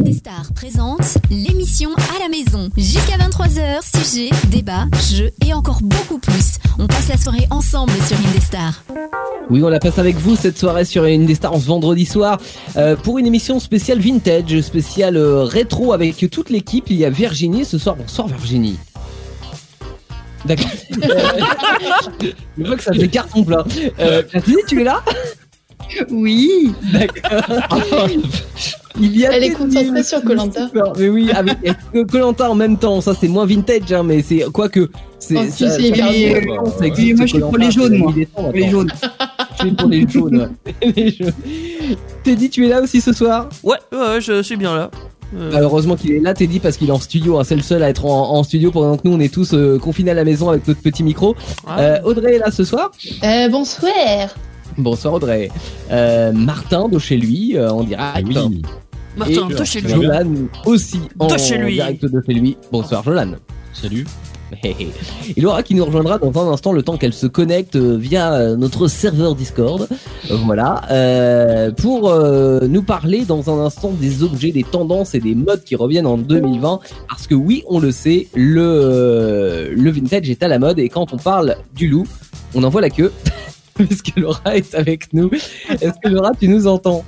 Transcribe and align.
Indestar 0.00 0.50
présente 0.54 1.18
l'émission 1.30 1.90
à 1.94 2.22
la 2.22 2.30
maison. 2.30 2.70
Jusqu'à 2.74 3.18
23h, 3.18 3.80
sujet, 4.02 4.30
débat, 4.48 4.86
jeux 5.12 5.30
et 5.46 5.52
encore 5.52 5.80
beaucoup 5.82 6.18
plus. 6.18 6.56
On 6.78 6.86
passe 6.86 7.08
la 7.10 7.18
soirée 7.18 7.46
ensemble 7.50 7.92
sur 8.08 8.16
Indestar. 8.16 8.82
Oui, 9.50 9.62
on 9.62 9.68
la 9.68 9.78
passe 9.78 9.98
avec 9.98 10.16
vous 10.16 10.36
cette 10.36 10.58
soirée 10.58 10.86
sur 10.86 11.04
Indestar 11.04 11.52
en 11.52 11.60
ce 11.60 11.66
vendredi 11.66 12.06
soir 12.06 12.40
euh, 12.78 12.96
pour 12.96 13.18
une 13.18 13.26
émission 13.26 13.60
spéciale 13.60 13.98
vintage, 13.98 14.62
spéciale 14.62 15.18
euh, 15.18 15.42
rétro 15.42 15.92
avec 15.92 16.30
toute 16.30 16.48
l'équipe. 16.48 16.86
Il 16.88 16.96
y 16.96 17.04
a 17.04 17.10
Virginie 17.10 17.66
ce 17.66 17.76
soir. 17.76 17.96
Bonsoir 17.96 18.26
Virginie. 18.28 18.78
D'accord. 20.46 20.70
Je 22.56 22.64
vois 22.64 22.76
que 22.76 22.82
ça 22.82 22.94
fait 22.94 23.08
carton 23.08 23.44
plein. 23.44 23.64
Euh, 23.98 24.22
Virginie, 24.32 24.62
tu 24.66 24.80
es 24.80 24.84
là? 24.84 25.02
Oui. 26.10 26.72
D'accord. 26.90 28.08
Il 28.98 29.16
y 29.16 29.26
a 29.26 29.32
Elle 29.32 29.44
est 29.44 29.50
concentrée 29.50 30.02
sur 30.02 30.18
super. 30.18 30.92
Mais 30.98 31.08
oui, 31.08 31.30
avec 31.32 31.56
Colanta 32.10 32.50
en 32.50 32.54
même 32.54 32.76
temps, 32.78 33.00
ça 33.00 33.14
c'est 33.18 33.28
moins 33.28 33.46
vintage, 33.46 33.92
hein, 33.92 34.02
mais 34.02 34.22
c'est 34.22 34.44
quoi 34.52 34.68
que 34.68 34.90
c'est. 35.18 35.36
Oh, 35.36 35.42
si, 35.50 35.68
c'est 35.70 35.88
existe, 36.86 37.16
moi, 37.16 37.26
je 37.26 37.32
suis 37.32 37.40
pour 37.40 37.56
les 37.58 37.70
jaunes, 37.70 37.96
moi. 37.98 38.12
il 38.16 38.22
est 38.22 38.26
temps, 38.26 38.42
Pour 38.44 38.52
les 38.52 38.68
jaunes. 38.68 38.92
Je 39.52 39.66
suis 39.66 39.72
pour 39.76 39.88
les 39.88 40.08
jaunes. 40.08 40.50
Teddy, 42.24 42.50
tu 42.50 42.66
es 42.66 42.68
là 42.68 42.80
aussi 42.80 43.00
ce 43.00 43.12
soir? 43.12 43.48
Ouais, 43.62 43.76
ouais, 43.92 44.20
je 44.20 44.42
suis 44.42 44.56
bien 44.56 44.74
là. 44.74 44.90
Euh, 45.36 45.50
Malheureusement 45.52 45.94
qu'il 45.94 46.12
est 46.12 46.18
là, 46.20 46.34
Teddy, 46.34 46.58
parce 46.58 46.76
qu'il 46.76 46.88
est 46.88 46.92
en 46.92 46.98
studio. 46.98 47.38
hein. 47.38 47.44
C'est 47.44 47.54
le 47.54 47.62
seul 47.62 47.82
à 47.84 47.88
être 47.88 48.04
en, 48.04 48.32
en 48.32 48.42
studio 48.42 48.72
pendant 48.72 48.96
que 48.96 49.02
nous 49.04 49.14
on 49.14 49.20
est 49.20 49.32
tous 49.32 49.54
euh, 49.54 49.78
confinés 49.78 50.10
à 50.10 50.14
la 50.14 50.24
maison 50.24 50.48
avec 50.50 50.66
notre 50.66 50.80
petit 50.82 51.04
micro. 51.04 51.36
ah, 51.68 51.80
Euh, 51.80 51.98
Audrey 52.04 52.34
est 52.34 52.38
là 52.38 52.50
ce 52.50 52.64
soir? 52.64 52.90
Euh, 53.22 53.48
bonsoir. 53.48 53.90
Bonsoir 54.78 55.14
Audrey. 55.14 55.50
Euh, 55.90 56.32
Martin 56.32 56.88
de 56.88 56.98
chez 56.98 57.16
lui 57.16 57.56
euh, 57.56 57.70
en 57.70 57.84
direct. 57.84 58.28
Martin, 59.16 59.48
et 59.48 59.54
toi 59.54 59.64
chez 59.64 59.80
lui. 59.80 59.90
Jolan 59.90 60.26
aussi 60.66 61.00
en 61.18 61.26
De 61.26 61.36
chez 61.38 61.58
lui. 61.58 61.74
direct 61.74 62.04
de 62.04 62.22
chez 62.26 62.34
lui. 62.34 62.56
Bonsoir 62.70 63.02
Jolan. 63.02 63.32
Salut. 63.72 64.06
Et 64.64 65.40
Laura 65.40 65.62
qui 65.62 65.76
nous 65.76 65.84
rejoindra 65.84 66.18
dans 66.18 66.36
un 66.44 66.52
instant 66.52 66.72
le 66.72 66.82
temps 66.82 66.96
qu'elle 66.96 67.12
se 67.12 67.28
connecte 67.28 67.76
euh, 67.76 67.96
via 67.96 68.56
notre 68.56 68.88
serveur 68.88 69.36
Discord. 69.36 69.86
Voilà. 70.44 70.82
Euh, 70.90 71.70
pour 71.70 72.08
euh, 72.10 72.66
nous 72.68 72.82
parler 72.82 73.24
dans 73.24 73.48
un 73.48 73.64
instant 73.64 73.92
des 73.92 74.24
objets, 74.24 74.50
des 74.50 74.64
tendances 74.64 75.14
et 75.14 75.20
des 75.20 75.36
modes 75.36 75.62
qui 75.62 75.76
reviennent 75.76 76.06
en 76.06 76.18
2020. 76.18 76.80
Parce 77.08 77.28
que 77.28 77.36
oui, 77.36 77.62
on 77.68 77.78
le 77.78 77.92
sait, 77.92 78.26
le, 78.34 79.70
le 79.72 79.90
vintage 79.90 80.28
est 80.30 80.42
à 80.42 80.48
la 80.48 80.58
mode 80.58 80.80
et 80.80 80.88
quand 80.88 81.12
on 81.12 81.16
parle 81.16 81.56
du 81.76 81.86
loup, 81.88 82.06
on 82.54 82.64
en 82.64 82.70
voit 82.70 82.80
la 82.80 82.90
queue. 82.90 83.12
Puisque 83.86 84.16
Laura 84.16 84.56
est 84.56 84.74
avec 84.74 85.12
nous. 85.12 85.30
Est-ce 85.30 85.98
que 86.02 86.08
Laura, 86.08 86.32
tu 86.38 86.48
nous 86.48 86.66
entends? 86.66 87.04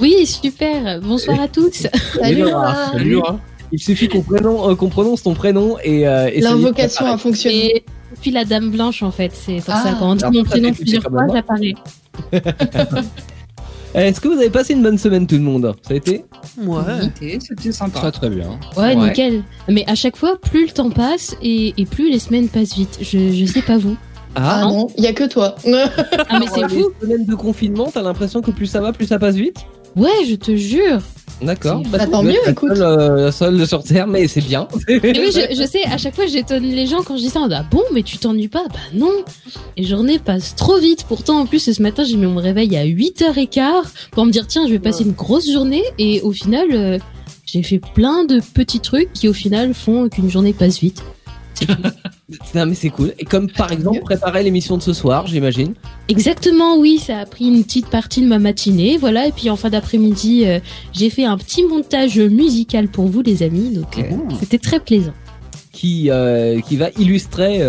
Oui, 0.00 0.26
super. 0.26 1.00
Bonsoir 1.00 1.40
à 1.40 1.48
tous. 1.48 1.86
Salut 2.14 2.42
Laura. 2.42 2.92
Salut 2.92 3.12
Laura. 3.12 3.38
Il 3.72 3.78
suffit 3.80 4.08
qu'on 4.08 4.24
euh, 4.32 4.74
prononce 4.74 5.22
ton 5.22 5.34
prénom 5.34 5.76
et, 5.84 6.06
euh, 6.08 6.28
et 6.32 6.40
L'invocation 6.40 7.06
a 7.06 7.16
fonctionné. 7.18 7.76
Et 7.76 7.84
puis 8.20 8.30
la 8.32 8.44
Dame 8.44 8.70
Blanche, 8.70 9.02
en 9.02 9.12
fait, 9.12 9.30
c'est 9.32 9.56
pour 9.64 9.74
Ah. 9.74 9.82
ça. 9.84 9.96
Quand 9.98 10.10
on 10.10 10.14
dit 10.16 10.38
mon 10.38 10.44
prénom 10.44 10.72
plusieurs 10.72 11.02
fois, 11.04 11.26
j'apparais. 11.32 11.74
Est-ce 13.94 14.20
que 14.20 14.28
vous 14.28 14.34
avez 14.38 14.50
passé 14.50 14.72
une 14.74 14.82
bonne 14.82 14.98
semaine 14.98 15.26
tout 15.26 15.34
le 15.34 15.40
monde? 15.42 15.74
Ça 15.82 15.94
a 15.94 15.96
été? 15.96 16.24
Ouais. 16.58 16.76
C'était 17.02 17.38
c'était 17.40 17.72
sympa. 17.72 17.98
Très 17.98 18.12
très 18.12 18.30
bien. 18.30 18.58
Ouais, 18.76 18.94
Ouais. 18.94 18.96
nickel. 18.96 19.42
Mais 19.68 19.84
à 19.88 19.96
chaque 19.96 20.16
fois, 20.16 20.36
plus 20.40 20.66
le 20.66 20.72
temps 20.72 20.90
passe 20.90 21.36
et, 21.42 21.74
et 21.76 21.86
plus 21.86 22.10
les 22.10 22.20
semaines 22.20 22.48
passent 22.48 22.74
vite. 22.76 22.98
Je, 23.02 23.32
je 23.32 23.44
sais 23.46 23.62
pas 23.62 23.78
vous. 23.78 23.96
Ah 24.36 24.62
non, 24.62 24.88
il 24.96 25.04
y 25.04 25.06
a 25.06 25.12
que 25.12 25.24
toi. 25.24 25.56
Ah, 26.28 26.38
mais 26.38 26.46
c'est 26.52 26.68
fou. 26.68 26.90
Semaines 27.00 27.26
de 27.26 27.34
confinement, 27.34 27.90
t'as 27.92 28.02
l'impression 28.02 28.40
que 28.42 28.50
plus 28.50 28.66
ça 28.66 28.80
va, 28.80 28.92
plus 28.92 29.06
ça 29.06 29.18
passe 29.18 29.34
vite? 29.34 29.56
Ouais, 29.96 30.24
je 30.28 30.36
te 30.36 30.54
jure. 30.54 31.00
D'accord. 31.42 31.82
Bah, 31.90 32.06
tant 32.06 32.22
mieux, 32.22 32.36
la 32.44 32.52
écoute. 32.52 32.76
seule, 32.76 32.82
euh, 32.82 33.24
la 33.24 33.32
seule 33.32 33.66
sur 33.66 33.82
Terre, 33.82 34.06
mais 34.06 34.28
c'est 34.28 34.42
bien. 34.42 34.68
Mais 34.88 35.00
oui, 35.02 35.30
je, 35.32 35.54
je 35.54 35.66
sais, 35.66 35.82
à 35.84 35.96
chaque 35.96 36.14
fois, 36.14 36.26
j'étonne 36.26 36.64
les 36.64 36.86
gens 36.86 37.02
quand 37.02 37.16
je 37.16 37.22
dis 37.22 37.30
ça. 37.30 37.40
Ah 37.50 37.64
bon, 37.70 37.82
mais 37.94 38.02
tu 38.02 38.18
t'ennuies 38.18 38.48
pas? 38.48 38.64
Bah 38.68 38.78
non. 38.94 39.10
Les 39.76 39.84
journées 39.84 40.18
passent 40.18 40.54
trop 40.54 40.78
vite. 40.78 41.04
Pourtant, 41.08 41.40
en 41.40 41.46
plus, 41.46 41.72
ce 41.72 41.82
matin, 41.82 42.04
j'ai 42.04 42.16
mis 42.16 42.26
mon 42.26 42.40
réveil 42.40 42.76
à 42.76 42.84
8h15 42.84 43.84
pour 44.12 44.26
me 44.26 44.30
dire, 44.30 44.46
tiens, 44.46 44.66
je 44.66 44.72
vais 44.72 44.78
passer 44.78 45.04
une 45.04 45.12
grosse 45.12 45.50
journée. 45.50 45.82
Et 45.98 46.20
au 46.20 46.32
final, 46.32 46.68
euh, 46.72 46.98
j'ai 47.46 47.62
fait 47.62 47.80
plein 47.94 48.24
de 48.24 48.40
petits 48.54 48.80
trucs 48.80 49.12
qui, 49.14 49.26
au 49.26 49.32
final, 49.32 49.72
font 49.72 50.08
qu'une 50.10 50.30
journée 50.30 50.52
passe 50.52 50.78
vite. 50.80 51.02
Non, 52.54 52.66
mais 52.66 52.74
c'est 52.74 52.90
cool. 52.90 53.12
Et 53.18 53.24
comme 53.24 53.50
par 53.50 53.72
exemple 53.72 54.00
préparer 54.00 54.42
l'émission 54.42 54.76
de 54.76 54.82
ce 54.82 54.92
soir, 54.92 55.26
j'imagine. 55.26 55.74
Exactement, 56.08 56.78
oui, 56.78 56.98
ça 56.98 57.18
a 57.18 57.26
pris 57.26 57.46
une 57.46 57.62
petite 57.64 57.88
partie 57.88 58.22
de 58.22 58.26
ma 58.26 58.38
matinée, 58.38 58.96
voilà. 58.98 59.26
Et 59.26 59.32
puis 59.32 59.50
en 59.50 59.56
fin 59.56 59.70
d'après-midi, 59.70 60.44
euh, 60.46 60.58
j'ai 60.92 61.10
fait 61.10 61.24
un 61.24 61.36
petit 61.36 61.64
montage 61.64 62.18
musical 62.18 62.88
pour 62.88 63.06
vous, 63.06 63.22
les 63.22 63.42
amis. 63.42 63.70
Donc 63.74 63.98
euh, 63.98 64.02
Mmh. 64.10 64.36
c'était 64.40 64.58
très 64.58 64.80
plaisant. 64.80 65.12
qui, 65.72 66.10
euh, 66.10 66.60
qui 66.60 66.76
va 66.76 66.88
illustrer 66.98 67.60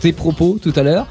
tes 0.00 0.12
propos 0.12 0.58
tout 0.60 0.72
à 0.76 0.82
l'heure. 0.82 1.06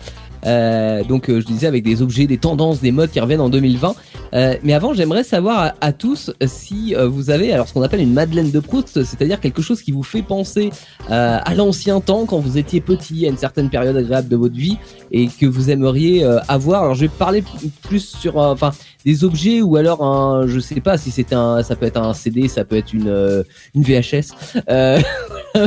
Euh, 0.45 1.03
donc 1.03 1.29
euh, 1.29 1.39
je 1.39 1.45
disais 1.45 1.67
avec 1.67 1.83
des 1.83 2.01
objets, 2.01 2.27
des 2.27 2.37
tendances, 2.37 2.81
des 2.81 2.91
modes 2.91 3.11
qui 3.11 3.19
reviennent 3.19 3.41
en 3.41 3.49
2020. 3.49 3.95
Euh, 4.33 4.55
mais 4.63 4.73
avant, 4.73 4.93
j'aimerais 4.93 5.23
savoir 5.23 5.73
à, 5.79 5.93
tous 5.93 6.31
si 6.45 6.95
euh, 6.95 7.07
vous 7.07 7.29
avez 7.29 7.53
alors 7.53 7.67
ce 7.67 7.73
qu'on 7.73 7.83
appelle 7.83 8.01
une 8.01 8.13
Madeleine 8.13 8.49
de 8.49 8.59
Proust, 8.59 9.03
c'est-à-dire 9.03 9.39
quelque 9.39 9.61
chose 9.61 9.81
qui 9.81 9.91
vous 9.91 10.03
fait 10.03 10.23
penser 10.23 10.71
euh, 11.11 11.37
à 11.43 11.53
l'ancien 11.53 11.99
temps 12.01 12.25
quand 12.25 12.39
vous 12.39 12.57
étiez 12.57 12.81
petit, 12.81 13.25
à 13.25 13.29
une 13.29 13.37
certaine 13.37 13.69
période 13.69 13.95
agréable 13.95 14.29
de 14.29 14.35
votre 14.35 14.55
vie 14.55 14.77
et 15.11 15.27
que 15.27 15.45
vous 15.45 15.69
aimeriez 15.69 16.23
euh, 16.23 16.39
avoir. 16.47 16.83
Alors 16.83 16.95
je 16.95 17.01
vais 17.01 17.09
parler 17.09 17.43
plus 17.83 18.15
sur 18.19 18.37
enfin 18.37 18.71
des 19.06 19.24
objets 19.24 19.62
ou 19.62 19.75
alors 19.75 20.03
un, 20.03 20.47
je 20.47 20.59
sais 20.59 20.80
pas 20.81 20.97
si 20.97 21.12
c'est 21.12 21.34
un, 21.34 21.62
ça 21.64 21.75
peut 21.75 21.86
être 21.86 21.97
un 21.97 22.14
CD, 22.14 22.47
ça 22.47 22.64
peut 22.66 22.78
être 22.78 22.94
une 22.94 23.08
euh, 23.09 23.44
une 23.75 23.84
VHS. 23.84 24.34
Euh, 24.69 25.00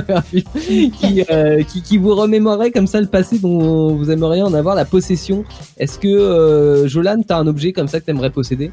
qui, 0.99 1.25
euh, 1.31 1.63
qui, 1.63 1.83
qui 1.83 1.99
vous 1.99 2.15
remémorait 2.15 2.71
comme 2.71 2.87
ça 2.87 3.01
le 3.01 3.07
passé 3.07 3.39
dont 3.39 3.95
vous 3.95 4.11
aimeriez 4.11 4.43
en 4.43 4.55
avoir 4.55 4.75
la 4.75 4.85
possession. 4.85 5.45
Est-ce 5.79 5.99
que 5.99 6.09
euh, 6.09 6.89
Jolan, 6.89 7.23
t'as 7.27 7.39
un 7.39 7.47
objet 7.47 7.73
comme 7.73 7.89
ça 7.89 8.01
que 8.01 8.07
t'aimerais 8.07 8.31
posséder? 8.31 8.71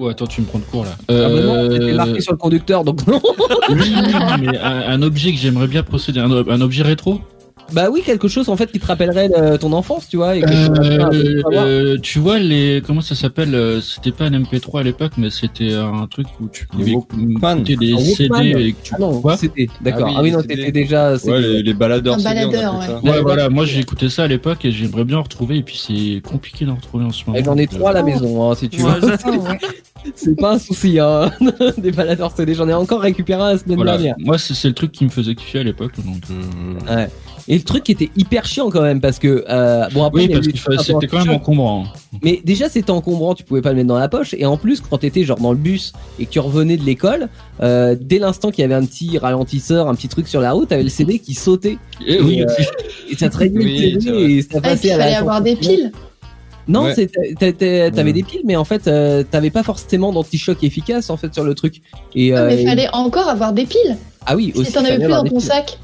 Oh 0.00 0.06
attends, 0.06 0.28
tu 0.28 0.42
me 0.42 0.46
prends 0.46 0.60
de 0.60 0.64
court 0.64 0.84
là. 0.84 0.92
Ah 1.08 1.12
bah 1.28 1.28
non, 1.42 1.54
Euh, 1.56 1.94
marqué 1.96 2.20
sur 2.20 2.32
le 2.32 2.38
conducteur, 2.38 2.84
donc 2.84 3.04
non. 3.08 3.20
oui, 3.70 3.94
mais 4.40 4.56
un, 4.58 4.90
un 4.90 5.02
objet 5.02 5.32
que 5.32 5.38
j'aimerais 5.38 5.66
bien 5.66 5.82
posséder, 5.82 6.20
un, 6.20 6.30
un 6.30 6.60
objet 6.60 6.84
rétro? 6.84 7.20
Bah 7.72 7.88
oui, 7.92 8.02
quelque 8.04 8.28
chose 8.28 8.48
en 8.48 8.56
fait 8.56 8.70
qui 8.72 8.78
te 8.80 8.86
rappellerait 8.86 9.30
euh, 9.36 9.58
ton 9.58 9.72
enfance, 9.72 10.08
tu 10.08 10.16
vois. 10.16 10.36
Et 10.36 10.40
que 10.40 10.46
tu 10.46 11.00
Euh, 11.00 11.42
euh, 11.52 11.98
tu 12.02 12.18
vois 12.18 12.38
les 12.38 12.82
comment 12.86 13.00
ça 13.02 13.14
s'appelle 13.14 13.56
C'était 13.82 14.12
pas 14.12 14.24
un 14.24 14.30
MP3 14.30 14.80
à 14.80 14.82
l'époque, 14.82 15.12
mais 15.18 15.30
c'était 15.30 15.74
un 15.74 16.06
truc 16.06 16.26
où 16.40 16.48
tu 16.48 16.66
pouvais 16.66 16.92
écouter 16.92 17.76
des 17.76 17.92
Un 17.92 17.96
Walkman. 17.96 18.14
CD 18.14 18.50
et 18.68 18.72
que 18.72 18.82
tu 18.82 18.94
Ah 18.94 18.98
non, 19.00 19.20
quoi 19.20 19.36
c'était 19.36 19.68
d'accord. 19.82 20.06
Ah 20.06 20.10
oui, 20.10 20.14
Ah 20.18 20.22
oui, 20.22 20.30
non, 20.32 20.40
c'était- 20.40 20.56
t'étais 20.56 20.72
déjà. 20.72 21.14
Ouais, 21.16 21.40
les, 21.40 21.62
les 21.62 21.74
baladeurs. 21.74 22.14
Un 22.14 22.18
CD, 22.18 22.46
on 22.46 22.50
ça. 22.52 23.00
Ouais, 23.02 23.10
Ouais, 23.10 23.20
voilà, 23.22 23.48
moi 23.50 23.64
j'ai 23.64 23.80
écouté 23.80 24.08
ça 24.08 24.24
à 24.24 24.28
l'époque 24.28 24.64
et 24.64 24.72
j'aimerais 24.72 25.04
bien 25.04 25.18
en 25.18 25.22
retrouver 25.22 25.56
et 25.58 25.62
puis 25.62 25.76
c'est 25.76 26.20
compliqué 26.22 26.64
d'en 26.64 26.74
retrouver 26.76 27.04
en 27.04 27.10
ce 27.12 27.24
moment. 27.26 27.38
Et 27.38 27.44
J'en 27.44 27.56
ai 27.56 27.66
trois 27.66 27.90
à 27.90 27.94
la 27.94 28.02
maison, 28.02 28.50
hein, 28.50 28.54
si 28.54 28.68
tu 28.68 28.82
Ouais, 28.82 28.92
veux. 29.00 29.08
Ouais. 29.38 29.58
C'est 30.14 30.36
pas 30.40 30.52
un 30.54 30.58
souci, 30.58 30.98
hein. 31.00 31.30
Des 31.78 31.90
baladeurs 31.92 32.32
CD. 32.34 32.54
J'en 32.54 32.68
ai 32.68 32.72
encore 32.74 33.00
récupéré 33.00 33.42
un 33.42 33.52
la 33.52 33.58
semaine 33.58 33.76
Voilà. 33.76 33.92
dernière. 33.98 34.14
Moi 34.18 34.38
c'est 34.38 34.54
c'est 34.54 34.68
le 34.68 34.74
truc 34.74 34.92
qui 34.92 35.04
me 35.04 35.10
faisait 35.10 35.34
kiffer 35.34 35.58
à 35.58 35.62
l'époque 35.64 35.92
donc. 35.96 36.22
euh, 36.30 37.06
Et 37.50 37.56
le 37.56 37.64
truc 37.64 37.82
qui 37.84 37.92
était 37.92 38.10
hyper 38.16 38.44
chiant 38.44 38.68
quand 38.70 38.82
même 38.82 39.00
parce 39.00 39.18
que 39.18 39.44
euh, 39.48 39.88
bon 39.94 40.04
après 40.04 40.26
Oui, 40.26 40.28
parce 40.28 40.84
c'était 40.84 41.06
quand 41.06 41.24
même 41.24 41.30
encombrant. 41.34 41.86
Mais 42.22 42.40
déjà, 42.44 42.68
c'était 42.68 42.90
encombrant, 42.90 43.34
tu 43.34 43.42
pouvais 43.42 43.62
pas 43.62 43.70
le 43.70 43.76
mettre 43.76 43.88
dans 43.88 43.98
la 43.98 44.08
poche. 44.08 44.34
Et 44.36 44.44
en 44.44 44.56
plus, 44.58 44.80
quand 44.82 44.98
t'étais 44.98 45.24
genre 45.24 45.38
dans 45.38 45.52
le 45.52 45.58
bus 45.58 45.92
et 46.18 46.26
que 46.26 46.30
tu 46.30 46.40
revenais 46.40 46.76
de 46.76 46.84
l'école, 46.84 47.28
euh, 47.62 47.96
dès 47.98 48.18
l'instant 48.18 48.50
qu'il 48.50 48.62
y 48.62 48.64
avait 48.64 48.74
un 48.74 48.84
petit 48.84 49.16
ralentisseur, 49.16 49.88
un 49.88 49.94
petit 49.94 50.08
truc 50.08 50.28
sur 50.28 50.40
la 50.42 50.52
route, 50.52 50.68
t'avais 50.68 50.82
le 50.82 50.88
CD 50.90 51.18
qui 51.18 51.32
sautait. 51.34 51.78
Et 52.06 52.20
oui, 52.20 52.40
Et, 52.40 52.42
euh, 52.42 52.46
et 53.10 53.16
ça 53.16 53.30
te 53.30 53.36
Oui, 53.38 53.48
le 53.48 53.62
c'est 53.62 54.00
CD 54.00 54.10
et 54.34 54.42
ça 54.42 54.48
Ah, 54.52 54.56
et 54.58 54.60
puis 54.60 54.70
passait 54.70 54.88
il 54.88 54.90
à 54.92 54.96
la 54.98 55.04
fallait 55.04 55.16
avoir 55.16 55.40
des 55.40 55.56
piles. 55.56 55.92
Non, 56.70 56.82
Ouais. 56.82 56.94
t'avais 57.38 57.90
Ouais. 58.02 58.12
des 58.12 58.22
piles, 58.22 58.42
mais 58.44 58.56
en 58.56 58.64
fait, 58.64 58.86
euh, 58.88 59.24
t'avais 59.28 59.48
pas 59.50 59.62
forcément 59.62 60.12
d'anti-choc 60.12 60.62
efficace 60.62 61.08
en 61.08 61.16
fait 61.16 61.32
sur 61.32 61.44
le 61.44 61.54
truc. 61.54 61.80
Et, 62.14 62.34
Ah, 62.34 62.40
euh, 62.40 62.46
mais 62.48 62.62
et- 62.62 62.66
fallait 62.66 62.88
encore 62.92 63.26
avoir 63.28 63.54
des 63.54 63.64
piles. 63.64 63.96
ah 64.26 64.36
oui, 64.36 64.52
aussi. 64.54 64.66
Si 64.66 64.72
t'en 64.74 64.84
avais 64.84 64.98
plus 64.98 65.08
dans 65.08 65.24
ton 65.24 65.30
piles. 65.38 65.40
sac. 65.40 65.78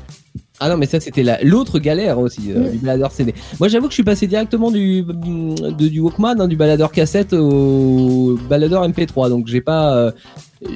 Ah 0.61 0.69
non, 0.69 0.77
mais 0.77 0.87
ça 0.87 1.01
c'était 1.01 1.23
la- 1.25 1.43
l'autre 1.43 1.79
galère 1.81 2.19
aussi 2.21 2.53
euh, 2.53 2.69
Mm. 2.69 2.71
du 2.73 2.79
baladeur 2.79 3.11
CD. 3.12 3.35
Moi, 3.59 3.69
j'avoue 3.69 3.87
que 3.87 3.91
je 3.93 3.97
suis 3.97 4.05
passé 4.05 4.27
directement 4.29 4.71
du 4.71 5.03
de, 5.03 5.89
du 5.89 6.01
Walkman, 6.01 6.41
hein, 6.41 6.47
du 6.49 6.56
baladeur 6.56 6.93
cassette 6.93 7.33
au 7.33 8.39
baladeur 8.49 8.89
MP3, 8.89 9.29
donc 9.31 9.49
j'ai 9.49 9.61
pas, 9.61 9.97
euh, 9.97 10.12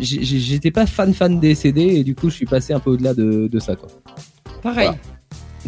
j'étais 0.01 0.71
pas 0.73 0.85
fan 0.87 1.15
fan 1.15 1.39
des 1.39 1.55
CD 1.55 1.83
et 1.83 2.05
du 2.05 2.15
coup, 2.17 2.29
je 2.29 2.35
suis 2.35 2.47
passé 2.47 2.73
un 2.73 2.81
peu 2.81 2.91
au-delà 2.91 3.15
de, 3.15 3.47
de 3.47 3.59
ça 3.61 3.77
quoi. 3.77 3.89
Pareil. 4.63 4.91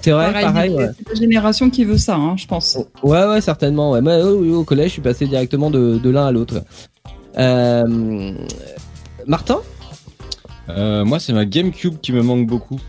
C'est 0.02 0.12
vrai, 0.12 0.26
Pareil, 0.32 0.44
pareil. 0.44 0.70
ouais. 0.74 0.88
C'est 0.98 1.08
la 1.08 1.14
génération 1.20 1.68
qui 1.70 1.84
veut 1.84 1.98
ça, 1.98 2.16
hein, 2.16 2.34
je 2.36 2.46
pense. 2.46 2.78
Ouais, 3.02 3.24
ouais, 3.26 3.40
certainement. 3.40 3.92
Ouais. 3.92 4.00
Moi, 4.00 4.18
au, 4.24 4.60
au 4.60 4.64
collège, 4.64 4.86
je 4.88 4.92
suis 4.94 5.02
passé 5.02 5.26
directement 5.26 5.70
de, 5.70 5.98
de 6.02 6.10
l'un 6.10 6.26
à 6.26 6.32
l'autre. 6.32 6.62
Euh, 7.38 8.32
Martin? 9.26 9.58
Euh, 10.70 11.04
moi, 11.04 11.18
c'est 11.20 11.32
ma 11.32 11.44
GameCube 11.44 11.96
qui 12.00 12.12
me 12.12 12.22
manque 12.22 12.46
beaucoup. 12.46 12.80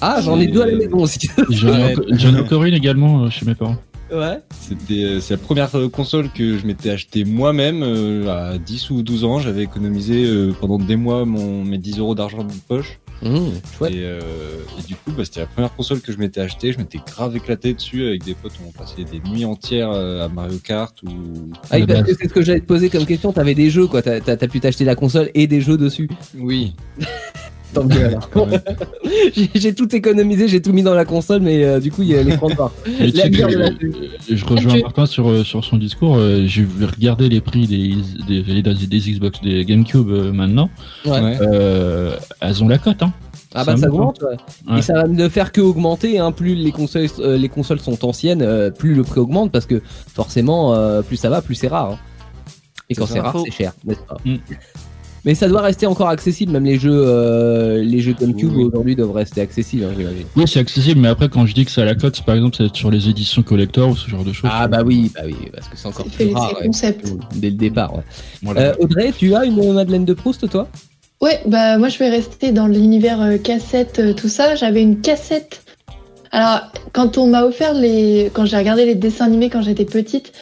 Ah, 0.00 0.20
j'en 0.22 0.38
ai 0.40 0.46
deux 0.46 0.62
à 0.62 0.66
la 0.66 0.76
maison 0.76 0.98
aussi. 0.98 1.28
J'en 1.50 1.74
ai, 1.76 1.94
encore- 2.42 2.64
une 2.64 2.74
également 2.74 3.24
euh, 3.24 3.30
chez 3.30 3.44
mes 3.46 3.54
parents. 3.54 3.76
Ouais. 4.12 4.40
C'était 4.58 5.04
euh, 5.04 5.20
c'est 5.20 5.34
la 5.34 5.38
première 5.38 5.72
euh, 5.76 5.88
console 5.88 6.30
que 6.30 6.58
je 6.58 6.66
m'étais 6.66 6.90
acheté 6.90 7.24
moi-même 7.24 7.82
euh, 7.84 8.54
à 8.54 8.58
10 8.58 8.90
ou 8.90 9.02
12 9.02 9.24
ans. 9.24 9.38
J'avais 9.38 9.62
économisé 9.62 10.24
euh, 10.24 10.52
pendant 10.58 10.78
des 10.78 10.96
mois 10.96 11.24
mon, 11.24 11.62
mes 11.64 11.78
10 11.78 11.98
euros 12.00 12.14
d'argent 12.16 12.42
de 12.42 12.52
poche. 12.66 12.98
Mmh, 13.22 13.36
chouette. 13.76 13.92
Et, 13.94 13.98
euh, 14.02 14.18
et 14.78 14.82
du 14.82 14.94
coup, 14.96 15.12
bah, 15.16 15.24
c'était 15.24 15.40
la 15.40 15.46
première 15.46 15.72
console 15.76 16.00
que 16.00 16.10
je 16.10 16.16
m'étais 16.18 16.40
acheté. 16.40 16.72
Je 16.72 16.78
m'étais 16.78 16.98
grave 17.06 17.36
éclaté 17.36 17.72
dessus 17.74 18.04
avec 18.06 18.24
des 18.24 18.34
potes. 18.34 18.54
On 18.66 18.72
passait 18.72 19.04
des 19.04 19.20
nuits 19.30 19.44
entières 19.44 19.90
à 19.92 20.26
Mario 20.28 20.58
Kart 20.58 21.00
ou. 21.04 21.50
Ah 21.70 21.76
parce 21.86 22.02
que 22.02 22.14
c'est 22.18 22.28
ce 22.28 22.32
que 22.34 22.42
j'allais 22.42 22.60
te 22.60 22.66
poser 22.66 22.88
comme 22.90 23.06
question. 23.06 23.32
T'avais 23.32 23.54
des 23.54 23.70
jeux, 23.70 23.86
quoi. 23.86 24.02
T'as 24.02 24.20
t'as- 24.20 24.36
t'as 24.36 24.48
pu 24.48 24.58
t'acheter 24.58 24.84
la 24.86 24.94
console 24.96 25.30
et 25.34 25.46
des 25.46 25.60
jeux 25.60 25.76
dessus. 25.76 26.08
Oui. 26.36 26.74
Tant 27.72 27.84
mieux 27.84 28.04
alors. 28.06 28.28
J'ai- 29.54 29.74
tout 29.74 29.94
économisé, 29.94 30.48
j'ai 30.48 30.60
tout 30.60 30.72
mis 30.72 30.82
dans 30.82 30.94
la 30.94 31.04
console, 31.04 31.40
mais 31.42 31.64
euh, 31.64 31.78
du 31.80 31.90
coup, 31.92 32.02
il 32.02 32.08
y 32.08 32.16
a 32.16 32.22
l'écran 32.22 32.48
La 33.14 33.28
bière 33.28 33.48
de 33.48 33.56
la- 33.56 33.66
euh, 33.68 33.72
je 34.28 34.44
rejoins 34.44 34.74
Tu- 34.74 34.82
Martin 34.82 35.06
sur, 35.06 35.28
euh, 35.28 35.44
sur 35.44 35.64
son 35.64 35.76
discours. 35.76 36.16
euh, 36.16 36.44
J'ai 36.46 36.66
regardé 36.80 37.28
les 37.28 37.40
prix 37.40 37.66
des, 37.66 37.94
des, 38.26 38.42
des, 38.42 38.62
des 38.62 38.98
Xbox, 38.98 39.40
des 39.40 39.64
GameCube 39.64 40.08
euh, 40.10 40.32
maintenant. 40.32 40.68
Ouais. 41.06 41.38
Euh, 41.40 42.16
elles 42.40 42.62
ont 42.64 42.68
la 42.68 42.78
cote, 42.78 43.02
hein. 43.02 43.12
Ah 43.54 43.64
bah 43.64 43.76
Ça 43.76 43.88
monte, 43.88 43.94
augmente, 43.98 44.22
ouais. 44.22 44.72
Ouais. 44.72 44.78
Et 44.78 44.82
ça 44.82 44.92
va 44.94 45.08
ne 45.08 45.28
faire 45.28 45.50
que 45.50 45.60
augmenter, 45.60 46.18
hein. 46.20 46.30
plus 46.30 46.54
les 46.54 46.70
consoles, 46.70 47.08
euh, 47.18 47.36
les 47.36 47.48
consoles 47.48 47.80
sont 47.80 48.04
anciennes, 48.04 48.42
euh, 48.42 48.70
plus 48.70 48.94
le 48.94 49.02
prix 49.02 49.18
augmente 49.18 49.50
parce 49.50 49.66
que 49.66 49.82
forcément, 50.12 50.72
euh, 50.74 51.02
plus 51.02 51.16
ça 51.16 51.30
va, 51.30 51.42
plus 51.42 51.56
c'est 51.56 51.66
rare. 51.68 51.92
hein. 51.92 51.98
Et 52.88 52.94
quand 52.94 53.06
c'est 53.06 53.18
rare, 53.20 53.36
c'est 53.44 53.50
cher, 53.52 53.72
n'est-ce 53.84 54.00
pas? 54.00 54.16
Mm. 54.24 54.36
Mais 55.24 55.34
ça 55.34 55.48
doit 55.48 55.60
rester 55.60 55.86
encore 55.86 56.08
accessible, 56.08 56.52
même 56.52 56.64
les 56.64 56.78
jeux, 56.78 56.90
euh, 56.94 57.82
les 57.82 58.00
jeux 58.00 58.14
GameCube 58.18 58.52
Oui. 58.56 58.64
aujourd'hui 58.64 58.96
doivent 58.96 59.12
rester 59.12 59.40
accessibles, 59.42 59.84
hein, 59.84 59.94
j'imagine. 59.96 60.24
Oui, 60.36 60.44
c'est 60.46 60.60
accessible, 60.60 61.00
mais 61.00 61.08
après, 61.08 61.28
quand 61.28 61.44
je 61.46 61.54
dis 61.54 61.64
que 61.64 61.70
c'est 61.70 61.82
à 61.82 61.84
la 61.84 61.94
cote, 61.94 62.16
c'est 62.16 62.24
par 62.24 62.34
exemple 62.36 62.56
c'est 62.56 62.74
sur 62.74 62.90
les 62.90 63.08
éditions 63.08 63.42
collector 63.42 63.90
ou 63.90 63.96
ce 63.96 64.08
genre 64.08 64.24
de 64.24 64.32
choses. 64.32 64.50
Ah 64.52 64.66
bah 64.66 64.82
oui, 64.84 65.10
bah 65.14 65.22
oui, 65.26 65.34
parce 65.54 65.68
que 65.68 65.76
c'est 65.76 65.88
encore 65.88 66.06
C'est 66.16 66.26
plus 66.26 66.34
rare. 66.34 66.54
ouais. 66.58 66.66
concepts. 66.66 67.12
Dès 67.36 67.50
le 67.50 67.56
départ, 67.56 67.94
ouais. 67.94 68.02
Voilà. 68.42 68.60
Euh, 68.60 68.74
Audrey, 68.78 69.12
tu 69.16 69.34
as 69.34 69.44
une 69.44 69.72
Madeleine 69.74 70.04
de 70.06 70.14
Proust, 70.14 70.48
toi? 70.48 70.68
Ouais, 71.20 71.40
bah 71.46 71.76
moi 71.76 71.90
je 71.90 71.98
vais 71.98 72.08
rester 72.08 72.50
dans 72.50 72.66
l'univers 72.66 73.20
euh, 73.20 73.36
cassette, 73.36 73.98
euh, 73.98 74.14
tout 74.14 74.28
ça. 74.30 74.54
J'avais 74.54 74.80
une 74.80 75.02
cassette. 75.02 75.60
Alors, 76.32 76.60
quand 76.92 77.18
on 77.18 77.26
m'a 77.26 77.44
offert 77.44 77.74
les. 77.74 78.30
Quand 78.32 78.46
j'ai 78.46 78.56
regardé 78.56 78.86
les 78.86 78.94
dessins 78.94 79.26
animés 79.26 79.50
quand 79.50 79.60
j'étais 79.60 79.84
petite, 79.84 80.32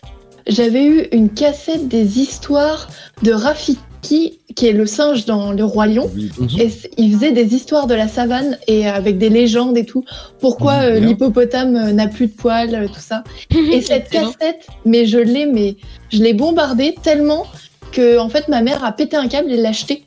j'avais 0.46 0.86
eu 0.86 1.08
une 1.12 1.30
cassette 1.30 1.88
des 1.88 2.20
histoires 2.20 2.88
de 3.22 3.32
Rafiki, 3.32 3.78
qui 4.02 4.38
est 4.68 4.72
le 4.72 4.86
singe 4.86 5.24
dans 5.26 5.52
Le 5.52 5.64
Roi 5.64 5.86
Lion. 5.86 6.10
Oui. 6.14 6.30
Et 6.58 6.68
c- 6.68 6.90
il 6.96 7.12
faisait 7.14 7.32
des 7.32 7.54
histoires 7.54 7.86
de 7.86 7.94
la 7.94 8.08
savane 8.08 8.58
et 8.66 8.86
avec 8.88 9.18
des 9.18 9.28
légendes 9.28 9.76
et 9.78 9.84
tout. 9.84 10.04
Pourquoi 10.40 10.76
Mhm, 10.78 10.82
euh, 10.84 11.00
l'hippopotame 11.00 11.76
euh, 11.76 11.92
n'a 11.92 12.08
plus 12.08 12.26
de 12.28 12.32
poils, 12.32 12.74
euh, 12.74 12.86
tout 12.88 13.00
ça. 13.00 13.22
Et 13.72 13.80
cette 13.82 14.08
cassette, 14.10 14.66
mais 14.84 15.06
je 15.06 15.18
l'ai, 15.18 15.46
mais 15.46 15.76
je 16.10 16.22
l'ai 16.22 16.32
bombardée 16.34 16.94
tellement 17.02 17.46
que 17.92 18.18
en 18.18 18.28
fait 18.28 18.48
ma 18.48 18.60
mère 18.62 18.84
a 18.84 18.92
pété 18.92 19.16
un 19.16 19.28
câble 19.28 19.50
et 19.52 19.56
l'a 19.56 19.70
achetée. 19.70 20.04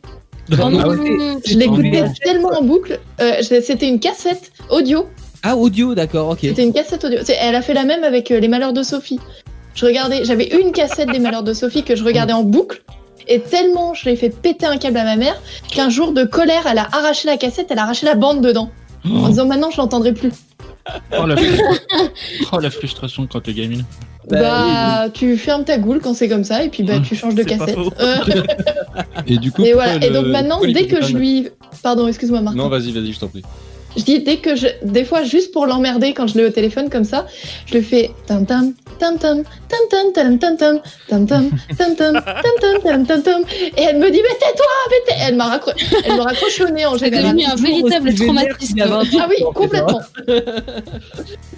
Oh 0.52 0.56
Ah 0.60 0.70
non, 0.70 0.88
ouais, 0.90 0.98
Je 1.46 1.58
l'écoutais 1.58 2.04
Oh, 2.06 2.12
tellement 2.24 2.50
en 2.50 2.64
boucle. 2.64 3.00
Euh, 3.22 3.36
C'était 3.42 3.88
une 3.88 4.00
cassette 4.00 4.52
audio. 4.70 5.06
Ah, 5.44 5.56
audio, 5.56 5.96
d'accord, 5.96 6.30
ok. 6.30 6.40
C'était 6.42 6.64
une 6.64 6.74
cassette 6.74 7.04
audio. 7.06 7.20
Elle 7.40 7.56
a 7.56 7.62
fait 7.62 7.74
la 7.74 7.84
même 7.86 8.04
avec 8.04 8.30
euh, 8.32 8.40
Les 8.40 8.48
Malheurs 8.48 8.74
de 8.74 8.84
Sophie. 8.84 9.20
Je 9.76 9.86
regardais, 9.86 10.26
j'avais 10.26 10.48
une 10.62 10.72
cassette 10.74 11.10
des 11.12 11.20
Malheurs 11.20 11.44
de 11.44 11.54
Sophie 11.54 11.84
que 11.84 11.96
je 11.96 12.04
regardais 12.04 12.34
en 12.34 12.44
boucle. 12.44 12.82
Et 13.28 13.40
tellement 13.40 13.94
je 13.94 14.06
l'ai 14.06 14.16
fait 14.16 14.30
péter 14.30 14.66
un 14.66 14.78
câble 14.78 14.98
à 14.98 15.04
ma 15.04 15.16
mère 15.16 15.42
qu'un 15.70 15.90
jour 15.90 16.14
de 16.14 16.24
colère, 16.24 16.68
elle 16.70 16.78
a 16.78 16.88
arraché 16.92 17.28
la 17.28 17.38
cassette, 17.38 17.68
elle 17.70 17.80
a 17.80 17.84
arraché 17.84 18.06
la 18.06 18.16
bande 18.16 18.42
dedans. 18.42 18.70
En 19.06 19.30
disant 19.30 19.46
maintenant 19.46 19.72
je 19.72 19.78
l'entendrai 19.78 20.14
plus. 20.14 20.32
Oh, 21.18 21.26
la 21.26 21.36
frustration. 21.38 22.10
oh, 22.52 22.60
la 22.60 22.70
frustration 22.70 23.28
quand 23.28 23.42
t'es 23.42 23.54
gamine. 23.54 23.86
Bah, 24.30 25.10
tu 25.14 25.36
fermes 25.38 25.64
ta 25.66 25.78
goule 25.78 26.00
quand 26.00 26.14
c'est 26.14 26.30
comme 26.30 26.44
ça 26.44 26.64
et 26.64 26.70
puis 26.70 26.84
bah 26.84 27.00
tu 27.00 27.16
changes 27.16 27.36
de 27.36 27.44
cassette. 27.44 27.78
Euh, 28.00 28.18
Et 29.28 29.38
du 29.38 29.52
coup. 29.52 29.64
et 29.64 29.74
voilà. 29.74 29.96
Et 29.96 30.12
donc 30.12 30.28
maintenant, 30.28 30.62
dès 30.62 30.86
que 30.86 31.04
je 31.04 31.16
lui, 31.16 31.50
pardon, 31.82 32.08
excuse-moi 32.08 32.42
Marc. 32.42 32.56
Non, 32.56 32.70
vas-y, 32.70 32.92
vas-y, 32.92 33.14
je 33.14 33.20
t'en 33.20 33.28
prie. 33.28 33.44
Je 33.98 34.04
dis 34.04 34.20
dès 34.20 34.38
que 34.38 34.56
je, 34.56 34.68
des 34.84 35.04
fois 35.04 35.24
juste 35.24 35.52
pour 35.52 35.66
l'emmerder 35.66 36.14
quand 36.14 36.26
je 36.28 36.38
l'ai 36.38 36.46
au 36.46 36.50
téléphone 36.50 36.90
comme 36.90 37.04
ça, 37.04 37.26
je 37.66 37.76
le 37.76 37.82
fais 37.82 38.12
tam 38.26 38.46
tam 38.46 38.74
tam 39.00 39.18
tam 39.20 39.44
tam 39.90 40.14
tam 40.14 40.14
tam 40.14 40.38
tam 40.40 40.58
tam 40.58 40.80
tam 41.10 41.30
tam 41.30 41.50
tam 41.78 41.96
tam 41.96 41.96
tam 41.98 42.14
tam 42.62 42.82
tam 42.84 43.06
tam 43.06 43.22
tam 43.24 43.42
et 43.78 43.82
elle 43.82 43.98
me 44.00 44.10
dit 44.10 44.22
mais 44.22 44.38
tais-toi 44.40 44.66
mais 44.90 44.98
tais 45.14 45.20
elle 45.28 45.36
m'a 45.36 45.46
raccro... 45.46 45.72
elle 46.06 46.66
au 46.66 46.70
nez 46.72 46.86
en 46.86 46.98
C'est 46.98 47.06
général. 47.06 47.36
devenu 47.36 47.46
un 47.46 47.56
véritable 47.56 48.14
traumatisme. 48.16 48.82
Ah 48.82 49.28
oui 49.30 49.44
complètement. 49.54 50.00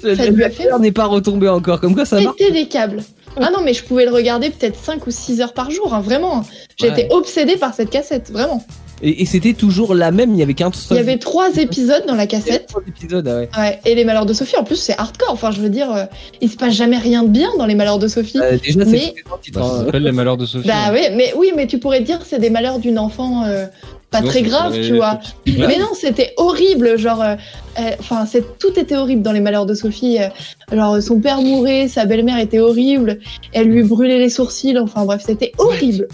Le 0.03 0.15
Ça 0.15 0.25
lui 0.25 0.43
a 0.43 0.49
fait- 0.49 0.63
l'acteur 0.63 0.79
n'est 0.79 0.91
pas 0.91 1.05
retombé 1.05 1.47
encore, 1.49 1.79
comme 1.79 1.93
quoi 1.95 2.05
ça 2.05 2.19
marche. 2.19 2.35
Péter 2.37 2.51
des 2.51 2.67
câbles. 2.67 3.03
Ah 3.39 3.49
non 3.51 3.61
mais 3.63 3.73
je 3.73 3.83
pouvais 3.83 4.05
le 4.05 4.11
regarder 4.11 4.49
peut-être 4.49 4.77
5 4.79 5.05
ou 5.07 5.11
6 5.11 5.41
heures 5.41 5.53
par 5.53 5.71
jour 5.71 5.93
hein, 5.93 6.01
vraiment. 6.01 6.43
J'étais 6.77 7.03
Ouais. 7.03 7.13
obsédée 7.13 7.57
par 7.57 7.73
cette 7.73 7.89
cassette 7.89 8.31
vraiment. 8.31 8.63
Et, 9.01 9.21
et 9.23 9.25
c'était 9.25 9.53
toujours 9.53 9.95
la 9.95 10.11
même, 10.11 10.31
il 10.33 10.37
y 10.39 10.43
avait 10.43 10.53
qu'un 10.53 10.69
Il 10.69 10.75
seul. 10.75 10.97
y 10.97 10.99
avait 11.01 11.17
trois 11.17 11.57
épisodes 11.57 12.05
dans 12.07 12.15
la 12.15 12.25
cassette. 12.25 12.67
trois 12.67 12.81
épisodes, 12.87 13.27
ah 13.27 13.35
ouais. 13.39 13.49
Ouais, 13.57 13.79
et 13.85 13.95
les 13.95 14.05
malheurs 14.05 14.25
de 14.25 14.31
Sophie, 14.33 14.55
en 14.55 14.63
plus, 14.63 14.77
c'est 14.77 14.97
hardcore. 14.97 15.31
Enfin, 15.31 15.51
je 15.51 15.59
veux 15.59 15.69
dire, 15.69 15.91
euh, 15.93 16.05
il 16.39 16.49
se 16.49 16.55
passe 16.55 16.73
jamais 16.73 16.97
rien 16.97 17.23
de 17.23 17.27
bien 17.27 17.49
dans 17.57 17.65
les 17.65 17.75
malheurs 17.75 17.99
de 17.99 18.07
Sophie. 18.07 18.39
Euh, 18.39 18.57
déjà, 18.63 18.79
c'est 18.85 18.91
Mais- 18.91 19.13
un 19.33 19.37
titre. 19.41 19.59
Bah, 19.59 19.65
ça 19.67 19.73
hein. 19.75 19.85
s'appelle 19.85 20.03
Les 20.03 20.11
Malheurs 20.13 20.37
de 20.37 20.45
Sophie. 20.45 20.67
Bah 20.69 20.91
oui, 20.93 21.01
mais 21.15 21.33
oui, 21.35 21.51
mais 21.53 21.67
tu 21.67 21.79
pourrais 21.79 21.99
dire 21.99 22.19
que 22.19 22.25
c'est 22.25 22.39
des 22.39 22.49
malheurs 22.51 22.79
d'une 22.79 22.97
enfant 22.97 23.43
euh, 23.45 23.65
pas 24.13 24.19
Sinon, 24.19 24.29
très 24.29 24.41
grave, 24.43 24.73
tu 24.81 24.95
vois. 24.95 25.19
Mais 25.45 25.77
non, 25.77 25.89
c'était 25.93 26.33
horrible, 26.37 26.97
genre, 26.97 27.21
euh, 27.21 27.35
euh, 27.79 27.91
enfin, 27.99 28.25
c'est 28.25 28.57
tout 28.59 28.79
était 28.79 28.95
horrible 28.95 29.21
dans 29.23 29.31
les 29.33 29.39
malheurs 29.41 29.65
de 29.65 29.73
Sophie. 29.73 30.19
euh, 30.21 30.29
genre, 30.75 31.01
son 31.01 31.19
père 31.19 31.41
mourait, 31.41 31.87
sa 31.87 32.05
belle-mère 32.05 32.37
était 32.39 32.59
horrible, 32.59 33.19
elle 33.51 33.67
lui 33.67 33.83
brûlait 33.83 34.19
les 34.19 34.29
sourcils. 34.29 34.77
Enfin 34.77 35.03
bref, 35.05 35.23
c'était 35.25 35.51
horrible. 35.57 36.07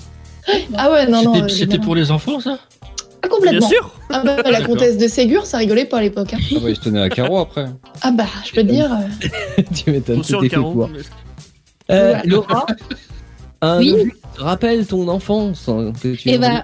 Ah 0.77 0.91
ouais, 0.91 1.05
non, 1.07 1.23
non. 1.23 1.47
C'était- 1.49 1.77
euh, 1.77 1.81
pour 1.81 1.93
les 1.95 2.09
enfants, 2.09 2.39
ça? 2.39 2.57
Ah, 3.21 3.27
Bien 3.27 3.29
complètement. 3.29 3.67
sûr. 3.67 3.93
Ah 4.09 4.21
bah, 4.23 4.37
la 4.49 4.61
comtesse 4.61 4.97
de 4.97 5.07
Ségur, 5.07 5.45
ça 5.45 5.57
rigolait 5.57 5.83
pas 5.85 5.97
à 5.97 6.01
l'époque. 6.01 6.33
hein. 6.33 6.37
Ah 6.55 6.59
bah, 6.63 6.69
il 6.69 6.75
se 6.77 6.81
tenait 6.81 7.01
à 7.01 7.09
carreau 7.09 7.37
après. 7.39 7.65
Ah 8.01 8.11
bah, 8.11 8.23
je 8.45 8.51
peux 8.53 8.61
te 8.61 8.71
dire. 8.71 8.89
euh, 8.91 9.61
tu 9.75 9.91
m'étonnes, 9.91 10.23
le 10.27 10.39
fait 10.39 10.47
carreau. 10.49 10.87
Euh. 11.91 12.15
Laura, 12.23 12.65
un 13.61 13.79
Oui. 13.79 13.93
rappelle 14.37 14.85
ton 14.85 15.07
enfance 15.09 15.67
hein, 15.67 15.91
que 16.01 16.15
tu 16.15 16.29
Eh 16.29 16.35
as 16.35 16.37
bah, 16.37 16.63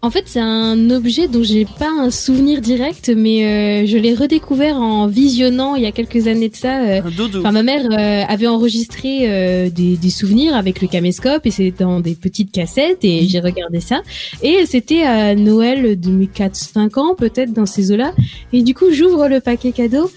En 0.00 0.10
fait, 0.10 0.22
c'est 0.26 0.38
un 0.38 0.90
objet 0.90 1.26
dont 1.26 1.42
j'ai 1.42 1.64
pas 1.64 1.90
un 1.90 2.12
souvenir 2.12 2.60
direct, 2.60 3.10
mais 3.16 3.44
euh, 3.82 3.84
je 3.84 3.96
l'ai 3.98 4.14
redécouvert 4.14 4.76
en 4.76 5.08
visionnant 5.08 5.74
il 5.74 5.82
y 5.82 5.86
a 5.86 5.90
quelques 5.92 6.28
années 6.28 6.48
de 6.48 6.54
ça. 6.54 6.82
euh, 6.84 7.00
Un 7.04 7.10
dodo. 7.10 7.40
Enfin, 7.40 7.50
ma 7.50 7.64
mère 7.64 7.84
euh, 7.90 8.22
avait 8.32 8.46
enregistré 8.46 9.22
euh, 9.28 9.70
des, 9.70 9.96
des 9.96 10.10
souvenirs 10.10 10.54
avec 10.54 10.80
le 10.82 10.86
caméscope 10.86 11.44
et 11.46 11.50
c'était 11.50 11.82
dans 11.82 11.98
des 11.98 12.14
petites 12.14 12.52
cassettes 12.52 13.00
et 13.04 13.26
j'ai 13.26 13.40
regardé 13.40 13.80
ça. 13.80 14.02
Et 14.40 14.66
c'était 14.66 15.02
à 15.02 15.34
Noël 15.34 15.98
de 15.98 16.10
mes 16.10 16.26
4-5 16.26 16.96
ans, 17.00 17.14
peut-être 17.16 17.52
dans 17.52 17.66
ces 17.66 17.90
eaux-là. 17.90 18.12
Et 18.52 18.62
du 18.62 18.74
coup, 18.74 18.92
j'ouvre 18.92 19.26
le 19.26 19.40
paquet 19.40 19.72
cadeau 19.72 20.08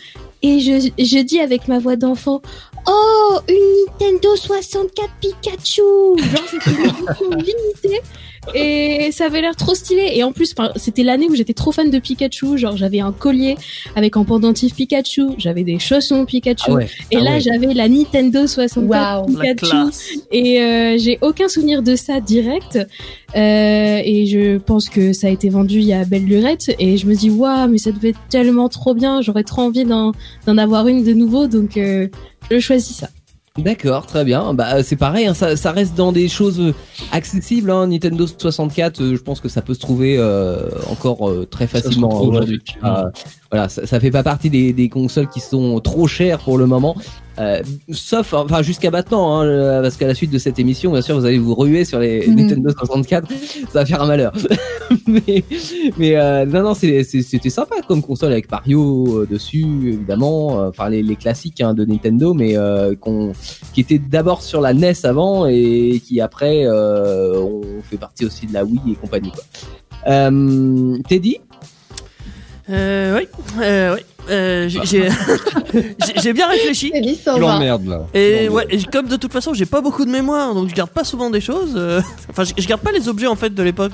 et 0.44 0.60
je, 0.60 0.89
je 1.00 1.24
dis 1.24 1.39
avec 1.39 1.67
ma 1.67 1.79
voix 1.79 1.96
d'enfant 1.96 2.44
Oh, 2.88 3.38
une 3.48 3.56
Nintendo 4.00 4.36
64 4.36 5.10
Pikachu 5.22 5.82
Genre, 5.82 6.46
c'était 6.50 6.72
limitée. 7.32 8.01
Et 8.55 9.12
ça 9.12 9.25
avait 9.25 9.41
l'air 9.41 9.55
trop 9.55 9.75
stylé. 9.75 10.12
Et 10.15 10.24
en 10.24 10.31
plus, 10.31 10.53
enfin, 10.57 10.71
c'était 10.75 11.03
l'année 11.03 11.27
où 11.29 11.36
j'étais 11.36 11.53
trop 11.53 11.71
fan 11.71 11.89
de 11.91 12.00
Pikachu. 12.00 12.57
Genre, 12.57 12.75
j'avais 12.75 13.00
un 13.00 13.12
collier 13.12 13.55
avec 13.95 14.17
un 14.17 14.24
pendentif 14.24 14.74
Pikachu. 14.75 15.27
J'avais 15.38 15.63
des 15.63 15.77
chaussons 15.79 16.25
Pikachu. 16.25 16.65
Ah 16.71 16.74
ouais. 16.74 16.88
Et 17.12 17.17
Ah 17.17 17.21
là, 17.21 17.31
ouais. 17.33 17.39
j'avais 17.39 17.74
la 17.74 17.88
Nintendo 17.88 18.48
64 18.48 18.88
Waouh. 19.29 19.38
La 19.38 19.53
Pikachu. 19.55 19.91
Et 20.31 20.60
euh, 20.62 20.98
j'ai 20.98 21.19
aucun 21.21 21.48
souvenir 21.48 21.83
de 21.83 21.95
ça 21.95 22.19
direct. 22.19 22.79
Euh, 23.36 24.01
et 24.03 24.25
je 24.25 24.57
pense 24.57 24.89
que 24.89 25.13
ça 25.13 25.27
a 25.27 25.29
été 25.29 25.50
vendu 25.50 25.75
il 25.77 25.86
y 25.86 25.93
a 25.93 26.03
belle 26.03 26.25
lurette. 26.25 26.71
Et 26.79 26.98
je 26.98 27.05
me 27.05 27.13
dis, 27.15 27.29
waouh, 27.29 27.69
mais 27.69 27.77
ça 27.77 27.91
devait 27.91 28.10
être 28.10 28.19
tellement 28.29 28.69
trop 28.69 28.93
bien. 28.95 29.21
J'aurais 29.21 29.43
trop 29.43 29.62
envie 29.62 29.86
d'en 29.86 30.13
d'en 30.48 30.57
avoir 30.57 30.88
une 30.88 31.03
de 31.03 31.13
nouveau. 31.13 31.48
Donc, 31.48 31.77
euh, 31.77 32.07
je 32.50 32.60
choisis 32.60 32.98
ça. 32.98 33.10
D'accord, 33.58 34.05
très 34.05 34.24
bien. 34.24 34.53
Bah 34.53 34.75
euh, 34.75 34.84
c'est 34.84 34.96
pareil, 34.96 35.25
hein, 35.25 35.34
ça, 35.34 35.58
ça 35.58 35.74
reste 35.74 35.93
dans 35.96 36.13
des 36.13 36.29
choses 36.29 36.60
euh, 36.62 36.74
accessibles. 37.12 37.70
Hein. 37.70 37.88
Nintendo 37.88 38.25
64, 38.25 39.01
euh, 39.01 39.15
je 39.17 39.22
pense 39.22 39.41
que 39.41 39.50
ça 39.50 39.62
peut 39.62 39.74
se 39.74 39.79
trouver 39.81 40.15
euh, 40.17 40.70
encore 40.89 41.29
euh, 41.29 41.46
très 41.46 41.67
facilement 41.67 42.22
aujourd'hui. 42.22 42.62
Euh, 42.86 43.03
voilà, 43.51 43.67
ça, 43.67 43.86
ça 43.86 44.00
fait 44.00 44.10
pas 44.12 44.24
partie 44.24 44.50
des, 44.50 44.72
des 44.72 44.88
consoles 44.88 45.27
qui 45.27 45.41
sont 45.41 45.81
trop 45.81 46.08
chères 46.08 46.39
pour 46.39 46.58
le 46.58 46.65
moment. 46.65 46.96
Euh, 47.41 47.62
sauf, 47.91 48.33
enfin 48.33 48.62
jusqu'à 48.62 48.91
maintenant, 48.91 49.39
hein, 49.39 49.45
euh, 49.45 49.81
parce 49.81 49.98
qu'à 49.98 50.05
la 50.05 50.13
suite 50.13 50.31
de 50.31 50.38
cette 50.38 50.60
émission, 50.60 50.91
bien 50.91 51.01
sûr, 51.01 51.17
vous 51.19 51.25
allez 51.25 51.39
vous 51.39 51.55
ruer 51.55 51.86
sur 51.86 52.00
les 52.00 52.27
Mhm. 52.27 52.36
Nintendo 52.36 52.69
64, 52.69 53.27
ça 53.29 53.79
va 53.79 53.86
faire 53.86 54.01
un 54.01 54.05
malheur. 54.07 54.31
mais 55.07 55.43
mais 55.98 56.15
euh, 56.17 56.45
non, 56.45 56.62
non, 56.62 56.74
c'était 56.75 57.50
sympa 57.50 57.75
comme 57.88 58.01
console 58.01 58.31
avec 58.31 58.51
Mario 58.51 59.25
dessus, 59.29 59.65
évidemment. 59.93 60.67
Enfin 60.67 60.89
les, 60.89 61.01
les 61.01 61.15
classiques 61.15 61.62
hein, 61.62 61.74
de 61.74 61.83
Nintendo, 61.86 62.33
mais 62.33 62.55
euh, 62.57 62.93
qui 63.74 63.81
étaient 63.81 64.00
d'abord 64.00 64.41
sur 64.43 64.62
la 64.62 64.74
NES 64.74 64.93
avant 65.05 65.48
et 65.48 66.01
qui 66.05 66.21
après 66.21 66.65
euh, 66.65 67.39
ont 67.39 67.62
fait 67.89 67.98
partie 67.98 68.25
aussi 68.25 68.45
de 68.45 68.53
la 68.53 68.63
Wii 68.63 68.79
et 68.91 68.95
compagnie. 68.95 69.31
Quoi. 69.31 69.43
Euh, 70.07 70.98
Teddy? 71.07 71.38
Euh, 72.69 73.17
oui, 73.17 73.27
euh, 73.62 73.95
oui. 73.95 74.01
Euh, 74.30 74.70
j'ai- 74.84 75.10
j'ai 76.22 76.34
bien 76.34 76.48
réfléchi. 76.48 76.92
L'emmerdes 77.40 77.88
là. 77.88 78.06
Et 78.13 78.50
ouais, 78.50 78.66
et 78.70 78.82
comme 78.84 79.08
de 79.08 79.16
toute 79.16 79.32
façon 79.34 79.54
j'ai 79.54 79.66
pas 79.66 79.82
beaucoup 79.82 80.06
de 80.06 80.12
mémoire, 80.12 80.54
donc 80.54 80.70
je 80.70 80.75
garde 80.75 80.90
pas 80.92 81.04
souvent 81.04 81.30
des 81.30 81.42
choses. 81.42 81.74
euh, 81.75 82.01
Enfin, 82.30 82.44
je, 82.44 82.54
je 82.58 82.68
garde 82.68 82.82
pas 82.82 82.92
les 82.92 83.08
objets 83.10 83.28
en 83.28 83.36
fait 83.36 83.54
de 83.54 83.63
l'époque. 83.63 83.94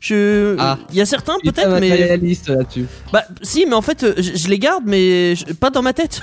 Je, 0.00 0.56
Ah. 0.58 0.78
il 0.90 0.96
y 0.96 1.00
a 1.00 1.06
certains 1.06 1.34
peut-être, 1.42 1.68
mais 1.80 1.90
matérialiste 1.90 2.48
là-dessus. 2.48 2.86
bah 3.12 3.22
si, 3.42 3.66
mais 3.66 3.74
en 3.74 3.82
fait 3.82 4.02
euh, 4.02 4.14
je, 4.16 4.36
je 4.36 4.48
les 4.48 4.58
garde, 4.58 4.82
mais 4.86 5.34
je- 5.36 5.52
pas 5.54 5.70
dans 5.70 5.82
ma 5.82 5.92
tête. 5.92 6.20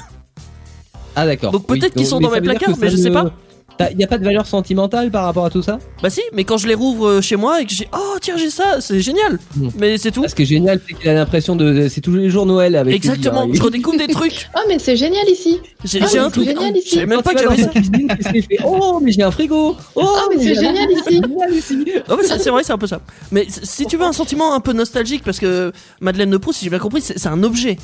Ah 1.16 1.26
d'accord. 1.26 1.52
Donc 1.52 1.66
peut-être 1.68 1.94
qu'ils 1.94 2.06
sont 2.06 2.20
mais 2.20 2.26
dans 2.28 2.32
mes 2.32 2.42
placards, 2.42 2.76
mais 2.80 2.90
je 2.90 2.98
sais 2.98 3.10
pas. 3.12 3.32
T'as- 3.78 3.92
Y 3.92 4.04
a 4.04 4.08
pas 4.08 4.18
de 4.18 4.24
valeur 4.24 4.46
sentimentale 4.46 5.12
par 5.12 5.26
rapport 5.26 5.46
à 5.46 5.50
tout 5.50 5.62
ça? 5.62 5.80
Bah 6.02 6.10
si, 6.10 6.22
mais 6.34 6.44
quand 6.46 6.58
je 6.58 6.68
les 6.68 6.76
rouvre 6.76 7.08
euh, 7.08 7.22
chez 7.22 7.36
moi 7.36 7.62
et 7.62 7.66
que 7.66 7.74
j'ai 7.74 7.88
oh 7.94 8.16
tiens 8.22 8.38
j'ai 8.38 8.50
ça, 8.50 8.80
c'est 8.80 9.02
génial. 9.02 9.38
Hmm. 9.58 9.68
Mais 9.78 9.98
c'est 9.98 10.12
tout. 10.12 10.24
Ce 10.28 10.34
qui 10.34 10.44
est 10.44 10.46
génial, 10.46 10.80
c'est 10.88 10.94
qu'il 10.96 11.10
a 11.10 11.14
l'impression 11.14 11.56
de. 11.58 11.88
C'est 11.90 12.00
tous 12.02 12.14
les 12.14 12.30
jours 12.30 12.46
Noël 12.46 12.76
avec. 12.78 12.96
Exactement. 12.96 13.48
Je 13.52 13.62
redécouvre 13.62 13.98
des 13.98 14.08
trucs. 14.08 14.50
Ah, 14.54 14.60
mais 14.70 14.80
c'est 14.80 14.96
génial 14.96 15.28
ici. 15.30 15.60
J'ai 15.84 16.00
j'ai 16.00 16.00
mais 16.00 16.18
un 16.20 16.26
c'est 16.26 16.32
truc. 16.32 16.46
génial 16.48 16.74
Je 16.74 16.80
ici. 16.80 16.98
même 17.06 17.10
Quand 17.22 17.24
pas 17.24 17.32
avait 17.32 17.46
dans 17.58 17.64
ça. 17.64 17.70
cuisine, 17.70 18.10
fait 18.50 18.58
Oh, 18.66 19.00
mais 19.04 19.12
j'ai 19.12 19.24
un 19.24 19.32
frigo 19.32 19.76
Oh, 19.96 20.02
Ah, 20.06 20.24
mais 20.30 20.38
c'est 20.38 20.54
j'ai 20.56 20.60
un- 20.60 20.62
génial 20.74 20.92
ici. 20.92 21.04
génial 21.22 21.54
ici 21.54 21.76
Non, 22.08 22.16
mais 22.18 22.24
c'est 22.28 22.40
c'est 22.40 22.50
vrai, 22.50 22.64
c'est 22.64 22.74
un 22.74 22.78
peu 22.78 22.88
ça. 22.88 23.02
Mais 23.32 23.46
si 23.50 23.86
tu 23.86 23.98
veux 23.98 24.06
un 24.06 24.14
sentiment 24.14 24.54
un 24.54 24.60
peu 24.62 24.72
nostalgique, 24.74 25.24
parce 25.26 25.40
que 25.40 25.72
Madeleine 26.00 26.30
de 26.30 26.38
Proust, 26.38 26.60
si 26.60 26.66
j'ai 26.66 26.70
bien 26.70 26.80
compris, 26.80 27.02
c'est 27.02 27.20
c'est 27.20 27.28
un 27.30 27.44
objet. 27.44 27.78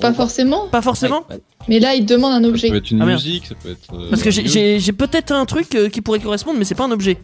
Pas 0.00 0.12
forcément. 0.12 0.68
Pas 0.68 0.82
forcément. 0.82 1.24
Ouais. 1.30 1.38
Mais 1.68 1.78
là, 1.80 1.94
il 1.94 2.06
te 2.06 2.12
demande 2.14 2.32
un 2.32 2.42
Ça 2.42 2.48
objet. 2.48 2.68
peut 2.70 2.76
être 2.76 2.90
une 2.90 3.02
Ah, 3.02 3.06
musique, 3.06 3.46
ça 3.46 3.54
peut 3.54 3.70
être. 3.70 3.94
euh, 3.94 4.10
Parce 4.10 4.22
que 4.22 4.30
j'ai- 4.30 4.92
peut-être 4.92 5.32
un 5.32 5.44
truc 5.46 5.74
euh, 5.74 5.88
qui 5.88 6.00
pourrait 6.00 6.18
correspondre, 6.20 6.58
mais 6.58 6.64
c'est 6.64 6.74
pas 6.74 6.84
un 6.84 6.90
objet. 6.90 7.18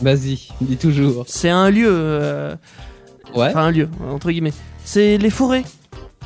Vas-y, 0.00 0.48
dis 0.60 0.76
toujours. 0.76 1.24
C'est 1.26 1.48
un 1.50 1.70
lieu. 1.70 1.88
euh, 1.88 2.54
Ouais. 3.34 3.48
Enfin, 3.48 3.64
un 3.64 3.70
lieu, 3.70 3.88
entre 4.12 4.30
guillemets. 4.30 4.52
C'est 4.84 5.18
les 5.18 5.30
forêts. 5.30 5.64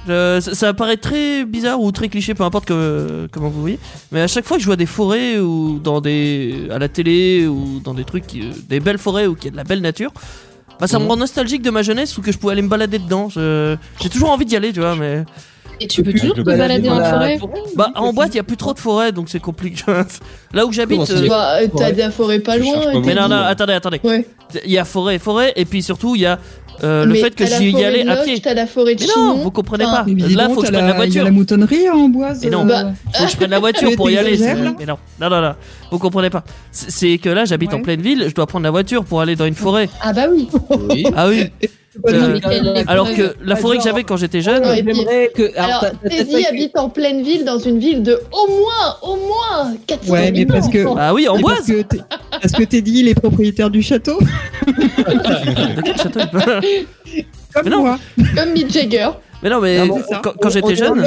Ça, 0.06 0.40
ça 0.40 0.72
paraît 0.74 0.96
très 0.96 1.44
bizarre 1.44 1.80
ou 1.80 1.92
très 1.92 2.08
cliché, 2.08 2.34
peu 2.34 2.42
importe 2.44 2.64
que- 2.66 3.28
comment 3.32 3.48
vous 3.48 3.60
voyez. 3.60 3.78
Mais 4.12 4.20
à 4.22 4.26
chaque 4.28 4.44
fois 4.46 4.56
que 4.56 4.62
je 4.62 4.66
vois 4.66 4.76
des 4.76 4.86
forêts 4.86 5.38
ou 5.38 5.78
dans 5.78 6.00
des 6.00 6.68
à 6.70 6.78
la 6.78 6.88
télé 6.88 7.46
ou 7.46 7.80
dans 7.84 7.94
des 7.94 8.04
trucs, 8.04 8.26
qui- 8.26 8.40
euh, 8.42 8.52
des 8.68 8.80
belles 8.80 8.98
forêts 8.98 9.26
ou 9.26 9.34
qu'il 9.34 9.46
y 9.46 9.48
a 9.48 9.50
de 9.52 9.56
la 9.56 9.64
belle 9.64 9.80
nature, 9.82 10.12
bah 10.78 10.86
ça 10.86 10.98
me 10.98 11.04
Mhm. 11.04 11.10
rend 11.10 11.16
nostalgique 11.18 11.62
de 11.62 11.70
ma 11.70 11.82
jeunesse 11.82 12.16
ou 12.16 12.22
que 12.22 12.32
je 12.32 12.38
pouvais 12.38 12.52
aller 12.54 12.62
me 12.62 12.68
balader 12.68 12.98
dedans. 12.98 13.28
Je- 13.28 13.76
J'ai 14.02 14.08
toujours 14.08 14.30
envie 14.30 14.46
d'y 14.46 14.56
aller, 14.56 14.72
tu 14.72 14.80
vois, 14.80 14.96
mais 14.96 15.24
Et 15.80 15.86
tu 15.86 16.02
peux 16.02 16.12
toujours 16.12 16.34
te 16.34 16.42
balader 16.42 16.88
dans 16.88 16.96
en 16.96 16.98
la 16.98 17.10
forêt. 17.10 17.38
bah 17.76 17.90
en 17.94 18.12
boîte 18.12 18.34
il 18.34 18.36
y 18.36 18.40
a 18.40 18.42
plus 18.44 18.56
trop 18.56 18.74
de 18.74 18.78
forêts, 18.78 19.12
donc 19.12 19.28
c'est 19.30 19.40
compliqué. 19.40 19.82
Là 20.52 20.66
où 20.66 20.72
j'habite, 20.72 21.00
euh, 21.00 21.04
il 21.16 21.22
y 21.22 21.26
a- 21.26 21.28
Bah, 21.28 21.54
euh, 21.62 21.66
t'as 21.76 21.92
de 21.92 21.98
la 21.98 22.10
forêt 22.10 22.38
pas 22.40 22.58
Je 22.58 22.62
loin. 22.64 22.92
et 22.92 23.00
mais 23.00 23.14
non 23.14 23.28
non 23.28 23.36
attendez 23.36 23.72
attendez, 23.72 24.00
Ouais. 24.04 24.26
il 24.64 24.70
y 24.72 24.78
a 24.78 24.84
forêt 24.84 25.18
forêt 25.18 25.52
et 25.56 25.64
puis 25.64 25.82
surtout 25.82 26.14
il 26.16 26.22
y 26.22 26.26
a 26.26 26.38
euh, 26.82 27.04
le 27.04 27.14
fait 27.14 27.34
que 27.34 27.44
j'y 27.46 27.68
y 27.68 27.72
forêt 27.72 27.84
allais 27.84 28.08
à 28.08 28.16
pied. 28.16 28.40
T'as 28.40 28.54
la 28.54 28.66
forêt 28.66 28.94
de 28.94 29.02
Mais 29.02 29.08
non, 29.16 29.34
vous 29.36 29.50
comprenez 29.50 29.84
Enfin, 29.84 30.04
pas. 30.04 30.10
Là 30.10 30.46
donc, 30.46 30.54
faut 30.54 30.60
que 30.62 30.66
je 30.68 30.72
prenne 30.72 30.86
la 30.86 30.88
Il 30.88 30.88
y 30.88 30.92
a 30.92 30.96
voiture. 30.96 31.24
la 31.24 31.30
moutonnerie 31.30 31.90
en 31.90 32.08
boise. 32.08 32.42
Et 32.44 32.48
non. 32.50 32.64
Bah, 32.64 32.92
Faut 33.14 33.24
que 33.24 33.30
je 33.30 33.36
prenne 33.36 33.50
la 33.50 33.58
voiture 33.58 33.90
pour 33.96 34.10
y 34.10 34.16
aller. 34.18 34.38
Mais 34.38 34.54
non, 34.86 34.96
non, 35.20 35.28
non, 35.30 35.40
non. 35.42 35.54
Vous 35.90 35.98
comprenez 35.98 36.30
pas. 36.30 36.42
C'est 36.70 37.18
que 37.18 37.28
là, 37.28 37.44
j'habite 37.44 37.74
en 37.74 37.82
pleine 37.82 38.00
ville, 38.00 38.24
je 38.28 38.34
dois 38.34 38.46
prendre 38.46 38.64
la 38.64 38.70
voiture 38.70 39.04
pour 39.04 39.20
aller 39.20 39.36
dans 39.36 39.44
une 39.46 39.54
forêt. 39.54 39.88
Ah 40.00 40.12
bah 40.14 40.26
oui. 40.32 40.48
Oui. 40.88 41.04
Ah 41.16 41.28
oui. 41.28 41.50
Euh, 42.06 42.36
est 42.36 42.88
Alors 42.88 43.12
que 43.12 43.34
la 43.44 43.56
forêt 43.56 43.78
que 43.78 43.82
j'avais 43.82 44.04
quand 44.04 44.16
j'étais 44.16 44.40
jeune, 44.42 44.62
Ouais. 44.62 44.76
J'aimerais 44.86 45.30
que. 45.34 45.50
Alors, 45.58 45.84
Teddy 46.08 46.46
habite 46.46 46.78
en 46.78 46.88
pleine 46.88 47.22
ville, 47.22 47.44
dans 47.44 47.58
une 47.58 47.80
ville 47.80 48.02
de 48.04 48.20
au 48.30 48.46
moins, 48.48 48.96
au 49.02 49.16
moins 49.16 49.74
400 49.88 50.12
Ouais, 50.12 50.30
mais 50.30 50.46
parce 50.46 50.68
que- 50.68 50.84
ah 50.96 51.12
oui, 51.12 51.26
en 51.28 51.34
Mais 51.36 51.42
boise. 51.42 51.56
Parce 51.56 51.66
que 51.68 51.82
t'es- 51.82 52.00
parce 52.30 52.52
que 52.52 52.62
Teddy, 52.62 53.00
il 53.00 53.08
est 53.08 53.14
propriétaire 53.14 53.70
du 53.70 53.82
château, 53.82 54.18
De 54.68 55.82
quel 55.82 55.96
château 55.96 56.20
comme 57.52 57.64
Mais 57.64 57.70
non. 57.70 57.80
moi. 57.80 57.98
Comme 58.36 58.52
Mick 58.52 58.70
Jagger. 58.72 59.08
Mais 59.42 59.48
non, 59.50 59.60
mais 59.60 59.78
Ah 59.78 59.86
bon, 59.86 60.00
quand, 60.40 60.50
j'étais 60.50 60.74
jeune, 60.76 61.02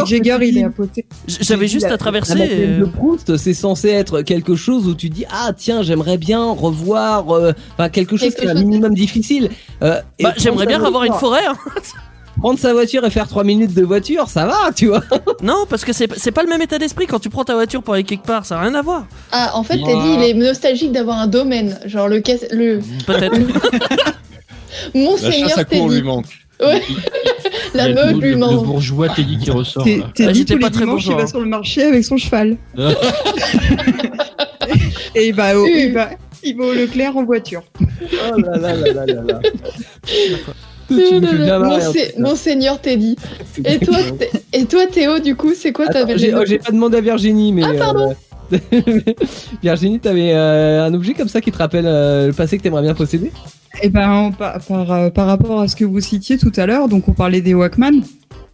j'avais 1.28 1.68
juste 1.68 1.88
La- 1.88 1.94
à 1.94 1.98
traverser. 1.98 2.34
La 2.34 2.46
Madeleine 2.46 2.70
euh, 2.74 2.80
de 2.80 2.86
Proust, 2.86 3.38
c'est 3.38 3.54
censé 3.54 3.90
être 3.90 4.22
quelque 4.24 4.56
chose 4.56 4.88
où 4.88 4.96
tu 4.96 5.10
dis 5.10 5.26
ah 5.32 5.52
tiens 5.56 5.84
j'aimerais 5.84 6.18
bien 6.18 6.44
revoir, 6.52 7.30
euh, 7.32 7.52
enfin 7.78 7.90
quelque 7.90 8.18
chose 8.18 8.30
Quelque 8.34 8.42
qui 8.42 8.48
est 8.48 8.50
un 8.50 8.56
minimum 8.56 8.94
difficile. 8.96 9.50
Euh, 9.84 10.00
Bah, 10.22 10.34
j'aimerais 10.38 10.66
bien 10.66 10.84
avoir 10.84 11.04
une 11.04 11.14
forêt. 11.14 11.46
hein. 11.48 11.56
Prendre 12.40 12.58
sa 12.58 12.74
voiture 12.74 13.06
et 13.06 13.12
faire 13.12 13.28
3 13.28 13.44
minutes 13.44 13.76
de 13.76 13.84
voiture, 13.84 14.28
ça 14.28 14.48
va, 14.48 14.72
tu 14.76 14.88
vois. 14.88 15.04
Non, 15.44 15.66
parce 15.70 15.86
que 15.86 15.94
c'est 15.94 16.12
c'est 16.18 16.32
pas 16.32 16.42
le 16.42 16.50
même 16.50 16.64
état 16.64 16.80
d'esprit 16.80 17.06
quand 17.06 17.20
tu 17.20 17.30
prends 17.30 17.44
ta 17.44 17.54
voiture 17.54 17.84
pour 17.84 17.94
aller 17.94 18.04
quelque 18.04 18.26
part. 18.26 18.44
Ça 18.48 18.58
a 18.58 18.62
rien 18.64 18.74
à 18.74 18.82
voir. 18.82 19.06
Ah, 19.32 19.52
en 19.54 19.64
fait, 19.64 19.76
Ouais. 19.76 19.86
Teddy, 19.94 20.16
il 20.18 20.24
est 20.24 20.34
nostalgique 20.34 20.92
d'avoir 20.92 21.20
un 21.20 21.28
domaine. 21.28 21.78
Genre 21.86 22.08
le, 22.08 22.22
casse- 22.22 22.48
le 22.52 22.80
Peut-être. 23.06 23.36
La 24.96 25.00
Monseigneur 25.02 25.50
chasse 25.50 25.58
à 25.60 25.66
cour 25.66 25.88
lui 25.90 26.02
manque. 26.02 26.26
Ouais. 26.60 26.82
La 27.74 27.88
le, 27.88 28.20
lui 28.20 28.32
le 28.32 28.38
bourgeois 28.38 29.10
Teddy 29.10 29.38
qui 29.38 29.52
ressort. 29.52 29.84
T'es- 29.84 30.02
Ah, 30.04 30.34
j'étais 30.34 30.54
tous 30.56 30.60
pas 30.60 30.68
les 30.68 30.74
très 30.74 30.86
dimanches, 30.86 31.06
il 31.08 31.16
va 31.16 31.24
hein. 31.24 31.28
sur 31.28 31.40
le 31.40 31.48
marché 31.48 31.84
avec 31.84 32.04
son 32.04 32.18
cheval. 32.18 32.58
Et 35.16 35.28
il 35.28 35.36
va, 35.36 35.60
au, 35.60 35.66
il, 35.68 35.94
va, 35.94 36.10
il 36.44 36.58
va 36.58 36.66
au 36.66 36.74
Leclerc 36.74 37.16
en 37.18 37.24
voiture. 37.24 37.62
Oh 37.82 38.38
là 38.38 38.58
là 38.58 38.76
là 38.76 38.94
là 38.94 39.06
là 39.06 39.22
là. 39.28 39.40
Monseigneur 42.18 42.80
Teddy. 42.82 43.16
Et 43.66 43.80
toi, 43.80 43.98
et 44.52 44.66
toi, 44.66 44.88
Théo, 44.88 45.20
du 45.20 45.36
coup, 45.36 45.54
c'est 45.56 45.72
quoi 45.72 45.88
ta 45.88 46.06
j'ai 46.18 46.34
oh, 46.34 46.44
j'ai 46.46 46.60
pas 46.60 46.72
demandé 46.72 46.98
à 46.98 47.02
Virginie, 47.02 47.54
mais. 47.54 47.64
Ah, 47.64 47.74
pardon. 47.78 48.16
euh, 48.52 48.58
Virginie, 49.64 50.00
t'avais 50.00 50.34
euh, 50.34 50.86
un 50.86 50.94
objet 50.94 51.14
comme 51.14 51.30
ça 51.30 51.42
qui 51.42 51.52
te 51.52 51.58
rappelle 51.58 51.86
euh, 51.88 52.28
le 52.28 52.34
passé 52.34 52.58
que 52.58 52.64
t'aimerais 52.64 52.82
bien 52.82 52.94
posséder? 52.94 53.32
Et 53.82 53.90
ben, 53.90 54.32
par, 54.38 54.60
par, 54.62 54.92
euh, 54.92 55.10
par 55.10 55.28
rapport 55.28 55.60
à 55.62 55.68
ce 55.68 55.76
que 55.76 55.84
vous 55.86 56.00
citiez 56.00 56.38
tout 56.38 56.52
à 56.58 56.66
l'heure, 56.66 56.88
donc 56.88 57.08
on 57.08 57.14
parlait 57.14 57.42
des 57.42 57.54
Walkman. 57.54 58.02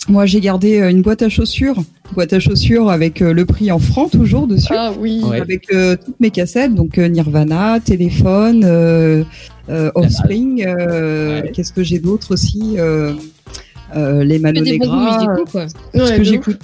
Moi, 0.07 0.25
j'ai 0.25 0.39
gardé 0.39 0.79
euh, 0.79 0.89
une 0.89 1.01
boîte 1.01 1.21
à 1.21 1.29
chaussures, 1.29 1.75
une 1.77 2.13
boîte 2.15 2.31
à 2.33 2.39
chaussures 2.39 2.89
avec 2.89 3.21
euh, 3.21 3.33
le 3.33 3.45
prix 3.45 3.69
en 3.71 3.79
francs 3.79 4.09
toujours 4.11 4.47
dessus, 4.47 4.73
Ah 4.75 4.91
oui. 4.97 5.21
Ouais. 5.23 5.41
avec 5.41 5.71
euh, 5.73 5.95
toutes 6.03 6.19
mes 6.19 6.31
cassettes, 6.31 6.73
donc 6.73 6.97
euh, 6.97 7.07
Nirvana, 7.09 7.79
Téléphone, 7.81 8.63
euh, 8.65 9.23
euh, 9.69 9.91
Offspring. 9.95 10.65
euh, 10.65 11.41
Ouais. 11.41 11.51
Qu'est-ce 11.51 11.73
que 11.73 11.83
j'ai 11.83 11.99
d'autre 11.99 12.33
aussi 12.33 12.75
euh, 12.77 13.13
euh, 13.95 14.23
Les 14.23 14.39
Mano 14.39 14.61
Negra, 14.61 15.35
quoi. 15.51 15.67
ce 15.93 16.15
que 16.17 16.23
j'écoute 16.23 16.59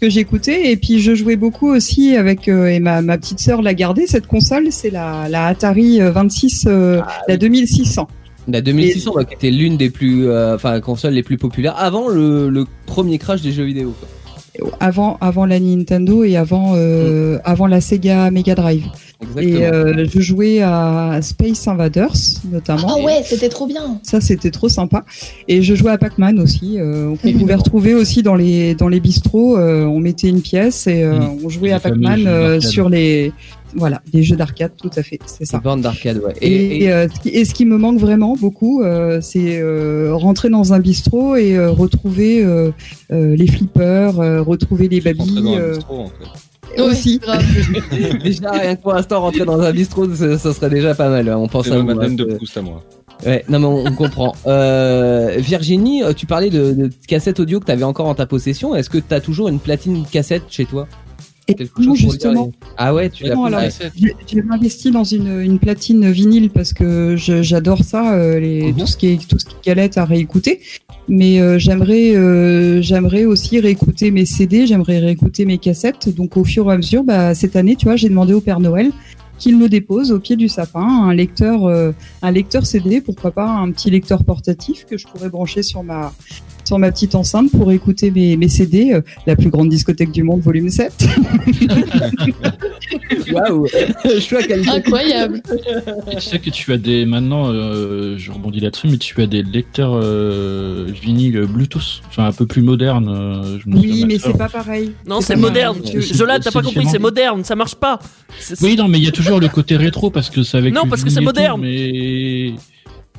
que 0.00 0.08
j'écoutais 0.08 0.72
et 0.72 0.76
puis 0.76 1.00
je 1.00 1.14
jouais 1.14 1.36
beaucoup 1.36 1.68
aussi 1.68 2.16
avec 2.16 2.48
euh, 2.48 2.66
et 2.66 2.80
ma, 2.80 3.02
ma 3.02 3.18
petite 3.18 3.40
sœur 3.40 3.60
l'a 3.62 3.74
gardée 3.74 4.06
cette 4.06 4.26
console 4.26 4.68
c'est 4.70 4.90
la, 4.90 5.28
la 5.28 5.46
Atari 5.46 6.00
euh, 6.00 6.10
26 6.10 6.64
euh, 6.66 7.00
Ah, 7.04 7.20
la 7.28 7.36
2600 7.36 8.08
La 8.48 8.62
2600, 8.62 9.12
bah, 9.14 9.24
qui 9.24 9.34
était 9.34 9.50
l'une 9.50 9.76
des 9.76 9.90
plus, 9.90 10.26
euh, 10.26 10.54
enfin, 10.54 10.80
consoles 10.80 11.12
les 11.12 11.22
plus 11.22 11.36
populaires 11.36 11.76
avant 11.76 12.08
le, 12.08 12.48
le 12.48 12.66
premier 12.86 13.18
crash 13.18 13.42
des 13.42 13.52
jeux 13.52 13.64
vidéo. 13.64 13.94
Quoi. 13.98 14.08
Avant 14.80 15.16
avant 15.20 15.46
la 15.46 15.60
Nintendo 15.60 16.24
et 16.24 16.36
avant 16.36 16.72
euh, 16.74 17.38
avant 17.44 17.66
la 17.66 17.80
Sega 17.80 18.30
Mega 18.30 18.54
Drive 18.54 18.84
Exactement. 19.22 19.58
et 19.58 19.66
euh, 19.66 20.06
je 20.12 20.20
jouais 20.20 20.60
à 20.62 21.18
Space 21.22 21.68
Invaders 21.68 22.14
notamment 22.50 22.88
Ah 22.98 23.04
ouais, 23.04 23.22
c'était 23.24 23.48
trop 23.48 23.66
bien. 23.66 24.00
ça 24.02 24.20
c'était 24.20 24.50
trop 24.50 24.68
sympa 24.68 25.04
et 25.46 25.62
je 25.62 25.74
jouais 25.74 25.92
à 25.92 25.98
Pac-Man 25.98 26.40
aussi 26.40 26.78
euh, 26.78 27.14
qu'on 27.22 27.32
pouvait 27.34 27.54
retrouver 27.54 27.94
aussi 27.94 28.22
dans 28.22 28.34
les 28.34 28.74
dans 28.74 28.88
les 28.88 28.98
bistrots 29.00 29.56
euh, 29.58 29.84
on 29.84 30.00
mettait 30.00 30.28
une 30.28 30.40
pièce 30.42 30.86
et 30.86 31.02
euh, 31.04 31.18
Mhm. 31.20 31.38
on 31.44 31.48
jouait 31.48 31.72
à 31.72 31.80
Pac-Man 31.80 32.24
euh, 32.26 32.60
sur 32.60 32.88
les 32.88 33.32
voilà 33.76 34.02
les 34.12 34.22
jeux 34.22 34.36
d'arcade 34.36 34.72
tout 34.80 34.90
à 34.96 35.02
fait 35.02 35.18
c'est 35.26 35.44
ça 35.44 35.58
Une 35.58 35.62
bande 35.62 35.80
d'arcade, 35.82 36.18
ouais. 36.18 36.34
Et, 36.40 36.52
Et, 36.52 36.84
et- 36.84 36.92
euh, 36.92 37.08
ce 37.08 37.20
qui- 37.20 37.28
et 37.28 37.44
ce 37.44 37.54
qui 37.54 37.64
me 37.66 37.76
manque 37.78 37.98
vraiment 37.98 38.34
beaucoup, 38.36 38.82
euh, 38.82 39.20
c'est 39.20 39.58
euh, 39.60 40.10
rentrer 40.14 40.48
dans 40.50 40.72
un 40.72 40.80
bistrot 40.80 41.36
et 41.36 41.56
euh, 41.56 41.70
retrouver 41.70 42.44
euh, 42.44 42.70
euh, 43.12 43.36
les 43.36 43.46
flippers, 43.46 44.18
euh, 44.20 44.42
retrouver 44.42 44.88
les 44.88 45.00
babys 45.00 45.42
dans 45.42 45.54
un 45.54 45.68
bistrot, 45.70 45.98
en 46.00 46.06
fait. 46.76 46.82
aussi. 46.82 47.18
grave. 47.18 47.44
déjà, 48.24 48.50
rien 48.52 48.76
que 48.76 48.82
pour 48.82 48.92
l'instant, 48.94 49.20
rentrer 49.20 49.44
dans 49.44 49.60
un 49.60 49.72
bistrot, 49.72 50.12
ça, 50.14 50.38
ça 50.38 50.52
serait 50.52 50.70
déjà 50.70 50.94
pas 50.94 51.08
mal. 51.08 51.28
hein. 51.28 51.36
On 51.38 51.48
pense 51.48 51.66
à 51.68 51.70
ma 51.70 51.76
vous, 51.80 51.86
Madeleine 51.86 52.12
hein, 52.12 52.14
de 52.14 52.24
Proust 52.34 52.56
à 52.56 52.62
moi. 52.62 52.82
Ouais, 53.26 53.44
non 53.50 53.58
mais 53.58 53.66
on, 53.66 53.86
on 53.86 53.92
comprend. 53.92 54.34
Euh, 54.46 55.34
Virginie, 55.38 56.02
tu 56.16 56.26
parlais 56.26 56.48
de, 56.50 56.72
de 56.72 56.90
cassettes 57.06 57.38
audio 57.40 57.60
que 57.60 57.66
tu 57.66 57.72
avais 57.72 57.84
encore 57.84 58.06
en 58.06 58.14
ta 58.14 58.26
possession. 58.26 58.74
Est-ce 58.74 58.88
que 58.90 58.98
tu 58.98 59.12
as 59.14 59.20
toujours 59.20 59.48
une 59.48 59.58
platine 59.58 60.04
cassette 60.10 60.44
chez 60.48 60.64
toi? 60.64 60.86
Et 61.50 61.54
Quelque 61.54 61.82
chose 61.82 61.96
justement, 61.98 62.46
les- 62.46 62.66
Ah 62.76 62.94
ouais, 62.94 63.10
tu 63.10 63.24
l'as 63.24 63.68
j'ai 64.26 64.44
investi 64.50 64.90
dans 64.90 65.04
une, 65.04 65.40
une 65.40 65.58
platine 65.58 66.10
vinyle 66.10 66.50
parce 66.50 66.72
que 66.72 67.16
j'adore 67.16 67.82
ça, 67.84 68.14
euh, 68.14 68.38
les, 68.40 68.72
Mhm. 68.72 68.76
tout 68.78 68.86
ce 68.86 68.96
qui 68.96 69.06
est 69.08 69.26
tout 69.28 69.38
ce 69.38 69.44
qui 69.46 69.54
est 69.56 69.66
galette 69.66 69.98
à 69.98 70.04
réécouter. 70.04 70.60
Mais 71.08 71.40
euh, 71.40 71.58
j'aimerais 71.58 72.14
euh, 72.14 72.80
j'aimerais 72.82 73.24
aussi 73.24 73.58
réécouter 73.60 74.10
mes 74.10 74.26
CD, 74.26 74.66
j'aimerais 74.66 74.98
réécouter 74.98 75.44
mes 75.44 75.58
cassettes. 75.58 76.08
Donc 76.14 76.36
au 76.36 76.44
fur 76.44 76.70
et 76.70 76.74
à 76.74 76.76
mesure, 76.76 77.02
bah, 77.04 77.34
cette 77.34 77.56
année, 77.56 77.74
tu 77.76 77.86
vois, 77.86 77.96
j'ai 77.96 78.08
demandé 78.08 78.32
au 78.32 78.40
Père 78.40 78.60
Noël 78.60 78.90
qu'il 79.38 79.56
me 79.56 79.68
dépose 79.70 80.12
au 80.12 80.20
pied 80.20 80.36
du 80.36 80.48
sapin 80.48 80.82
un 80.86 81.14
lecteur 81.14 81.64
euh, 81.66 81.92
un 82.22 82.30
lecteur 82.30 82.66
CD, 82.66 83.00
pourquoi 83.00 83.30
pas 83.30 83.48
un 83.48 83.70
petit 83.72 83.90
lecteur 83.90 84.22
portatif 84.22 84.84
que 84.84 84.98
je 84.98 85.06
pourrais 85.06 85.30
brancher 85.30 85.62
sur 85.62 85.82
ma 85.82 86.12
sur 86.64 86.78
ma 86.78 86.90
petite 86.92 87.14
enceinte 87.14 87.50
pour 87.50 87.72
écouter 87.72 88.10
mes, 88.10 88.36
mes 88.36 88.48
CD, 88.48 88.92
euh, 88.92 89.00
la 89.26 89.36
plus 89.36 89.50
grande 89.50 89.68
discothèque 89.68 90.12
du 90.12 90.22
monde, 90.22 90.40
volume 90.40 90.70
7. 90.70 90.92
Waouh 93.32 93.66
Choix. 94.20 94.40
Incroyable. 94.74 95.42
Tu 96.12 96.20
sais 96.20 96.38
que 96.38 96.50
tu 96.50 96.72
as 96.72 96.78
des 96.78 97.04
maintenant, 97.06 97.46
euh, 97.48 98.16
je 98.18 98.30
rebondis 98.30 98.60
là-dessus, 98.60 98.88
mais 98.88 98.96
tu 98.98 99.20
as 99.22 99.26
des 99.26 99.42
lecteurs 99.42 99.92
euh, 99.94 100.86
vinyles 101.02 101.46
Bluetooth, 101.46 102.02
enfin 102.08 102.26
un 102.26 102.32
peu 102.32 102.46
plus 102.46 102.62
modernes. 102.62 103.08
euh, 103.08 103.58
je 103.58 103.64
Oui, 103.70 104.04
mais 104.06 104.18
c'est 104.18 104.36
pas 104.36 104.48
pareil. 104.48 104.92
Non, 105.06 105.20
C'est 105.20 105.36
moderne. 105.36 105.78
Jolan, 105.84 106.38
t'as 106.42 106.50
pas 106.50 106.62
compris, 106.62 106.86
c'est 106.90 106.98
moderne, 106.98 107.44
ça 107.44 107.56
marche 107.56 107.74
pas. 107.74 107.98
Oui, 108.62 108.76
non, 108.76 108.88
mais 108.88 108.98
il 108.98 109.04
y 109.04 109.08
a 109.08 109.12
toujours 109.12 109.40
le 109.40 109.48
côté 109.48 109.76
rétro 109.76 110.10
parce 110.10 110.30
que 110.30 110.42
c'est 110.42 110.58
avec. 110.58 110.74
Non, 110.74 110.86
parce 110.88 111.04
que 111.04 111.10
c'est 111.10 111.20
moderne. 111.20 111.60
mais 111.60 112.52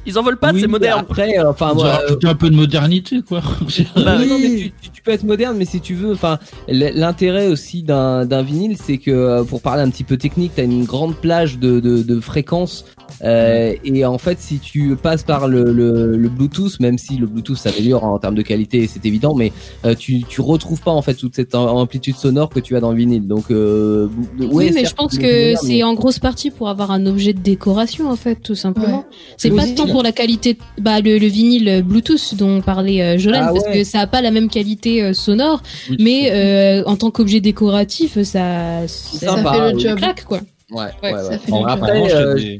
Ils 0.06 0.18
en 0.18 0.24
veulent 0.24 0.38
pas, 0.38 0.52
Oui, 0.52 0.62
c'est 0.62 0.68
moderne. 0.68 1.02
Après, 1.02 1.38
euh, 1.38 1.50
enfin, 1.52 1.74
moi, 1.76 2.02
euh, 2.10 2.16
un 2.24 2.34
peu 2.36 2.50
de 2.50 2.56
modernité, 2.56 3.22
quoi. 3.22 3.42
Bah, 3.96 4.16
Oui, 4.20 4.28
non, 4.28 4.40
mais 4.40 4.50
tu, 4.58 4.72
tu- 4.82 4.90
tu 4.90 5.02
peux 5.04 5.12
être 5.12 5.24
moderne, 5.24 5.58
mais 5.58 5.66
si 5.66 5.80
tu 5.80 5.94
veux, 5.94 6.12
enfin, 6.14 6.40
l'intérêt 6.68 7.48
aussi 7.48 7.84
d'un 7.84 8.26
d'un 8.26 8.42
vinyle, 8.42 8.78
c'est 8.82 8.98
que 8.98 9.12
euh, 9.12 9.44
pour 9.44 9.62
parler 9.62 9.84
un 9.84 9.90
petit 9.90 10.04
peu 10.04 10.18
technique, 10.18 10.54
t'as 10.56 10.64
une 10.64 10.86
grande 10.86 11.16
plage 11.16 11.60
de, 11.60 11.80
de, 11.80 12.02
de 12.02 12.20
fréquences. 12.20 12.86
Euh, 13.24 13.74
et 13.84 14.06
en 14.06 14.18
fait, 14.18 14.40
si 14.40 14.60
tu 14.60 14.96
passes 14.96 15.24
par 15.24 15.48
le, 15.48 15.64
le, 15.72 16.16
le 16.18 16.30
Bluetooth, 16.30 16.80
même 16.80 16.98
si 16.98 17.18
le 17.18 17.28
Bluetooth 17.28 17.58
s'améliore 17.58 18.04
en 18.04 18.18
termes 18.20 18.36
de 18.36 18.42
qualité, 18.42 18.88
c'est 18.92 19.06
évident, 19.06 19.36
mais 19.36 19.52
euh, 19.86 19.94
tu, 19.96 20.24
tu 20.24 20.42
retrouves 20.42 20.82
pas 20.82 20.92
en 20.92 21.02
fait 21.02 21.14
toute 21.14 21.36
cette 21.36 21.54
am- 21.54 21.68
amplitude 21.68 22.16
sonore 22.16 22.50
que 22.50 22.60
tu 22.60 22.76
as 22.76 22.80
dans 22.80 22.92
le 22.92 22.98
vinyle. 22.98 23.28
Donc, 23.28 23.52
euh, 23.52 24.08
Oui, 24.40 24.48
ouais, 24.48 24.72
mais 24.74 24.86
je 24.86 24.94
pense 24.96 25.18
que 25.18 25.56
c'est 25.56 25.68
mais- 25.68 25.84
en 25.84 25.94
grosse 25.94 26.20
partie 26.20 26.50
pour 26.52 26.70
avoir 26.70 26.92
un 26.92 27.06
objet 27.06 27.34
de 27.34 27.40
décoration, 27.40 28.10
en 28.10 28.16
fait, 28.16 28.36
tout 28.36 28.56
simplement. 28.56 29.06
C'est 29.38 29.52
pas 29.52 29.68
tant 29.68 29.88
pour 29.88 30.04
la 30.04 30.12
qualité, 30.12 30.58
bah, 30.80 31.00
le, 31.02 31.18
le 31.18 31.28
vinyle 31.28 31.84
Bluetooth 31.86 32.36
dont 32.36 32.62
parlait 32.62 33.02
euh, 33.02 33.18
Jolene, 33.18 33.46
Ah 33.50 33.52
parce 33.54 33.66
ouais. 33.68 33.80
que 33.80 33.84
ça 33.84 34.00
a 34.02 34.08
pas 34.08 34.22
la 34.22 34.32
même 34.32 34.50
qualité 34.50 35.04
euh, 35.04 35.14
sonore, 35.14 35.62
Oui, 35.90 35.98
mais 36.00 36.32
euh, 36.32 36.84
en 36.86 36.96
tant 36.96 37.12
qu'objet 37.12 37.40
décoratif, 37.40 38.22
ça, 38.24 38.88
ça, 38.88 39.36
sympa, 39.36 39.54
fait 39.54 39.72
le 39.72 39.76
oui. 39.78 39.82
job. 39.84 39.98
claque, 39.98 40.24
quoi. 40.26 40.40
Ouais, 40.72 40.86
Ouais, 41.04 41.14
ouais, 41.14 41.20
ça 41.22 41.30
ouais. 41.30 41.38
fait 41.38 41.52
En, 41.52 41.66
le 41.66 41.72
en 41.72 41.76
job. 41.76 41.82
revanche, 41.84 41.98
il 42.06 42.10
y 42.10 42.12
a 42.14 42.18
euh, 42.18 42.36
des- 42.36 42.58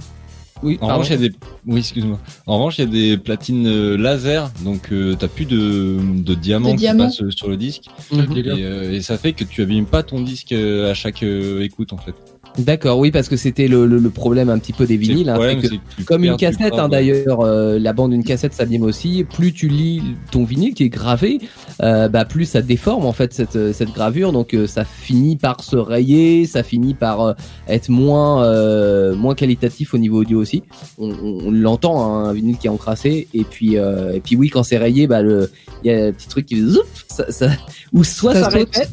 Oui, 0.64 0.78
en 0.82 0.88
revanche, 0.88 1.08
il 1.10 1.12
y 1.22 1.26
a 1.26 1.30
des. 1.30 1.36
Oui, 1.66 1.80
excuse-moi. 1.80 2.20
En 2.46 2.56
revanche, 2.58 2.78
il 2.78 2.82
y 2.82 2.88
a 2.88 2.92
des 2.92 3.18
platines 3.18 3.66
euh, 3.68 3.98
laser, 3.98 4.52
donc 4.64 4.92
euh, 4.92 5.16
t'as 5.18 5.28
plus 5.28 5.46
de, 5.46 5.98
de 6.02 6.34
diamants 6.36 6.70
De 6.70 6.74
qui 6.74 6.82
diamants. 6.82 7.06
passent 7.06 7.30
sur 7.30 7.50
le 7.50 7.58
disque, 7.58 7.86
et, 8.12 8.18
euh, 8.48 8.92
et 8.94 9.02
ça 9.02 9.18
fait 9.18 9.34
que 9.34 9.44
tu 9.44 9.62
abîmes 9.64 9.86
pas 9.86 10.04
ton 10.04 10.22
disque 10.22 10.52
euh, 10.52 10.92
à 10.92 10.94
chaque 10.94 11.24
euh, 11.24 11.62
écoute 11.64 11.94
en 11.94 11.98
fait. 11.98 12.14
D'accord, 12.60 13.00
oui, 13.00 13.12
parce 13.12 13.30
que 13.30 13.38
c'était 13.38 13.68
le, 13.68 13.86
le, 13.86 13.98
le 13.98 14.10
problème 14.10 14.50
un 14.50 14.60
petit 14.60 14.74
peu 14.74 14.86
des 14.86 14.98
vinyles. 14.98 15.30
Hein, 15.30 15.36
problème, 15.36 15.62
que 15.62 16.04
Comme 16.04 16.24
une 16.24 16.32
cassette, 16.38 16.74
hein, 16.74 16.90
d'ailleurs, 16.90 17.42
euh, 17.42 17.80
la 17.80 17.94
bande 17.94 18.12
d'une 18.12 18.24
cassette 18.24 18.54
s'abîme 18.54 18.84
aussi. 18.84 19.24
Plus 19.24 19.54
tu 19.54 19.68
lis 19.70 20.02
ton 20.32 20.44
vinyle 20.44 20.74
qui 20.74 20.84
est 20.84 20.90
gravé, 20.90 21.40
euh, 21.82 22.10
bah 22.10 22.26
plus 22.26 22.46
ça 22.46 22.62
déforme 22.62 23.06
en 23.06 23.14
fait 23.14 23.34
cette, 23.34 23.56
euh, 23.56 23.72
cette 23.74 23.94
gravure, 23.94 24.32
donc 24.34 24.54
euh, 24.54 24.68
ça 24.68 24.84
finit 24.84 25.38
par 25.38 25.64
se 25.64 25.78
rayer, 25.78 26.46
ça 26.46 26.62
finit 26.64 26.94
par 26.94 27.22
euh, 27.22 27.34
être 27.70 27.90
moins 27.90 28.44
euh, 28.44 29.16
moins 29.16 29.34
qualitatif 29.36 29.94
au 29.94 29.98
niveau 29.98 30.20
audio 30.22 30.40
aussi. 30.40 30.64
On, 30.98 31.10
on- 31.10 31.42
on 31.48 31.52
l'entend, 31.52 32.04
hein, 32.04 32.26
un 32.30 32.34
vinyle 32.34 32.58
qui 32.58 32.68
est 32.68 32.70
encrassé, 32.70 33.28
et 33.34 33.44
puis 33.46 33.78
euh, 33.78 34.12
et 34.14 34.20
puis 34.20 34.36
oui, 34.36 34.50
quand 34.50 34.64
c'est 34.64 34.78
rayé, 34.78 35.08
bah 35.08 35.22
le 35.22 35.50
il 35.84 35.92
y 35.92 35.96
a 35.96 36.06
un 36.08 36.12
petit 36.12 36.28
truc 36.28 36.46
qui 36.46 36.56
fait 36.56 36.62
zoup, 36.68 36.82
ça, 37.08 37.32
ça- 37.32 37.50
ou 37.94 38.04
soit 38.04 38.34
ça, 38.34 38.50
répète. 38.50 38.90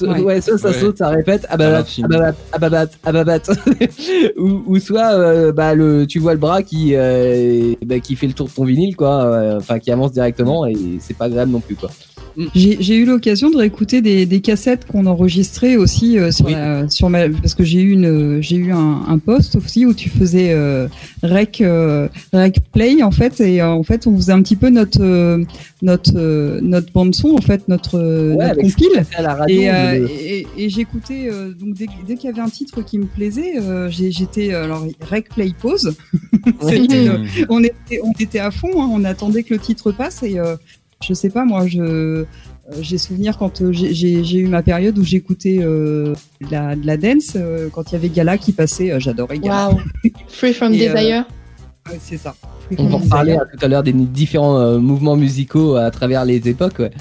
Ouais. 0.00 0.20
Ouais. 0.20 0.40
soit 0.40 0.58
ça 0.58 0.68
Ouais. 0.68 0.74
saute, 0.74 0.98
ça 0.98 1.08
répète, 1.08 1.46
ah 1.48 1.56
bah 1.56 1.84
ah 2.02 2.08
bah 2.08 2.32
ah 2.52 2.58
bah 2.68 2.86
ah 3.04 3.12
bah 3.24 3.38
ou, 4.36 4.62
ou 4.66 4.78
soit 4.78 5.12
euh, 5.14 5.52
bah 5.52 5.74
le 5.74 6.06
tu 6.06 6.18
vois 6.18 6.32
le 6.32 6.38
bras 6.38 6.62
qui 6.62 6.94
euh, 6.94 7.74
bah, 7.84 8.00
qui 8.00 8.16
fait 8.16 8.26
le 8.26 8.32
tour 8.32 8.48
de 8.48 8.52
ton 8.52 8.64
vinyle 8.64 8.96
quoi 8.96 9.24
euh, 9.24 9.56
enfin 9.58 9.78
qui 9.78 9.90
avance 9.90 10.12
directement 10.12 10.66
et 10.66 10.74
c'est 11.00 11.16
pas 11.16 11.26
agréable 11.26 11.52
non 11.52 11.60
plus 11.60 11.74
quoi 11.76 11.90
J'ai 12.54 12.78
j'ai 12.80 12.96
eu 12.96 13.04
l'occasion 13.04 13.50
de 13.50 13.56
réécouter 13.56 14.00
des, 14.00 14.26
des 14.26 14.40
cassettes 14.40 14.86
qu'on 14.86 15.06
enregistrait 15.06 15.76
aussi 15.76 16.18
euh, 16.18 16.30
sur, 16.30 16.46
Oui. 16.46 16.52
la, 16.52 16.88
sur 16.88 17.10
ma 17.10 17.28
parce 17.28 17.54
que 17.54 17.64
j'ai 17.64 17.80
eu 17.80 17.90
une 17.92 18.40
j'ai 18.42 18.56
eu 18.56 18.72
un, 18.72 19.02
un 19.08 19.18
post 19.18 19.56
aussi 19.56 19.84
où 19.86 19.92
tu 19.94 20.08
faisais 20.08 20.52
euh, 20.52 20.88
rec 21.22 21.60
euh, 21.60 22.08
rec 22.32 22.56
play 22.72 23.02
en 23.02 23.10
fait 23.10 23.40
et 23.40 23.60
euh, 23.60 23.68
en 23.68 23.82
fait 23.82 24.06
on 24.06 24.16
faisait 24.16 24.32
un 24.32 24.42
petit 24.42 24.56
peu 24.56 24.70
notre 24.70 25.02
euh, 25.02 25.44
notre 25.82 26.12
euh, 26.16 26.58
notre 26.62 26.92
bande 26.92 27.14
son 27.14 27.30
en 27.34 27.40
fait 27.42 27.68
notre 27.68 27.98
euh, 27.98 28.32
Ouais, 28.34 28.48
notre 28.48 28.60
compile 28.62 29.04
à 29.16 29.22
la 29.22 29.34
radio 29.34 29.60
et, 29.60 29.70
euh, 29.70 29.98
le- 30.00 30.10
et, 30.10 30.46
et 30.56 30.68
j'écoutais 30.68 31.28
euh, 31.30 31.52
donc 31.52 31.74
dès, 31.74 31.86
dès 32.06 32.16
qu'il 32.16 32.30
y 32.30 32.32
avait 32.32 32.40
un 32.42 32.48
titre 32.50 32.82
qui 32.82 32.98
me 32.98 33.04
plaisait 33.06 33.54
euh, 33.60 33.90
j'ai- 33.90 34.10
j'étais 34.10 34.54
euh, 34.54 34.64
alors 34.64 34.86
rec 35.00 35.28
play 35.34 35.52
pause 35.60 35.94
Mhm. 36.62 37.26
on 37.50 37.62
était 37.62 38.00
on 38.02 38.12
était 38.18 38.38
à 38.38 38.50
fond 38.50 38.82
hein, 38.82 38.88
on 38.92 39.04
attendait 39.04 39.42
que 39.42 39.54
le 39.54 39.60
titre 39.60 39.92
passe 39.92 40.22
et 40.22 40.38
euh, 40.38 40.56
je 41.02 41.14
sais 41.14 41.30
pas 41.30 41.44
moi 41.44 41.66
je 41.66 41.80
euh, 41.82 42.24
j'ai 42.80 42.96
souvenir 42.98 43.36
quand 43.38 43.60
euh, 43.60 43.72
j'ai- 43.72 44.38
eu 44.38 44.46
ma 44.46 44.62
période 44.62 44.96
où 44.98 45.04
j'écoutais 45.04 45.58
euh, 45.60 46.14
de 46.40 46.50
la, 46.50 46.76
de 46.76 46.86
la 46.86 46.96
dance 46.96 47.32
euh, 47.36 47.68
quand 47.72 47.90
il 47.90 47.94
y 47.94 47.96
avait 47.96 48.08
Gala 48.08 48.38
qui 48.38 48.52
passait 48.52 48.92
euh, 48.92 49.00
j'adorais 49.00 49.38
Gala 49.38 49.70
Waouh. 49.70 49.80
Free 50.28 50.54
from 50.54 50.72
Et, 50.72 50.88
euh, 50.88 50.94
Desire. 50.94 51.24
Ouais, 51.90 51.98
c'est 52.00 52.16
ça 52.16 52.34
on 52.78 52.86
va 52.86 52.96
en 52.96 53.28
hein, 53.28 53.46
tout 53.52 53.64
à 53.64 53.68
l'heure 53.68 53.82
des 53.82 53.92
différents 53.92 54.58
euh, 54.58 54.78
mouvements 54.78 55.16
musicaux 55.16 55.74
à 55.74 55.90
travers 55.90 56.24
les 56.24 56.48
époques 56.48 56.78
ouais. 56.78 56.92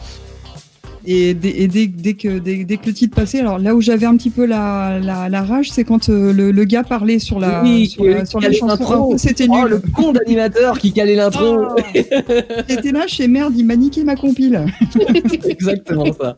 Et, 1.05 1.33
dès, 1.33 1.49
et 1.61 1.67
dès, 1.67 1.87
dès 1.87 2.13
que, 2.13 2.39
dès, 2.39 2.63
dès 2.63 2.77
que 2.77 2.85
le 2.87 2.93
titre 2.93 3.15
passait, 3.15 3.39
alors 3.39 3.57
là 3.59 3.73
où 3.75 3.81
j'avais 3.81 4.05
un 4.05 4.15
petit 4.17 4.29
peu 4.29 4.45
la, 4.45 4.99
la, 4.99 5.29
la 5.29 5.41
rage, 5.43 5.71
c'est 5.71 5.83
quand 5.83 6.09
euh, 6.09 6.31
le, 6.31 6.51
le 6.51 6.63
gars 6.63 6.83
parlait 6.83 7.19
sur 7.19 7.39
la, 7.39 7.63
Oui, 7.63 7.87
sur 7.87 8.03
la, 8.05 8.25
sur 8.25 8.39
la 8.39 8.51
chanson. 8.51 9.17
C'était 9.17 9.47
oh 9.49 9.53
nul. 9.63 9.69
le 9.69 9.79
con 9.95 10.11
d'animateur 10.11 10.77
qui 10.79 10.93
calait 10.93 11.15
l'intro 11.15 11.65
Ah. 11.69 11.75
J'étais 12.69 12.91
là, 12.91 13.07
chez 13.07 13.27
merde, 13.27 13.53
il 13.57 13.65
m'a 13.65 13.75
niqué 13.75 14.03
ma 14.03 14.15
compile. 14.15 14.65
Exactement 15.47 16.05
ça. 16.13 16.37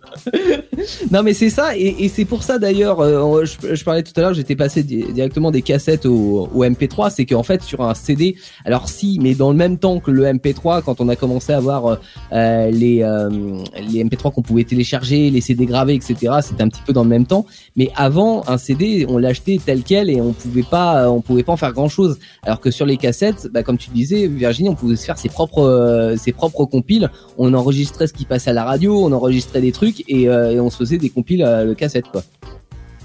non, 1.11 1.23
mais 1.23 1.33
c'est 1.33 1.49
ça, 1.49 1.75
et, 1.77 1.95
et 1.99 2.09
c'est 2.09 2.25
pour 2.25 2.43
ça 2.43 2.59
d'ailleurs, 2.59 2.99
euh, 3.01 3.45
je, 3.45 3.75
je 3.75 3.83
parlais 3.83 4.03
tout 4.03 4.13
à 4.15 4.21
l'heure, 4.21 4.33
j'étais 4.33 4.55
passé 4.55 4.83
di- 4.83 5.03
directement 5.13 5.51
des 5.51 5.61
cassettes 5.61 6.05
au, 6.05 6.49
au 6.53 6.63
MP3, 6.63 7.11
c'est 7.13 7.25
qu'en 7.25 7.43
fait 7.43 7.61
sur 7.63 7.81
un 7.81 7.93
CD, 7.93 8.35
alors 8.65 8.87
si, 8.87 9.19
mais 9.21 9.33
dans 9.33 9.51
le 9.51 9.57
même 9.57 9.77
temps 9.77 9.99
que 9.99 10.11
le 10.11 10.23
MP3, 10.25 10.81
quand 10.83 11.01
on 11.01 11.09
a 11.09 11.15
commencé 11.15 11.51
à 11.53 11.57
avoir 11.57 11.99
euh, 12.31 12.69
les, 12.71 13.01
euh, 13.03 13.29
les 13.91 14.03
MP3 14.03 14.31
qu'on 14.33 14.41
pouvait 14.41 14.52
télécharger, 14.61 15.29
les 15.29 15.41
CD 15.41 15.65
gravés, 15.65 15.95
etc., 15.95 16.15
c'était 16.41 16.63
un 16.63 16.69
petit 16.69 16.81
peu 16.85 16.93
dans 16.93 17.03
le 17.03 17.09
même 17.09 17.25
temps. 17.25 17.45
Mais 17.75 17.89
avant, 17.95 18.43
un 18.47 18.57
CD, 18.57 19.05
on 19.09 19.17
l'achetait 19.17 19.59
tel 19.63 19.81
quel 19.83 20.09
et 20.09 20.21
on 20.21 20.33
pouvait 20.33 20.63
pas, 20.63 21.09
on 21.09 21.21
pouvait 21.21 21.43
pas 21.43 21.53
en 21.53 21.57
faire 21.57 21.73
grand 21.73 21.89
chose. 21.89 22.19
Alors 22.43 22.59
que 22.59 22.69
sur 22.69 22.85
les 22.85 22.97
cassettes, 22.97 23.47
bah, 23.51 23.63
comme 23.63 23.77
tu 23.77 23.89
disais, 23.89 24.27
Virginie, 24.27 24.69
on 24.69 24.75
pouvait 24.75 24.95
se 24.95 25.05
faire 25.05 25.17
ses 25.17 25.29
propres, 25.29 25.63
euh, 25.63 26.15
ses 26.17 26.31
propres 26.31 26.65
compiles 26.65 27.09
on 27.37 27.53
enregistrait 27.53 28.07
ce 28.07 28.13
qui 28.13 28.25
passait 28.25 28.51
à 28.51 28.53
la 28.53 28.63
radio, 28.63 29.05
on 29.05 29.11
enregistrait 29.11 29.61
des 29.61 29.71
trucs 29.71 30.03
et, 30.07 30.29
euh, 30.29 30.61
on 30.61 30.69
se 30.69 30.77
faisait 30.77 30.97
des 30.97 31.09
compiles 31.09 31.43
à 31.43 31.63
le 31.63 31.73
cassette 31.73 32.07
quoi. 32.11 32.23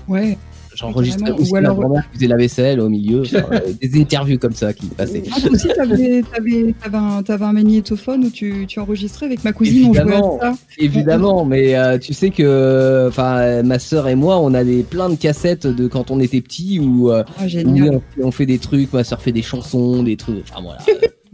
Ouais. 0.09 0.37
J'enregistrais 0.79 1.31
aussi 1.33 1.53
ma 1.53 1.59
alors- 1.59 1.77
grand-mère 1.77 2.09
qui 2.11 2.17
faisait 2.19 2.27
la 2.29 2.37
vaisselle 2.37 2.81
au 2.81 2.89
milieu, 2.89 3.23
enfin, 3.23 3.43
euh, 3.53 3.61
des 3.81 4.01
interviews 4.01 4.39
comme 4.39 4.53
ça 4.55 4.73
qui 4.73 4.87
passaient. 4.87 5.23
Ah, 5.35 5.41
toi 5.41 5.51
aussi, 5.51 5.69
t'avais, 5.69 6.23
t'avais, 6.23 6.75
t'avais 6.83 6.97
un, 6.97 7.23
t'avais 7.23 7.45
un 7.45 7.53
magnétophone 7.53 8.25
où 8.27 8.31
tu, 8.31 8.65
tu 8.69 8.79
enregistrais 8.79 9.27
avec 9.27 9.43
ma 9.45 9.53
cousine, 9.53 9.87
on 9.91 9.93
jouait 9.95 10.03
Évidemment. 10.03 10.39
à 10.41 10.53
ça. 10.53 10.59
Évidemment, 10.79 11.45
mais 11.45 11.77
euh, 11.77 11.99
tu 11.99 12.15
sais 12.15 12.31
que, 12.31 13.07
enfin, 13.09 13.63
ma 13.63 13.79
sœur 13.79 14.09
et 14.09 14.15
moi, 14.15 14.39
on 14.41 14.55
a 14.55 14.63
des 14.65 14.83
plein 14.83 15.09
de 15.09 15.17
cassettes 15.17 15.67
de 15.67 15.89
quand 15.89 16.11
on 16.11 16.21
était 16.21 16.41
petit 16.41 16.79
où, 16.79 17.11
euh, 17.11 17.25
Ah, 17.39 17.43
où 17.45 17.71
on, 17.81 18.01
fait- 18.01 18.23
on 18.25 18.31
fait 18.31 18.47
des 18.47 18.59
trucs. 18.59 18.93
Ma 18.93 19.05
sœur 19.05 19.21
fait 19.21 19.33
des 19.33 19.43
chansons, 19.43 20.03
des 20.03 20.17
trucs. 20.17 20.45
Enfin 20.51 20.63
voilà. 20.63 20.79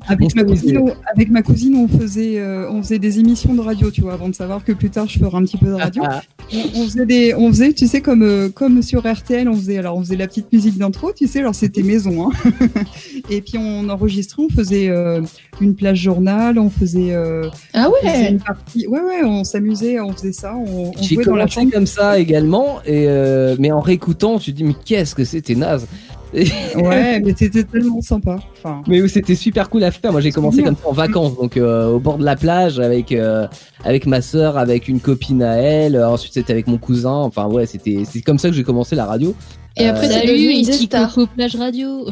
Avec 0.07 0.35
ma, 0.35 0.45
cousine, 0.45 0.79
on, 0.79 0.93
avec 1.15 1.31
ma 1.31 1.43
cousine, 1.43 1.77
on 1.77 1.89
faisait, 1.89 2.39
euh, 2.39 2.71
on 2.71 2.83
faisait 2.83 2.99
des 2.99 3.19
émissions 3.21 3.55
de 3.55 3.61
radio, 3.61 3.91
tu 3.91 4.03
vois, 4.03 4.13
avant 4.13 4.29
de 4.29 4.35
savoir 4.35 4.65
que 4.65 4.73
plus 4.73 4.91
tard 4.91 5.07
je 5.09 5.19
ferais 5.19 5.37
un 5.37 5.43
petit 5.45 5.57
peu 5.57 5.67
de 5.67 5.73
radio. 5.73 6.03
Ah, 6.07 6.21
on, 6.53 6.81
on 6.81 6.85
faisait 6.85 7.07
des, 7.07 7.35
on 7.35 7.49
faisait, 7.49 7.73
tu 7.73 7.87
sais, 7.87 8.01
comme, 8.01 8.23
euh, 8.23 8.49
comme 8.49 8.83
sur 8.83 9.11
RTL, 9.11 9.49
on 9.49 9.55
faisait, 9.55 9.79
alors 9.79 9.97
on 9.97 10.01
faisait 10.01 10.17
la 10.17 10.27
petite 10.27 10.53
musique 10.53 10.77
d'intro, 10.79 11.13
tu 11.13 11.27
sais, 11.27 11.41
alors 11.41 11.55
c'était 11.55 11.83
maison, 11.83 12.29
hein. 12.29 12.51
Et 13.31 13.41
puis 13.41 13.57
on 13.59 13.89
enregistrait, 13.89 14.43
on 14.43 14.49
faisait 14.55 14.89
euh, 14.89 15.23
une 15.61 15.75
plage 15.75 15.99
journal, 16.01 16.59
on 16.59 16.69
faisait, 16.71 17.13
euh, 17.15 17.49
Ah 17.73 17.89
on 17.91 18.07
faisait 18.07 18.19
ouais. 18.25 18.31
une 18.33 18.41
partie, 18.41 18.87
ouais, 18.87 19.01
ouais, 19.01 19.25
on 19.25 19.45
s'amusait, 19.45 20.01
on 20.01 20.13
faisait 20.13 20.33
ça, 20.33 20.55
on, 20.55 20.91
on 20.97 21.03
J'ai 21.03 21.15
jouait 21.15 21.25
dans 21.25 21.33
la 21.37 21.45
commencé 21.45 21.61
chambre. 21.61 21.73
comme 21.73 21.87
ça 21.87 22.19
également, 22.19 22.81
et 22.85 23.07
euh, 23.09 23.57
mais 23.59 23.73
en 23.73 23.81
réécoutant, 23.81 24.39
tu 24.39 24.53
te 24.53 24.57
dis 24.59 24.65
mais 24.65 24.75
qu'est-ce 24.85 25.15
que 25.15 25.25
c'était 25.25 25.55
naze. 25.55 25.87
Ouais, 26.35 27.21
mais 27.25 27.35
c'était 27.37 27.65
tellement 27.65 28.01
sympa. 28.01 28.39
Enfin, 28.59 28.83
Mais 28.89 29.07
c'était 29.09 29.35
super 29.35 29.71
cool 29.71 29.85
à 29.85 29.91
faire. 29.91 30.13
Moi, 30.13 30.21
j'ai 30.21 30.33
commencé 30.33 30.59
bien. 30.59 30.67
comme 30.67 30.77
ça 30.77 30.89
en 30.89 30.93
vacances, 30.93 31.37
donc 31.37 31.57
euh, 31.57 31.87
au 31.93 32.01
bord 32.01 32.19
de 32.19 32.25
la 32.25 32.37
plage 32.37 32.81
avec 32.81 33.13
euh, 33.13 33.47
avec 33.85 34.07
ma 34.07 34.21
sœur, 34.21 34.59
avec 34.59 34.89
une 34.89 35.01
copine 35.01 35.43
à 35.43 35.57
elle. 35.57 35.97
Euh, 35.97 36.09
ensuite, 36.09 36.35
c'était 36.35 36.53
avec 36.53 36.67
mon 36.67 36.79
cousin. 36.79 37.13
Enfin, 37.13 37.47
ouais, 37.47 37.67
c'était 37.67 38.03
c'est 38.11 38.21
comme 38.21 38.39
ça 38.39 38.49
que 38.49 38.55
j'ai 38.55 38.65
commencé 38.65 38.97
la 38.97 39.07
radio. 39.07 39.35
Et 39.77 39.89
après, 39.89 40.07
Euh, 40.07 40.09
c'est 40.09 40.21
Salut, 40.21 40.33
devenu 40.33 40.65
star. 40.73 41.13
Coco 41.15 41.27
Plage 41.35 41.57
Radio. 41.57 42.07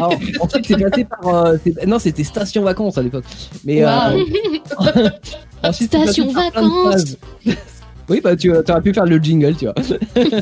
Ah, 0.00 0.08
ensuite, 0.40 0.66
c'est 0.66 0.76
passé 0.76 1.04
par 1.04 1.34
euh, 1.46 1.56
non, 1.86 1.98
c'était 1.98 2.24
station 2.24 2.62
vacances 2.62 2.96
à 2.98 3.02
l'époque. 3.02 3.24
Mais 3.64 3.84
euh, 3.84 3.88
ensuite, 5.64 5.88
Station 5.94 6.30
vacances. 6.32 7.16
Oui, 8.08 8.20
bah 8.22 8.36
tu 8.36 8.50
aurais 8.52 8.80
pu 8.82 8.94
faire 8.94 9.04
le 9.04 9.18
jingle, 9.18 9.56
tu 9.56 9.66
vois. 9.66 9.74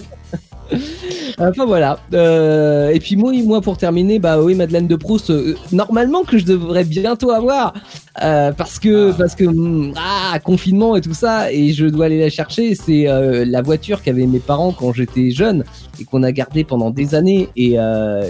Enfin 1.38 1.64
voilà. 1.66 1.98
Euh, 2.14 2.90
et 2.90 3.00
puis 3.00 3.16
moi, 3.16 3.32
moi 3.44 3.60
pour 3.60 3.76
terminer, 3.76 4.18
bah 4.18 4.40
oui, 4.40 4.54
Madeleine 4.54 4.86
de 4.86 4.96
Proust. 4.96 5.30
euh, 5.30 5.54
normalement 5.72 6.22
que 6.22 6.38
je 6.38 6.44
devrais 6.44 6.84
bientôt 6.84 7.30
avoir, 7.30 7.74
euh, 8.22 8.52
parce 8.52 8.78
que 8.78 9.12
parce 9.12 9.34
que 9.34 9.44
hum, 9.44 9.92
ah 9.96 10.38
confinement 10.40 10.96
et 10.96 11.00
tout 11.00 11.14
ça, 11.14 11.52
et 11.52 11.72
je 11.72 11.86
dois 11.86 12.06
aller 12.06 12.20
la 12.20 12.30
chercher. 12.30 12.74
C'est 12.74 13.08
euh, 13.08 13.44
la 13.46 13.62
voiture 13.62 14.02
qu'avaient 14.02 14.26
mes 14.26 14.38
parents 14.38 14.72
quand 14.72 14.92
j'étais 14.92 15.30
jeune 15.30 15.64
et 16.00 16.04
qu'on 16.04 16.22
a 16.22 16.32
gardé 16.32 16.64
pendant 16.64 16.90
des 16.90 17.14
années 17.14 17.48
et 17.56 17.78
euh, 17.78 18.24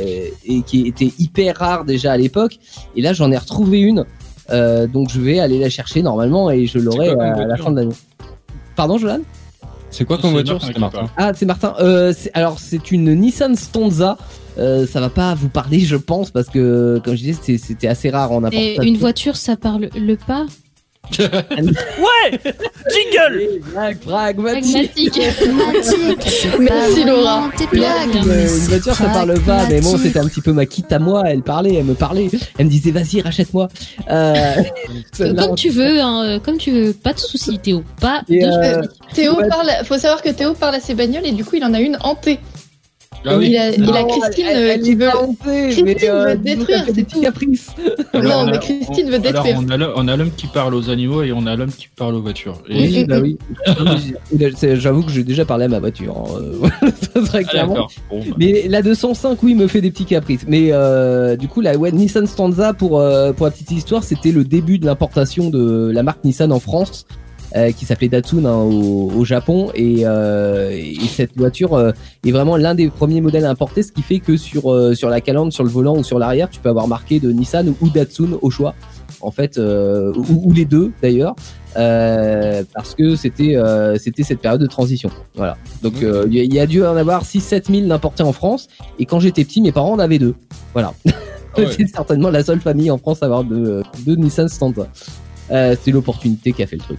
et 0.44 0.62
qui 0.62 0.87
était 0.87 1.12
hyper 1.18 1.56
rare 1.56 1.85
déjà 1.85 2.12
à 2.12 2.16
l'époque. 2.16 2.59
Et 2.96 3.02
là, 3.02 3.12
j'en 3.12 3.30
ai 3.32 3.37
retrouvé 3.37 3.80
une. 3.80 4.04
Euh, 4.50 4.87
donc 4.87 5.11
je 5.11 5.20
vais 5.20 5.40
aller 5.40 5.59
la 5.59 5.68
chercher 5.68 6.02
normalement 6.02 6.50
et 6.50 6.66
je 6.66 6.78
l'aurai 6.78 7.09
à 7.11 7.46
la 7.46 7.56
fin 7.56 7.70
de 7.72 7.80
l'année. 7.80 7.94
Pardon, 8.76 8.98
Jolan 8.98 9.20
C'est 9.90 10.05
quoi 10.05 10.18
ton 10.18 10.31
voiture 10.31 10.59
Martin 10.61 10.81
Martin. 10.81 11.07
Ah, 11.16 11.33
c'est 11.35 11.46
Martin. 11.46 11.75
Euh, 11.81 12.12
c'est- 12.16 12.31
alors, 12.35 12.59
c'est 12.59 12.90
une 12.90 13.14
Nissan 13.14 13.55
Stanza. 13.57 14.18
Euh, 14.59 14.87
ça 14.87 15.01
va 15.01 15.11
pas 15.11 15.35
vous 15.35 15.49
parler, 15.49 15.81
je 15.81 15.96
pense, 15.96 16.31
parce 16.31 16.49
que, 16.49 17.01
comme 17.05 17.14
je 17.14 17.20
disais, 17.20 17.33
c'était- 17.35 17.59
c'était 17.59 17.88
assez 17.88 18.09
rare 18.11 18.33
en 18.33 18.42
Et 18.44 18.46
importation. 18.46 18.83
une 18.83 18.96
voiture, 18.96 19.37
ça 19.37 19.57
parle 19.57 19.88
le 19.94 20.16
pas? 20.16 20.46
Ouais 21.19 22.38
Jingle 22.92 23.61
Blague 23.73 23.99
pragmatique. 23.99 25.21
Merci, 26.59 27.05
Laura. 27.05 27.40
vraiment 27.40 27.51
tes 27.57 27.66
blagues. 27.66 28.16
Euh, 28.27 28.49
une 28.49 28.64
voiture, 28.66 28.95
ça 28.95 29.05
parle 29.07 29.40
pas, 29.40 29.66
mais 29.69 29.81
bon, 29.81 29.97
c'était 29.99 30.19
un 30.19 30.27
petit 30.27 30.40
peu 30.40 30.53
ma 30.53 30.66
quitte 30.66 30.92
à 30.92 30.99
moi. 30.99 31.23
Elle 31.27 31.42
parlait, 31.42 31.75
elle 31.75 31.85
me 31.85 31.95
parlait. 31.95 32.29
Elle 32.59 32.66
me 32.66 32.71
disait, 32.71 32.90
vas-y, 32.90 33.21
rachète-moi. 33.21 33.69
Euh, 34.11 34.55
Comme 35.19 35.55
tu 35.57 35.71
veux, 35.71 36.01
hein, 36.01 36.25
euh, 36.25 36.38
comme 36.38 36.59
tu 36.59 36.71
veux. 36.71 36.92
Pas 36.92 37.12
de 37.12 37.19
soucis, 37.19 37.59
Théo. 37.59 37.83
Pas 38.01 38.23
Et, 38.29 38.40
de 38.42 38.47
euh, 38.47 38.83
soucis. 38.83 38.88
Théo 39.14 39.37
Ouais. 39.37 39.49
parle, 39.49 39.71
faut 39.85 39.99
savoir 39.99 40.23
que 40.23 40.31
Théo 40.31 40.55
parle 40.55 40.77
à 40.77 40.81
ses 40.81 40.95
bagnoles 40.95 41.27
et 41.27 41.33
du 41.33 41.45
coup 41.45 41.57
il 41.57 41.64
en 41.64 41.75
a 41.75 41.81
une 41.81 41.99
hantée. 42.03 42.38
Ah 43.28 43.38
oui. 43.38 43.48
Il 43.50 43.56
a, 43.56 43.70
il 43.74 43.84
a 43.90 44.04
Christine 44.04 44.46
elle- 44.48 44.56
euh, 44.56 44.72
elle 44.74 44.80
qui 44.82 44.94
veut. 44.94 45.08
Christine 45.42 45.84
mais, 45.84 45.96
euh, 46.08 46.24
veut 46.26 46.36
détruire, 46.36 46.84
c'est 46.94 47.08
tout. 47.08 47.22
Alors, 48.12 48.24
Non, 48.24 48.42
on 48.42 48.46
mais 48.46 48.56
a- 48.56 48.58
Christine 48.58 49.06
on- 49.06 49.10
veut 49.10 49.18
détruire. 49.18 49.56
Alors, 49.58 49.62
on 49.66 49.68
a 49.70 49.76
l'homme- 49.76 49.92
on 49.96 50.08
a 50.08 50.16
l'homme 50.16 50.30
qui 50.36 50.46
parle 50.46 50.74
aux 50.74 50.90
animaux 50.90 51.22
et 51.22 51.32
on 51.32 51.46
a 51.46 51.56
l'homme 51.56 51.70
qui 51.72 51.88
parle 51.96 52.14
aux 52.14 52.22
voitures. 52.22 52.62
Et- 52.68 52.80
Oui, 52.80 53.04
bah 53.04 53.18
oui. 53.20 53.36
J'avoue 54.76 55.02
que 55.02 55.10
j'ai 55.12 55.24
déjà 55.24 55.44
parlé 55.44 55.64
à 55.64 55.68
ma 55.68 55.78
voiture. 55.78 56.16
hein. 56.16 56.40
Euh, 56.40 56.88
ça 57.14 57.24
serait 57.26 57.42
Ah, 57.46 57.50
clairement. 57.50 57.86
Bon, 58.10 58.20
bah. 58.20 58.36
Mais 58.38 58.66
la 58.68 58.82
205, 58.82 59.42
oui, 59.42 59.54
me 59.54 59.66
fait 59.66 59.80
des 59.80 59.90
petits 59.90 60.04
caprices. 60.04 60.42
Mais 60.46 60.68
euh, 60.72 61.36
du 61.36 61.48
coup, 61.48 61.60
la 61.60 61.76
ouais, 61.76 61.92
Nissan 61.92 62.26
Stanza, 62.26 62.72
pour, 62.74 63.00
euh, 63.00 63.32
pour 63.32 63.46
la 63.46 63.52
petite 63.52 63.70
histoire, 63.70 64.04
c'était 64.04 64.32
le 64.32 64.44
début 64.44 64.78
de 64.78 64.86
l'importation 64.86 65.50
de 65.50 65.90
la 65.92 66.02
marque 66.02 66.24
Nissan 66.24 66.52
en 66.52 66.60
France, 66.60 67.06
euh, 67.54 67.70
qui 67.72 67.85
s'appelait 67.85 68.09
Datsun 68.09 68.44
hein, 68.44 68.56
au, 68.56 69.11
au 69.14 69.24
Japon. 69.24 69.70
Et, 69.74 70.00
euh, 70.04 70.70
et 70.70 71.06
cette 71.09 71.37
voiture 71.37 71.74
euh, 71.74 71.92
est 72.24 72.32
vraiment 72.32 72.56
l'un 72.56 72.74
des 72.74 72.88
premiers 72.88 73.20
modèles 73.20 73.46
importés, 73.46 73.82
ce 73.82 73.92
qui 73.92 74.02
fait 74.02 74.18
que 74.18 74.37
sur, 74.37 74.72
euh, 74.72 74.94
sur 74.94 75.09
la 75.09 75.20
calandre, 75.20 75.52
sur 75.52 75.64
le 75.64 75.70
volant 75.70 75.96
ou 75.96 76.04
sur 76.04 76.18
l'arrière, 76.18 76.50
tu 76.50 76.61
peux 76.61 76.68
avoir 76.68 76.88
marqué 76.88 77.20
de 77.20 77.30
Nissan 77.30 77.72
ou 77.80 77.88
Datsun 77.88 78.38
au 78.42 78.50
choix. 78.50 78.74
En 79.22 79.30
fait, 79.30 79.56
euh, 79.56 80.12
ou, 80.14 80.50
ou 80.50 80.52
les 80.52 80.64
deux 80.64 80.92
d'ailleurs. 81.02 81.35
Euh, 81.76 82.62
parce 82.74 82.94
que 82.94 83.16
c'était 83.16 83.54
euh, 83.56 83.98
c'était 83.98 84.22
cette 84.22 84.40
période 84.40 84.61
de 84.61 84.66
transition. 84.66 85.11
Voilà. 85.35 85.56
Donc 85.82 85.94
il 86.00 86.35
y, 86.35 86.54
y 86.54 86.61
a 86.61 86.66
dû 86.66 86.82
en 86.85 86.96
avoir 86.96 87.24
6-7 87.24 87.70
000 87.70 87.88
d'importés 87.88 88.22
en 88.22 88.32
France. 88.32 88.68
Et 88.98 89.06
quand 89.06 89.20
j'étais 89.20 89.44
petit, 89.44 89.61
mes 89.61 89.72
parents 89.72 89.92
en 89.92 89.98
avaient 89.98 90.18
deux. 90.18 90.35
Voilà. 90.72 90.92
Ah 91.06 91.11
ouais. 91.59 91.66
C'est 91.76 91.87
certainement 91.87 92.30
la 92.30 92.42
seule 92.44 92.61
famille 92.61 92.90
en 92.90 92.98
France 92.98 93.22
à 93.22 93.26
avoir 93.26 93.44
deux, 93.44 93.82
deux 94.04 94.16
Nissan 94.16 94.48
Stanza. 94.48 94.87
Euh, 95.50 95.76
c'est 95.80 95.90
l'opportunité 95.90 96.52
qui 96.52 96.62
a 96.62 96.66
fait 96.66 96.76
le 96.76 96.82
truc. 96.82 96.98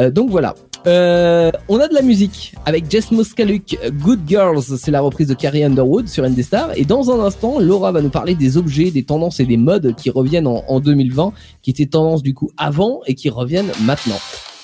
Euh, 0.00 0.10
donc 0.10 0.30
voilà. 0.30 0.54
Euh, 0.86 1.50
on 1.68 1.78
a 1.78 1.88
de 1.88 1.94
la 1.94 2.00
musique 2.00 2.54
avec 2.64 2.90
Jess 2.90 3.10
Moskaluk, 3.10 3.78
Good 3.92 4.20
Girls, 4.26 4.62
c'est 4.78 4.90
la 4.90 5.02
reprise 5.02 5.28
de 5.28 5.34
Carrie 5.34 5.62
Underwood 5.62 6.08
sur 6.08 6.24
Indestar. 6.24 6.70
Et 6.74 6.84
dans 6.86 7.10
un 7.10 7.20
instant, 7.22 7.58
Laura 7.58 7.92
va 7.92 8.00
nous 8.00 8.08
parler 8.08 8.34
des 8.34 8.56
objets, 8.56 8.90
des 8.90 9.02
tendances 9.02 9.40
et 9.40 9.46
des 9.46 9.58
modes 9.58 9.94
qui 9.94 10.08
reviennent 10.08 10.46
en, 10.46 10.64
en 10.66 10.80
2020, 10.80 11.32
qui 11.62 11.70
étaient 11.70 11.86
tendances 11.86 12.22
du 12.22 12.32
coup 12.32 12.50
avant 12.56 13.00
et 13.06 13.14
qui 13.14 13.28
reviennent 13.28 13.72
maintenant. 13.82 14.18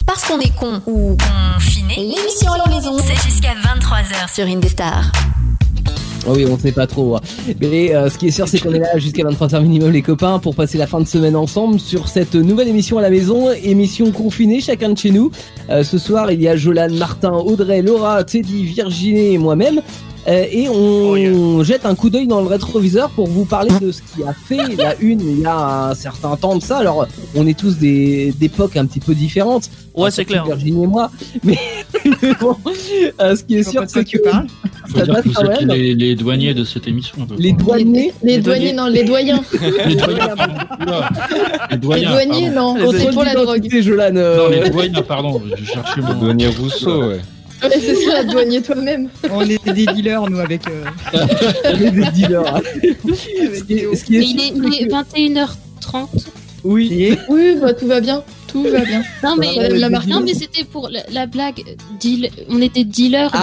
Parce 0.07 0.25
qu'on 0.25 0.39
est 0.39 0.55
con 0.57 0.81
ou 0.87 1.17
confiné, 1.17 1.97
l'émission 1.97 2.53
à 2.53 2.59
la 2.59 2.75
maison, 2.75 2.97
c'est 2.99 3.29
jusqu'à 3.29 3.53
23h 3.55 4.33
sur 4.33 4.47
Indestar. 4.47 5.13
Oh 6.29 6.33
oui, 6.35 6.45
on 6.51 6.59
sait 6.59 6.73
pas 6.73 6.87
trop. 6.87 7.17
hein. 7.17 7.21
Mais 7.61 7.95
euh, 7.95 8.11
ce 8.11 8.19
qui 8.19 8.27
est 8.29 8.31
sûr, 8.33 8.49
c'est 8.49 8.59
qu'on 8.59 8.73
est 8.73 8.81
là 8.81 8.99
jusqu'à 8.99 9.23
23h 9.23 9.63
minimum, 9.63 9.91
les 9.93 10.03
copains, 10.03 10.39
pour 10.41 10.55
passer 10.57 10.77
la 10.77 10.87
fin 10.87 11.01
de 11.01 11.07
semaine 11.07 11.37
ensemble 11.37 11.79
sur 11.79 12.09
cette 12.09 12.35
nouvelle 12.35 12.69
émission 12.69 12.99
à 12.99 13.03
la 13.03 13.11
maison, 13.11 13.51
émission 13.63 14.11
confinée, 14.11 14.61
chacun 14.61 14.91
de 14.91 14.99
chez 14.99 15.11
nous. 15.11 15.31
Euh, 15.71 15.85
ce 15.85 15.99
soir, 15.99 16.33
il 16.33 16.43
y 16.43 16.49
a 16.49 16.57
Jolan, 16.57 16.89
Martin, 16.93 17.33
Audrey, 17.33 17.81
Laura, 17.83 18.25
Teddy, 18.25 18.65
Virginie 18.65 19.35
et 19.35 19.39
moi-même. 19.39 19.81
Euh, 20.29 20.45
et 20.51 20.69
on 20.69 21.63
jette 21.63 21.87
un 21.87 21.95
coup 21.95 22.11
d'œil 22.11 22.27
dans 22.27 22.41
le 22.41 22.49
rétroviseur 22.49 23.11
pour 23.11 23.29
vous 23.29 23.45
parler 23.45 23.71
de 23.81 23.93
ce 23.93 24.01
qui 24.03 24.25
a 24.25 24.33
fait 24.33 24.75
la 24.77 24.97
une 24.99 25.21
il 25.21 25.41
y 25.43 25.47
a 25.47 25.91
un 25.91 25.95
certain 25.95 26.35
temps 26.35 26.57
de 26.57 26.63
ça. 26.63 26.79
Alors, 26.79 27.07
on 27.37 27.47
est 27.47 27.57
tous 27.57 27.79
des 27.79 28.35
d'époques 28.37 28.77
un 28.77 28.87
petit 28.87 28.99
peu 28.99 29.15
différentes. 29.15 29.71
Ouais, 29.97 30.11
c'est 30.11 30.25
clair. 30.27 30.45
Virginie 30.45 30.85
et 30.85 30.87
moi. 30.87 31.11
Mais, 31.43 31.59
mais 32.23 32.33
bon, 32.39 32.57
euh, 33.21 33.35
ce 33.35 33.43
qui 33.45 33.57
est 33.57 33.63
sûr, 33.69 33.83
c'est 33.87 34.05
tu 34.05 34.19
que 34.19 34.29
parles. 34.29 34.47
Faut 34.89 35.01
dire 35.01 35.23
que 35.23 35.29
vous 35.29 35.41
êtes 35.51 35.63
les, 35.63 35.95
les 35.95 36.15
douaniers 36.15 36.53
de 36.55 36.65
cette 36.65 36.87
émission. 36.87 37.17
un 37.23 37.27
peu. 37.27 37.35
les 37.39 37.53
douaniers 37.53 38.13
Les, 38.23 38.37
Les 38.37 38.39
douaniers, 38.43 38.73
douaniers. 38.73 38.73
non, 38.75 38.87
les 38.89 39.05
doyens. 39.05 39.43
Les 39.87 39.95
doyens. 39.97 40.35
Les 41.71 41.73
Les 41.73 41.77
doyens, 41.79 42.11
douaniers, 42.11 42.51
pardon. 42.51 42.75
non, 42.79 42.93
c'est 42.93 43.11
pour 43.11 43.25
la 43.25 43.35
drogue. 43.35 43.69
Euh, 43.73 44.37
Non, 44.37 44.49
les 44.49 44.71
doyens, 44.71 45.03
pardon. 45.03 45.43
Je 45.57 45.65
cherchais 45.65 46.01
Le 46.01 46.03
mon. 46.03 46.15
douanier 46.21 46.49
Rousseau, 46.49 47.05
ouais. 47.09 47.21
C'est 47.71 47.95
ça, 47.95 48.23
douanier 48.23 48.61
toi-même. 48.61 49.09
On 49.31 49.41
est 49.41 49.65
des 49.73 49.87
dealers, 49.87 50.29
nous, 50.29 50.39
avec. 50.41 50.61
euh, 50.69 50.85
on 51.65 51.81
est 51.81 51.91
des 51.91 52.11
dealers. 52.13 52.61
ce, 52.85 53.63
qui 53.65 53.73
est, 53.79 53.95
ce 53.97 54.05
qui 54.05 54.17
est 54.17 54.21
Mais 54.21 54.27
il 54.27 54.41
est, 54.41 54.53
il 54.55 54.83
est 54.83 54.93
21h30. 55.33 56.27
Oui. 56.65 57.17
Oui, 57.31 57.57
bah, 57.61 57.73
tout 57.73 57.87
va 57.87 58.01
bien. 58.01 58.23
Tout 58.65 58.71
va 58.71 58.81
bien. 58.81 59.03
Non, 59.23 59.37
mais, 59.39 59.69
la 59.71 59.91
marque. 59.91 60.07
non, 60.07 60.21
mais 60.21 60.35
c'était 60.35 60.65
pour 60.65 60.89
la, 60.91 61.01
la 61.13 61.27
blague. 61.27 61.63
Deal, 62.01 62.31
on 62.49 62.61
était 62.63 62.85
dealers. 62.85 63.31
donc 63.31 63.41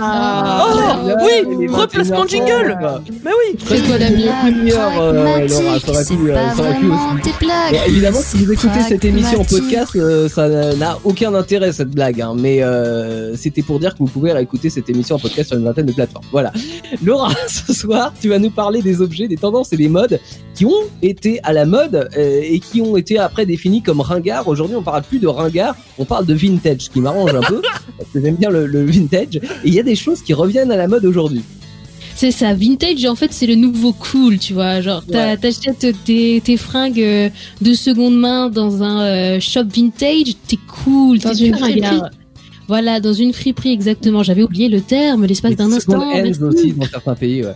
Ah, 0.00 0.66
Oh, 0.68 1.10
oui, 1.24 1.66
replacement 1.68 2.24
de 2.24 2.28
21h30. 2.28 2.30
jingle. 2.30 2.78
Mais 3.24 3.30
oui 3.30 3.58
C'est 3.66 3.86
quoi 3.86 3.98
la 3.98 4.08
Lumière, 4.10 5.00
euh, 5.00 5.12
Laura, 5.48 5.78
ça 5.80 5.90
aurait 5.90 6.04
c'est 6.04 6.16
pu, 6.16 6.30
euh, 6.30 7.86
évidemment, 7.86 8.18
si 8.20 8.38
vous 8.38 8.52
écoutez 8.52 8.80
cette 8.88 9.04
émission 9.04 9.40
en 9.40 9.44
podcast, 9.44 9.94
euh, 9.96 10.28
ça 10.28 10.48
n'a 10.48 10.98
aucun 11.04 11.34
intérêt 11.34 11.72
cette 11.72 11.90
blague. 11.90 12.20
hein, 12.20 12.34
mais 12.36 12.62
euh, 12.62 13.36
c'était 13.36 13.62
pour 13.62 13.78
dire 13.80 13.92
que 13.94 13.98
vous 13.98 14.06
pouvez 14.06 14.32
réécouter 14.32 14.70
cette 14.70 14.88
émission 14.90 15.16
en 15.16 15.18
podcast 15.18 15.48
sur 15.50 15.58
une 15.58 15.64
vingtaine 15.64 15.86
de 15.86 15.92
plateformes. 15.92 16.24
Voilà. 16.32 16.52
Laura, 17.04 17.30
ce 17.48 17.72
soir, 17.72 18.12
tu 18.20 18.28
vas 18.28 18.38
nous 18.38 18.50
parler 18.50 18.82
des 18.82 19.00
objets, 19.00 19.28
des 19.28 19.36
tendances 19.36 19.72
et 19.72 19.76
des 19.76 19.88
modes 19.88 20.18
qui 20.54 20.64
ont 20.64 20.72
été 21.02 21.40
à 21.44 21.52
la 21.52 21.66
mode 21.66 22.08
euh, 22.16 22.40
et 22.42 22.58
qui 22.60 22.80
ont 22.80 22.96
été 22.96 23.18
après 23.18 23.46
définis 23.46 23.82
comme 23.82 24.00
ringards. 24.00 24.47
Aujourd'hui, 24.48 24.76
on 24.76 24.82
parle 24.82 25.02
plus 25.02 25.18
de 25.18 25.26
ringard, 25.26 25.76
on 25.98 26.04
parle 26.04 26.26
de 26.26 26.34
vintage, 26.34 26.82
ce 26.82 26.90
qui 26.90 27.00
m'arrange 27.00 27.34
un 27.34 27.40
peu 27.40 27.60
parce 27.98 28.10
que 28.12 28.20
j'aime 28.20 28.36
bien 28.36 28.50
le, 28.50 28.66
le 28.66 28.84
vintage. 28.84 29.36
Et 29.36 29.40
il 29.64 29.74
y 29.74 29.80
a 29.80 29.82
des 29.82 29.96
choses 29.96 30.22
qui 30.22 30.34
reviennent 30.34 30.72
à 30.72 30.76
la 30.76 30.88
mode 30.88 31.04
aujourd'hui. 31.04 31.42
C'est 32.14 32.32
ça, 32.32 32.52
vintage, 32.52 33.04
en 33.06 33.14
fait, 33.14 33.32
c'est 33.32 33.46
le 33.46 33.54
nouveau 33.54 33.92
cool, 33.92 34.38
tu 34.38 34.52
vois. 34.52 34.80
Genre, 34.80 35.04
t'achètes 35.06 35.86
tes, 36.04 36.40
tes 36.40 36.56
fringues 36.56 37.00
euh, 37.00 37.28
de 37.60 37.74
seconde 37.74 38.18
main 38.18 38.50
dans 38.50 38.82
un 38.82 39.02
euh, 39.02 39.40
shop 39.40 39.66
vintage, 39.72 40.34
t'es 40.48 40.58
cool, 40.82 41.20
t'es 41.20 41.46
une 41.46 41.54
ringard. 41.54 42.10
Voilà, 42.66 42.98
dans 42.98 43.12
une 43.12 43.32
friperie, 43.32 43.72
exactement. 43.72 44.24
J'avais 44.24 44.42
oublié 44.42 44.68
le 44.68 44.80
terme, 44.80 45.26
l'espace 45.26 45.52
Les 45.52 45.56
d'un 45.56 45.70
instant. 45.72 46.02
aussi 46.42 46.72
dans 46.72 46.86
certains 46.86 47.14
pays. 47.14 47.44
Ouais. 47.44 47.54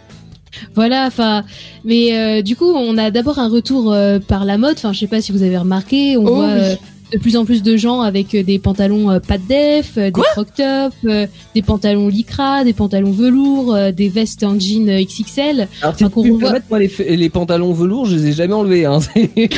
Voilà, 0.75 1.07
enfin, 1.07 1.45
mais 1.85 2.17
euh, 2.17 2.43
du 2.43 2.57
coup, 2.57 2.71
on 2.71 2.99
a 2.99 3.11
d'abord 3.11 3.39
un 3.39 3.49
retour 3.49 3.93
euh, 3.93 4.19
par 4.19 4.45
la 4.45 4.59
mode. 4.59 4.75
Enfin, 4.77 4.93
je 4.93 5.01
sais 5.01 5.07
pas 5.07 5.21
si 5.21 5.33
vous 5.33 5.43
avez 5.43 5.59
remarqué, 5.59 6.17
on 6.17 6.25
Oh 6.27 6.35
voit 6.35 6.47
oui. 6.47 6.61
euh, 6.61 6.75
de 7.13 7.19
plus 7.19 7.37
en 7.37 7.45
plus 7.45 7.63
de 7.63 7.77
gens 7.77 8.01
avec 8.01 8.35
euh, 8.35 8.43
des 8.43 8.59
pantalons 8.59 9.11
euh, 9.11 9.21
pas 9.21 9.37
de 9.37 9.47
def, 9.47 9.99
euh, 9.99 10.07
des 10.11 10.13
crop 10.13 10.49
top, 10.57 10.95
euh, 11.05 11.27
des 11.55 11.61
pantalons 11.61 12.09
lycra, 12.09 12.65
des 12.65 12.73
pantalons 12.73 13.11
velours, 13.13 13.75
euh, 13.75 13.93
des 13.93 14.09
vestes 14.09 14.45
en 14.45 14.59
jean 14.59 14.89
euh, 14.89 15.03
XXL. 15.05 15.69
Alors, 15.83 15.95
si 15.97 16.05
Enfin, 16.07 16.21
revoit- 16.23 16.55
moi, 16.71 16.79
les, 16.79 17.29
pantalons 17.29 17.75
velours, 17.75 18.07
je 18.07 18.17
les 18.17 18.29
ai 18.29 18.33
jamais 18.33 18.55
enlevés. 18.55 18.87
Hein. 18.87 19.01
C'est- 19.01 19.31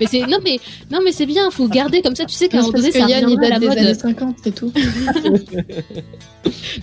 Mais 0.00 0.06
c'est 0.08 0.20
non 0.26 0.38
mais 0.44 0.58
non 0.90 0.98
mais 1.04 1.10
c'est 1.12 1.26
bien, 1.26 1.50
faut 1.50 1.66
garder 1.68 2.00
comme 2.02 2.14
ça. 2.14 2.24
Tu 2.26 2.34
sais 2.34 2.48
qu'à 2.48 2.58
un 2.58 2.62
moment 2.62 2.72
donné, 2.74 2.92
ça 2.92 3.04
à 3.04 3.08
date 3.08 3.22
la 3.40 3.58
des 3.58 3.68
années 3.68 3.82
mode. 3.88 3.98
50, 4.00 4.36
c'est 4.44 4.54
tout. 4.54 4.72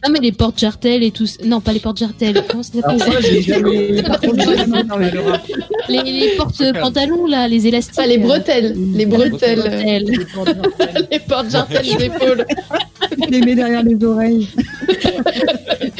Non 0.06 0.12
mais 0.12 0.19
les 0.19 0.32
portes 0.32 0.60
jartelles 0.60 1.04
et 1.04 1.12
tout. 1.12 1.25
Non, 1.45 1.62
pas 1.62 1.73
les 1.73 1.80
portes 1.80 1.97
jartelles. 1.97 2.43
Comment 2.49 2.63
ça 2.63 2.73
s'appelle 2.82 2.99
ça, 2.99 3.21
je 3.21 3.32
l'ai 3.34 3.41
jamais. 3.41 4.04
Par 4.04 4.19
contre, 4.21 4.36
j'ai 4.39 4.58
jamais- 4.58 4.84
Non, 4.84 4.97
mais 4.97 5.12
Laura, 5.12 5.41
les, 5.89 6.04
les 6.04 6.30
portes 6.38 6.63
pantalons 6.80 7.25
là, 7.28 7.47
les 7.47 7.67
élastiques. 7.67 7.95
Ah, 7.97 8.08
les 8.08 8.17
bretelles. 8.17 8.75
Les 8.95 9.06
bretelles. 9.06 9.60
Bretelles. 9.60 10.06
Les 11.12 11.19
portes 11.19 11.49
jartelles 11.52 11.95
d'épaule. 11.97 12.45
je 13.23 13.30
les 13.30 13.41
mets 13.41 13.56
derrière 13.56 13.84
les 13.84 14.04
oreilles. 14.04 14.47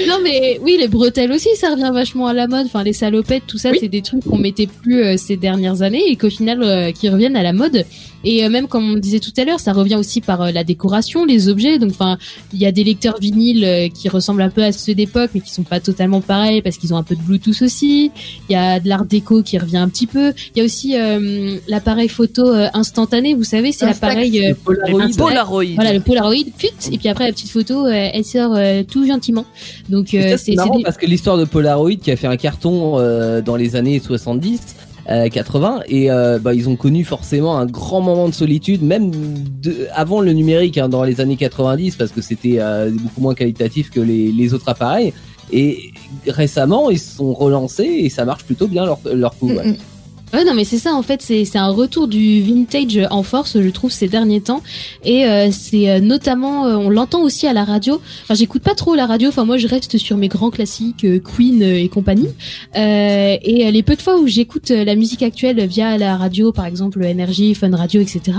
Non 0.08 0.16
mais 0.24 0.60
oui, 0.64 0.78
les 0.80 0.88
bretelles 0.88 1.32
aussi, 1.32 1.50
ça 1.56 1.72
revient 1.72 1.92
vachement 1.94 2.28
à 2.28 2.34
la 2.34 2.48
mode. 2.48 2.66
Enfin, 2.66 2.84
les 2.84 2.94
salopettes, 2.94 3.44
tout 3.48 3.58
ça, 3.58 3.72
Oui. 3.72 3.78
c'est 3.82 3.88
des 3.88 4.02
trucs 4.02 4.24
qu'on 4.24 4.38
mettait 4.38 4.68
plus 4.68 5.04
euh, 5.04 5.18
ces 5.18 5.36
dernières 5.38 5.82
années 5.82 6.04
et 6.08 6.16
qu'au 6.16 6.30
final, 6.30 6.64
euh, 6.64 6.92
qui 6.92 7.10
reviennent 7.10 7.36
à 7.36 7.44
la 7.44 7.54
mode. 7.54 7.86
Et 8.24 8.44
euh, 8.46 8.50
même 8.50 8.68
comme 8.68 8.94
on 8.94 8.98
disait 8.98 9.20
tout 9.20 9.32
à 9.38 9.46
l'heure, 9.46 9.60
ça 9.60 9.74
revient 9.74 9.96
aussi 9.96 10.22
par 10.22 10.42
euh, 10.42 10.52
la 10.52 10.64
décoration, 10.64 11.26
les 11.26 11.48
objets. 11.50 11.80
Donc, 11.80 11.92
enfin, 11.92 12.18
il 12.54 12.60
y 12.60 12.66
a 12.66 12.72
des 12.72 12.84
lecteurs 12.84 13.18
vinyles 13.20 13.64
euh, 13.66 13.88
qui 13.90 14.10
ressemblent 14.10 14.42
un 14.42 14.50
peu 14.50 14.64
à 14.64 14.72
ceux 14.72 14.94
d'époque, 14.94 15.32
mais 15.34 15.42
qui 15.42 15.52
sont 15.54 15.64
pas 15.64 15.80
totalement 15.80 16.22
pareils 16.22 16.62
parce 16.62 16.78
qu'ils 16.78 16.94
ont 16.94 16.98
un 16.98 17.04
peu 17.04 17.16
de 17.16 17.22
Bluetooth 17.22 17.62
aussi. 17.62 18.12
Il 18.50 18.54
y 18.54 18.56
a 18.56 18.80
de 18.80 18.88
l'art 18.90 19.06
déco 19.06 19.42
qui 19.44 19.58
revient 19.58 19.78
un 19.78 19.90
petit 19.90 20.08
peu. 20.08 20.34
Il 20.56 20.60
y 20.60 20.62
a 20.62 20.66
aussi 20.66 20.96
euh, 20.98 21.58
l'appareil 21.68 22.10
photo 22.10 22.48
euh, 22.48 22.68
instantané. 22.74 23.34
Vous 23.36 23.44
savez, 23.44 23.72
c'est 23.72 23.86
l'appareil. 23.86 24.46
euh, 24.46 24.54
Polaroid. 24.66 25.08
Polaroid. 25.18 25.64
voilà 25.76 25.94
le 25.94 26.00
Polaroid, 26.02 26.36
put, 26.58 26.68
et 26.92 26.98
puis 26.98 27.08
après 27.10 27.26
la 27.26 27.32
petite 27.32 27.50
photo, 27.50 27.86
euh, 27.86 27.92
elle 28.14 28.26
sort 28.26 28.54
euh, 28.56 28.84
tout 28.84 29.06
gentiment. 29.08 29.46
Donc 29.90 30.14
euh, 30.14 30.32
c'est 30.32 30.38
c'est 30.38 30.56
marrant 30.56 30.78
des- 30.78 30.84
parce 30.84 30.98
que 30.98 31.06
l'histoire 31.06 31.38
de 31.38 31.46
Polaroid 31.46 31.96
qui 31.96 32.12
a 32.12 32.16
fait 32.16 32.28
un 32.28 32.38
carton 32.38 33.00
euh, 33.00 33.42
dans 33.42 33.56
les 33.56 33.76
années 33.76 34.00
70, 34.00 34.60
euh, 34.60 34.89
80, 35.10 35.82
et 35.88 36.12
euh, 36.12 36.38
bah, 36.40 36.54
ils 36.54 36.70
ont 36.70 36.76
connu 36.76 37.04
forcément 37.04 37.58
un 37.58 37.66
grand 37.66 38.02
moment 38.02 38.30
de 38.30 38.34
solitude, 38.34 38.84
même 38.84 39.12
de, 39.12 39.88
avant 39.94 40.22
le 40.22 40.34
numérique, 40.34 40.78
hein, 40.78 40.88
dans 40.88 41.04
les 41.04 41.20
années 41.20 41.36
90, 41.36 41.96
parce 41.96 42.12
que 42.12 42.22
c'était 42.22 42.58
euh, 42.60 42.92
beaucoup 42.92 43.22
moins 43.22 43.34
qualitatif 43.34 43.90
que 43.90 44.00
les, 44.00 44.32
les 44.32 44.54
autres 44.54 44.70
appareils. 44.70 45.14
Et 45.52 45.92
récemment, 46.28 46.92
ils 46.92 47.00
se 47.00 47.18
sont 47.18 47.34
relancés 47.34 47.84
et 47.84 48.10
ça 48.10 48.24
marche 48.24 48.44
plutôt 48.44 48.68
bien 48.68 48.86
leur, 48.86 49.00
leur 49.12 49.36
coup. 49.36 49.50
ouais. 49.50 49.78
Ouais, 50.32 50.44
non, 50.44 50.54
mais 50.54 50.64
c'est 50.64 50.78
ça, 50.78 50.94
en 50.94 51.02
fait, 51.02 51.22
c'est 51.24 51.56
un 51.58 51.70
retour 51.70 52.08
du 52.08 52.42
vintage 52.42 53.00
en 53.10 53.24
force, 53.24 53.60
je 53.60 53.70
trouve, 53.70 53.92
ces 53.92 54.08
derniers 54.08 54.42
temps. 54.42 54.62
Et 55.04 55.26
euh, 55.26 55.50
c'est 55.52 55.90
euh, 55.90 56.00
notamment, 56.00 56.68
euh, 56.68 56.76
on 56.76 56.90
l'entend 56.90 57.22
aussi 57.24 57.48
à 57.48 57.54
la 57.54 57.64
radio. 57.64 58.00
Enfin, 58.24 58.36
j'écoute 58.36 58.62
pas 58.62 58.76
trop 58.76 58.94
la 58.94 59.08
radio, 59.08 59.30
enfin, 59.30 59.44
moi, 59.44 59.58
je 59.58 59.68
reste 59.68 59.98
sur 59.98 60.18
mes 60.18 60.28
grands 60.28 60.52
classiques, 60.52 61.04
euh, 61.04 61.20
Queen 61.20 61.64
euh, 61.64 61.80
et 61.80 61.90
compagnie. 61.90 62.30
Euh, 62.76 63.38
et 63.42 63.72
les 63.72 63.84
peu 63.84 63.96
de 63.96 64.02
fois 64.02 64.20
où 64.20 64.28
j'écoute 64.28 64.70
la 64.70 64.96
musique 64.96 65.24
actuelle 65.24 65.66
via 65.66 65.98
la 65.98 66.16
radio, 66.16 66.52
par 66.52 66.66
exemple, 66.68 67.04
Energy, 67.04 67.56
Fun 67.56 67.76
Radio, 67.76 68.00
etc., 68.00 68.38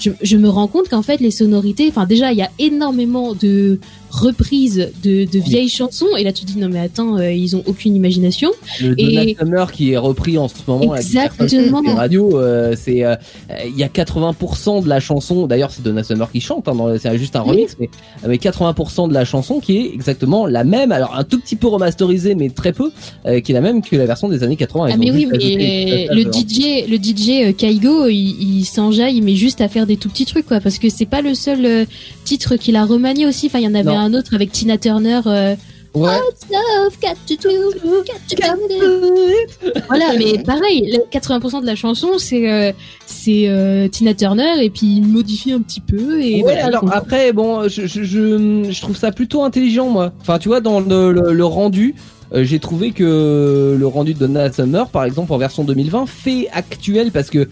je, 0.00 0.10
je 0.22 0.36
me 0.36 0.48
rends 0.48 0.66
compte 0.66 0.88
qu'en 0.88 1.02
fait, 1.02 1.20
les 1.20 1.30
sonorités, 1.30 1.86
enfin, 1.88 2.06
déjà, 2.06 2.32
il 2.32 2.38
y 2.38 2.42
a 2.42 2.50
énormément 2.58 3.34
de 3.34 3.78
reprises 4.10 4.90
de, 5.02 5.24
de 5.24 5.38
vieilles 5.38 5.68
chansons. 5.68 6.06
Et 6.18 6.24
là, 6.24 6.32
tu 6.32 6.44
te 6.44 6.50
dis, 6.52 6.58
non, 6.58 6.68
mais 6.68 6.80
attends, 6.80 7.16
euh, 7.18 7.32
ils 7.32 7.56
ont 7.56 7.62
aucune 7.66 7.94
imagination. 7.96 8.50
Le 8.80 8.94
Et- 9.00 9.06
Donald 9.06 9.36
Summer 9.38 9.72
qui 9.72 9.92
est 9.92 9.96
repris 9.96 10.36
en 10.38 10.48
ce 10.48 10.54
moment 10.66 10.92
à 10.92 10.98
Exactement. 10.98 11.80
les 11.82 11.92
radios, 11.92 12.38
euh, 12.38 12.74
c'est 12.76 13.04
euh, 13.04 13.14
euh, 13.50 13.54
il 13.66 13.78
y 13.78 13.84
a 13.84 13.88
80% 13.88 14.82
de 14.82 14.88
la 14.88 15.00
chanson. 15.00 15.46
D'ailleurs, 15.46 15.70
c'est 15.70 15.82
Donna 15.82 16.02
Summer 16.02 16.30
qui 16.30 16.40
chante. 16.40 16.68
Hein, 16.68 16.76
c'est 17.00 17.16
juste 17.18 17.36
un 17.36 17.42
Oui. 17.42 17.50
remix, 17.50 17.76
mais 17.78 17.88
avec 18.24 18.42
80% 18.42 19.08
de 19.08 19.14
la 19.14 19.24
chanson 19.24 19.60
qui 19.60 19.76
est 19.78 19.94
exactement 19.94 20.46
la 20.46 20.64
même. 20.64 20.92
Alors 20.92 21.14
un 21.16 21.24
tout 21.24 21.38
petit 21.38 21.56
peu 21.56 21.68
remasterisée, 21.68 22.34
mais 22.34 22.50
très 22.50 22.72
peu, 22.72 22.90
euh, 23.26 23.40
qui 23.40 23.52
est 23.52 23.54
la 23.54 23.60
même 23.60 23.82
que 23.82 23.96
la 23.96 24.06
version 24.06 24.28
des 24.28 24.42
années 24.42 24.56
80. 24.56 24.88
Ils 24.88 24.92
Ah 24.92 24.96
mais 24.98 25.10
oui, 25.10 25.26
mais 25.30 26.08
le 26.12 26.22
DJ, 26.22 26.88
le 26.88 26.96
DJ 26.96 27.48
euh, 27.48 27.52
Kaigo, 27.52 28.08
il, 28.08 28.58
il 28.60 28.64
s'enjaille, 28.64 29.20
mais 29.20 29.34
juste 29.36 29.60
à 29.60 29.68
faire 29.68 29.86
des 29.86 29.96
tout 29.96 30.08
petits 30.08 30.24
trucs, 30.26 30.46
quoi, 30.46 30.60
parce 30.60 30.78
que 30.78 30.88
c'est 30.88 31.06
pas 31.06 31.20
le 31.22 31.34
seul 31.34 31.64
euh, 31.64 31.84
titre 32.24 32.56
qu'il 32.56 32.76
a 32.76 32.84
remanié 32.84 33.26
aussi. 33.26 33.46
Enfin, 33.46 33.58
il 33.58 33.64
y 33.64 33.68
en 33.68 33.74
avait 33.74 33.84
Non. 33.84 33.98
un 33.98 33.99
autre 34.14 34.34
avec 34.34 34.52
Tina 34.52 34.78
Turner. 34.78 35.20
euh, 35.26 35.54
Ouais. 35.92 36.06
Love, 36.52 36.96
got 37.02 37.16
to 37.26 37.34
do, 37.42 37.48
got 37.82 38.12
to 38.28 38.68
do. 38.68 39.72
Voilà, 39.88 40.12
mais 40.16 40.38
pareil, 40.44 40.88
le 40.92 40.98
80% 41.10 41.62
de 41.62 41.66
la 41.66 41.74
chanson, 41.74 42.10
c'est 42.16 42.48
euh, 42.48 42.70
c'est 43.06 43.48
euh, 43.48 43.88
Tina 43.88 44.14
Turner 44.14 44.62
et 44.62 44.70
puis 44.70 44.98
il 44.98 45.02
modifie 45.02 45.50
un 45.50 45.60
petit 45.60 45.80
peu 45.80 46.20
et 46.22 46.36
Ouais, 46.36 46.42
voilà, 46.42 46.66
alors 46.66 46.80
comprend. 46.82 46.96
après, 46.96 47.32
bon, 47.32 47.68
je, 47.68 47.86
je, 47.88 48.04
je, 48.04 48.68
je 48.70 48.80
trouve 48.80 48.96
ça 48.96 49.10
plutôt 49.10 49.42
intelligent, 49.42 49.88
moi. 49.88 50.12
Enfin, 50.20 50.38
tu 50.38 50.46
vois, 50.46 50.60
dans 50.60 50.78
le, 50.78 51.10
le, 51.10 51.32
le 51.32 51.44
rendu, 51.44 51.96
euh, 52.32 52.44
j'ai 52.44 52.60
trouvé 52.60 52.92
que 52.92 53.76
le 53.76 53.86
rendu 53.88 54.14
de 54.14 54.20
Donna 54.20 54.52
Summer, 54.52 54.88
par 54.90 55.02
exemple, 55.04 55.32
en 55.32 55.38
version 55.38 55.64
2020, 55.64 56.06
fait 56.06 56.48
actuel 56.52 57.10
parce 57.10 57.30
que. 57.30 57.38
euh, 57.40 57.46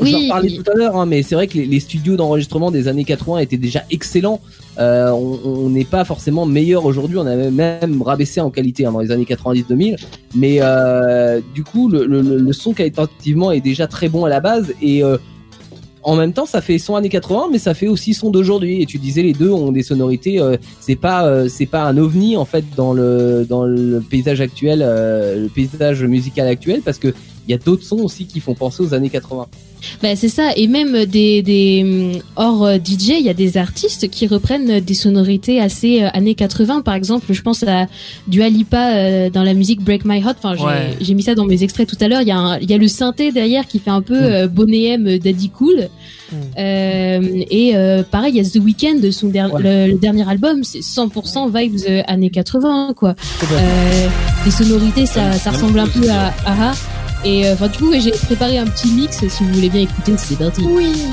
Oui. 0.00 0.22
J'en 0.26 0.34
parlais 0.34 0.50
tout 0.56 0.68
à 0.68 0.74
l'heure, 0.74 0.96
hein, 0.96 1.06
mais 1.06 1.22
c'est 1.22 1.36
vrai 1.36 1.46
que 1.46 1.54
les, 1.56 1.66
les 1.66 1.78
studios 1.78 2.16
d'enregistrement 2.16 2.72
des 2.72 2.88
années 2.88 3.04
80 3.04 3.38
étaient 3.38 3.56
déjà 3.58 3.84
excellents. 3.92 4.40
Euh, 4.80 5.10
on 5.10 5.68
n'est 5.68 5.84
pas 5.84 6.04
forcément 6.04 6.46
meilleur 6.46 6.84
aujourd'hui, 6.86 7.18
on 7.18 7.26
avait 7.26 7.50
même 7.50 8.00
rabaissé 8.02 8.40
en 8.40 8.50
qualité 8.50 8.86
hein, 8.86 8.92
dans 8.92 9.00
les 9.00 9.10
années 9.10 9.24
90-2000. 9.24 9.96
Mais 10.34 10.58
euh, 10.60 11.40
du 11.54 11.64
coup, 11.64 11.88
le, 11.88 12.06
le, 12.06 12.22
le- 12.22 12.52
son 12.52 12.72
qualitativement 12.72 13.52
est 13.52 13.60
déjà 13.60 13.86
très 13.86 14.08
bon 14.08 14.24
à 14.24 14.28
la 14.30 14.40
base 14.40 14.72
et 14.80 15.04
euh, 15.04 15.18
en 16.02 16.16
même 16.16 16.32
temps, 16.32 16.46
ça 16.46 16.62
fait 16.62 16.78
son 16.78 16.96
années 16.96 17.10
80, 17.10 17.48
mais 17.52 17.58
ça 17.58 17.74
fait 17.74 17.86
aussi 17.88 18.14
son 18.14 18.30
d'aujourd'hui. 18.30 18.80
Et 18.80 18.86
tu 18.86 18.96
disais, 18.96 19.22
les 19.22 19.34
deux 19.34 19.50
ont 19.50 19.70
des 19.70 19.82
sonorités. 19.82 20.40
c'est 20.80 20.96
pas, 20.96 21.46
c'est 21.50 21.66
pas 21.66 21.82
un 21.84 21.98
ovni 21.98 22.38
en 22.38 22.46
fait 22.46 22.64
dans 22.74 22.94
le 22.94 23.44
dans 23.46 23.64
le 23.66 24.00
paysage 24.08 24.40
actuel, 24.40 24.78
le 24.80 25.48
paysage 25.48 26.02
musical 26.04 26.48
actuel, 26.48 26.80
parce 26.82 26.98
que 26.98 27.08
il 27.46 27.50
y 27.50 27.54
a 27.54 27.58
d'autres 27.58 27.84
sons 27.84 27.98
aussi 27.98 28.24
qui 28.26 28.40
font 28.40 28.54
penser 28.54 28.82
aux 28.82 28.94
années 28.94 29.10
80. 29.10 29.46
Bah, 30.02 30.16
c'est 30.16 30.28
ça, 30.28 30.50
et 30.56 30.66
même 30.66 31.04
des, 31.06 31.42
des 31.42 31.80
hum, 31.84 32.20
hors 32.36 32.64
euh, 32.64 32.76
DJ, 32.76 33.10
il 33.18 33.24
y 33.24 33.28
a 33.28 33.34
des 33.34 33.56
artistes 33.56 34.08
qui 34.10 34.26
reprennent 34.26 34.80
des 34.80 34.94
sonorités 34.94 35.60
assez 35.60 36.02
euh, 36.02 36.08
années 36.12 36.34
80. 36.34 36.82
Par 36.82 36.94
exemple, 36.94 37.26
je 37.32 37.42
pense 37.42 37.62
à 37.64 37.86
Dua 38.28 38.48
Lipa 38.48 38.94
euh, 38.94 39.30
dans 39.30 39.42
la 39.42 39.54
musique 39.54 39.82
Break 39.82 40.04
My 40.04 40.18
Heart. 40.18 40.36
Enfin, 40.42 40.54
j'ai 40.56 40.64
Ouais. 40.64 40.96
j'ai 41.00 41.14
mis 41.14 41.22
ça 41.22 41.34
dans 41.34 41.44
mes 41.46 41.62
extraits 41.62 41.88
tout 41.88 41.96
à 42.00 42.08
l'heure. 42.08 42.22
Il 42.22 42.28
y, 42.28 42.32
a 42.32 42.38
un- 42.38 42.58
il 42.58 42.70
y 42.70 42.74
a 42.74 42.78
le 42.78 42.88
synthé 42.88 43.32
derrière 43.32 43.66
qui 43.66 43.78
fait 43.78 43.90
un 43.90 44.02
peu 44.02 44.16
euh, 44.20 44.46
Boney 44.48 44.84
M, 44.86 45.18
Daddy 45.18 45.48
Cool. 45.50 45.88
Mm. 46.32 46.36
Euh, 46.58 47.20
et 47.50 47.72
euh, 47.74 48.02
pareil, 48.08 48.32
il 48.36 48.42
y 48.42 48.46
a 48.46 48.48
The 48.48 48.62
Weeknd, 48.62 49.10
son 49.10 49.28
der- 49.28 49.52
Ouais. 49.52 49.62
le, 49.62 49.92
le 49.92 49.98
dernier 49.98 50.28
album, 50.28 50.62
c'est 50.62 50.78
100% 50.80 51.48
vibes 51.52 51.80
euh, 51.88 52.02
années 52.06 52.30
80, 52.30 52.92
quoi. 52.94 53.14
Euh, 53.52 54.06
les 54.44 54.50
sonorités, 54.50 55.06
ça, 55.06 55.32
ça 55.32 55.50
ressemble 55.50 55.78
un 55.80 55.88
peu 55.88 56.08
à 56.08 56.32
Aha. 56.46 56.72
Et 57.24 57.46
euh, 57.46 57.54
enfin, 57.54 57.68
du 57.68 57.78
coup, 57.78 57.92
j'ai 57.98 58.10
préparé 58.10 58.58
un 58.58 58.66
petit 58.66 58.88
mix. 58.92 59.26
Si 59.26 59.44
vous 59.44 59.52
voulez 59.52 59.68
bien 59.68 59.82
écouter, 59.82 60.14
c'est 60.16 60.38
parti. 60.38 60.62
Oui. 60.64 61.06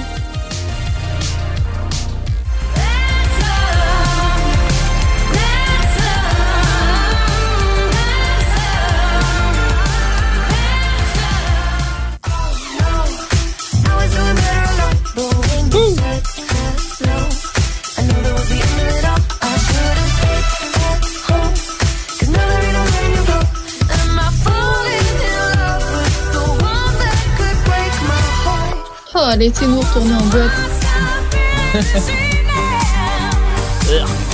Oh, 29.30 29.36
laissez-nous 29.38 29.82
retourner 29.82 30.14
en 30.14 30.26
boîte. 30.28 30.52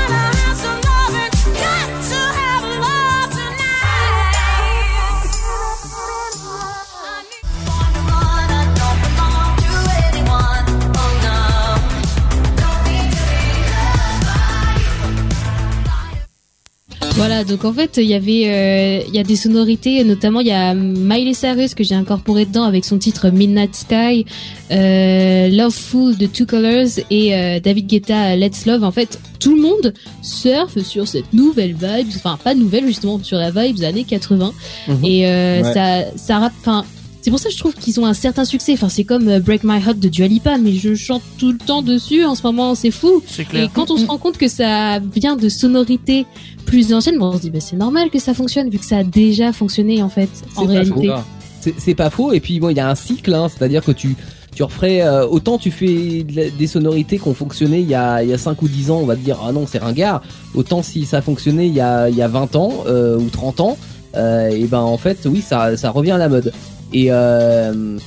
Voilà, 17.28 17.44
donc 17.44 17.66
en 17.66 17.74
fait, 17.74 17.98
il 17.98 18.04
y 18.06 18.14
avait, 18.14 18.44
euh, 18.46 19.02
il 19.06 19.14
y 19.14 19.18
a 19.18 19.22
des 19.22 19.36
sonorités, 19.36 20.02
notamment 20.02 20.40
il 20.40 20.46
y 20.46 20.50
a 20.50 20.72
Miley 20.72 21.34
Cyrus 21.34 21.74
que 21.74 21.84
j'ai 21.84 21.94
incorporé 21.94 22.46
dedans 22.46 22.62
avec 22.62 22.86
son 22.86 22.96
titre 22.96 23.28
Midnight 23.28 23.76
Sky, 23.76 24.24
euh, 24.70 25.48
Loveful 25.50 26.16
de 26.16 26.24
Two 26.24 26.46
Colors 26.46 26.86
et 27.10 27.34
euh, 27.36 27.60
David 27.60 27.86
Guetta 27.86 28.34
Let's 28.34 28.64
Love. 28.64 28.82
En 28.82 28.92
fait, 28.92 29.20
tout 29.40 29.54
le 29.54 29.60
monde 29.60 29.92
surfe 30.22 30.78
sur 30.82 31.06
cette 31.06 31.34
nouvelle 31.34 31.74
vibe, 31.74 32.08
enfin 32.16 32.38
pas 32.42 32.54
nouvelle 32.54 32.86
justement, 32.86 33.22
sur 33.22 33.36
la 33.36 33.50
vibe 33.50 33.76
des 33.76 33.84
années 33.84 34.04
80. 34.04 34.52
Mhm. 34.88 35.04
Et 35.04 35.26
euh, 35.26 35.62
Ouais. 35.62 35.74
ça, 35.74 36.04
ça 36.16 36.38
rappe, 36.38 36.52
enfin. 36.60 36.86
C'est 37.28 37.30
pour 37.30 37.40
ça 37.40 37.50
que 37.50 37.54
je 37.56 37.58
trouve 37.58 37.74
qu'ils 37.74 38.00
ont 38.00 38.06
un 38.06 38.14
certain 38.14 38.46
succès. 38.46 38.72
Enfin, 38.72 38.88
c'est 38.88 39.04
comme 39.04 39.28
euh, 39.28 39.38
Break 39.38 39.62
My 39.62 39.82
Heart 39.84 39.98
de 39.98 40.08
Dua 40.08 40.28
Lipa, 40.28 40.56
mais 40.56 40.72
je 40.72 40.94
chante 40.94 41.20
tout 41.36 41.52
le 41.52 41.58
temps 41.58 41.82
dessus. 41.82 42.24
En 42.24 42.34
ce 42.34 42.42
moment, 42.42 42.74
c'est 42.74 42.90
fou. 42.90 43.22
Et 43.64 43.68
quand 43.74 43.90
on 43.90 43.98
se 43.98 44.06
rend 44.06 44.16
compte 44.16 44.38
que 44.38 44.48
ça 44.48 44.98
vient 44.98 45.36
de 45.36 45.50
sonorités 45.50 46.24
plus 46.64 46.94
anciennes, 46.94 47.18
bon, 47.18 47.26
on 47.26 47.36
se 47.36 47.42
dit 47.42 47.50
bah, 47.50 47.60
c'est 47.60 47.76
normal 47.76 48.08
que 48.08 48.18
ça 48.18 48.32
fonctionne 48.32 48.70
vu 48.70 48.78
que 48.78 48.84
ça 48.86 48.96
a 48.96 49.04
déjà 49.04 49.52
fonctionné 49.52 50.02
en 50.02 50.08
fait 50.08 50.30
en 50.56 50.64
réalité. 50.64 51.08
faux. 51.08 51.72
C'est- 51.78 51.94
pas 51.94 52.08
faux. 52.08 52.32
Et 52.32 52.40
puis 52.40 52.60
bon, 52.60 52.70
il 52.70 52.78
y 52.78 52.80
a 52.80 52.88
un 52.88 52.94
cycle, 52.94 53.34
hein, 53.34 53.48
c'est-à-dire 53.54 53.84
que 53.84 53.92
tu 53.92 54.16
tu 54.54 54.62
referais 54.62 55.02
euh, 55.02 55.26
autant 55.26 55.58
tu 55.58 55.70
fais 55.70 56.22
des 56.24 56.66
sonorités 56.66 57.18
qui 57.18 57.28
ont 57.28 57.34
fonctionné 57.34 57.80
il 57.80 57.88
y 57.88 57.94
a 57.94 58.22
il 58.22 58.30
y 58.30 58.32
a 58.32 58.38
5 58.38 58.62
ou 58.62 58.68
10 58.68 58.90
ans, 58.90 59.00
on 59.02 59.06
va 59.06 59.16
te 59.16 59.20
dire 59.20 59.38
ah 59.46 59.52
non, 59.52 59.66
c'est 59.66 59.80
ringard. 59.80 60.22
Autant 60.54 60.82
si 60.82 61.04
ça 61.04 61.18
a 61.18 61.20
fonctionné 61.20 61.66
il 61.66 61.74
y 61.74 61.80
a 61.82 62.08
il 62.08 62.16
y 62.16 62.22
a 62.22 62.28
20 62.28 62.56
ans 62.56 62.72
euh, 62.86 63.18
ou 63.18 63.28
30 63.28 63.60
ans, 63.60 63.76
euh, 64.16 64.48
et 64.48 64.64
ben 64.64 64.80
en 64.80 64.96
fait, 64.96 65.18
oui, 65.26 65.42
ça 65.46 65.76
ça 65.76 65.90
revient 65.90 66.12
à 66.12 66.18
la 66.18 66.30
mode. 66.30 66.54
Et 66.92 67.08
euh, 67.10 67.98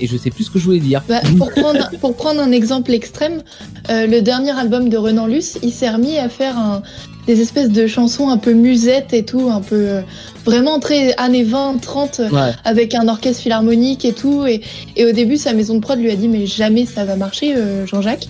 et 0.00 0.06
je 0.06 0.16
sais 0.16 0.30
plus 0.30 0.44
ce 0.44 0.50
que 0.50 0.58
je 0.58 0.64
voulais 0.64 0.78
dire. 0.78 1.02
Bah, 1.08 1.20
pour, 1.38 1.50
prendre, 1.50 1.90
pour 2.00 2.14
prendre 2.14 2.40
un 2.40 2.52
exemple 2.52 2.92
extrême, 2.92 3.42
euh, 3.90 4.06
le 4.06 4.20
dernier 4.20 4.50
album 4.50 4.88
de 4.88 4.96
Renan 4.96 5.26
Luce, 5.26 5.58
il 5.62 5.72
s'est 5.72 5.88
remis 5.88 6.18
à 6.18 6.28
faire 6.28 6.58
un, 6.58 6.82
des 7.26 7.40
espèces 7.40 7.70
de 7.70 7.86
chansons 7.86 8.28
un 8.28 8.36
peu 8.36 8.52
musettes 8.52 9.12
et 9.12 9.24
tout, 9.24 9.48
un 9.50 9.60
peu 9.60 9.74
euh, 9.88 10.02
vraiment 10.44 10.78
très 10.80 11.14
années 11.16 11.44
20, 11.44 11.80
30, 11.80 12.20
euh, 12.20 12.28
Ouais. 12.30 12.52
avec 12.64 12.94
un 12.94 13.08
orchestre 13.08 13.42
philharmonique 13.42 14.04
et 14.04 14.12
tout. 14.12 14.44
Et, 14.46 14.60
et 14.96 15.06
au 15.06 15.12
début, 15.12 15.36
sa 15.36 15.52
maison 15.54 15.74
de 15.74 15.80
prod 15.80 15.98
lui 15.98 16.10
a 16.10 16.16
dit 16.16 16.28
mais 16.28 16.46
jamais 16.46 16.86
ça 16.86 17.04
va 17.04 17.16
marcher, 17.16 17.54
euh, 17.56 17.86
Jean-Jacques. 17.86 18.28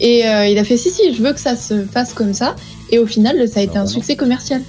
Et 0.00 0.24
il 0.50 0.58
a 0.58 0.64
fait 0.64 0.76
si 0.76 0.90
si, 0.90 1.14
je 1.14 1.22
veux 1.22 1.32
que 1.32 1.38
ça 1.38 1.54
se 1.54 1.84
fasse 1.84 2.12
comme 2.12 2.34
ça. 2.34 2.56
Et 2.90 2.98
au 2.98 3.06
final, 3.06 3.48
ça 3.48 3.60
a 3.60 3.62
été 3.62 3.78
un 3.78 3.86
succès 3.86 4.16
commercial. 4.16 4.60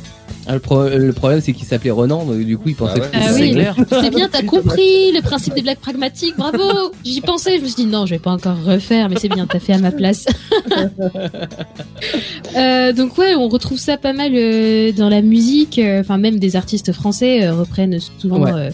Ah, 0.46 0.54
Le, 0.56 0.60
pro- 0.60 0.90
le 0.90 1.14
problème, 1.14 1.40
c'est 1.42 1.54
qu'il 1.54 1.66
s'appelait 1.66 1.92
Renan, 1.92 2.26
donc 2.26 2.40
du 2.44 2.58
coup, 2.58 2.68
il 2.70 2.76
pensait 2.76 2.96
Ah 2.98 3.00
ouais. 3.00 3.10
que 3.12 3.16
Ah 3.18 3.30
c'était 3.32 3.42
oui. 3.44 3.52
clair. 3.54 3.76
C'est 4.02 4.10
bien, 4.14 4.28
t'as 4.30 4.44
compris 4.44 5.12
le 5.14 5.22
principe 5.22 5.54
des 5.56 5.62
blagues 5.62 5.78
pragmatiques, 5.78 6.36
bravo 6.38 6.92
J'y 7.06 7.22
pensais, 7.22 7.58
je 7.58 7.62
me 7.64 7.68
suis 7.68 7.76
dit 7.76 7.86
non, 7.86 8.06
je 8.06 8.12
vais 8.16 8.20
pas 8.20 8.32
encore 8.32 8.62
refaire, 8.64 9.08
mais 9.10 9.16
c'est 9.20 9.30
bien, 9.30 9.48
t'as 9.48 9.60
fait 9.60 9.74
à 9.74 9.78
ma 9.80 9.92
place. 9.92 10.26
Euh, 12.56 12.94
donc 12.94 13.18
ouais, 13.18 13.34
on 13.36 13.48
retrouve 13.48 13.80
ça 13.80 13.98
pas 13.98 14.14
mal 14.14 14.32
euh, 14.36 14.92
dans 14.92 15.10
la 15.10 15.22
musique, 15.22 15.80
euh, 15.80 16.02
enfin 16.02 16.18
même 16.18 16.38
des 16.38 16.56
artistes 16.56 16.92
français 16.92 17.44
euh, 17.46 17.54
reprennent 17.56 17.98
souvent 18.20 18.42
Ouais. 18.44 18.52
euh, 18.54 18.70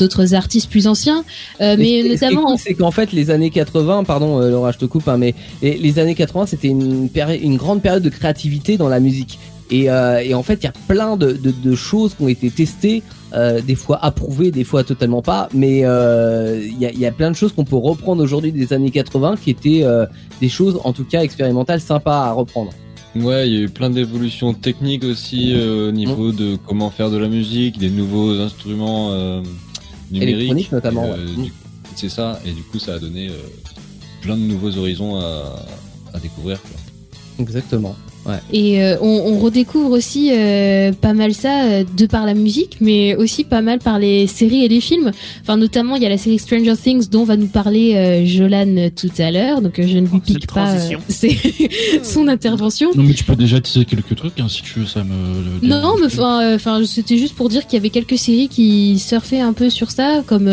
d'autres 0.00 0.34
artistes 0.34 0.70
plus 0.70 0.86
anciens, 0.86 1.24
Euh, 1.60 1.76
mais 1.78 2.02
notamment... 2.08 2.46
cool, 2.46 2.56
c'est 2.58 2.74
qu'en 2.74 2.90
fait, 2.90 3.12
les 3.12 3.30
années 3.30 3.50
80, 3.50 4.04
pardon, 4.04 4.38
Laura, 4.40 4.72
je 4.72 4.78
te 4.78 4.84
coupe, 4.86 5.08
hein, 5.08 5.16
mais 5.18 5.34
les, 5.60 5.76
les 5.76 5.98
années 5.98 6.14
80, 6.14 6.46
c'était 6.46 6.68
une 6.68 7.56
grande 7.56 7.82
période 7.82 8.02
de 8.02 8.08
créativité 8.08 8.76
dans 8.76 8.88
la 8.88 9.00
musique. 9.00 9.38
Et, 9.70 9.90
euh, 9.90 10.20
et 10.20 10.34
en 10.34 10.42
fait, 10.42 10.54
il 10.62 10.64
y 10.64 10.68
a 10.68 10.72
plein 10.88 11.16
de, 11.16 11.32
de, 11.32 11.50
de 11.50 11.74
choses 11.74 12.14
qui 12.14 12.22
ont 12.22 12.28
été 12.28 12.50
testées, 12.50 13.02
euh, 13.34 13.60
des 13.60 13.74
fois 13.74 13.98
approuvées, 14.02 14.50
des 14.50 14.64
fois 14.64 14.82
totalement 14.84 15.20
pas. 15.22 15.48
Mais 15.52 15.80
euh, 15.84 16.60
il 16.64 16.78
y, 16.78 16.86
a, 16.86 16.90
il 16.90 16.98
y 16.98 17.06
a 17.06 17.12
plein 17.12 17.30
de 17.30 17.36
choses 17.36 17.52
qu'on 17.52 17.64
peut 17.64 17.76
reprendre 17.76 18.22
aujourd'hui 18.22 18.50
des 18.52 18.72
années 18.72 18.90
80 18.90 19.36
qui 19.42 19.50
étaient 19.50 19.84
des 20.40 20.48
choses, 20.48 20.80
en 20.84 20.92
tout 20.92 21.04
cas 21.04 21.22
expérimentales, 21.22 21.80
sympas 21.80 22.24
à 22.26 22.32
reprendre. 22.32 22.70
Ouais, 23.16 23.48
il 23.48 23.54
y 23.54 23.56
a 23.58 23.60
eu 23.62 23.68
plein 23.68 23.90
d'évolutions 23.90 24.54
techniques 24.54 25.02
aussi 25.04 25.52
euh, 25.54 25.88
au 25.88 25.92
niveau 25.92 26.30
de 26.30 26.56
comment 26.66 26.90
faire 26.90 27.10
de 27.10 27.16
la 27.16 27.28
musique, 27.28 27.78
des 27.78 27.90
nouveaux 27.90 28.38
instruments 28.38 29.10
euh, 29.12 29.42
numériques. 30.10 30.36
Électroniques, 30.36 30.72
notamment, 30.72 31.04
euh, 31.04 31.26
ouais. 31.36 31.42
du- 31.44 31.52
C'est 31.96 32.10
ça, 32.10 32.38
et 32.46 32.52
du 32.52 32.62
coup, 32.62 32.78
ça 32.78 32.94
a 32.94 32.98
donné 32.98 33.28
plein 34.22 34.36
de 34.36 34.42
nouveaux 34.42 34.76
horizons 34.78 35.16
à, 35.16 35.64
à 36.14 36.18
découvrir. 36.20 36.60
Quoi. 36.62 36.70
Exactement. 37.40 37.96
Et 38.52 38.82
euh, 38.82 38.96
on, 39.00 39.34
on 39.34 39.38
redécouvre 39.38 39.90
aussi 39.90 40.30
euh, 40.32 40.92
pas 40.92 41.14
mal 41.14 41.34
ça 41.34 41.64
euh, 41.64 41.84
de 41.96 42.06
par 42.06 42.26
la 42.26 42.34
musique, 42.34 42.76
mais 42.80 43.16
aussi 43.16 43.44
pas 43.44 43.62
mal 43.62 43.78
par 43.78 43.98
les 43.98 44.26
séries 44.26 44.64
et 44.64 44.68
les 44.68 44.80
films. 44.80 45.10
Enfin, 45.42 45.56
notamment, 45.56 45.96
il 45.96 46.02
y 46.02 46.06
a 46.06 46.08
la 46.08 46.18
série 46.18 46.38
Stranger 46.38 46.76
Things 46.76 47.08
dont 47.08 47.24
va 47.24 47.36
nous 47.36 47.46
parler 47.46 47.94
euh, 47.94 48.26
Jolan 48.26 48.90
tout 48.94 49.10
à 49.18 49.30
l'heure, 49.30 49.62
donc 49.62 49.78
euh, 49.78 49.86
je 49.86 49.98
ne 49.98 50.06
lui 50.06 50.18
Oh, 50.18 50.20
pique 50.20 50.46
pas 50.46 50.74
euh, 50.74 50.98
son 52.02 52.28
intervention. 52.28 52.90
Non, 52.94 53.02
mais 53.02 53.14
tu 53.14 53.24
peux 53.24 53.36
déjà 53.36 53.60
teaser 53.60 53.84
quelques 53.84 54.16
trucs, 54.16 54.38
hein, 54.40 54.46
si 54.48 54.62
tu 54.62 54.80
veux, 54.80 54.86
ça 54.86 55.04
me. 55.04 55.66
Non, 55.66 55.94
mais 56.00 56.06
enfin, 56.06 56.42
euh, 56.42 56.56
enfin, 56.56 56.80
c'était 56.84 57.18
juste 57.18 57.34
pour 57.34 57.48
dire 57.48 57.66
qu'il 57.66 57.74
y 57.74 57.76
avait 57.80 57.90
quelques 57.90 58.18
séries 58.18 58.48
qui 58.48 58.98
surfaient 58.98 59.40
un 59.40 59.52
peu 59.52 59.70
sur 59.70 59.90
ça, 59.90 60.22
comme 60.26 60.50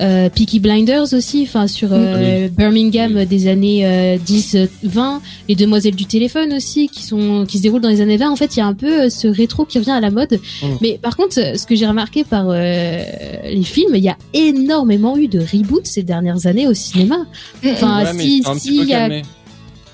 euh, 0.00 0.28
Peaky 0.30 0.58
Blinders 0.60 1.12
aussi, 1.12 1.42
enfin 1.46 1.66
sur 1.66 1.88
euh, 1.92 2.48
Birmingham 2.48 3.14
Oui. 3.16 3.26
des 3.26 3.46
années 3.48 3.86
euh, 3.86 4.16
10, 4.24 4.54
euh, 4.54 4.66
20, 4.82 5.20
les 5.48 5.54
Demoiselles 5.54 5.94
du 5.94 6.06
téléphone 6.06 6.52
aussi, 6.54 6.88
qui 6.88 7.02
sont 7.02 7.44
qui 7.46 7.58
se 7.58 7.62
déroulent 7.62 7.82
dans 7.82 7.88
les 7.90 8.00
années 8.00 8.16
20. 8.16 8.30
En 8.30 8.36
fait, 8.36 8.56
il 8.56 8.60
y 8.60 8.62
a 8.62 8.66
un 8.66 8.74
peu 8.74 9.02
euh, 9.04 9.10
ce 9.10 9.28
rétro 9.28 9.64
qui 9.64 9.78
revient 9.78 9.90
à 9.90 10.00
la 10.00 10.10
mode. 10.10 10.40
Mm. 10.62 10.66
Mais 10.80 10.98
par 11.00 11.16
contre, 11.16 11.34
ce 11.34 11.66
que 11.66 11.74
j'ai 11.76 11.86
remarqué 11.86 12.24
par 12.24 12.46
euh, 12.48 13.02
les 13.44 13.62
films, 13.64 13.94
il 13.94 14.02
y 14.02 14.08
a 14.08 14.16
énormément 14.32 15.16
eu 15.16 15.28
de 15.28 15.40
reboots 15.40 15.86
ces 15.86 16.02
dernières 16.02 16.46
années 16.46 16.66
au 16.66 16.74
cinéma. 16.74 17.26
Enfin, 17.64 18.04
Ouais, 18.04 18.12
mais 18.14 18.22
si 18.22 18.42
c'est 18.42 18.48
un 18.48 18.54
petit 18.54 18.60
si 18.60 18.76
peu 18.78 18.82
il 18.84 18.88
y 18.88 18.94
a 18.94 18.98
calmé. 19.00 19.22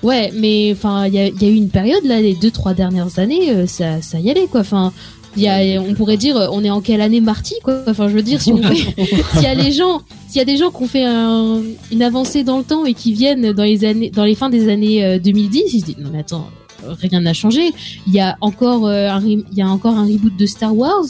Ouais, 0.01 0.31
mais 0.33 0.69
enfin, 0.71 1.07
il 1.07 1.13
y 1.13 1.17
y 1.17 1.45
a 1.45 1.49
eu 1.49 1.55
une 1.55 1.67
période 1.69 2.05
là, 2.05 2.21
les 2.21 2.33
deux 2.33 2.51
trois 2.51 2.73
dernières 2.73 3.19
années, 3.19 3.49
euh, 3.51 3.67
ça, 3.67 4.01
ça 4.01 4.17
y 4.17 4.31
allait 4.31 4.47
quoi. 4.47 4.61
Enfin, 4.61 4.93
y 5.37 5.47
a, 5.47 5.81
on 5.81 5.93
pourrait 5.93 6.17
dire, 6.17 6.35
euh, 6.37 6.47
on 6.51 6.63
est 6.63 6.69
en 6.69 6.81
quelle 6.81 7.01
année 7.01 7.21
Marty 7.21 7.55
quoi? 7.63 7.83
Enfin, 7.87 8.07
je 8.09 8.13
veux 8.13 8.21
dire, 8.23 8.41
si 8.41 8.51
on 8.51 8.61
fait, 8.61 8.75
s'il 9.33 9.41
y 9.43 9.45
a 9.45 9.53
les 9.53 9.71
gens, 9.71 10.01
s'il 10.27 10.37
y 10.37 10.41
a 10.41 10.45
des 10.45 10.57
gens 10.57 10.71
qui 10.71 10.83
ont 10.83 10.87
fait 10.87 11.05
un- 11.05 11.61
une 11.91 12.01
avancée 12.03 12.43
dans 12.43 12.57
le 12.57 12.63
temps 12.63 12.85
et 12.85 12.93
qui 12.93 13.13
viennent 13.13 13.51
dans 13.53 13.63
les 13.63 13.85
années, 13.85 14.09
dans 14.09 14.25
les 14.25 14.35
fins 14.35 14.49
des 14.49 14.69
années 14.69 15.03
euh, 15.05 15.19
2010, 15.19 15.63
ils 15.73 15.79
se 15.81 15.85
disent 15.85 15.97
non 15.99 16.09
mais 16.11 16.19
attends, 16.19 16.47
euh, 16.85 16.93
rien 16.99 17.21
n'a 17.21 17.33
changé. 17.33 17.71
Il 18.07 18.13
y 18.13 18.19
a 18.19 18.37
encore 18.41 18.87
euh, 18.87 19.09
un, 19.09 19.21
il 19.25 19.43
y 19.53 19.61
a 19.61 19.67
encore 19.67 19.95
un 19.97 20.05
reboot 20.05 20.35
de 20.37 20.45
Star 20.45 20.75
Wars. 20.75 21.05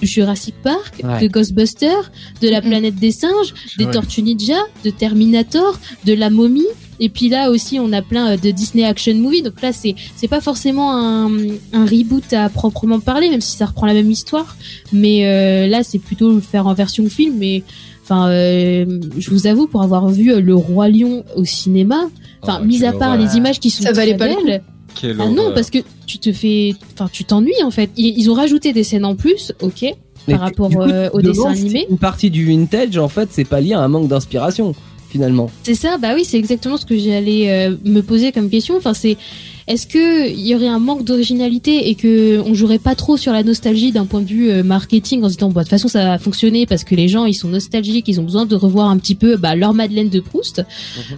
de 0.00 0.06
Jurassic 0.06 0.54
Park, 0.62 1.00
Ouais. 1.02 1.22
de 1.22 1.26
Ghostbusters, 1.28 2.10
de 2.42 2.48
la 2.50 2.60
planète 2.60 2.96
des 2.96 3.12
singes, 3.12 3.54
des 3.78 3.86
Ouais. 3.86 3.90
Tortues 3.92 4.20
Ninja, 4.22 4.58
de 4.84 4.90
Terminator, 4.90 5.78
de 6.04 6.12
la 6.12 6.28
momie. 6.28 6.66
Et 7.00 7.08
puis 7.08 7.28
là 7.28 7.50
aussi, 7.50 7.78
on 7.78 7.92
a 7.92 8.02
plein 8.02 8.32
euh, 8.32 8.36
de 8.36 8.50
Disney 8.50 8.84
Action 8.84 9.14
Movie. 9.14 9.42
Donc 9.42 9.60
là, 9.62 9.72
c'est 9.72 9.94
c'est 10.16 10.28
pas 10.28 10.40
forcément 10.40 10.92
un, 10.96 11.30
un 11.72 11.84
reboot 11.84 12.32
à 12.32 12.48
proprement 12.48 13.00
parler, 13.00 13.28
même 13.30 13.40
si 13.40 13.56
ça 13.56 13.66
reprend 13.66 13.86
la 13.86 13.94
même 13.94 14.10
histoire. 14.10 14.56
Mais 14.92 15.26
euh, 15.26 15.66
là, 15.66 15.82
c'est 15.82 15.98
plutôt 15.98 16.32
le 16.32 16.40
faire 16.40 16.66
en 16.66 16.74
version 16.74 17.08
film. 17.08 17.36
Mais 17.38 17.62
enfin, 18.04 18.28
euh, 18.28 19.00
je 19.18 19.30
vous 19.30 19.46
avoue, 19.46 19.66
pour 19.66 19.82
avoir 19.82 20.08
vu 20.08 20.40
le 20.40 20.54
roi 20.54 20.88
lion 20.88 21.24
au 21.36 21.44
cinéma, 21.44 22.08
enfin, 22.42 22.60
Oh, 22.62 22.64
mis 22.64 22.84
à 22.84 22.92
part 22.92 23.16
les 23.16 23.36
images 23.36 23.60
qui 23.60 23.70
sont 23.70 23.82
Ça 23.82 23.92
valait 23.92 24.16
très 24.16 24.34
pas 24.34 24.40
le 24.40 24.46
belles. 24.46 24.62
Quelle 24.94 25.20
Ah 25.20 25.28
non, 25.28 25.52
parce 25.54 25.70
que 25.70 25.78
tu 26.06 26.18
te 26.18 26.32
fais, 26.32 26.74
enfin, 26.94 27.08
tu 27.12 27.24
t'ennuies 27.24 27.62
en 27.64 27.70
fait. 27.70 27.90
Ils, 27.96 28.18
ils 28.18 28.30
ont 28.30 28.34
rajouté 28.34 28.72
des 28.72 28.84
scènes 28.84 29.04
en 29.04 29.14
plus, 29.14 29.52
ok, 29.60 29.84
Mais 30.26 30.34
par 30.34 30.40
rapport 30.40 30.70
coup, 30.70 30.80
euh, 30.80 31.10
au 31.12 31.20
dessin 31.20 31.50
animé. 31.50 31.86
Une 31.90 31.98
partie 31.98 32.30
du 32.30 32.46
vintage, 32.46 32.96
en 32.96 33.08
fait, 33.08 33.28
c'est 33.32 33.44
pas 33.44 33.60
lié 33.60 33.74
à 33.74 33.80
un 33.80 33.88
manque 33.88 34.08
d'inspiration, 34.08 34.74
finalement. 35.16 35.50
C'est 35.62 35.74
ça, 35.74 35.98
bah 35.98 36.12
oui, 36.14 36.24
c'est 36.24 36.38
exactement 36.38 36.76
ce 36.76 36.86
que 36.86 36.96
j'allais 36.96 37.50
euh, 37.50 37.76
me 37.84 38.00
poser 38.00 38.32
comme 38.32 38.50
question. 38.50 38.76
Enfin, 38.76 38.94
c'est 38.94 39.16
est-ce 39.66 39.86
que 39.86 40.28
il 40.28 40.46
y 40.46 40.54
aurait 40.54 40.68
un 40.68 40.78
manque 40.78 41.02
d'originalité 41.02 41.88
et 41.88 41.96
que 41.96 42.40
on 42.46 42.54
jouerait 42.54 42.78
pas 42.78 42.94
trop 42.94 43.16
sur 43.16 43.32
la 43.32 43.42
nostalgie 43.42 43.90
d'un 43.90 44.06
point 44.06 44.20
de 44.20 44.26
vue 44.26 44.48
euh, 44.48 44.62
marketing 44.62 45.24
en 45.24 45.28
se 45.28 45.34
disant 45.34 45.50
bah, 45.50 45.62
de 45.62 45.64
toute 45.64 45.70
façon 45.70 45.88
ça 45.88 46.04
va 46.04 46.18
fonctionner 46.18 46.66
parce 46.66 46.84
que 46.84 46.94
les 46.94 47.08
gens 47.08 47.24
ils 47.24 47.34
sont 47.34 47.48
nostalgiques, 47.48 48.06
ils 48.06 48.20
ont 48.20 48.24
besoin 48.24 48.46
de 48.46 48.54
revoir 48.54 48.88
un 48.88 48.98
petit 48.98 49.16
peu 49.16 49.36
bah, 49.36 49.56
leur 49.56 49.74
Madeleine 49.74 50.08
de 50.08 50.20
Proust 50.20 50.62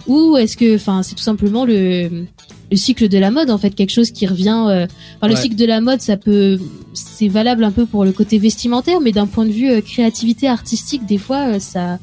ou 0.07 0.35
est-ce 0.37 0.57
que 0.57 0.75
enfin 0.75 1.03
c'est 1.03 1.13
tout 1.13 1.23
simplement 1.23 1.63
le 1.63 2.25
le 2.71 2.77
cycle 2.77 3.07
de 3.07 3.17
la 3.17 3.31
mode 3.31 3.51
en 3.51 3.57
fait 3.57 3.71
quelque 3.71 3.91
chose 3.91 4.11
qui 4.11 4.25
revient 4.25 4.65
euh, 4.67 4.87
enfin 5.17 5.27
le 5.27 5.35
cycle 5.35 5.55
de 5.55 5.65
la 5.65 5.81
mode 5.81 6.01
ça 6.01 6.17
peut 6.17 6.59
c'est 6.93 7.27
valable 7.27 7.63
un 7.63 7.71
peu 7.71 7.85
pour 7.85 8.03
le 8.03 8.11
côté 8.11 8.39
vestimentaire 8.39 8.99
mais 8.99 9.11
d'un 9.11 9.27
point 9.27 9.45
de 9.45 9.51
vue 9.51 9.69
euh, 9.69 9.81
créativité 9.81 10.47
artistique 10.47 11.05
des 11.05 11.17
fois 11.17 11.59
ça 11.59 11.99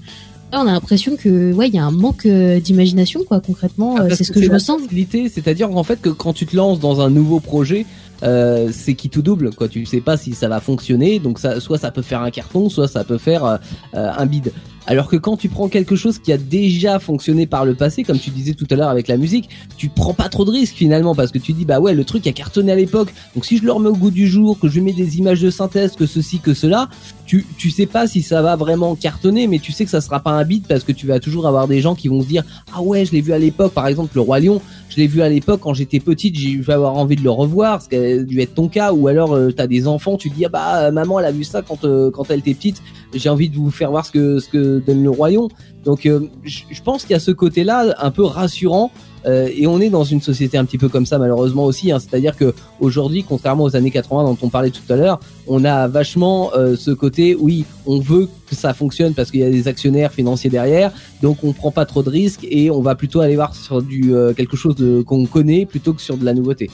on 0.61 0.69
a 0.69 0.73
l'impression 0.73 1.17
que 1.17 1.53
ouais, 1.53 1.69
il 1.69 1.75
y 1.75 1.79
a 1.79 1.85
un 1.85 1.91
manque 1.91 2.27
euh, 2.27 2.61
d'imagination 2.61 3.25
quoi 3.25 3.41
concrètement, 3.41 3.97
Ah, 3.99 4.03
euh, 4.03 4.09
c'est 4.11 4.25
ce 4.25 4.33
que 4.33 4.43
je 4.43 4.51
ressens. 4.51 4.79
C'est-à-dire 5.11 5.69
qu'en 5.69 5.83
fait, 5.83 6.01
que 6.01 6.09
quand 6.09 6.33
tu 6.33 6.47
te 6.47 6.57
lances 6.57 6.81
dans 6.81 7.01
un 7.01 7.11
nouveau 7.11 7.41
projet, 7.41 7.87
euh, 8.23 8.71
c'est 8.73 8.95
qui 8.95 9.11
tout 9.11 9.23
double. 9.23 9.51
Quoi. 9.55 9.69
Tu 9.69 9.85
sais 9.87 10.01
pas 10.01 10.17
si 10.17 10.33
ça 10.33 10.49
va 10.49 10.61
fonctionner, 10.61 11.19
donc 11.19 11.39
ça, 11.39 11.61
soit 11.61 11.79
ça 11.79 11.91
peut 11.91 12.03
faire 12.03 12.23
un 12.23 12.31
carton, 12.31 12.69
soit 12.69 12.89
ça 12.89 13.05
peut 13.05 13.19
faire 13.19 13.45
euh, 13.45 13.57
euh, 13.95 14.11
un 14.17 14.27
bide. 14.27 14.53
Alors 14.87 15.09
que 15.09 15.17
quand 15.17 15.37
tu 15.37 15.49
prends 15.49 15.69
quelque 15.69 15.97
chose 15.97 16.19
qui 16.21 16.33
a 16.33 16.39
déjà 16.39 17.01
fonctionné 17.01 17.47
par 17.47 17.65
le 17.65 17.75
passé, 17.75 18.05
comme 18.05 18.19
tu 18.19 18.31
disais 18.31 18.55
tout 18.55 18.67
à 18.71 18.77
l'heure 18.77 18.89
avec 18.89 19.09
la 19.09 19.17
musique, 19.17 19.49
tu 19.77 19.89
prends 19.89 20.15
pas 20.15 20.29
trop 20.29 20.45
de 20.45 20.51
risques 20.53 20.77
finalement 20.77 21.15
parce 21.15 21.33
que 21.33 21.39
tu 21.39 21.53
dis 21.53 21.65
bah 21.65 21.81
ouais 21.81 21.93
le 21.93 22.05
truc 22.05 22.25
a 22.29 22.33
cartonné 22.33 22.71
à 22.71 22.77
l'époque, 22.77 23.13
donc 23.35 23.45
si 23.45 23.59
je 23.59 23.65
le 23.65 23.73
remets 23.73 23.89
au 23.89 23.97
goût 23.97 24.13
du 24.13 24.29
jour, 24.29 24.57
que 24.61 24.69
je 24.69 24.81
mets 24.81 24.93
des 24.93 25.19
images 25.19 25.41
de 25.41 25.51
synthèse, 25.51 25.97
que 25.97 26.07
ceci, 26.07 26.39
que 26.39 26.55
cela, 26.55 26.89
tu, 27.27 27.45
tu 27.59 27.71
sais 27.71 27.87
pas 27.87 28.07
si 28.07 28.23
ça 28.23 28.41
va 28.41 28.57
vraiment 28.57 28.95
cartonner, 28.95 29.47
mais 29.47 29.59
tu 29.59 29.73
sais 29.73 29.85
que 29.85 29.91
ça 29.91 30.01
sera 30.01 30.21
pas 30.21 30.31
un 30.31 30.45
beat 30.45 30.67
parce 30.69 30.85
que 30.85 30.93
tu 30.93 31.07
vas 31.07 31.19
toujours 31.19 31.47
avoir 31.47 31.67
des 31.67 31.81
gens 31.81 31.95
qui 31.95 32.09
vont 32.09 32.23
se 32.23 32.27
dire 32.29 32.45
ah 32.75 32.83
ouais 32.83 33.05
je 33.05 33.13
l'ai 33.13 33.21
vu 33.21 33.33
à 33.33 33.39
l'époque, 33.39 33.73
par 33.73 33.87
exemple 33.87 34.13
le 34.15 34.21
roi 34.21 34.41
lion, 34.41 34.61
je 34.89 34.97
l'ai 34.97 35.07
vu 35.07 35.23
à 35.23 35.29
l'époque 35.29 35.61
quand 35.63 35.75
j'étais 35.75 36.01
petite, 36.01 36.37
j'ai 36.37 36.57
vais 36.57 36.73
avoir 36.73 36.95
envie 36.95 37.17
de 37.17 37.23
le 37.23 37.31
revoir, 37.31 37.83
ce 37.83 37.89
qui 37.89 37.97
a 37.97 38.23
dû 38.23 38.41
être 38.41 38.55
ton 38.55 38.69
cas, 38.69 38.93
ou 38.93 39.09
alors 39.09 39.35
euh, 39.35 39.51
t'as 39.51 39.67
des 39.67 39.89
enfants, 39.89 40.17
tu 40.17 40.31
dis 40.31 40.45
ah 40.45 40.49
bah 40.49 40.91
maman 40.91 41.19
elle 41.19 41.27
a 41.27 41.33
vu 41.33 41.45
ça 41.45 41.63
quand 41.63 41.85
euh, 41.85 42.11
quand 42.11 42.31
elle 42.31 42.39
était 42.41 42.55
petite, 42.55 42.83
j'ai 43.13 43.29
envie 43.29 43.49
de 43.49 43.57
vous 43.57 43.71
faire 43.71 43.91
voir 43.91 44.07
ce 44.07 44.13
que 44.13 44.39
ce 44.39 44.49
que 44.49 44.79
donne 44.79 45.03
le 45.03 45.11
roi 45.11 45.31
lion. 45.31 45.49
Donc 45.85 46.07
euh, 46.07 46.21
je 46.45 46.83
pense 46.83 47.03
qu'il 47.03 47.13
y 47.13 47.17
a 47.17 47.21
ce 47.21 47.31
côté-là 47.33 47.95
un 47.99 48.11
peu 48.11 48.25
rassurant. 48.25 48.91
Euh, 49.27 49.49
et 49.55 49.67
on 49.67 49.81
est 49.81 49.91
dans 49.91 50.05
une 50.05 50.21
société 50.21 50.57
un 50.57 50.65
petit 50.65 50.79
peu 50.79 50.89
comme 50.89 51.07
ça 51.07 51.19
malheureusement 51.19 51.65
aussi, 51.65 51.93
hein. 51.93 51.99
c'est-à-dire 51.99 52.37
que 52.37 52.55
aujourd'hui, 52.81 53.25
contrairement 53.25 53.65
aux 53.65 53.77
années 53.77 53.91
80 53.91 54.25
dont 54.25 54.39
on 54.43 54.49
parlait 54.49 54.71
tout 54.71 54.91
à 54.91 54.97
l'heure, 54.97 55.21
on 55.47 55.65
a 55.65 55.89
vachement 55.89 56.53
euh, 56.55 56.77
ce 56.77 56.91
côté, 56.91 57.35
oui, 57.35 57.65
on 57.87 58.01
veut 58.01 58.29
que 58.49 58.55
ça 58.55 58.75
fonctionne 58.75 59.15
parce 59.15 59.31
qu'il 59.31 59.41
y 59.41 59.45
a 59.45 59.51
des 59.51 59.69
actionnaires 59.69 60.13
financiers 60.13 60.51
derrière, 60.51 60.93
donc 61.23 61.39
on 61.43 61.53
prend 61.53 61.71
pas 61.71 61.87
trop 61.87 62.03
de 62.03 62.11
risques 62.11 62.47
et 62.49 62.71
on 62.71 62.81
va 62.81 62.95
plutôt 62.95 63.21
aller 63.21 63.37
voir 63.37 63.55
sur 63.55 63.83
du 63.83 64.15
euh, 64.15 64.33
quelque 64.33 64.57
chose 64.57 64.75
de 64.77 65.03
qu'on 65.03 65.27
connaît 65.27 65.67
plutôt 65.67 65.93
que 65.93 66.03
sur 66.03 66.17
de 66.17 66.25
la 66.25 66.35
nouveauté. 66.35 66.71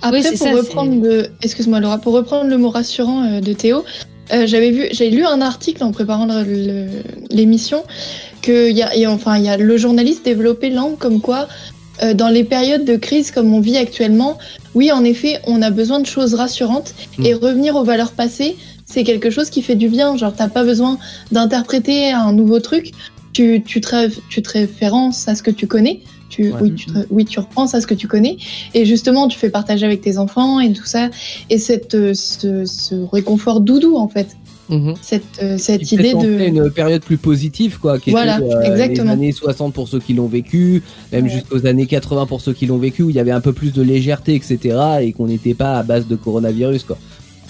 Après, 0.00 0.18
Oui, 0.18 0.22
c'est 0.22 0.38
pour 0.38 0.46
ça, 0.46 0.52
reprendre 0.54 1.02
le, 1.02 1.26
excuse-moi 1.42 1.80
Laura, 1.80 1.98
pour 1.98 2.12
reprendre 2.12 2.48
le 2.48 2.58
mot 2.58 2.70
rassurant 2.70 3.24
euh, 3.24 3.40
de 3.40 3.52
Théo, 3.52 3.84
euh, 4.32 4.46
j'avais 4.46 4.70
vu, 4.70 4.88
j'ai 4.92 5.10
lu 5.10 5.24
un 5.24 5.40
article 5.40 5.82
en 5.84 5.92
préparant 5.92 6.26
l'émission 7.30 7.82
que 8.42 8.70
y 8.70 8.82
a, 8.82 8.94
et 8.96 9.06
enfin 9.06 9.36
il 9.38 9.44
y 9.44 9.48
a 9.48 9.56
le 9.56 9.76
journaliste 9.76 10.24
développé 10.24 10.70
l'angle 10.70 10.96
comme 10.96 11.20
quoi 11.20 11.48
euh, 12.02 12.14
dans 12.14 12.28
les 12.28 12.44
périodes 12.44 12.84
de 12.84 12.96
crise 12.96 13.30
comme 13.30 13.52
on 13.52 13.60
vit 13.60 13.76
actuellement, 13.76 14.38
oui 14.74 14.92
en 14.92 15.02
effet 15.04 15.40
on 15.46 15.62
a 15.62 15.70
besoin 15.70 16.00
de 16.00 16.06
choses 16.06 16.34
rassurantes 16.34 16.94
Mm. 17.18 17.26
et 17.26 17.34
revenir 17.34 17.74
aux 17.76 17.84
valeurs 17.84 18.12
passées, 18.12 18.56
c'est 18.86 19.02
quelque 19.04 19.30
chose 19.30 19.50
qui 19.50 19.60
fait 19.62 19.74
du 19.74 19.88
bien. 19.88 20.16
Genre 20.16 20.32
t'as 20.36 20.48
pas 20.48 20.62
besoin 20.64 20.98
d'interpréter 21.32 22.10
un 22.12 22.32
nouveau 22.32 22.60
truc. 22.60 22.92
tu, 23.32 23.62
tu, 23.64 23.80
te, 23.80 23.88
ré- 23.94 24.12
tu 24.30 24.40
te 24.42 24.50
références 24.50 25.28
à 25.28 25.34
ce 25.34 25.42
que 25.42 25.50
tu 25.50 25.66
connais. 25.66 26.00
Tu, 26.28 26.50
Ouais. 26.52 26.58
oui, 26.60 26.74
tu 26.74 26.86
te- 26.86 27.06
oui, 27.10 27.24
tu 27.24 27.40
repenses 27.40 27.74
à 27.74 27.80
ce 27.80 27.86
que 27.86 27.94
tu 27.94 28.06
connais. 28.06 28.36
Et 28.74 28.84
justement, 28.84 29.28
tu 29.28 29.38
fais 29.38 29.50
partager 29.50 29.86
avec 29.86 30.00
tes 30.02 30.18
enfants 30.18 30.60
et 30.60 30.72
tout 30.72 30.84
ça. 30.84 31.08
Et 31.50 31.58
cette, 31.58 31.94
euh, 31.94 32.12
ce, 32.14 32.64
ce 32.66 32.94
réconfort 33.10 33.60
doudou, 33.60 33.96
en 33.96 34.08
fait. 34.08 34.36
Mhm. 34.68 34.94
Cette, 35.00 35.22
euh, 35.42 35.56
cette 35.56 35.80
Qui 35.82 35.94
idée 35.94 36.12
de. 36.12 36.40
une 36.40 36.70
période 36.70 37.00
plus 37.02 37.16
positive, 37.16 37.78
quoi. 37.80 37.98
Qui 37.98 38.10
Voilà, 38.10 38.36
était, 38.38 38.54
euh, 38.54 38.62
exactement. 38.72 39.04
Les 39.12 39.18
années 39.18 39.32
60 39.32 39.72
pour 39.72 39.88
ceux 39.88 39.98
qui 40.00 40.12
l'ont 40.12 40.26
vécu, 40.26 40.82
même 41.10 41.24
Ouais. 41.24 41.30
jusqu'aux 41.30 41.66
années 41.66 41.86
80 41.86 42.26
pour 42.26 42.42
ceux 42.42 42.52
qui 42.52 42.66
l'ont 42.66 42.76
vécu, 42.76 43.02
où 43.02 43.08
il 43.08 43.16
y 43.16 43.20
avait 43.20 43.30
un 43.30 43.40
peu 43.40 43.54
plus 43.54 43.72
de 43.72 43.80
légèreté, 43.80 44.34
etc. 44.34 44.76
Et 45.00 45.12
qu'on 45.14 45.26
n'était 45.28 45.54
pas 45.54 45.78
à 45.78 45.82
base 45.82 46.06
de 46.06 46.16
coronavirus, 46.16 46.84
quoi. 46.84 46.98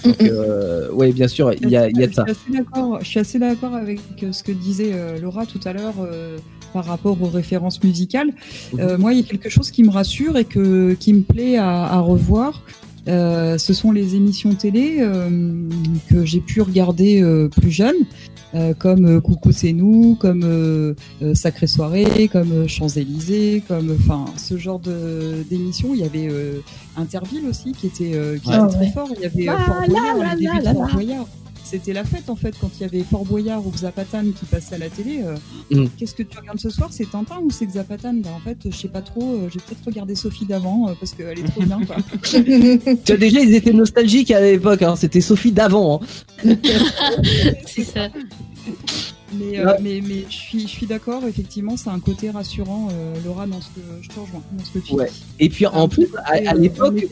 Donc, 0.05 0.15
euh, 0.21 0.89
ouais, 0.93 1.11
bien 1.11 1.27
sûr, 1.27 1.51
il 1.61 1.69
y 1.69 1.75
a, 1.75 1.89
il 1.89 1.97
y 1.99 2.03
a 2.03 2.07
de 2.07 2.13
ça. 2.13 2.23
Je 2.25 2.31
suis 2.33 2.41
assez 2.53 2.57
d'accord- 2.57 2.99
Je 3.01 3.05
suis 3.09 3.19
assez 3.19 3.37
d'accord 3.39 3.75
avec 3.75 3.99
ce 4.31 4.41
que 4.41 4.53
disait 4.53 4.91
euh, 4.93 5.19
Laura 5.19 5.45
tout 5.45 5.59
à 5.65 5.73
l'heure 5.73 5.95
euh, 6.01 6.37
par 6.73 6.85
rapport 6.85 7.21
aux 7.21 7.27
références 7.29 7.83
musicales. 7.83 8.31
Mhm. 8.73 8.79
Euh, 8.79 8.97
moi, 8.97 9.13
il 9.13 9.19
y 9.19 9.23
a 9.23 9.25
quelque 9.25 9.49
chose 9.49 9.71
qui 9.71 9.83
me 9.83 9.91
rassure 9.91 10.37
et 10.37 10.45
que, 10.45 10.93
qui 10.99 11.13
me 11.13 11.21
plaît 11.21 11.57
à, 11.57 11.85
à 11.85 11.99
revoir. 11.99 12.63
Euh, 13.07 13.57
ce 13.57 13.73
sont 13.73 13.91
les 13.91 14.15
émissions 14.15 14.53
télé 14.53 14.97
euh, 14.99 15.67
que 16.09 16.25
j'ai 16.25 16.41
pu 16.41 16.61
regarder 16.61 17.23
plus 17.59 17.71
jeune, 17.71 17.95
comme 18.77 19.21
Coucou 19.21 19.51
c'est 19.51 19.73
nous, 19.73 20.15
comme 20.19 20.95
Sacrée 21.33 21.67
soirée, 21.67 22.29
comme 22.31 22.67
Champs-Élysées, 22.67 23.63
comme 23.67 23.95
enfin 23.99 24.25
ce 24.37 24.57
genre 24.57 24.79
de 24.79 25.43
d'émissions. 25.49 25.89
Il 25.93 26.01
y 26.01 26.03
avait 26.03 26.29
Interville 26.97 27.45
aussi 27.49 27.71
qui 27.71 27.87
était, 27.87 28.03
qui 28.03 28.49
Ouais. 28.49 28.55
était 28.55 28.63
Ah 28.63 28.67
très 28.67 28.91
fort. 28.91 29.09
Il 29.15 29.21
y 29.21 29.25
avait 29.25 29.45
La, 29.45 29.57
Fort 29.57 29.83
Boyard, 29.87 30.63
Fort. 30.73 30.89
Boyard. 30.93 31.27
C'était 31.69 31.93
la 31.93 32.03
fête 32.03 32.29
en 32.29 32.35
fait 32.35 32.55
quand 32.59 32.69
il 32.79 32.81
y 32.81 32.83
avait 32.85 33.03
Fort 33.03 33.25
Boyard 33.25 33.65
ou 33.67 33.71
Zapatan 33.77 34.23
qui 34.37 34.45
passaient 34.45 34.75
à 34.75 34.77
la 34.79 34.89
télé. 34.89 35.21
euh, 35.23 35.35
Mm. 35.71 35.85
Qu'est-ce 35.97 36.15
que 36.15 36.23
tu 36.23 36.35
regardes 36.39 36.59
ce 36.59 36.71
soir? 36.71 36.89
C'est 36.91 37.09
Tintin 37.11 37.37
ou 37.43 37.51
c'est 37.51 37.69
Zapatan 37.69 38.13
bah, 38.15 38.29
En 38.35 38.39
fait, 38.39 38.57
je 38.65 38.75
sais 38.75 38.87
pas 38.87 39.01
trop. 39.01 39.35
euh, 39.35 39.49
J'ai 39.53 39.59
peut-être 39.59 39.85
regardé 39.85 40.15
Sophie 40.15 40.45
d'avant 40.45 40.89
euh, 40.89 40.93
parce 40.99 41.13
qu'elle 41.13 41.37
est 41.37 41.43
trop 41.43 41.61
bien. 41.61 41.79
Quoi. 41.85 41.97
Tu 42.23 42.41
vois, 43.07 43.17
déjà, 43.17 43.39
ils 43.39 43.53
étaient 43.53 43.71
nostalgiques 43.73 44.31
à 44.31 44.41
l'époque, 44.41 44.81
hein. 44.81 44.95
C'était 44.95 45.21
Sophie 45.21 45.51
d'avant. 45.51 46.01
hein. 46.43 46.55
C'est 47.67 47.83
ça. 47.83 48.07
Mais, 49.33 49.59
euh, 49.59 49.73
mais, 49.81 50.01
mais 50.03 50.25
je 50.27 50.33
suis, 50.35 50.61
je 50.61 50.67
suis 50.67 50.87
d'accord, 50.87 51.23
effectivement, 51.27 51.77
c'est 51.77 51.89
un 51.91 51.99
côté 51.99 52.31
rassurant, 52.31 52.87
euh, 52.91 53.13
Laura, 53.23 53.45
dans 53.45 53.61
ce 53.61 53.67
que 53.67 53.81
je 54.01 54.09
te 54.09 54.19
rejoins, 54.19 54.41
dans 54.51 54.63
ce 54.65 54.71
que 54.71 54.79
tu 54.79 54.93
Ouais. 54.95 55.05
dis. 55.07 55.23
Et 55.45 55.49
puis, 55.49 55.67
en 55.67 55.87
plus, 55.87 56.07
à, 56.25 56.53
l'époque. 56.55 57.05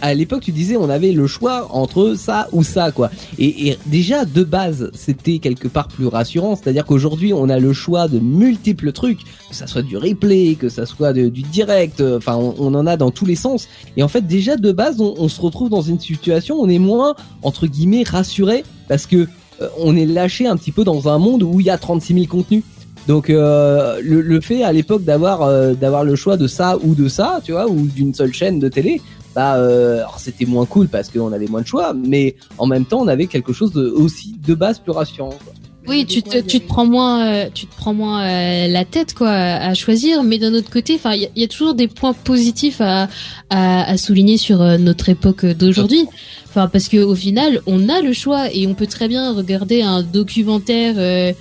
À 0.00 0.14
l'époque, 0.14 0.42
tu 0.42 0.52
disais, 0.52 0.76
on 0.76 0.88
avait 0.88 1.12
le 1.12 1.26
choix 1.26 1.68
entre 1.70 2.14
ça 2.16 2.48
ou 2.52 2.62
ça, 2.62 2.92
quoi. 2.92 3.10
Et, 3.38 3.76
déjà, 3.86 4.24
de 4.24 4.44
base, 4.44 4.90
c'était 4.94 5.38
quelque 5.38 5.68
part 5.68 5.88
plus 5.88 6.06
rassurant. 6.06 6.56
C'est-à-dire 6.56 6.84
qu'aujourd'hui, 6.84 7.32
on 7.32 7.48
a 7.48 7.58
le 7.58 7.72
choix 7.72 8.08
de 8.08 8.18
multiples 8.18 8.92
trucs, 8.92 9.20
que 9.20 9.56
ça 9.56 9.66
soit 9.66 9.82
du 9.82 9.96
replay, 9.96 10.56
que 10.58 10.68
ça 10.68 10.86
soit 10.86 11.12
du 11.12 11.42
direct. 11.42 12.00
euh, 12.00 12.18
Enfin, 12.18 12.36
on, 12.36 12.74
en 12.74 12.86
a 12.86 12.96
dans 12.96 13.10
tous 13.10 13.26
les 13.26 13.34
sens. 13.34 13.68
Et 13.96 14.02
en 14.02 14.08
fait, 14.08 14.26
déjà 14.26 14.56
de 14.56 14.72
base, 14.72 15.00
on, 15.00 15.28
se 15.28 15.40
retrouve 15.40 15.70
dans 15.70 15.82
une 15.82 15.98
situation, 15.98 16.56
on 16.60 16.68
est 16.68 16.78
moins 16.78 17.14
entre 17.42 17.66
guillemets 17.66 18.04
rassuré 18.04 18.64
parce 18.88 19.06
que 19.06 19.28
euh, 19.60 19.68
on 19.78 19.96
est 19.96 20.06
lâché 20.06 20.46
un 20.46 20.56
petit 20.56 20.72
peu 20.72 20.84
dans 20.84 21.08
un 21.08 21.18
monde 21.18 21.42
où 21.42 21.58
il 21.60 21.66
y 21.66 21.70
a 21.70 21.78
36 21.78 22.14
000 22.14 22.26
contenus. 22.26 22.62
Donc 23.08 23.30
euh, 23.30 24.00
le, 24.02 24.40
fait 24.40 24.62
à 24.62 24.72
l'époque 24.72 25.02
d'avoir 25.02 25.74
d'avoir 25.74 26.04
le 26.04 26.14
choix 26.14 26.36
de 26.36 26.46
ça 26.46 26.78
ou 26.82 26.94
de 26.94 27.08
ça, 27.08 27.40
tu 27.42 27.52
vois, 27.52 27.68
ou 27.68 27.86
d'une 27.86 28.14
seule 28.14 28.32
chaîne 28.32 28.60
de 28.60 28.68
télé, 28.68 29.00
bah 29.34 29.56
euh, 29.56 29.98
alors 29.98 30.18
c'était 30.18 30.44
moins 30.46 30.66
cool 30.66 30.88
parce 30.88 31.08
qu'on 31.08 31.32
avait 31.32 31.46
moins 31.46 31.62
de 31.62 31.66
choix, 31.66 31.94
mais 31.94 32.36
en 32.58 32.66
même 32.66 32.84
temps 32.84 33.00
on 33.00 33.08
avait 33.08 33.26
quelque 33.26 33.52
chose 33.52 33.72
de 33.72 33.86
aussi 33.88 34.34
de 34.46 34.54
base 34.54 34.78
plus 34.78 34.92
rassurant. 34.92 35.30
quoi. 35.44 35.52
Oui, 35.88 36.06
tu 36.06 36.22
te, 36.22 36.38
tu 36.38 36.60
te 36.60 36.68
prends 36.68 36.86
moins, 36.86 37.26
euh, 37.26 37.48
tu 37.52 37.66
te 37.66 37.74
prends 37.76 37.92
moins 37.92 38.22
euh, 38.22 38.68
la 38.68 38.84
tête 38.84 39.14
quoi 39.14 39.30
à 39.30 39.74
choisir, 39.74 40.22
mais 40.22 40.38
d'un 40.38 40.54
autre 40.54 40.70
côté, 40.70 40.94
enfin, 40.94 41.12
il 41.14 41.22
y, 41.22 41.24
a- 41.24 41.28
il 41.34 41.42
y 41.42 41.44
a 41.44 41.48
toujours 41.48 41.74
des 41.74 41.88
points 41.88 42.12
positifs 42.12 42.80
à, 42.80 43.08
à, 43.50 43.90
à 43.90 43.96
souligner 43.96 44.36
sur 44.36 44.62
euh, 44.62 44.78
notre 44.78 45.08
époque 45.08 45.44
d'aujourd'hui. 45.44 46.06
Enfin, 46.48 46.68
parce 46.68 46.86
que 46.88 46.98
au 46.98 47.16
final, 47.16 47.62
on 47.66 47.88
a 47.88 48.00
le 48.00 48.12
choix 48.12 48.46
et 48.54 48.64
on 48.68 48.74
peut 48.74 48.86
très 48.86 49.08
bien 49.08 49.32
regarder 49.34 49.82
un 49.82 50.02
documentaire 50.04 50.94
euh, 50.98 51.32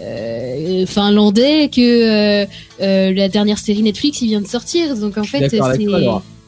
euh, 0.00 0.86
finlandais 0.86 1.68
que 1.68 1.80
euh, 1.80 2.46
euh, 2.80 3.12
la 3.12 3.28
dernière 3.28 3.58
série 3.58 3.82
Netflix 3.82 4.22
il 4.22 4.28
vient 4.28 4.40
de 4.40 4.46
sortir. 4.46 4.96
Donc 4.96 5.18
en 5.18 5.24
fait, 5.24 5.40
c'est. 5.50 5.58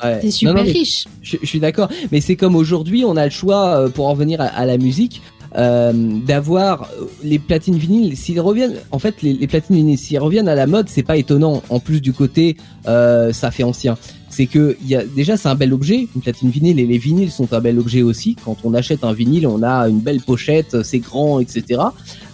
Ouais. 0.03 0.18
c'est 0.20 0.26
Non, 0.26 0.30
super 0.32 0.55
non, 0.55 0.62
riche. 0.62 1.05
Je, 1.22 1.36
je 1.40 1.46
suis 1.46 1.61
d'accord, 1.61 1.88
mais 2.11 2.20
c'est 2.20 2.36
comme 2.36 2.57
aujourd'hui, 2.57 3.05
on 3.05 3.16
a 3.16 3.24
le 3.24 3.30
choix 3.30 3.76
euh, 3.78 3.88
pour 3.88 4.09
en 4.09 4.14
venir 4.14 4.40
à, 4.40 4.46
à 4.46 4.66
la 4.66 4.78
musique. 4.78 5.22
euh, 5.57 5.92
d'avoir 6.26 6.84
euh, 6.98 7.05
les 7.22 7.38
platines 7.38 7.76
vinyles 7.76 8.16
s'ils 8.16 8.40
reviennent 8.40 8.76
en 8.90 8.98
fait 8.98 9.20
les, 9.20 9.34
les 9.34 9.46
platines 9.46 9.76
vinyles 9.76 9.98
s'ils 9.98 10.18
reviennent 10.18 10.48
à 10.48 10.55
la 10.55 10.66
mode 10.66 10.88
c'est 10.88 11.03
pas 11.03 11.18
étonnant 11.18 11.62
en 11.68 11.78
plus 11.78 12.00
du 12.00 12.14
côté 12.14 12.57
euh, 12.88 13.34
ça 13.34 13.50
fait 13.50 13.62
ancien 13.62 13.98
c'est 14.33 14.47
que 14.47 14.76
déjà 15.14 15.37
c'est 15.37 15.49
un 15.49 15.55
bel 15.55 15.72
objet 15.72 16.09
une 16.16 16.22
platine 16.22 16.51
vinyle 16.51 16.80
et 16.80 16.87
les 16.87 16.99
vinyles 16.99 17.30
sont 17.30 17.53
un 17.53 17.61
bel 17.61 17.78
objet 17.78 18.03
aussi 18.03 18.35
quand 18.45 18.57
on 18.64 18.72
achète 18.74 19.05
un 19.05 19.12
vinyle 19.12 19.47
on 19.47 19.62
a 19.62 19.89
une 19.89 20.01
belle 20.01 20.22
pochette 20.22 20.83
c'est 20.83 21.01
grand 21.01 21.39
etc 21.39 21.83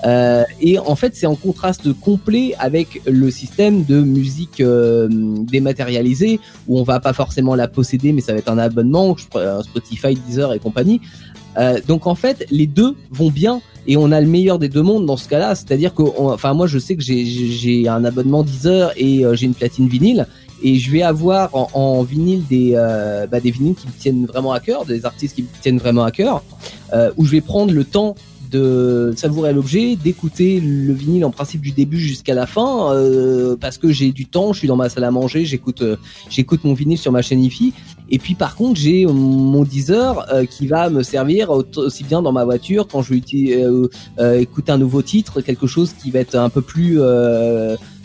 euh, 0.04 0.44
et 0.60 0.78
en 0.78 0.94
fait 0.94 1.16
c'est 1.16 1.26
en 1.26 1.34
contraste 1.34 1.92
complet 1.92 2.54
avec 2.58 3.02
le 3.06 3.30
système 3.30 3.84
de 3.84 4.00
musique 4.00 4.60
euh, 4.60 5.08
dématérialisée 5.10 6.40
où 6.68 6.78
on 6.78 6.82
va 6.82 7.00
pas 7.00 7.12
forcément 7.12 7.54
la 7.54 7.68
posséder, 7.68 8.12
mais 8.12 8.20
ça 8.20 8.32
va 8.32 8.38
être 8.38 8.50
un 8.50 8.58
abonnement, 8.58 9.16
un 9.34 9.62
Spotify, 9.62 10.14
Deezer 10.14 10.52
et 10.52 10.58
compagnie. 10.58 11.00
Euh, 11.56 11.80
donc 11.86 12.06
en 12.06 12.14
fait, 12.14 12.46
les 12.50 12.66
deux 12.66 12.94
vont 13.10 13.30
bien 13.30 13.60
et 13.86 13.96
on 13.96 14.12
a 14.12 14.20
le 14.20 14.26
meilleur 14.26 14.58
des 14.58 14.68
deux 14.68 14.82
mondes 14.82 15.06
dans 15.06 15.16
ce 15.16 15.28
cas-là. 15.28 15.54
C'est-à-dire 15.54 15.94
que, 15.94 16.02
enfin 16.18 16.54
moi 16.54 16.66
je 16.66 16.78
sais 16.78 16.94
que 16.94 17.02
j'ai 17.02 17.88
un 17.88 18.04
abonnement 18.04 18.44
Deezer 18.44 18.92
et 18.96 19.24
euh, 19.24 19.34
j'ai 19.34 19.46
une 19.46 19.54
platine 19.54 19.88
vinyle 19.88 20.26
et 20.62 20.76
je 20.76 20.90
vais 20.90 21.02
avoir 21.02 21.50
en, 21.54 22.02
vinyle 22.02 22.44
des 22.48 22.72
euh, 22.74 23.26
bah, 23.26 23.40
des 23.40 23.50
vinyles 23.50 23.74
qui 23.74 23.86
me 23.86 23.92
tiennent 23.92 24.26
vraiment 24.26 24.52
à 24.52 24.60
cœur, 24.60 24.84
des 24.84 25.04
artistes 25.04 25.34
qui 25.34 25.42
me 25.42 25.48
tiennent 25.62 25.78
vraiment 25.78 26.04
à 26.04 26.10
cœur, 26.10 26.42
euh, 26.92 27.10
où 27.16 27.24
je 27.24 27.32
vais 27.32 27.40
prendre 27.40 27.72
le 27.72 27.84
temps 27.84 28.14
de 28.50 29.12
savourer 29.14 29.52
l'objet, 29.52 29.94
d'écouter 29.94 30.58
le 30.58 30.94
vinyle 30.94 31.24
en 31.26 31.30
principe 31.30 31.60
du 31.60 31.72
début 31.72 31.98
jusqu'à 32.00 32.32
la 32.32 32.46
fin, 32.46 32.94
euh, 32.94 33.56
parce 33.60 33.76
que 33.76 33.92
j'ai 33.92 34.10
du 34.10 34.24
temps, 34.24 34.54
je 34.54 34.60
suis 34.60 34.68
dans 34.68 34.76
ma 34.76 34.88
salle 34.88 35.04
à 35.04 35.10
manger, 35.10 35.44
j'écoute 35.44 35.82
euh, 35.82 35.96
j'écoute 36.30 36.64
mon 36.64 36.72
vinyle 36.72 36.96
sur 36.96 37.12
ma 37.12 37.20
chaîne 37.20 37.44
IFI. 37.44 37.74
Et 38.10 38.18
puis 38.18 38.34
par 38.34 38.56
contre, 38.56 38.80
j'ai 38.80 39.04
mon 39.04 39.64
Deezer 39.64 40.24
euh, 40.32 40.46
qui 40.46 40.66
va 40.66 40.88
me 40.88 41.02
servir 41.02 41.50
au- 41.50 41.62
aussi 41.76 42.04
bien 42.04 42.22
dans 42.22 42.32
ma 42.32 42.46
voiture 42.46 42.88
quand 42.90 43.02
je 43.02 43.12
vais 43.12 43.20
euh, 43.62 43.86
euh, 44.18 44.40
écouter 44.40 44.72
un 44.72 44.78
nouveau 44.78 45.02
titre, 45.02 45.42
quelque 45.42 45.66
chose 45.66 45.92
qui 46.02 46.10
va 46.10 46.20
être 46.20 46.34
un 46.34 46.48
peu 46.48 46.62
plus 46.62 46.98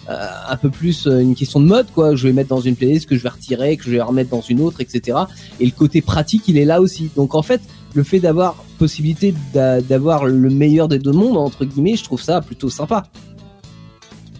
un 0.09 0.57
peu 0.57 0.69
plus 0.69 1.07
euh, 1.07 1.19
une 1.19 1.33
question 1.35 1.59
de 1.59 1.65
mode 1.65 1.87
quoi. 1.93 2.15
Je 2.15 2.27
vais 2.27 2.33
mettre 2.33 2.49
dans 2.49 2.59
une 2.61 2.75
playlist 2.75 3.07
que 3.07 3.15
je 3.15 3.23
vais 3.23 3.29
retirer, 3.29 3.77
que 3.77 3.83
je 3.85 3.91
vais 3.91 4.01
remettre 4.01 4.29
dans 4.29 4.41
une 4.41 4.59
autre, 4.61 4.81
etc. 4.81 5.17
Et 5.59 5.65
le 5.65 5.71
côté 5.71 6.01
pratique, 6.01 6.43
il 6.47 6.57
est 6.57 6.65
là 6.65 6.81
aussi. 6.81 7.09
Donc 7.15 7.35
en 7.35 7.41
fait, 7.41 7.61
le 7.93 8.03
fait 8.03 8.19
d'avoir 8.19 8.55
possibilité 8.79 9.33
d'a- 9.53 9.81
d'avoir 9.81 10.25
le 10.25 10.49
meilleur 10.49 10.87
des 10.87 10.99
deux 10.99 11.11
mondes 11.11 11.37
entre 11.37 11.63
guillemets, 11.65 11.95
je 11.95 12.03
trouve 12.03 12.21
ça 12.21 12.41
plutôt 12.41 12.69
sympa. 12.69 13.03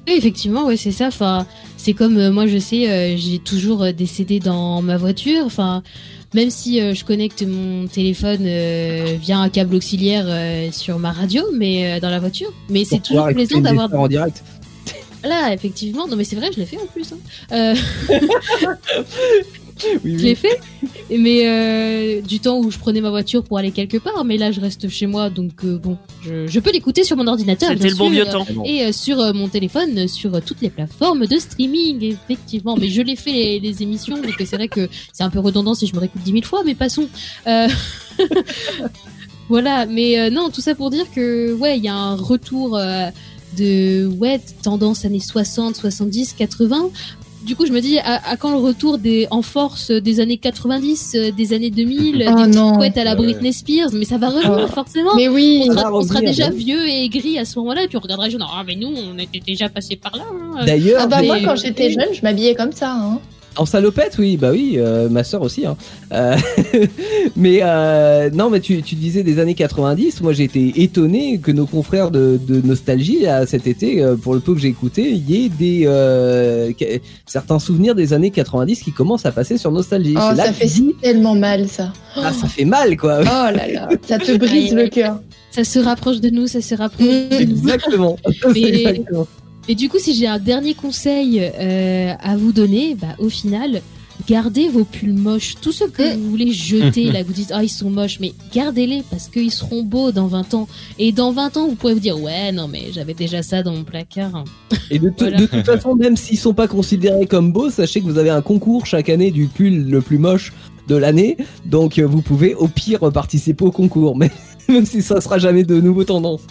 Oui, 0.06 0.16
effectivement, 0.18 0.66
ouais, 0.66 0.76
c'est 0.76 0.92
ça. 0.92 1.08
Enfin, 1.08 1.46
c'est 1.78 1.94
comme 1.94 2.18
euh, 2.18 2.30
moi, 2.32 2.46
je 2.46 2.58
sais, 2.58 2.90
euh, 2.92 3.16
j'ai 3.16 3.40
toujours 3.40 3.84
euh, 3.84 3.92
des 3.94 4.06
CD 4.06 4.40
dans 4.42 4.82
ma 4.82 4.98
voiture. 4.98 5.44
Enfin, 5.46 5.82
même 6.34 6.50
si 6.50 6.82
euh, 6.82 6.94
je 6.94 7.06
connecte 7.06 7.42
mon 7.48 7.88
téléphone 7.88 8.42
euh, 8.42 9.16
via 9.22 9.38
un 9.40 9.48
câble 9.48 9.76
auxiliaire 9.76 10.26
euh, 10.28 10.70
sur 10.74 11.00
ma 11.00 11.14
radio, 11.14 11.44
mais 11.58 11.86
euh, 11.94 12.00
dans 12.02 12.10
la 12.10 12.20
voiture. 12.20 12.52
Mais 12.70 12.84
c'est 12.84 13.02
toujours 13.02 13.28
plaisant 13.30 13.62
d'avoir. 13.62 13.94
En 13.94 14.10
direct. 14.10 14.44
Là, 15.24 15.54
effectivement. 15.54 16.08
Non, 16.08 16.16
mais 16.16 16.24
c'est 16.24 16.36
vrai, 16.36 16.50
je 16.54 16.60
l'ai 16.60 16.66
fait 16.66 16.78
en 16.78 16.86
plus. 16.88 17.14
Hein. 17.14 17.18
Euh, 17.52 17.76
Oui, 20.04 20.16
je 20.18 20.24
l'ai 20.24 20.36
fait. 20.36 20.60
Mais 21.10 21.48
euh, 21.48 22.22
du 22.22 22.40
temps 22.40 22.60
où 22.60 22.72
je 22.72 22.78
prenais 22.78 23.02
ma 23.02 23.10
voiture 23.10 23.44
pour 23.44 23.58
aller 23.58 23.72
quelque 23.72 23.98
part. 23.98 24.24
Mais 24.26 24.38
là, 24.38 24.52
je 24.52 24.60
reste 24.60 24.90
chez 24.90 25.06
moi, 25.06 25.30
donc 25.30 25.64
euh, 25.64 25.78
bon, 25.78 25.98
je, 26.22 26.48
je 26.48 26.60
peux 26.60 26.72
l'écouter 26.72 27.04
sur 27.04 27.18
mon 27.18 27.28
ordinateur. 27.28 27.70
C'était 27.70 27.82
bien 27.82 27.92
le 27.92 27.98
bon 27.98 28.06
sûr. 28.06 28.14
vieux 28.14 28.26
temps. 28.26 28.46
Et 28.66 28.84
euh, 28.84 28.92
sur 28.92 29.20
euh, 29.20 29.34
mon 29.34 29.48
téléphone, 29.48 30.08
sur 30.08 30.34
euh, 30.34 30.40
toutes 30.46 30.62
les 30.62 30.70
plateformes 30.70 31.26
de 31.26 31.38
streaming, 31.38 32.04
effectivement. 32.04 32.76
Mais 32.78 32.90
je 32.90 33.02
l'ai 33.02 33.16
fait 33.16 33.32
les, 33.32 33.60
les 33.60 33.84
émissions, 33.84 34.16
donc 34.16 34.36
c'est 34.38 34.56
vrai 34.56 34.68
que 34.68 34.88
c'est 35.12 35.24
un 35.24 35.30
peu 35.30 35.40
redondant 35.40 35.74
si 35.74 35.88
je 35.88 35.96
me 35.96 36.00
réécoute 36.00 36.22
dix 36.24 36.34
mille 36.34 36.46
fois, 36.46 36.64
mais 36.66 36.76
passons. 36.76 37.08
Euh, 37.48 37.68
voilà, 39.50 39.86
mais 39.86 40.20
euh, 40.20 40.30
non, 40.30 40.50
tout 40.50 40.62
ça 40.62 40.76
pour 40.76 40.90
dire 40.90 41.06
que 41.14 41.54
ouais, 41.54 41.78
il 41.78 41.84
y 41.84 41.88
a 41.90 41.96
un 41.96 42.16
retour 42.16 42.78
euh, 42.78 43.08
de 43.58 44.08
ouais 44.08 44.40
tendance 44.64 45.06
années 45.06 45.20
60, 45.20 45.76
70, 45.76 46.34
80. 46.34 46.90
Du 47.46 47.58
coup, 47.58 47.66
je 47.66 47.74
me 47.74 47.82
dis 47.82 48.00
à, 48.00 48.26
à 48.30 48.38
quand 48.38 48.52
le 48.52 48.58
retour 48.58 48.98
des 48.98 49.28
en 49.30 49.42
force 49.42 49.92
des 49.92 50.22
années 50.22 50.38
90, 50.38 51.16
euh, 51.16 51.32
des 51.32 51.52
années 51.52 51.72
2000, 51.72 52.16
Oh 52.16 52.18
des 52.18 52.42
petites 52.44 52.56
non. 52.56 52.78
couettes 52.78 52.98
à 52.98 53.04
la. 53.04 53.16
Britney 53.16 53.52
Spears, 53.52 53.90
mais 53.92 54.06
ça 54.06 54.18
va 54.18 54.30
revenir 54.30 54.66
Oh. 54.70 54.74
forcément 54.74 55.14
Mais 55.18 55.28
oui. 55.28 55.66
on 55.70 55.74
sera, 55.74 55.94
on 55.94 56.22
déjà 56.22 56.50
oui. 56.52 56.64
vieux 56.64 56.88
et 56.88 57.04
aigri 57.04 57.38
à 57.38 57.44
ce 57.44 57.60
moment-là, 57.60 57.84
et 57.84 57.88
puis 57.90 57.98
on 57.98 58.00
regardera 58.00 58.30
gens, 58.30 58.38
ah 58.42 58.64
mais 58.66 58.76
nous, 58.78 58.88
on 58.96 59.18
était 59.20 59.42
déjà 59.46 59.68
passé 59.68 59.98
par 59.98 60.16
là. 60.16 60.24
hein. 60.32 60.64
D'ailleurs, 60.66 61.02
Ah 61.04 61.08
bah 61.08 61.22
moi 61.22 61.38
quand 61.44 61.58
j'étais 61.58 61.92
jeune, 61.92 62.14
je 62.14 62.22
m'habillais 62.22 62.56
comme 62.56 62.72
ça. 62.72 62.94
Hein. 62.94 63.20
En 63.56 63.66
salopette, 63.68 64.16
oui, 64.18 64.36
bah 64.38 64.50
oui, 64.52 64.76
euh, 64.78 65.10
ma 65.10 65.24
sœur 65.24 65.42
aussi. 65.44 65.66
Hein. 65.66 65.78
Euh, 66.12 66.36
mais 67.36 67.60
euh, 67.62 68.30
non, 68.34 68.50
mais 68.50 68.60
tu, 68.60 68.82
tu 68.82 68.96
disais 68.96 69.22
des 69.24 69.38
années 69.40 69.54
90. 69.54 70.22
Moi, 70.22 70.34
j'ai 70.34 70.46
été 70.46 70.82
étonné 70.82 71.38
que 71.40 71.52
nos 71.52 71.66
confrères 71.68 72.10
de, 72.10 72.40
de 72.48 72.66
nostalgie 72.66 73.22
là, 73.22 73.46
cet 73.46 73.68
été, 73.68 74.04
pour 74.22 74.34
le 74.34 74.40
peu 74.40 74.54
que 74.56 74.60
j'ai 74.60 74.70
écouté, 74.70 75.10
il 75.12 75.30
y 75.30 75.46
ait 75.46 75.50
des 75.50 75.84
euh, 75.86 76.72
certains 77.28 77.60
souvenirs 77.60 77.94
des 77.96 78.14
années 78.14 78.32
90 78.32 78.82
qui 78.82 78.92
commencent 78.92 79.26
à 79.26 79.32
passer 79.32 79.58
sur 79.58 79.72
nostalgie. 79.72 80.16
Oh, 80.18 80.34
là 80.36 80.46
ça 80.48 80.54
fait 80.54 80.66
dis, 80.66 80.96
tellement 81.02 81.36
mal, 81.36 81.68
ça. 81.68 81.94
ah, 82.16 82.34
ça 82.34 82.48
fait 82.48 82.66
mal, 82.66 82.98
quoi. 82.98 83.20
Oh 83.22 83.26
là 83.26 83.68
là, 83.72 83.90
ça 84.08 84.18
te 84.18 84.36
brise 84.38 84.74
le 84.74 84.82
aïe. 84.84 84.90
cœur. 84.90 85.20
Ça 85.52 85.64
se 85.64 85.78
rapproche 85.78 86.20
de 86.20 86.30
nous, 86.32 86.48
ça 86.48 86.62
se 86.62 86.74
rapproche 86.74 87.06
Mm. 87.06 87.30
de 87.30 87.36
nous. 87.46 87.58
Exactement. 87.70 88.18
Mais- 88.54 88.62
Exactement. 88.62 89.28
Et 89.70 89.76
du 89.76 89.88
coup, 89.90 89.98
si 90.00 90.14
j'ai 90.14 90.28
un 90.28 90.40
dernier 90.40 90.74
conseil 90.74 91.40
euh, 91.42 92.14
à 92.22 92.36
vous 92.36 92.52
donner, 92.52 92.96
bah, 92.96 93.16
au 93.20 93.30
final, 93.30 93.82
gardez 94.28 94.68
vos 94.68 94.84
pulls 94.84 95.14
moches. 95.14 95.56
Tous 95.62 95.72
ceux 95.72 95.88
que 95.88 96.16
Mm. 96.16 96.18
vous 96.20 96.30
voulez 96.30 96.52
jeter, 96.52 97.12
là, 97.12 97.24
vous 97.24 97.32
dites, 97.32 97.52
ah, 97.54 97.64
ils 97.64 97.70
sont 97.70 97.90
moches, 97.90 98.20
mais 98.20 98.34
gardez-les 98.54 99.04
parce 99.10 99.30
qu'ils 99.30 99.52
seront 99.52 99.84
beaux 99.84 100.12
dans 100.12 100.28
20 100.28 100.54
ans. 100.54 100.68
Et 101.00 101.14
dans 101.14 101.32
20 101.32 101.56
ans, 101.58 101.68
vous 101.70 101.76
pourrez 101.76 101.94
vous 101.94 102.02
dire, 102.02 102.20
ouais, 102.22 102.52
non, 102.52 102.68
mais 102.68 102.88
j'avais 102.94 103.14
déjà 103.14 103.42
ça 103.42 103.64
dans 103.64 103.72
mon 103.74 103.84
placard. 103.86 104.44
Et 104.92 105.00
de, 105.00 105.08
tout- 105.16 105.16
Voilà. 105.20 105.38
de 105.38 105.46
toute 105.46 105.66
façon, 105.66 105.96
même 105.96 106.18
s'ils 106.18 106.38
sont 106.40 106.54
pas 106.54 106.68
considérés 106.68 107.26
comme 107.26 107.54
beaux, 107.54 107.70
sachez 107.70 108.02
que 108.02 108.06
vous 108.06 108.18
avez 108.18 108.30
un 108.32 108.42
concours 108.42 108.86
chaque 108.86 109.08
année 109.10 109.32
du 109.32 109.48
pull 109.48 109.90
le 109.90 110.02
plus 110.02 110.18
moche 110.18 110.52
de 110.90 110.96
l'année. 110.98 111.38
Donc 111.66 112.00
euh, 112.00 112.06
vous 112.06 112.22
pouvez 112.22 112.54
au 112.54 112.68
pire 112.68 113.00
participer 113.14 113.64
au 113.64 113.72
concours, 113.72 114.18
mais 114.18 114.30
même 114.68 114.86
si 114.86 115.02
ça 115.02 115.22
sera 115.22 115.38
jamais 115.38 115.64
de 115.64 115.80
nouveau 115.80 116.04
tendance. 116.04 116.42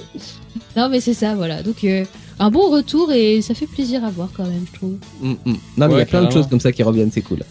Non, 0.76 0.88
mais 0.88 1.00
c'est 1.00 1.12
ça, 1.14 1.34
voilà. 1.34 1.62
Donc, 1.62 1.84
euh, 1.84 2.04
un 2.42 2.50
bon 2.50 2.70
retour 2.70 3.12
et 3.12 3.40
ça 3.40 3.54
fait 3.54 3.68
plaisir 3.68 4.04
à 4.04 4.10
voir 4.10 4.28
quand 4.36 4.44
même, 4.44 4.64
je 4.72 4.76
trouve. 4.78 4.96
Mm, 5.20 5.30
mm. 5.44 5.56
Non, 5.76 5.88
mais 5.88 5.94
il 5.94 5.98
y 5.98 6.02
a 6.02 6.06
plein 6.06 6.24
de 6.24 6.32
choses 6.32 6.48
comme 6.48 6.58
ça 6.58 6.72
qui 6.72 6.82
reviennent, 6.82 7.10
c'est 7.12 7.22
cool. 7.22 7.38
Et 7.38 7.44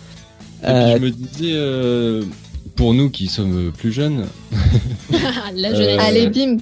Euh, 0.67 0.83
puis 0.83 0.99
je 0.99 1.05
me 1.05 1.11
disais, 1.11 1.51
euh, 1.53 2.23
pour 2.75 2.93
nous 2.93 3.09
qui 3.09 3.27
sommes 3.27 3.71
plus 3.71 3.93
jeunes, 3.93 4.25
La 5.55 5.69
Euh. 5.69 5.97
Allez, 5.99 6.27
bim. 6.27 6.57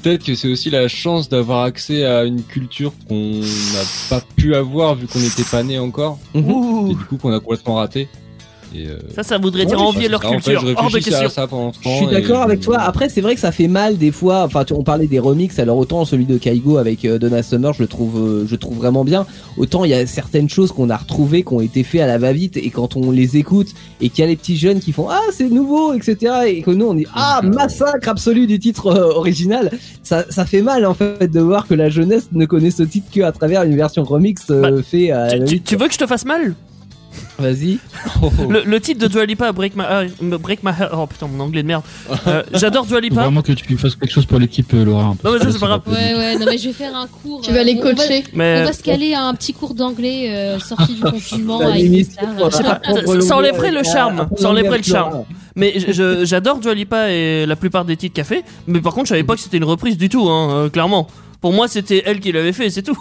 peut-être 0.00 0.24
que 0.24 0.36
c'est 0.36 0.48
aussi 0.48 0.70
la 0.70 0.86
chance 0.86 1.28
d'avoir 1.28 1.64
accès 1.64 2.04
à 2.04 2.22
une 2.24 2.44
culture 2.44 2.92
qu'on 3.08 3.40
n'a 3.40 3.84
pas 4.08 4.22
pu 4.36 4.54
avoir 4.54 4.94
vu 4.94 5.08
qu'on 5.08 5.18
n'était 5.18 5.44
pas 5.44 5.64
né 5.64 5.78
encore, 5.80 6.20
mhm. 6.34 6.90
et 6.90 6.94
du 6.94 7.04
coup 7.04 7.16
qu'on 7.16 7.32
a 7.32 7.40
complètement 7.40 7.74
raté. 7.74 8.08
Et, 8.74 8.86
euh, 8.88 8.96
Ça, 9.14 9.22
ça 9.22 9.38
voudrait 9.38 9.66
dire 9.66 9.78
Ouais, 9.78 9.84
envier 9.86 10.08
leur 10.08 10.22
ça, 10.22 10.28
en 10.28 10.32
fait, 10.38 10.52
culture. 10.54 10.60
je 10.62 10.66
Hors 10.74 10.74
de 10.74 10.86
réfléchissais 10.86 11.14
à 11.16 11.20
question. 11.22 11.42
ça 11.42 11.46
pendant 11.46 11.72
ce 11.72 11.78
Je 11.82 11.88
suis 11.88 12.06
d'accord 12.06 12.38
je- 12.38 12.44
avec 12.44 12.60
toi. 12.60 12.78
Après, 12.80 13.08
c'est 13.08 13.20
vrai 13.20 13.34
que 13.34 13.40
ça 13.40 13.52
fait 13.52 13.68
mal 13.68 13.98
des 13.98 14.10
fois. 14.10 14.44
Enfin, 14.44 14.64
tu- 14.64 14.72
on 14.72 14.82
parlait 14.82 15.06
des 15.06 15.18
remixes. 15.18 15.58
Alors 15.58 15.76
autant 15.78 16.04
celui 16.04 16.24
de 16.24 16.38
Kaigo 16.38 16.76
avec 16.78 17.04
euh, 17.04 17.18
Donna 17.18 17.42
Summer, 17.42 17.72
je 17.74 17.82
le 17.82 17.88
trouve, 17.88 18.18
euh, 18.18 18.46
je 18.48 18.56
trouve 18.56 18.76
vraiment 18.76 19.04
bien. 19.04 19.26
Autant 19.58 19.84
il 19.84 19.90
y 19.90 19.94
a 19.94 20.06
certaines 20.06 20.48
choses 20.48 20.72
qu'on 20.72 20.90
a 20.90 20.96
retrouvées, 20.96 21.42
qui 21.42 21.52
ont 21.52 21.60
été 21.60 21.82
faites 21.84 22.00
à 22.02 22.06
la 22.06 22.18
va-vite, 22.18 22.56
et 22.56 22.70
quand 22.70 22.96
on 22.96 23.10
les 23.10 23.36
écoute 23.36 23.68
et 24.00 24.08
qu'il 24.08 24.20
y 24.22 24.26
a 24.26 24.30
les 24.30 24.36
petits 24.36 24.56
jeunes 24.56 24.80
qui 24.80 24.92
font 24.92 25.08
ah 25.10 25.20
c'est 25.32 25.48
nouveau, 25.48 25.92
etc. 25.94 26.16
Et 26.46 26.62
que 26.62 26.70
nous 26.70 26.86
on 26.86 26.94
dit 26.94 27.06
ah 27.14 27.40
massacre 27.42 28.08
absolu 28.08 28.46
du 28.46 28.58
titre 28.58 28.86
euh, 28.86 29.14
original. 29.14 29.70
Ça, 30.02 30.24
ça 30.30 30.44
fait 30.44 30.62
mal 30.62 30.84
en 30.86 30.94
fait 30.94 31.30
de 31.30 31.40
voir 31.40 31.66
que 31.66 31.74
la 31.74 31.88
jeunesse 31.90 32.28
ne 32.32 32.46
connaît 32.46 32.70
ce 32.70 32.82
titre 32.82 33.06
que 33.12 33.20
à 33.20 33.32
travers 33.32 33.62
une 33.64 33.76
version 33.76 34.02
remix 34.04 34.42
euh, 34.50 34.82
fait 34.82 35.10
à 35.10 35.26
la 35.26 35.30
Tu, 35.30 35.36
tu- 35.38 35.40
va-vite. 35.44 35.64
tu 35.64 35.76
veux 35.76 35.86
que 35.88 35.92
je 35.94 35.98
te 35.98 36.06
fasse 36.06 36.24
mal? 36.24 36.54
Vas-y. 37.38 37.78
le, 38.48 38.62
le 38.64 38.80
titre 38.80 39.00
de 39.00 39.06
Dua 39.08 39.24
Lipa, 39.24 39.52
Break 39.52 39.74
My, 39.76 39.82
Heart- 39.82 40.38
Break 40.40 40.62
My 40.62 40.70
Heart. 40.70 40.90
Oh 40.94 41.06
putain, 41.06 41.26
mon 41.26 41.40
anglais 41.44 41.62
de 41.62 41.66
merde. 41.68 41.82
Euh, 42.26 42.42
J'adore 42.54 42.86
Dua 42.86 42.96
Faut 42.96 43.02
Lipa. 43.02 43.22
vraiment 43.22 43.42
que 43.42 43.52
tu 43.52 43.76
fasses 43.78 43.96
quelque 43.96 44.10
chose 44.12 44.26
pour 44.26 44.38
l'équipe, 44.38 44.72
euh, 44.74 44.84
Laura. 44.84 45.14
Non, 45.24 45.32
mais 45.32 45.38
ça, 45.38 45.50
c'est 45.52 45.58
pas 45.58 45.66
grave. 45.66 45.82
Ouais, 45.86 46.14
ouais, 46.14 46.38
non, 46.38 46.46
mais 46.48 46.58
je 46.58 46.68
vais 46.68 46.72
faire 46.74 46.94
un 46.96 47.06
cours. 47.06 47.40
Tu 47.42 47.52
vas 47.52 47.60
euh, 47.60 47.64
les 47.64 47.76
on 47.80 47.82
va- 47.84 47.94
coacher. 47.94 48.24
Mais 48.34 48.60
On 48.62 48.64
va 48.66 48.72
se 48.72 48.82
caler 48.82 49.14
à 49.14 49.22
un 49.24 49.34
petit 49.34 49.52
cours 49.52 49.74
d'anglais 49.74 50.30
euh, 50.30 50.58
sorti 50.68 50.94
du 50.94 51.00
confinement 51.02 51.58
ça- 51.60 53.36
enlèverait 53.36 53.70
le 53.72 53.78
euh, 53.80 53.82
charme, 53.84 54.28
ça 54.36 54.48
enlèverait 54.48 54.78
le 54.78 54.84
charme. 54.84 55.24
Mais 55.56 55.74
j'adore 56.22 56.58
Dua 56.60 56.74
Lipa 56.74 57.10
et 57.10 57.44
la 57.46 57.56
plupart 57.56 57.84
des 57.84 57.96
titres 57.96 58.14
qu'elle 58.14 58.24
fait. 58.24 58.44
Mais 58.66 58.80
par 58.80 58.94
contre, 58.94 59.06
je 59.06 59.10
savais 59.10 59.24
pas 59.24 59.34
que 59.34 59.40
c'était 59.40 59.58
une 59.58 59.64
reprise 59.64 59.96
du 59.98 60.08
tout, 60.08 60.28
hein, 60.28 60.50
euh, 60.50 60.68
clairement. 60.70 61.06
Pour 61.40 61.52
moi, 61.52 61.66
c'était 61.68 62.02
elle 62.06 62.20
qui 62.20 62.30
l'avait 62.32 62.52
fait, 62.52 62.70
c'est 62.70 62.82
tout. 62.82 62.96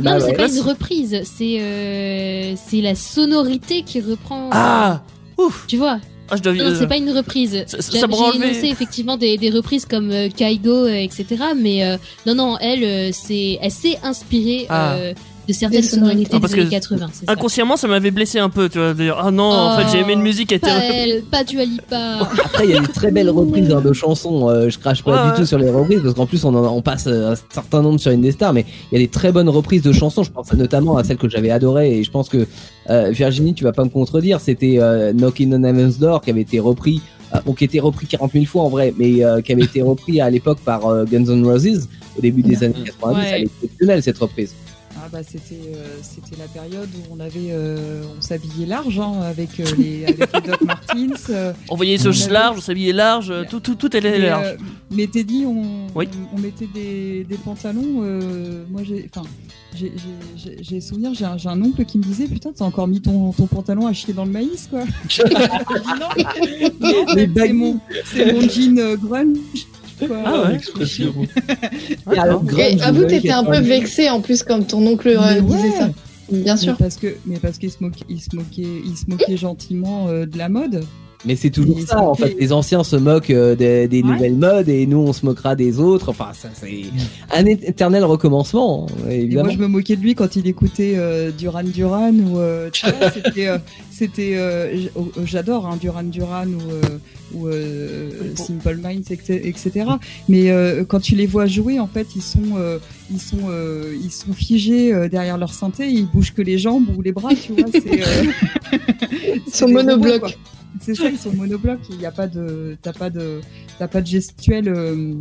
Non, 0.00 0.04
Bah 0.04 0.14
mais 0.14 0.20
c'est 0.20 0.26
ouais. 0.28 0.34
pas 0.34 0.48
une 0.48 0.60
reprise, 0.60 1.20
c'est 1.24 1.58
euh, 1.60 2.54
c'est 2.56 2.80
la 2.80 2.94
sonorité 2.94 3.82
qui 3.82 4.00
reprend. 4.00 4.48
Ah 4.52 5.02
Ouf 5.38 5.64
Tu 5.66 5.76
vois 5.76 5.98
Ah, 6.30 6.36
je 6.36 6.42
dois 6.42 6.54
Non, 6.54 6.74
c'est 6.78 6.86
pas 6.86 6.96
une 6.96 7.10
reprise. 7.10 7.64
Ça- 7.66 7.82
ça- 7.82 7.90
J'ai 7.92 7.98
énoncé 8.36 8.66
effectivement 8.68 9.16
des, 9.16 9.36
des 9.38 9.50
reprises 9.50 9.84
comme 9.86 10.10
euh, 10.10 10.28
Kaigo, 10.34 10.86
euh, 10.86 10.94
etc. 10.94 11.26
Mais 11.56 11.84
euh, 11.84 11.96
non, 12.26 12.34
non, 12.34 12.58
elle, 12.60 12.84
euh, 12.84 13.10
c'est, 13.12 13.58
elle 13.60 13.70
s'est 13.70 13.98
inspirée 14.02 14.66
Ah. 14.70 14.94
euh, 14.94 15.14
de 15.52 15.56
certaines 15.58 15.82
sonorités. 15.82 16.30
Ah, 16.34 16.40
parce 16.40 16.52
des 16.52 16.60
années 16.60 16.68
que 16.70 16.74
80. 16.74 17.06
c'est 17.12 17.26
ça. 17.26 17.32
Inconsciemment, 17.32 17.76
ça 17.76 17.88
m'avait 17.88 18.10
blessé 18.10 18.38
un 18.38 18.48
peu, 18.50 18.68
tu 18.68 18.78
vois. 18.78 18.88
de 18.94 19.02
dire, 19.02 19.16
ah 19.22 19.30
non, 19.30 19.44
en 19.44 19.74
Oh, 19.74 19.78
fait, 19.80 19.88
j'ai 19.92 19.98
aimé 20.02 20.14
une 20.14 20.22
musique 20.22 20.48
qui 20.48 20.54
était. 20.54 20.66
Pas 20.68 20.82
elle, 20.82 21.22
pas 21.22 21.44
Dua 21.44 21.64
Lipa. 21.64 22.18
Après, 22.44 22.64
il 22.64 22.70
y 22.70 22.76
a 22.76 22.80
des 22.80 22.88
très 22.88 23.10
belles 23.10 23.30
reprises 23.30 23.70
hein, 23.72 23.80
de 23.80 23.92
chansons. 23.92 24.48
euh, 24.48 24.68
je 24.68 24.78
crache 24.78 25.02
pas 25.02 25.12
Ouais, 25.12 25.22
du 25.24 25.30
ouais. 25.32 25.36
tout 25.38 25.46
sur 25.46 25.58
les 25.58 25.70
reprises 25.70 26.00
parce 26.02 26.14
qu'en 26.14 26.26
plus, 26.26 26.44
on, 26.44 26.54
en- 26.54 26.76
on 26.76 26.82
passe 26.82 27.06
euh, 27.06 27.32
un 27.32 27.34
certain 27.52 27.82
nombre 27.82 27.98
sur 28.00 28.10
Indestar, 28.10 28.52
mais 28.52 28.64
il 28.90 28.98
y 28.98 29.02
a 29.02 29.04
des 29.04 29.10
très 29.10 29.32
bonnes 29.32 29.48
reprises 29.48 29.82
de 29.82 29.92
chansons. 29.92 30.22
Je 30.22 30.30
pense 30.30 30.52
notamment 30.52 30.96
à 30.96 31.04
celle 31.04 31.16
que 31.16 31.28
j'avais 31.28 31.50
adorée 31.50 31.98
et 31.98 32.04
je 32.04 32.10
pense 32.10 32.28
que 32.28 32.46
euh, 32.90 33.10
Virginie, 33.10 33.54
tu 33.54 33.64
vas 33.64 33.72
pas 33.72 33.84
me 33.84 33.90
contredire. 33.90 34.40
C'était 34.40 34.76
euh, 34.78 35.12
Knocking 35.12 35.52
on 35.54 35.62
Heaven's 35.64 35.98
Door 35.98 36.20
qui 36.22 36.30
avait 36.30 36.40
été 36.42 36.58
repris, 36.60 37.00
bon, 37.46 37.52
qui 37.54 37.64
était 37.64 37.80
repris 37.80 38.06
40 38.06 38.32
000 38.32 38.44
fois 38.46 38.62
en 38.62 38.68
vrai, 38.68 38.92
mais 38.98 39.24
euh, 39.24 39.40
qui 39.40 39.52
avait 39.52 39.62
été 39.62 39.82
repris 39.82 40.20
à 40.20 40.28
l'époque 40.30 40.58
par 40.64 40.86
euh, 40.86 41.04
Guns 41.04 41.24
N' 41.26 41.44
Roses 41.46 41.88
au 42.18 42.20
début 42.20 42.42
des 42.42 42.62
années 42.64 42.74
90. 42.84 43.16
Ouais. 43.18 43.30
Elle 43.30 43.42
est 43.42 43.44
exceptionnelle 43.62 44.02
cette 44.02 44.18
reprise. 44.18 44.54
Ah 45.14 45.18
bah 45.18 45.24
c'était 45.30 45.60
euh, 45.74 45.98
c'était 46.02 46.36
la 46.40 46.46
période 46.48 46.88
où 46.94 47.14
on 47.14 47.20
avait 47.20 47.50
euh, 47.50 48.02
on 48.16 48.20
s'habillait 48.22 48.64
large 48.64 48.98
hein, 48.98 49.20
avec 49.22 49.60
euh, 49.60 49.64
les 49.76 50.04
avec 50.06 50.32
les 50.32 50.40
Doc 50.40 50.60
Martens. 50.64 51.30
On 51.68 51.76
voyait 51.76 51.98
ce 51.98 52.08
Ouais. 52.08 52.32
large, 52.32 52.56
on 52.58 52.60
s'habillait 52.62 52.92
large, 52.94 53.30
tout, 53.50 53.60
tout, 53.60 53.74
tout 53.74 53.94
était 53.94 54.18
large. 54.18 54.56
mais 54.90 55.06
Teddy, 55.06 55.44
on, 55.46 55.86
Oui. 55.94 56.08
on, 56.32 56.36
on 56.36 56.40
mettait 56.40 56.66
des, 56.72 57.24
des 57.24 57.36
pantalons. 57.36 58.00
moi 58.70 58.82
j'ai 58.84 59.08
enfin 59.14 59.26
j'ai 59.74 60.80
souvenir 60.80 61.12
j'ai 61.14 61.24
un, 61.26 61.36
un 61.44 61.62
oncle 61.62 61.84
qui 61.84 61.98
me 61.98 62.04
disait 62.04 62.26
putain 62.26 62.50
t'as 62.56 62.64
encore 62.64 62.88
mis 62.88 63.00
ton, 63.02 63.32
ton 63.32 63.46
pantalon 63.46 63.86
à 63.86 63.92
chier 63.92 64.14
dans 64.14 64.24
le 64.24 64.30
maïs 64.30 64.66
quoi. 64.70 64.84
Dit, 65.08 65.20
non, 66.00 66.08
non, 66.80 67.04
c'est 67.04 67.52
mon 67.52 67.80
mon 68.32 68.48
jean 68.48 68.94
grunge. 68.96 69.36
Quoi. 70.06 70.18
Ah 70.24 70.42
ouais. 70.42 70.54
Expression. 70.54 71.14
Et 72.12 72.18
alors, 72.18 72.42
Et 72.58 72.80
avoue, 72.80 73.00
vous 73.00 73.06
t'étais 73.06 73.30
un 73.30 73.44
peu 73.44 73.58
vexé 73.58 74.10
en 74.10 74.20
plus, 74.20 74.42
comme 74.42 74.64
ton 74.66 74.86
oncle 74.86 75.08
euh, 75.08 75.40
disait 75.40 75.70
ça. 75.70 75.90
Bien 76.30 76.56
sûr. 76.56 76.72
Mais 76.78 76.84
parce 76.84 76.96
que 76.96 77.16
mais 77.26 77.38
parce 77.38 77.58
qu'il 77.58 77.70
se 77.70 77.76
moquait 77.80 78.04
il 78.08 78.20
se 78.20 78.34
moquait 78.34 78.62
il 78.62 78.96
se 78.96 79.04
moquait 79.08 79.36
gentiment 79.36 80.08
euh, 80.08 80.24
de 80.26 80.38
la 80.38 80.48
mode. 80.48 80.84
Mais 81.24 81.36
c'est 81.36 81.50
toujours 81.50 81.78
ça, 81.80 82.00
en 82.02 82.14
fait-. 82.14 82.36
Les 82.40 82.52
anciens 82.52 82.82
se 82.82 82.96
moquent 82.96 83.30
euh, 83.30 83.54
des, 83.54 83.86
des 83.86 84.02
Ouais. 84.02 84.08
nouvelles 84.12 84.34
modes 84.34 84.68
et 84.68 84.86
nous, 84.86 84.98
on 84.98 85.12
se 85.12 85.24
moquera 85.24 85.54
des 85.54 85.78
autres. 85.78 86.08
Enfin, 86.08 86.30
ça, 86.32 86.48
c'est 86.52 86.82
un 87.30 87.46
éternel 87.46 88.04
recommencement, 88.04 88.86
Et 89.08 89.20
évidemment. 89.22 89.44
moi, 89.44 89.52
je 89.54 89.58
me 89.58 89.68
moquais 89.68 89.94
de 89.96 90.02
lui 90.02 90.14
quand 90.16 90.34
il 90.36 90.46
écoutait 90.48 90.94
euh, 90.96 91.30
Duran 91.30 91.62
Duran 91.62 92.12
ou 92.12 92.38
euh, 92.38 92.70
tu 92.72 92.86
vois, 92.86 93.10
c'était, 93.90 94.34
euh, 94.36 94.76
j'adore 95.24 95.66
hein, 95.68 95.76
Duran 95.80 96.02
Duran 96.02 96.46
ou, 96.46 96.72
euh, 96.72 96.80
ou 97.34 97.46
euh, 97.46 98.10
Simple 98.34 98.78
Minds, 98.82 99.10
etc. 99.12 99.86
Mais 100.28 100.50
euh, 100.50 100.84
quand 100.84 100.98
tu 101.00 101.14
les 101.14 101.26
vois 101.26 101.46
jouer, 101.46 101.78
en 101.78 101.86
fait, 101.86 102.08
ils 102.16 102.22
sont, 102.22 102.56
euh, 102.56 102.78
ils 103.12 103.20
sont, 103.20 103.36
euh, 103.48 103.94
ils 104.02 104.10
sont 104.10 104.32
figés 104.32 104.92
euh, 104.92 105.08
derrière 105.08 105.38
leur 105.38 105.54
synthé, 105.54 105.88
ils 105.88 106.06
bougent 106.10 106.34
que 106.34 106.42
les 106.42 106.58
jambes 106.58 106.86
ou 106.96 107.00
les 107.02 107.12
bras, 107.12 107.30
tu 107.34 107.52
vois. 107.52 107.64
C'est, 107.72 108.02
euh, 108.02 108.24
Ils 109.46 109.52
sont 109.52 109.68
monoblocs. 109.68 110.36
C'est 110.80 110.94
ça, 110.94 111.08
ils 111.08 111.18
sont 111.18 111.32
monoblocs. 111.34 111.80
Il 111.90 111.98
n'y 111.98 112.06
a 112.06 112.10
pas 112.10 112.26
de, 112.26 112.76
t'as 112.82 112.92
pas 112.92 113.10
de, 113.10 113.40
t'as 113.78 113.88
pas 113.88 114.00
de 114.00 114.06
gestuelle 114.06 114.68
euh, 114.68 115.14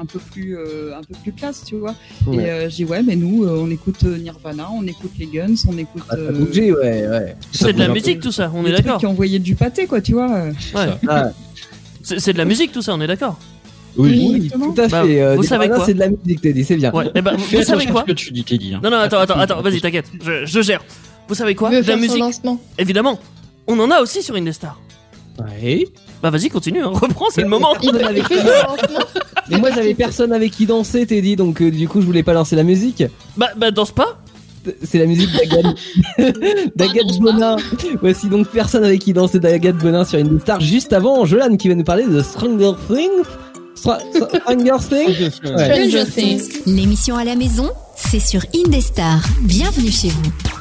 un 0.00 0.04
peu 0.06 0.18
plus, 0.18 0.56
euh, 0.56 0.96
un 0.96 1.02
peu 1.02 1.14
plus 1.22 1.32
classe, 1.32 1.64
tu 1.64 1.76
vois. 1.76 1.94
Ouais. 2.26 2.44
Et 2.44 2.50
euh, 2.50 2.68
j'ai 2.68 2.84
dit, 2.84 2.90
ouais, 2.90 3.02
mais 3.02 3.16
nous, 3.16 3.44
euh, 3.44 3.58
on 3.60 3.70
écoute 3.70 4.02
Nirvana, 4.04 4.68
on 4.72 4.86
écoute 4.86 5.12
les 5.18 5.26
Guns, 5.26 5.54
on 5.68 5.76
écoute. 5.78 6.02
Ah, 6.10 6.16
ouais, 6.16 6.72
ouais. 6.72 7.36
C'est 7.52 7.72
de 7.72 7.78
la 7.78 7.88
musique, 7.88 8.20
tout 8.20 8.32
ça, 8.32 8.50
on 8.54 8.64
est 8.66 8.72
d'accord. 8.72 8.98
qui 8.98 9.06
envoyaient 9.06 9.38
du 9.38 9.54
pâté, 9.54 9.86
quoi, 9.86 10.00
tu 10.00 10.12
vois. 10.12 10.28
Ouais. 10.28 10.52
Ah, 11.08 11.30
C'est 12.02 12.20
c'est 12.20 12.32
de 12.32 12.38
la 12.38 12.44
musique, 12.44 12.72
tout 12.72 12.82
ça, 12.82 12.94
on 12.94 13.00
est 13.00 13.06
d'accord. 13.06 13.38
oui, 13.96 14.34
exactement. 14.36 14.72
tout 14.72 14.80
à 14.82 14.88
Bah, 14.88 15.04
fait. 15.04 15.20
euh, 15.22 15.34
vous 15.36 15.42
savez 15.42 15.68
quoi 15.68 15.84
c'est 15.84 15.94
de 15.94 15.98
la 16.00 16.08
musique, 16.10 16.46
dit, 16.46 16.64
c'est 16.64 16.76
bien. 16.76 16.92
Ouais. 16.92 17.06
Eh 17.14 17.20
ben, 17.22 17.32
vous, 17.32 17.44
Fais 17.44 17.56
vous 17.58 17.62
savez 17.64 17.86
quoi 17.86 18.02
ce 18.02 18.12
que 18.12 18.16
tu 18.16 18.30
dis, 18.32 18.44
Teddy. 18.44 18.74
hein. 18.74 18.80
Non, 18.82 18.90
non, 18.90 18.98
attends, 18.98 19.18
attends, 19.20 19.38
attends, 19.38 19.62
vas-y, 19.62 19.80
t'inquiète, 19.80 20.06
je, 20.22 20.44
je 20.46 20.60
gère. 20.62 20.84
Vous 21.28 21.34
savez 21.34 21.54
quoi 21.54 21.70
De 21.70 21.86
la 21.86 21.96
musique, 21.96 22.22
évidemment. 22.78 23.18
On 23.66 23.78
en 23.80 23.90
a 23.90 24.00
aussi 24.00 24.22
sur 24.22 24.34
Indestar. 24.36 24.80
Ouais. 25.38 25.86
Bah 26.22 26.30
vas-y, 26.30 26.48
continue, 26.50 26.82
hein. 26.82 26.90
reprends, 26.94 27.26
c'est 27.30 27.42
le 27.42 27.48
moment. 27.48 27.74
Mais 29.50 29.58
moi, 29.58 29.70
j'avais 29.74 29.94
personne 29.94 30.32
avec 30.32 30.52
qui 30.52 30.66
danser, 30.66 31.06
t'es 31.06 31.22
dit, 31.22 31.36
donc 31.36 31.62
euh, 31.62 31.70
du 31.70 31.88
coup, 31.88 32.00
je 32.00 32.06
voulais 32.06 32.22
pas 32.22 32.32
lancer 32.32 32.56
la 32.56 32.64
musique. 32.64 33.04
Bah, 33.36 33.48
bah 33.56 33.70
danse 33.70 33.92
pas. 33.92 34.18
C'est 34.82 34.98
la 34.98 35.06
musique 35.06 35.30
d'Agathe 36.76 37.18
Bonin. 37.20 37.56
Voici 38.02 38.26
donc 38.28 38.48
personne 38.48 38.84
avec 38.84 39.00
qui 39.00 39.12
danser 39.14 39.38
d'Agathe 39.38 39.78
Bonin 39.78 40.04
sur 40.04 40.18
Indestar. 40.18 40.60
Juste 40.60 40.92
avant, 40.92 41.24
Jolan 41.24 41.56
qui 41.56 41.68
va 41.68 41.74
nous 41.74 41.84
parler 41.84 42.04
de 42.06 42.20
Stranger 42.22 42.72
Things. 42.88 43.24
Stra- 43.74 44.00
Stra- 44.12 44.80
Stranger 44.80 44.88
Things 44.90 45.40
Ouais. 45.54 45.64
Stranger 45.88 46.04
Things. 46.10 46.48
L'émission 46.66 47.16
à 47.16 47.24
la 47.24 47.36
maison, 47.36 47.70
c'est 47.96 48.20
sur 48.20 48.42
Indestar. 48.54 49.22
Bienvenue 49.42 49.92
chez 49.92 50.08
vous. 50.08 50.57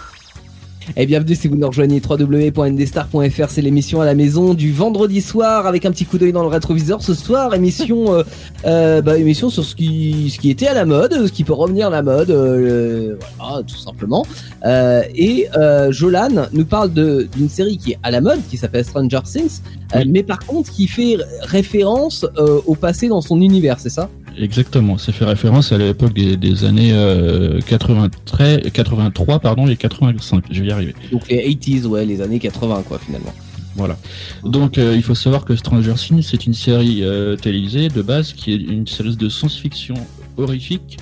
Et 0.95 1.05
bienvenue 1.05 1.35
si 1.35 1.47
vous 1.47 1.57
nous 1.57 1.67
rejoignez 1.67 2.01
www.ndstar.fr, 2.01 3.49
c'est 3.49 3.61
l'émission 3.61 3.99
à 3.99 4.05
la 4.05 4.15
maison 4.15 4.53
du 4.53 4.71
vendredi 4.71 5.21
soir 5.21 5.67
avec 5.67 5.85
un 5.85 5.91
petit 5.91 6.05
coup 6.05 6.17
d'œil 6.17 6.31
dans 6.31 6.41
le 6.43 6.47
rétroviseur. 6.47 7.01
Ce 7.01 7.13
soir, 7.13 7.53
émission, 7.53 8.13
euh, 8.15 8.23
euh, 8.65 9.01
bah, 9.01 9.17
émission 9.17 9.49
sur 9.49 9.63
ce 9.65 9.75
qui, 9.75 10.29
ce 10.33 10.39
qui 10.39 10.49
était 10.49 10.67
à 10.67 10.73
la 10.73 10.85
mode, 10.85 11.27
ce 11.27 11.31
qui 11.31 11.43
peut 11.43 11.53
revenir 11.53 11.87
à 11.87 11.89
la 11.89 12.01
mode, 12.01 12.29
euh, 12.29 13.15
voilà, 13.37 13.63
tout 13.63 13.75
simplement. 13.75 14.25
Euh, 14.65 15.03
et 15.13 15.47
euh, 15.57 15.91
Jolan 15.91 16.47
nous 16.53 16.65
parle 16.65 16.93
de 16.93 17.27
d'une 17.35 17.49
série 17.49 17.77
qui 17.77 17.91
est 17.91 17.99
à 18.03 18.09
la 18.11 18.21
mode, 18.21 18.39
qui 18.49 18.55
s'appelle 18.57 18.85
Stranger 18.85 19.19
Things, 19.25 19.59
Oui. 19.93 20.07
mais 20.09 20.23
par 20.23 20.39
contre 20.39 20.71
qui 20.71 20.87
fait 20.87 21.17
référence 21.41 22.25
au 22.65 22.75
passé 22.75 23.07
dans 23.09 23.21
son 23.21 23.41
univers, 23.41 23.79
c'est 23.79 23.89
ça? 23.89 24.09
Exactement, 24.39 24.97
ça 24.97 25.11
fait 25.11 25.25
référence 25.25 25.71
à 25.71 25.77
l'époque 25.77 26.13
des, 26.13 26.37
des 26.37 26.63
années 26.63 26.91
euh, 26.93 27.59
93, 27.61 28.71
83 28.71 29.39
pardon, 29.39 29.67
et 29.67 29.75
85, 29.75 30.45
je 30.51 30.61
vais 30.61 30.67
y 30.67 30.71
arriver. 30.71 30.93
Donc 31.11 31.27
les 31.27 31.37
80s, 31.55 31.85
ouais, 31.85 32.05
les 32.05 32.21
années 32.21 32.39
80 32.39 32.83
quoi 32.87 32.99
finalement. 32.99 33.33
Voilà. 33.75 33.97
Donc 34.43 34.77
euh, 34.77 34.95
il 34.95 35.03
faut 35.03 35.15
savoir 35.15 35.45
que 35.45 35.55
Stranger 35.55 35.93
Things 35.93 36.23
c'est 36.23 36.45
une 36.45 36.53
série 36.53 37.03
euh, 37.03 37.35
télévisée 37.35 37.89
de 37.89 38.01
base 38.01 38.33
qui 38.33 38.53
est 38.53 38.57
une 38.57 38.87
série 38.87 39.15
de 39.15 39.29
science-fiction 39.29 39.95
horrifique 40.37 40.97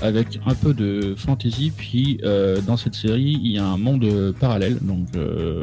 avec 0.00 0.38
un 0.46 0.54
peu 0.54 0.74
de 0.74 1.14
fantasy. 1.16 1.72
Puis 1.76 2.18
euh, 2.24 2.60
dans 2.60 2.76
cette 2.76 2.94
série 2.94 3.38
il 3.42 3.52
y 3.52 3.58
a 3.58 3.64
un 3.64 3.78
monde 3.78 4.04
euh, 4.04 4.32
parallèle, 4.32 4.78
donc 4.82 5.06
euh, 5.16 5.62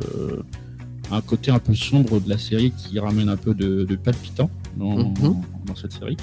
un 1.11 1.21
côté 1.21 1.51
un 1.51 1.59
peu 1.59 1.73
sombre 1.73 2.19
de 2.19 2.29
la 2.29 2.37
série 2.37 2.71
qui 2.71 2.99
ramène 2.99 3.29
un 3.29 3.37
peu 3.37 3.53
de, 3.53 3.83
de 3.83 3.95
palpitant 3.95 4.49
dans, 4.77 4.95
Mhm. 4.97 5.41
dans 5.65 5.75
cette 5.75 5.93
série. 5.93 6.17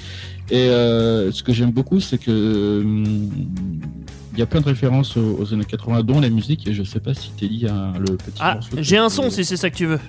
Et 0.49 0.67
euh, 0.69 1.31
ce 1.31 1.43
que 1.43 1.53
j'aime 1.53 1.71
beaucoup 1.71 1.99
c'est 1.99 2.17
que 2.17 2.81
hum, 2.83 3.29
il 4.33 4.39
y 4.39 4.41
a 4.41 4.45
plein 4.45 4.61
de 4.61 4.65
références 4.65 5.17
aux, 5.17 5.37
aux 5.41 5.53
années 5.53 5.65
80, 5.65 6.03
dont 6.03 6.19
la 6.21 6.29
musique, 6.29 6.65
et 6.67 6.73
je 6.73 6.83
sais 6.83 6.99
pas 7.01 7.13
si 7.13 7.31
Teddy 7.31 7.67
a 7.67 7.93
le 7.99 8.15
petit 8.17 8.37
Ah, 8.39 8.59
j'ai 8.77 8.97
un 8.97 9.09
son 9.09 9.29
si 9.29 9.43
c'est 9.43 9.57
ça 9.57 9.69
que 9.69 9.75
tu 9.75 9.85
veux. 9.87 9.99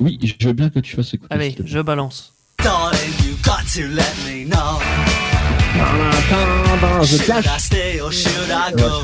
oui, 0.00 0.18
je 0.40 0.46
veux 0.46 0.54
bien 0.54 0.70
que 0.70 0.78
tu 0.80 0.96
fasses 0.96 1.12
écouter. 1.14 1.34
Allez, 1.34 1.54
je 1.64 1.80
balance. 1.80 2.32
Darling, 2.62 2.98
you 3.24 3.34
got 3.44 3.64
to 3.74 3.82
let 3.94 4.14
me 4.26 4.44
know. 4.48 4.78
The 7.02 7.04
Should 7.06 7.22
Clash. 7.24 7.46
I 7.46 7.58
stay 7.58 8.00
or 8.00 8.10
should 8.10 8.50
I 8.50 8.72
go? 8.72 9.02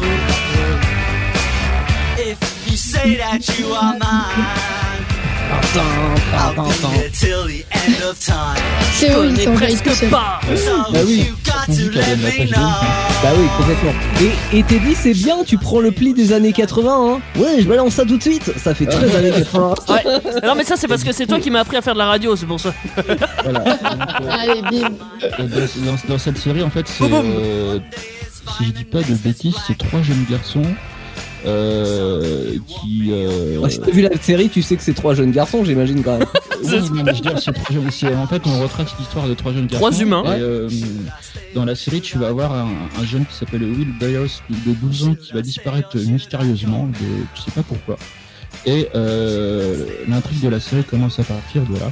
If 2.19 2.39
you 2.71 2.77
say 2.77 3.17
that 3.17 3.41
you 3.59 3.73
are 3.75 3.95
mine, 3.99 4.47
till 7.13 7.47
the 7.47 7.65
end 7.73 8.03
of 8.09 8.19
time. 8.19 8.63
Théo, 8.99 9.25
il 9.25 9.31
connais 9.33 9.45
s'enjaille 9.45 9.77
tout 9.77 9.83
presque 9.83 10.11
pas. 10.11 10.41
Bah 10.93 10.99
oui, 11.07 11.27
page 11.45 12.49
know. 12.51 12.59
Bah 13.23 13.31
oui, 13.37 13.47
complètement. 13.57 13.93
Et, 14.53 14.59
et 14.59 14.63
Teddy, 14.63 14.95
c'est 14.95 15.13
bien, 15.15 15.45
tu 15.45 15.59
prends 15.59 15.81
le 15.81 15.91
pli 15.93 16.15
des 16.15 16.33
années 16.33 16.53
80, 16.53 16.91
hein. 16.93 17.21
Ouais, 17.37 17.61
je 17.61 17.67
balance 17.69 17.95
ça 17.95 18.05
tout 18.05 18.17
de 18.17 18.23
suite. 18.23 18.53
Ça 18.59 18.75
fait 18.75 18.87
très 18.87 19.15
années 19.17 19.31
80. 19.31 19.75
Ouais. 19.89 20.03
Non 20.45 20.55
mais 20.57 20.65
ça 20.65 20.77
c'est 20.77 20.89
parce 20.89 21.05
que 21.05 21.13
c'est 21.13 21.27
toi 21.27 21.39
qui 21.41 21.51
m'as 21.51 21.61
appris 21.61 21.77
à 21.77 21.83
faire 21.83 21.95
de 21.95 21.99
la 21.99 22.07
radio, 22.07 22.35
c'est 22.37 22.47
pour 22.47 22.61
ça. 22.61 22.73
Voilà. 23.43 23.59
Donc, 23.61 23.79
euh, 23.83 24.31
Allez, 24.31 24.63
bim. 24.63 24.89
euh, 25.41 25.47
dans, 25.49 26.13
dans- 26.15 26.19
cette 26.19 26.39
série, 26.39 26.63
en 26.63 26.71
fait, 26.71 26.87
c'est, 26.87 27.05
euh, 27.13 27.79
si 28.59 28.67
je 28.67 28.71
dis 28.71 28.85
pas 28.85 29.03
de 29.03 29.15
bêtises, 29.15 29.55
c'est 29.67 29.77
trois 29.79 30.03
jeunes 30.03 30.25
garçons 30.31 30.63
euh, 31.47 32.55
qui. 32.67 33.09
Euh, 33.13 33.59
Ouais, 33.59 33.71
si 33.71 33.81
t'as 33.81 33.91
vu 33.91 34.03
la 34.03 34.17
série, 34.21 34.49
tu 34.49 34.63
sais 34.63 34.77
que 34.77 34.83
c'est 34.83 34.95
trois 34.95 35.15
jeunes 35.15 35.31
garçons, 35.33 35.65
j'imagine 35.65 36.03
quand 36.03 36.19
même. 36.19 36.27
oui, 36.65 36.71
non, 36.71 37.03
mais 37.05 37.13
je 37.15 37.23
veux 37.23 37.31
dire, 37.31 37.39
c'est 37.39 37.53
trois 37.53 37.75
jeunes- 37.75 37.91
c'est- 37.91 38.15
en 38.15 38.27
fait, 38.27 38.43
on 38.47 38.61
retrace 38.63 38.91
l'histoire 38.99 39.29
de 39.29 39.35
trois 39.35 39.53
jeunes 39.53 39.67
garçons. 39.67 39.87
Trois 39.89 40.01
humains. 40.01 40.25
Et, 40.25 40.41
euh, 40.41 40.69
dans 41.55 41.65
la 41.65 41.75
série, 41.75 42.01
tu 42.01 42.19
vas 42.19 42.29
avoir 42.29 42.53
un, 42.53 42.69
un 43.01 43.05
jeune 43.05 43.25
qui 43.27 43.35
s'appelle 43.35 43.63
Will 43.63 43.93
Byers 44.01 44.41
de 44.51 44.73
12 44.73 45.05
ans 45.09 45.15
qui 45.15 45.33
va 45.33 45.43
disparaître 45.43 45.97
mystérieusement, 45.97 46.87
de, 46.87 47.25
tu 47.35 47.43
sais 47.43 47.51
pas 47.51 47.63
pourquoi. 47.63 47.97
Et 48.67 48.89
euh, 48.95 49.85
l'intrigue 50.09 50.41
de 50.41 50.49
la 50.49 50.61
série 50.61 50.85
commence 50.85 51.19
à 51.19 51.25
partir 51.25 51.63
de 51.63 51.75
là. 51.79 51.91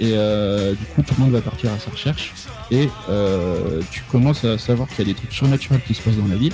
Et 0.00 0.12
euh, 0.14 0.72
du 0.72 0.84
coup, 0.86 1.02
tout 1.02 1.14
le 1.18 1.24
monde 1.24 1.32
va 1.32 1.40
partir 1.42 1.70
à 1.72 1.78
sa 1.78 1.90
recherche. 1.90 2.32
Et 2.70 2.88
euh, 3.10 3.80
tu 3.90 4.02
commences 4.10 4.44
à 4.44 4.56
savoir 4.58 4.88
qu'il 4.88 5.06
y 5.06 5.10
a 5.10 5.12
des 5.12 5.18
trucs 5.18 5.32
surnaturels 5.32 5.80
qui 5.86 5.94
se 5.94 6.00
passent 6.02 6.16
dans 6.16 6.26
la 6.28 6.36
ville. 6.36 6.52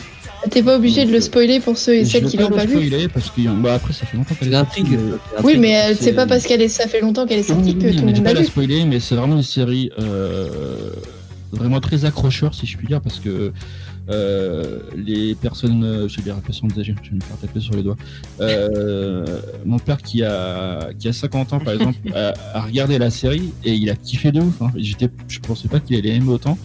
T'es 0.50 0.62
pas 0.62 0.76
obligé 0.76 1.04
de 1.04 1.10
le 1.12 1.20
spoiler 1.20 1.60
pour 1.60 1.76
ceux 1.76 1.94
et 1.96 2.04
celles 2.04 2.24
qui 2.24 2.36
pas 2.36 2.44
l'ont 2.44 2.50
le 2.50 2.56
pas 2.56 2.64
vu. 2.64 2.72
spoiler 2.86 3.08
parce 3.08 3.30
que 3.30 3.40
bah, 3.60 3.74
après, 3.74 3.92
ça 3.92 4.06
fait 4.06 4.16
longtemps 4.16 4.34
qu'elle 4.34 4.48
est 4.48 4.52
sortie, 4.56 4.82
l'intrigue. 4.82 4.98
mais- 5.00 5.42
Oui, 5.44 5.58
mais 5.58 5.76
euh, 5.90 5.94
c'est- 5.98 6.12
pas 6.12 6.26
parce 6.26 6.44
qu'elle 6.46 6.62
est, 6.62 6.68
ça 6.68 6.86
fait 6.86 7.00
longtemps 7.00 7.26
qu'elle 7.26 7.40
est 7.40 7.42
sortie 7.42 7.74
que 7.74 7.90
tout 7.90 7.98
le 8.00 8.06
monde 8.06 8.14
vais 8.18 8.22
l'a 8.22 8.32
pas 8.34 8.40
vu. 8.40 8.46
spoiler, 8.46 8.84
mais 8.84 9.00
c'est 9.00 9.14
vraiment 9.16 9.36
une 9.36 9.42
série 9.42 9.90
euh, 9.98 10.48
vraiment 11.52 11.80
très 11.80 12.04
accrocheur, 12.04 12.54
si 12.54 12.66
je 12.66 12.76
puis 12.76 12.86
dire, 12.86 13.00
parce 13.00 13.18
que 13.20 13.52
euh, 14.10 14.78
les 14.96 15.34
personnes, 15.34 15.84
euh, 15.84 16.08
je 16.08 16.16
vais 16.16 16.22
dire 16.22 16.36
personnes 16.36 16.70
âgées, 16.78 16.94
je 17.02 17.10
vais 17.10 17.16
me 17.16 17.20
faire 17.20 17.36
taper 17.36 17.60
sur 17.60 17.74
les 17.74 17.82
doigts. 17.82 17.96
Euh, 18.40 19.24
mon 19.66 19.78
père 19.78 19.98
qui 19.98 20.22
a 20.22 20.88
qui 20.98 21.08
a 21.08 21.12
50 21.12 21.52
ans, 21.52 21.58
par 21.58 21.74
exemple, 21.74 21.98
a, 22.14 22.32
a 22.54 22.60
regardé 22.62 22.98
la 22.98 23.10
série 23.10 23.52
et 23.64 23.74
il 23.74 23.90
a 23.90 23.96
kiffé 23.96 24.32
de 24.32 24.40
ouf. 24.40 24.62
Hein. 24.62 24.70
J'étais, 24.76 25.08
je 25.28 25.40
pensais 25.40 25.68
pas 25.68 25.80
qu'il 25.80 25.96
allait 25.96 26.14
aimer 26.14 26.30
autant. 26.30 26.56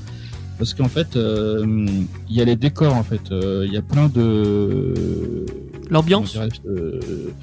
Parce 0.64 0.76
qu'en 0.76 0.88
fait, 0.88 1.18
euh, 1.18 1.66
il 2.30 2.36
y 2.38 2.40
a 2.42 2.46
les 2.46 2.56
décors, 2.56 2.96
en 2.96 3.04
fait. 3.04 3.34
Euh, 3.34 3.66
Il 3.68 3.74
y 3.74 3.76
a 3.76 3.82
plein 3.82 4.08
de. 4.08 4.94
L'ambiance. 5.90 6.38
euh, 6.38 7.02
De 7.02 7.34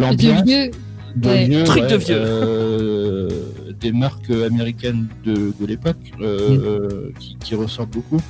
L'ambiance 0.00 0.44
vieux. 0.46 0.70
de 1.14 1.28
Ouais. 1.28 1.44
vieux, 1.46 1.64
Truc 1.64 1.82
de 1.82 1.88
ouais, 1.90 1.98
vieux. 1.98 2.16
euh, 2.18 3.28
des 3.78 3.92
marques 3.92 4.30
américaines 4.30 5.08
de, 5.26 5.52
de 5.60 5.66
l'époque 5.66 5.98
euh, 6.22 7.10
qui, 7.18 7.36
qui 7.44 7.54
ressortent 7.54 7.90
beaucoup. 7.90 8.22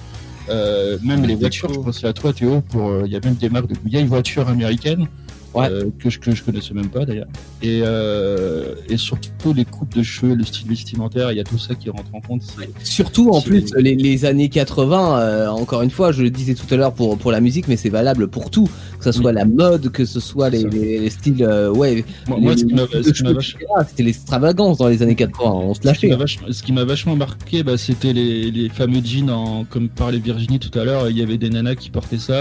Euh, 0.49 0.99
même 1.05 1.25
les 1.25 1.37
voitures, 1.37 1.73
je 1.73 1.79
pensais 1.79 2.09
à 2.09 2.13
toi 2.13 2.33
Théo, 2.33 2.61
pour 2.61 2.89
euh, 2.89 3.03
il 3.07 3.13
y 3.13 3.17
a 3.17 3.21
même 3.25 3.35
des 3.37 3.51
marques 3.51 3.69
de 3.69 3.77
vieilles 3.89 4.07
voitures 4.07 4.49
américaines 4.49 5.07
Ouais. 5.55 5.69
euh, 5.69 5.87
que, 5.99 6.11
je, 6.11 6.19
que 6.21 6.33
je 6.35 6.45
connaissais 6.45 6.75
même 6.75 6.91
pas 6.91 7.05
d'ailleurs. 7.05 7.27
Et, 7.63 7.81
euh, 7.85 8.75
et 8.89 8.97
surtout 8.97 9.53
les 9.53 9.65
coupes 9.65 9.95
de 9.97 10.03
cheveux, 10.03 10.35
le 10.35 10.45
style 10.45 10.69
vestimentaire, 10.69 11.33
il 11.33 11.39
y 11.39 11.41
a 11.41 11.45
tout 11.45 11.59
ça 11.59 11.75
qui 11.75 11.91
rentre 11.91 12.15
en 12.15 12.21
compte. 12.21 12.43
Surtout 12.85 13.31
en 13.31 13.41
plus 13.41 13.65
les, 13.77 13.97
les 13.97 14.25
années 14.25 14.49
80, 14.49 15.19
euh, 15.19 15.49
encore 15.49 15.83
une 15.83 15.91
fois, 15.91 16.13
je 16.13 16.23
le 16.23 16.31
disais 16.31 16.55
tout 16.55 16.73
à 16.73 16.77
l'heure 16.77 16.93
pour, 16.93 17.19
pour 17.19 17.33
la 17.33 17.41
musique, 17.41 17.67
mais 17.69 17.77
c'est 17.77 17.89
valable 17.89 18.29
pour 18.29 18.51
tout, 18.51 18.69
que 18.99 19.05
ce 19.05 19.13
soit 19.13 19.31
Oui. 19.31 19.37
la 19.37 19.45
mode, 19.45 19.91
que 19.91 20.05
ce 20.05 20.21
soit 20.21 20.51
les, 20.51 21.11
styles, 21.11 21.43
euh, 21.43 21.71
ouais, 21.73 22.05
Moi, 22.29 22.37
les- 22.39 22.43
moi, 22.45 22.57
ce 22.57 22.65
qui 22.65 22.75
m'a 23.25 23.41
c'était 23.89 24.03
l'extravagance 24.05 24.79
dans 24.79 24.87
les 24.89 25.03
années 25.03 25.15
80, 25.17 25.51
on 25.51 25.75
se 25.75 25.79
Ce 25.79 25.81
qui 25.81 25.87
lâchait. 25.89 26.09
m'a 26.11 26.17
vachement, 26.17 26.47
ce 26.53 26.63
qui 26.63 26.73
m'a 26.73 26.85
vachement 26.85 27.17
marqué, 27.17 27.63
bah, 27.63 27.77
c'était 27.77 28.13
les, 28.13 28.51
les 28.51 28.69
fameux 28.69 29.01
jeans, 29.05 29.31
en, 29.31 29.65
comme 29.65 29.89
parlait 29.89 30.19
Virginie 30.19 30.59
tout 30.61 30.77
à 30.79 30.85
l'heure. 30.85 31.11
Il 31.11 31.19
y 31.19 31.23
avait 31.23 31.39
des 31.39 31.51
nanas 31.51 31.75
qui 31.75 31.91
portaient 31.91 32.19
ça. 32.19 32.35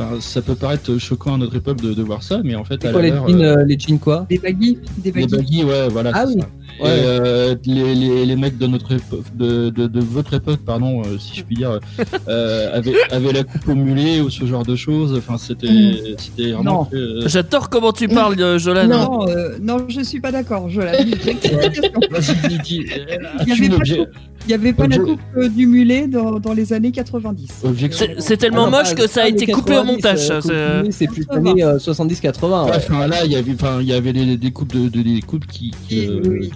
Enfin, 0.00 0.20
ça 0.20 0.42
peut 0.42 0.54
paraître 0.54 0.98
choquant 0.98 1.34
à 1.34 1.38
notre 1.38 1.56
époque 1.56 1.80
de, 1.80 1.94
de 1.94 2.02
voir 2.02 2.22
ça, 2.22 2.40
mais 2.44 2.54
en 2.54 2.64
fait, 2.64 2.84
à 2.84 2.92
quoi 2.92 3.02
la 3.02 3.08
les 3.08 3.14
l'heure, 3.14 3.28
jeans, 3.28 3.40
euh, 3.40 3.56
euh, 3.58 3.64
les 3.64 3.78
jeans 3.78 3.98
quoi? 3.98 4.26
Des 4.28 4.38
baggy, 4.38 4.78
des 4.98 5.12
baggy. 5.12 5.64
ouais, 5.64 5.88
voilà. 5.88 6.12
Ah 6.14 6.24
oui. 6.26 6.36
ça. 6.40 6.48
Ouais. 6.80 6.88
Et, 6.88 7.02
euh, 7.04 7.54
les, 7.66 7.94
les, 7.94 8.26
les 8.26 8.36
mecs 8.36 8.56
de 8.58 8.66
notre 8.66 8.92
époque, 8.92 9.24
de, 9.36 9.70
de, 9.70 9.86
de 9.86 10.00
votre 10.00 10.34
époque, 10.34 10.60
pardon, 10.64 11.02
euh, 11.02 11.18
si 11.18 11.36
je 11.38 11.44
puis 11.44 11.56
dire, 11.56 11.78
euh, 12.28 12.76
avaient, 12.76 12.94
avaient 13.10 13.32
la 13.32 13.44
coupe 13.44 13.68
au 13.68 13.74
mulet 13.74 14.20
ou 14.20 14.30
ce 14.30 14.44
genre 14.46 14.64
de 14.64 14.76
choses. 14.76 15.14
Enfin, 15.16 15.36
c'était, 15.38 15.68
Mm. 15.70 15.94
c'était 16.18 16.52
vraiment. 16.52 16.88
Non. 16.92 16.98
euh, 16.98 17.22
J'adore 17.26 17.68
comment 17.70 17.92
tu 17.92 18.08
parles, 18.08 18.40
euh, 18.40 18.58
Jolan. 18.58 18.86
Non, 18.88 19.28
euh, 19.28 19.58
non, 19.60 19.78
je 19.88 20.00
suis 20.00 20.20
pas 20.20 20.32
d'accord. 20.32 20.68
Euh, 20.76 20.92
Il 24.46 24.48
n'y 24.48 24.54
avait 24.54 24.72
pas 24.72 24.86
la 24.86 24.98
coupe 24.98 25.20
euh, 25.36 25.48
du 25.50 25.66
mulet 25.66 26.08
dans, 26.08 26.40
dans 26.40 26.54
les 26.54 26.72
années 26.72 26.90
90. 26.92 27.48
objection. 27.64 28.06
C'est 28.16 28.20
c'est 28.20 28.36
tellement 28.38 28.64
Ah 28.66 28.70
non, 28.70 28.78
moche 28.78 28.94
que 28.94 29.06
ça 29.06 29.24
a 29.24 29.28
été 29.28 29.44
les 29.46 29.52
coupé 29.52 29.72
au 29.74 29.82
90, 29.84 29.92
montage. 29.92 30.18
c'est- 30.92 31.06
plus 31.08 31.26
80. 31.26 31.50
années 31.50 31.62
euh, 31.62 31.78
70-80. 31.78 32.64
Ouais, 32.64 32.70
ouais. 32.70 32.76
enfin 32.76 33.06
là, 33.06 33.24
il 33.26 33.32
y 33.32 33.36
avait, 33.36 33.52
enfin, 33.52 33.78
il 33.82 33.86
y 33.86 33.92
avait 33.92 34.12
des, 34.14 34.36
des 34.38 34.50
coupes 34.50 34.72
de, 34.72 34.88
de- 34.88 35.02
des 35.02 35.20
coupes 35.20 35.46
qui, 35.46 35.72
oui. 35.90 36.50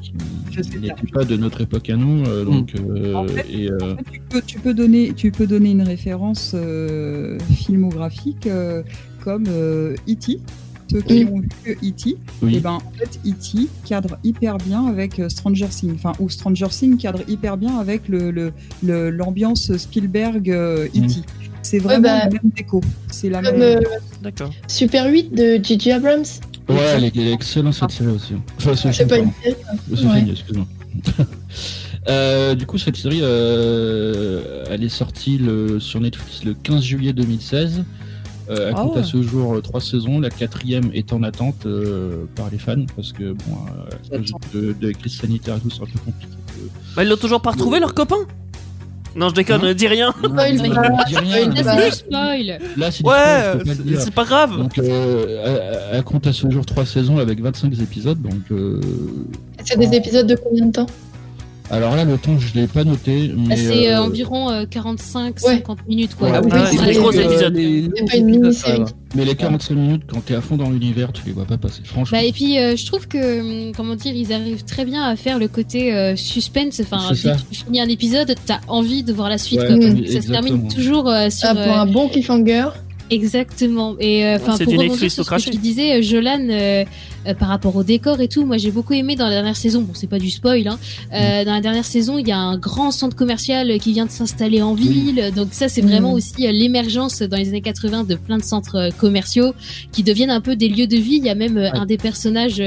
Qui 0.62 0.78
n'étaient 0.78 1.06
pas 1.12 1.24
de 1.24 1.36
notre 1.36 1.60
époque 1.62 1.88
à 1.90 1.96
nous, 1.96 2.24
euh, 2.26 2.44
donc 2.44 2.72
euh, 2.74 3.14
En 3.14 3.26
fait, 3.26 3.46
et 3.50 3.70
euh, 3.70 3.78
En 3.92 3.96
fait, 3.96 4.04
tu, 4.12 4.20
peux, 4.28 4.42
tu, 4.42 4.58
peux 4.58 4.74
donner, 4.74 5.12
tu 5.16 5.30
peux 5.30 5.46
donner 5.46 5.70
une 5.72 5.82
référence 5.82 6.52
euh, 6.54 7.38
filmographique 7.56 8.46
euh, 8.46 8.82
comme 9.22 9.44
euh, 9.48 9.94
E.T. 10.08 10.38
Ceux 10.92 11.00
qui 11.00 11.24
ont 11.24 11.40
vu 11.40 11.48
E.T. 11.82 12.16
oui. 12.42 12.56
Et 12.56 12.60
ben, 12.60 12.72
en 12.72 12.92
fait, 12.98 13.18
E.T. 13.26 13.66
cadre 13.84 14.18
hyper 14.22 14.58
bien 14.58 14.86
avec 14.86 15.20
Stranger 15.28 15.66
Things. 15.68 15.94
Enfin, 15.94 16.12
ou 16.20 16.28
Stranger 16.28 16.68
Things 16.68 16.98
cadre 16.98 17.22
hyper 17.26 17.56
bien 17.56 17.78
avec 17.78 18.06
le, 18.08 18.30
le, 18.30 18.52
le- 18.84 19.10
l'ambiance 19.10 19.76
Spielberg 19.76 20.50
euh, 20.50 20.86
E.T. 20.86 21.00
Mm. 21.00 21.08
C'est 21.62 21.78
vraiment 21.78 22.02
bah, 22.02 22.18
la 22.24 22.28
même 22.30 22.50
déco. 22.54 22.82
C'est 23.10 23.30
la 23.30 23.40
même. 23.40 23.60
euh, 23.62 23.80
D'accord. 24.22 24.50
Super 24.68 25.10
8 25.10 25.34
de 25.34 25.56
Gigi 25.64 25.90
Abrams. 25.90 26.22
Ouais, 26.68 26.76
elle 26.96 27.04
est, 27.04 27.16
elle 27.16 27.28
est 27.28 27.32
excellente 27.32 27.74
cette 27.74 27.90
série 27.90 28.10
aussi. 28.12 28.34
Enfin, 28.58 28.74
ce 28.76 28.88
film, 28.90 29.08
pas 29.08 29.18
une 29.18 29.30
série. 29.42 29.56
Ce 29.94 30.04
Ouais. 30.06 30.14
film, 30.16 30.30
excuse-moi. 30.30 30.66
Euh, 32.06 32.54
du 32.54 32.66
coup, 32.66 32.76
cette 32.76 32.96
série, 32.96 33.20
euh, 33.22 34.64
elle 34.68 34.84
est 34.84 34.90
sortie 34.90 35.38
le, 35.38 35.80
sur 35.80 36.00
Netflix 36.00 36.44
le 36.44 36.52
15 36.52 36.82
juillet 36.82 37.12
2016. 37.14 37.82
Euh, 38.50 38.68
elle 38.68 38.74
Ah 38.76 38.82
compte 38.82 38.96
ouais. 38.96 39.00
à 39.00 39.04
ce 39.04 39.22
jour 39.22 39.54
euh, 39.54 39.62
trois 39.62 39.80
saisons. 39.80 40.20
La 40.20 40.28
quatrième 40.28 40.90
est 40.92 41.14
en 41.14 41.22
attente 41.22 41.64
euh, 41.64 42.26
par 42.34 42.50
les 42.50 42.58
fans 42.58 42.84
parce 42.94 43.12
que 43.14 43.32
bon, 43.32 43.56
euh, 44.12 44.16
à 44.16 44.18
cause 44.18 44.32
de, 44.52 44.74
de 44.78 44.86
la 44.88 44.92
crise 44.92 45.16
sanitaire 45.18 45.56
et 45.56 45.60
tout, 45.60 45.70
c'est 45.70 45.80
un 45.82 45.86
peu 45.86 45.98
compliqué. 46.04 46.30
de- 46.58 46.68
Bah, 46.94 47.04
ils 47.04 47.08
l'ont 47.08 47.16
toujours 47.16 47.40
pas 47.40 47.52
retrouvé, 47.52 47.80
leur 47.80 47.94
copain 47.94 48.16
Non, 49.16 49.28
je 49.28 49.34
déconne, 49.34 49.64
Hein 49.64 49.74
dis 49.74 49.86
rien. 49.86 50.12
Spoil 50.22 50.56
pas. 50.58 51.04
dis 51.06 51.16
rien, 51.16 51.48
Là, 51.50 51.90
Spoil. 51.90 52.58
Là, 52.76 52.90
c'est 52.90 53.04
Ouais, 53.04 53.74
c'est- 53.98 54.10
pas 54.14 54.24
grave. 54.24 54.56
Donc, 54.58 54.78
euh, 54.78 55.42
elle, 55.46 55.96
elle 55.98 56.02
compte 56.02 56.26
à 56.26 56.32
ce 56.32 56.50
jour 56.50 56.66
3 56.66 56.84
saisons 56.84 57.18
avec 57.18 57.40
25 57.40 57.72
épisodes. 57.80 58.20
Donc, 58.20 58.34
euh, 58.50 58.80
C'est 59.64 59.78
des 59.78 59.94
épisodes 59.96 60.26
de 60.26 60.34
combien 60.34 60.66
de 60.66 60.72
temps? 60.72 60.86
Alors 61.70 61.96
là, 61.96 62.04
le 62.04 62.18
temps, 62.18 62.38
je 62.38 62.54
l'ai 62.58 62.66
pas 62.66 62.84
noté. 62.84 63.32
Mais, 63.36 63.56
c'est 63.56 63.88
euh, 63.92 63.96
euh, 63.98 64.02
environ 64.02 64.50
45-50 64.64 65.76
minutes, 65.88 66.14
quoi. 66.14 66.30
Ah 66.34 66.40
oui, 66.44 66.50
Ah 66.52 66.66
c'est 66.70 66.84
des 66.86 66.94
gros 66.94 67.12
euh, 67.14 67.22
épisodes. 67.22 67.54
pas 68.10 68.16
une 68.16 68.26
mini-série. 68.26 68.82
mais 69.14 69.24
les 69.24 69.34
45 69.34 69.74
minutes, 69.74 70.02
quand 70.12 70.24
t'es 70.24 70.34
à 70.34 70.40
fond 70.40 70.56
dans 70.56 70.70
l'univers, 70.70 71.12
tu 71.12 71.22
les 71.26 71.32
vois 71.32 71.46
pas 71.46 71.56
passer. 71.56 71.80
Franchement. 71.84 72.18
Bah, 72.18 72.24
et 72.24 72.32
puis 72.32 72.58
euh, 72.58 72.76
je 72.76 72.84
trouve 72.86 73.08
que 73.08 73.40
hum, 73.68 73.72
comment 73.74 73.94
dire 73.94 74.14
ils 74.14 74.32
arrivent 74.32 74.64
très 74.64 74.84
bien 74.84 75.04
à 75.04 75.16
faire 75.16 75.38
le 75.38 75.48
côté 75.48 75.94
euh, 75.94 76.16
suspense 76.16 76.80
enfin 76.80 76.98
C'est 77.14 77.28
dès 77.30 77.34
ça. 77.34 77.42
que 77.42 77.54
tu 77.54 77.64
finis 77.64 77.80
un 77.80 77.88
épisode 77.88 78.34
t'as 78.44 78.60
envie 78.68 79.02
de 79.02 79.12
voir 79.12 79.28
la 79.30 79.38
suite 79.38 79.60
Ouais, 79.60 79.66
quoi, 79.78 80.06
ça 80.12 80.20
se 80.20 80.28
termine 80.30 80.68
toujours 80.68 81.08
euh, 81.08 81.30
sur 81.30 81.48
Ah, 81.50 81.54
Pour 81.54 81.62
euh, 81.62 81.76
un 81.76 81.86
bon 81.86 82.08
cliffhanger. 82.08 82.68
exactement 83.10 83.94
et 84.00 84.26
euh, 84.26 84.36
enfin 84.36 84.56
C'est 84.56 84.64
pour 84.64 84.74
Netflix 84.76 85.14
sur 85.14 85.24
ce 85.24 85.30
que 85.30 85.50
tu 85.50 85.56
disais 85.58 85.98
euh, 85.98 86.02
Jolan 86.02 86.84
euh, 87.26 87.34
par 87.34 87.48
rapport 87.48 87.74
au 87.76 87.82
décor 87.84 88.20
et 88.20 88.28
tout. 88.28 88.44
Moi 88.44 88.56
j'ai 88.58 88.70
beaucoup 88.70 88.92
aimé 88.94 89.16
dans 89.16 89.24
la 89.26 89.30
dernière 89.32 89.56
saison. 89.56 89.82
Bon 89.82 89.92
c'est 89.94 90.06
pas 90.08 90.18
du 90.18 90.30
spoil 90.30 90.66
hein, 90.68 90.78
euh, 91.12 91.44
dans 91.44 91.52
la 91.54 91.60
dernière 91.60 91.84
saison 91.84 92.18
il 92.18 92.26
y 92.28 92.32
a 92.32 92.38
un 92.38 92.56
grand 92.58 92.90
centre 92.90 93.16
commercial 93.16 93.78
qui 93.78 93.92
vient 93.92 94.06
de 94.06 94.10
s'installer 94.10 94.62
en 94.62 94.74
ville. 94.74 95.32
Donc 95.36 95.48
ça 95.52 95.68
c'est 95.68 95.80
vraiment 95.80 96.10
Mhm. 96.10 96.14
aussi 96.16 96.46
euh, 96.46 96.52
l'émergence 96.52 97.22
dans 97.22 97.36
les 97.36 97.48
années 97.48 97.60
80 97.60 98.04
de 98.04 98.14
plein 98.14 98.38
de 98.38 98.42
centres 98.42 98.76
euh, 98.76 98.90
commerciaux 98.90 99.52
qui 99.92 100.02
deviennent 100.02 100.30
un 100.30 100.40
peu 100.40 100.56
des 100.56 100.68
lieux 100.68 100.86
de 100.86 100.96
vie. 100.96 101.16
Il 101.16 101.24
y 101.24 101.30
a 101.30 101.34
même 101.34 101.56
un 101.58 101.86
des 101.86 101.96
personnages 101.98 102.62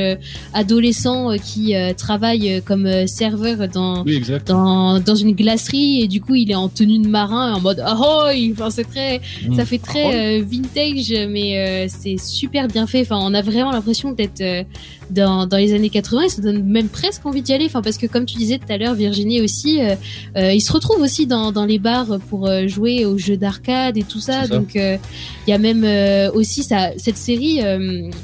adolescent 0.53 1.31
euh, 1.31 1.37
qui 1.37 1.73
travaille 1.97 2.61
comme 2.65 3.07
serveur 3.07 3.67
dans 3.67 4.03
Oui, 4.03 4.21
dans 4.45 4.99
dans 4.99 5.15
une 5.15 5.33
glacerie. 5.33 6.01
Et 6.01 6.07
du 6.07 6.21
coup 6.21 6.35
il 6.35 6.51
est 6.51 6.55
en 6.55 6.69
tenue 6.69 6.99
de 6.99 7.07
marin 7.07 7.53
en 7.53 7.59
mode 7.61 7.79
ahoy 7.79 8.51
enfin 8.53 8.69
c'est 8.69 8.83
très 8.85 9.21
Mm. 9.47 9.55
ça 9.55 9.65
fait 9.65 9.77
très 9.77 10.39
vintage 10.41 11.13
mais 11.29 11.87
c'est 11.89 12.17
super 12.17 12.67
bien 12.67 12.87
fait. 12.87 13.01
Enfin 13.01 13.19
on 13.21 13.33
a 13.33 13.41
vraiment 13.41 13.71
l'impression 13.71 14.11
d'être 14.11 14.41
euh, 14.47 14.63
dans, 15.09 15.45
dans 15.47 15.57
les 15.57 15.73
années 15.73 15.89
80 15.89 16.21
et 16.23 16.29
ça 16.29 16.41
donne 16.41 16.63
même 16.63 16.89
presque 16.89 17.25
envie 17.25 17.41
d'y 17.41 17.53
aller 17.53 17.65
enfin 17.65 17.81
parce 17.81 17.97
que 17.97 18.07
comme 18.07 18.25
tu 18.25 18.37
disais 18.37 18.57
tout 18.57 18.71
à 18.71 18.77
l'heure 18.77 18.93
Virginie 18.93 19.39
aussi 19.41 19.79
euh, 19.81 19.95
euh, 20.35 20.51
il 20.51 20.59
se 20.59 20.71
retrouve 20.73 20.99
aussi 21.01 21.25
dans, 21.27 21.51
dans 21.53 21.65
les 21.65 21.79
bars 21.79 22.17
pour 22.29 22.47
euh, 22.47 22.67
jouer 22.67 23.05
aux 23.05 23.17
jeux 23.17 23.37
d'arcade 23.37 23.97
et 23.97 24.03
tout 24.03 24.19
ça, 24.19 24.47
donc 24.47 24.75
il 24.75 24.99
y 25.47 25.53
a 25.53 25.57
même 25.57 25.85
aussi 26.33 26.63
ça 26.63 26.89
cette 26.97 27.17
série 27.17 27.59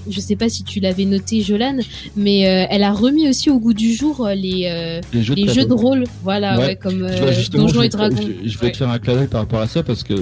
je 0.10 0.20
sais 0.20 0.36
pas 0.36 0.50
si 0.50 0.64
tu 0.64 0.80
l'avais 0.80 1.06
noté 1.06 1.42
Jolan 1.42 1.78
mais 2.18 2.40
elle 2.42 2.84
a 2.84 2.92
remis 2.92 3.30
aussi 3.30 3.50
au 3.50 3.60
goût 3.60 3.74
du 3.74 3.94
jour 3.94 4.28
les 4.36 5.02
Les 5.14 5.24
jeux 5.24 5.36
de 5.36 5.40
les 5.40 5.46
plateau. 5.46 5.60
jeux 5.62 5.66
de 5.68 5.74
rôle 5.74 6.04
voilà 6.24 6.58
Ouais. 6.60 6.66
ouais, 6.68 6.76
comme 6.76 7.08
Donjons 7.52 7.82
et 7.82 7.90
Dragons 7.90 8.16
je, 8.44 8.50
je 8.50 8.58
vais 8.60 8.66
Ouais. 8.66 8.72
te 8.72 8.78
faire 8.78 8.90
un 8.90 9.00
clin 9.00 9.26
par 9.26 9.42
rapport 9.42 9.60
à 9.62 9.68
ça 9.68 9.84
parce 9.84 10.04
que 10.04 10.14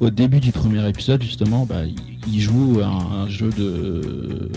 au 0.00 0.10
début 0.10 0.40
du 0.40 0.52
premier 0.52 0.86
épisode, 0.88 1.22
justement, 1.22 1.64
bah, 1.66 1.82
il, 1.86 1.94
il 2.34 2.40
joue 2.40 2.80
un, 2.82 3.22
un 3.24 3.28
jeu 3.28 3.48
de 3.56 4.50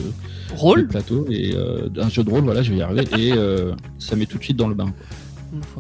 Rôle 0.56 0.88
plateau 0.88 1.26
et 1.30 1.54
euh, 1.56 1.88
un 1.98 2.10
jeu 2.10 2.24
de 2.24 2.30
rôle, 2.30 2.42
voilà, 2.44 2.62
je 2.64 2.72
vais 2.72 2.78
y 2.78 2.82
arriver 2.82 3.04
et 3.18 3.32
euh, 3.34 3.74
ça 4.00 4.16
met 4.16 4.26
tout 4.26 4.38
de 4.38 4.44
suite 4.44 4.58
dans 4.58 4.68
le 4.68 4.76
bain. 4.76 4.92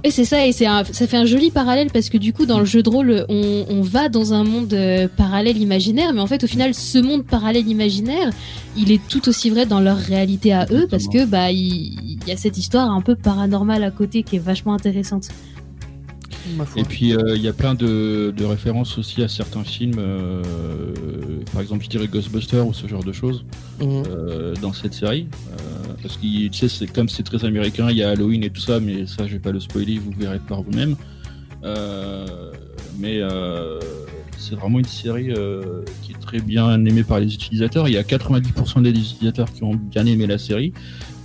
Et 0.03 0.09
c'est 0.09 0.25
ça, 0.25 0.47
et 0.47 0.51
c'est 0.51 0.65
un- 0.65 0.83
ça 0.83 1.05
fait 1.05 1.17
un 1.17 1.25
joli 1.25 1.51
parallèle 1.51 1.89
parce 1.93 2.09
que 2.09 2.17
du 2.17 2.33
coup, 2.33 2.47
dans 2.47 2.57
le 2.59 2.65
jeu 2.65 2.81
de 2.81 2.89
rôle, 2.89 3.25
on, 3.29 3.65
on 3.69 3.81
va 3.81 4.09
dans 4.09 4.33
un 4.33 4.43
monde 4.43 4.73
euh, 4.73 5.07
parallèle 5.15 5.57
imaginaire, 5.57 6.11
mais 6.11 6.21
en 6.21 6.25
fait, 6.27 6.43
au 6.43 6.47
final, 6.47 6.73
ce 6.73 6.97
monde 6.97 7.23
parallèle 7.23 7.67
imaginaire, 7.67 8.31
il 8.75 8.91
est 8.91 8.99
tout 9.07 9.29
aussi 9.29 9.51
vrai 9.51 9.67
dans 9.67 9.79
leur 9.79 9.97
réalité 9.97 10.53
à 10.53 10.65
eux 10.71 10.87
parce 10.89 11.07
que 11.07 11.23
bah 11.25 11.51
il, 11.51 11.99
il 12.03 12.19
y 12.27 12.31
a 12.31 12.37
cette 12.37 12.57
histoire 12.57 12.89
un 12.89 13.01
peu 13.01 13.15
paranormale 13.15 13.83
à 13.83 13.91
côté 13.91 14.23
qui 14.23 14.37
est 14.37 14.39
vachement 14.39 14.73
intéressante. 14.73 15.27
Et 16.77 16.83
puis 16.83 17.13
euh, 17.13 17.35
il 17.35 17.41
y 17.41 17.47
a 17.47 17.53
plein 17.53 17.73
de, 17.75 18.33
de 18.35 18.45
références 18.45 18.97
aussi 18.97 19.21
à 19.23 19.27
certains 19.27 19.63
films, 19.63 19.97
euh, 19.99 20.41
par 21.51 21.61
exemple 21.61 21.83
je 21.83 21.89
dirais 21.89 22.07
Ghostbusters 22.07 22.65
ou 22.67 22.73
ce 22.73 22.87
genre 22.87 23.03
de 23.03 23.11
choses 23.11 23.43
Mhm. 23.81 24.03
euh, 24.09 24.53
dans 24.61 24.73
cette 24.73 24.93
série. 24.93 25.27
Parce 26.01 26.15
que 26.17 26.47
tu 26.47 26.69
sais, 26.69 26.87
comme 26.87 27.09
c'est 27.09 27.23
très 27.23 27.43
américain, 27.45 27.87
il 27.89 27.97
y 27.97 28.03
a 28.03 28.09
Halloween 28.11 28.43
et 28.43 28.49
tout 28.49 28.61
ça, 28.61 28.79
mais 28.79 29.05
ça 29.05 29.27
je 29.27 29.33
vais 29.33 29.39
pas 29.39 29.51
le 29.51 29.59
spoiler, 29.59 29.97
vous 29.97 30.11
verrez 30.17 30.39
par 30.39 30.61
vous-même. 30.63 30.95
Mais 32.97 33.21
c'est 34.37 34.55
vraiment 34.55 34.79
une 34.79 34.85
série 34.85 35.31
euh, 35.31 35.81
qui 36.01 36.13
est 36.13 36.19
très 36.19 36.39
bien 36.39 36.73
aimée 36.85 37.03
par 37.03 37.19
les 37.19 37.33
utilisateurs. 37.33 37.87
Il 37.87 37.93
y 37.93 37.97
a 37.97 38.03
90% 38.03 38.81
des 38.81 38.89
utilisateurs 38.91 39.51
qui 39.51 39.63
ont 39.63 39.75
bien 39.75 40.05
aimé 40.05 40.27
la 40.27 40.37
série. 40.37 40.73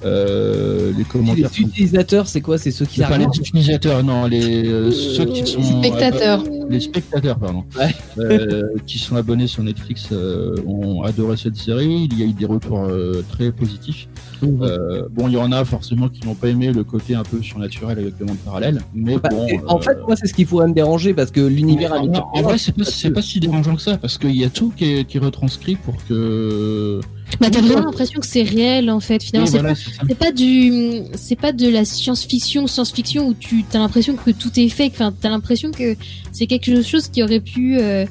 Euh, 0.05 0.91
les 0.93 0.99
Les 0.99 1.05
commentaires 1.05 1.51
sont 1.51 1.63
utilisateurs, 1.63 2.27
c'est 2.29 2.41
quoi? 2.41 2.59
C'est 2.59 2.71
ceux 2.71 2.85
qui 2.85 2.97
c'est 2.97 3.03
pas 3.07 3.15
regardent? 3.15 3.33
les 3.35 3.41
utilisateurs, 3.41 4.03
non, 4.03 4.27
les 4.27 4.67
euh, 4.67 4.91
ceux 4.91 5.25
qui 5.25 5.47
sont 5.47 5.63
Spectateurs. 5.63 6.43
Les 6.71 6.81
spectateurs, 6.81 7.39
pardon, 7.39 7.65
Ouais. 7.79 7.95
euh, 8.19 8.63
qui 8.87 8.99
sont 8.99 9.17
abonnés 9.17 9.47
sur 9.47 9.63
Netflix 9.63 10.09
euh, 10.13 10.55
ont 10.67 11.03
adoré 11.03 11.37
cette 11.37 11.57
série. 11.57 12.09
Il 12.11 12.19
y 12.19 12.23
a 12.23 12.27
eu 12.27 12.33
des 12.33 12.47
retours 12.47 12.85
euh, 12.85 13.25
très 13.33 13.53
positifs. 13.53 14.09
Euh, 14.43 15.03
bon, 15.11 15.29
il 15.29 15.35
y 15.35 15.37
en 15.37 15.53
a 15.53 15.65
forcément 15.65 16.09
qui 16.09 16.27
n'ont 16.27 16.35
pas 16.35 16.49
aimé 16.49 16.71
le 16.73 16.85
côté 16.85 17.15
un 17.15 17.23
peu 17.23 17.41
surnaturel 17.43 17.99
avec 17.99 18.15
le 18.21 18.27
monde 18.27 18.37
parallèle, 18.45 18.81
mais 18.95 19.17
Bah, 19.17 19.29
bon. 19.31 19.47
en 19.67 19.79
euh, 19.79 19.81
fait, 19.81 19.99
moi, 20.07 20.17
c'est 20.17 20.27
ce 20.27 20.35
qui 20.35 20.45
pourrait 20.45 20.69
me 20.69 20.75
déranger 20.75 21.15
parce 21.15 21.31
que 21.31 21.41
l'univers 21.41 21.93
en, 21.93 21.97
américain. 21.97 22.25
en 22.33 22.43
vrai, 22.43 22.59
c'est 22.59 22.73
pas, 22.73 22.85
pas 23.15 23.23
si 23.23 23.41
dérangeant 23.41 23.75
que 23.77 23.83
ça 23.83 23.97
parce 23.97 24.19
qu'il 24.19 24.37
y 24.37 24.45
a 24.45 24.51
tout 24.51 24.73
qui 24.77 24.85
est, 24.85 25.05
qui 25.05 25.17
est 25.17 25.21
retranscrit 25.21 25.77
pour 25.77 25.95
que. 26.07 27.01
Bah 27.41 27.49
t'as 27.51 27.63
vraiment 27.63 27.87
l'impression 27.87 28.21
que 28.21 28.27
c'est 28.27 28.43
réel 28.43 28.91
en 28.91 29.01
fait. 29.01 29.23
Finalement, 29.23 29.51
voilà, 29.51 29.71
pas 29.71 29.75
c'est 30.07 30.15
pas 30.19 30.31
du 30.31 31.01
c'est 31.15 31.41
pas 31.41 31.53
de 31.53 31.69
la 31.69 31.85
science-fiction 31.87 32.67
science-fiction 32.67 33.27
où 33.27 33.35
tu 33.35 33.65
as 33.73 33.79
l'impression 33.79 34.15
que 34.15 34.31
tout 34.31 34.51
est 34.61 34.69
fake 34.69 34.93
enfin 34.95 35.13
t'as 35.19 35.31
l'impression 35.31 35.71
que 35.71 35.97
c'est 36.33 36.47
quelque 36.59 36.83
chose 36.83 37.09
qui 37.09 37.23
aurait 37.23 37.41
pu 37.41 37.79
euh, 37.79 38.05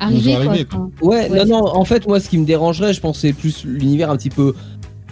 arriver, 0.00 0.32
quoi. 0.34 0.44
arriver, 0.46 0.66
Enfin, 0.70 0.90
Ouais, 1.00 1.30
Ouais. 1.30 1.44
non, 1.44 1.60
non, 1.62 1.66
en 1.76 1.84
fait, 1.84 2.06
moi, 2.06 2.20
ce 2.20 2.28
qui 2.28 2.38
me 2.38 2.44
dérangerait, 2.44 2.92
je 2.92 3.00
pense, 3.00 3.20
c'est 3.20 3.32
plus 3.32 3.64
l'univers 3.64 4.10
un 4.10 4.16
petit 4.16 4.30
peu 4.30 4.54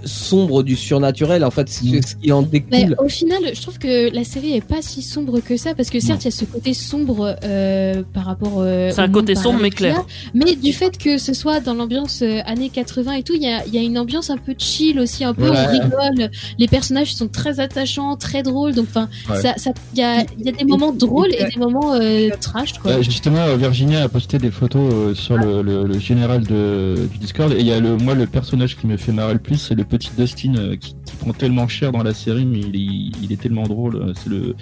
sombre 0.05 0.63
du 0.63 0.77
surnaturel. 0.77 1.45
En 1.45 1.51
fait, 1.51 1.69
c'est 1.69 1.85
Mm. 1.85 2.03
ce 2.03 2.17
qui 2.17 2.33
en 2.33 2.43
Mais 2.43 2.61
découle. 2.61 2.97
au 2.99 3.09
final, 3.09 3.39
je 3.55 3.61
trouve 3.61 3.79
que 3.79 4.13
la 4.15 4.25
série 4.25 4.53
est 4.55 4.65
pas 4.65 4.83
si 4.83 5.03
sombre 5.03 5.41
que 5.41 5.57
ça 5.57 5.75
parce 5.75 5.91
que 5.91 6.01
certes, 6.01 6.23
il 6.23 6.27
y 6.27 6.29
a 6.29 6.31
ce 6.31 6.45
côté 6.45 6.75
sombre 6.75 7.37
euh, 7.45 8.03
par 8.13 8.25
rapport. 8.27 8.55
euh, 8.59 8.91
C'est 8.95 9.01
un 9.01 9.09
côté 9.09 9.35
sombre, 9.35 9.59
mais 9.61 9.71
clair. 9.71 10.05
Mais 10.35 10.55
du 10.57 10.73
fait 10.73 10.97
que 10.99 11.19
ce 11.19 11.35
soit 11.35 11.61
dans 11.61 11.75
l'ambiance 11.75 12.23
euh, 12.23 12.41
années 12.47 12.69
80 12.71 13.13
et 13.15 13.23
tout, 13.23 13.35
il 13.35 13.43
y 13.43 13.49
a, 13.49 13.65
il 13.67 13.75
y 13.75 13.79
a 13.79 13.83
une 13.83 13.99
ambiance 13.99 14.31
un 14.31 14.37
peu 14.37 14.55
chill 14.57 14.99
aussi, 15.01 15.25
un 15.25 15.35
peu 15.35 15.51
Ouais. 15.51 15.57
on 15.57 15.71
rigole. 15.73 16.31
Les 16.59 16.69
personnages 16.69 17.15
sont 17.15 17.29
très 17.29 17.61
attachants, 17.61 18.17
très 18.17 18.43
drôles. 18.43 18.75
Donc, 18.75 18.87
enfin, 18.91 19.09
Ouais. 19.29 19.41
ça, 19.41 19.55
ça, 19.57 19.71
il 19.95 20.01
y 20.01 20.03
a, 20.03 20.25
il 20.39 20.45
y 20.47 20.49
a 20.49 20.53
des 20.53 20.65
moments 20.65 20.93
drôles 20.93 21.33
et 21.35 21.45
des 21.45 21.59
moments 21.59 21.93
euh, 21.95 22.29
trash, 22.41 22.75
quoi. 22.79 23.01
Justement, 23.03 23.55
Virginia 23.57 24.03
a 24.03 24.09
posté 24.09 24.39
des 24.39 24.51
photos 24.51 25.17
sur 25.19 25.37
le, 25.37 25.63
le- 25.63 25.85
le 25.87 25.99
général 25.99 26.47
de, 26.47 27.09
du 27.13 27.19
Discord. 27.19 27.53
Et 27.53 27.61
il 27.61 27.67
y 27.67 27.73
a 27.73 27.81
le, 27.81 27.97
moi, 27.97 28.15
le 28.15 28.27
personnage 28.27 28.77
qui 28.77 28.87
me 28.87 28.97
fait 28.97 29.13
marrer 29.13 29.35
le 29.35 29.39
plus, 29.39 29.57
c'est 29.57 29.75
le 29.75 29.85
petit 29.91 30.11
Dustin 30.17 30.55
euh, 30.57 30.77
qui, 30.77 30.95
qui 31.05 31.17
prend 31.17 31.33
tellement 31.33 31.69
cher 31.69 31.93
dans 31.93 32.03
la 32.03 32.15
série, 32.15 32.47
mais 32.47 32.61
il 32.61 32.77
est, 32.77 33.19
il 33.23 33.33
est 33.33 33.41
tellement 33.41 33.65
drôle. 33.65 33.97
Euh, 33.97 34.13
C'est 34.17 34.31
le, 34.31 34.55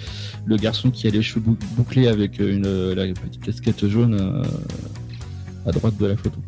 le 0.45 0.57
garçon 0.57 0.89
qui 0.91 1.07
a 1.07 1.11
les 1.11 1.21
cheveux 1.21 1.41
bou- 1.41 1.57
bouclés 1.77 2.07
avec 2.07 2.39
euh, 2.41 2.51
une, 2.53 2.93
la 2.93 3.05
petite 3.13 3.41
casquette 3.41 3.87
jaune 3.87 4.17
euh, 4.19 4.43
à 5.65 5.71
droite 5.71 5.95
de 5.97 6.05
la 6.07 6.17
photo. 6.17 6.39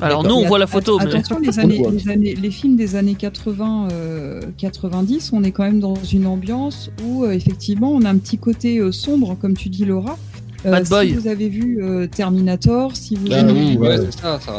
Alors 0.00 0.24
nous, 0.24 0.34
on 0.34 0.46
voit 0.48 0.58
la 0.58 0.66
photo, 0.66 0.98
mais 0.98 1.14
Attention, 1.14 1.38
les, 1.38 1.58
années, 1.60 1.80
les, 1.92 2.08
années- 2.10 2.34
les 2.34 2.50
films 2.50 2.74
des 2.74 2.96
années 2.96 3.14
80, 3.14 3.88
euh, 3.92 4.40
90, 4.58 5.30
on 5.32 5.44
est 5.44 5.52
quand 5.52 5.62
même 5.62 5.78
dans 5.78 5.94
une 5.94 6.26
ambiance 6.26 6.90
où 7.04 7.22
euh, 7.24 7.30
effectivement 7.30 7.92
on 7.92 8.02
a 8.02 8.10
un 8.10 8.18
petit 8.18 8.36
côté 8.38 8.78
euh, 8.78 8.90
sombre, 8.90 9.36
comme 9.40 9.56
tu 9.56 9.68
dis 9.68 9.84
Laura. 9.84 10.18
Euh, 10.64 10.70
Bad 10.70 10.88
Boy. 10.88 11.08
Si 11.08 11.14
vous 11.14 11.26
avez 11.28 11.48
vu 11.48 11.82
euh, 11.82 12.06
Terminator, 12.06 12.94
si 12.96 13.16
vous 13.16 13.32
avez 13.32 13.52
vu, 13.52 13.78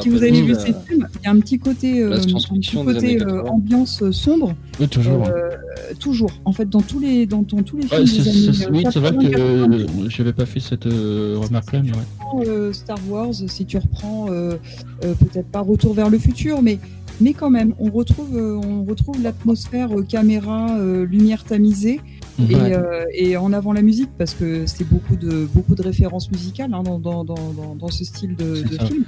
si 0.02 0.10
vous 0.10 0.18
avez 0.18 0.32
ces 0.56 0.74
films, 0.88 1.08
il 1.22 1.26
y 1.26 1.28
a 1.28 1.32
un 1.32 1.40
petit 1.40 1.60
côté, 1.60 2.02
euh, 2.02 2.10
la 2.10 2.16
un 2.16 2.20
petit 2.20 2.30
science-fiction 2.30 2.84
des 2.84 2.94
côté 2.94 3.06
années 3.08 3.22
euh, 3.22 3.38
80. 3.44 3.50
ambiance 3.50 4.12
sombre. 4.12 4.54
Oui, 4.80 4.88
toujours. 4.88 5.24
Euh, 5.28 5.50
toujours. 6.00 6.32
En 6.46 6.52
fait, 6.52 6.70
dans 6.70 6.82
tous 6.82 7.00
les, 7.00 7.26
dans, 7.26 7.42
dans 7.44 7.64
tous 7.64 7.78
les 7.78 7.84
films 7.88 7.94
Ouais, 8.02 8.06
des 8.06 8.12
c'est- 8.12 8.30
années 8.30 8.54
c'est- 8.54 8.66
euh, 8.66 8.70
oui, 8.72 8.84
c'est 8.92 9.00
vrai 9.00 9.12
80, 9.16 9.30
que 9.30 9.40
euh, 9.40 10.10
j'avais 10.10 10.34
pas 10.34 10.46
fait 10.46 10.60
cette 10.60 10.88
euh, 10.88 11.38
remarque-là, 11.40 11.82
mais 11.84 11.92
ouais. 11.92 11.98
reprends, 12.20 12.42
euh, 12.48 12.74
Star 12.74 12.98
Wars, 13.10 13.34
si 13.48 13.66
tu 13.66 13.78
reprends 13.78 14.28
euh, 14.30 14.56
euh, 15.06 15.14
peut-être 15.14 15.48
pas 15.48 15.62
Retour 15.62 15.94
vers 15.94 16.10
le 16.10 16.18
futur, 16.20 16.62
mais 16.62 16.80
mais 17.22 17.34
quand 17.34 17.50
même, 17.52 17.74
on 17.80 17.90
retrouve 17.92 18.36
on 18.36 18.84
retrouve 18.84 19.22
l'atmosphère 19.24 19.90
caméra, 20.10 20.76
euh, 20.78 21.06
lumière 21.06 21.44
tamisée 21.44 22.02
et, 22.40 22.56
Ouais. 22.56 22.76
euh, 22.76 23.06
et 23.14 23.38
en 23.38 23.54
avant 23.54 23.74
la 23.74 23.82
musique 23.82 24.10
parce 24.18 24.34
que 24.34 24.66
c'est 24.66 24.88
beaucoup 24.90 25.16
de 25.16 25.46
beaucoup 25.54 25.76
de 25.76 25.82
références 25.84 26.32
musicales 26.32 26.74
hein, 26.74 26.82
dans, 26.84 27.00
dans, 27.00 27.24
dans, 27.24 27.88
ce 27.90 28.04
style 28.04 28.36
de, 28.36 28.56
film. 28.88 29.06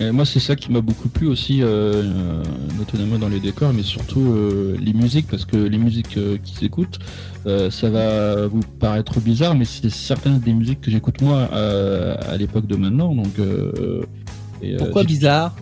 Et 0.00 0.12
moi, 0.12 0.24
c'est 0.24 0.38
ça 0.38 0.54
qui 0.54 0.70
m'a 0.70 0.80
beaucoup 0.80 1.08
plu 1.08 1.26
aussi, 1.26 1.60
euh, 1.60 1.66
euh, 2.04 2.42
notamment 2.78 3.18
dans 3.18 3.28
les 3.28 3.40
décors, 3.40 3.72
mais 3.72 3.82
surtout 3.82 4.20
euh, 4.32 4.76
les 4.80 4.92
musiques, 4.92 5.26
parce 5.26 5.44
que 5.44 5.56
les 5.56 5.78
musiques 5.78 6.16
euh, 6.16 6.36
qui 6.40 6.54
s'écoutent, 6.54 7.00
euh, 7.46 7.68
ça 7.68 7.90
va 7.90 8.46
vous 8.46 8.60
paraître 8.78 9.18
bizarre, 9.18 9.56
mais 9.56 9.64
c'est 9.64 9.90
certaines 9.90 10.38
des 10.38 10.52
musiques 10.52 10.80
que 10.82 10.90
j'écoute 10.92 11.20
moi 11.20 11.48
euh, 11.52 12.14
à 12.28 12.36
l'époque 12.36 12.68
de 12.68 12.76
maintenant. 12.76 13.12
Donc, 13.12 13.40
euh, 13.40 14.02
et, 14.62 14.74
euh, 14.74 14.78
Pourquoi 14.78 15.02
bizarre? 15.02 15.56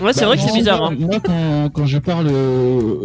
Ouais, 0.00 0.12
c'est 0.12 0.20
Bah, 0.20 0.26
vrai 0.28 0.36
que 0.36 0.42
c'est 0.42 0.52
bizarre. 0.56 0.84
hein. 0.84 0.96
Moi, 0.98 1.16
quand, 1.24 1.70
quand 1.72 1.86
je 1.86 1.98
parle 1.98 2.28
euh, 2.28 2.30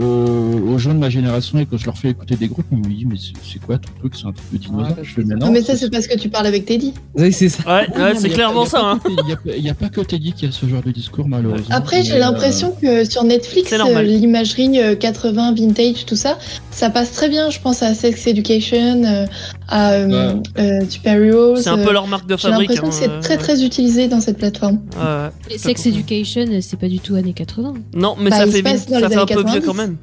euh, 0.01 0.73
aux 0.73 0.77
gens 0.77 0.93
de 0.93 0.99
ma 0.99 1.09
génération 1.09 1.59
et 1.59 1.65
que 1.65 1.77
je 1.77 1.85
leur 1.85 1.97
fais 1.97 2.09
écouter 2.09 2.35
des 2.35 2.47
groupes, 2.47 2.65
ils 2.71 2.77
me 2.77 2.83
disent 2.83 3.05
mais 3.09 3.15
c'est- 3.43 3.59
quoi 3.59 3.77
ton 3.77 3.89
truc? 3.99 4.13
C'est 4.15 4.27
un 4.27 4.31
truc 4.31 4.45
de 4.51 4.57
dinosaure? 4.57 4.95
Je 5.01 5.13
fais 5.13 5.23
mais 5.23 5.35
non. 5.35 5.51
Mais 5.51 5.61
ça, 5.61 5.75
c'est 5.75 5.89
parce 5.89 6.07
que 6.07 6.17
tu 6.17 6.29
parles 6.29 6.47
avec 6.47 6.65
Teddy. 6.65 6.93
Oui, 7.15 7.31
c'est 7.31 7.49
ça. 7.49 7.63
Ouais, 7.65 8.13
c'est 8.15 8.29
clairement 8.29 8.63
y 8.63 8.67
a 8.67 8.69
ça. 8.69 8.79
pas 8.79 8.91
Hein. 8.93 8.99
Il 9.07 9.25
n'y 9.25 9.53
a, 9.53 9.57
y 9.57 9.69
a 9.69 9.73
pas 9.73 9.89
que 9.89 10.01
Teddy 10.01 10.33
qui 10.33 10.45
a 10.45 10.51
ce 10.51 10.65
genre 10.65 10.81
de 10.83 10.91
discours, 10.91 11.27
malheureusement. 11.27 11.67
Après, 11.75 12.03
j'ai 12.03 12.13
Mais, 12.13 12.19
l'impression 12.19 12.75
que 12.81 13.05
sur 13.09 13.23
Netflix, 13.23 13.71
euh, 13.73 14.01
l'imagerie 14.01 14.79
euh, 14.81 14.95
80, 14.95 15.53
vintage, 15.55 16.05
tout 16.05 16.15
ça, 16.15 16.37
ça 16.71 16.89
passe 16.89 17.11
très 17.11 17.29
bien. 17.29 17.49
Je 17.49 17.59
pense 17.59 17.81
à 17.83 17.93
Sex 17.93 18.27
Education, 18.27 19.03
euh, 19.03 19.25
à 19.67 19.93
euh, 19.93 20.33
euh, 20.59 20.81
Super 20.89 21.21
Heroes. 21.21 21.55
C'est 21.57 21.69
un 21.69 21.79
euh, 21.79 21.85
peu 21.85 21.93
leur 21.93 22.07
marque 22.07 22.27
de 22.27 22.35
J'ai 22.37 22.49
fabrique. 22.49 22.69
l'impression 22.75 22.85
hein, 22.85 22.89
que 22.89 22.95
c'est 22.95 23.09
euh, 23.09 23.21
très 23.21 23.37
très 23.37 23.63
utilisé 23.63 24.07
dans 24.07 24.19
cette 24.19 24.37
plateforme. 24.37 24.79
ouais, 24.95 25.01
ouais. 25.03 25.29
Et 25.55 25.57
Sex 25.57 25.85
Education, 25.85 26.45
c'est 26.61 26.77
pas 26.84 26.89
du 26.89 26.99
tout 26.99 27.15
années 27.15 27.31
80. 27.34 27.73
Non, 27.95 28.15
mais 28.19 28.29
Bah, 28.29 28.38
ça 28.39 28.45
fait, 28.45 28.57
se 28.57 28.63
passe 28.63 28.79
vite- 28.81 28.89
dans 28.89 28.99
ça 28.99 29.07
les 29.07 29.13
fait 29.13 29.19
un 29.19 29.23
années 29.23 29.34
peu 29.36 29.49
vieux 29.49 29.61
90. 29.61 29.65
quand 29.65 29.73
même. 29.73 29.95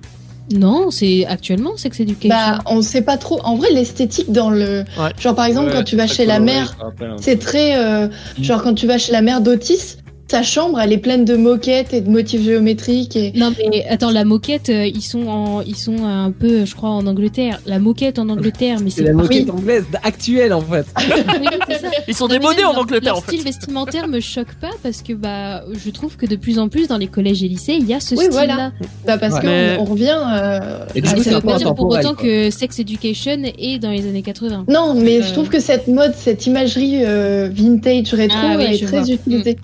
Non, 0.52 0.90
c'est 0.90 1.26
actuellement 1.26 1.76
Sex 1.76 2.00
Education. 2.00 2.28
Bah, 2.30 2.58
on 2.66 2.80
sait 2.82 3.02
pas 3.02 3.16
trop. 3.18 3.38
En 3.44 3.54
vrai, 3.56 3.68
l'esthétique 3.72 4.32
dans 4.32 4.50
le. 4.50 4.84
Ouais. 4.98 5.10
Genre, 5.20 5.34
par 5.34 5.44
exemple, 5.44 5.68
Ouais, 5.68 5.74
quand 5.74 5.84
tu 5.84 5.94
vas 5.96 6.06
chez 6.08 6.26
la 6.26 6.40
mère, 6.40 6.76
peu. 6.98 7.04
c'est 7.20 7.38
très. 7.38 7.76
euh. 7.78 8.08
Genre, 8.40 8.60
quand 8.62 8.74
tu 8.74 8.86
vas 8.88 8.98
chez 8.98 9.12
la 9.12 9.20
mère 9.22 9.42
d'Otis, 9.42 9.98
sa 10.30 10.42
chambre, 10.44 10.78
elle 10.80 10.92
est 10.92 10.98
pleine 10.98 11.24
de 11.24 11.34
moquettes 11.34 11.92
et 11.92 12.00
de 12.00 12.08
motifs 12.08 12.42
géométriques. 12.42 13.16
Et... 13.16 13.32
Non 13.34 13.52
mais 13.58 13.84
attends, 13.88 14.10
la 14.12 14.24
moquette, 14.24 14.68
euh, 14.70 14.86
ils 14.86 15.02
sont 15.02 15.26
en, 15.26 15.60
ils 15.62 15.74
sont 15.76 16.04
un 16.04 16.30
peu, 16.30 16.64
je 16.64 16.74
crois, 16.76 16.90
en 16.90 17.04
Angleterre. 17.06 17.60
La 17.66 17.80
moquette 17.80 18.18
en 18.20 18.28
Angleterre, 18.28 18.78
mais 18.82 18.90
C'est 18.90 19.02
la 19.02 19.12
moquette 19.12 19.50
anglaise 19.50 19.84
actuelle 20.04 20.52
en 20.52 20.60
fait. 20.60 20.86
Oui, 20.98 21.74
ça. 21.80 21.88
Ils 22.06 22.14
sont 22.14 22.28
démodés 22.28 22.62
en 22.64 22.74
Angleterre 22.76 23.14
leur 23.14 23.18
en 23.18 23.20
fait. 23.22 23.32
style 23.32 23.42
vestimentaire 23.44 24.06
me 24.06 24.20
choque 24.20 24.54
pas 24.60 24.70
parce 24.84 25.02
que 25.02 25.12
bah, 25.14 25.64
je 25.72 25.90
trouve 25.90 26.16
que 26.16 26.26
de 26.26 26.36
plus 26.36 26.58
en 26.60 26.68
plus 26.68 26.86
dans 26.86 26.98
les 26.98 27.08
collèges 27.08 27.42
et 27.42 27.48
lycées, 27.48 27.76
il 27.80 27.86
y 27.88 27.94
a 27.94 27.98
ce 28.00 28.14
Oui, 28.14 28.24
style-là. 28.26 28.44
voilà. 28.46 28.72
Bah, 29.06 29.18
parce 29.18 29.34
Ouais. 29.34 29.40
qu'on 29.40 29.46
Mais- 29.46 29.76
on 29.80 29.84
revient. 29.84 30.16
euh, 30.32 30.84
Et 30.94 31.00
du 31.00 31.10
coup, 31.12 31.22
ça 31.22 31.30
veut 31.34 31.40
pas 31.40 31.56
dire 31.56 31.74
pour 31.74 31.86
autant 31.88 32.14
quoi. 32.14 32.22
que 32.24 32.50
Sex 32.50 32.78
Education 32.78 33.42
est 33.58 33.78
dans 33.80 33.90
les 33.90 34.06
années 34.06 34.22
80. 34.22 34.64
Non, 34.68 34.94
mais 34.94 35.18
Euh. 35.20 35.22
je 35.26 35.32
trouve 35.32 35.48
que 35.48 35.58
cette 35.60 35.88
mode, 35.88 36.14
cette 36.16 36.46
imagerie 36.46 37.04
euh, 37.04 37.48
vintage 37.52 38.14
rétro, 38.14 38.38
Ah 38.40 38.54
oui, 38.56 38.64
elle 38.68 38.74
est 38.74 38.86
très 38.86 39.00
vois. 39.00 39.08
utilisée. 39.08 39.56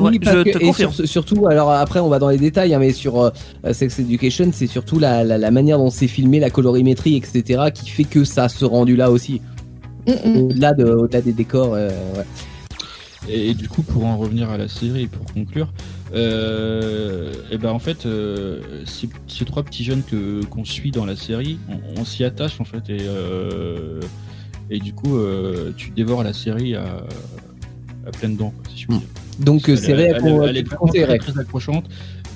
Oui, 0.00 0.10
ouais, 0.12 0.18
parce 0.18 0.36
je 0.38 0.42
que- 0.42 0.50
te 0.50 0.58
et 0.62 0.66
confirme. 0.66 0.92
sur- 0.92 1.08
surtout, 1.08 1.46
alors 1.46 1.70
après 1.72 2.00
on 2.00 2.08
va 2.08 2.18
dans 2.18 2.28
les 2.30 2.38
détails, 2.38 2.74
hein, 2.74 2.78
mais 2.78 2.92
sur 2.92 3.20
euh, 3.20 3.30
Sex 3.72 3.98
Education, 3.98 4.50
c'est 4.52 4.66
surtout 4.66 4.98
la, 4.98 5.24
la, 5.24 5.38
la 5.38 5.50
manière 5.50 5.78
dont 5.78 5.90
c'est 5.90 6.08
filmé, 6.08 6.40
la 6.40 6.50
colorimétrie, 6.50 7.16
etc., 7.16 7.64
qui 7.74 7.90
fait 7.90 8.04
que 8.04 8.24
ça 8.24 8.44
a 8.44 8.48
ce 8.48 8.64
rendu 8.64 8.96
là 8.96 9.10
aussi. 9.10 9.40
Mm, 10.06 10.12
mm. 10.30 10.36
Au-delà 10.36 10.72
de, 10.74 10.84
au-delà 10.84 11.20
des 11.20 11.32
décors. 11.32 11.74
euh, 11.74 11.88
ouais. 12.16 12.24
Et, 13.28 13.50
et 13.50 13.54
du 13.54 13.68
coup, 13.68 13.82
pour 13.82 14.04
en 14.04 14.16
revenir 14.16 14.50
à 14.50 14.56
la 14.58 14.68
série 14.68 15.02
et 15.02 15.06
pour 15.08 15.24
conclure, 15.32 15.72
euh, 16.14 17.32
et 17.50 17.58
ben 17.58 17.70
en 17.70 17.78
fait, 17.80 18.06
euh, 18.06 18.60
ces, 18.84 19.08
ces 19.26 19.44
trois 19.44 19.62
petits 19.64 19.82
jeunes 19.84 20.02
que 20.08 20.44
qu'on 20.44 20.64
suit 20.64 20.90
dans 20.92 21.04
la 21.04 21.16
série, 21.16 21.58
on, 21.68 22.00
on 22.00 22.04
s'y 22.04 22.22
attache 22.24 22.60
en 22.60 22.64
fait 22.64 22.88
et 22.88 22.98
euh, 23.00 24.00
et 24.70 24.78
du 24.78 24.92
coup, 24.92 25.16
euh, 25.16 25.72
tu 25.76 25.90
dévores 25.90 26.22
la 26.22 26.32
série 26.32 26.74
à, 26.76 26.84
à 28.06 28.10
pleines 28.12 28.36
dents, 28.36 28.52
quoi, 28.56 28.64
si 28.72 28.82
je 28.82 28.86
puis 28.86 28.96
Mm. 28.96 29.00
dire. 29.00 29.08
Donc 29.38 29.62
c'est 29.66 29.92
elle, 29.92 30.56
est 30.56 31.18
très, 31.18 31.38
accrochante. 31.38 31.84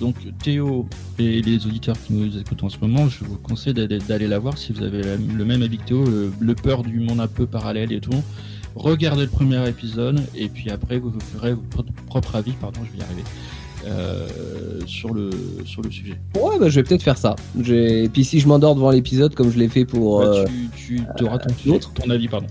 Donc 0.00 0.16
Théo 0.42 0.86
et 1.18 1.42
les 1.42 1.66
auditeurs 1.66 1.96
qui 2.02 2.12
nous 2.12 2.38
écoutent 2.38 2.64
en 2.64 2.68
ce 2.68 2.78
moment, 2.80 3.08
je 3.08 3.24
vous 3.24 3.36
conseille 3.36 3.74
d'aller 3.74 4.26
la 4.26 4.38
voir 4.38 4.56
si 4.56 4.72
vous 4.72 4.82
avez 4.82 5.02
le 5.02 5.44
même 5.44 5.62
avis 5.62 5.78
que 5.78 5.84
Théo, 5.84 6.04
le, 6.04 6.32
le 6.38 6.54
peur 6.54 6.82
du 6.82 7.00
monde 7.00 7.20
un 7.20 7.28
peu 7.28 7.46
parallèle 7.46 7.92
et 7.92 8.00
tout. 8.00 8.22
Regardez 8.74 9.22
le 9.22 9.28
premier 9.30 9.68
épisode 9.68 10.20
et 10.34 10.48
puis 10.48 10.70
après 10.70 10.98
vous 10.98 11.10
vous 11.10 11.20
ferez 11.20 11.54
votre 11.54 11.92
propre 12.06 12.36
avis, 12.36 12.52
pardon, 12.52 12.80
je 12.84 12.92
vais 12.92 12.98
y 12.98 13.02
arriver, 13.02 13.24
euh, 13.86 14.26
sur 14.86 15.12
le 15.14 15.30
sur 15.64 15.82
le 15.82 15.90
sujet. 15.90 16.18
Ouais, 16.40 16.58
bah, 16.58 16.68
je 16.68 16.76
vais 16.76 16.82
peut-être 16.82 17.02
faire 17.02 17.16
ça. 17.18 17.36
J'ai- 17.60 18.04
Et 18.04 18.08
puis 18.08 18.24
si 18.24 18.40
je 18.40 18.48
m'endors 18.48 18.74
devant 18.74 18.90
l'épisode, 18.90 19.34
comme 19.34 19.50
je 19.50 19.58
l'ai 19.58 19.68
fait 19.68 19.84
pour. 19.84 20.20
Bah, 20.20 20.26
euh, 20.26 20.44
tu 20.76 21.00
tu 21.16 21.24
auras 21.24 21.38
ton, 21.38 21.48
l'autre. 21.66 21.92
ton 21.94 22.10
avis, 22.10 22.28
pardon. 22.28 22.46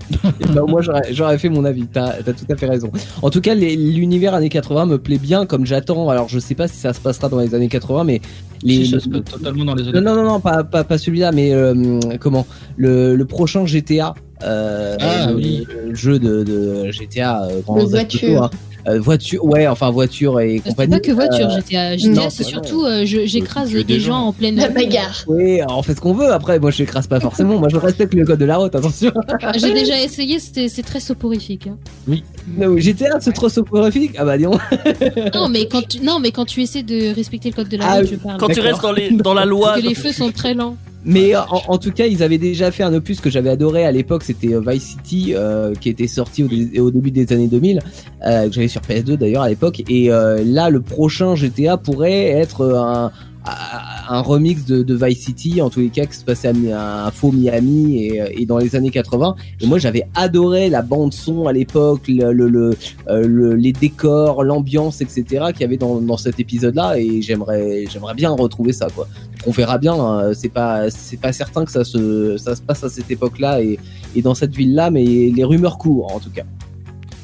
bah, 0.53 0.61
moi 0.67 0.81
j'aurais 0.81 1.13
j'aurais 1.13 1.37
fait 1.37 1.49
mon 1.49 1.65
avis, 1.65 1.85
t'as 1.87 2.13
as 2.19 2.23
tout 2.23 2.45
à 2.49 2.55
fait 2.55 2.67
raison. 2.67 2.91
En 3.21 3.29
tout 3.29 3.41
cas, 3.41 3.53
les- 3.55 3.75
l'univers 3.75 4.33
années 4.33 4.49
80 4.49 4.85
me 4.85 4.97
plaît 4.97 5.17
bien 5.19 5.45
comme 5.45 5.65
j'attends. 5.65 6.09
Alors 6.09 6.29
je 6.29 6.39
sais 6.39 6.55
pas 6.55 6.67
si 6.67 6.77
ça 6.77 6.93
se 6.93 6.99
passera 7.01 7.29
dans 7.29 7.39
les 7.39 7.53
années 7.55 7.67
80, 7.69 8.03
mais 8.03 8.21
les. 8.63 8.85
Si, 8.85 8.91
ça 8.91 8.99
se 8.99 9.09
passe 9.09 9.23
totalement 9.25 9.65
dans 9.65 9.75
les 9.75 9.83
années. 9.87 10.01
Non, 10.01 10.15
non, 10.15 10.23
non, 10.23 10.29
non, 10.29 10.39
pas, 10.39 10.63
pas, 10.63 10.83
pas 10.83 10.97
celui-là, 10.97 11.31
mais 11.31 11.53
euh, 11.53 11.99
comment? 12.19 12.45
Le, 12.77 13.15
le 13.15 13.25
prochain 13.25 13.65
GTA. 13.65 14.13
Euh, 14.41 14.95
Ah, 15.01 15.27
le, 15.31 15.35
oui. 15.35 15.65
le 15.85 15.93
jeu 15.93 16.17
de, 16.17 16.43
de 16.43 16.89
GTA 16.91 17.43
euh, 17.43 17.59
grand 17.59 17.83
voiture. 17.85 18.43
Hein. 18.43 18.49
Euh, 18.87 18.99
voiture, 18.99 19.43
ouais, 19.43 19.67
enfin 19.67 19.89
voiture 19.91 20.39
et 20.39 20.61
C'est 20.63 20.69
compagnie. 20.69 20.91
pas 20.91 20.99
que 21.01 21.11
voiture, 21.11 21.47
Euh, 21.49 21.57
GTA. 21.59 21.97
GTA, 21.97 22.29
c'est 22.29 22.43
bah 22.43 22.49
surtout, 22.49 22.85
euh, 22.85 23.03
j'écrase 23.05 23.71
des, 23.71 23.83
des 23.83 23.99
gens 23.99 24.19
en 24.27 24.33
pleine 24.33 24.55
bagarre. 24.73 25.23
Oui, 25.27 25.59
on 25.69 25.81
fait 25.83 25.95
ce 25.95 26.01
qu'on 26.01 26.13
veut. 26.13 26.31
Après, 26.31 26.59
moi, 26.59 26.71
je 26.71 26.81
n'écrase 26.83 27.05
pas 27.07 27.19
forcément. 27.19 27.57
moi, 27.59 27.67
je 27.69 27.75
respecte 27.77 28.13
le 28.13 28.25
code 28.25 28.39
de 28.39 28.45
la 28.45 28.57
route. 28.57 28.73
Attention. 28.73 29.11
J'ai 29.57 29.73
déjà 29.73 29.99
essayé, 29.99 30.39
c'était- 30.39 30.69
c'est 30.69 30.83
très 30.83 30.99
soporifique. 31.01 31.67
hein. 31.67 32.15
Non, 32.57 32.77
GTA, 32.77 33.19
c'est 33.19 33.33
trop 33.33 33.49
soporifique. 33.49 34.13
Ah 34.17 34.23
bah, 34.25 34.37
dis 34.37 34.45
donc. 34.45 34.59
Non, 35.35 35.49
mais 35.49 35.67
quand 35.67 35.85
tu, 35.87 35.99
non, 35.99 36.19
mais 36.19 36.31
quand 36.31 36.45
tu 36.45 36.61
essaies 36.61 36.83
de 36.83 37.13
respecter 37.13 37.49
le 37.49 37.55
code 37.55 37.69
de 37.69 37.77
la 37.77 37.85
Ah 37.85 37.95
route, 37.95 38.03
oui. 38.05 38.09
je 38.13 38.15
parle. 38.15 38.37
Quand 38.39 38.47
tu 38.47 38.59
restes 38.61 38.81
dans, 38.81 38.91
les, 38.93 39.11
dans 39.11 39.33
la 39.33 39.45
loi. 39.45 39.69
Parce 39.71 39.81
que 39.81 39.87
les 39.87 39.95
feux 39.95 40.11
sont 40.13 40.31
très 40.31 40.53
lents. 40.53 40.77
Mais 41.05 41.35
en, 41.35 41.45
en 41.67 41.77
tout 41.77 41.91
cas, 41.91 42.05
ils 42.07 42.23
avaient 42.23 42.37
déjà 42.37 42.71
fait 42.71 42.83
un 42.83 42.93
opus 42.93 43.21
que 43.21 43.29
j'avais 43.29 43.49
adoré 43.49 43.85
à 43.85 43.91
l'époque. 43.91 44.23
C'était 44.23 44.53
euh, 44.53 44.61
Vice 44.65 44.83
City, 44.83 45.33
euh, 45.35 45.73
qui 45.73 45.89
était 45.89 46.07
sorti 46.07 46.43
au 46.77 46.91
début 46.91 47.11
des 47.11 47.31
années 47.33 47.47
2000, 47.47 47.81
euh, 48.25 48.47
que 48.47 48.53
j'avais 48.53 48.67
sur 48.67 48.81
PS2 48.81 49.15
d'ailleurs 49.15 49.43
à 49.43 49.49
l'époque. 49.49 49.81
Et 49.89 50.11
euh, 50.11 50.43
là, 50.43 50.69
le 50.69 50.81
prochain 50.81 51.35
GTA 51.35 51.77
pourrait 51.77 52.25
être 52.25 52.61
euh, 52.61 52.79
un, 52.79 53.11
un 53.45 54.21
remix 54.21 54.65
de, 54.65 54.83
de 54.83 54.95
Vice 55.05 55.19
City, 55.25 55.61
en 55.61 55.69
tous 55.69 55.79
les 55.79 55.89
cas, 55.89 56.05
qui 56.05 56.15
se 56.15 56.23
passait 56.25 56.51
à, 56.71 57.05
un 57.07 57.11
faux 57.11 57.31
Miami 57.31 58.03
et, 58.05 58.41
et 58.41 58.45
dans 58.45 58.57
les 58.57 58.75
années 58.75 58.89
80. 58.91 59.35
Et 59.61 59.65
moi, 59.67 59.77
j'avais 59.79 60.07
adoré 60.15 60.69
la 60.69 60.81
bande 60.81 61.13
son 61.13 61.47
à 61.47 61.53
l'époque, 61.53 62.07
le, 62.07 62.31
le, 62.33 62.47
le- 62.49 62.77
euh, 63.07 63.25
le- 63.27 63.55
les 63.55 63.71
décors, 63.71 64.43
l'ambiance, 64.43 65.01
etc. 65.01 65.23
qu'il 65.51 65.61
y 65.61 65.63
avait 65.63 65.77
dans, 65.77 65.99
dans 66.01 66.17
cet 66.17 66.39
épisode-là. 66.39 66.99
Et 66.99 67.21
j'aimerais, 67.21 67.85
j'aimerais 67.89 68.13
bien 68.15 68.29
retrouver 68.31 68.73
ça, 68.73 68.87
quoi. 68.93 69.07
On 69.47 69.51
verra 69.51 69.77
bien. 69.77 69.93
hein. 69.93 70.33
C'est 70.33 70.49
pas, 70.49 70.89
c'est 70.91 71.17
pas 71.19 71.31
certain 71.33 71.65
que 71.65 71.71
ça 71.71 71.83
se, 71.83 72.37
ça 72.37 72.55
se 72.55 72.61
passe 72.61 72.83
à 72.83 72.89
cette 72.89 73.09
époque-là 73.09 73.61
et, 73.61 73.79
et 74.15 74.21
dans 74.21 74.35
cette 74.35 74.55
ville-là, 74.55 74.91
mais 74.91 75.03
les 75.05 75.43
rumeurs 75.43 75.77
courent, 75.77 76.13
en 76.13 76.19
tout 76.19 76.29
cas. 76.31 76.43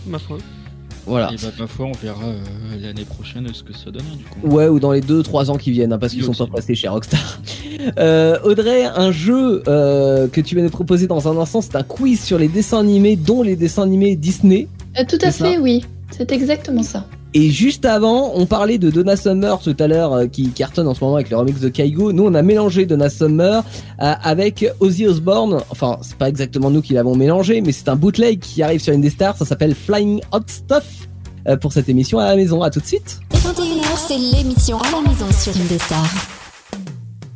Ma 0.07 0.17
foi. 0.19 0.37
Voilà. 1.05 1.31
Et 1.31 1.35
bah, 1.35 1.49
ma 1.59 1.67
foi, 1.67 1.85
on 1.85 1.91
verra 1.91 2.23
euh, 2.25 2.35
l'année 2.81 3.05
prochaine 3.05 3.47
ce 3.53 3.63
que 3.63 3.73
ça 3.73 3.91
donne, 3.91 4.03
hein, 4.11 4.17
du 4.17 4.23
coup. 4.23 4.55
Ouais, 4.55 4.67
ou 4.67 4.79
dans 4.79 4.91
les 4.91 5.01
2-3 5.01 5.51
ans 5.51 5.57
qui 5.57 5.71
viennent, 5.71 5.93
hein, 5.93 5.99
parce 5.99 6.13
qu'ils 6.13 6.23
sont 6.23 6.31
aussi. 6.31 6.45
pas 6.47 6.57
passés 6.57 6.75
chez 6.75 6.87
Rockstar. 6.87 7.39
Euh, 7.99 8.39
Audrey, 8.43 8.85
un 8.85 9.11
jeu 9.11 9.61
euh, 9.67 10.27
que 10.27 10.41
tu 10.41 10.55
vas 10.55 10.61
nous 10.63 10.69
proposer 10.69 11.05
dans 11.05 11.27
un 11.27 11.37
instant, 11.39 11.61
c'est 11.61 11.75
un 11.75 11.83
quiz 11.83 12.19
sur 12.23 12.39
les 12.39 12.47
dessins 12.47 12.79
animés, 12.79 13.15
dont 13.15 13.43
les 13.43 13.55
dessins 13.55 13.83
animés 13.83 14.15
Disney. 14.15 14.67
Euh, 14.97 15.03
tout 15.07 15.17
à 15.21 15.31
fait, 15.31 15.53
ça. 15.53 15.61
oui. 15.61 15.85
C'est 16.09 16.31
exactement 16.31 16.81
ça. 16.81 17.05
Et 17.37 17.51
juste 17.51 17.83
avant, 17.83 18.31
on 18.35 18.45
parlait 18.45 18.77
de 18.77 18.89
Donna 18.89 19.17
Summer 19.17 19.59
tout 19.59 19.75
à 19.77 19.87
l'heure, 19.87 20.13
euh, 20.13 20.27
qui 20.27 20.51
cartonne 20.51 20.87
en 20.87 20.93
ce 20.93 21.03
moment 21.03 21.15
avec 21.15 21.29
le 21.29 21.35
remix 21.35 21.59
de 21.59 21.67
Kaigo. 21.67 22.13
Nous, 22.13 22.23
on 22.23 22.33
a 22.33 22.41
mélangé 22.41 22.85
Donna 22.85 23.09
Summer 23.09 23.61
euh, 24.01 24.13
avec 24.23 24.65
Ozzy 24.79 25.05
Osbourne. 25.05 25.61
Enfin, 25.69 25.97
c'est 26.01 26.15
pas 26.15 26.29
exactement 26.29 26.71
nous 26.71 26.81
qui 26.81 26.93
l'avons 26.93 27.13
mélangé, 27.13 27.59
mais 27.59 27.73
c'est 27.73 27.89
un 27.89 27.97
bootleg 27.97 28.39
qui 28.39 28.63
arrive 28.63 28.79
sur 28.79 28.93
Indestar. 28.93 29.35
Ça 29.35 29.43
s'appelle 29.43 29.75
Flying 29.75 30.21
Hot 30.31 30.47
Stuff 30.47 31.09
euh, 31.49 31.57
pour 31.57 31.73
cette 31.73 31.89
émission 31.89 32.19
à 32.19 32.27
la 32.27 32.37
maison. 32.37 32.61
À 32.61 32.69
tout 32.69 32.79
de 32.79 32.85
suite. 32.85 33.19
21h, 33.33 34.07
c'est 34.07 34.17
l'émission 34.17 34.79
à 34.79 34.91
la 34.91 35.01
maison 35.01 35.25
sur. 35.37 35.51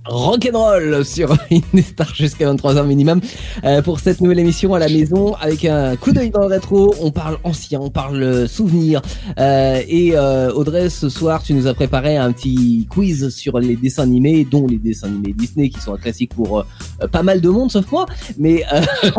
Rock'n'roll 0.10 1.05
sur 1.05 1.36
Indestar 1.51 2.14
jusqu'à 2.16 2.51
23h 2.51 2.86
minimum 2.86 3.22
euh, 3.64 3.82
pour 3.82 3.99
cette 3.99 4.22
nouvelle 4.22 4.39
émission 4.39 4.74
à 4.74 4.80
la 4.80 4.89
maison 4.89 5.36
avec 5.36 5.66
un 5.66 5.95
coup 5.95 6.12
d'œil 6.12 6.32
dans 6.32 6.41
le 6.41 6.47
rétro. 6.47 6.93
On 6.99 7.12
parle 7.12 7.38
ancien, 7.43 7.80
on 7.80 7.89
parle 7.89 8.47
souvenir. 8.47 9.01
Euh, 9.39 9.82
et 9.88 10.12
euh, 10.16 10.51
Audrey, 10.51 10.89
ce 10.89 11.10
soir, 11.10 11.43
tu 11.43 11.53
nous 11.53 11.68
as 11.68 11.74
préparé 11.74 12.18
un 12.18 12.32
petit 12.32 12.88
quiz 12.89 13.30
sur 13.30 13.60
les 13.60 13.76
dessins 13.76 14.03
animés, 14.03 14.45
dont 14.49 14.68
les 14.68 14.78
dessins 14.78 15.07
animés 15.07 15.34
Disney 15.34 15.70
qui 15.70 15.80
sont 15.80 15.93
un 15.93 15.97
classique 15.97 16.34
pour 16.36 16.66
pas 17.12 17.24
mal 17.24 17.41
de 17.41 17.49
monde, 17.49 17.72
sauf 17.72 17.91
moi. 17.91 18.05
Mais 18.38 18.64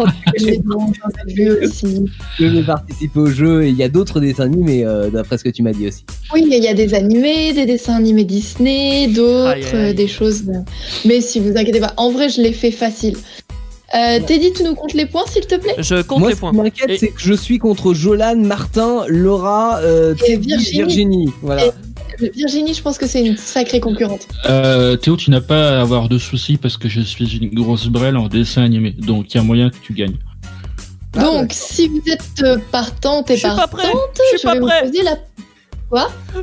aussi. 1.62 2.04
je 2.38 2.44
vais 2.44 2.62
participer 2.62 3.20
au 3.20 3.26
jeu 3.26 3.64
et 3.64 3.68
il 3.68 3.76
y 3.76 3.82
a 3.82 3.88
d'autres 3.88 4.20
dessins 4.20 4.44
animés 4.44 4.84
d'après 5.12 5.38
ce 5.38 5.44
que 5.44 5.50
tu 5.50 5.62
m'as 5.62 5.72
dit 5.72 5.86
aussi. 5.86 6.04
Oui, 6.34 6.46
il 6.50 6.62
y 6.62 6.68
a 6.68 6.74
des 6.74 6.94
animés, 6.94 7.52
des 7.52 7.66
dessins 7.66 7.94
animés 7.94 8.24
Disney, 8.24 9.08
d'autres, 9.08 9.92
des 9.92 10.08
choses. 10.08 10.44
Mais 11.04 11.20
si 11.20 11.40
vous 11.40 11.50
inquiétez 11.56 11.80
pas, 11.80 11.92
en 11.96 12.10
vrai, 12.10 12.28
je 12.28 12.40
l'ai 12.40 12.52
fait 12.52 12.70
facile. 12.70 13.16
Euh, 13.94 14.20
Teddy, 14.24 14.52
tu 14.52 14.62
nous 14.62 14.74
comptes 14.76 14.94
les 14.94 15.06
points, 15.06 15.24
s'il 15.26 15.46
te 15.46 15.56
plaît? 15.56 15.74
Je 15.78 16.00
compte 16.02 16.20
Moi, 16.20 16.28
les 16.28 16.34
ce 16.36 16.40
points. 16.40 16.52
qui 16.52 16.56
m'inquiète, 16.58 16.90
Et- 16.90 16.98
c'est 16.98 17.08
que 17.08 17.20
je 17.20 17.34
suis 17.34 17.58
contre 17.58 17.92
Jolan, 17.92 18.36
Martin, 18.36 19.02
Laura, 19.08 19.78
euh, 19.80 20.14
Et 20.14 20.34
Teddy, 20.34 20.48
Virginie. 20.48 20.78
Virginie. 20.78 21.32
Voilà. 21.42 21.66
Et- 21.66 21.70
Virginie, 22.36 22.74
je 22.74 22.82
pense 22.82 22.98
que 22.98 23.06
c'est 23.08 23.24
une 23.24 23.36
sacrée 23.36 23.80
concurrente. 23.80 24.28
Euh, 24.48 24.94
Théo, 24.96 25.16
tu 25.16 25.30
n'as 25.30 25.40
pas 25.40 25.78
à 25.78 25.80
avoir 25.80 26.08
de 26.08 26.18
soucis 26.18 26.56
parce 26.58 26.76
que 26.76 26.88
je 26.88 27.00
suis 27.00 27.38
une 27.38 27.48
grosse 27.54 27.86
brêle 27.86 28.16
en 28.16 28.28
dessin 28.28 28.62
animé, 28.62 28.90
donc 28.92 29.32
il 29.34 29.38
y 29.38 29.40
a 29.40 29.42
moyen 29.42 29.70
que 29.70 29.76
tu 29.82 29.92
gagnes. 29.94 30.18
Ah, 31.16 31.24
Donc, 31.24 31.50
si 31.52 31.88
vous 31.88 32.02
êtes 32.06 32.22
euh, 32.44 32.58
partante 32.70 33.26
Je 33.28 33.32
et 33.32 33.36
suis 33.38 33.48
pas 33.48 33.56
partante, 33.56 33.70
prêt. 33.80 33.88
Je 33.90 34.28
suis 34.28 34.38
je 34.38 34.42
pas 34.44 34.52
vais 34.54 34.60
vous 34.60 34.66
prêt. 34.66 34.82
poser 34.82 35.02
la. 35.02 35.18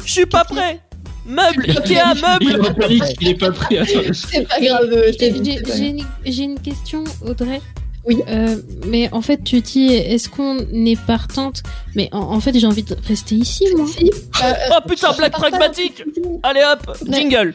Je 0.06 0.12
suis 0.12 0.26
pas 0.26 0.44
prêt. 0.44 0.82
Meuble, 1.28 1.70
Ikea, 1.70 1.82
Il 1.92 1.98
est 1.98 2.22
meuble 2.22 2.68
en 2.68 2.74
panique, 2.74 3.04
il 3.20 3.28
est 3.30 3.36
pas 3.36 3.52
prêt. 3.52 3.78
Attends. 3.80 4.00
C'est 4.14 4.48
pas 4.48 4.60
grave, 4.62 4.90
je 5.12 5.18
t'ai 5.18 5.34
J'ai 5.44 5.62
pas 5.62 5.78
une, 5.78 6.06
j'ai 6.26 6.44
une 6.44 6.60
question, 6.60 7.04
Audrey. 7.26 7.62
Oui. 8.06 8.18
Euh, 8.30 8.56
mais 8.86 9.10
en 9.12 9.22
fait, 9.22 9.44
tu 9.44 9.60
dis, 9.60 9.88
est-ce 9.94 10.30
qu'on 10.30 10.60
est 10.60 11.00
partante? 11.06 11.62
Mais 11.96 12.08
en, 12.14 12.20
en 12.20 12.40
fait, 12.40 12.58
j'ai 12.58 12.66
envie 12.66 12.84
de 12.84 12.96
rester 13.06 13.36
ici, 13.36 13.66
moi. 13.76 13.86
Si, 13.86 14.10
euh, 14.44 14.54
Oh 14.72 14.88
putain, 14.88 15.12
blague 15.12 15.34
pragmatique 15.34 16.04
Allez 16.44 16.64
hop, 16.72 16.98
jingle 17.10 17.54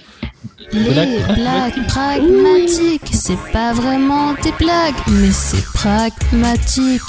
Les 0.73 0.81
blagues 1.35 1.87
pragmatiques, 1.89 3.09
c'est 3.13 3.39
pas 3.53 3.73
vraiment 3.73 4.35
des 4.43 4.53
blagues, 4.59 4.95
mais 5.09 5.31
c'est 5.33 5.65
pragmatique. 5.73 7.01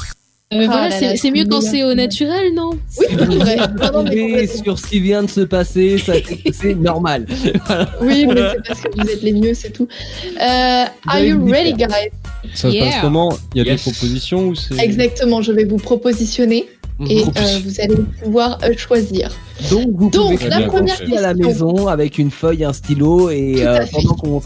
Ah 0.62 0.66
voilà, 0.66 0.90
là 0.90 1.16
c'est 1.16 1.32
mieux 1.32 1.46
quand 1.46 1.62
c'est 1.62 1.84
au 1.84 1.94
naturel, 1.94 2.54
non? 2.54 2.72
Oui, 3.00 3.06
c'est 3.10 3.16
vrai. 3.16 3.58
Non, 3.94 4.04
mais 4.04 4.48
sur 4.48 4.78
ce 4.80 4.88
qui 4.88 5.00
vient 5.00 5.24
de 5.24 5.30
se 5.30 5.42
passer, 5.42 5.98
c'est 6.54 6.76
normal. 6.76 7.26
Oui, 8.02 8.26
mais 8.28 8.36
c'est 8.36 8.68
parce 8.68 8.82
que 8.82 9.02
vous 9.02 9.10
êtes 9.10 9.22
les 9.24 9.34
mieux, 9.34 9.54
c'est 9.54 9.72
tout. 9.72 9.88
Euh, 10.40 10.86
are 11.08 11.20
you 11.20 11.44
ready, 11.46 11.74
guys? 11.74 11.88
Ça 12.54 12.70
se 12.70 12.76
Yeah. 12.76 12.86
passe 12.86 12.96
comment? 13.02 13.34
Il 13.56 13.60
y 13.60 13.62
a 13.68 13.72
Yes. 13.72 13.84
des 13.86 13.92
propositions 13.92 14.48
ou 14.48 14.56
c'est 14.56 14.78
Exactement, 14.80 15.42
je 15.42 15.52
vais 15.52 15.64
vous 15.66 15.78
propositionner 15.78 16.68
et 17.08 17.24
euh, 17.24 17.60
vous 17.64 17.82
allez 17.82 17.96
pouvoir 18.24 18.60
euh, 18.64 18.74
choisir. 18.78 19.30
Donc, 19.72 19.88
vous 19.96 20.10
Donc, 20.10 20.38
pouvez 20.38 20.50
la 20.50 20.62
première 20.64 21.00
à 21.02 21.22
la 21.22 21.34
question. 21.34 21.48
maison 21.48 21.88
avec 21.88 22.18
une 22.18 22.32
feuille, 22.32 22.64
un 22.64 22.74
stylo 22.74 23.30
et 23.30 23.56
euh, 23.66 23.86
pendant 23.92 24.40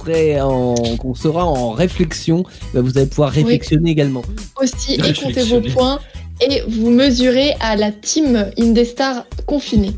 qu'on 0.98 1.16
sera 1.16 1.46
en 1.46 1.72
réflexion, 1.72 2.44
bah, 2.74 2.82
vous 2.82 2.98
allez 2.98 3.08
pouvoir 3.08 3.32
réflexionner 3.32 3.92
également. 3.92 4.24
Aussi, 4.62 4.96
et 4.96 5.14
comptez 5.14 5.44
vos 5.44 5.62
points 5.62 6.00
et 6.42 6.62
vous 6.68 6.90
mesurez 6.90 7.56
à 7.60 7.76
la 7.76 7.92
team 7.92 8.46
Indestar 8.58 9.26
confinée. 9.46 9.92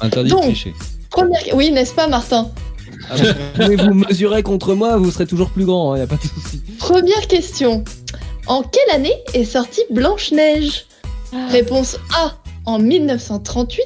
interdit 0.00 0.30
Donc. 0.30 0.40
de 0.40 0.46
tricher 0.46 0.72
Première... 1.10 1.40
Oui, 1.54 1.70
n'est-ce 1.70 1.94
pas, 1.94 2.08
Martin? 2.08 2.50
Ah, 3.10 3.14
vous 3.16 3.24
pouvez 3.62 3.76
vous 3.76 3.94
mesurer 3.94 4.42
contre 4.42 4.74
moi, 4.74 4.96
vous 4.96 5.10
serez 5.10 5.26
toujours 5.26 5.50
plus 5.50 5.64
grand, 5.64 5.94
il 5.94 5.98
n'y 5.98 6.04
a 6.04 6.06
pas 6.06 6.16
de 6.16 6.22
souci. 6.22 6.60
Première 6.78 7.26
question. 7.28 7.84
En 8.46 8.62
quelle 8.62 8.94
année 8.94 9.14
est 9.32 9.44
sortie 9.44 9.82
Blanche-Neige? 9.90 10.86
Réponse 11.50 11.98
A 12.16 12.32
en 12.66 12.78
1938, 12.78 13.82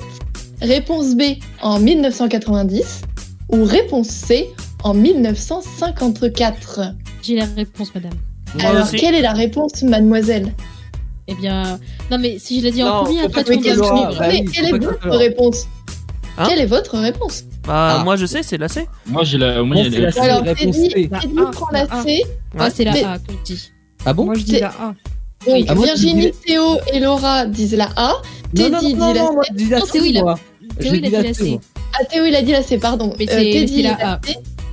réponse 0.63 1.15
B 1.17 1.23
en 1.63 1.79
1990 1.81 3.03
ou 3.51 3.65
réponse 3.65 4.09
C 4.09 4.51
en 4.85 4.95
1954. 4.95 6.81
J'ai 7.23 7.37
la 7.37 7.47
réponse, 7.47 7.95
madame. 7.95 8.13
Moi 8.55 8.71
Alors, 8.71 8.85
aussi. 8.85 8.97
quelle 8.97 9.15
est 9.15 9.23
la 9.23 9.33
réponse, 9.33 9.83
mademoiselle? 9.83 10.55
Eh 11.27 11.35
bien, 11.35 11.79
non, 12.11 12.19
mais 12.19 12.39
si 12.39 12.61
je 12.61 12.65
l'ai 12.67 12.71
dit 12.73 12.81
Non, 12.83 12.89
en 12.89 13.05
premier, 13.05 13.21
après 13.23 13.45
donnes 13.71 13.77
l'auras. 13.77 14.11
une- 14.13 14.19
bah 14.19 14.27
Mais 14.29 14.41
oui, 14.41 14.51
quelle 14.53 14.65
est 14.67 14.79
votre 14.79 15.09
réponse? 15.11 15.67
Hein? 16.39 16.47
Quelle 16.49 16.61
est 16.61 16.67
votre 16.67 16.99
réponse? 16.99 17.45
Bah, 17.67 17.97
Ah. 18.01 18.05
moi 18.05 18.17
je 18.17 18.25
sais, 18.25 18.43
c'est 18.43 18.57
la 18.57 18.69
C. 18.69 18.87
Moi, 19.07 19.25
j'ai 19.25 19.37
la. 19.37 19.63
Moi, 19.63 19.77
Bon, 19.77 19.83
la 20.01 20.13
C. 20.13 20.21
Alors, 20.21 20.43
réponse 20.43 20.77
Teddy, 20.77 20.91
C. 20.91 21.11
Teddy 21.21 21.35
La 21.35 21.43
A, 21.49 21.51
prend 21.51 21.67
la 21.73 21.85
la 21.85 21.95
A. 21.95 22.03
C. 22.03 22.23
Ah, 22.59 22.71
c'est 22.71 22.85
la 22.85 22.93
A 23.15 23.19
dis. 23.45 23.71
Ah 24.07 24.13
bon? 24.15 24.25
Moi, 24.27 24.35
je 24.37 24.45
dis 24.45 24.59
la 24.61 24.69
A. 24.69 24.95
Donc, 25.47 25.65
Ah, 25.69 25.75
moi, 25.75 25.87
Virginie, 25.87 26.15
dirais- 26.21 26.35
Théo 26.47 26.77
et 26.93 27.01
Laura 27.01 27.47
disent 27.47 27.75
la 27.77 27.89
A. 27.97 28.15
Teddy 28.55 28.71
non, 28.71 28.79
dit 28.81 28.95
non, 28.95 29.13
la 29.13 29.23
non, 29.23 29.43
C. 29.43 29.65
la 29.71 29.81
Théo, 29.83 30.05
il 30.05 30.19
a-. 30.19 30.35
Théo, 30.81 30.95
il 30.95 31.05
a 31.05 31.09
dit 31.09 31.27
la 31.29 31.35
C. 31.35 31.61
Ah, 31.99 32.05
Théo, 32.05 32.25
il 32.27 32.35
a 32.37 32.43
dit 32.43 32.53
la 32.53 32.63
C, 32.63 32.79
pardon. 32.79 33.13
Mais 33.19 33.25
Euh, 33.31 33.33
c'est- 33.33 33.51
Teddy, 33.53 33.77
c'est 33.77 33.83
la 33.83 33.89
il 33.99 34.03
a. 34.03 34.21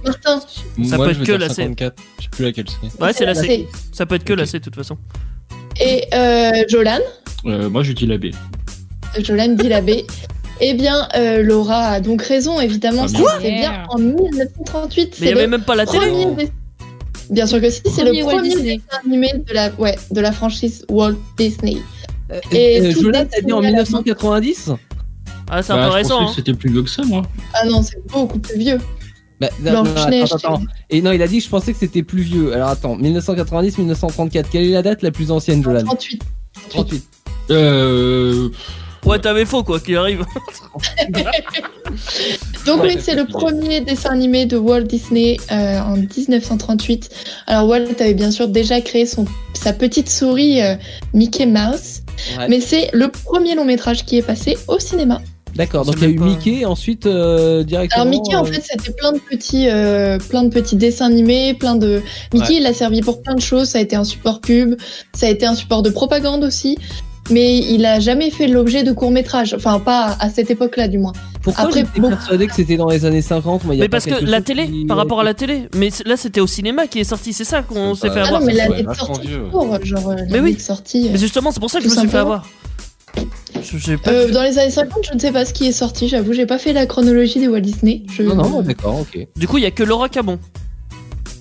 Martin, 0.05 0.39
Ça 0.39 0.97
Moi, 0.97 1.05
peut 1.07 1.11
être 1.13 1.23
que 1.23 1.31
la 1.31 1.49
C. 1.49 1.55
54. 1.63 1.95
Je 2.19 2.23
sais 2.23 2.29
plus 2.29 2.45
laquelle 2.45 2.65
c'est. 2.69 3.01
Ouais, 3.01 3.13
c'est 3.13 3.25
la 3.25 3.33
C. 3.35 3.67
Ça 3.91 4.05
peut 4.05 4.15
être 4.15 4.23
que 4.23 4.33
la. 4.33 4.45
C 4.45 4.59
de 4.59 4.63
toute 4.63 4.75
façon. 4.75 4.97
Et 5.81 6.03
euh, 6.13 6.63
Jolan. 6.69 6.99
Euh, 7.45 7.69
moi, 7.69 7.83
je 7.83 7.91
dis 7.91 8.05
la 8.05 8.17
B. 8.17 8.25
Jolan 9.19 9.49
dit 9.49 9.67
la 9.67 9.81
B. 9.81 9.91
Eh 10.61 10.73
bien, 10.73 11.07
euh, 11.17 11.41
Laura 11.43 11.87
a 11.87 11.99
donc 11.99 12.21
raison, 12.21 12.61
évidemment. 12.61 13.03
Ah, 13.05 13.37
C'était 13.37 13.51
bien. 13.59 13.83
en 13.89 13.97
1938. 13.97 15.03
Mais 15.03 15.09
il 15.09 15.19
C'est 15.19 15.25
y 15.29 15.31
avait 15.37 15.47
même 15.47 15.63
pas 15.63 15.75
la 15.75 15.85
télé. 15.85 16.05
Bien 17.29 17.45
sûr 17.47 17.61
que 17.61 17.69
si, 17.69 17.81
c'est 17.93 18.03
le 18.03 18.11
Premier 18.23 18.41
dessin 18.55 18.79
animé 19.05 19.31
de 19.47 19.53
la, 19.53 19.71
ouais, 19.75 19.97
de 20.11 20.21
la 20.21 20.31
franchise 20.31 20.85
Walt 20.89 21.15
Disney. 21.37 21.77
Euh, 22.31 22.39
Et 22.51 22.81
euh, 22.81 23.11
date 23.11 23.29
t'as 23.31 23.41
dit 23.41 23.51
en 23.53 23.59
de 23.59 23.63
la- 23.63 23.69
1990 23.69 24.71
Ah, 25.49 25.61
c'est 25.61 25.73
un 25.73 25.75
Bah, 25.77 25.85
peu 25.85 25.91
je 25.91 25.95
récent. 25.97 26.09
pensais 26.09 26.23
hein. 26.23 26.29
que 26.29 26.35
c'était 26.35 26.53
plus 26.53 26.71
vieux 26.71 26.83
que 26.83 26.89
ça, 26.89 27.03
moi. 27.03 27.21
Ah 27.53 27.65
non, 27.67 27.81
c'est 27.83 28.03
beaucoup 28.07 28.39
plus 28.39 28.57
vieux. 28.57 28.79
bah, 29.39 29.49
non, 29.61 29.71
non, 29.73 29.83
Blanche-Neige. 29.83 30.23
attends, 30.33 30.55
attends. 30.55 30.61
Et 30.89 31.01
non, 31.01 31.11
il 31.11 31.21
a 31.21 31.27
dit 31.27 31.37
que 31.39 31.43
je 31.43 31.49
pensais 31.49 31.71
que 31.73 31.79
c'était 31.79 32.03
plus 32.03 32.21
vieux. 32.23 32.53
Alors 32.53 32.69
attends, 32.69 32.95
1990, 32.95 33.77
1934. 33.77 34.49
Quelle 34.49 34.63
est 34.65 34.71
la 34.71 34.81
date 34.81 35.01
la 35.03 35.11
plus 35.11 35.29
ancienne, 35.31 35.63
Jolan? 35.63 35.83
38. 35.83 36.21
38. 36.69 37.03
Euh. 37.51 38.49
Ouais, 39.05 39.19
t'avais 39.19 39.45
faux 39.45 39.63
quoi 39.63 39.79
qu'il 39.79 39.95
arrive. 39.97 40.25
Donc 42.65 42.81
oui, 42.83 42.97
c'est 42.99 43.13
le 43.15 43.25
premier 43.25 43.81
dessin 43.81 44.09
animé 44.11 44.45
de 44.45 44.57
Walt 44.57 44.81
Disney 44.83 45.37
euh, 45.51 45.79
en 45.79 45.95
1938. 45.97 47.09
Alors 47.47 47.67
Walt 47.69 47.85
avait 47.99 48.13
bien 48.15 48.31
sûr 48.31 48.47
déjà 48.47 48.81
créé 48.81 49.05
son, 49.05 49.25
sa 49.53 49.73
petite 49.73 50.09
souris 50.09 50.61
euh, 50.61 50.75
Mickey 51.13 51.45
Mouse, 51.45 52.01
Ouais. 52.39 52.47
mais 52.47 52.61
c'est 52.61 52.89
le 52.93 53.09
premier 53.09 53.55
long 53.55 53.65
métrage 53.65 54.05
qui 54.05 54.17
est 54.17 54.21
passé 54.21 54.57
au 54.67 54.79
cinéma. 54.79 55.21
D'accord, 55.53 55.85
donc 55.85 55.95
il 55.99 56.03
y 56.03 56.05
a 56.05 56.09
eu 56.09 56.17
Mickey, 56.19 56.65
ensuite 56.65 57.05
euh, 57.05 57.63
directement. 57.63 58.01
Alors 58.03 58.11
Mickey 58.13 58.35
en 58.35 58.43
fait 58.43 58.61
c'était 58.61 58.91
plein 58.91 59.11
de 59.13 59.19
petits, 59.19 59.69
euh, 59.69 60.17
plein 60.17 60.43
de 60.43 60.49
petits 60.49 60.75
dessins 60.75 61.05
animés, 61.05 61.53
plein 61.53 61.75
de 61.75 62.01
Mickey 62.33 62.53
Ouais. 62.53 62.59
il 62.61 62.65
a 62.65 62.73
servi 62.73 63.01
pour 63.01 63.21
plein 63.21 63.35
de 63.35 63.41
choses. 63.41 63.69
Ça 63.69 63.77
a 63.77 63.81
été 63.81 63.95
un 63.95 64.03
support 64.03 64.41
pub, 64.41 64.75
ça 65.13 65.27
a 65.27 65.29
été 65.29 65.45
un 65.45 65.55
support 65.55 65.81
de 65.83 65.89
propagande 65.89 66.43
aussi. 66.43 66.77
Mais 67.31 67.57
il 67.57 67.85
a 67.85 67.99
jamais 67.99 68.29
fait 68.29 68.47
l'objet 68.47 68.83
de 68.83 68.91
courts 68.91 69.09
métrages, 69.11 69.55
enfin 69.55 69.79
pas 69.79 70.15
à 70.19 70.29
cette 70.29 70.51
époque-là 70.51 70.87
du 70.87 70.99
moins. 70.99 71.13
Pourquoi 71.41 71.65
après, 71.65 71.79
j'étais 71.81 71.99
bon- 71.99 72.09
persuadé 72.09 72.45
que 72.47 72.53
c'était 72.53 72.77
dans 72.77 72.87
les 72.89 73.03
années 73.05 73.21
50 73.23 73.63
moi, 73.65 73.73
il 73.73 73.77
y 73.79 73.81
a 73.81 73.85
Mais 73.85 73.89
parce 73.89 74.05
que 74.05 74.23
la 74.23 74.41
télé, 74.41 74.67
qui- 74.67 74.85
par 74.85 74.97
rapport 74.97 75.19
à 75.21 75.23
la 75.23 75.33
télé. 75.33 75.67
Mais 75.75 75.89
là, 76.05 76.17
c'était 76.17 76.39
au 76.39 76.47
cinéma 76.47 76.85
qui 76.87 76.99
est 76.99 77.03
sorti, 77.03 77.33
c'est 77.33 77.43
ça 77.43 77.63
qu'on 77.63 77.95
s'est 77.95 78.09
fait 78.11 78.19
Ah 78.19 78.25
avoir. 78.25 78.41
non 78.41 78.45
mais 78.47 78.53
l'année 78.53 78.83
de 78.83 78.93
sortie 78.93 79.27
court, 79.51 79.77
genre 79.83 80.09
euh, 80.09 80.15
Mais 80.29 80.39
oui. 80.39 80.59
sortie. 80.59 81.07
euh, 81.07 81.11
Mais 81.13 81.17
justement, 81.17 81.51
c'est 81.51 81.59
pour 81.59 81.69
ça 81.71 81.79
que 81.79 81.85
je 81.85 81.89
me 81.93 81.99
suis 81.99 82.07
fait 82.09 82.17
avoir. 82.17 82.47
Je 83.63 83.77
sais 83.79 83.97
pas. 83.97 84.11
Euh, 84.11 84.31
dans 84.31 84.43
les 84.43 84.59
années 84.59 84.69
50, 84.69 85.07
je 85.09 85.13
ne 85.15 85.19
sais 85.19 85.31
pas 85.31 85.45
ce 85.45 85.53
qui 85.53 85.65
est 85.67 85.71
sorti, 85.71 86.07
j'avoue, 86.07 86.33
j'ai 86.33 86.45
pas 86.45 86.59
fait 86.59 86.73
la 86.73 86.85
chronologie 86.85 87.39
des 87.39 87.47
Walt 87.47 87.61
Disney. 87.61 88.03
Je... 88.15 88.21
Non, 88.23 88.35
non, 88.35 88.61
d'accord, 88.61 88.99
ok. 88.99 89.27
Du 89.35 89.47
coup, 89.47 89.57
il 89.57 89.63
y 89.63 89.67
a 89.67 89.71
que 89.71 89.83
Laura 89.83 90.09
Cabon. 90.09 90.37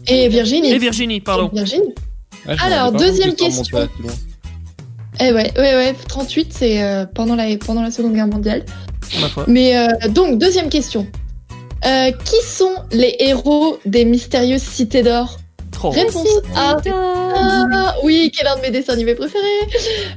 Et 0.06 0.28
Virginie. 0.28 0.70
Et 0.72 0.78
Virginie, 0.78 1.20
pardon. 1.20 1.50
Et 1.52 1.56
Virginie. 1.56 1.94
Ah, 2.48 2.54
Alors, 2.62 2.92
deuxième 2.92 3.34
question. 3.34 3.88
Eh 5.20 5.32
ouais, 5.32 5.52
ouais, 5.56 5.74
ouais, 5.76 5.94
38, 6.08 6.52
c'est 6.52 6.82
euh, 6.82 7.06
pendant, 7.06 7.36
la, 7.36 7.56
pendant 7.58 7.82
la 7.82 7.90
Seconde 7.90 8.14
Guerre 8.14 8.26
mondiale. 8.26 8.64
Ma 9.20 9.28
foi. 9.28 9.44
Mais 9.46 9.76
euh, 9.76 10.08
donc, 10.08 10.38
deuxième 10.38 10.68
question. 10.68 11.06
Euh, 11.86 12.10
qui 12.10 12.40
sont 12.46 12.74
les 12.92 13.14
héros 13.20 13.78
des 13.84 14.04
mystérieuses 14.04 14.62
cités 14.62 15.02
d'or? 15.02 15.38
Réponse 15.82 16.26
A. 16.56 16.76
Ah, 16.86 17.94
oui, 18.04 18.32
quel 18.34 18.46
est 18.46 18.50
un 18.50 18.56
de 18.56 18.62
mes 18.62 18.70
dessins 18.70 18.94
animés 18.94 19.14
préférés 19.14 19.42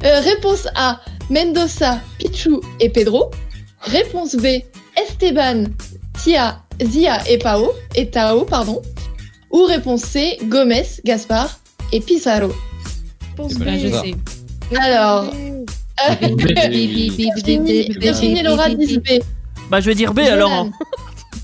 Euh, 0.05 0.21
Réponse 0.21 0.67
A. 0.75 1.01
Mendoza, 1.29 1.99
Pichu 2.19 2.55
et 2.79 2.89
Pedro. 2.89 3.31
Réponse 3.81 4.35
B. 4.35 4.45
Esteban, 4.95 5.65
Tia, 6.23 6.61
Zia 6.81 7.19
et 7.29 7.37
Pao, 7.37 7.71
et 7.95 8.09
Tao, 8.09 8.45
pardon. 8.45 8.81
Ou 9.51 9.63
réponse 9.65 10.01
C. 10.01 10.37
Gomez, 10.43 10.85
Gaspard 11.03 11.59
et 11.91 11.99
Pizarro. 11.99 12.53
Réponse 13.31 13.55
B. 13.55 13.65
je 13.81 13.87
sais. 13.89 14.15
Alors, 14.75 15.25
B. 16.21 16.41
Virginie, 17.99 18.43
Laura 18.43 18.69
disent 18.75 18.97
B. 18.99 19.19
Bah, 19.69 19.79
je 19.79 19.85
vais 19.87 19.95
dire 19.95 20.13
B 20.13 20.19
alors. 20.19 20.51
hein. 20.51 20.71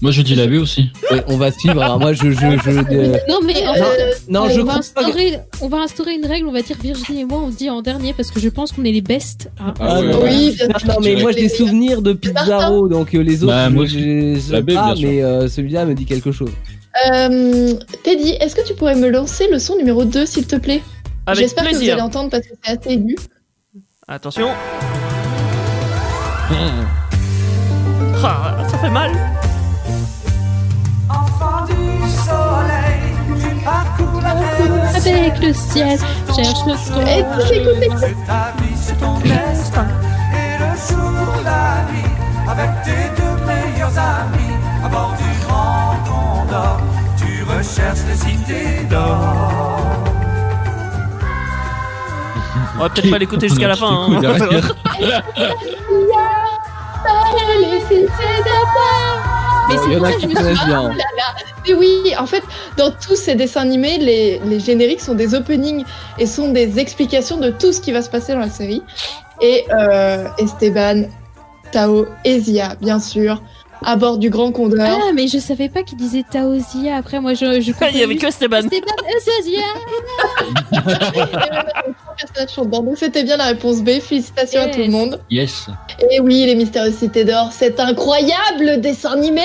Moi, 0.02 0.12
je 0.12 0.22
dis 0.22 0.36
la 0.36 0.48
B 0.48 0.54
aussi. 0.56 0.90
Ouais, 1.12 1.24
on 1.28 1.38
va 1.38 1.50
suivre. 1.52 1.82
alors 1.82 1.98
moi, 1.98 2.12
je, 2.12 2.30
je, 2.32 2.36
je, 2.36 2.70
euh, 2.72 3.18
Non, 3.30 3.40
mais 3.46 3.66
en 3.66 3.74
fait, 3.74 3.82
Euh, 3.82 4.12
non, 4.28 4.50
je 4.50 4.60
on, 4.60 4.66
va 4.66 4.80
crois 4.80 4.82
pas. 4.96 5.04
que- 5.04 5.08
instaurer, 5.08 5.40
on 5.62 5.68
va 5.70 5.78
instaurer 5.78 6.14
une 6.16 6.26
règle, 6.26 6.48
on 6.48 6.52
va 6.52 6.62
dire 6.62 6.76
Virginie 6.82 7.22
et 7.22 7.26
moi, 7.26 7.40
on 7.46 7.50
dit 7.50 7.70
en 7.70 7.82
dernier 7.82 8.12
parce 8.14 8.30
que 8.30 8.42
je 8.42 8.50
pense 8.50 8.74
qu'on 8.74 8.84
est 8.84 8.92
les 8.92 9.02
best. 9.02 9.50
hein. 9.62 9.74
Ah 9.80 10.02
ouais, 10.02 10.08
non, 10.12 10.22
ouais. 10.24 10.30
Oui, 10.30 10.56
bien 10.58 10.68
Ah, 10.74 10.80
sûr. 10.80 10.88
non, 10.90 10.96
mais 11.02 11.16
moi 11.22 11.32
j'ai 11.32 11.42
des 11.44 11.50
souvenirs 11.50 12.02
de 12.02 12.12
Pizarro, 12.14 12.90
donc 12.90 13.16
euh, 13.16 13.20
les 13.20 13.44
autres, 13.46 13.54
Bah, 13.54 13.70
moi 13.70 13.86
je- 13.86 13.96
aussi. 13.96 14.36
je- 14.36 14.40
je- 14.48 14.52
La 14.52 14.62
B, 14.62 14.74
pas, 14.74 14.86
bien 14.88 14.96
sûr. 14.98 15.10
mais 15.10 15.24
euh, 15.24 15.48
celui-là 15.48 15.86
me 15.86 15.94
dit 15.94 16.06
quelque 16.06 16.34
chose. 16.34 16.52
Euh, 17.14 17.74
Teddy, 18.04 18.32
est-ce 18.42 18.56
que 18.56 18.66
tu 18.68 18.74
pourrais 18.74 18.96
me 18.96 19.10
lancer 19.10 19.48
le 19.50 19.58
son 19.58 19.78
numéro 19.78 20.04
2, 20.04 20.26
s'il 20.26 20.46
te 20.46 20.58
plaît? 20.58 20.82
J'espère 21.32 21.64
que 21.64 21.76
vous 21.76 21.90
allez 21.90 22.02
entendre 22.02 22.30
parce 22.30 22.46
que 22.46 22.54
c'est 22.62 22.72
assez 22.78 22.90
aigu. 22.92 23.16
Attention. 24.08 24.50
Ah, 28.26 28.58
ça 28.70 28.78
fait 28.78 28.90
mal. 28.90 29.12
Enfant 31.10 31.66
du 31.66 31.74
soleil, 32.12 33.16
tu 33.42 33.56
parcours 33.64 34.22
la 34.22 34.34
terre. 34.36 35.24
Avec 35.24 35.40
le 35.40 35.54
ciel, 35.54 35.98
cherche 36.36 36.66
le 36.66 36.74
écoute. 37.20 38.00
C'est 38.00 38.16
ta 38.26 38.54
vie, 38.62 38.76
c'est 38.76 39.00
ton 39.00 39.20
destin. 39.20 39.88
Et 40.34 40.58
le 40.60 40.72
jour, 40.88 41.44
la 41.44 41.86
nuit, 41.92 42.14
avec 42.50 42.72
tes 42.84 43.22
deux 43.22 43.46
meilleurs 43.46 43.98
amis, 43.98 44.56
à 44.84 44.90
bord 44.90 45.16
du 45.18 45.46
grand 45.46 45.96
condor, 46.06 46.80
tu 47.18 47.44
recherches 47.44 48.04
les 48.10 48.16
cités 48.16 48.84
d'or. 48.90 49.73
On 52.76 52.80
va 52.80 52.90
peut-être 52.90 53.10
pas 53.10 53.18
l'écouter 53.18 53.50
jusqu'à 53.50 53.68
la 53.68 53.76
fin. 53.78 54.08
Hein. 54.10 54.22
Mais 59.70 59.78
c'est 59.78 59.98
pour 59.98 60.06
ça 60.06 60.12
que 60.14 60.18
qui 60.18 60.24
je 60.24 60.28
me 60.28 60.36
suis 60.36 60.44
connaissent 60.44 60.66
bien. 60.66 60.92
Mais 61.66 61.74
oui, 61.74 62.14
en 62.18 62.26
fait, 62.26 62.44
dans 62.78 62.92
tous 62.92 63.16
ces 63.16 63.36
dessins 63.36 63.62
animés, 63.62 63.98
les, 63.98 64.40
les 64.40 64.60
génériques 64.60 65.02
sont 65.02 65.16
des 65.16 65.34
openings 65.34 65.86
et 66.18 66.26
sont 66.26 66.50
des 66.52 66.80
explications 66.80 67.38
de 67.38 67.50
tout 67.50 67.72
ce 67.72 67.80
qui 67.80 67.92
va 67.92 68.02
se 68.02 68.10
passer 68.10 68.34
dans 68.34 68.40
la 68.40 68.50
série. 68.50 68.84
Et 69.42 69.66
euh, 69.72 70.28
Esteban, 70.38 71.04
Tao 71.72 72.06
et 72.26 72.40
Zia, 72.40 72.76
bien 72.82 73.00
sûr, 73.00 73.42
à 73.86 73.96
bord 73.96 74.18
du 74.18 74.30
Grand 74.30 74.52
Condor. 74.52 74.80
Ah, 74.82 75.12
mais 75.14 75.28
je 75.28 75.38
savais 75.38 75.70
pas 75.70 75.84
qu'il 75.84 75.98
disait 75.98 76.24
Taosia. 76.30 76.96
Après, 76.98 77.20
moi, 77.20 77.34
je. 77.34 77.62
je 77.62 77.72
Il 77.94 77.98
y 77.98 78.04
avait 78.04 78.16
que 78.16 78.28
Esteban. 78.28 78.58
Esteban 78.58 78.94
Taosia. 78.98 79.62
Chante 82.54 82.70
dans. 82.70 82.82
Donc 82.82 82.98
c'était 82.98 83.24
bien 83.24 83.38
la 83.38 83.46
réponse 83.48 83.82
B. 83.82 84.00
Félicitations 84.00 84.62
à 84.62 84.68
tout 84.68 84.80
le 84.80 84.90
monde. 84.90 85.20
Yes. 85.30 85.68
Et 86.12 86.20
oui, 86.20 86.46
les 86.46 86.56
Mystérieuses 86.56 86.96
Cités 86.96 87.26
d'Or, 87.26 87.52
cet 87.52 87.80
incroyable 87.80 88.82
dessin 88.82 89.14
animé 89.14 89.42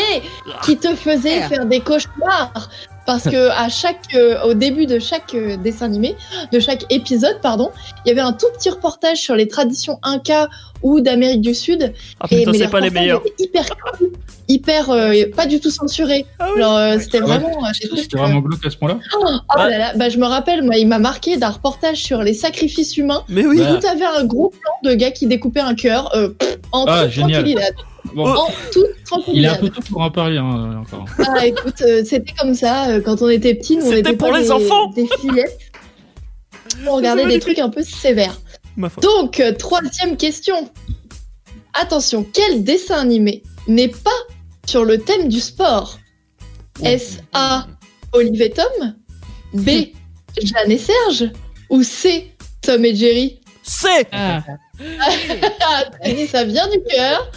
qui 0.65 0.77
te 0.77 0.95
faisait 0.95 1.43
faire 1.43 1.67
des 1.67 1.81
cauchemars. 1.81 2.71
Parce 3.09 3.25
que 3.25 3.49
à 3.49 3.71
chaque, 3.71 4.15
euh, 4.15 4.39
au 4.45 4.53
début 4.53 4.85
de 4.85 4.99
chaque 4.99 5.35
euh, 5.35 5.57
dessin 5.57 5.87
animé, 5.87 6.15
de 6.53 6.61
chaque 6.61 6.85
épisode, 6.93 7.39
pardon, 7.41 7.71
il 8.05 8.11
y 8.11 8.13
avait 8.13 8.21
un 8.21 8.35
tout 8.35 8.45
petit 8.59 8.69
reportage 8.69 9.17
sur 9.17 9.35
les 9.35 9.49
traditions 9.49 9.99
Inca 10.03 10.51
ou 10.83 11.01
d'Amérique 11.01 11.41
du 11.41 11.55
Sud. 11.55 11.95
Ah 12.21 12.29
putain, 12.29 12.51
mais 12.53 12.59
c'est 12.59 12.69
pas 12.69 12.81
les 12.81 12.91
meilleurs. 12.91 13.23
Hyper 13.39 13.65
cool, 13.99 14.13
hyper, 14.49 14.91
euh, 14.91 15.15
pas 15.35 15.47
du 15.47 15.59
tout 15.59 15.71
censuré. 15.71 16.27
Euh, 16.43 16.99
c'était 17.01 17.21
Ah 17.23 17.27
ouais. 17.27 17.39
vraiment. 17.39 17.65
euh, 17.65 17.71
C'était 17.97 18.19
vraiment 18.19 18.41
glauque 18.41 18.67
à 18.67 18.69
ce 18.69 18.77
point-là 18.77 18.99
Oh 19.19 19.25
là 19.57 19.79
là, 19.79 19.93
bah, 19.97 20.11
je 20.11 20.19
me 20.19 20.27
rappelle, 20.27 20.63
moi, 20.63 20.77
il 20.77 20.87
m'a 20.87 20.99
marqué 20.99 21.39
d'un 21.39 21.49
reportage 21.49 21.97
sur 22.03 22.23
les 22.23 22.35
sacrifices 22.35 22.95
humains. 22.99 23.25
Mais 23.31 23.47
oui. 23.47 23.59
Où 23.63 23.77
t'avais 23.79 24.05
un 24.05 24.25
gros 24.25 24.51
plan 24.51 24.73
de 24.91 24.95
gars 24.95 25.13
qui 25.13 25.27
découpaient 25.27 25.61
un 25.61 25.75
cœur 25.75 26.15
euh, 26.15 26.29
en 26.73 26.85
Ah, 26.87 27.09
génial. 27.09 27.47
Bon, 28.15 28.27
En 28.27 28.47
toute 28.73 28.99
il 29.33 29.45
est 29.45 29.49
un 29.49 29.57
peu 29.57 29.69
tôt 29.71 29.81
pour 29.91 30.01
en 30.01 30.11
parler 30.11 30.39
hein, 30.39 30.81
encore. 30.81 31.05
Ah, 31.19 31.47
écoute, 31.47 31.81
euh, 31.83 32.03
c'était 32.05 32.35
comme 32.39 32.55
ça 32.55 32.91
euh, 32.91 33.01
quand 33.01 33.23
on 33.23 33.29
était 33.29 33.55
petits. 33.55 33.77
nous, 33.77 33.87
on 33.87 33.91
C'était 33.91 34.01
était 34.01 34.17
pour 34.17 34.31
pas 34.31 34.39
les 34.39 34.45
des, 34.45 34.53
enfants. 34.53 34.91
Des 34.91 35.07
fillettes. 35.21 35.59
On 36.87 36.97
regardait 36.97 37.27
des 37.27 37.41
trucs 37.41 37.59
un 37.59 37.71
peu 37.71 37.83
sévères. 37.83 38.41
Ma. 38.77 38.89
Donc, 39.01 39.41
euh, 39.41 39.53
troisième 39.53 40.17
question. 40.17 40.71
Attention, 41.75 42.27
quel 42.33 42.65
dessin 42.65 42.97
animé 42.97 43.43
n'est 43.67 43.89
pas 43.89 44.11
sur 44.67 44.85
le 44.85 44.99
thème 44.99 45.29
du 45.29 45.41
sport? 45.41 45.99
Est-ce 46.83 47.19
A. 47.33 47.67
Olive 48.13 48.41
et 48.41 48.51
Tom 48.51 48.95
B. 49.53 49.69
Jeanne 50.43 50.71
et 50.71 50.79
Serge 50.79 51.31
Ou 51.71 51.83
C. 51.83 52.33
Tom 52.63 52.85
et 52.85 52.95
Jerry? 52.95 53.41
C'est 53.71 54.09
Ah. 54.13 54.43
Ça 56.31 56.45
vient 56.45 56.69
du 56.69 56.79
cœur. 56.91 57.31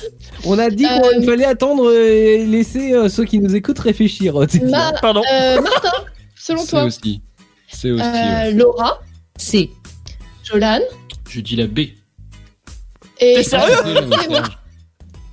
On 0.45 0.57
a 0.57 0.69
dit 0.69 0.86
Euh, 0.86 1.13
qu'il 1.17 1.25
fallait 1.25 1.45
attendre 1.45 1.91
et 1.93 2.45
laisser 2.45 2.93
euh, 2.93 3.09
ceux 3.09 3.25
qui 3.25 3.39
nous 3.39 3.53
écoutent 3.55 3.79
réfléchir. 3.79 4.36
C'est 4.49 4.63
Ma- 4.63 4.93
Pardon. 4.93 5.21
euh, 5.32 5.61
Martin, 5.61 5.91
selon 6.36 6.61
C'est 6.61 6.69
toi, 6.69 6.84
aussi. 6.86 7.21
C'est 7.67 7.91
aussi. 7.91 8.01
euh, 8.03 8.43
ouais. 8.43 8.51
Laura, 8.53 9.01
C'est. 9.36 9.69
Jolan 10.43 10.79
Je 11.29 11.41
dis 11.41 11.55
la 11.57 11.67
B. 11.67 11.79
et 11.79 11.93
T'es 13.19 13.43
sérieux? 13.43 13.75
Euh, 13.86 14.41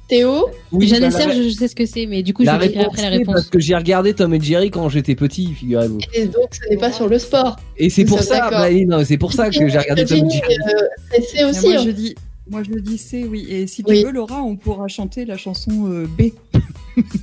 Théo. 0.09 0.47
Oui, 0.73 0.89
Jeanne 0.89 0.99
et 1.05 1.09
bah, 1.11 1.19
la- 1.19 1.25
Serge, 1.33 1.43
je 1.43 1.49
sais 1.51 1.69
ce 1.69 1.75
que 1.77 1.85
c'est, 1.87 2.07
mais 2.07 2.23
du 2.23 2.33
coup, 2.35 2.45
je 2.45 2.51
réponse, 2.51 2.85
après 2.87 3.03
la 3.03 3.11
c'est 3.11 3.17
réponse. 3.19 3.35
parce 3.35 3.47
que 3.49 3.61
j'ai 3.61 3.75
regardé 3.77 4.15
Tom 4.15 4.33
et 4.35 4.41
Jerry 4.41 4.71
quand 4.71 4.89
j'étais 4.89 5.15
petit, 5.15 5.53
figurez-vous. 5.53 5.99
Et 6.15 6.27
donc, 6.27 6.49
ce 6.53 6.69
n'est 6.71 6.77
pas 6.79 6.91
sur 6.93 7.09
le 7.09 7.19
sport. 7.19 7.57
Et 7.77 7.91
c'est 7.91 8.05
pour 8.05 8.21
ça, 8.23 8.49
bah, 8.51 8.69
non, 8.87 9.05
c'est 9.05 9.19
pour 9.19 9.33
ça 9.33 9.51
que 9.51 9.55
j'ai 9.69 9.79
regardé 9.79 10.05
Tom 10.05 10.17
et 10.27 10.31
Jerry. 10.31 10.57
euh, 10.75 11.19
c'est 11.31 11.45
aussi. 11.45 11.67
moi, 11.69 11.77
hein. 11.79 11.83
je 11.85 11.91
dis, 11.91 12.15
moi, 12.51 12.63
je 12.63 12.79
dis 12.79 12.97
C, 12.99 13.27
oui. 13.31 13.47
Et 13.51 13.67
si 13.67 13.85
Oui. 13.87 14.01
tu 14.01 14.07
veux, 14.07 14.13
Laura, 14.13 14.43
on 14.43 14.57
pourra 14.57 14.89
chanter 14.89 15.25
la 15.27 15.37
chanson 15.37 15.71
euh, 15.89 16.07
B. 16.19 16.31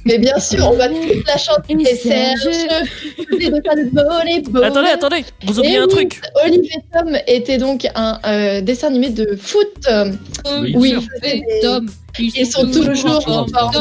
Mais 0.06 0.18
bien 0.18 0.38
sûr, 0.40 0.70
on 0.72 0.76
va 0.78 0.88
toute 0.88 1.28
la 1.28 1.38
chanter. 1.38 1.74
Et 1.80 1.82
Et 1.92 1.96
Serge, 1.96 2.40
c'est 2.44 3.50
de 3.50 3.62
pas 3.62 3.76
de 3.76 3.90
volleyball. 3.94 4.64
Attendez, 4.64 4.90
attendez. 4.90 5.26
Vous 5.46 5.60
oubliez 5.60 5.76
Et 5.76 5.78
un 5.78 5.88
truc. 5.88 6.22
Olive 6.46 6.62
et 6.64 6.80
Tom 6.94 7.18
était 7.28 7.58
donc 7.58 7.88
un 7.96 8.20
euh, 8.26 8.62
dessin 8.62 8.88
animé 8.88 9.10
de 9.10 9.36
foot. 9.36 9.68
euh, 9.90 10.12
Oui. 10.62 10.74
oui, 10.78 10.96
Et 11.24 11.60
Tom. 11.62 11.88
ils 12.20 12.46
sont 12.48 12.66
toujours 12.70 13.28
en 13.28 13.48
forme. 13.48 13.72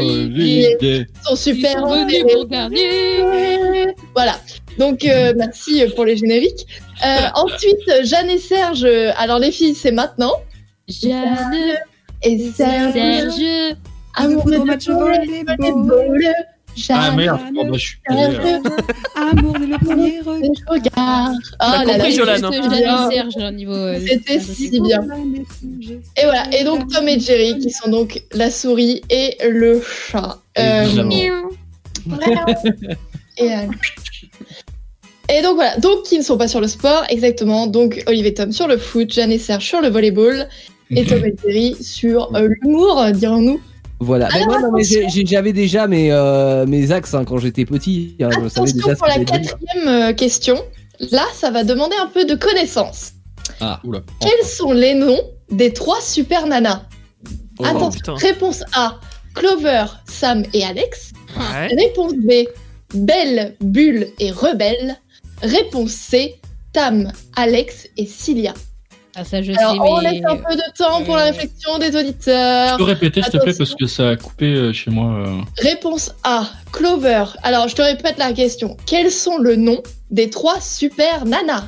Ils 0.00 0.76
sont 1.22 1.32
Ils 1.32 1.36
super 1.36 1.72
sont 1.72 1.86
venus 2.06 2.22
pour. 2.22 2.46
Voilà. 4.14 4.36
Donc 4.78 5.04
euh, 5.04 5.32
merci 5.36 5.82
pour 5.94 6.04
les 6.04 6.16
génériques. 6.16 6.66
Euh, 7.04 7.26
ensuite, 7.34 7.80
Jeanne 8.04 8.30
et 8.30 8.38
Serge. 8.38 8.86
Alors 9.16 9.38
les 9.38 9.52
filles, 9.52 9.74
c'est 9.74 9.92
maintenant. 9.92 10.32
Jeanne, 10.88 11.76
Et 12.22 12.38
Serge. 12.56 12.92
Serge. 12.92 13.76
Amour 14.16 14.44
de 14.44 14.56
match. 14.58 14.88
Ah 16.88 17.12
merde, 17.12 17.40
oh, 17.56 17.64
bah, 17.64 17.70
je 17.74 17.78
suis. 17.78 17.98
Amour 19.14 19.56
dès 19.60 19.66
le 19.66 19.78
premier 19.78 20.20
regard. 20.20 20.54
Je 20.54 20.72
regarde. 20.72 21.36
T'as 21.60 21.82
Oh 21.82 21.86
là 21.86 21.94
compris, 21.94 22.12
Jolan, 22.12 22.34
Juste 22.34 22.84
hein. 22.88 23.08
Serge, 23.12 23.36
au 23.36 23.50
niveau. 23.52 23.72
euh, 23.74 24.00
C'était 24.04 24.40
si 24.40 24.80
bien. 24.80 25.00
Et 26.16 26.24
voilà. 26.24 26.44
Et 26.52 26.64
donc 26.64 26.90
Tom 26.90 27.06
et 27.06 27.20
Jerry 27.20 27.58
qui 27.60 27.70
sont 27.70 27.88
donc 27.90 28.20
la 28.32 28.50
souris 28.50 29.02
et 29.08 29.36
le 29.48 29.80
chat. 29.82 30.40
Euh, 30.58 30.86
et, 33.38 33.52
euh, 33.52 33.66
et 35.32 35.42
donc 35.42 35.54
voilà, 35.54 35.76
donc 35.78 36.02
qui 36.02 36.18
ne 36.18 36.22
sont 36.24 36.36
pas 36.36 36.48
sur 36.48 36.60
le 36.60 36.66
sport, 36.68 37.04
exactement. 37.08 37.66
Donc 37.68 38.02
Olivier 38.08 38.30
et 38.30 38.34
Tom 38.34 38.50
sur 38.52 38.66
le 38.66 38.78
foot, 38.78 39.12
Jeanne 39.12 39.30
et 39.32 39.38
Serge 39.38 39.64
sur 39.64 39.80
le 39.80 39.88
volleyball, 39.88 40.48
et 40.90 41.04
Tom 41.04 41.24
et 41.24 41.34
Jerry 41.44 41.76
sur 41.80 42.34
euh, 42.34 42.48
l'humour, 42.62 43.04
dirons-nous. 43.12 43.60
Voilà. 44.00 44.28
Mais 44.34 44.44
moi, 44.44 44.60
non, 44.60 44.72
mais 44.72 44.82
j'avais 44.84 45.52
déjà 45.52 45.86
mes, 45.86 46.12
euh, 46.12 46.66
mes 46.66 46.90
axes 46.92 47.14
hein, 47.14 47.24
quand 47.24 47.38
j'étais 47.38 47.64
petit. 47.64 48.16
hein, 48.20 48.28
je 48.42 48.48
savais 48.48 48.72
déjà 48.72 48.90
Attention 48.90 48.94
ce 48.94 48.98
pour 48.98 49.06
que 49.06 49.18
la 49.18 49.24
quatrième 49.24 49.88
euh, 49.88 50.12
question. 50.12 50.56
Là, 51.10 51.24
ça 51.32 51.50
va 51.50 51.64
demander 51.64 51.96
un 52.00 52.06
peu 52.08 52.24
de 52.24 52.34
connaissance. 52.34 53.12
Ah, 53.60 53.80
Oula. 53.84 54.00
Quels 54.20 54.46
sont 54.46 54.72
les 54.72 54.94
noms 54.94 55.20
des 55.50 55.72
trois 55.72 56.00
super 56.00 56.46
nanas 56.46 56.82
Oh, 57.60 57.64
Attention, 57.64 58.14
réponse 58.16 58.64
A, 58.74 58.98
Clover, 59.34 59.84
Sam 60.08 60.42
et 60.52 60.64
Alex. 60.64 61.12
Ouais. 61.36 61.68
Réponse 61.76 62.14
B, 62.14 62.48
Belle, 62.94 63.54
Bulle 63.60 64.08
et 64.18 64.32
Rebelle. 64.32 64.96
Réponse 65.42 65.92
C, 65.92 66.34
Tam, 66.72 67.12
Alex 67.36 67.88
et 67.96 68.06
Cilia. 68.06 68.54
Ah, 69.16 69.24
ça, 69.24 69.40
je 69.42 69.52
Alors, 69.52 69.72
sais, 69.74 69.78
on 69.80 70.00
mais. 70.02 70.12
laisse 70.12 70.24
un 70.26 70.36
peu 70.36 70.56
de 70.56 70.72
temps 70.76 71.02
pour 71.04 71.16
la 71.16 71.24
réflexion 71.26 71.78
des 71.78 71.90
Tu 71.92 71.96
auditeurs. 71.98 72.76
peux 72.76 72.82
répéter 72.84 73.22
s'il 73.22 73.32
te 73.32 73.36
plaît 73.38 73.54
parce 73.56 73.74
que 73.74 73.86
ça 73.86 74.10
a 74.10 74.16
coupé 74.16 74.46
euh, 74.46 74.72
chez 74.72 74.90
moi. 74.90 75.12
euh. 75.26 75.40
Réponse 75.58 76.12
A, 76.24 76.46
Clover. 76.72 77.24
Alors, 77.44 77.68
je 77.68 77.76
te 77.76 77.82
répète 77.82 78.18
la 78.18 78.32
question. 78.32 78.76
Quels 78.86 79.10
sont 79.12 79.38
le 79.38 79.54
nom 79.56 79.80
des 80.10 80.30
trois 80.30 80.60
super 80.60 81.24
nanas? 81.26 81.64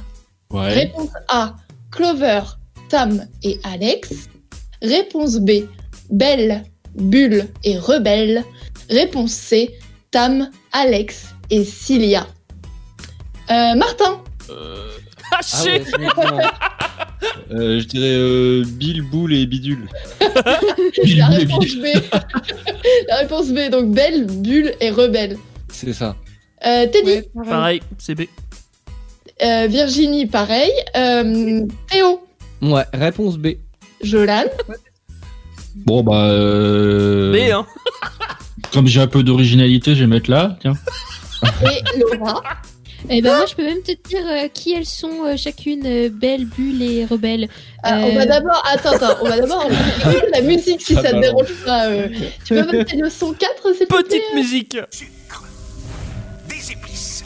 Ouais. 0.51 0.73
Réponse 0.73 1.11
A, 1.29 1.55
Clover, 1.93 2.41
Tam 2.89 3.25
et 3.45 3.61
Alex. 3.63 4.11
Réponse 4.83 5.37
B, 5.39 5.67
Belle, 6.11 6.65
Bulle 6.97 7.47
et 7.65 7.79
Rebelle. 7.79 8.45
Réponse 8.91 9.33
C, 9.33 9.73
Tam, 10.11 10.51
Alex 10.73 11.29
et 11.51 11.65
Cilia. 11.65 12.27
Euh, 13.51 13.75
Martin, 13.77 14.21
Ah, 14.51 15.41
Ah 15.53 15.63
ouais. 15.65 15.83
Euh, 17.53 17.81
je 17.81 17.85
dirais 17.87 18.15
euh, 18.15 18.65
Bill, 18.67 19.03
Boule 19.03 19.33
et 19.35 19.47
Bidule. 19.47 19.89
Bill, 21.05 21.19
la 21.19 21.27
réponse. 21.29 21.75
B. 21.77 21.85
la 23.09 23.17
réponse 23.17 23.49
B, 23.51 23.71
donc 23.71 23.93
Belle, 23.93 24.27
Bulle 24.27 24.75
et 24.81 24.91
Rebelle. 24.91 25.37
C'est 25.73 25.93
ça. 25.93 26.17
Euh, 26.67 26.87
Teddy, 26.87 27.11
Ouais, 27.11 27.23
pareil. 27.35 27.51
Pareil, 27.51 27.81
c'est 27.99 28.15
B. 28.15 28.23
euh, 29.43 29.67
Virginie, 29.69 30.27
pareil. 30.27 30.71
Euh, 30.97 31.63
Théo, 31.91 32.23
Ouais, 32.63 32.85
réponse 32.93 33.37
B. 33.39 33.49
Jolan, 34.03 34.45
Bon 35.85 36.03
bah. 36.03 36.25
Euh... 36.31 37.33
B, 37.33 37.51
hein. 37.53 37.67
Comme 38.73 38.87
j'ai 38.87 39.01
un 39.01 39.07
peu 39.07 39.23
d'originalité, 39.23 39.95
je 39.95 40.01
vais 40.01 40.07
mettre 40.07 40.31
là. 40.31 40.59
Tiens. 40.61 40.75
et 41.63 41.99
Laura. 42.19 42.43
Eh 43.09 43.23
ben, 43.23 43.37
moi, 43.37 43.47
je 43.47 43.55
peux 43.55 43.63
même 43.65 43.83
te 43.83 43.93
dire 44.09 44.27
euh, 44.29 44.49
qui 44.49 44.73
elles 44.75 44.85
sont 44.87 45.25
euh, 45.25 45.37
chacune, 45.37 45.83
euh, 45.87 46.09
Belle, 46.11 46.45
Bulle 46.45 46.83
et 46.83 47.05
Rebelle. 47.05 47.49
Ah, 47.83 47.99
On 48.01 48.15
va 48.15 48.27
d'abord, 48.27 48.63
attends, 48.67 48.93
attends, 48.93 49.17
on 49.23 49.29
va 49.29 49.39
d'abord 49.41 49.65
écouter 50.01 50.27
la 50.33 50.41
musique 50.41 50.81
si 50.83 50.95
Ça 50.95 51.03
ça 51.03 51.11
te 51.13 51.21
dérange 51.21 51.53
pas. 51.65 51.87
euh. 51.87 52.09
Tu 52.45 52.55
peux 52.55 52.73
mettre 52.73 52.97
le 52.97 53.09
son 53.11 53.33
4, 53.33 53.75
s'il 53.75 53.87
te 53.87 53.95
plaît 53.95 54.03
Petite 54.03 54.35
musique. 54.35 54.77
sucre, 54.91 55.45
des 56.49 56.73
épices 56.73 57.25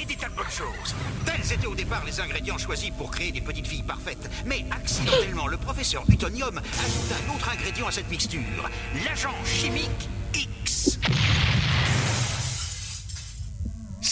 et 0.00 0.04
des 0.04 0.14
tas 0.14 0.28
de 0.28 0.36
bonnes 0.36 0.44
choses. 0.48 0.94
Tels 1.26 1.52
étaient 1.58 1.66
au 1.66 1.74
départ 1.74 2.04
les 2.06 2.20
ingrédients 2.20 2.58
choisis 2.58 2.90
pour 2.90 3.10
créer 3.10 3.32
des 3.32 3.40
petites 3.40 3.66
filles 3.66 3.82
parfaites. 3.82 4.30
Mais 4.46 4.64
accidentellement, 4.70 5.48
le 5.48 5.56
professeur 5.56 6.04
Utonium 6.08 6.56
ajoute 6.58 7.12
un 7.26 7.34
autre 7.34 7.50
ingrédient 7.52 7.88
à 7.88 7.90
cette 7.90 8.10
mixture, 8.10 8.70
l'agent 9.04 9.34
chimique 9.44 10.08
X. 10.34 10.98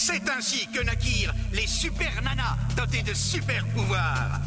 C'est 0.03 0.21
ainsi 0.35 0.67
que 0.73 0.83
naquirent 0.83 1.33
les 1.53 1.67
super 1.67 2.09
nanas 2.23 2.57
dotées 2.75 3.03
de 3.03 3.13
super 3.13 3.63
pouvoirs. 3.75 4.39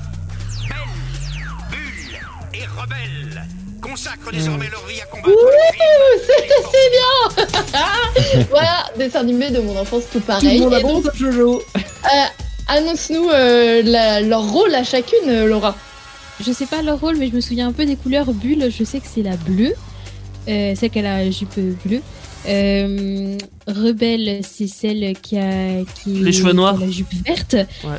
Belle, 0.69 1.71
Bulle 1.71 2.19
et 2.55 2.65
Rebelle. 2.67 3.45
consacrent 3.81 4.33
désormais 4.33 4.69
leur 4.71 4.85
vie 4.87 5.01
à 5.01 5.05
combattre 5.07 5.29
Ouh, 5.29 6.21
c'est 6.27 7.47
assez 7.47 7.55
bien 8.35 8.45
Voilà, 8.51 8.87
dessin 8.99 9.21
animé 9.21 9.51
de 9.51 9.61
mon 9.61 9.79
enfance 9.79 10.05
tout 10.13 10.19
Tout 10.19 10.27
pareil. 10.27 10.59
le 10.59 10.65
monde 10.65 10.75
a 10.75 10.81
bon 10.81 11.01
donc, 11.01 11.15
Jojo. 11.15 11.63
euh, 11.77 11.81
annonce-nous 12.69 13.29
euh, 13.31 13.83
la- 13.85 14.21
leur 14.23 14.43
rôle 14.51 14.75
à 14.75 14.83
chacune, 14.83 15.29
euh, 15.29 15.47
Laura. 15.47 15.77
Je 16.45 16.51
sais 16.51 16.67
pas 16.67 16.83
leur 16.83 16.99
rôle, 16.99 17.17
mais 17.17 17.29
je 17.29 17.35
me 17.37 17.41
souviens 17.41 17.69
un 17.69 17.73
peu 17.73 17.87
des 17.87 17.95
couleurs 17.97 18.33
bulles. 18.33 18.71
Je 18.77 18.83
sais 18.83 18.99
que 18.99 19.07
c'est 19.13 19.23
la 19.23 19.37
bleue, 19.37 19.75
euh, 20.49 20.75
celle 20.75 20.91
qui 20.91 20.99
a 20.99 21.03
la 21.03 21.31
jupe 21.31 21.55
bleue. 21.85 22.03
Euh, 22.47 23.37
Rebelle, 23.67 24.41
c'est 24.43 24.67
celle 24.67 25.15
qui 25.23 25.39
a 25.39 25.83
qui 26.03 26.11
Les 26.11 26.33
cheveux 26.33 26.53
noirs. 26.53 26.79
la 26.79 26.91
jupe 26.91 27.09
verte. 27.27 27.57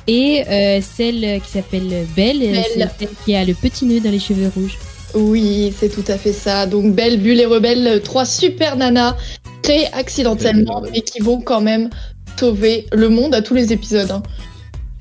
Et 0.08 0.44
euh, 0.48 0.80
celle 0.82 1.42
qui 1.42 1.50
s'appelle 1.50 2.06
Belle, 2.16 2.40
Belle. 2.40 2.64
c'est 2.74 2.80
celle 2.80 3.10
qui 3.26 3.36
a 3.36 3.44
le 3.44 3.54
petit 3.54 3.86
nœud 3.86 4.00
dans 4.00 4.12
les 4.12 4.20
cheveux 4.20 4.52
rouges. 4.56 4.78
Oui, 5.16 5.74
c'est 5.78 5.90
tout 5.90 6.04
à 6.12 6.18
fait 6.18 6.34
ça. 6.34 6.68
Donc 6.68 6.94
Belle, 6.94 7.20
Bulle 7.20 7.40
et 7.40 7.46
Rebelle, 7.46 8.02
trois 8.04 8.26
super 8.26 8.76
nanas 8.76 9.16
créées 9.64 9.88
accidentellement, 9.94 10.84
mais 10.92 11.02
qui 11.02 11.20
vont 11.20 11.42
quand 11.42 11.62
même 11.62 11.90
sauver 12.40 12.86
le 12.94 13.10
monde 13.10 13.34
à 13.34 13.42
tous 13.42 13.54
les 13.56 13.74
épisodes. 13.74 14.12
hein. 14.12 14.22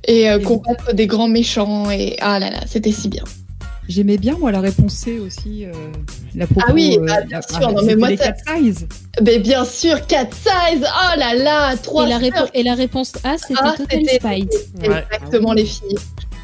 Et 0.06 0.30
euh, 0.30 0.38
combattre 0.38 0.94
des 0.94 1.06
grands 1.06 1.28
méchants. 1.28 1.90
Et 1.90 2.16
ah 2.20 2.38
là 2.38 2.50
là, 2.50 2.60
c'était 2.66 2.92
si 2.92 3.08
bien. 3.08 3.24
J'aimais 3.88 4.16
bien, 4.16 4.36
moi, 4.38 4.50
la 4.50 4.60
réponse 4.60 4.94
C 4.94 5.18
aussi. 5.18 5.64
euh, 5.66 5.72
la 6.34 6.46
propos, 6.46 6.66
Ah 6.68 6.72
oui, 6.72 6.96
euh, 7.00 7.04
bah, 7.06 7.20
bien 7.22 7.40
sûr, 7.42 7.58
ah, 7.60 7.60
non, 7.66 7.72
mais 7.74 7.80
c'était 7.82 7.96
moi, 7.96 8.08
les 8.10 8.16
ça- 8.16 8.32
size. 8.56 8.86
Mais 9.22 9.38
bien 9.38 9.64
sûr, 9.64 10.06
Cat 10.06 10.28
Size 10.32 10.82
Oh 10.84 11.18
là 11.18 11.34
là 11.34 11.76
Trois 11.76 12.06
Et 12.06 12.08
la, 12.08 12.18
répo- 12.18 12.50
et 12.54 12.62
la 12.62 12.74
réponse 12.74 13.12
A, 13.24 13.36
c'était 13.36 13.54
Ah, 13.62 13.74
Total 13.76 14.00
Spice. 14.04 14.20
Ouais. 14.80 15.04
Exactement, 15.12 15.52
les 15.52 15.66
filles. 15.66 15.96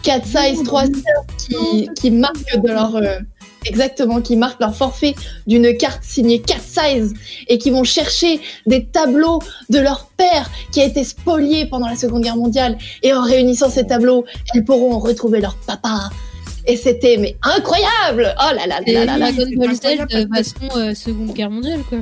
Cat 0.02 0.20
Size, 0.24 0.62
trois 0.64 0.84
sœurs 0.84 1.26
qui, 1.38 1.88
qui 1.98 2.10
marquent 2.10 2.60
de 2.62 2.68
leur... 2.68 2.96
euh, 2.96 3.18
exactement, 3.66 4.20
qui 4.22 4.36
marquent 4.36 4.60
leur 4.60 4.74
forfait 4.74 5.14
d'une 5.46 5.76
carte 5.76 6.02
signée 6.02 6.40
Cat 6.40 6.56
Size 6.60 7.14
et 7.48 7.58
qui 7.58 7.70
vont 7.70 7.84
chercher 7.84 8.40
des 8.66 8.84
tableaux 8.86 9.40
de 9.68 9.78
leur 9.78 10.06
père 10.16 10.50
qui 10.72 10.80
a 10.80 10.84
été 10.84 11.04
spolié 11.04 11.66
pendant 11.66 11.86
la 11.88 11.96
Seconde 11.96 12.22
Guerre 12.22 12.36
mondiale. 12.36 12.78
Et 13.02 13.12
en 13.12 13.22
réunissant 13.22 13.68
ces 13.70 13.86
tableaux, 13.86 14.24
elles 14.54 14.64
pourront 14.64 14.98
retrouver 14.98 15.40
leur 15.40 15.56
papa. 15.66 16.10
Et 16.66 16.76
c'était 16.76 17.16
mais 17.16 17.36
incroyable 17.42 18.34
Oh 18.38 18.54
là 18.54 18.66
là 18.66 18.80
là 18.86 19.04
là 19.04 19.18
là 19.18 19.32
Dragon 19.32 19.50
Ball 19.56 19.68
de 20.28 20.34
façon 20.34 20.78
euh, 20.78 20.94
Seconde 20.94 21.32
Guerre 21.34 21.50
mondiale, 21.50 21.80
quoi. 21.88 21.98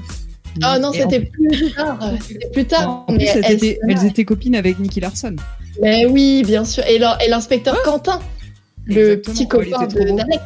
Oh 0.64 0.78
non, 0.80 0.92
c'était 0.92 1.20
plus 1.20 1.70
tard. 1.72 1.98
C'était 2.26 2.48
plus 2.50 2.64
tard. 2.64 3.04
En 3.06 3.12
mais 3.12 3.24
elles, 3.26 3.42
elles- 3.44 3.52
étaient, 3.54 3.78
elles 3.88 4.06
étaient 4.06 4.24
copines 4.24 4.56
avec 4.56 4.78
Nicky 4.80 4.98
Larson. 5.00 5.36
Mais 5.80 6.06
oui, 6.06 6.42
bien 6.44 6.64
sûr. 6.64 6.84
Et 6.88 6.98
l'in- 6.98 7.16
et 7.18 7.28
l'inspecteur 7.28 7.80
Quentin, 7.84 8.18
le 8.86 9.12
Exactement. 9.12 9.34
petit 9.34 9.44
Oh, 9.44 9.48
copain 9.48 9.86
trop 9.86 10.04
de- 10.04 10.10
beau. 10.10 10.16
d'Alex. 10.16 10.42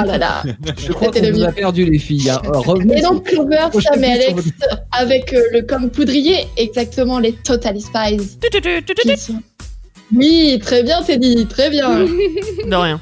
Oh 0.00 0.04
là 0.04 0.18
là. 0.18 0.42
Je 0.78 0.92
crois 0.92 1.12
qu'on 1.12 1.30
vous 1.30 1.44
a 1.44 1.52
perdu 1.52 1.84
les 1.88 1.98
filles. 1.98 2.30
hein. 2.30 2.40
Euh, 2.46 2.58
revenez 2.58 2.98
Et 2.98 3.02
donc 3.02 3.24
Clover, 3.24 3.68
Sam 3.80 4.02
et 4.02 4.06
Alex 4.12 4.42
avec 4.90 5.32
euh, 5.32 5.40
le 5.52 5.62
com 5.62 5.88
poudrier, 5.90 6.46
exactement 6.56 7.20
les 7.20 7.32
Total 7.32 7.78
Spies. 7.80 8.18
sont- 9.18 9.40
Oui, 10.14 10.58
très 10.60 10.82
bien 10.82 11.02
Teddy, 11.02 11.46
très 11.46 11.70
bien. 11.70 12.00
De 12.66 12.74
rien. 12.74 13.00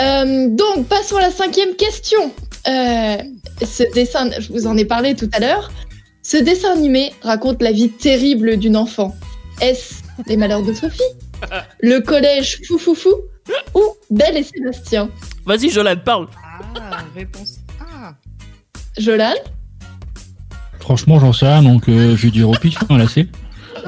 Euh, 0.00 0.48
donc 0.48 0.86
passons 0.86 1.16
à 1.16 1.20
la 1.20 1.30
cinquième 1.30 1.74
question. 1.74 2.32
Euh, 2.68 3.16
ce 3.64 3.82
dessin, 3.94 4.30
je 4.38 4.52
vous 4.52 4.66
en 4.66 4.76
ai 4.76 4.84
parlé 4.84 5.14
tout 5.14 5.30
à 5.32 5.40
l'heure. 5.40 5.70
Ce 6.22 6.36
dessin 6.36 6.72
animé 6.72 7.12
raconte 7.22 7.62
la 7.62 7.72
vie 7.72 7.90
terrible 7.90 8.56
d'une 8.58 8.76
enfant. 8.76 9.14
Est-ce 9.60 10.02
les 10.26 10.36
malheurs 10.36 10.62
de 10.62 10.72
Sophie, 10.72 11.00
le 11.80 12.00
collège 12.00 12.60
Foufoufou 12.66 13.14
ou 13.74 13.82
Belle 14.10 14.36
et 14.36 14.42
Sébastien? 14.42 15.08
Vas-y, 15.46 15.70
Jolan, 15.70 15.96
parle. 16.04 16.28
Ah, 16.76 16.98
réponse 17.14 17.58
A. 17.80 18.14
Jolan 18.98 19.34
Franchement, 20.80 21.18
j'en 21.20 21.32
sais 21.32 21.46
rien, 21.46 21.62
donc 21.62 21.88
euh, 21.88 22.16
je 22.16 22.26
vais 22.26 22.30
dire 22.30 22.48
au 22.48 22.52
pitch, 22.52 22.76
hein, 22.88 22.98
là 22.98 23.06
c'est. 23.08 23.26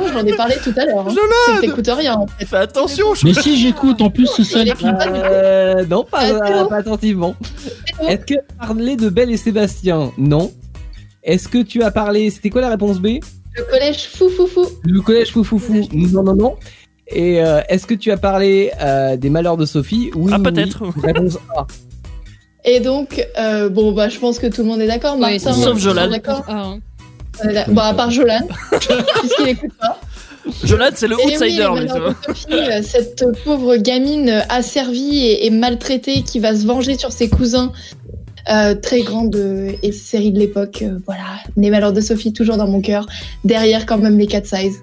Oh, 0.01 0.07
J'en 0.13 0.25
ai 0.25 0.33
parlé 0.35 0.57
tout 0.63 0.73
à 0.77 0.85
l'heure. 0.85 1.07
Hein. 1.09 1.15
Que 1.15 1.61
t'écoutes 1.61 1.89
rien 1.89 2.15
en 2.15 2.27
fait. 2.27 2.45
Fais 2.47 2.57
attention, 2.57 3.15
je 3.15 3.27
Mais 3.27 3.35
si 3.35 3.57
j'écoute, 3.61 4.01
en 4.01 4.11
plus, 4.11 4.27
ça 4.43 4.65
les 4.65 4.73
Euh, 4.83 5.85
non, 5.87 6.05
pas, 6.05 6.25
euh, 6.31 6.65
pas 6.67 6.77
attentivement. 6.77 7.35
Est-ce 8.09 8.21
que 8.21 8.25
tu 8.25 8.39
as 8.39 8.67
parlé 8.67 8.97
de 8.97 9.09
Belle 9.09 9.31
et 9.31 9.37
Sébastien 9.37 10.13
Non. 10.19 10.53
Est-ce 11.23 11.49
que 11.49 11.63
tu 11.63 11.83
as 11.83 11.91
parlé. 11.91 12.31
C'était 12.31 12.51
quoi 12.51 12.61
la 12.61 12.71
réponse 12.71 12.99
B? 12.99 13.19
Le 13.57 13.65
collège 13.65 14.09
Foufoufou. 14.09 14.67
Le 14.85 15.01
collège 15.01 15.33
Foufoufou 15.33 15.87
Non, 15.93 16.23
non, 16.23 16.35
non. 16.35 16.57
Et 17.09 17.43
euh, 17.43 17.61
est-ce 17.69 17.87
que 17.87 17.95
tu 17.95 18.13
as 18.13 18.17
parlé 18.17 18.71
euh, 18.81 19.17
des 19.17 19.31
malheurs 19.31 19.57
de 19.57 19.67
Sophie? 19.67 20.11
Oui. 20.15 20.33
Ah, 20.35 20.39
peut-être. 20.39 20.83
oui? 20.85 20.93
Réponse 21.03 21.39
A. 21.57 21.67
Et 22.65 22.81
donc, 22.81 23.27
euh, 23.39 23.69
bon, 23.69 23.93
bah, 23.93 24.09
je 24.09 24.19
pense 24.19 24.39
que 24.39 24.47
tout 24.47 24.63
le 24.63 24.69
monde 24.69 24.81
est 24.81 24.87
d'accord. 24.87 25.17
Sauf 25.41 25.79
Jolan. 25.79 26.09
D'accord. 26.09 26.45
Ah, 26.47 26.63
hein. 26.67 26.81
D'ac- 27.45 27.71
Bon, 27.71 27.81
à 27.81 27.95
part 27.95 28.11
Jolan, 28.11 28.41
puisqu'il 29.21 29.49
écoute 29.49 29.71
pas. 29.81 29.99
Jolan, 30.65 30.87
c'est 30.95 31.07
le 31.09 31.17
Et 31.21 31.27
oui, 31.27 31.37
outsider, 31.37 31.67
vois. 31.67 31.81
de 31.81 31.89
Sophie, 32.27 32.47
euh, 32.53 32.83
cette 32.83 33.25
pauvre 33.45 33.77
gamine 33.77 34.29
euh, 34.29 34.41
asservie 34.49 35.19
et, 35.19 35.47
et 35.47 35.51
maltraitée 35.51 36.23
qui 36.23 36.39
va 36.39 36.55
se 36.57 36.67
venger 36.67 36.97
sur 36.99 37.13
ses 37.13 37.29
cousins. 37.29 37.73
Euh, 38.51 38.75
très 38.75 39.03
grande 39.03 39.37
euh, 39.37 39.73
et 39.83 39.93
série 39.93 40.33
de 40.33 40.39
l'époque. 40.39 40.81
euh, 40.83 40.99
voilà, 41.07 41.25
les 41.59 41.71
malheurs 41.71 41.93
de 41.93 42.01
Sophie 42.01 42.33
toujours 42.33 42.57
dans 42.57 42.67
mon 42.67 42.81
cœur. 42.81 43.07
Derrière 43.45 43.85
quand 43.87 43.99
même 43.99 44.19
les 44.19 44.27
4 44.27 44.47
size. 44.47 44.81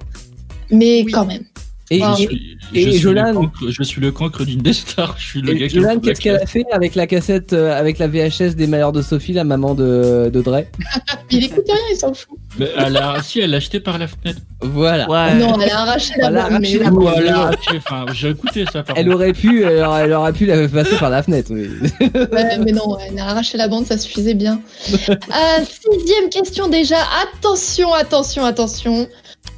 Mais 0.70 1.02
Oui. 1.06 1.12
quand 1.12 1.26
même. 1.26 1.44
Et, 1.90 2.02
Ah, 2.04 2.16
Je 2.18 2.24
suis, 2.24 2.58
Et 2.74 2.92
je 2.92 2.98
suis 2.98 3.14
cancre, 3.16 3.72
je 3.72 3.84
suis 3.84 4.02
le 4.02 4.12
cancre 4.12 4.44
d'une 4.46 4.62
des 4.62 4.74
stars. 4.74 5.16
Je 5.18 5.26
suis 5.26 5.42
le 5.42 5.54
et 5.56 5.60
gars 5.60 5.68
qui 5.68 5.76
Jolan, 5.76 5.92
ouvre 5.92 5.96
la 5.96 6.02
qu'est-ce 6.02 6.22
qu'elle 6.22 6.36
a 6.36 6.46
fait 6.46 6.66
avec 6.74 6.96
la 6.96 7.08
cassette, 7.08 7.54
euh, 7.54 7.78
avec 7.80 7.98
la 7.98 8.08
VHS 8.08 8.56
des 8.56 8.68
malheurs 8.68 8.92
de 8.92 9.02
Sophie, 9.02 9.32
la 9.34 9.46
maman 9.46 9.74
de 9.74 10.30
d'Audrey 10.34 10.70
Il 11.32 11.46
écoute 11.46 11.64
rien, 11.66 11.78
il 11.94 11.98
s'en 11.98 12.14
fout. 12.14 12.38
Mais 12.60 12.70
elle 12.78 12.98
a, 12.98 13.22
si, 13.24 13.40
elle 13.40 13.52
l'a 13.52 13.58
acheté 13.58 13.80
par 13.80 13.98
la 13.98 14.08
fenêtre. 14.08 14.42
Voilà. 14.62 15.10
Ouais. 15.10 15.36
Non, 15.36 15.60
elle 15.62 15.70
a 15.70 15.80
arraché 15.82 16.14
la 16.18 16.28
Elle 16.28 16.38
a 16.38 16.46
arraché 16.46 16.80
la 16.80 17.52
enfin, 17.78 18.06
j'ai 18.14 18.30
écouté 18.32 18.66
ça 18.72 18.84
par 18.84 18.98
Elle 18.98 19.06
contre. 19.06 19.16
aurait 19.16 19.34
pu, 19.34 19.64
elle 19.64 19.84
aurait, 19.84 20.04
elle 20.04 20.14
aurait 20.14 20.34
pu 20.34 20.46
la 20.46 20.68
passer 20.68 20.96
par 20.98 21.10
la 21.10 21.24
fenêtre. 21.24 21.52
Oui. 21.54 21.70
Ouais, 22.32 22.58
mais 22.60 22.72
non, 22.72 22.98
elle 23.00 23.18
a 23.20 23.28
arraché 23.30 23.58
la 23.58 23.68
bande, 23.68 23.86
ça 23.86 23.98
suffisait 23.98 24.34
bien. 24.34 24.60
Euh, 24.90 25.64
sixième 25.64 26.30
question 26.30 26.68
déjà. 26.68 26.98
Attention, 27.24 27.94
attention, 27.94 28.44
attention. 28.44 29.08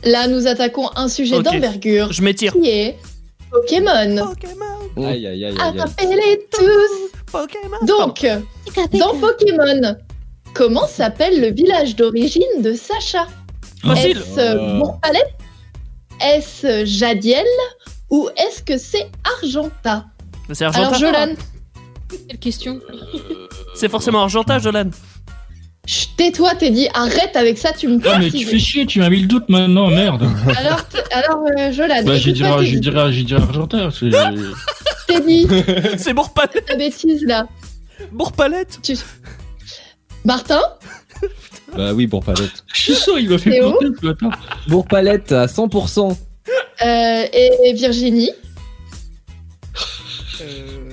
Là, 0.03 0.27
nous 0.27 0.47
attaquons 0.47 0.89
un 0.95 1.07
sujet 1.07 1.41
d'envergure 1.41 2.11
Je 2.13 2.21
m'étire. 2.21 2.53
qui 2.53 2.69
est 2.69 2.97
Pokémon. 3.51 4.25
Pokémon, 4.27 5.05
Aïe, 5.07 5.27
aïe, 5.27 5.45
aïe, 5.45 5.53
tous. 6.51 7.31
Pokémon. 7.31 7.77
Donc, 7.85 8.25
dans 8.93 9.15
Pokémon, 9.19 9.95
comment 10.53 10.87
s'appelle 10.87 11.41
le 11.41 11.51
village 11.51 11.95
d'origine 11.95 12.61
de 12.61 12.73
Sacha? 12.73 13.27
Facile. 13.81 14.17
Est-ce 14.17 14.39
euh, 14.39 14.79
Bourg-Palette 14.79 15.33
Est-ce 16.21 16.85
Jadiel? 16.85 17.45
Ou 18.09 18.27
est-ce 18.37 18.61
que 18.63 18.77
c'est 18.77 19.09
Argenta? 19.37 20.05
C'est 20.51 20.65
Alors, 20.65 20.93
Argenta. 20.93 20.97
Jolan, 20.97 21.33
Quelle 22.27 22.39
question 22.39 22.79
C'est 23.75 23.89
forcément 23.89 24.23
Argenta, 24.23 24.59
Jolan. 24.59 24.89
Tais-toi, 26.17 26.55
t'es 26.55 26.69
dit 26.69 26.87
arrête 26.93 27.35
avec 27.35 27.57
ça, 27.57 27.71
tu 27.73 27.87
me 27.87 27.99
Ah, 28.07 28.19
mais 28.19 28.29
tu 28.29 28.45
fais 28.45 28.59
chier, 28.59 28.85
tu 28.85 28.99
m'as 28.99 29.09
mis 29.09 29.21
le 29.21 29.27
doute 29.27 29.49
maintenant, 29.49 29.87
merde. 29.89 30.23
Alors, 30.57 30.81
alors 31.11 31.45
euh, 31.57 31.71
Jolan, 31.71 32.03
Bah, 32.03 32.15
j'ai 32.17 32.31
dit, 32.31 32.39
j'ai 32.39 32.45
t'es- 32.79 32.79
dit, 32.79 32.91
j'ai 33.11 33.23
dit 33.23 33.35
Argentin. 33.35 33.89
c'est- 33.97 34.09
t'es 35.07 35.19
dit 35.21 35.47
C'est 35.97 36.13
Bourg-Palette. 36.13 36.65
ta 36.65 36.75
bêtise 36.75 37.23
là. 37.25 37.47
Bourg-Palette. 38.11 38.79
Tu... 38.83 38.95
Martin 40.25 40.61
Bah 41.75 41.93
oui, 41.93 42.07
pour 42.07 42.23
palette. 42.23 42.63
Je 42.73 42.81
suis 42.81 42.95
sûr, 42.95 43.17
il 43.19 43.29
m'a 43.29 43.37
fait 43.37 43.59
planter 43.59 43.85
matin. 44.03 44.29
Bourg-Palette 44.67 45.31
à 45.31 45.45
100%. 45.47 46.11
euh, 46.11 47.25
et 47.33 47.73
Virginie 47.73 48.31
Ah. 50.41 50.88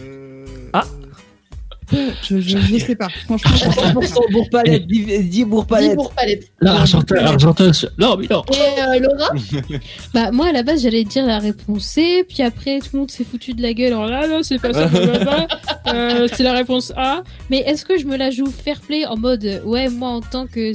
Je, 1.92 2.40
je, 2.40 2.58
je 2.58 2.78
sais 2.78 2.96
pas. 2.96 3.08
Franchement, 3.26 3.52
je 3.54 3.58
sais 3.58 3.92
pas. 3.92 4.00
100% 4.00 4.32
Bourg-Palette. 4.32 4.86
Dis, 4.86 5.04
dis 5.04 5.24
Dis 5.24 5.44
Bourg-Palette. 5.44 5.96
Bourg-Palette. 5.96 6.50
Là, 6.60 6.80
Argentin, 6.80 7.70
Non, 7.98 8.16
mais 8.16 8.26
non. 8.30 8.42
Et 8.52 8.80
euh, 8.80 8.98
Laura 9.00 9.30
Bah 10.14 10.30
moi 10.32 10.48
à 10.48 10.52
la 10.52 10.62
base 10.62 10.82
j'allais 10.82 11.04
dire 11.04 11.26
la 11.26 11.38
réponse 11.38 11.84
C, 11.84 12.24
puis 12.28 12.42
après 12.42 12.80
tout 12.80 12.88
le 12.94 12.98
monde 13.00 13.10
s'est 13.10 13.24
foutu 13.24 13.54
de 13.54 13.62
la 13.62 13.72
gueule. 13.72 13.92
Alors 13.92 14.06
là 14.06 14.26
non 14.26 14.42
c'est 14.42 14.58
pas 14.58 14.72
ça. 14.72 14.88
Euh, 15.86 16.26
c'est 16.32 16.42
la 16.42 16.52
réponse 16.52 16.92
A. 16.96 17.22
Mais 17.48 17.58
est-ce 17.58 17.84
que 17.84 17.96
je 17.96 18.06
me 18.06 18.16
la 18.16 18.30
joue 18.32 18.46
fair 18.50 18.80
play 18.80 19.06
en 19.06 19.16
mode 19.16 19.62
ouais 19.64 19.88
moi 19.88 20.08
en 20.08 20.20
tant 20.20 20.46
que 20.48 20.72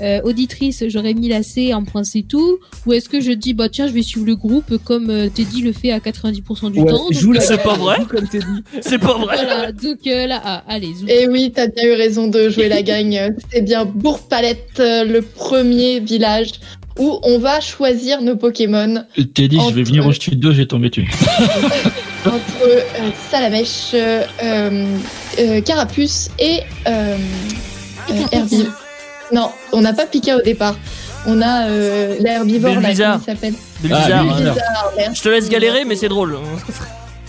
euh, 0.00 0.20
auditrice 0.24 0.84
j'aurais 0.88 1.14
mis 1.14 1.28
la 1.28 1.42
C 1.42 1.72
en 1.74 1.84
point 1.84 2.04
c'est 2.04 2.22
tout, 2.22 2.58
ou 2.86 2.92
est-ce 2.92 3.08
que 3.08 3.20
je 3.20 3.32
dis 3.32 3.54
bah 3.54 3.68
tiens 3.68 3.86
je 3.88 3.92
vais 3.92 4.02
suivre 4.02 4.26
le 4.26 4.36
groupe 4.36 4.76
comme 4.84 5.10
euh, 5.10 5.28
Teddy 5.28 5.62
le 5.62 5.72
fait 5.72 5.90
à 5.92 5.98
90% 5.98 6.70
du 6.72 6.80
Ouais, 6.80 6.90
temps. 6.90 7.06
joue 7.10 7.32
la 7.32 7.40
euh, 7.40 7.44
C'est 7.46 7.62
pas 7.62 7.74
vrai. 7.74 7.98
comme 8.08 8.28
t'es 8.28 8.38
dit. 8.72 8.80
C'est 8.80 8.98
pas 8.98 9.14
vrai. 9.18 9.36
Voilà 9.36 9.72
donc 9.72 9.98
euh, 10.06 10.26
la 10.26 10.36
A. 10.44 10.64
Allez 10.68 10.94
zou. 10.94 11.06
Et 11.08 11.26
oui, 11.28 11.52
t'as 11.54 11.66
bien 11.68 11.84
eu 11.84 11.92
raison 11.92 12.28
de 12.28 12.48
jouer 12.48 12.68
la 12.68 12.82
gagne. 12.82 13.34
C'est 13.52 13.62
bien 13.62 13.84
Bourg-Palette, 13.84 14.78
euh, 14.80 15.04
le 15.04 15.22
premier 15.22 16.00
village 16.00 16.50
où 16.98 17.18
on 17.22 17.38
va 17.38 17.60
choisir 17.60 18.22
nos 18.22 18.34
Pokémon. 18.36 19.04
T'es 19.34 19.46
dit, 19.48 19.58
je 19.68 19.74
vais 19.74 19.84
venir 19.84 20.04
au 20.06 20.12
studio, 20.12 20.52
j'ai 20.52 20.66
tombé 20.66 20.88
dessus. 20.88 21.08
entre 22.26 22.42
euh, 22.66 22.80
Salamèche, 23.30 23.90
euh, 23.94 24.24
euh, 24.42 24.96
euh, 25.38 25.60
Carapuce 25.60 26.28
et 26.40 26.58
euh, 26.88 27.16
euh. 28.10 28.64
Non, 29.32 29.50
on 29.72 29.80
n'a 29.80 29.92
pas 29.92 30.06
Pika 30.06 30.36
au 30.36 30.42
départ. 30.42 30.76
On 31.26 31.42
a 31.42 31.66
euh, 31.68 32.16
l'herbivore 32.20 32.80
là, 32.80 32.94
comment 32.94 33.18
il 33.18 33.24
s'appelle. 33.24 33.54
Ah. 33.92 34.22
Je 35.12 35.22
te 35.22 35.28
laisse 35.28 35.48
galérer, 35.48 35.84
mais 35.84 35.96
c'est 35.96 36.08
drôle. 36.08 36.38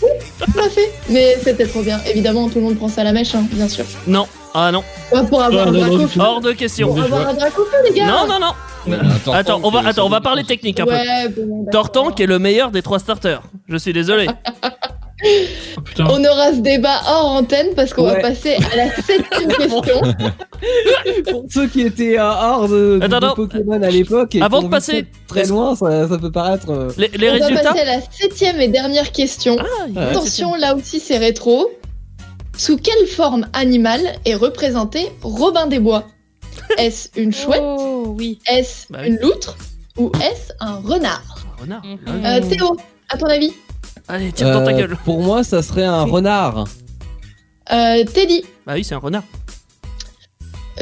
Tout 0.00 0.58
à 0.58 0.68
fait. 0.70 0.92
Mais 1.08 1.36
c'était 1.42 1.66
trop 1.66 1.82
bien. 1.82 2.00
Évidemment, 2.06 2.48
tout 2.48 2.56
le 2.56 2.62
monde 2.62 2.76
prend 2.76 2.88
Salamèche, 2.88 3.34
hein, 3.34 3.44
bien 3.52 3.68
sûr. 3.68 3.84
Non. 4.06 4.26
Ah 4.54 4.72
non. 4.72 4.82
Pas 5.10 5.22
pour 5.24 5.42
avoir 5.42 5.66
Ah, 5.66 5.68
un 5.68 5.72
non, 5.72 5.98
non. 5.98 6.08
Hors 6.18 6.40
de 6.40 6.52
question. 6.52 6.88
Pour 6.88 7.02
avoir 7.02 7.28
un 7.28 7.34
dracofeu, 7.34 7.76
les 7.88 7.92
gars. 7.94 8.06
Non, 8.06 8.26
non, 8.26 8.38
non. 8.40 8.52
Attends, 9.14 9.32
Attends, 9.32 9.60
on 9.62 9.70
va, 9.70 9.86
attends, 9.86 10.06
on 10.06 10.08
va 10.08 10.20
parler 10.22 10.42
technique 10.44 10.80
un 10.80 10.86
peu. 10.86 10.94
Bon. 11.36 11.66
Tortank 11.70 12.18
est 12.18 12.26
le 12.26 12.38
meilleur 12.38 12.70
des 12.70 12.80
trois 12.82 12.98
starters. 12.98 13.42
Je 13.68 13.76
suis 13.76 13.92
désolé. 13.92 14.26
Oh. 15.22 16.02
On 16.08 16.24
aura 16.24 16.52
ce 16.52 16.60
débat 16.60 17.00
hors 17.06 17.26
antenne 17.32 17.68
parce 17.76 17.92
qu'on 17.92 18.04
va 18.04 18.16
passer 18.16 18.56
à 18.72 18.76
la 18.76 18.90
septième 18.94 19.48
question. 19.56 20.00
Pour 21.30 21.44
ceux 21.50 21.66
qui 21.68 21.82
étaient 21.82 22.18
euh, 22.18 22.22
hors 22.24 22.68
de, 22.68 22.98
de- 22.98 23.04
Attends, 23.04 23.08
de 23.20 23.26
attends. 23.26 23.34
Pokémon 23.34 23.82
à 23.82 23.90
l'époque 23.90 24.36
Avant 24.40 24.62
de 24.62 24.68
passer- 24.68 25.06
très, 25.26 25.46
loin, 25.46 25.74
ça, 25.76 26.08
ça 26.08 26.18
peut 26.18 26.30
paraître. 26.32 26.70
euh, 26.70 26.90
Les, 26.96 27.08
les 27.08 27.30
On 27.30 27.38
va 27.54 27.62
passer 27.62 27.80
à 27.80 27.84
la 27.84 28.00
septième 28.10 28.60
et 28.60 28.68
dernière 28.68 29.12
question. 29.12 29.56
Ah, 29.58 30.00
Attention, 30.10 30.54
là 30.54 30.74
aussi 30.74 31.00
c'est 31.00 31.18
rétro. 31.18 31.70
Sous 32.56 32.76
quelle 32.76 33.06
forme 33.06 33.46
animale 33.52 34.02
est 34.26 34.34
représenté 34.34 35.08
Robin 35.22 35.66
des 35.66 35.78
Bois? 35.80 36.04
Est-ce 36.78 37.08
une 37.16 37.32
chouette? 37.32 37.60
Oh, 37.62 38.14
oui. 38.18 38.38
Est-ce 38.46 38.86
Bah 38.90 38.98
oui. 39.02 39.08
une 39.08 39.18
loutre? 39.20 39.56
Ou 39.96 40.10
est-ce 40.16 40.52
un 40.60 40.76
renard? 40.76 41.22
Renard. 41.60 41.82
Mhm. 41.84 41.98
Euh, 42.24 42.40
Théo, 42.48 42.76
à 43.08 43.16
ton 43.18 43.26
avis? 43.26 43.52
Allez, 44.08 44.32
tire 44.32 44.50
dans 44.52 44.64
ta 44.64 44.72
euh, 44.72 44.78
gueule. 44.78 44.96
Pour 45.04 45.22
moi, 45.22 45.44
ça 45.44 45.62
serait 45.62 45.84
un 45.84 46.02
renard. 46.02 46.64
euh, 47.72 48.04
Teddy, 48.04 48.42
Bah 48.66 48.72
oui, 48.74 48.84
c'est 48.84 48.94
un 48.94 48.98
renard. 48.98 49.22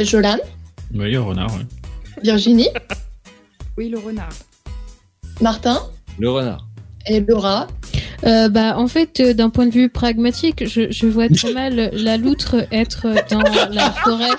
Jolan, 0.01 0.39
Oui, 0.95 1.15
un 1.17 1.23
renard, 1.23 1.49
ouais. 1.55 1.67
Virginie, 2.23 2.69
Oui, 3.77 3.89
le 3.89 3.99
renard. 3.99 4.29
Martin 5.41 5.81
Le 6.19 6.31
renard. 6.31 6.67
et 7.07 7.21
Laura. 7.21 7.67
Euh, 8.27 8.49
bah, 8.49 8.77
en 8.77 8.89
fait, 8.89 9.21
euh, 9.21 9.33
d'un 9.35 9.51
point 9.51 9.67
de 9.67 9.73
vue 9.73 9.89
pragmatique, 9.89 10.67
je, 10.67 10.91
je 10.91 11.07
vois 11.07 11.29
très 11.29 11.53
mal 11.53 11.91
la 11.93 12.17
loutre 12.17 12.57
être 12.73 13.07
dans 13.31 13.41
la 13.71 13.93
forêt, 13.93 14.31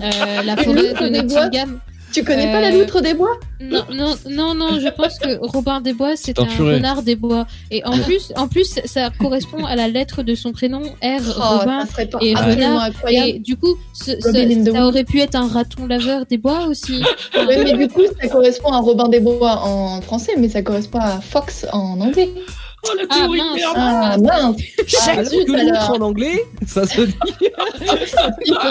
euh, 0.00 0.42
la 0.44 0.56
forêt 0.56 0.94
de 0.94 1.08
Nottingham. 1.08 1.80
Tu 2.12 2.24
connais 2.24 2.50
pas 2.50 2.58
Euh, 2.58 2.60
la 2.62 2.70
loutre 2.70 3.00
des 3.02 3.14
bois? 3.14 3.38
Non, 3.60 3.84
non, 3.92 4.14
non, 4.30 4.54
non, 4.54 4.80
je 4.80 4.88
pense 4.88 5.18
que 5.18 5.36
Robin 5.40 5.80
des 5.80 5.92
Bois, 5.92 6.12
c'est 6.16 6.38
un 6.38 6.44
renard 6.76 7.02
des 7.02 7.16
bois. 7.16 7.46
Et 7.70 7.84
en 7.84 7.98
plus, 7.98 8.32
en 8.36 8.46
plus, 8.48 8.78
ça 8.84 9.10
correspond 9.18 9.64
à 9.66 9.74
la 9.76 9.88
lettre 9.88 10.22
de 10.22 10.34
son 10.34 10.52
prénom, 10.52 10.80
R, 11.02 11.20
Oh, 11.36 11.58
Robin. 11.58 11.84
ça 11.84 11.90
serait 11.92 12.06
pas 12.06 12.18
et 12.22 12.34
renard, 12.34 12.82
incroyable. 12.84 13.28
Et 13.28 13.38
du 13.40 13.56
coup, 13.56 13.74
ce- 13.92 14.12
ce- 14.20 14.72
ça 14.72 14.86
aurait 14.86 15.04
pu 15.04 15.20
être 15.20 15.34
un 15.34 15.48
raton 15.48 15.86
laveur 15.86 16.24
des 16.26 16.38
bois 16.38 16.66
aussi. 16.66 17.02
Ouais, 17.34 17.62
mais 17.64 17.72
du 17.76 17.88
coup, 17.88 18.02
ça 18.20 18.28
correspond 18.28 18.70
à 18.72 18.78
Robin 18.78 19.08
des 19.08 19.20
Bois 19.20 19.60
en 19.64 20.00
français, 20.00 20.32
mais 20.38 20.48
ça 20.48 20.62
correspond 20.62 21.00
à 21.00 21.20
Fox 21.20 21.66
en 21.72 22.00
anglais. 22.00 22.30
Ah 23.10 23.26
mince. 23.28 23.60
Ah 23.74 24.16
mince 24.18 24.56
Ah, 25.08 25.24
zut, 25.24 25.46
que 25.46 25.52
l'autre 25.52 25.90
en 25.90 26.00
anglais, 26.00 26.44
ça 26.66 26.86
se 26.86 27.02
dit. 27.02 27.16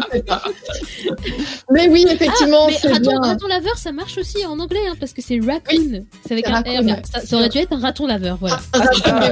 Mais 1.71 1.87
oui, 1.89 2.05
effectivement, 2.09 2.65
Ah, 2.67 2.67
mais 2.69 2.77
c'est 2.79 2.87
raton, 2.93 3.11
bien. 3.11 3.19
raton 3.21 3.47
laveur, 3.47 3.77
ça 3.77 3.91
marche 3.91 4.17
aussi 4.17 4.45
en 4.45 4.57
anglais, 4.59 4.79
hein, 4.89 4.93
parce 4.99 5.13
que 5.13 5.21
c'est 5.21 5.39
raccoon. 5.39 6.05
c'est 6.25 6.31
avec 6.33 6.45
c'est 6.45 6.51
un 6.51 6.55
raccoon, 6.55 6.79
R. 6.79 6.83
mais 6.83 6.91
ouais. 6.93 7.01
Ça, 7.11 7.21
ça 7.21 7.35
aurait 7.35 7.49
dû 7.49 7.57
être 7.57 7.73
un 7.73 7.79
raton 7.79 8.07
laveur, 8.07 8.37
voilà. 8.39 8.59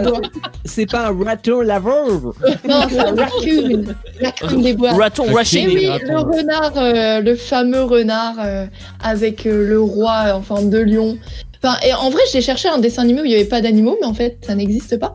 Bois. 0.04 0.22
C'est 0.66 0.86
pas 0.86 1.08
un 1.08 1.24
raton 1.24 1.62
laveur. 1.62 2.22
Non, 2.68 2.84
c'est 2.90 3.00
un 3.00 3.16
raccoon. 3.16 3.86
Raccoon 4.22 4.60
des 4.62 4.74
bois. 4.74 4.94
Raton 4.94 5.26
Et 5.26 5.34
rushing. 5.34 5.68
oui, 5.68 5.88
raton. 5.88 6.06
le 6.14 6.20
renard, 6.20 6.72
euh, 6.78 7.22
le 7.22 7.36
fameux 7.36 7.84
renard 7.84 8.36
euh, 8.40 8.66
avec 9.04 9.46
euh, 9.46 9.68
le 9.68 9.80
roi 9.82 10.34
en 10.34 10.42
forme 10.42 10.70
de 10.70 10.80
lion. 10.80 11.18
Enfin, 11.66 11.80
et 11.86 11.94
en 11.94 12.10
vrai, 12.12 12.22
j'ai 12.32 12.42
cherché 12.42 12.68
un 12.68 12.78
dessin 12.78 13.02
animé 13.02 13.22
où 13.22 13.26
il 13.26 13.30
n'y 13.30 13.36
avait 13.36 13.46
pas 13.46 13.62
d'animaux, 13.62 13.98
mais 14.00 14.06
en 14.08 14.14
fait, 14.14 14.38
ça 14.46 14.54
n'existe 14.56 15.00
pas. 15.00 15.14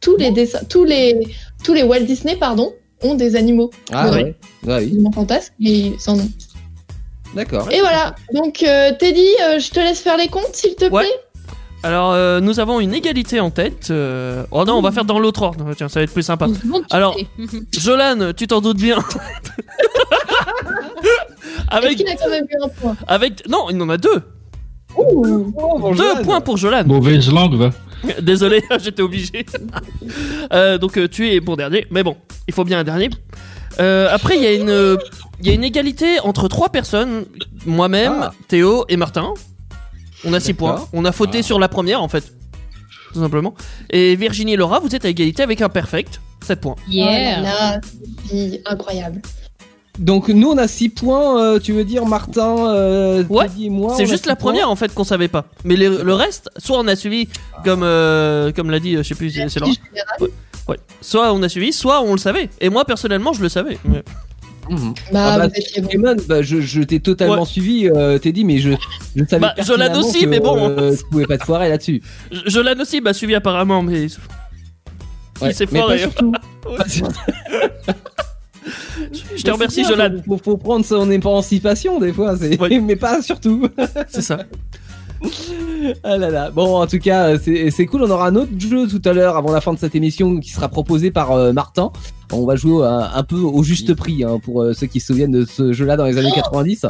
Tous 0.00 0.16
les 0.16 0.30
dessins, 0.30 0.60
tous 0.68 0.84
les, 0.84 1.18
tous 1.64 1.74
les 1.74 1.82
Walt 1.82 2.00
Disney, 2.04 2.36
pardon, 2.36 2.72
ont 3.02 3.14
des 3.16 3.34
animaux. 3.34 3.70
Ah 3.92 4.10
Ouais. 4.10 4.22
ouais. 4.22 4.34
Ah 4.68 4.78
oui, 4.78 4.90
Ils 4.92 5.02
m'en 5.02 5.10
fantasment, 5.10 5.54
mais 5.58 5.92
en 6.06 6.18
ont. 6.20 6.28
d'accord. 7.34 7.68
Et 7.72 7.80
voilà. 7.80 8.14
Donc, 8.32 8.62
euh, 8.62 8.92
Teddy, 8.96 9.26
euh, 9.42 9.58
je 9.58 9.70
te 9.70 9.80
laisse 9.80 10.00
faire 10.00 10.16
les 10.16 10.28
comptes, 10.28 10.54
s'il 10.54 10.76
te 10.76 10.88
plaît. 10.88 11.10
Alors, 11.82 12.12
euh, 12.12 12.38
nous 12.40 12.58
avons 12.60 12.78
une 12.80 12.92
égalité 12.94 13.40
en 13.40 13.50
tête. 13.50 13.88
euh, 13.90 14.44
Oh 14.52 14.64
non, 14.64 14.74
on 14.74 14.82
va 14.82 14.90
faire 14.92 15.04
dans 15.04 15.18
l'autre 15.18 15.42
ordre. 15.42 15.74
Tiens, 15.76 15.88
ça 15.88 16.00
va 16.00 16.04
être 16.04 16.12
plus 16.12 16.22
sympa. 16.24 16.46
Alors-. 16.90 17.16
Jolan, 17.72 18.32
tu 18.36 18.46
t'en 18.46 18.60
doutes 18.60 18.78
bien. 18.78 18.98
Est-ce 21.70 21.76
avec, 21.76 21.96
qu'il 21.96 22.08
a 22.08 22.14
quand 22.16 22.30
même 22.30 22.44
eu 22.44 22.64
un 22.64 22.68
point? 22.68 22.96
Avec, 23.06 23.48
non, 23.48 23.68
il 23.70 23.80
en 23.82 23.88
a 23.88 23.96
deux. 23.96 24.22
Ouh. 24.98 25.52
Oh, 25.56 25.94
Deux 25.94 26.22
points 26.22 26.40
pour 26.40 26.56
Jolan. 26.56 26.84
Mauvaise 26.86 27.30
langue, 27.32 27.54
va. 27.54 27.70
Désolé, 28.20 28.62
j'étais 28.82 29.02
obligé. 29.02 29.44
Euh, 30.52 30.78
donc 30.78 30.96
euh, 30.96 31.08
tu 31.08 31.28
es 31.30 31.40
bon 31.40 31.56
dernier, 31.56 31.86
mais 31.90 32.02
bon, 32.02 32.16
il 32.46 32.54
faut 32.54 32.64
bien 32.64 32.78
un 32.80 32.84
dernier. 32.84 33.10
Euh, 33.80 34.08
après, 34.12 34.36
il 34.36 34.42
y 34.42 34.46
a 34.46 34.52
une, 34.52 34.98
il 35.40 35.46
y 35.46 35.50
a 35.50 35.52
une 35.52 35.64
égalité 35.64 36.18
entre 36.20 36.48
trois 36.48 36.68
personnes, 36.70 37.24
moi-même, 37.66 38.18
Ah. 38.22 38.32
Théo 38.48 38.84
et 38.88 38.96
Martin. 38.96 39.34
On 40.24 40.32
a 40.32 40.40
six 40.40 40.54
points. 40.54 40.72
D'accord. 40.72 40.88
On 40.92 41.04
a 41.04 41.12
fauté 41.12 41.38
Ah. 41.38 41.42
sur 41.42 41.58
la 41.58 41.68
première, 41.68 42.02
en 42.02 42.08
fait, 42.08 42.32
tout 43.12 43.20
simplement. 43.20 43.54
Et 43.90 44.16
Virginie 44.16 44.54
et 44.54 44.56
Laura, 44.56 44.80
vous 44.80 44.94
êtes 44.96 45.04
à 45.04 45.08
égalité 45.08 45.42
avec 45.42 45.60
un 45.62 45.68
perfect, 45.68 46.20
7 46.44 46.60
points. 46.60 46.74
Oh 46.78 46.90
là 46.90 46.94
Yeah. 46.94 47.40
là, 47.42 47.80
c'est 48.28 48.62
incroyable. 48.66 49.22
Donc 49.98 50.28
nous 50.28 50.48
on 50.48 50.58
a 50.58 50.68
6 50.68 50.90
points, 50.90 51.42
euh, 51.42 51.58
tu 51.58 51.72
veux 51.72 51.84
dire 51.84 52.06
Martin, 52.06 52.56
euh, 52.68 53.24
Ouais, 53.28 53.46
Teddy 53.48 53.66
et 53.66 53.70
moi 53.70 53.94
C'est 53.96 54.06
juste 54.06 54.26
la 54.26 54.36
points 54.36 54.52
première 54.52 54.70
en 54.70 54.76
fait 54.76 54.94
qu'on 54.94 55.04
savait 55.04 55.28
pas. 55.28 55.46
Mais 55.64 55.74
le, 55.76 56.02
le 56.02 56.14
reste, 56.14 56.48
soit 56.58 56.78
on 56.78 56.86
a 56.86 56.94
suivi 56.96 57.28
comme 57.64 57.82
euh, 57.82 58.52
comme 58.52 58.70
l'a 58.70 58.78
dit, 58.80 58.94
euh, 58.96 59.02
je 59.02 59.08
sais 59.08 59.14
plus, 59.16 59.30
c'est 59.30 59.48
c'est 59.48 59.60
Laura. 59.60 59.72
Ouais. 60.68 60.76
Soit 61.00 61.32
on 61.32 61.42
a 61.42 61.48
suivi, 61.48 61.72
soit 61.72 62.02
on 62.02 62.12
le 62.12 62.18
savait. 62.18 62.48
Et 62.60 62.68
moi 62.68 62.84
personnellement, 62.84 63.32
je 63.32 63.42
le 63.42 63.48
savais. 63.48 63.78
Mais- 63.84 64.02
Mhm. 64.70 64.92
Bah, 65.12 65.30
Ah 65.32 65.38
bah. 65.38 65.48
Pokémon, 65.80 66.14
bah, 66.28 66.42
je, 66.42 66.60
je 66.60 66.82
t'ai 66.82 67.00
totalement 67.00 67.38
Ouais. 67.40 67.44
suivi, 67.46 67.88
euh, 67.88 68.18
Teddy, 68.18 68.44
mais 68.44 68.58
je, 68.58 68.72
je 69.16 69.24
savais 69.24 69.40
Bah, 69.40 69.54
Jolan 69.64 69.98
aussi, 69.98 70.20
que, 70.20 70.26
mais 70.26 70.40
bon. 70.40 70.58
euh, 70.58 70.94
tu 70.94 71.04
pouvais 71.10 71.24
pas 71.24 71.38
te 71.38 71.44
foirer 71.44 71.70
là-dessus. 71.70 72.02
L'ai 72.30 72.78
aussi 72.78 73.00
m'a 73.00 73.14
suivi 73.14 73.34
apparemment, 73.34 73.80
mais 73.80 74.08
Ouais, 75.40 75.48
il 75.50 75.54
s'est 75.54 75.66
mais 75.72 75.78
pas 75.80 75.86
foiré. 75.86 75.98
surtout. 76.00 76.32
Je 79.36 79.42
te 79.42 79.50
remercie, 79.50 79.84
Jolan. 79.84 80.10
Faut, 80.26 80.38
faut, 80.38 80.56
prendre 80.56 80.84
son 80.84 81.10
émancipation 81.10 81.98
des 81.98 82.12
fois. 82.12 82.34
Ouais. 82.34 82.80
mais 82.82 82.96
pas 82.96 83.22
surtout. 83.22 83.66
C'est 84.08 84.22
ça. 84.22 84.38
Ah 86.04 86.16
là 86.16 86.30
là. 86.30 86.50
Bon, 86.50 86.76
en 86.80 86.86
tout 86.86 86.98
cas, 87.00 87.36
c'est 87.38 87.70
c'est 87.70 87.86
cool. 87.86 88.04
On 88.04 88.10
aura 88.10 88.28
un 88.28 88.36
autre 88.36 88.52
jeu 88.56 88.86
tout 88.86 89.02
à 89.04 89.12
l'heure 89.12 89.36
avant 89.36 89.52
la 89.52 89.60
fin 89.60 89.72
de 89.72 89.78
cette 89.78 89.94
émission 89.96 90.38
qui 90.38 90.50
sera 90.50 90.68
proposé 90.68 91.10
par 91.10 91.32
euh, 91.32 91.52
Martin. 91.52 91.90
On 92.32 92.46
va 92.46 92.54
jouer 92.54 92.84
euh, 92.84 93.00
un 93.00 93.22
peu 93.24 93.36
au 93.36 93.62
juste 93.64 93.94
prix 93.94 94.22
hein, 94.22 94.38
pour 94.42 94.62
euh, 94.62 94.74
ceux 94.74 94.86
qui 94.86 95.00
se 95.00 95.08
souviennent 95.08 95.32
de 95.32 95.44
ce 95.44 95.72
jeu-là 95.72 95.96
dans 95.96 96.04
les 96.04 96.18
années 96.18 96.30
90. 96.32 96.86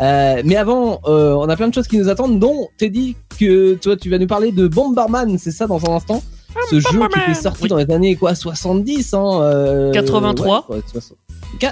Euh, 0.00 0.42
mais 0.44 0.56
avant, 0.56 1.00
euh, 1.06 1.32
on 1.32 1.48
a 1.48 1.56
plein 1.56 1.68
de 1.68 1.74
choses 1.74 1.88
qui 1.88 1.96
nous 1.98 2.08
attendent, 2.08 2.38
dont 2.38 2.68
Teddy 2.76 3.16
que 3.38 3.74
toi 3.74 3.96
tu 3.96 4.10
vas 4.10 4.18
nous 4.18 4.26
parler 4.26 4.52
de 4.52 4.68
Bomberman, 4.68 5.38
c'est 5.38 5.50
ça 5.50 5.66
dans 5.66 5.80
un 5.90 5.94
instant? 5.94 6.22
Ce 6.70 6.78
jeu 6.80 6.88
qui 7.10 7.20
était 7.20 7.34
sorti 7.40 7.62
Oui. 7.62 7.68
dans 7.70 7.76
les 7.76 7.90
années 7.90 8.14
quoi 8.14 8.34
70 8.34 9.14
hein, 9.14 9.40
euh, 9.42 9.92
83. 9.92 10.56
ouais, 10.56 10.62
quoi, 10.66 10.76
60. 10.92 11.16
Qua- 11.16 11.21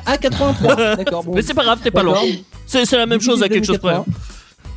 Ah 0.06 0.16
83, 0.20 0.96
d'accord. 0.96 1.24
Bon, 1.24 1.32
Mais 1.34 1.42
c'est 1.42 1.54
pas 1.54 1.64
grave, 1.64 1.80
t'es 1.82 1.90
pas 1.90 2.02
loin. 2.02 2.18
C'est 2.66 2.90
la 2.92 3.06
même 3.06 3.20
chose 3.20 3.42
à 3.42 3.48
quelque 3.48 3.66
chose 3.66 3.78
près. 3.78 3.96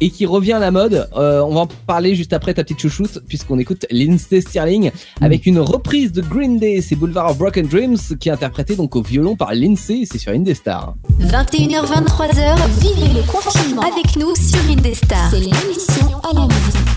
Et 0.01 0.09
qui 0.09 0.25
revient 0.25 0.53
à 0.53 0.59
la 0.59 0.71
mode. 0.71 1.07
Euh, 1.15 1.41
on 1.41 1.53
va 1.53 1.61
en 1.61 1.67
parler 1.67 2.13
juste 2.15 2.33
après 2.33 2.53
ta 2.53 2.63
petite 2.63 2.79
chouchoute, 2.79 3.19
puisqu'on 3.27 3.57
écoute 3.59 3.85
Lindsay 3.89 4.41
Stirling 4.41 4.91
avec 5.21 5.45
une 5.45 5.59
reprise 5.59 6.11
de 6.11 6.21
Green 6.21 6.57
Day, 6.57 6.81
c'est 6.81 6.95
Boulevard 6.95 7.31
of 7.31 7.37
Broken 7.37 7.67
Dreams, 7.67 7.97
qui 8.19 8.27
est 8.27 8.31
interprété 8.31 8.75
donc 8.75 8.95
au 8.97 9.01
violon 9.01 9.35
par 9.37 9.53
Lindsay, 9.53 10.03
c'est 10.09 10.17
sur 10.17 10.33
Indestar. 10.33 10.95
21h, 11.21 11.85
23h, 11.85 12.55
vivez 12.79 13.13
le 13.13 13.31
confinement 13.31 13.83
avec 13.83 14.17
nous 14.17 14.35
sur 14.35 14.59
Indestar. 14.69 15.29
C'est 15.29 15.39
l'émission 15.39 16.19
à 16.29 16.33
la 16.33 16.41
maison. 16.47 16.92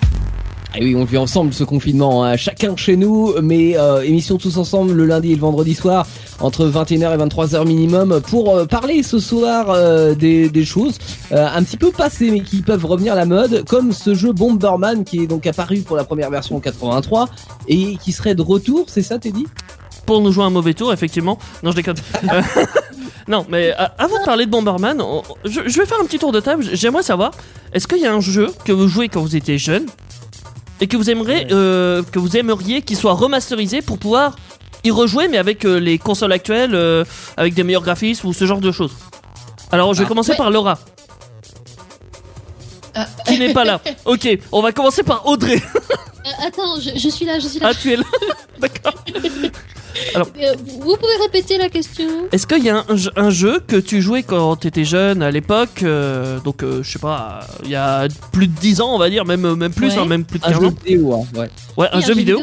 Et 0.78 0.85
oui, 0.85 0.94
on 0.94 1.05
vit 1.05 1.16
ensemble 1.16 1.55
ce 1.55 1.65
confinement, 1.65 2.23
hein, 2.23 2.36
chacun 2.36 2.77
chez 2.77 2.97
nous, 2.97 3.32
mais 3.43 3.78
euh, 3.78 4.03
émission 4.03 4.36
tous 4.36 4.59
ensemble 4.59 4.93
le 4.93 5.07
lundi 5.07 5.32
et 5.32 5.35
le 5.35 5.40
vendredi 5.40 5.74
soir, 5.74 6.07
entre 6.39 6.66
21h 6.66 7.15
et 7.15 7.16
23h 7.16 7.66
minimum, 7.66 8.20
pour 8.28 8.55
euh, 8.55 8.66
parler 8.66 9.03
ce 9.03 9.19
soir 9.19 9.70
euh, 9.70 10.15
des, 10.15 10.51
des 10.51 10.65
choses 10.66 10.98
un 11.31 11.62
petit 11.62 11.78
peu 11.78 11.90
passées, 11.90 12.31
mais 12.31 12.40
qui 12.40 12.61
peuvent 12.61 12.85
revenir 12.85 13.15
à 13.15 13.16
la 13.16 13.24
mode, 13.24 13.65
comme 13.65 13.93
ce 13.93 14.15
jeu 14.15 14.32
Bomberman, 14.32 15.05
qui 15.05 15.23
est 15.23 15.27
donc 15.27 15.47
apparu 15.47 15.81
pour 15.81 15.97
la 15.97 16.05
première 16.05 16.31
version 16.31 16.57
en 16.57 16.61
83, 16.61 17.31
et 17.69 17.97
qui 17.97 18.12
serait 18.12 18.35
de 18.35 18.43
retour, 18.43 18.85
c'est 18.89 19.03
ça, 19.03 19.19
Teddy? 19.19 19.47
Pour 20.05 20.20
nous 20.20 20.31
jouer 20.31 20.44
un 20.44 20.51
mauvais 20.51 20.74
tour, 20.74 20.93
effectivement. 20.93 21.39
Non, 21.62 21.70
je 21.70 21.77
déconne. 21.77 21.97
Non, 23.28 23.44
mais 23.48 23.73
avant 23.98 24.20
de 24.20 24.24
parler 24.24 24.47
de 24.47 24.53
Bomberman, 24.53 25.03
je 25.44 25.61
vais 25.61 25.85
faire 25.85 25.98
un 26.01 26.05
petit 26.05 26.20
tour 26.20 26.31
de 26.31 26.39
table. 26.39 26.65
J'aimerais 26.74 27.03
savoir, 27.03 27.32
est-ce 27.73 27.89
qu'il 27.89 27.98
y 27.98 28.07
a 28.07 28.15
un 28.15 28.20
jeu 28.20 28.53
que 28.65 28.70
vous 28.70 28.86
jouez 28.86 29.09
quand 29.09 29.20
vous 29.20 29.35
étiez 29.35 29.59
jeune? 29.59 29.86
Et 30.81 30.86
que 30.86 30.97
vous 30.97 31.09
aimeriez, 31.11 31.47
euh, 31.53 32.03
que 32.12 32.19
vous 32.19 32.36
aimeriez 32.36 32.82
qu'il 32.82 32.97
soit 32.97 33.15
remasterisé 33.15 33.82
pour 33.82 33.98
pouvoir 33.98 34.36
y 34.85 34.90
rejouer, 34.90 35.28
mais 35.28 35.39
avec 35.39 35.65
euh, 35.65 35.78
les 35.81 35.98
consoles 35.98 36.32
actuelles, 36.32 36.74
euh, 36.74 37.05
avec 37.36 37.55
des 37.55 37.62
meilleurs 37.65 37.82
graphismes 37.82 38.28
ou 38.28 38.32
ce 38.32 38.44
genre 38.47 38.61
de 38.61 38.70
choses. 38.73 38.93
Alors, 39.73 39.94
je 39.94 39.98
vais 40.01 40.05
Ah. 40.05 40.09
commencer 40.09 40.31
Ouais. 40.32 40.36
par 40.36 40.51
Laura, 40.51 40.78
Ah. 42.94 43.07
qui 43.27 43.39
n'est 43.39 43.53
pas 43.53 43.65
là. 43.65 43.81
Ok, 44.05 44.28
on 44.53 44.62
va 44.62 44.73
commencer 44.73 45.03
par 45.03 45.27
Audrey. 45.27 45.61
Euh, 46.27 46.47
attends, 46.47 46.78
je, 46.81 46.90
je 46.98 47.09
suis 47.09 47.24
là, 47.24 47.39
je 47.39 47.47
suis 47.48 47.59
là. 47.61 47.69
Ah, 47.70 47.74
tu 47.74 47.93
es 47.93 47.97
là. 47.97 48.05
D'accord. 48.61 48.94
Euh, 50.16 50.23
vous 50.81 50.97
pouvez 50.97 51.16
répéter 51.23 51.59
la 51.59 51.68
question 51.68 52.05
Est-ce 52.32 52.47
qu'il 52.47 52.64
y 52.64 52.70
a 52.70 52.85
un, 52.89 52.97
jeu- 52.97 53.10
un 53.16 53.31
jeu 53.31 53.60
que 53.66 53.77
tu 53.77 54.01
jouais 54.02 54.23
quand 54.23 54.56
t'étais 54.56 54.85
jeune 54.85 55.23
à 55.23 55.31
l'époque 55.31 55.82
euh, 55.82 56.39
Donc, 56.40 56.62
euh, 56.62 56.82
je 56.82 56.90
sais 56.93 56.98
pas, 56.98 57.40
il 57.64 57.70
y 57.70 57.74
a 57.77 58.06
plus 58.32 58.47
de 58.48 58.59
10 58.59 58.81
ans, 58.81 58.94
on 58.94 58.98
va 58.98 59.10
dire, 59.10 59.24
même, 59.24 59.55
même 59.55 59.73
plus, 59.73 59.89
Ouais. 59.94 59.98
hein, 59.98 60.05
même 60.06 60.24
plus 60.24 60.39
de 60.39 60.44
Un 60.44 60.48
15 60.52 60.60
jeu 60.60 60.66
ans. 60.68 60.74
vidéo, 60.85 61.14
hein, 61.14 61.39
ouais. 61.39 61.51
Ouais, 61.77 61.89
un 61.93 62.01
jeu 62.01 62.14
vidéo. 62.14 62.40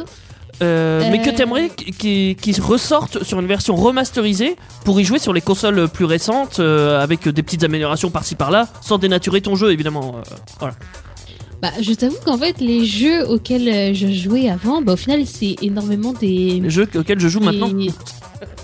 Euh, 0.61 1.01
Mais 1.11 1.19
que 1.21 1.31
t'aimerais 1.31 1.69
qui, 1.69 2.37
qui 2.39 2.61
ressorte 2.61 3.23
sur 3.23 3.39
une 3.39 3.47
version 3.47 3.75
remasterisée 3.75 4.55
pour 4.85 5.01
y 5.01 5.03
jouer 5.03 5.17
sur 5.17 5.33
les 5.33 5.41
consoles 5.41 5.89
plus 5.89 6.05
récentes 6.05 6.59
euh, 6.59 7.01
avec 7.01 7.27
des 7.27 7.41
petites 7.43 7.63
améliorations 7.63 8.11
par-ci 8.11 8.35
par-là, 8.35 8.67
sans 8.81 8.99
dénaturer 8.99 9.41
ton 9.41 9.55
jeu 9.55 9.71
évidemment. 9.71 10.15
euh, 10.19 10.35
voilà. 10.59 10.75
Bah, 11.63 11.71
je 11.81 11.93
t'avoue 11.93 12.17
qu'en 12.25 12.37
fait, 12.37 12.59
les 12.59 12.83
jeux 12.85 13.25
auxquels 13.27 13.67
euh, 13.69 13.93
je 13.93 14.07
jouais 14.11 14.49
avant, 14.49 14.81
bah, 14.81 14.93
au 14.93 14.97
final, 14.97 15.25
c'est 15.25 15.55
énormément 15.63 16.11
des. 16.13 16.59
Les 16.61 16.69
jeux 16.69 16.87
auxquels 16.93 17.19
je 17.19 17.27
joue 17.29 17.39
maintenant. 17.39 17.71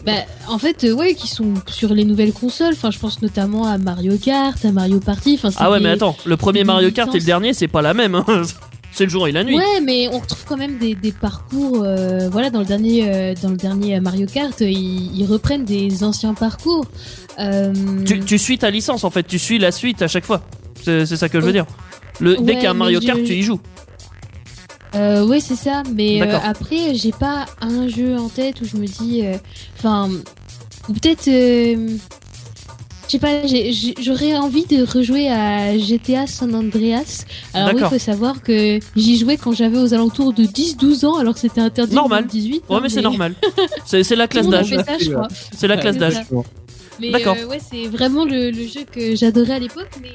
Bah, 0.06 0.12
en 0.48 0.58
fait, 0.60 0.84
euh, 0.86 0.94
ouais, 0.94 1.14
qui 1.14 1.28
sont 1.28 1.54
sur 1.68 1.94
les 1.94 2.04
nouvelles 2.06 2.32
consoles. 2.34 2.74
Enfin, 2.74 2.90
je 2.92 3.00
pense 3.00 3.22
notamment 3.22 3.66
à 3.66 3.78
Mario 3.78 4.18
Kart, 4.18 4.64
à 4.66 4.72
Mario 4.74 5.00
Party. 5.00 5.36
Enfin, 5.42 5.50
Ah 5.58 5.72
ouais, 5.72 5.78
des- 5.80 5.84
mais 5.86 5.90
attends, 5.92 6.16
le 6.26 6.36
premier 6.38 6.64
Mario 6.66 6.92
Kart 6.92 7.14
et 7.16 7.20
le 7.20 7.26
dernier, 7.26 7.54
c'est 7.54 7.68
pas 7.70 7.82
la 7.82 7.94
même. 7.94 8.16
hein. 8.16 8.26
C'est 8.92 9.04
le 9.06 9.10
jour 9.12 9.28
et 9.28 9.32
la 9.32 9.44
nuit. 9.44 9.56
Ouais, 9.56 9.82
mais 9.84 10.10
on 10.12 10.20
retrouve 10.20 10.44
quand 10.48 10.58
même 10.58 10.78
des, 10.80 10.96
des 10.96 11.12
parcours. 11.12 11.84
euh, 11.84 12.28
voilà, 12.30 12.50
dans 12.50 12.60
le 12.60 12.66
dernier, 12.66 13.06
euh, 13.08 13.34
dans 13.42 13.50
le 13.50 13.56
dernier 13.56 14.00
Mario 14.00 14.26
Kart, 14.26 14.60
ils, 14.62 15.16
ils 15.18 15.26
reprennent 15.26 15.64
des 15.64 16.04
anciens 16.04 16.34
parcours. 16.34 16.86
Tu, 18.06 18.20
tu 18.22 18.38
suis 18.38 18.58
ta 18.58 18.70
licence 18.72 19.04
en 19.04 19.10
fait, 19.10 19.24
tu 19.24 19.38
suis 19.40 19.60
la 19.60 19.72
suite 19.72 20.02
à 20.02 20.08
chaque 20.08 20.26
fois. 20.26 20.42
C'est 20.84 21.06
c'est 21.06 21.18
ça 21.18 21.30
que 21.30 21.40
je 21.40 21.46
veux 21.46 21.52
dire. 21.54 21.66
Le, 22.20 22.36
dès 22.36 22.42
Ouais, 22.42 22.54
qu'il 22.56 22.64
y 22.64 22.68
a 22.68 22.72
un 22.72 22.74
Mario 22.74 23.00
je- 23.02 23.06
Kart, 23.08 23.24
tu 23.24 23.34
y 23.34 23.42
joues. 23.42 23.60
Euh, 24.96 25.26
ouais, 25.26 25.40
c'est 25.40 25.56
ça. 25.56 25.84
Mais 25.94 26.22
euh, 26.22 26.38
après, 26.44 26.96
j'ai 26.96 27.12
pas 27.12 27.46
un 27.62 27.88
jeu 27.88 28.18
en 28.18 28.28
tête 28.30 28.62
où 28.62 28.66
je 28.66 28.78
me 28.78 28.88
dis. 28.88 29.22
euh, 29.24 29.36
Enfin, 29.78 30.10
ou 30.88 30.94
peut-être. 30.94 31.28
euh, 31.28 31.96
je 33.08 33.14
sais 33.14 33.20
pas, 33.20 33.42
j'aurais 34.04 34.36
envie 34.38 34.66
de 34.66 34.84
rejouer 34.84 35.30
à 35.32 35.76
GTA 35.80 36.28
San 36.28 36.54
Andreas. 36.54 37.26
Alors 37.56 37.74
oui, 37.74 37.82
il 37.84 37.88
faut 37.90 37.98
savoir 37.98 38.44
que 38.44 38.80
j'y 38.96 39.18
jouais 39.18 39.36
quand 39.38 39.52
j'avais 39.52 39.80
aux 39.80 39.96
alentours 39.96 40.32
de 40.32 40.44
10-12 40.44 41.06
ans, 41.08 41.18
alors 41.18 41.34
que 41.34 41.40
c'était 41.40 41.62
interdit 41.62 41.96
Normal. 41.96 42.26
en 42.26 42.28
18. 42.28 42.64
Ouais, 42.70 42.80
mais 42.84 42.90
c'est 42.90 43.02
normal. 43.02 43.34
C'est 43.86 44.16
la 44.16 44.28
classe 44.28 44.48
d'âge. 44.48 44.76
C'est 45.56 45.68
la 45.68 45.78
classe 45.78 45.98
d'âge. 45.98 46.16
D'accord. 47.02 47.36
euh, 47.40 47.48
ouais, 47.48 47.60
c'est 47.72 47.88
vraiment 47.88 48.26
le, 48.26 48.52
le 48.52 48.68
jeu 48.68 48.82
que 48.92 49.16
j'adorais 49.16 49.54
à 49.54 49.60
l'époque, 49.60 49.90
mais 50.02 50.10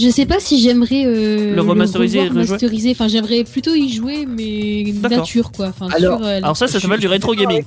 je 0.00 0.08
sais 0.10 0.26
pas 0.26 0.40
si 0.40 0.60
j'aimerais 0.60 1.04
euh, 1.06 1.54
Le 1.54 1.60
remasteriser 1.60 2.18
et 2.18 2.22
revoir 2.22 2.42
rejouer 2.42 2.52
masteriser. 2.52 2.90
Enfin, 2.92 3.08
j'aimerais 3.08 3.44
plutôt 3.44 3.74
y 3.74 3.88
jouer, 3.88 4.26
mais 4.26 4.92
nature 5.08 5.52
quoi. 5.52 5.68
Enfin, 5.68 5.88
Alors- 5.94 6.18
sur, 6.18 6.26
euh, 6.26 6.38
Alors 6.42 6.56
ça, 6.56 6.66
ça 6.66 6.80
s'appelle 6.80 7.00
du 7.00 7.06
rétro 7.08 7.34
gaming. 7.34 7.64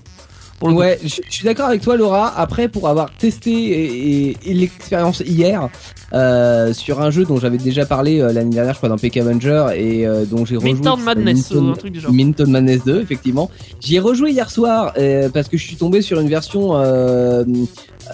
Pour 0.64 0.70
le 0.70 0.76
coup. 0.76 0.80
Ouais, 0.82 1.00
je, 1.04 1.22
je 1.28 1.32
suis 1.34 1.44
d'accord 1.46 1.68
avec 1.68 1.82
toi, 1.82 1.98
Laura. 1.98 2.34
Après, 2.38 2.68
pour 2.70 2.88
avoir 2.88 3.10
testé 3.18 3.52
et, 3.52 4.30
et- 4.30 4.38
et 4.46 4.54
l'expérience 4.54 5.22
hier 5.26 5.70
euh, 6.14 6.74
sur 6.74 7.02
un 7.02 7.10
jeu 7.12 7.26
dont 7.26 7.38
j'avais 7.40 7.58
déjà 7.58 7.86
parlé 7.86 8.20
euh, 8.22 8.32
l'année 8.32 8.52
dernière, 8.54 8.74
je 8.74 8.78
crois, 8.80 8.90
dans 8.90 8.98
PK 8.98 9.18
Avenger 9.18 9.66
et 9.76 10.06
euh, 10.08 10.26
dont 10.26 10.46
j'ai 10.46 10.56
rejoué. 10.56 10.74
Midtown 10.74 10.98
qui 11.00 11.04
Madness, 11.06 11.52
ou 11.52 11.58
un 11.58 11.62
Minton- 11.62 11.78
truc 11.80 11.92
du 11.94 12.00
genre. 12.00 12.12
Minton 12.14 12.48
Madness 12.48 12.84
2, 12.86 13.02
effectivement. 13.02 13.50
J'y 13.82 13.96
ai 13.96 14.00
rejoué 14.00 14.32
hier 14.32 14.50
soir 14.52 14.94
euh, 14.98 15.30
parce 15.30 15.48
que 15.48 15.58
je 15.58 15.66
suis 15.66 15.76
tombé 15.76 16.02
sur 16.02 16.20
une 16.20 16.30
version 16.30 16.76
euh, 16.78 17.44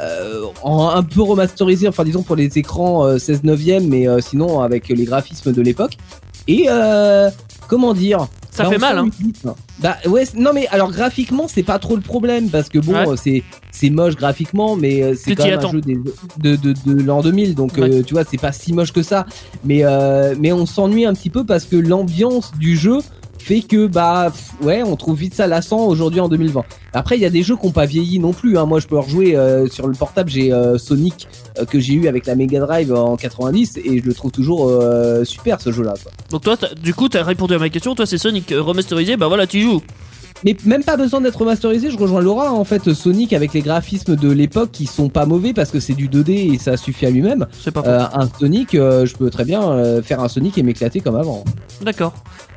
euh, 0.02 0.42
en- 0.64 0.90
un 0.90 1.04
peu 1.04 1.22
remasterisée, 1.22 1.88
enfin 1.88 2.04
disons 2.04 2.24
pour 2.24 2.36
les 2.36 2.58
écrans 2.58 3.06
euh, 3.06 3.18
16 3.18 3.44
neuvième, 3.44 3.88
mais 3.88 4.08
euh, 4.08 4.22
sinon 4.22 4.62
avec 4.62 4.88
les 4.90 5.06
graphismes 5.06 5.52
de 5.52 5.62
l'époque. 5.62 5.98
Et 6.48 6.66
euh, 6.70 7.30
comment 7.68 7.94
dire 7.94 8.28
Ça 8.60 8.66
bah, 8.66 8.70
fait 8.72 8.78
mal, 8.78 8.98
hein. 8.98 9.10
Bah 9.80 9.98
ouais, 10.08 10.24
non 10.36 10.52
mais 10.54 10.68
alors 10.68 10.92
graphiquement 10.92 11.48
c'est 11.48 11.64
pas 11.64 11.80
trop 11.80 11.96
le 11.96 12.02
problème 12.02 12.50
parce 12.50 12.70
que 12.70 12.80
bon 12.80 12.94
Ouais. 12.94 13.08
euh, 13.08 13.16
c'est 13.16 13.44
c'est 13.72 13.90
moche 13.90 14.16
graphiquement 14.16 14.76
mais 14.76 15.02
euh, 15.02 15.14
c'est 15.16 15.36
quand 15.36 15.46
même 15.46 15.60
un 15.60 15.72
jeu 15.72 15.82
des- 15.82 16.00
de 16.40 16.56
de, 16.56 16.74
de 16.86 17.02
l'an 17.02 17.22
2000 17.22 17.56
donc 17.56 17.78
euh, 17.78 18.04
tu 18.04 18.14
vois 18.14 18.24
c'est 18.30 18.38
pas 18.38 18.52
si 18.52 18.74
moche 18.74 18.92
que 18.92 19.02
ça 19.04 19.26
mais 19.64 19.86
euh, 19.86 20.36
mais 20.38 20.52
on 20.52 20.66
s'ennuie 20.66 21.06
un 21.06 21.14
petit 21.14 21.30
peu 21.30 21.46
parce 21.46 21.66
que 21.66 21.76
l'ambiance 21.78 22.52
du 22.60 22.76
jeu 22.76 22.98
fait 23.40 23.62
que 23.62 23.88
bah 23.88 24.32
ouais 24.62 24.84
on 24.84 24.96
trouve 24.96 25.18
vite 25.18 25.34
ça 25.34 25.48
lassant 25.48 25.86
aujourd'hui 25.86 26.20
en 26.20 26.30
2020. 26.30 26.64
Après 26.94 27.18
il 27.18 27.22
y 27.22 27.26
a 27.26 27.30
des 27.30 27.44
jeux 27.44 27.56
qui 27.56 27.66
ont 27.66 27.72
pas 27.72 27.86
vieilli 27.86 28.20
non 28.20 28.34
plus 28.34 28.58
hein. 28.58 28.66
moi 28.66 28.80
je 28.80 28.88
peux 28.88 28.98
rejouer 28.98 29.36
euh, 29.36 29.68
sur 29.68 29.88
le 29.88 29.94
portable 29.94 30.30
j'ai 30.30 30.54
euh, 30.54 30.78
Sonic 30.78 31.28
euh, 31.58 31.66
que 31.66 31.80
j'ai 31.80 31.94
eu 31.94 32.08
avec 32.08 32.26
la 32.26 32.36
Mega 32.36 32.60
Drive 32.60 32.94
en 32.94 33.16
90 33.16 33.78
et 33.84 34.00
je 34.00 34.06
le 34.06 34.14
trouve 34.14 34.32
toujours 34.32 34.72
super 35.24 35.62
ce 35.62 35.72
jeu 35.72 35.84
là 35.84 35.94
quoi. 36.02 36.12
Donc 36.30 36.44
toi, 36.44 36.58
du 36.82 36.94
coup, 36.94 37.10
t'as 37.10 37.24
répondu 37.24 37.54
à 37.56 37.60
ma 37.60 37.70
question. 37.70 37.96
Toi, 37.96 38.06
c'est 38.06 38.18
Sonic 38.18 38.54
remasterisé. 38.56 39.18
Bah 39.18 39.28
voilà, 39.28 39.48
tu 39.48 39.62
joues. 39.62 39.82
Mais 40.46 40.56
même 40.66 40.84
pas 40.84 40.96
besoin 40.96 41.20
d'être 41.20 41.36
remasterisé, 41.36 41.92
je 41.92 41.98
rejoins 41.98 42.22
Laura. 42.22 42.54
En 42.54 42.64
fait, 42.64 42.94
Sonic 42.94 43.34
avec 43.34 43.54
les 43.54 43.62
graphismes 43.62 44.16
de 44.16 44.32
l'époque 44.32 44.72
qui 44.72 44.86
sont 44.86 45.10
pas 45.10 45.26
mauvais 45.26 45.54
parce 45.54 45.70
que 45.70 45.80
c'est 45.80 45.94
du 45.94 46.08
2D 46.08 46.54
et 46.54 46.58
ça 46.58 46.78
suffit 46.78 47.06
à 47.06 47.10
lui-même. 47.10 47.48
C'est 47.60 47.72
pas. 47.72 47.84
Euh, 47.86 48.06
un 48.14 48.30
Sonic, 48.40 48.76
euh, 48.76 49.06
je 49.06 49.16
peux 49.16 49.30
très 49.30 49.44
bien 49.44 49.70
euh, 49.70 50.02
faire 50.02 50.22
un 50.22 50.30
Sonic 50.30 50.58
et 50.58 50.64
m'éclater 50.64 51.02
comme 51.02 51.16
avant. 51.16 51.44
D'accord. 51.82 52.14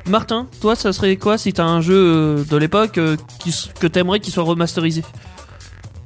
Martin, 0.07 0.47
toi, 0.59 0.75
ça 0.75 0.91
serait 0.91 1.15
quoi 1.15 1.37
si 1.37 1.53
t'as 1.53 1.63
un 1.65 1.81
jeu 1.81 1.95
euh, 1.95 2.43
de 2.43 2.57
l'époque 2.57 2.97
euh, 2.97 3.15
que 3.79 3.87
t'aimerais 3.87 4.19
qu'il 4.19 4.33
soit 4.33 4.43
remasterisé? 4.43 5.03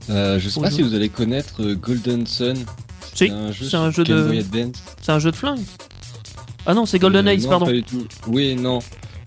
Euh, 0.09 0.39
je 0.39 0.49
sais 0.49 0.61
pas 0.61 0.71
si 0.71 0.81
vous 0.81 0.93
allez 0.93 1.09
connaître 1.09 1.61
euh, 1.61 1.75
Golden 1.75 2.25
Sun. 2.25 2.55
Si, 3.13 3.29
un 3.29 3.51
jeu 3.51 3.65
c'est 3.67 3.77
un 3.77 3.89
jeu 3.89 4.03
de-. 4.03 4.43
C'est 5.01 5.11
un 5.11 5.19
jeu 5.19 5.31
de 5.31 5.35
flingue 5.35 5.59
Ah 6.67 6.73
non, 6.75 6.85
c'est 6.85 6.99
Golden 6.99 7.27
Euh, 7.27 7.35
non, 7.35 7.49
pardon. 7.49 7.65
pas 7.65 7.71
du 7.71 7.83
tout. 7.83 8.05
Oui, 8.27 8.55
non. 8.55 8.79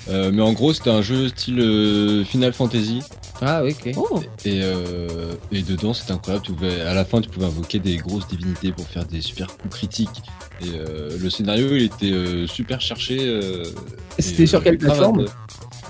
Euh, 0.09 0.31
mais 0.33 0.43
en 0.43 0.53
gros, 0.53 0.73
c'était 0.73 0.91
un 0.91 1.03
jeu 1.03 1.29
style 1.29 2.25
Final 2.29 2.53
Fantasy. 2.53 3.01
Ah 3.43 3.62
oui, 3.65 3.75
ok. 3.87 3.95
Oh, 3.97 4.21
Et, 4.45 4.61
euh, 4.62 5.33
et 5.51 5.62
dedans, 5.62 5.95
c'était 5.95 6.12
incroyable. 6.12 6.45
Tu 6.45 6.53
pouvais, 6.53 6.81
à 6.83 6.93
la 6.95 7.05
fin, 7.05 7.21
tu 7.21 7.29
pouvais 7.31 7.47
invoquer 7.47 7.79
des 7.79 7.97
grosses 7.97 8.29
divinités 8.29 8.73
pour 8.73 8.87
faire 8.87 9.05
des 9.07 9.21
super 9.23 9.47
coups 9.57 9.75
critiques. 9.77 10.23
Et 10.62 10.67
euh, 10.75 11.17
le 11.19 11.31
scénario, 11.31 11.69
il 11.75 11.85
était 11.85 12.12
euh, 12.12 12.47
super 12.47 12.81
cherché. 12.81 13.17
euh, 13.21 13.65
C'était 14.19 14.47
sur 14.47 14.59
euh, 14.59 14.62
quelle 14.62 14.77
plateforme 14.79 15.21
euh, 15.21 15.27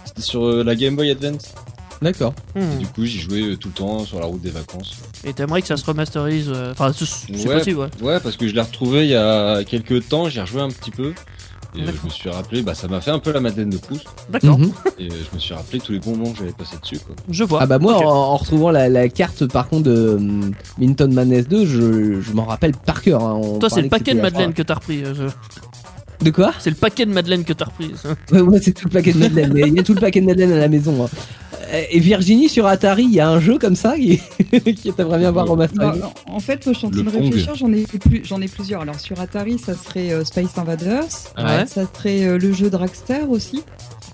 C'était 0.05 0.23
sur 0.23 0.45
euh, 0.47 0.63
la 0.63 0.75
Game 0.77 0.95
Boy 0.95 1.11
Advance. 1.11 1.53
D'accord. 2.01 2.33
hmm. 2.55 2.79
Du 2.79 2.87
coup, 2.87 3.05
j'y 3.05 3.19
jouais 3.19 3.43
euh, 3.43 3.57
tout 3.57 3.69
le 3.69 3.75
temps 3.75 4.05
sur 4.07 4.21
la 4.21 4.27
route 4.27 4.41
des 4.41 4.51
vacances. 4.51 4.93
Et 5.25 5.35
t'aimerais 5.35 5.61
que 5.61 5.67
ça 5.69 5.77
se 5.77 5.85
remasterise 5.85 6.51
euh, 6.55 6.71
Enfin, 6.73 6.93
c'est 6.97 7.05
c'est 7.05 7.49
Ouais. 7.49 7.59
possible, 7.59 7.79
ouais. 7.81 7.89
Ouais, 8.01 8.21
parce 8.21 8.37
que 8.37 8.47
je 8.49 8.55
l'ai 8.55 8.61
retrouvé 8.63 9.05
il 9.05 9.11
y 9.11 9.17
a 9.17 9.65
quelques 9.65 10.09
temps, 10.09 10.29
j'ai 10.31 10.41
rejoué 10.41 10.63
un 10.63 10.69
petit 10.71 10.91
peu. 10.93 11.13
Et 11.77 11.83
euh, 11.83 11.87
je 12.01 12.05
me 12.05 12.11
suis 12.11 12.29
rappelé, 12.29 12.63
bah 12.63 12.75
ça 12.75 12.89
m'a 12.89 13.01
fait 13.01 13.11
un 13.13 13.19
peu 13.21 13.33
la 13.33 13.41
Madeleine 13.41 13.71
de 13.71 13.77
Proust. 13.79 14.07
D'accord, 14.29 14.59
Mhm. 14.59 14.73
Et 14.99 15.07
euh, 15.07 15.11
je 15.31 15.35
me 15.35 15.39
suis 15.41 15.55
rappelé 15.55 15.79
tous 15.81 15.93
les 15.93 15.99
bons 16.01 16.17
moments 16.17 16.33
que 16.33 16.39
j'avais 16.39 16.53
passé 16.53 16.77
dessus. 16.83 16.99
Quoi. 16.99 17.15
je 17.31 17.45
vois. 17.45 17.61
Ah 17.63 17.67
bah 17.67 17.79
moi, 17.79 17.97
en, 17.99 18.09
en 18.09 18.37
retrouvant 18.37 18.71
la, 18.71 18.89
la 18.89 19.09
carte 19.09 19.47
par 19.47 19.69
contre 19.69 19.85
de 19.85 20.15
hum, 20.17 20.51
Minton 20.79 21.09
Madness 21.13 21.47
2, 21.49 21.67
je, 21.67 22.21
je 22.21 22.33
m'en 22.33 22.45
rappelle 22.45 22.73
par 22.73 23.03
cœur. 23.03 23.23
hein. 23.23 23.41
Toi, 23.61 23.69
c'est 23.71 23.77
parlait 23.77 23.83
le 23.83 23.89
que 23.89 23.91
paquet 23.91 24.15
de 24.15 24.21
Madeleine 24.21 24.53
que 24.55 24.63
t'as 24.63 24.75
repris. 24.75 25.05
euh, 25.05 25.15
je-. 25.15 26.25
De 26.25 26.31
quoi? 26.31 26.53
C'est 26.59 26.71
le 26.71 26.77
paquet 26.77 27.07
de 27.07 27.13
Madeleine 27.13 27.45
que 27.45 27.53
t'as 27.53 27.65
repris. 27.67 27.93
ça. 27.97 28.15
Ouais, 28.33 28.41
ouais, 28.41 28.61
c'est 28.61 28.73
tout 28.73 28.87
le 28.89 28.93
paquet 28.93 29.13
de 29.13 29.19
Madeleine. 29.19 29.53
mais 29.55 29.63
Il 29.69 29.75
y 29.75 29.81
a 29.81 29.83
tout 29.83 29.95
le 29.95 30.01
paquet 30.01 30.21
de 30.21 30.27
Madeleine 30.27 30.53
à 30.53 30.59
la 30.59 30.69
maison. 30.69 31.05
hein. 31.05 31.09
Euh, 31.73 31.85
Et 31.91 32.01
Virginie 32.01 32.49
sur 32.49 32.67
Atari, 32.67 33.05
il 33.05 33.13
y 33.15 33.21
a 33.21 33.29
un 33.29 33.41
jeu 33.41 33.59
comme 33.59 33.77
ça 33.77 33.97
qui, 33.97 34.21
qui 34.75 34.93
t'aimerait 34.93 35.19
bien 35.19 35.31
voir 35.31 35.47
Non, 35.47 35.53
remasterisé. 35.53 36.03
en 36.27 36.41
fait, 36.41 36.65
moi, 36.67 36.73
je 36.73 36.79
suis 36.79 36.87
en 36.87 36.91
train 36.91 37.03
de 37.03 37.11
réfléchir. 37.11 37.55
J'en 37.55 37.73
ai, 37.73 37.83
plus, 37.85 38.23
j'en 38.25 38.41
ai 38.41 38.49
plusieurs. 38.49 38.81
Alors, 38.83 38.99
sur 38.99 39.21
Atari, 39.21 39.59
ça 39.59 39.75
serait 39.75 40.13
euh, 40.13 40.25
Space 40.25 40.57
Invaders. 40.59 41.05
Ouais. 41.39 41.67
Ça 41.67 41.83
serait 41.95 42.25
euh, 42.25 42.39
le 42.39 42.53
jeu 42.53 42.71
Dragster 42.71 43.21
aussi. 43.29 43.63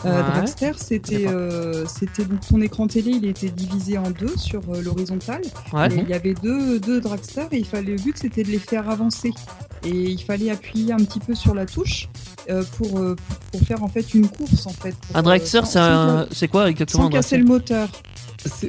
Euh, 0.05 0.23
Ouais. 0.23 0.23
Dragster, 0.35 0.73
c'était, 0.77 1.27
euh, 1.27 1.85
c'était 1.87 2.25
donc 2.25 2.41
ton 2.47 2.61
écran 2.61 2.87
télé, 2.87 3.13
il 3.13 3.25
était 3.27 3.49
divisé 3.49 3.97
en 3.99 4.11
deux 4.11 4.37
sur 4.37 4.61
euh, 4.73 4.83
l'horizontale. 4.83 5.41
Ouais. 5.73 5.89
Il 5.91 6.09
y 6.09 6.13
avait 6.15 6.35
deux, 6.35 6.79
deux 6.79 7.01
dragsters 7.01 7.49
et 7.53 7.59
il 7.59 7.67
fallait, 7.67 7.93
le 7.93 7.97
but 7.97 8.17
c'était 8.19 8.43
de 8.43 8.51
les 8.51 8.59
faire 8.59 8.89
avancer. 8.91 9.31
Et 9.85 9.91
il 10.11 10.23
fallait 10.23 10.51
appuyer 10.51 10.93
un 10.93 10.97
petit 10.99 11.21
peu 11.21 11.35
sur 11.35 11.55
la 11.55 11.65
touche 11.67 12.09
euh, 12.51 12.63
pour, 12.77 12.99
euh, 12.99 13.15
pour 13.53 13.61
faire 13.63 13.83
en 13.83 13.89
fait 13.89 14.15
une 14.15 14.29
course 14.29 14.67
en 14.67 14.71
fait. 14.71 14.95
pour, 14.97 15.17
Un 15.17 15.23
dragster, 15.23 15.61
c'est 16.33 16.49
quoi 16.49 16.69
exactement 16.69 17.05
Sans 17.05 17.11
casser 17.11 17.37
dragster? 17.37 17.39
le 17.39 17.45
moteur. 17.45 17.89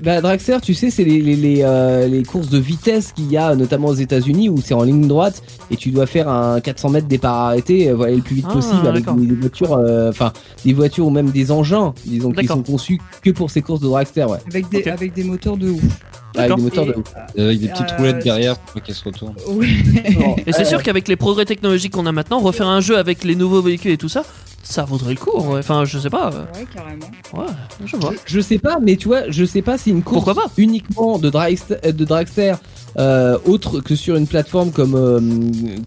Bah, 0.03 0.21
Dragster, 0.21 0.57
tu 0.61 0.73
sais, 0.73 0.89
c'est 0.89 1.03
les, 1.03 1.21
les, 1.21 1.35
les, 1.35 1.61
euh, 1.63 2.07
les 2.07 2.23
courses 2.23 2.49
de 2.49 2.57
vitesse 2.57 3.11
qu'il 3.13 3.31
y 3.31 3.37
a 3.37 3.55
notamment 3.55 3.87
aux 3.89 3.93
États-Unis 3.93 4.49
où 4.49 4.57
c'est 4.63 4.73
en 4.73 4.83
ligne 4.83 5.07
droite 5.07 5.41
et 5.71 5.75
tu 5.75 5.91
dois 5.91 6.05
faire 6.05 6.29
un 6.29 6.59
400 6.61 6.89
mètres 6.89 7.07
départ 7.07 7.35
arrêté, 7.35 7.89
euh, 7.89 7.95
voilà, 7.95 8.15
le 8.15 8.21
plus 8.21 8.35
vite 8.37 8.45
Ah, 8.49 8.53
possible 8.53 8.87
avec 8.87 9.05
des, 9.15 9.25
des 9.27 9.35
voitures, 9.35 9.73
euh, 9.73 10.09
enfin 10.09 10.31
des 10.65 10.73
voitures 10.73 11.07
ou 11.07 11.09
même 11.11 11.31
des 11.31 11.51
engins, 11.51 11.93
disons, 12.05 12.31
qui 12.31 12.45
sont 12.47 12.63
conçus 12.63 12.99
que 13.21 13.29
pour 13.31 13.49
ces 13.51 13.61
courses 13.61 13.81
de 13.81 13.87
Dragster, 13.87 14.25
ouais, 14.25 14.37
Avec 14.47 14.69
des, 14.69 14.83
avec 14.89 15.25
moteurs 15.25 15.57
de 15.57 15.69
ouf. 15.69 15.81
avec 15.81 16.49
D'accord. 16.49 16.57
des 16.57 16.63
moteurs 16.63 16.85
de 16.85 16.91
Et- 16.91 16.95
ouf. 16.97 17.13
Avec 17.37 17.59
des 17.59 17.67
petites 17.67 17.91
Euh, 17.91 17.97
roulettes 17.97 18.23
derrière 18.23 18.57
pour 18.59 18.73
pas 18.73 18.79
qu'elles 18.81 18.95
se 18.95 19.03
retournent. 19.03 19.35
Ouais. 19.49 19.67
Et 20.45 20.51
c'est 20.53 20.65
sûr 20.65 20.83
qu'avec 20.83 21.07
les 21.07 21.15
progrès 21.15 21.45
technologiques 21.45 21.93
qu'on 21.93 22.05
a 22.05 22.11
maintenant, 22.11 22.39
refaire 22.39 22.67
un 22.67 22.79
jeu 22.81 22.97
avec 22.97 23.23
les 23.23 23.35
nouveaux 23.35 23.61
véhicules 23.61 23.91
et 23.91 23.97
tout 23.97 24.09
ça, 24.09 24.23
ça 24.69 24.84
vaudrait 24.84 25.14
le 25.14 25.19
coup. 25.19 25.31
ouais. 25.39 25.60
Enfin, 25.60 25.85
je 25.85 25.98
sais 25.98 26.10
pas. 26.10 26.30
euh, 26.34 26.44
Ouais, 26.60 26.65
carrément. 26.73 27.07
Ouais, 27.34 27.53
je 27.85 27.95
vois. 27.98 28.14
Je 28.26 28.39
sais 28.39 28.57
pas, 28.57 28.80
mais 28.81 28.95
tu 28.98 29.07
vois, 29.07 29.30
je 29.30 29.45
sais 29.45 29.61
pas 29.61 29.77
si 29.77 29.89
une 29.91 30.03
course 30.03 30.26
Pourquoi 30.26 30.44
pas? 30.44 30.49
uniquement 30.57 31.18
de, 31.18 31.30
dragster, 31.30 31.76
de 31.94 32.06
dragster 32.06 32.53
euh, 32.98 33.38
autre 33.45 33.80
que 33.80 33.95
sur 33.95 34.15
une 34.15 34.27
plateforme 34.27 34.72
comme 34.72 34.95
euh, 34.95 35.19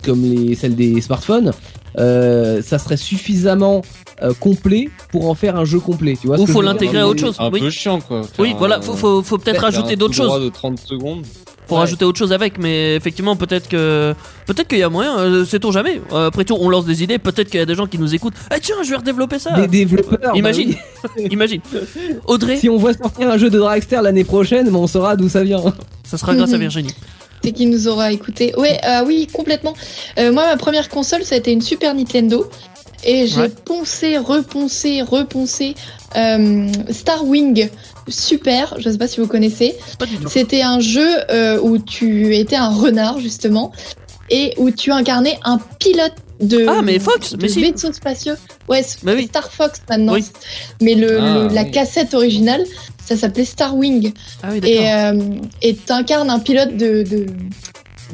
comme 0.04 0.22
les 0.22 0.54
celles 0.54 0.76
des 0.76 1.00
smartphones, 1.00 1.52
euh, 1.98 2.62
ça 2.62 2.78
serait 2.78 2.96
suffisamment 2.96 3.82
euh, 4.22 4.32
complet 4.38 4.88
pour 5.10 5.28
en 5.28 5.34
faire 5.34 5.56
un 5.56 5.64
jeu 5.64 5.80
complet. 5.80 6.16
Tu 6.20 6.26
vois 6.28 6.38
Ou 6.38 6.46
faut 6.46 6.62
l'intégrer 6.62 7.00
à 7.00 7.08
autre 7.08 7.20
chose. 7.20 7.36
Un 7.38 7.50
Oui. 7.50 7.60
peu 7.60 7.70
chiant 7.70 8.00
quoi. 8.00 8.22
Oui, 8.38 8.54
voilà, 8.58 8.80
faut, 8.80 8.94
faut, 8.94 9.22
faut 9.22 9.38
peut-être 9.38 9.64
un 9.64 9.70
d'autres 9.96 10.14
choses. 10.14 10.42
de 10.42 10.48
30 10.48 10.78
secondes. 10.78 11.26
Faut 11.70 11.76
Ouais. 11.76 11.80
rajouter 11.82 12.04
autre 12.04 12.18
chose 12.18 12.32
avec, 12.32 12.58
mais 12.58 12.96
effectivement, 12.96 13.36
peut-être 13.36 13.68
que 13.68 14.12
peut-être 14.46 14.66
qu'il 14.66 14.78
y 14.78 14.82
a 14.82 14.88
moyen. 14.88 15.16
euh, 15.20 15.44
Sait-on 15.44 15.70
jamais. 15.70 16.02
Euh, 16.12 16.26
après 16.26 16.44
tout, 16.44 16.56
on 16.60 16.68
lance 16.68 16.84
des 16.84 17.02
idées. 17.04 17.18
Peut-être 17.18 17.48
qu'il 17.48 17.60
y 17.60 17.62
a 17.62 17.66
des 17.66 17.76
gens 17.76 17.86
qui 17.86 17.96
nous 17.96 18.12
écoutent. 18.12 18.34
Ah 18.50 18.56
tiens, 18.60 18.74
je 18.82 18.90
vais 18.90 18.96
redévelopper 18.96 19.38
ça. 19.38 19.52
Des 19.52 19.68
développeurs. 19.68 20.18
bah 20.20 20.32
Imagine, 20.34 20.74
oui. 21.16 21.26
imagine. 21.30 21.60
Audrey, 22.26 22.56
Si 22.56 22.68
on 22.68 22.76
voit 22.76 22.92
sortir 22.94 23.30
un 23.30 23.38
jeu 23.38 23.50
de 23.50 23.58
dragster 23.58 24.00
l'année 24.02 24.24
prochaine, 24.24 24.74
on 24.74 24.86
saura 24.88 25.14
d'où 25.14 25.28
ça 25.28 25.44
vient. 25.44 25.62
ça 26.04 26.18
sera 26.18 26.34
grâce 26.34 26.50
à 26.52 26.54
Mhm. 26.56 26.60
Virginie. 26.62 26.94
C'est 27.44 27.52
qui 27.52 27.66
nous 27.66 27.86
aura 27.88 28.12
écouté. 28.12 28.52
Ouais, 28.58 28.78
euh, 28.84 29.04
oui, 29.06 29.26
complètement. 29.32 29.74
Euh, 30.18 30.32
moi, 30.32 30.44
ma 30.46 30.56
première 30.56 30.88
console, 30.88 31.22
ça 31.22 31.36
a 31.36 31.38
été 31.38 31.52
une 31.52 31.62
Super 31.62 31.94
Nintendo. 31.94 32.50
Et 33.04 33.26
j'ai 33.26 33.40
Ouais. 33.42 33.48
poncé, 33.48 34.18
reponcé, 34.18 35.02
reponcé 35.02 35.74
euh, 36.16 36.68
Star 36.90 37.24
Wing. 37.24 37.68
Super, 38.08 38.74
je 38.78 38.90
sais 38.90 38.98
pas 38.98 39.06
si 39.08 39.20
vous 39.20 39.26
connaissez. 39.26 39.76
C'était 40.28 40.62
un 40.62 40.80
jeu 40.80 41.08
euh, 41.30 41.58
où 41.62 41.78
tu 41.78 42.34
étais 42.36 42.56
un 42.56 42.70
renard, 42.70 43.20
justement, 43.20 43.72
et 44.30 44.52
où 44.58 44.70
tu 44.70 44.90
incarnais 44.90 45.38
un 45.44 45.58
pilote 45.78 46.14
de, 46.40 46.66
Ah, 46.68 46.80
mais 46.82 46.98
Fox, 46.98 47.34
de 47.34 47.42
mais 47.42 47.48
si. 47.48 47.60
vaisseaux 47.60 47.92
spatiaux. 47.92 48.34
Ouais, 48.68 48.84
oui. 49.04 49.26
Star 49.28 49.50
Fox 49.52 49.80
maintenant. 49.88 50.14
Oui. 50.14 50.24
Mais 50.80 50.94
le, 50.94 51.20
Ah, 51.20 51.34
le- 51.48 51.54
la 51.54 51.64
cassette 51.64 52.14
originale, 52.14 52.64
ça 53.04 53.16
s'appelait 53.16 53.44
Star 53.44 53.76
Wing. 53.76 54.12
Ah 54.42 54.48
oui, 54.52 54.60
d'accord. 54.60 54.76
Et 54.80 54.92
euh, 54.92 55.20
et 55.62 55.74
t'incarnes 55.76 56.30
un 56.30 56.38
pilote 56.38 56.76
de, 56.76 57.02
de, 57.02 57.26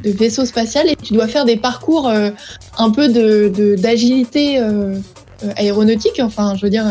de 0.02 0.10
vaisseau 0.10 0.44
spatial 0.44 0.89
et 0.89 0.97
tu 0.97 1.12
dois 1.14 1.28
faire 1.28 1.44
des 1.44 1.56
parcours 1.56 2.09
euh, 2.09 2.31
un 2.78 2.90
peu 2.90 3.09
de 3.09 3.48
de- 3.55 3.74
d'agilité 3.77 4.59
euh, 4.59 4.94
euh, 5.44 5.51
aéronautique. 5.56 6.20
Enfin, 6.20 6.55
je 6.56 6.62
veux 6.62 6.70
dire, 6.70 6.85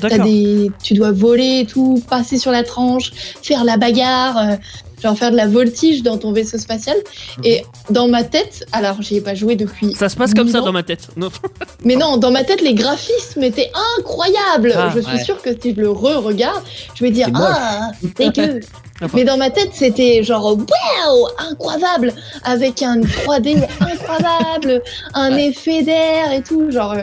D'accord. 0.00 0.24
des, 0.24 0.70
tu 0.82 0.94
dois 0.94 1.12
voler 1.12 1.60
et 1.60 1.66
tout, 1.66 2.02
passer 2.08 2.38
sur 2.38 2.50
la 2.50 2.62
tranche, 2.62 3.12
faire 3.42 3.64
la 3.64 3.76
bagarre, 3.76 4.56
genre 5.02 5.16
faire 5.16 5.30
de 5.30 5.36
la 5.36 5.46
voltige 5.46 6.02
dans 6.02 6.18
ton 6.18 6.32
vaisseau 6.32 6.58
spatial. 6.58 6.96
Et 7.44 7.64
dans 7.90 8.08
ma 8.08 8.24
tête, 8.24 8.66
alors 8.72 9.00
j'y 9.02 9.16
ai 9.16 9.20
pas 9.20 9.34
joué 9.34 9.56
depuis. 9.56 9.86
Mhm. 9.88 9.94
Ça 9.94 10.08
se 10.08 10.16
passe 10.16 10.34
comme 10.34 10.48
ça 10.48 10.60
ans, 10.60 10.66
dans 10.66 10.72
ma 10.72 10.82
tête. 10.82 11.08
Non. 11.16 11.30
Mais 11.84 11.96
non, 11.96 12.16
dans 12.16 12.30
ma 12.30 12.44
tête, 12.44 12.60
les 12.62 12.74
graphismes 12.74 13.42
étaient 13.42 13.70
incroyables. 13.98 14.74
Ah, 14.76 14.90
je 14.94 15.00
suis 15.00 15.16
ouais. 15.16 15.24
sûre 15.24 15.40
que 15.42 15.50
si 15.60 15.74
je 15.74 15.80
le 15.80 15.90
re-regarde, 15.90 16.62
je 16.94 17.04
vais 17.04 17.10
dire 17.10 17.26
C'est 17.26 18.26
ah 18.26 18.30
dégueu. 18.30 18.60
Enfin. 19.02 19.16
Mais 19.16 19.24
dans 19.24 19.38
ma 19.38 19.48
tête, 19.48 19.70
c'était 19.72 20.22
genre 20.22 20.44
waouh, 20.58 21.26
incroyable, 21.38 22.12
avec 22.44 22.82
un 22.82 23.00
3D 23.00 23.56
incroyable, 23.80 24.82
un 25.14 25.36
effet 25.38 25.82
d'air 25.82 26.32
et 26.32 26.42
tout, 26.42 26.70
genre. 26.70 26.94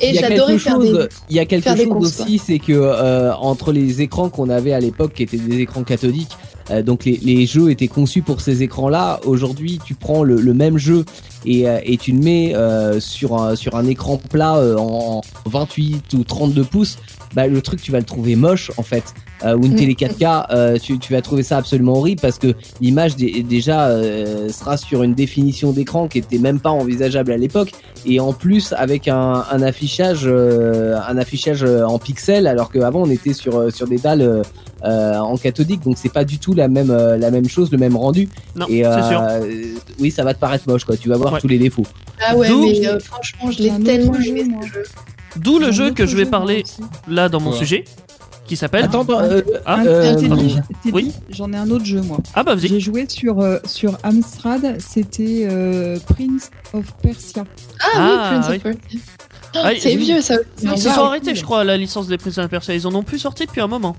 Et 0.00 0.14
j'adorais 0.14 0.58
faire 0.58 0.74
chose, 0.74 0.92
des- 0.92 1.08
il 1.30 1.36
y 1.36 1.38
a 1.38 1.44
quelque 1.46 1.76
chose 1.76 2.20
aussi, 2.20 2.38
c'est 2.44 2.58
que 2.58 2.72
euh, 2.72 3.32
entre 3.36 3.70
les 3.70 4.02
écrans 4.02 4.30
qu'on 4.30 4.50
avait 4.50 4.72
à 4.72 4.80
l'époque, 4.80 5.12
qui 5.14 5.22
étaient 5.22 5.36
des 5.36 5.60
écrans 5.60 5.84
cathodiques, 5.84 6.32
euh, 6.70 6.82
donc 6.82 7.04
les, 7.04 7.46
jeux 7.46 7.70
étaient 7.70 7.88
conçus 7.88 8.22
pour 8.22 8.40
ces 8.40 8.62
écrans-là. 8.62 9.20
Aujourd'hui, 9.24 9.78
tu 9.84 9.94
prends 9.94 10.22
le, 10.22 10.54
même 10.54 10.78
jeu 10.78 11.04
et, 11.44 11.68
euh, 11.68 11.80
et 11.84 11.96
tu 11.96 12.12
le 12.12 12.18
mets 12.18 12.54
euh, 12.54 13.00
sur 13.00 13.40
un 13.40 13.56
sur 13.56 13.76
un 13.76 13.86
écran 13.86 14.16
plat 14.16 14.56
euh, 14.56 14.76
en 14.76 15.20
28 15.46 16.12
ou 16.14 16.24
32 16.24 16.64
pouces. 16.64 16.98
Bah, 17.34 17.46
le 17.46 17.60
truc, 17.60 17.82
tu 17.82 17.90
vas 17.92 17.98
le 17.98 18.04
trouver 18.04 18.36
moche 18.36 18.70
en 18.76 18.82
fait. 18.82 19.14
Euh, 19.44 19.56
ou 19.56 19.66
une 19.66 19.74
télé 19.76 19.92
4K, 19.94 20.46
euh, 20.50 20.78
tu, 20.78 20.98
tu 20.98 21.12
vas 21.12 21.20
trouver 21.20 21.42
ça 21.42 21.58
absolument 21.58 21.94
horrible 21.98 22.20
parce 22.22 22.38
que 22.38 22.54
l'image 22.80 23.14
dé- 23.16 23.42
déjà 23.46 23.88
euh, 23.88 24.48
sera 24.48 24.76
sur 24.78 25.02
une 25.02 25.12
définition 25.14 25.72
d'écran 25.72 26.08
qui 26.08 26.18
était 26.18 26.38
même 26.38 26.60
pas 26.60 26.70
envisageable 26.70 27.30
à 27.30 27.36
l'époque 27.36 27.72
et 28.06 28.20
en 28.20 28.32
plus 28.32 28.72
avec 28.72 29.06
un, 29.08 29.44
un 29.50 29.62
affichage 29.62 30.22
euh, 30.24 30.96
un 31.08 31.18
affichage 31.18 31.62
euh, 31.62 31.84
en 31.84 31.98
pixels 31.98 32.46
alors 32.46 32.70
qu'avant 32.70 33.02
on 33.02 33.10
était 33.10 33.34
sur 33.34 33.58
euh, 33.58 33.70
sur 33.70 33.86
des 33.86 33.98
dalles 33.98 34.22
euh, 34.22 34.42
euh, 34.84 35.18
en 35.18 35.36
cathodique 35.36 35.82
donc 35.82 35.96
c'est 35.98 36.12
pas 36.12 36.24
du 36.24 36.38
tout 36.38 36.54
la 36.54 36.68
même 36.68 36.90
euh, 36.90 37.16
la 37.18 37.30
même 37.30 37.48
chose 37.48 37.70
le 37.70 37.76
même 37.78 37.96
rendu 37.96 38.28
Non, 38.56 38.66
et 38.68 38.82
c'est 38.84 39.08
sûr. 39.08 39.20
euh, 39.22 39.40
oui 40.00 40.10
ça 40.10 40.24
va 40.24 40.32
te 40.32 40.38
paraître 40.40 40.64
moche 40.68 40.84
quoi 40.84 40.96
tu 40.96 41.08
vas 41.10 41.16
voir 41.18 41.34
Ouais. 41.34 41.40
tous 41.40 41.48
les 41.48 41.58
défauts 41.58 41.86
Ah 42.26 42.34
ouais, 42.36 42.48
mais 42.48 42.86
euh, 42.86 42.98
franchement, 43.00 43.50
je 43.50 43.62
l'ai 43.62 43.70
autre 43.70 43.84
tellement 43.84 44.12
moi. 44.12 44.20
ce 44.62 44.66
jeu. 44.72 44.82
D'où 45.36 45.58
le 45.58 45.72
jeu 45.72 45.90
que 45.90 46.06
je 46.06 46.16
vais 46.16 46.26
parler 46.26 46.62
là 47.08 47.28
dans 47.28 47.40
mon 47.40 47.50
Ouais. 47.50 47.56
sujet, 47.58 47.84
qui 48.44 48.56
s'appelle. 48.56 48.84
attends 48.84 49.02
attends, 49.02 49.20
euh, 49.22 49.40
Ah, 49.66 49.82
euh, 49.84 50.16
Oui. 50.92 51.12
J'en 51.30 51.52
ai 51.52 51.56
un 51.56 51.70
autre 51.70 51.84
jeu, 51.84 52.00
moi. 52.02 52.18
Ah 52.34 52.42
bah 52.42 52.54
vas-y. 52.54 52.68
J'ai 52.68 52.80
joué 52.80 53.06
sur, 53.08 53.40
euh, 53.40 53.58
sur 53.64 53.96
Amstrad, 54.02 54.76
c'était 54.80 55.46
euh, 55.50 55.98
Prince 56.06 56.50
of 56.72 56.84
Persia. 57.02 57.44
Ah, 57.80 57.86
Ah, 57.94 58.10
oui, 58.10 58.18
Prince 58.28 58.46
oui. 58.50 58.56
of 58.56 58.62
Persia. 58.62 59.00
Ah, 59.56 59.70
c'est 59.78 59.96
vieux 59.96 60.20
ça. 60.20 60.36
Ils 60.62 60.78
se 60.78 60.90
sont 60.90 61.02
arrêtés, 61.02 61.34
je 61.34 61.44
crois, 61.44 61.62
la 61.64 61.76
licence 61.76 62.08
des 62.08 62.18
Prince 62.18 62.38
of 62.38 62.48
Persia. 62.48 62.74
Ils 62.74 62.86
en 62.86 62.94
ont 62.94 63.02
plus 63.04 63.18
sorti 63.20 63.46
depuis 63.46 63.60
un 63.60 63.68
moment. 63.68 63.96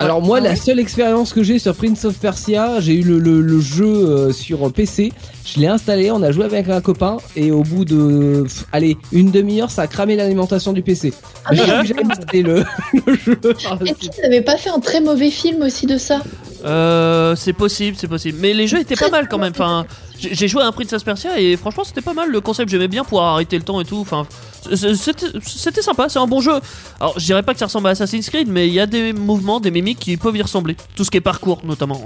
Alors 0.00 0.22
moi, 0.22 0.38
Ah 0.40 0.44
la 0.44 0.56
seule 0.56 0.80
expérience 0.80 1.32
que 1.34 1.42
j'ai 1.42 1.58
sur 1.58 1.74
Prince 1.74 2.04
of 2.06 2.16
Persia, 2.18 2.80
j'ai 2.80 2.94
eu 2.94 3.02
le, 3.02 3.18
le- 3.18 3.42
le 3.42 3.60
jeu 3.60 3.84
euh, 3.86 4.32
sur 4.32 4.72
PC. 4.72 5.12
Je 5.44 5.60
l'ai 5.60 5.66
installé, 5.66 6.10
on 6.10 6.22
a 6.22 6.32
joué 6.32 6.44
avec 6.44 6.68
un 6.70 6.80
copain 6.80 7.18
et 7.36 7.50
au 7.50 7.62
bout 7.62 7.84
de, 7.84 8.42
pff, 8.44 8.64
allez, 8.72 8.96
une 9.12 9.30
demi-heure, 9.30 9.70
ça 9.70 9.82
a 9.82 9.86
cramé 9.86 10.16
l'alimentation 10.16 10.72
du 10.72 10.80
PC. 10.82 11.12
Ah, 11.44 11.50
J'ai 11.54 11.66
merde. 11.66 11.86
jamais 11.86 12.04
installé 12.10 12.42
le, 12.42 12.64
le 13.06 13.14
jeu. 13.14 13.38
Est-ce 13.44 13.94
qu'ils 13.94 14.22
n'avaient 14.22 14.40
pas 14.42 14.56
fait 14.56 14.70
un 14.70 14.80
très 14.80 15.00
mauvais 15.02 15.30
film 15.30 15.62
aussi 15.62 15.84
de 15.86 15.98
ça? 15.98 16.22
Euh, 16.64 17.34
c'est 17.36 17.52
possible, 17.52 17.96
c'est 17.98 18.08
possible. 18.08 18.38
Mais 18.40 18.52
les 18.52 18.66
jeux 18.66 18.78
étaient 18.80 18.96
pas 18.96 19.08
mal 19.08 19.28
quand 19.28 19.38
même. 19.38 19.52
Enfin, 19.52 19.86
j'ai 20.18 20.46
joué 20.48 20.62
à 20.62 20.66
un 20.66 20.72
Prince 20.72 20.92
of 20.92 21.04
Persia 21.04 21.38
et 21.40 21.56
franchement, 21.56 21.84
c'était 21.84 22.02
pas 22.02 22.12
mal. 22.12 22.30
Le 22.30 22.40
concept, 22.40 22.70
j'aimais 22.70 22.88
bien 22.88 23.02
pouvoir 23.04 23.34
arrêter 23.34 23.56
le 23.56 23.64
temps 23.64 23.80
et 23.80 23.84
tout. 23.84 23.98
Enfin, 24.00 24.26
c'était 24.74 25.82
sympa. 25.82 26.08
C'est 26.08 26.18
un 26.18 26.26
bon 26.26 26.40
jeu. 26.40 26.60
Alors, 27.00 27.18
je 27.18 27.24
dirais 27.24 27.42
pas 27.42 27.52
que 27.54 27.58
ça 27.58 27.66
ressemble 27.66 27.86
à 27.88 27.90
Assassin's 27.90 28.28
Creed, 28.28 28.48
mais 28.48 28.68
il 28.68 28.74
y 28.74 28.80
a 28.80 28.86
des 28.86 29.12
mouvements, 29.12 29.60
des 29.60 29.70
mimiques 29.70 30.00
qui 30.00 30.16
peuvent 30.16 30.36
y 30.36 30.42
ressembler. 30.42 30.76
Tout 30.96 31.04
ce 31.04 31.10
qui 31.10 31.16
est 31.16 31.22
parcours, 31.22 31.60
notamment. 31.64 32.02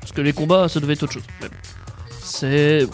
Parce 0.00 0.12
que 0.12 0.20
les 0.20 0.32
combats, 0.32 0.68
ça 0.68 0.80
devait 0.80 0.94
être 0.94 1.02
autre 1.02 1.12
chose. 1.12 1.24
C'est. 2.22 2.86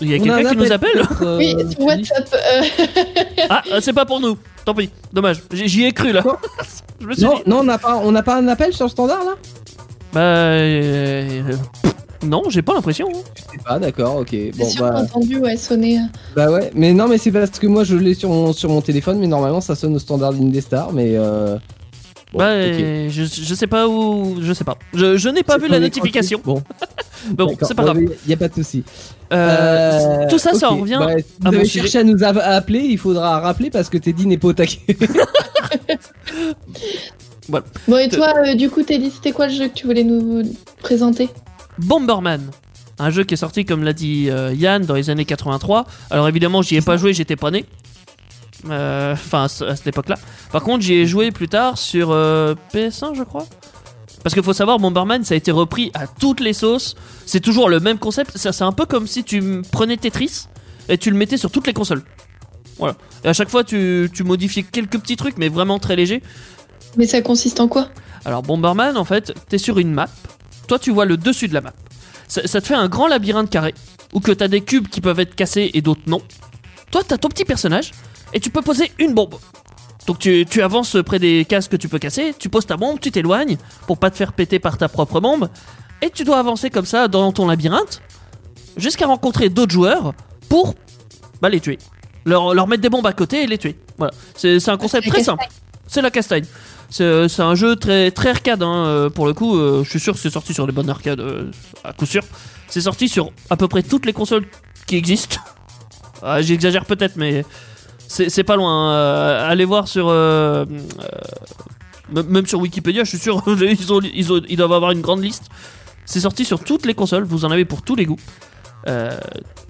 Il 0.00 0.10
y 0.10 0.14
a 0.14 0.18
quelqu'un 0.18 0.46
un 0.46 0.50
qui 0.50 0.56
nous 0.56 0.72
appelle 0.72 1.02
euh, 1.20 1.36
Oui, 1.36 1.54
sur 1.70 1.80
WhatsApp. 1.80 2.34
euh, 2.34 2.62
Ah, 3.50 3.62
euh, 3.70 3.80
c'est 3.82 3.92
pas 3.92 4.06
pour 4.06 4.18
nous. 4.18 4.38
Tant 4.64 4.74
pis. 4.74 4.90
Dommage. 5.12 5.42
J'y 5.52 5.84
ai 5.84 5.92
cru 5.92 6.12
là. 6.12 6.22
Je 7.00 7.06
me 7.06 7.14
suis 7.14 7.24
Non, 7.24 7.34
dit. 7.36 7.42
non, 7.46 7.58
on 7.60 7.64
n'a 7.64 7.78
pas, 7.78 7.96
on 7.96 8.12
n'a 8.12 8.22
pas 8.22 8.36
un 8.36 8.46
appel 8.48 8.72
sur 8.72 8.84
le 8.86 8.90
standard 8.90 9.24
là? 9.24 9.32
Bah. 10.12 10.20
euh, 10.20 11.42
Non, 12.24 12.42
j'ai 12.48 12.62
pas 12.62 12.74
l'impression. 12.74 13.08
hein. 13.12 13.18
Je 13.34 13.42
sais 13.42 13.58
pas, 13.64 13.78
d'accord, 13.80 14.16
ok. 14.18 14.28
C'est 14.30 14.52
Bon, 14.56 14.68
sûr 14.68 14.84
bah, 14.84 15.00
entendu 15.02 15.38
ouais, 15.38 15.56
sonner. 15.56 15.98
bah 16.36 16.50
ouais, 16.50 16.70
mais 16.74 16.92
non, 16.92 17.08
mais 17.08 17.18
c'est 17.18 17.32
parce 17.32 17.58
que 17.58 17.66
moi 17.66 17.82
je 17.82 17.96
l'ai 17.96 18.14
sur 18.14 18.28
mon, 18.28 18.52
sur 18.52 18.68
mon 18.70 18.80
téléphone, 18.80 19.18
mais 19.18 19.26
normalement 19.26 19.60
ça 19.60 19.74
sonne 19.74 19.96
au 19.96 19.98
standard 19.98 20.32
d'Indestar, 20.32 20.92
mais 20.92 21.16
euh... 21.16 21.56
bon, 22.32 22.38
bah, 22.38 22.52
ok. 22.54 22.58
euh, 22.58 23.08
je, 23.10 23.24
je 23.24 23.54
sais 23.54 23.66
pas 23.66 23.86
où. 23.88 24.38
Je 24.42 24.52
sais 24.52 24.64
pas. 24.64 24.76
Je, 24.94 25.16
je 25.16 25.28
n'ai 25.28 25.42
pas 25.42 25.58
vu 25.58 25.68
la 25.68 25.80
notification. 25.80 26.40
Bon, 26.44 26.62
Bon, 27.30 27.56
c'est 27.62 27.74
pas 27.74 27.84
grave. 27.84 27.98
Il 28.24 28.30
y 28.30 28.32
a 28.32 28.36
pas 28.36 28.48
de 28.48 28.54
souci. 28.54 28.82
Euh, 29.32 30.26
tout 30.28 30.38
ça, 30.38 30.54
ça 30.54 30.72
en 30.72 30.78
revient. 30.78 30.98
Bah, 30.98 31.14
si 31.18 31.46
à 31.46 31.50
vous 31.50 31.56
avez 31.56 31.64
cherché 31.64 31.98
à 31.98 32.04
nous 32.04 32.18
appeler, 32.22 32.80
il 32.80 32.98
faudra 32.98 33.40
rappeler 33.40 33.70
parce 33.70 33.88
que 33.88 33.98
Teddy 33.98 34.26
n'est 34.26 34.38
pas 34.38 34.48
au 34.48 34.52
taquet. 34.52 34.80
Bon, 37.48 37.96
et 37.98 38.08
toi, 38.08 38.32
euh, 38.46 38.54
du 38.54 38.70
coup, 38.70 38.82
Teddy, 38.82 39.10
c'était 39.10 39.32
quoi 39.32 39.48
le 39.48 39.52
jeu 39.52 39.68
que 39.68 39.74
tu 39.74 39.86
voulais 39.86 40.04
nous 40.04 40.42
présenter? 40.80 41.28
Bomberman. 41.78 42.40
Un 42.98 43.10
jeu 43.10 43.24
qui 43.24 43.34
est 43.34 43.38
sorti, 43.38 43.64
comme 43.64 43.82
l'a 43.82 43.92
dit 43.92 44.28
euh, 44.30 44.54
Yann, 44.54 44.84
dans 44.84 44.94
les 44.94 45.10
années 45.10 45.24
83. 45.24 45.86
Alors 46.10 46.28
évidemment, 46.28 46.62
j'y 46.62 46.76
ai 46.76 46.80
pas 46.82 46.96
joué, 46.96 47.12
j'étais 47.12 47.36
pas 47.36 47.50
né. 47.50 47.64
Euh, 48.70 49.12
Enfin, 49.12 49.44
à 49.44 49.48
ce- 49.48 49.64
à 49.64 49.76
cette 49.76 49.86
époque-là. 49.88 50.16
Par 50.52 50.62
contre, 50.62 50.82
j'y 50.84 50.94
ai 50.94 51.06
joué 51.06 51.30
plus 51.30 51.48
tard 51.48 51.78
sur 51.78 52.10
euh, 52.10 52.54
PS1, 52.72 53.14
je 53.14 53.22
crois. 53.24 53.46
Parce 54.22 54.34
qu'il 54.34 54.42
faut 54.44 54.52
savoir, 54.52 54.78
Bomberman, 54.78 55.24
ça 55.24 55.34
a 55.34 55.36
été 55.36 55.50
repris 55.50 55.90
à 55.94 56.06
toutes 56.06 56.38
les 56.40 56.52
sauces. 56.52 56.94
C'est 57.26 57.40
toujours 57.40 57.68
le 57.68 57.80
même 57.80 57.98
concept. 57.98 58.36
Ça, 58.38 58.52
C'est 58.52 58.62
un 58.64 58.70
peu 58.72 58.86
comme 58.86 59.06
si 59.08 59.24
tu 59.24 59.62
prenais 59.72 59.96
Tetris 59.96 60.46
et 60.88 60.96
tu 60.96 61.10
le 61.10 61.16
mettais 61.16 61.36
sur 61.36 61.50
toutes 61.50 61.66
les 61.66 61.72
consoles. 61.72 62.02
Voilà. 62.78 62.94
Et 63.24 63.28
à 63.28 63.32
chaque 63.32 63.48
fois, 63.48 63.64
tu, 63.64 64.08
tu 64.14 64.22
modifiais 64.22 64.62
quelques 64.62 64.98
petits 65.00 65.16
trucs, 65.16 65.38
mais 65.38 65.48
vraiment 65.48 65.78
très 65.80 65.96
légers. 65.96 66.22
Mais 66.96 67.06
ça 67.06 67.20
consiste 67.20 67.58
en 67.58 67.66
quoi? 67.68 67.88
Alors 68.24 68.42
Bomberman, 68.42 68.96
en 68.96 69.04
fait, 69.04 69.32
t'es 69.48 69.58
sur 69.58 69.78
une 69.78 69.92
map. 69.92 70.08
Toi, 70.68 70.78
tu 70.78 70.92
vois 70.92 71.04
le 71.04 71.16
dessus 71.16 71.48
de 71.48 71.54
la 71.54 71.60
map. 71.60 71.72
Ça, 72.28 72.46
ça 72.46 72.60
te 72.60 72.66
fait 72.68 72.74
un 72.74 72.88
grand 72.88 73.08
labyrinthe 73.08 73.50
carré 73.50 73.74
où 74.12 74.20
que 74.20 74.30
t'as 74.30 74.46
des 74.48 74.60
cubes 74.60 74.86
qui 74.88 75.00
peuvent 75.00 75.18
être 75.20 75.34
cassés 75.34 75.70
et 75.74 75.80
d'autres 75.80 76.02
non. 76.06 76.22
Toi, 76.92 77.02
t'as 77.06 77.18
ton 77.18 77.28
petit 77.28 77.44
personnage 77.44 77.90
et 78.32 78.40
tu 78.40 78.50
peux 78.50 78.62
poser 78.62 78.92
une 78.98 79.14
bombe. 79.14 79.36
Donc 80.06 80.18
tu, 80.18 80.44
tu 80.48 80.62
avances 80.62 80.96
près 81.04 81.18
des 81.18 81.44
cases 81.44 81.68
que 81.68 81.76
tu 81.76 81.88
peux 81.88 81.98
casser, 81.98 82.34
tu 82.38 82.48
poses 82.48 82.66
ta 82.66 82.76
bombe, 82.76 82.98
tu 83.00 83.10
t'éloignes 83.12 83.56
pour 83.86 83.98
pas 83.98 84.10
te 84.10 84.16
faire 84.16 84.32
péter 84.32 84.58
par 84.58 84.76
ta 84.76 84.88
propre 84.88 85.20
bombe 85.20 85.48
et 86.00 86.10
tu 86.10 86.24
dois 86.24 86.38
avancer 86.38 86.70
comme 86.70 86.86
ça 86.86 87.06
dans 87.08 87.30
ton 87.32 87.46
labyrinthe 87.46 88.02
jusqu'à 88.76 89.06
rencontrer 89.06 89.48
d'autres 89.48 89.72
joueurs 89.72 90.12
pour 90.48 90.74
bah, 91.40 91.48
les 91.48 91.60
tuer. 91.60 91.78
Leur, 92.24 92.54
leur 92.54 92.66
mettre 92.68 92.82
des 92.82 92.88
bombes 92.88 93.06
à 93.06 93.12
côté 93.12 93.42
et 93.42 93.46
les 93.46 93.58
tuer. 93.58 93.76
Voilà. 93.98 94.12
C'est 94.36 94.68
un 94.68 94.76
concept 94.76 95.06
la 95.06 95.12
très 95.12 95.22
simple. 95.24 95.44
C'est 95.86 96.02
la 96.02 96.10
castagne. 96.10 96.44
C'est 96.90 97.28
c'est 97.28 97.42
un 97.42 97.54
jeu 97.54 97.76
très, 97.76 98.10
très 98.10 98.30
arcade, 98.30 98.62
hein, 98.62 98.84
euh, 98.86 99.10
pour 99.10 99.26
le 99.26 99.34
coup. 99.34 99.56
euh, 99.56 99.82
je 99.82 99.90
suis 99.90 100.00
sûr 100.00 100.14
que 100.14 100.20
c'est 100.20 100.30
sorti 100.30 100.52
sur 100.54 100.66
les 100.66 100.72
bonnes 100.72 100.90
arcades, 100.90 101.20
euh, 101.20 101.50
à 101.84 101.92
coup 101.92 102.06
sûr. 102.06 102.22
C'est 102.68 102.82
sorti 102.82 103.08
sur 103.08 103.30
à 103.50 103.56
peu 103.56 103.66
près 103.66 103.82
toutes 103.82 104.04
les 104.06 104.12
consoles 104.12 104.46
qui 104.86 104.96
existent. 104.96 105.38
Ah, 106.24 106.40
J'exagère 106.40 106.84
peut-être, 106.84 107.16
mais 107.16 107.44
c'est 108.28 108.44
pas 108.44 108.56
loin. 108.56 108.92
Euh, 108.92 109.50
allez 109.50 109.64
voir 109.64 109.88
sur. 109.88 110.08
euh, 110.08 110.64
euh, 112.14 112.22
même 112.28 112.46
sur 112.46 112.60
Wikipédia, 112.60 113.04
je 113.04 113.08
suis 113.08 113.18
sûr, 113.18 113.42
ils, 113.46 113.92
ont, 113.92 114.00
ils, 114.02 114.32
ont- 114.32 114.42
ils 114.48 114.56
doivent 114.56 114.72
avoir 114.72 114.90
une 114.90 115.00
grande 115.00 115.22
liste. 115.22 115.44
C'est 116.04 116.20
sorti 116.20 116.44
sur 116.44 116.62
toutes 116.62 116.84
les 116.84 116.94
consoles, 116.94 117.24
vous 117.24 117.44
en 117.44 117.50
avez 117.50 117.64
pour 117.64 117.82
tous 117.82 117.94
les 117.94 118.04
goûts. 118.06 118.18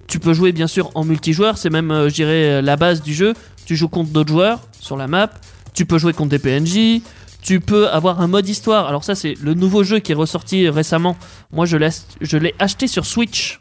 Tu 0.08 0.18
peux 0.18 0.32
jouer 0.32 0.52
bien 0.52 0.66
sûr 0.66 0.90
en 0.94 1.04
multijoueur, 1.04 1.56
c'est 1.56 1.70
même, 1.70 2.08
je 2.08 2.14
dirais, 2.14 2.60
la 2.62 2.76
base 2.76 3.02
du 3.02 3.14
jeu. 3.14 3.34
Tu 3.64 3.76
joues 3.76 3.88
contre 3.88 4.10
d'autres 4.10 4.30
joueurs 4.30 4.60
sur 4.80 4.96
la 4.96 5.06
map, 5.06 5.30
tu 5.72 5.86
peux 5.86 5.98
jouer 5.98 6.12
contre 6.12 6.30
des 6.30 6.38
PNJ, 6.38 7.00
tu 7.42 7.60
peux 7.60 7.88
avoir 7.88 8.20
un 8.20 8.26
mode 8.26 8.48
histoire. 8.48 8.88
Alors, 8.88 9.04
ça, 9.04 9.14
c'est 9.14 9.34
le 9.40 9.54
nouveau 9.54 9.84
jeu 9.84 10.00
qui 10.00 10.12
est 10.12 10.16
ressorti 10.16 10.68
récemment. 10.68 11.16
Moi, 11.52 11.64
je 11.66 11.76
l'ai 11.76 12.54
acheté 12.58 12.88
sur 12.88 13.06
Switch, 13.06 13.58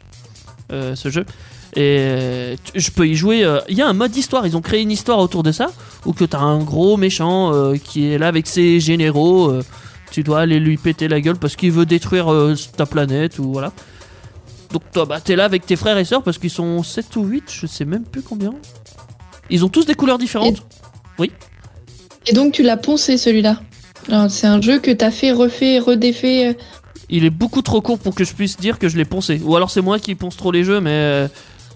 ce 0.70 1.08
jeu. 1.10 1.24
Et 1.74 1.96
euh, 2.00 2.56
je 2.74 2.90
peux 2.90 3.08
y 3.08 3.14
jouer. 3.14 3.44
euh, 3.44 3.60
Il 3.68 3.76
y 3.76 3.82
a 3.82 3.88
un 3.88 3.92
mode 3.94 4.14
histoire, 4.14 4.46
ils 4.46 4.56
ont 4.56 4.60
créé 4.60 4.82
une 4.82 4.90
histoire 4.90 5.18
autour 5.18 5.42
de 5.42 5.52
ça, 5.52 5.68
où 6.04 6.12
que 6.12 6.24
t'as 6.24 6.40
un 6.40 6.58
gros 6.58 6.96
méchant 6.98 7.52
euh, 7.54 7.76
qui 7.76 8.08
est 8.12 8.18
là 8.18 8.28
avec 8.28 8.46
ses 8.46 8.78
généraux. 8.80 9.48
euh, 9.50 9.62
tu 10.10 10.22
dois 10.22 10.40
aller 10.40 10.60
lui 10.60 10.76
péter 10.76 11.08
la 11.08 11.22
gueule 11.22 11.36
parce 11.36 11.56
qu'il 11.56 11.72
veut 11.72 11.86
détruire 11.86 12.30
euh, 12.30 12.54
ta 12.76 12.84
planète 12.84 13.38
ou 13.38 13.52
voilà. 13.52 13.72
Donc 14.70 14.82
toi, 14.92 15.06
bah, 15.06 15.20
t'es 15.20 15.36
là 15.36 15.46
avec 15.46 15.64
tes 15.64 15.76
frères 15.76 15.96
et 15.96 16.04
sœurs 16.04 16.22
parce 16.22 16.36
qu'ils 16.36 16.50
sont 16.50 16.82
7 16.82 17.16
ou 17.16 17.24
8, 17.24 17.44
je 17.50 17.66
sais 17.66 17.86
même 17.86 18.04
plus 18.04 18.20
combien. 18.22 18.52
Ils 19.48 19.64
ont 19.64 19.68
tous 19.70 19.86
des 19.86 19.94
couleurs 19.94 20.18
différentes. 20.18 20.62
Et 22.26 22.32
donc 22.34 22.52
tu 22.52 22.62
l'as 22.62 22.76
poncé 22.76 23.16
celui-là. 23.16 23.60
C'est 24.28 24.46
un 24.46 24.60
jeu 24.60 24.78
que 24.78 24.90
t'as 24.90 25.10
fait, 25.10 25.32
refait, 25.32 25.78
redéfait. 25.78 26.56
Il 27.08 27.24
est 27.24 27.30
beaucoup 27.30 27.62
trop 27.62 27.80
court 27.80 27.98
pour 27.98 28.14
que 28.14 28.24
je 28.24 28.32
puisse 28.32 28.56
dire 28.56 28.78
que 28.78 28.88
je 28.88 28.96
l'ai 28.96 29.04
poncé. 29.04 29.40
Ou 29.44 29.56
alors 29.56 29.70
c'est 29.70 29.82
moi 29.82 29.98
qui 29.98 30.14
ponce 30.14 30.36
trop 30.36 30.52
les 30.52 30.64
jeux, 30.64 30.80
mais 30.80 30.90
euh, 30.90 31.28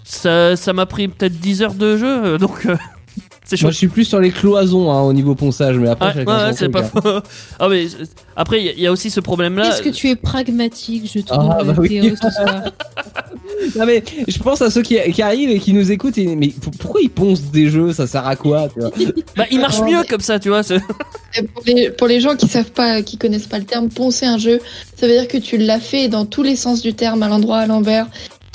ça 0.07 0.55
ça 0.55 0.73
m'a 0.73 0.85
pris 0.85 1.07
peut-être 1.07 1.39
10 1.39 1.61
heures 1.63 1.73
de 1.73 1.97
jeu, 1.97 2.07
euh, 2.25 2.37
donc 2.37 2.65
euh, 2.65 2.75
c'est 3.45 3.57
chaud. 3.57 3.65
Moi, 3.67 3.71
je 3.71 3.77
suis 3.77 3.87
plus 3.87 4.05
sur 4.05 4.19
les 4.19 4.31
cloisons 4.31 4.91
hein, 4.91 5.01
au 5.01 5.13
niveau 5.13 5.35
ponçage, 5.35 5.77
mais 5.77 5.89
après, 5.89 6.15
Ouais, 6.19 6.25
ouais, 6.25 6.53
c'est 6.53 6.69
pas 6.69 6.81
hein. 6.83 7.01
faux. 7.01 7.19
Ah, 7.59 7.67
mais 7.69 7.87
après, 8.35 8.61
il 8.61 8.65
y 8.65 8.69
a- 8.69 8.73
il 8.73 8.79
y, 8.79 8.87
a 8.87 8.91
aussi 8.91 9.09
ce 9.09 9.19
problème-là. 9.19 9.69
Est-ce 9.69 9.81
que 9.81 9.89
tu 9.89 10.09
es 10.09 10.15
pragmatique, 10.15 11.11
je 11.13 11.19
trouve, 11.21 11.49
Ah, 11.59 11.63
bah 11.63 11.73
oui. 11.77 11.89
Théo, 11.99 12.15
ce 12.21 12.29
soir 12.29 12.63
Non, 13.75 13.85
mais 13.87 14.03
je 14.27 14.37
pense 14.39 14.61
à 14.61 14.69
ceux 14.69 14.81
qui, 14.83 14.97
qui 15.11 15.21
arrivent 15.21 15.49
et 15.49 15.59
qui 15.59 15.73
nous 15.73 15.91
écoutent. 15.91 16.17
Et, 16.19 16.35
mais 16.35 16.53
pourquoi 16.79 17.01
ils 17.01 17.09
poncent 17.09 17.41
des 17.51 17.69
jeux? 17.69 17.91
Ça 17.91 18.05
sert 18.05 18.25
à 18.27 18.35
quoi 18.35 18.67
tu 18.71 18.79
vois? 18.79 18.91
Bah, 19.35 19.45
il 19.49 19.59
marche 19.59 19.81
mieux 19.81 20.03
comme 20.07 20.21
ça, 20.21 20.37
tu 20.39 20.49
vois. 20.49 20.61
Pour 20.63 21.63
les, 21.65 21.89
pour 21.89 22.07
les 22.07 22.19
gens 22.19 22.35
qui 22.35 22.47
savent 22.47 22.71
pas, 22.71 23.01
qui 23.01 23.17
connaissent 23.17 23.47
pas 23.47 23.57
le 23.57 23.65
terme, 23.65 23.89
poncer 23.89 24.25
un 24.25 24.37
jeu, 24.37 24.59
ça 24.95 25.07
veut 25.07 25.13
dire 25.13 25.27
que 25.27 25.37
tu 25.37 25.57
l'as 25.57 25.79
fait 25.79 26.07
dans 26.07 26.25
tous 26.25 26.43
les 26.43 26.55
sens 26.55 26.81
du 26.81 26.93
terme, 26.93 27.23
à 27.23 27.27
l'endroit, 27.27 27.57
à 27.57 27.67
l'envers, 27.67 28.07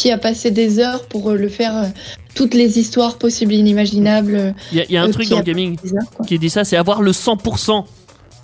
qui 0.02 0.10
a 0.10 0.18
passé 0.18 0.50
des 0.50 0.80
heures 0.80 1.04
pour 1.04 1.30
euh, 1.30 1.36
le 1.36 1.48
faire, 1.48 1.76
euh, 1.76 1.86
toutes 2.34 2.54
les 2.54 2.80
histoires 2.80 3.18
possibles 3.18 3.52
et 3.52 3.56
inimaginables. 3.56 4.52
Il 4.72 4.78
y 4.78 4.80
a, 4.80 4.84
il 4.88 4.92
y 4.92 4.96
a 4.96 5.02
un 5.02 5.08
euh, 5.08 5.12
truc 5.12 5.28
dans 5.28 5.38
le 5.38 5.44
gaming 5.44 5.76
heures, 5.84 6.26
qui 6.26 6.40
dit 6.40 6.50
ça, 6.50 6.64
c'est 6.64 6.76
avoir 6.76 7.02
le 7.02 7.12
100%. 7.12 7.84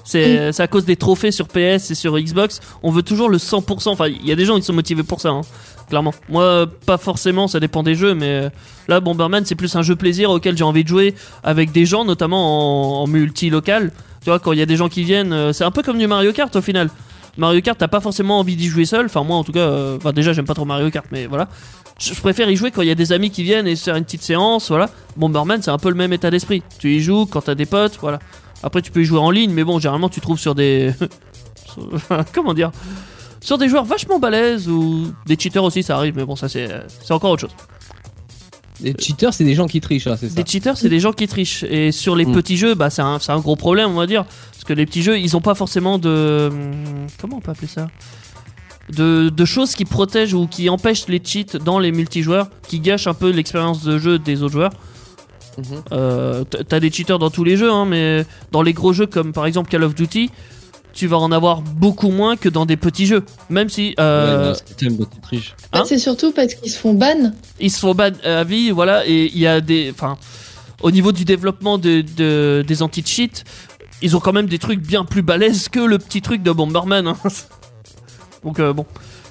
C'est 0.05 0.61
à 0.61 0.69
cause 0.69 0.85
des 0.85 0.95
trophées 0.95 1.33
sur 1.33 1.49
PS 1.49 1.91
et 1.91 1.95
sur 1.97 2.17
Xbox. 2.17 2.61
On 2.85 2.93
veut 2.93 3.03
toujours 3.03 3.29
le 3.29 3.39
100%. 3.39 3.89
Enfin, 3.89 4.07
il 4.07 4.25
y 4.25 4.31
a 4.31 4.37
des 4.37 4.45
gens 4.45 4.55
qui 4.57 4.63
sont 4.63 4.73
motivés 4.73 5.03
pour 5.03 5.21
ça, 5.21 5.31
hein, 5.31 5.41
clairement. 5.89 6.15
Moi, 6.29 6.67
pas 6.87 6.97
forcément, 6.97 7.49
ça 7.49 7.59
dépend 7.59 7.83
des 7.83 7.97
jeux, 7.97 8.15
mais 8.15 8.49
là, 8.87 9.01
Bomberman, 9.01 9.45
c'est 9.45 9.57
plus 9.57 9.75
un 9.75 9.83
jeu 9.83 9.97
plaisir 9.97 10.31
auquel 10.31 10.57
j'ai 10.57 10.65
envie 10.65 10.85
de 10.85 10.89
jouer 10.89 11.15
avec 11.43 11.73
des 11.73 11.85
gens, 11.85 12.05
notamment 12.05 13.01
en, 13.01 13.03
en 13.03 13.07
multi-local. 13.07 13.91
Tu 14.23 14.31
vois, 14.31 14.39
quand 14.39 14.53
il 14.53 14.61
y 14.61 14.63
a 14.63 14.67
des 14.67 14.77
gens 14.77 14.89
qui 14.89 15.03
viennent, 15.03 15.53
c'est 15.53 15.65
un 15.65 15.73
peu 15.73 15.83
comme 15.83 15.99
du 15.99 16.07
Mario 16.07 16.33
Kart 16.33 16.55
au 16.55 16.63
final. 16.63 16.89
Mario 17.39 17.61
Kart, 17.63 17.79
t'as 17.79 17.89
pas 17.89 18.01
forcément 18.01 18.41
envie 18.41 18.57
d'y 18.57 18.67
jouer 18.67 18.85
seul. 18.85 19.07
Enfin, 19.07 19.23
moi, 19.23 19.37
en 19.37 19.45
tout 19.45 19.53
cas, 19.53 19.61
euh, 19.61 20.13
déjà, 20.13 20.33
j'aime 20.33 20.45
pas 20.45 20.55
trop 20.55 20.65
Mario 20.65 20.91
Kart, 20.91 21.07
mais 21.13 21.27
voilà. 21.27 21.49
Je, 21.99 22.13
préfère 22.15 22.51
y 22.51 22.57
jouer 22.57 22.71
quand 22.71 22.83
il 22.83 22.89
y 22.89 22.91
a 22.91 22.97
des 22.97 23.13
amis 23.13 23.31
qui 23.31 23.43
viennent 23.45 23.67
et 23.67 23.77
se 23.77 23.85
faire 23.85 23.97
une 23.97 24.05
petite 24.05 24.23
séance, 24.23 24.69
voilà. 24.69 24.91
Bomberman, 25.17 25.63
c'est 25.63 25.71
un 25.71 25.79
peu 25.79 25.89
le 25.89 25.95
même 25.95 26.13
état 26.13 26.31
d'esprit. 26.31 26.63
Tu 26.79 26.97
y 26.97 27.01
joues 27.01 27.27
quand 27.27 27.43
t'as 27.43 27.55
des 27.55 27.67
potes, 27.67 27.97
voilà. 28.01 28.19
Après, 28.63 28.83
tu 28.83 28.91
peux 28.91 29.01
y 29.01 29.05
jouer 29.05 29.21
en 29.21 29.31
ligne, 29.31 29.53
mais 29.53 29.65
bon, 29.65 29.79
généralement, 29.79 30.09
tu 30.09 30.21
trouves 30.21 30.39
sur 30.39 30.55
des. 30.55 30.93
Comment 32.35 32.55
dire? 32.55 32.73
Sur 33.41 33.57
des 33.57 33.69
joueurs 33.69 33.85
vachement 33.85 34.19
balèzes 34.19 34.69
ou 34.69 35.13
des 35.27 35.39
cheaters 35.39 35.63
aussi, 35.63 35.85
ça 35.85 35.97
arrive, 35.97 36.17
mais 36.17 36.25
bon, 36.25 36.35
ça, 36.35 36.49
c'est 36.49 36.69
c'est 37.03 37.13
encore 37.13 37.31
autre 37.31 37.43
chose. 37.43 37.57
Les 38.83 38.95
cheaters, 38.99 39.35
c'est 39.35 39.45
des 39.45 39.55
gens 39.55 39.67
qui 39.67 39.81
trichent, 39.81 40.07
hein, 40.07 40.17
c'est 40.19 40.29
ça. 40.29 40.35
Des 40.35 40.49
cheaters, 40.49 40.77
c'est 40.77 40.89
des 40.89 41.01
gens 41.01 41.13
qui 41.13 41.27
trichent. 41.27 41.65
Et 41.65 41.91
sur 41.93 42.15
les 42.15 42.25
Mm. 42.27 42.33
petits 42.33 42.57
jeux, 42.57 42.75
bah, 42.75 42.91
c'est 42.91 43.03
un, 43.03 43.19
c'est 43.19 43.33
un 43.33 43.41
gros 43.41 43.57
problème, 43.57 43.91
on 43.91 43.95
va 43.95 44.07
dire. 44.07 44.25
Parce 44.53 44.65
que 44.65 44.73
les 44.73 44.87
petits 44.87 45.03
jeux, 45.03 45.19
ils 45.19 45.37
ont 45.37 45.41
pas 45.41 45.55
forcément 45.55 45.99
de. 45.99 46.51
Comment 47.21 47.39
on 47.39 47.41
peut 47.41 47.51
appeler 47.51 47.67
ça? 47.69 47.89
De, 48.91 49.29
de 49.29 49.45
choses 49.45 49.75
qui 49.75 49.85
protègent 49.85 50.33
ou 50.35 50.47
qui 50.47 50.71
empêchent 50.71 51.09
les 51.09 51.21
cheats 51.23 51.59
dans 51.63 51.79
les 51.79 51.93
multijoueurs, 51.93 52.49
qui 52.69 52.81
gâchent 52.81 53.07
un 53.07 53.15
peu 53.15 53.31
l'expérience 53.31 53.83
de 53.85 53.99
jeu 53.99 54.19
des 54.19 54.43
autres 54.43 54.53
joueurs. 54.55 54.73
Mhm. 55.59 55.65
Euh, 55.93 56.45
T'as 56.45 56.81
des 56.81 56.91
cheaters 56.91 57.19
dans 57.19 57.31
tous 57.31 57.45
les 57.45 57.57
jeux, 57.57 57.71
hein, 57.73 57.85
mais 57.85 58.25
dans 58.53 58.63
les 58.63 58.73
gros 58.73 58.93
jeux 58.93 59.07
comme 59.07 59.33
par 59.33 59.45
exemple 59.45 59.69
Call 59.69 59.83
of 59.85 59.95
Duty, 59.95 60.31
tu 60.99 61.07
vas 61.07 61.19
en 61.19 61.31
avoir 61.31 61.63
beaucoup 61.63 62.11
moins 62.11 62.37
que 62.37 62.49
dans 62.49 62.67
des 62.67 62.77
petits 62.77 63.07
jeux. 63.07 63.25
Même 63.51 63.69
si 63.69 63.95
euh, 64.01 64.53
Ouais, 64.53 65.39
Hein 65.73 65.83
c'est 65.87 65.99
surtout 65.99 66.33
parce 66.33 66.55
qu'ils 66.55 66.73
se 66.73 66.79
font 66.79 66.93
ban. 66.95 67.33
ils 67.61 67.71
se 67.71 67.79
font 67.79 67.95
ban 67.95 68.11
à 68.25 68.43
vie, 68.43 68.71
voilà, 68.71 69.07
et 69.07 69.27
il 69.33 69.39
y 69.39 69.47
a 69.47 69.61
des. 69.61 69.91
Enfin, 69.95 70.19
au 70.83 70.91
niveau 70.91 71.13
du 71.13 71.25
développement 71.25 71.79
de, 71.79 72.01
de- 72.17 72.65
des 72.67 72.83
anti-cheats, 72.83 73.45
ils 74.03 74.17
ont 74.17 74.21
quand 74.21 74.33
même 74.33 74.47
des 74.49 74.59
trucs 74.59 74.81
bien 74.81 75.05
plus 75.05 75.23
balèzes 75.23 75.69
que 75.69 75.81
le 75.81 75.99
petit 75.99 76.21
truc 76.21 76.43
de 76.43 76.51
Bomberman. 76.51 77.07
hein. 77.07 77.17
Donc, 78.45 78.59
euh, 78.59 78.73
bon, 78.73 78.87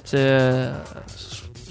c'est. 0.06 0.18
euh, 0.19 0.73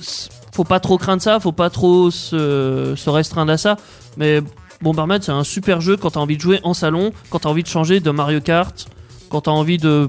c'est- 0.00 0.30
Faut 0.52 0.64
pas 0.64 0.80
trop 0.80 0.96
craindre 0.98 1.22
ça, 1.22 1.40
faut 1.40 1.52
pas 1.52 1.70
trop 1.70 2.10
se, 2.10 2.94
se 2.96 3.10
restreindre 3.10 3.52
à 3.52 3.58
ça, 3.58 3.76
mais 4.16 4.40
Bomberman 4.82 5.20
c'est 5.22 5.32
un 5.32 5.44
super 5.44 5.80
jeu 5.82 5.96
quand 5.96 6.10
t'as 6.12 6.20
envie 6.20 6.36
de 6.36 6.40
jouer 6.42 6.60
en 6.64 6.72
salon, 6.74 7.12
quand 7.30 7.40
t'as 7.40 7.48
envie 7.50 7.62
de 7.62 7.68
changer 7.68 8.00
de 8.00 8.10
Mario 8.10 8.40
Kart, 8.40 8.86
quand 9.28 9.42
t'as 9.42 9.50
envie 9.50 9.78
de. 9.78 10.08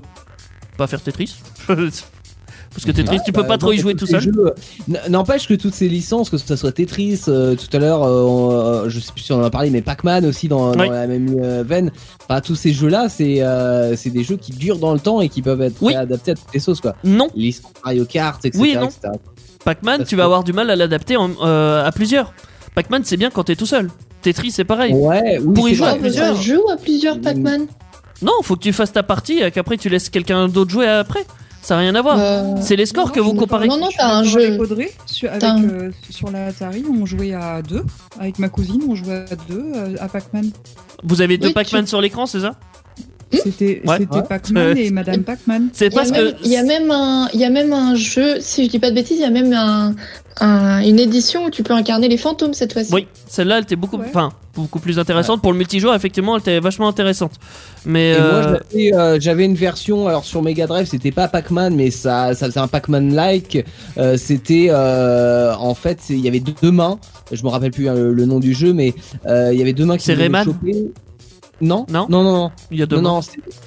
pas 0.78 0.88
faire 0.88 1.02
Tetris. 1.02 1.36
Parce 1.68 2.86
que 2.86 2.92
Tetris, 2.92 3.20
tu 3.26 3.32
peux 3.32 3.42
Bah, 3.42 3.48
pas 3.48 3.58
trop 3.58 3.72
y 3.72 3.78
jouer 3.80 3.96
tout 3.96 4.06
seul. 4.06 4.22
jeux, 4.22 4.54
n- 4.88 5.00
N'empêche 5.10 5.48
que 5.48 5.56
toutes 5.56 5.74
ces 5.74 5.90
licences, 5.90 6.30
que 6.30 6.38
ce 6.38 6.56
soit 6.56 6.72
Tetris, 6.72 7.22
euh, 7.28 7.56
tout 7.56 7.76
à 7.76 7.80
l'heure, 7.80 8.04
euh, 8.04 8.84
euh, 8.86 8.90
je 8.90 9.00
sais 9.00 9.12
plus 9.12 9.24
si 9.24 9.32
on 9.34 9.38
en 9.40 9.44
a 9.44 9.50
parlé, 9.50 9.72
mais 9.72 9.82
Pac-Man 9.82 10.26
aussi 10.26 10.48
dans, 10.48 10.76
la 10.76 11.08
même 11.08 11.40
euh, 11.42 11.64
veine. 11.66 11.92
Enfin, 12.30 12.40
tous 12.42 12.54
ces 12.54 12.74
jeux-là, 12.74 13.10
c'est 13.10 13.42
euh, 13.42 13.96
c'est 13.96 14.12
des 14.12 14.24
jeux 14.24 14.36
qui 14.38 14.52
durent 14.52 14.78
dans 14.78 14.94
le 14.94 15.00
temps 15.00 15.22
et 15.22 15.30
qui 15.30 15.42
peuvent 15.42 15.62
être 15.62 15.82
Oui. 15.82 15.96
adaptés 15.96 16.32
à 16.32 16.36
toutes 16.36 16.54
les 16.54 16.60
sauces, 16.60 16.82
quoi. 16.82 16.96
Non, 17.04 17.30
Les 17.36 17.56
Mario 17.84 18.06
Kart, 18.06 18.46
etc. 18.46 18.62
Oui 18.62 18.76
non. 18.76 18.90
etc. 18.90 19.14
Pac-Man, 19.66 20.04
tu 20.04 20.12
que- 20.12 20.16
vas 20.18 20.26
avoir 20.26 20.44
du 20.44 20.54
mal 20.54 20.70
à 20.70 20.76
l'adapter 20.76 21.16
euh, 21.42 21.84
à 21.84 21.92
plusieurs. 21.92 22.34
Pac-Man, 22.76 23.02
c'est 23.06 23.18
bien 23.18 23.32
quand 23.32 23.46
t'es 23.46 23.56
tout 23.56 23.66
seul. 23.66 23.90
Tetris, 24.22 24.52
c'est 24.52 24.66
pareil. 24.66 24.94
Ouais, 24.94 25.40
oui, 25.42 25.54
Pour 25.56 25.68
y 25.70 25.74
jouer 25.74 25.88
à 25.88 25.92
vrai. 25.92 26.00
Plusieurs. 26.02 26.38
se 26.38 26.44
joue 26.44 26.70
à 26.72 26.78
plusieurs 26.78 27.20
Pac-Man. 27.20 27.66
Non, 28.22 28.34
faut 28.44 28.56
que 28.56 28.62
tu 28.64 28.74
fasses 28.74 28.92
ta 28.94 29.04
partie 29.04 29.40
et 29.40 29.52
qu'après 29.52 29.78
tu 29.78 29.90
laisses 29.90 30.10
quelqu'un 30.10 30.48
d'autre 30.48 30.72
jouer 30.72 30.88
après. 30.88 31.26
Ça 31.62 31.76
n'a 31.76 31.82
rien 31.82 31.96
à 31.96 32.02
voir. 32.02 32.18
Euh, 32.18 32.56
C'est 32.62 32.76
les 32.78 32.86
scores 32.86 33.08
non, 33.08 33.14
que 33.14 33.20
vous 33.20 33.34
comparez. 33.34 33.68
Non, 33.68 33.78
non, 33.78 33.90
t'as 33.96 34.08
un 34.16 34.24
jeu. 34.24 34.40
avec 34.48 34.62
Audrey. 34.62 34.92
Sur, 35.06 35.30
avec, 35.30 35.44
un- 35.44 35.64
euh, 35.64 35.92
sur 36.10 36.32
la 36.32 36.46
Atari, 36.48 36.84
on 36.90 37.06
jouait 37.06 37.34
à 37.34 37.62
deux. 37.62 37.84
Avec 38.20 38.40
ma 38.40 38.48
cousine, 38.48 38.82
on 38.88 38.96
jouait 38.96 39.26
à 39.30 39.36
deux 39.50 39.66
euh, 39.76 39.96
à 40.00 40.08
Pac-Man. 40.08 40.50
Vous 41.04 41.22
avez 41.22 41.38
deux 41.38 41.48
Oui, 41.48 41.54
Pac-Man 41.54 41.84
tu- 41.84 41.90
sur 41.90 42.00
l'écran, 42.00 42.26
c'est 42.26 42.40
ça? 42.40 42.56
C'était 43.32 43.82
Ouais. 43.86 43.98
c'était 44.00 44.16
Ouais. 44.16 44.24
Pac-Man 44.24 44.78
et 44.78 44.90
Madame 44.92 45.24
Pac-Man. 45.24 45.70
C'est 45.74 45.88
Il 45.88 45.94
y, 45.94 45.96
a 45.96 46.00
parce 46.00 46.12
même, 46.12 46.32
que. 46.32 46.36
il 46.46 46.52
y 46.52 46.56
a 46.58 46.64
même 46.64 46.92
un, 46.92 47.28
il 47.34 47.40
y 47.42 47.46
a 47.46 47.50
même 47.50 47.74
un 47.74 47.94
jeu, 47.96 48.38
si 48.40 48.66
je 48.66 48.70
dis 48.70 48.80
pas 48.80 48.90
de 48.90 48.96
bêtises, 48.96 49.18
il 49.18 49.22
y 49.22 49.26
a 49.26 49.30
même 49.30 49.52
un, 49.54 49.96
un- 50.40 50.80
une 50.82 50.98
édition 51.00 51.46
où 51.46 51.50
tu 51.50 51.62
peux 51.64 51.74
incarner 51.74 52.08
les 52.08 52.18
fantômes 52.18 52.54
cette 52.54 52.72
fois-ci. 52.74 52.94
Oui, 52.94 53.08
celle-là, 53.28 53.58
elle 53.58 53.64
était 53.64 53.76
beaucoup, 53.76 53.98
Ouais. 53.98 54.06
beaucoup 54.56 54.80
plus 54.80 54.98
intéressante. 54.98 55.42
Pour 55.42 55.52
le 55.52 55.58
multijoueur, 55.58 55.94
effectivement, 55.94 56.36
elle 56.36 56.42
était 56.42 56.60
vachement 56.62 56.88
intéressante. 56.88 57.34
Mais. 57.86 58.12
Et 58.14 58.18
moi, 58.18 58.26
euh, 58.26 58.60
j'avais, 58.72 58.94
euh, 58.94 59.18
j'avais 59.20 59.46
une 59.46 59.56
version, 59.56 60.08
alors 60.08 60.24
sur 60.24 60.42
Mega 60.42 60.66
Drive, 60.68 60.88
c'était 60.88 61.12
pas 61.12 61.28
Pac-Man, 61.28 61.76
mais 61.76 61.92
ça, 61.92 62.34
ça 62.34 62.46
faisait 62.48 62.60
un 62.62 62.68
Pac-Man-like. 62.68 63.66
Euh, 63.98 64.16
c'était, 64.18 64.68
euh, 64.70 65.54
en 65.56 65.74
fait, 65.74 66.00
il 66.10 66.20
y 66.22 66.28
avait 66.30 66.40
deux 66.40 66.72
mains. 66.72 66.98
Je 67.32 67.44
me 67.44 67.50
rappelle 67.50 67.72
plus 67.72 67.90
hein, 67.90 67.94
le, 67.94 68.14
le 68.14 68.26
nom 68.26 68.40
du 68.40 68.54
jeu, 68.54 68.72
mais 68.72 68.94
euh, 69.26 69.50
il 69.52 69.60
y 69.60 69.62
avait 69.62 69.74
deux 69.74 69.86
mains 69.86 69.98
qui 69.98 70.06
C'est 70.06 70.14
Rayman 70.14 70.46
choper. 70.46 70.92
Non, 71.60 71.86
Non 71.90 72.06
non, 72.10 72.24
non, 72.24 72.34
non. 72.34 72.52
Il 72.72 72.78
y 72.80 72.84
a 72.84 72.86
deux 72.86 72.98
Non, 72.98 73.16
non, 73.16 73.22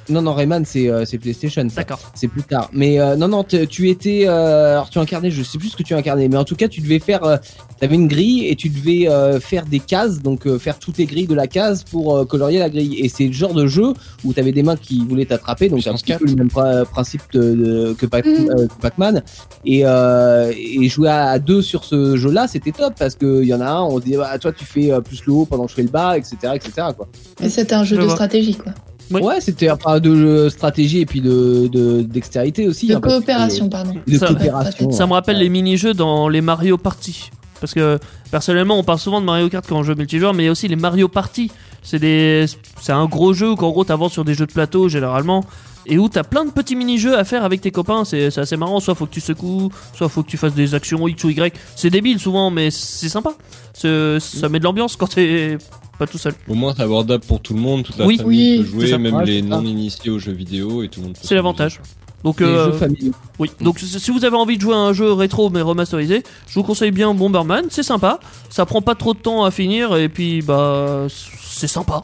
non, 0.08 0.22
non, 0.22 0.34
Rayman, 0.34 0.64
c'est 0.64 0.88
euh, 0.88 1.04
c'est 1.04 1.18
PlayStation. 1.18 1.64
D'accord. 1.74 1.98
C'est 2.14 2.28
plus 2.28 2.42
tard. 2.42 2.68
Mais 2.72 3.00
euh, 3.00 3.16
non, 3.16 3.28
non, 3.28 3.44
tu 3.44 3.88
étais. 3.88 4.24
euh, 4.26 4.72
alors, 4.72 4.90
tu 4.90 4.98
incarnais, 4.98 5.30
je 5.30 5.42
sais 5.42 5.58
plus 5.58 5.68
ce 5.70 5.76
que 5.76 5.82
tu 5.82 5.94
incarnais, 5.94 6.28
mais 6.28 6.36
en 6.36 6.44
tout 6.44 6.56
cas, 6.56 6.68
tu 6.68 6.80
devais 6.80 6.98
faire. 6.98 7.24
Euh, 7.24 7.36
T'avais 7.80 7.94
une 7.94 8.08
grille 8.08 8.46
et 8.46 8.56
tu 8.56 8.68
devais 8.68 9.08
euh, 9.08 9.40
faire 9.40 9.64
des 9.64 9.78
cases, 9.80 10.20
donc 10.20 10.46
euh, 10.46 10.58
faire 10.58 10.78
toutes 10.78 10.98
les 10.98 11.06
grilles 11.06 11.26
de 11.26 11.34
la 11.34 11.46
case 11.46 11.82
pour 11.82 12.14
euh, 12.14 12.26
colorier 12.26 12.58
la 12.58 12.68
grille. 12.68 12.96
Et 13.00 13.08
c'est 13.08 13.24
le 13.26 13.32
genre 13.32 13.54
de 13.54 13.66
jeu 13.66 13.94
où 14.22 14.34
t'avais 14.34 14.52
des 14.52 14.62
mains 14.62 14.76
qui 14.76 15.02
voulaient 15.06 15.24
t'attraper, 15.24 15.70
donc 15.70 15.82
c'est 15.82 15.88
un 15.88 15.94
petit 15.94 16.12
peu 16.12 16.26
le 16.26 16.34
même 16.34 16.50
principe 16.84 17.22
de- 17.32 17.54
de- 17.54 17.92
que 17.94 18.04
Pac- 18.04 18.24
que 18.24 18.66
Pac-Man. 18.82 19.22
Et, 19.64 19.80
euh, 19.86 20.52
et 20.54 20.88
jouer 20.90 21.08
à, 21.08 21.28
à 21.30 21.38
deux 21.38 21.62
sur 21.62 21.84
ce 21.84 22.16
jeu-là, 22.18 22.48
c'était 22.48 22.72
top 22.72 22.92
parce 22.98 23.14
qu'il 23.14 23.44
y 23.44 23.54
en 23.54 23.62
a 23.62 23.66
un, 23.70 23.82
on 23.82 23.98
se 23.98 24.04
dit, 24.04 24.14
bah, 24.16 24.38
toi, 24.38 24.52
tu 24.52 24.66
fais 24.66 24.92
euh, 24.92 25.00
plus 25.00 25.24
le 25.24 25.32
haut 25.32 25.46
pendant 25.46 25.64
que 25.64 25.70
je 25.70 25.76
fais 25.76 25.82
le 25.82 25.88
bas, 25.88 26.18
etc., 26.18 26.36
etc. 26.54 26.88
Quoi. 26.94 27.08
C'était 27.48 27.74
un 27.80 27.84
jeu 27.84 27.96
Je 27.96 28.00
de 28.00 28.06
vois. 28.06 28.14
stratégie, 28.14 28.54
quoi. 28.54 28.72
Oui. 29.12 29.22
Ouais, 29.22 29.40
c'était 29.40 29.68
enfin 29.70 29.98
de 29.98 30.10
euh, 30.10 30.50
stratégie 30.50 31.00
et 31.00 31.06
puis 31.06 31.20
de 31.20 31.66
de- 31.66 32.02
dextérité 32.02 32.68
aussi. 32.68 32.86
De 32.86 32.94
hein, 32.94 33.00
coopération, 33.00 33.68
pardon. 33.68 33.94
De 34.06 34.16
Ça- 34.18 34.28
coopération. 34.28 34.90
Ça 34.92 35.06
me 35.06 35.12
rappelle 35.14 35.36
ouais. 35.36 35.42
les 35.42 35.48
mini-jeux 35.48 35.94
dans 35.94 36.28
les 36.28 36.40
Mario 36.40 36.78
Party. 36.78 37.30
Parce 37.60 37.74
que 37.74 37.98
personnellement, 38.30 38.78
on 38.78 38.84
parle 38.84 39.00
souvent 39.00 39.20
de 39.20 39.26
Mario 39.26 39.48
Kart 39.48 39.66
quand 39.68 39.76
on 39.78 39.82
joue 39.82 39.94
multijoueur, 39.96 40.32
mais 40.32 40.44
il 40.44 40.46
y 40.46 40.48
a 40.48 40.52
aussi 40.52 40.68
les 40.68 40.76
Mario 40.76 41.08
Party. 41.08 41.50
C'est 41.82 41.98
des, 41.98 42.46
c'est 42.80 42.92
un 42.92 43.06
gros 43.06 43.32
jeu 43.32 43.50
où 43.52 43.56
qu'en 43.56 43.70
gros 43.70 43.84
t'avances 43.84 44.12
sur 44.12 44.24
des 44.24 44.34
jeux 44.34 44.46
de 44.46 44.52
plateau 44.52 44.88
généralement 44.88 45.44
et 45.86 45.96
où 45.98 46.08
t'as 46.10 46.22
plein 46.24 46.44
de 46.44 46.50
petits 46.50 46.76
mini-jeux 46.76 47.18
à 47.18 47.24
faire 47.24 47.42
avec 47.42 47.60
tes 47.62 47.70
copains. 47.70 48.04
C'est 48.04 48.30
c'est 48.30 48.40
assez 48.42 48.56
marrant. 48.56 48.80
Soit 48.80 48.94
faut 48.94 49.06
que 49.06 49.12
tu 49.14 49.20
secoues, 49.20 49.70
soit 49.94 50.08
faut 50.08 50.22
que 50.22 50.28
tu 50.28 50.36
fasses 50.36 50.54
des 50.54 50.74
actions 50.74 51.08
X 51.08 51.24
ou 51.24 51.30
Y. 51.30 51.54
C'est 51.76 51.90
débile 51.90 52.18
souvent, 52.20 52.50
mais 52.50 52.70
c'est 52.70 53.08
sympa. 53.08 53.32
C'est- 53.72 54.20
Ça 54.20 54.48
met 54.48 54.58
de 54.58 54.64
l'ambiance 54.64 54.96
quand 54.96 55.06
t'es 55.08 55.56
pas 55.98 56.06
tout 56.06 56.18
seul. 56.18 56.34
Au 56.48 56.54
moins, 56.54 56.74
c'est 56.76 56.82
abordable 56.82 57.24
pour 57.26 57.40
tout 57.40 57.54
le 57.54 57.60
monde, 57.60 57.82
toute 57.82 57.96
la 57.98 58.06
Oui. 58.06 58.16
famille 58.18 58.58
Oui, 58.58 58.58
peut 58.58 58.86
jouer, 58.86 58.98
même 58.98 59.20
les 59.22 59.42
non-initiés 59.42 60.10
aux 60.10 60.18
jeux 60.18 60.32
vidéo 60.32 60.82
et 60.82 60.88
tout 60.88 61.00
le 61.00 61.06
monde 61.06 61.14
peut 61.14 61.20
C'est 61.22 61.34
l'avantage. 61.34 61.80
Donc 62.24 62.40
euh, 62.42 62.78
jeux. 62.78 63.12
Oui, 63.38 63.50
donc 63.60 63.78
si 63.78 63.98
si 63.98 64.10
vous 64.10 64.24
avez 64.24 64.36
envie 64.36 64.56
de 64.56 64.62
jouer 64.62 64.74
à 64.74 64.78
un 64.78 64.92
jeu 64.92 65.12
rétro 65.12 65.48
mais 65.50 65.62
remasterisé, 65.62 66.22
je 66.48 66.54
vous 66.54 66.62
conseille 66.62 66.90
bien 66.90 67.14
Bomberman, 67.14 67.66
c'est 67.70 67.82
sympa, 67.82 68.20
ça 68.50 68.66
prend 68.66 68.82
pas 68.82 68.94
trop 68.94 69.14
de 69.14 69.18
temps 69.18 69.44
à 69.44 69.50
finir 69.50 69.96
et 69.96 70.08
puis 70.08 70.42
bah 70.42 71.06
c'est 71.10 71.68
sympa. 71.68 72.02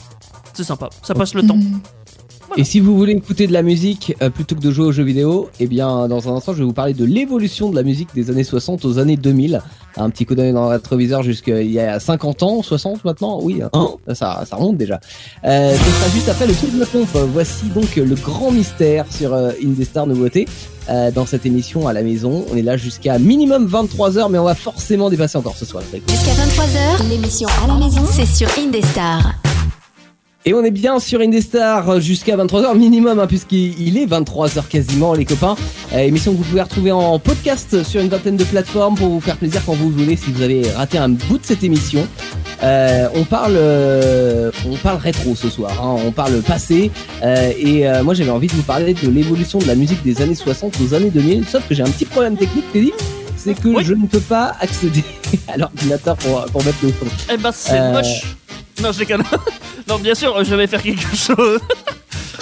C'est 0.54 0.64
sympa, 0.64 0.88
ça 1.02 1.14
passe 1.14 1.34
le 1.34 1.46
temps. 1.46 1.58
Et 2.56 2.64
si 2.64 2.80
vous 2.80 2.96
voulez 2.96 3.12
écouter 3.12 3.46
de 3.46 3.52
la 3.52 3.62
musique 3.62 4.14
euh, 4.22 4.30
plutôt 4.30 4.54
que 4.54 4.60
de 4.60 4.70
jouer 4.70 4.86
aux 4.86 4.92
jeux 4.92 5.02
vidéo, 5.04 5.48
eh 5.60 5.66
bien, 5.66 6.08
dans 6.08 6.28
un 6.28 6.36
instant, 6.36 6.52
je 6.52 6.58
vais 6.58 6.64
vous 6.64 6.72
parler 6.72 6.94
de 6.94 7.04
l'évolution 7.04 7.70
de 7.70 7.76
la 7.76 7.82
musique 7.82 8.08
des 8.14 8.30
années 8.30 8.44
60 8.44 8.84
aux 8.84 8.98
années 8.98 9.16
2000. 9.16 9.60
Un 9.98 10.10
petit 10.10 10.26
coup 10.26 10.34
d'œil 10.34 10.52
dans 10.52 10.64
le 10.64 10.70
rétroviseur 10.70 11.22
jusqu'il 11.22 11.70
y 11.70 11.80
a 11.80 11.98
50 11.98 12.42
ans, 12.42 12.62
60 12.62 13.04
maintenant, 13.04 13.40
oui, 13.42 13.62
hein, 13.62 13.88
ça, 14.14 14.44
ça 14.46 14.56
remonte 14.56 14.76
déjà. 14.76 15.00
Euh, 15.44 15.74
ce 15.74 15.90
sera 15.90 16.10
juste 16.10 16.28
après 16.28 16.46
le 16.46 16.54
tour 16.54 16.68
de 16.70 16.80
la 16.80 16.86
pompe. 16.86 17.08
Voici 17.32 17.66
donc 17.66 17.96
le 17.96 18.14
grand 18.14 18.50
mystère 18.50 19.06
sur 19.10 19.32
euh, 19.32 19.52
Indestar 19.64 20.06
Nouveauté. 20.06 20.46
Euh, 20.88 21.10
dans 21.10 21.26
cette 21.26 21.46
émission 21.46 21.88
à 21.88 21.92
la 21.92 22.02
maison, 22.02 22.44
on 22.52 22.56
est 22.56 22.62
là 22.62 22.76
jusqu'à 22.76 23.18
minimum 23.18 23.66
23h, 23.66 24.30
mais 24.30 24.38
on 24.38 24.44
va 24.44 24.54
forcément 24.54 25.10
dépasser 25.10 25.36
encore 25.36 25.56
ce 25.56 25.64
soir. 25.64 25.82
Jusqu'à 25.92 26.32
23h, 26.32 27.08
l'émission 27.08 27.48
à 27.64 27.66
la 27.66 27.74
maison, 27.74 28.02
c'est 28.08 28.26
sur 28.26 28.48
Indestar. 28.58 29.34
Et 30.48 30.54
on 30.54 30.62
est 30.62 30.70
bien 30.70 31.00
sur 31.00 31.20
Indestar 31.20 32.00
jusqu'à 32.00 32.36
23h 32.36 32.78
minimum, 32.78 33.18
hein, 33.18 33.26
puisqu'il 33.26 33.98
est 33.98 34.06
23h 34.06 34.68
quasiment, 34.68 35.12
les 35.12 35.24
copains. 35.24 35.56
Euh, 35.92 35.98
émission 35.98 36.30
que 36.30 36.36
vous 36.36 36.44
pouvez 36.44 36.62
retrouver 36.62 36.92
en 36.92 37.18
podcast 37.18 37.82
sur 37.82 38.00
une 38.00 38.08
vingtaine 38.08 38.36
de 38.36 38.44
plateformes 38.44 38.94
pour 38.94 39.08
vous 39.08 39.18
faire 39.20 39.36
plaisir 39.38 39.60
quand 39.66 39.72
vous 39.72 39.90
voulez, 39.90 40.14
si 40.14 40.30
vous 40.30 40.42
avez 40.42 40.70
raté 40.70 40.98
un 40.98 41.08
bout 41.08 41.38
de 41.38 41.44
cette 41.44 41.64
émission. 41.64 42.06
Euh, 42.62 43.08
on 43.16 43.24
parle, 43.24 43.54
euh, 43.56 44.52
on 44.70 44.76
parle 44.76 44.98
rétro 44.98 45.34
ce 45.34 45.50
soir, 45.50 45.72
hein, 45.82 46.00
on 46.06 46.12
parle 46.12 46.40
passé. 46.42 46.92
et 47.24 47.84
moi, 48.04 48.14
j'avais 48.14 48.30
envie 48.30 48.46
de 48.46 48.52
vous 48.52 48.62
parler 48.62 48.94
de 48.94 49.10
l'évolution 49.10 49.58
de 49.58 49.66
la 49.66 49.74
musique 49.74 50.04
des 50.04 50.22
années 50.22 50.36
60 50.36 50.74
aux 50.80 50.94
années 50.94 51.10
2000. 51.10 51.44
Sauf 51.48 51.66
que 51.66 51.74
j'ai 51.74 51.82
un 51.82 51.90
petit 51.90 52.04
problème 52.04 52.36
technique, 52.36 52.72
Teddy. 52.72 52.92
C'est 53.46 53.54
que 53.62 53.68
Oui. 53.68 53.84
je 53.84 53.94
ne 53.94 54.06
peux 54.06 54.20
pas 54.20 54.54
accéder 54.60 55.04
à 55.48 55.56
l'ordinateur 55.56 56.16
pour, 56.16 56.44
pour 56.46 56.64
mettre 56.64 56.78
le 56.82 56.88
son. 56.90 57.06
Eh 57.32 57.36
ben 57.36 57.50
c'est 57.52 57.78
Euh. 57.78 57.92
moche. 57.92 58.22
Non, 58.82 58.92
je 58.92 58.98
déconne. 58.98 59.22
non, 59.88 59.98
bien 59.98 60.14
sûr, 60.14 60.44
je 60.44 60.54
vais 60.54 60.66
faire 60.66 60.82
quelque 60.82 61.16
chose. 61.16 61.60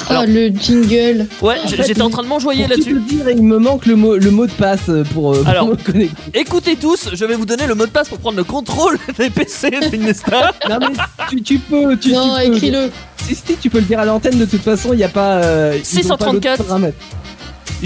Alors- 0.08 0.24
Oh, 0.26 0.26
le 0.28 0.48
jingle. 0.48 1.26
Ouais, 1.40 1.54
En 1.64 1.68
j- 1.68 1.76
fait, 1.76 1.84
j'étais 1.86 2.02
en 2.02 2.10
train 2.10 2.22
de 2.22 2.28
m'enjoyer 2.28 2.66
là-dessus. 2.66 3.00
dire, 3.00 3.30
il 3.30 3.42
me 3.42 3.58
manque 3.58 3.86
le 3.86 3.96
mot, 3.96 4.16
le 4.16 4.30
mot 4.30 4.46
de 4.46 4.52
passe 4.52 4.90
pour, 5.14 5.32
euh, 5.34 5.38
pour 5.38 5.48
Alors. 5.48 5.68
me 5.68 5.76
connecter. 5.76 6.14
Écoutez 6.38 6.76
tous, 6.76 7.08
je 7.14 7.24
vais 7.24 7.36
vous 7.36 7.46
donner 7.46 7.66
le 7.66 7.74
mot 7.74 7.86
de 7.86 7.90
passe 7.90 8.08
pour 8.08 8.18
prendre 8.18 8.36
le 8.36 8.44
contrôle 8.44 8.98
des 9.18 9.30
PC 9.30 9.70
d'Indestar. 9.70 10.52
Non 10.68 10.78
mais 10.80 10.88
tu, 11.30 11.42
tu 11.42 11.58
peux, 11.58 11.96
tu, 11.96 12.12
non, 12.12 12.36
tu 12.36 12.52
écris-le. 12.52 12.90
Si, 13.24 13.34
si, 13.34 13.56
tu 13.56 13.70
peux 13.70 13.78
le 13.78 13.84
dire 13.84 14.00
à 14.00 14.04
l'antenne 14.04 14.36
de 14.38 14.44
toute 14.44 14.60
façon, 14.62 14.92
il 14.92 14.96
n'y 14.96 15.04
a 15.04 15.08
pas. 15.08 15.36
Euh, 15.42 15.78
ils 15.78 16.12
ont 16.12 16.16
pas 16.16 16.26
d'autres 16.26 16.40
634. 16.40 16.64
paramètres. 16.64 16.96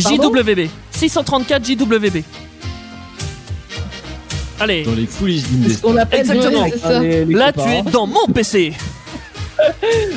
Pardon? 0.03 0.32
JWB. 0.32 0.69
634 0.93 1.65
JWB. 1.65 2.23
Allez, 4.60 4.82
Dans 4.85 4.93
les 4.94 5.06
coulisses 5.06 5.44
d'Indestar. 5.51 5.90
Exactement. 6.12 6.64
hein, 6.85 7.01
les- 7.01 7.24
les 7.24 7.35
là 7.35 7.52
copains, 7.52 7.64
tu 7.68 7.74
es 7.74 7.78
hein. 7.78 7.85
dans 7.93 8.06
mon 8.06 8.26
PC. 8.32 8.72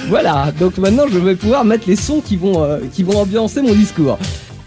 Voilà, 0.10 0.52
donc 0.60 0.78
maintenant 0.78 1.06
je 1.12 1.18
vais 1.18 1.36
pouvoir 1.36 1.66
mettre 1.66 1.86
les 1.88 1.96
sons 1.96 2.22
qui 2.22 2.36
vont, 2.36 2.62
euh, 2.64 2.78
qui 2.94 3.02
vont 3.04 3.18
ambiancer 3.20 3.62
mon 3.62 3.74
discours. 3.74 4.18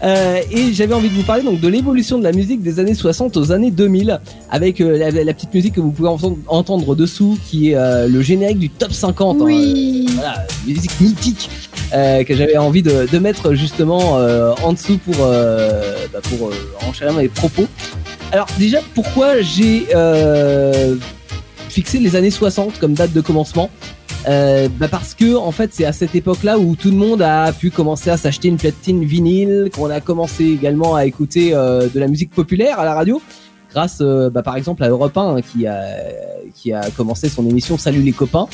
Euh, 0.03 0.39
et 0.51 0.73
j'avais 0.73 0.93
envie 0.93 1.07
de 1.09 1.13
vous 1.15 1.23
parler 1.23 1.41
donc 1.43 1.61
de 1.61 1.67
l'évolution 1.69 2.17
de 2.19 2.23
la 2.23 2.33
musique 2.33 2.61
des 2.61 2.79
années 2.79 2.93
60 2.93 3.37
aux 3.37 3.51
années 3.53 3.71
2000 3.71 4.19
avec 4.51 4.81
euh, 4.81 4.97
la, 4.97 5.09
la 5.23 5.33
petite 5.33 5.53
musique 5.53 5.75
que 5.75 5.79
vous 5.81 5.91
pouvez 5.91 6.09
entendre, 6.09 6.37
entendre 6.47 6.95
dessous 6.95 7.39
qui 7.49 7.71
est 7.71 7.75
euh, 7.75 8.07
le 8.09 8.21
générique 8.21 8.59
du 8.59 8.69
top 8.69 8.91
50 8.91 9.37
hein, 9.37 9.43
Oui. 9.45 10.07
voilà, 10.15 10.45
musique 10.67 10.91
mythique 10.99 11.49
euh, 11.93 12.23
que 12.25 12.35
j'avais 12.35 12.57
envie 12.57 12.83
de, 12.83 13.07
de 13.09 13.19
mettre 13.19 13.53
justement 13.53 14.17
euh, 14.17 14.51
en 14.63 14.73
dessous 14.73 14.97
pour, 14.97 15.15
euh, 15.21 15.95
bah, 16.11 16.19
pour 16.23 16.49
euh, 16.49 16.53
enchérir 16.87 17.13
mes 17.13 17.29
propos. 17.29 17.65
Alors 18.35 18.49
déjà, 18.59 18.79
pourquoi 18.93 19.39
j'ai 19.39 19.87
euh, 19.95 20.97
fixé 21.69 21.99
les 21.99 22.17
années 22.17 22.31
60 22.31 22.79
comme 22.79 22.93
date 22.93 23.13
de 23.13 23.21
commencement? 23.21 23.69
Euh, 24.27 24.67
bah 24.77 24.89
parce 24.89 25.13
que 25.13 25.37
en 25.37 25.53
fait 25.53 25.69
c'est 25.73 25.85
à 25.85 25.93
cette 25.93 26.15
époque-là 26.15 26.59
où 26.59 26.75
tout 26.75 26.89
le 26.89 26.97
monde 26.97 27.21
a 27.21 27.53
pu 27.53 27.71
commencer 27.71 28.09
à 28.09 28.17
s'acheter 28.17 28.49
une 28.49 28.57
platine 28.57 29.05
vinyle, 29.05 29.69
qu'on 29.73 29.89
a 29.89 30.01
commencé 30.01 30.43
également 30.43 30.95
à 30.95 31.05
écouter 31.05 31.51
euh, 31.53 31.87
de 31.87 31.97
la 31.97 32.09
musique 32.09 32.31
populaire 32.31 32.77
à 32.77 32.83
la 32.83 32.93
radio, 32.93 33.21
grâce 33.71 34.01
bah, 34.01 34.43
par 34.43 34.57
exemple 34.57 34.83
à 34.83 34.89
Europe 34.89 35.15
1 35.15 35.37
hein, 35.37 35.41
qui 35.41 35.65
a 35.65 35.85
qui 36.53 36.73
a 36.73 36.89
commencé 36.89 37.29
son 37.29 37.47
émission 37.47 37.77
Salut 37.77 38.01
les 38.01 38.11
copains. 38.11 38.49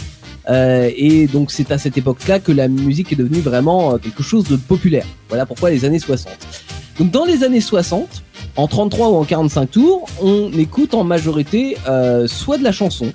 Et 0.48 1.26
donc 1.26 1.50
c'est 1.50 1.72
à 1.72 1.80
cette 1.80 1.98
époque-là 1.98 2.38
que 2.38 2.52
la 2.52 2.68
musique 2.68 3.12
est 3.14 3.16
devenue 3.16 3.40
vraiment 3.40 3.98
quelque 3.98 4.22
chose 4.22 4.44
de 4.44 4.58
populaire. 4.58 5.08
Voilà 5.28 5.48
pourquoi 5.48 5.72
les 5.72 5.86
années 5.86 5.98
60. 5.98 6.32
Donc 7.00 7.10
dans 7.10 7.26
les 7.26 7.44
années 7.44 7.62
60, 7.62 8.22
en 8.56 8.68
33 8.68 9.10
ou 9.10 9.16
en 9.16 9.24
45 9.24 9.72
tours, 9.72 10.08
on 10.22 10.52
écoute 10.58 10.94
en 10.94 11.04
majorité 11.04 11.78
euh, 11.88 12.28
soit 12.28 12.58
de 12.58 12.64
la 12.64 12.72
chanson, 12.72 13.12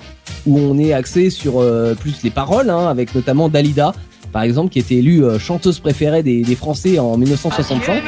où 0.47 0.59
on 0.59 0.79
est 0.79 0.93
axé 0.93 1.31
sur 1.31 1.61
euh, 1.61 1.95
plus 1.95 2.23
les 2.23 2.31
paroles, 2.31 2.71
hein, 2.71 2.87
avec 2.89 3.15
notamment 3.15 3.49
Dalida, 3.49 3.95
par 4.33 4.43
exemple, 4.43 4.71
qui 4.71 4.79
était 4.79 4.97
élue 4.97 5.25
euh, 5.25 5.39
chanteuse 5.39 5.79
préférée 5.79 6.23
des, 6.23 6.43
des 6.43 6.55
Français 6.55 6.99
en 6.99 7.17
1965. 7.17 8.03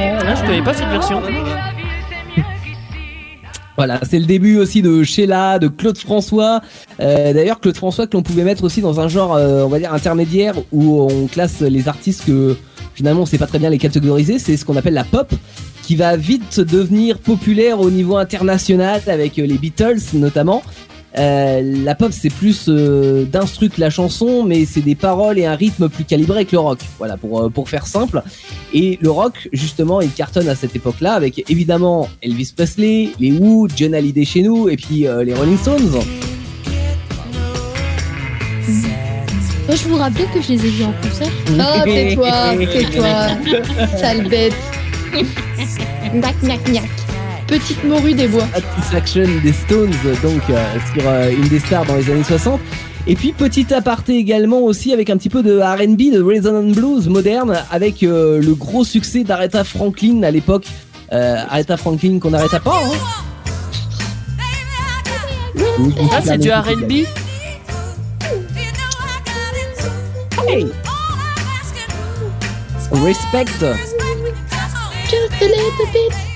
Ah, 0.00 0.34
je 0.34 0.42
connais 0.42 0.62
pas 0.62 0.74
cette 0.74 0.88
version. 0.88 1.22
Voilà, 3.78 4.00
c'est 4.10 4.18
le 4.18 4.26
début 4.26 4.58
aussi 4.58 4.82
de 4.82 5.04
Sheila, 5.04 5.60
de 5.60 5.68
Claude 5.68 5.96
François. 5.96 6.62
Euh, 6.98 7.32
D'ailleurs, 7.32 7.60
Claude 7.60 7.76
François 7.76 8.08
que 8.08 8.16
l'on 8.16 8.24
pouvait 8.24 8.42
mettre 8.42 8.64
aussi 8.64 8.80
dans 8.80 8.98
un 8.98 9.06
genre, 9.06 9.36
euh, 9.36 9.62
on 9.62 9.68
va 9.68 9.78
dire, 9.78 9.94
intermédiaire, 9.94 10.54
où 10.72 11.02
on 11.02 11.28
classe 11.28 11.60
les 11.60 11.86
artistes 11.86 12.24
que 12.26 12.56
finalement 12.96 13.22
on 13.22 13.26
sait 13.26 13.38
pas 13.38 13.46
très 13.46 13.60
bien 13.60 13.70
les 13.70 13.78
catégoriser. 13.78 14.40
C'est 14.40 14.56
ce 14.56 14.64
qu'on 14.64 14.76
appelle 14.76 14.94
la 14.94 15.04
pop, 15.04 15.32
qui 15.84 15.94
va 15.94 16.16
vite 16.16 16.58
devenir 16.58 17.20
populaire 17.20 17.78
au 17.80 17.88
niveau 17.88 18.16
international 18.16 19.00
avec 19.06 19.38
euh, 19.38 19.46
les 19.46 19.58
Beatles 19.58 20.00
notamment. 20.14 20.64
Euh, 21.16 21.62
la 21.84 21.94
pop 21.94 22.12
c'est 22.12 22.28
plus 22.28 22.66
euh, 22.68 23.24
d'instru 23.24 23.70
que 23.70 23.80
la 23.80 23.90
chanson, 23.90 24.44
mais 24.44 24.66
c'est 24.66 24.82
des 24.82 24.94
paroles 24.94 25.38
et 25.38 25.46
un 25.46 25.54
rythme 25.54 25.88
plus 25.88 26.04
calibré 26.04 26.44
que 26.44 26.52
le 26.52 26.60
rock. 26.60 26.80
Voilà 26.98 27.16
pour 27.16 27.40
euh, 27.40 27.48
pour 27.48 27.68
faire 27.68 27.86
simple. 27.86 28.22
Et 28.74 28.98
le 29.00 29.10
rock 29.10 29.48
justement 29.52 30.00
il 30.00 30.10
cartonne 30.10 30.48
à 30.48 30.54
cette 30.54 30.76
époque-là 30.76 31.14
avec 31.14 31.50
évidemment 31.50 32.08
Elvis 32.22 32.52
Presley, 32.54 33.10
les 33.18 33.32
Who, 33.32 33.68
John 33.74 33.94
Hallyday 33.94 34.24
chez 34.24 34.42
nous 34.42 34.68
et 34.68 34.76
puis 34.76 35.06
euh, 35.06 35.24
les 35.24 35.34
Rolling 35.34 35.58
Stones. 35.58 35.90
Moi, 39.66 39.76
je 39.76 39.86
vous 39.86 39.96
rappelle 39.96 40.26
que 40.32 40.40
je 40.40 40.52
les 40.52 40.66
ai 40.66 40.70
vus 40.70 40.84
en 40.84 40.92
concert. 41.02 41.28
Oh, 41.50 41.84
tais-toi, 41.84 42.56
tais-toi. 42.72 43.96
Sale 43.98 44.26
bête. 44.26 44.54
Gnac, 46.14 46.40
gnac, 46.42 46.64
gnac. 46.64 47.07
Petite 47.48 47.82
morue 47.84 48.12
des 48.14 48.28
bois. 48.28 48.46
Satisfaction 48.52 49.24
des 49.42 49.52
Stones 49.54 49.90
donc 50.22 50.42
euh, 50.50 50.76
sur 50.94 51.02
euh, 51.08 51.32
Indestar 51.42 51.84
dans 51.86 51.96
les 51.96 52.10
années 52.10 52.22
60. 52.22 52.60
Et 53.06 53.14
puis 53.16 53.32
petit 53.32 53.72
aparté 53.72 54.16
également 54.18 54.58
aussi 54.58 54.92
avec 54.92 55.08
un 55.08 55.16
petit 55.16 55.30
peu 55.30 55.42
de 55.42 55.58
R&B, 55.58 56.12
de 56.12 56.22
rhythm 56.22 56.54
and 56.54 56.72
blues 56.74 57.08
moderne 57.08 57.64
avec 57.70 58.02
euh, 58.02 58.38
le 58.42 58.54
gros 58.54 58.84
succès 58.84 59.24
d'Aretha 59.24 59.64
Franklin 59.64 60.22
à 60.24 60.30
l'époque. 60.30 60.66
Euh, 61.12 61.42
Aretha 61.48 61.78
Franklin 61.78 62.18
qu'on 62.18 62.30
n'arrêta 62.30 62.60
pas. 62.60 62.78
Hein. 62.84 62.92
Ça, 66.10 66.20
c'est 66.22 66.38
du 66.38 66.50
RB 66.52 66.92
Hey. 70.46 70.66
Respect. 72.90 73.46
Just 75.10 75.42
a 75.42 75.44
little 75.44 75.86
bit. 75.92 76.27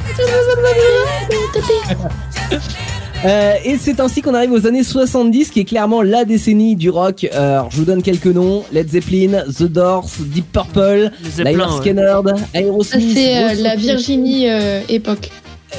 Euh, 3.24 3.54
et 3.64 3.78
c'est 3.78 4.00
ainsi 4.00 4.20
qu'on 4.20 4.34
arrive 4.34 4.50
aux 4.50 4.66
années 4.66 4.82
70, 4.82 5.50
qui 5.50 5.60
est 5.60 5.64
clairement 5.64 6.02
la 6.02 6.24
décennie 6.24 6.74
du 6.74 6.90
rock. 6.90 7.24
Euh, 7.32 7.52
alors, 7.52 7.70
je 7.70 7.76
vous 7.76 7.84
donne 7.84 8.02
quelques 8.02 8.26
noms 8.26 8.64
Led 8.72 8.90
Zeppelin, 8.90 9.44
The 9.46 9.64
Doors, 9.64 10.08
Deep 10.18 10.50
Purple, 10.50 11.12
Les 11.22 11.30
Zeppelin, 11.30 11.52
Lynyrd 11.52 11.70
ouais. 11.70 12.32
Skynyrd, 12.32 12.34
Aerosmith. 12.52 13.14
c'est 13.14 13.44
euh, 13.44 13.62
la 13.62 13.76
Virginie 13.76 14.50
euh, 14.50 14.80
époque. 14.88 15.30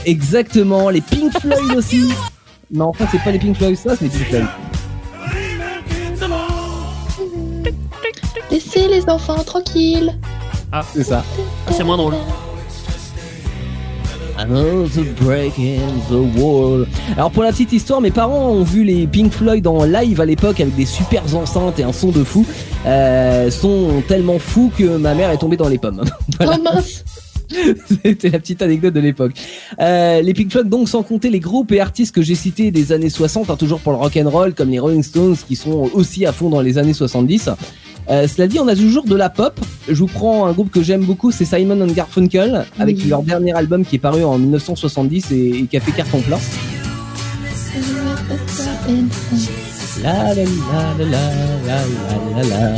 Exactement, 0.06 0.90
les 0.90 1.02
Pink 1.02 1.38
Floyd 1.40 1.76
aussi. 1.76 2.10
Non, 2.72 2.86
en 2.86 2.94
fait, 2.94 3.06
c'est 3.12 3.22
pas 3.22 3.32
les 3.32 3.40
Pink 3.40 3.58
Floyd, 3.58 3.76
ça, 3.76 3.96
c'est 3.98 4.06
les 4.06 4.10
Pink 4.10 4.28
Floyd. 4.28 4.46
Laissez 8.52 8.88
les 8.88 9.04
enfants 9.10 9.44
tranquilles. 9.44 10.14
C'est 10.94 11.04
ça. 11.04 11.24
Ah, 11.68 11.72
c'est 11.76 11.84
moins 11.84 11.98
drôle. 11.98 12.16
Another 14.38 15.04
break 15.22 15.60
in 15.60 16.00
the 16.10 16.38
wall. 16.38 16.88
Alors 17.16 17.32
pour 17.32 17.44
la 17.44 17.52
petite 17.52 17.72
histoire, 17.72 18.02
mes 18.02 18.12
parents 18.12 18.50
ont 18.50 18.64
vu 18.64 18.84
les 18.84 19.06
Pink 19.06 19.32
Floyd 19.32 19.66
en 19.68 19.84
live 19.84 20.20
à 20.20 20.26
l'époque 20.26 20.60
avec 20.60 20.76
des 20.76 20.86
super 20.86 21.24
enceintes 21.36 21.80
et 21.80 21.84
un 21.84 21.94
son 21.94 22.10
de 22.10 22.24
fou. 22.24 22.46
Euh, 22.86 23.52
sont 23.52 24.04
tellement 24.08 24.40
fous 24.40 24.72
que 24.76 24.98
ma 24.98 25.14
mère 25.14 25.30
est 25.30 25.38
tombée 25.38 25.58
dans 25.58 25.70
les 25.70 25.78
pommes. 25.78 26.04
Voilà. 26.40 26.58
Oh 26.58 26.64
mince. 26.64 27.04
C'était 28.04 28.30
la 28.30 28.40
petite 28.40 28.62
anecdote 28.62 28.94
de 28.94 29.00
l'époque. 29.00 29.34
Euh, 29.80 30.22
les 30.22 30.34
Pink 30.34 30.52
Floyd, 30.52 30.68
donc 30.68 30.90
sans 30.90 31.04
compter 31.04 31.30
les 31.30 31.40
groupes 31.40 31.72
et 31.72 31.80
artistes 31.80 32.16
que 32.16 32.22
j'ai 32.22 32.36
cités 32.36 32.72
des 32.72 32.92
années 32.92 33.10
60, 33.10 33.50
hein, 33.50 33.56
toujours 33.56 33.80
pour 33.80 33.92
le 33.92 34.00
rock 34.00 34.18
and 34.18 34.30
roll, 34.30 34.54
comme 34.54 34.70
les 34.70 34.80
Rolling 34.80 35.04
Stones, 35.04 35.38
qui 35.48 35.56
sont 35.56 35.90
aussi 35.94 36.26
à 36.26 36.32
fond 36.32 36.50
dans 36.50 36.62
les 36.62 36.78
années 36.78 36.94
70. 36.94 37.50
Euh, 38.10 38.28
cela 38.28 38.48
dit, 38.48 38.60
on 38.60 38.68
a 38.68 38.76
toujours 38.76 39.06
de 39.06 39.16
la 39.16 39.30
pop. 39.30 39.60
Je 39.88 39.94
vous 39.96 40.08
prends 40.08 40.46
un 40.46 40.52
groupe 40.52 40.72
que 40.72 40.82
j'aime 40.84 41.04
beaucoup, 41.06 41.32
c'est 41.32 41.46
Simon 41.46 41.80
and 41.82 41.94
Garfunkel, 41.94 42.66
avec 42.80 42.98
Oui. 42.98 43.06
leur 43.08 43.24
dernier 43.24 43.54
album 43.54 43.86
qui 43.86 43.96
est 43.96 44.00
paru 44.00 44.24
en 44.24 44.38
1970 44.38 45.32
et, 45.32 45.36
et 45.60 45.66
qui 45.68 45.78
a 45.78 45.80
fait 45.80 45.92
carton 45.92 46.20
plein. 46.22 46.40
La 50.04 50.34
la 50.34 50.44
la 52.44 52.74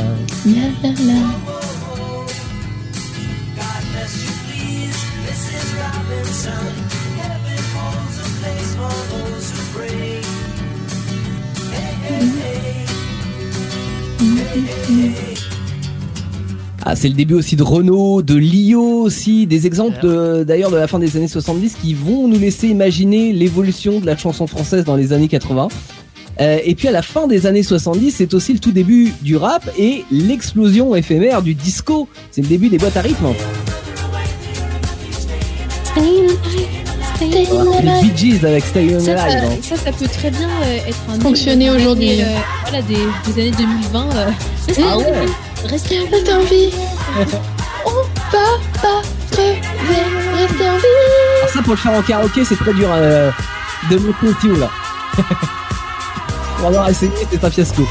Ah, 16.88 16.96
c'est 16.96 17.08
le 17.08 17.16
début 17.16 17.34
aussi 17.34 17.56
de 17.56 17.64
Renault, 17.64 18.22
de 18.22 18.36
Lio 18.36 19.02
aussi, 19.02 19.48
des 19.48 19.66
exemples 19.66 20.00
de- 20.04 20.44
d'ailleurs 20.44 20.70
de 20.70 20.76
la 20.78 20.88
fin 20.88 21.00
des 21.00 21.18
années 21.18 21.28
70 21.28 21.76
qui 21.82 21.96
vont 21.96 22.28
nous 22.28 22.38
laisser 22.38 22.68
imaginer 22.68 23.34
l'évolution 23.34 24.00
de 24.00 24.06
la 24.06 24.16
chanson 24.16 24.46
française 24.46 24.84
dans 24.86 24.96
les 24.96 25.12
années 25.12 25.28
80. 25.28 25.68
Euh, 26.42 26.60
et 26.64 26.76
puis 26.76 26.88
à 26.88 26.92
la 26.92 27.02
fin 27.02 27.26
des 27.28 27.48
années 27.48 27.64
70, 27.64 28.12
c'est 28.12 28.34
aussi 28.36 28.54
le 28.54 28.60
tout 28.60 28.72
début 28.72 29.12
du 29.24 29.36
rap 29.36 29.68
et 29.80 30.04
l'explosion 30.12 30.96
éphémère 30.96 31.42
du 31.42 31.56
disco. 31.56 32.08
C'est 32.30 32.42
le 32.42 32.48
début 32.48 32.70
des 32.70 32.78
boîtes 32.78 32.98
à 32.98 33.02
rythme. 33.02 33.28
Stay 37.16 37.30
Les 37.30 38.02
Bee 38.10 38.12
Gees 38.18 38.46
avec 38.46 38.64
Stay 38.66 38.94
On 38.96 39.00
Ça, 39.00 39.18
ça, 39.18 39.24
Alive. 39.24 39.64
ça, 39.64 39.76
ça 39.78 39.92
peut 39.92 40.06
très 40.08 40.30
bien 40.30 40.50
euh, 40.64 40.88
être 40.90 40.98
un 41.10 41.20
Fonctionner 41.20 41.70
aujourd'hui. 41.72 42.12
années, 42.12 42.24
euh, 42.26 42.38
voilà, 42.64 42.82
des, 42.84 43.32
des 43.34 43.42
années 43.42 43.52
2020. 43.58 44.10
euh, 44.16 44.26
restez 44.68 44.84
Ah 44.86 44.98
ouais. 44.98 45.06
Restez 45.70 46.00
en 46.00 46.06
vie. 46.06 46.32
En 46.32 46.44
vie. 46.44 46.70
On 47.86 47.90
va 48.32 48.82
pas 48.82 49.02
crever. 49.32 49.60
Restez 50.38 50.70
en 50.70 50.78
vie. 50.78 50.86
Alors 51.38 51.50
ça 51.50 51.62
pour 51.62 51.72
le 51.72 51.78
faire 51.78 51.94
en 51.94 52.02
karaoké, 52.02 52.46
c'est 52.46 52.56
très 52.56 52.74
dur 52.74 52.90
euh, 52.92 53.32
de 53.90 53.98
monter 53.98 54.50
au 54.50 54.56
là. 54.58 54.70
pour 56.58 56.68
avoir 56.68 56.90
essayé, 56.90 57.12
c'est 57.32 57.44
un 57.44 57.50
fiasco. 57.50 57.84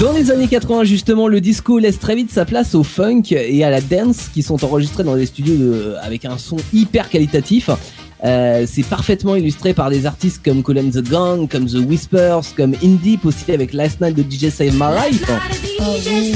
Dans 0.00 0.12
les 0.12 0.30
années 0.30 0.48
80, 0.48 0.84
justement, 0.84 1.28
le 1.28 1.40
disco 1.40 1.78
laisse 1.78 1.98
très 1.98 2.14
vite 2.14 2.32
sa 2.32 2.44
place 2.44 2.74
au 2.74 2.82
funk 2.82 3.22
et 3.30 3.64
à 3.64 3.70
la 3.70 3.80
dance 3.80 4.28
qui 4.32 4.42
sont 4.42 4.64
enregistrés 4.64 5.04
dans 5.04 5.16
des 5.16 5.26
studios 5.26 5.94
avec 6.02 6.24
un 6.24 6.38
son 6.38 6.56
hyper 6.72 7.08
qualitatif. 7.08 7.70
Euh, 8.24 8.66
c'est 8.70 8.82
parfaitement 8.82 9.34
illustré 9.34 9.72
par 9.72 9.90
des 9.90 10.06
artistes 10.06 10.42
comme 10.44 10.62
Colin 10.62 10.90
the 10.90 11.02
Gang, 11.02 11.48
comme 11.48 11.66
The 11.66 11.76
Whispers, 11.76 12.54
comme 12.56 12.74
Indeep 12.82 13.24
aussi 13.24 13.52
avec 13.52 13.72
Last 13.72 14.00
Night 14.00 14.14
de 14.14 14.22
DJ 14.22 14.50
Save 14.50 14.74
My 14.74 14.94
Life. 14.94 15.30
Oh 15.80 15.84
oui. 16.06 16.34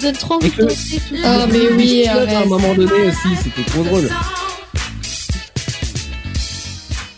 Donne 0.00 0.14
trop 0.14 0.34
envie 0.34 0.50
de 0.50 0.62
danser. 0.62 1.00
Ah, 1.24 1.46
mais 1.50 1.70
oui, 1.76 2.06
à 2.06 2.42
un 2.42 2.46
moment 2.46 2.74
donné 2.74 3.08
aussi, 3.08 3.36
c'était 3.42 3.68
trop 3.70 3.82
drôle. 3.82 4.08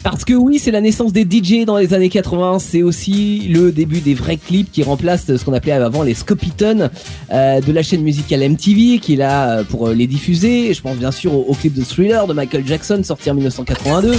Parce 0.02 0.24
que 0.24 0.32
oui, 0.32 0.58
c'est 0.58 0.70
la 0.70 0.80
naissance 0.80 1.12
des 1.12 1.22
DJ 1.22 1.64
dans 1.64 1.76
les 1.76 1.92
années 1.92 2.08
80, 2.08 2.58
c'est 2.60 2.82
aussi 2.82 3.48
le 3.48 3.72
début 3.72 4.00
des 4.00 4.14
vrais 4.14 4.36
clips 4.36 4.70
qui 4.70 4.82
remplacent 4.82 5.36
ce 5.36 5.44
qu'on 5.44 5.52
appelait 5.52 5.72
avant 5.72 6.02
les 6.02 6.14
Scopitons 6.14 6.88
euh, 7.32 7.60
de 7.60 7.72
la 7.72 7.82
chaîne 7.82 8.02
musicale 8.02 8.48
MTV 8.48 8.98
qui 9.00 9.14
est 9.14 9.16
là 9.16 9.58
euh, 9.58 9.64
pour 9.64 9.88
euh, 9.88 9.94
les 9.94 10.06
diffuser. 10.06 10.72
Je 10.72 10.80
pense 10.80 10.96
bien 10.96 11.10
sûr 11.10 11.34
au, 11.34 11.44
au 11.48 11.54
clip 11.54 11.74
de 11.74 11.82
Thriller 11.82 12.26
de 12.26 12.32
Michael 12.32 12.66
Jackson 12.66 13.00
sorti 13.02 13.30
en 13.30 13.34
1982. 13.34 14.14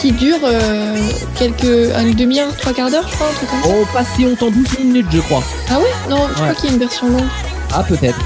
Qui 0.00 0.12
dure 0.12 0.38
euh, 0.44 0.94
quelques. 1.38 1.64
une 1.64 2.14
demi-heure, 2.14 2.54
trois 2.58 2.72
quarts 2.74 2.90
d'heure, 2.90 3.08
je 3.10 3.14
crois, 3.14 3.28
un 3.28 3.32
truc 3.32 3.48
comme 3.48 3.62
ça. 3.62 3.68
Oh, 3.80 3.84
pas 3.92 4.04
si 4.04 4.24
longtemps, 4.24 4.50
12 4.50 4.78
minutes 4.84 5.06
je 5.10 5.20
crois. 5.20 5.42
Ah 5.70 5.78
ouais? 5.80 5.86
Non, 6.10 6.28
je 6.28 6.34
crois 6.34 6.54
qu'il 6.54 6.66
y 6.66 6.68
a 6.68 6.74
une 6.74 6.78
version 6.80 7.08
longue. 7.08 7.24
Ah 7.72 7.82
peut-être. 7.82 8.18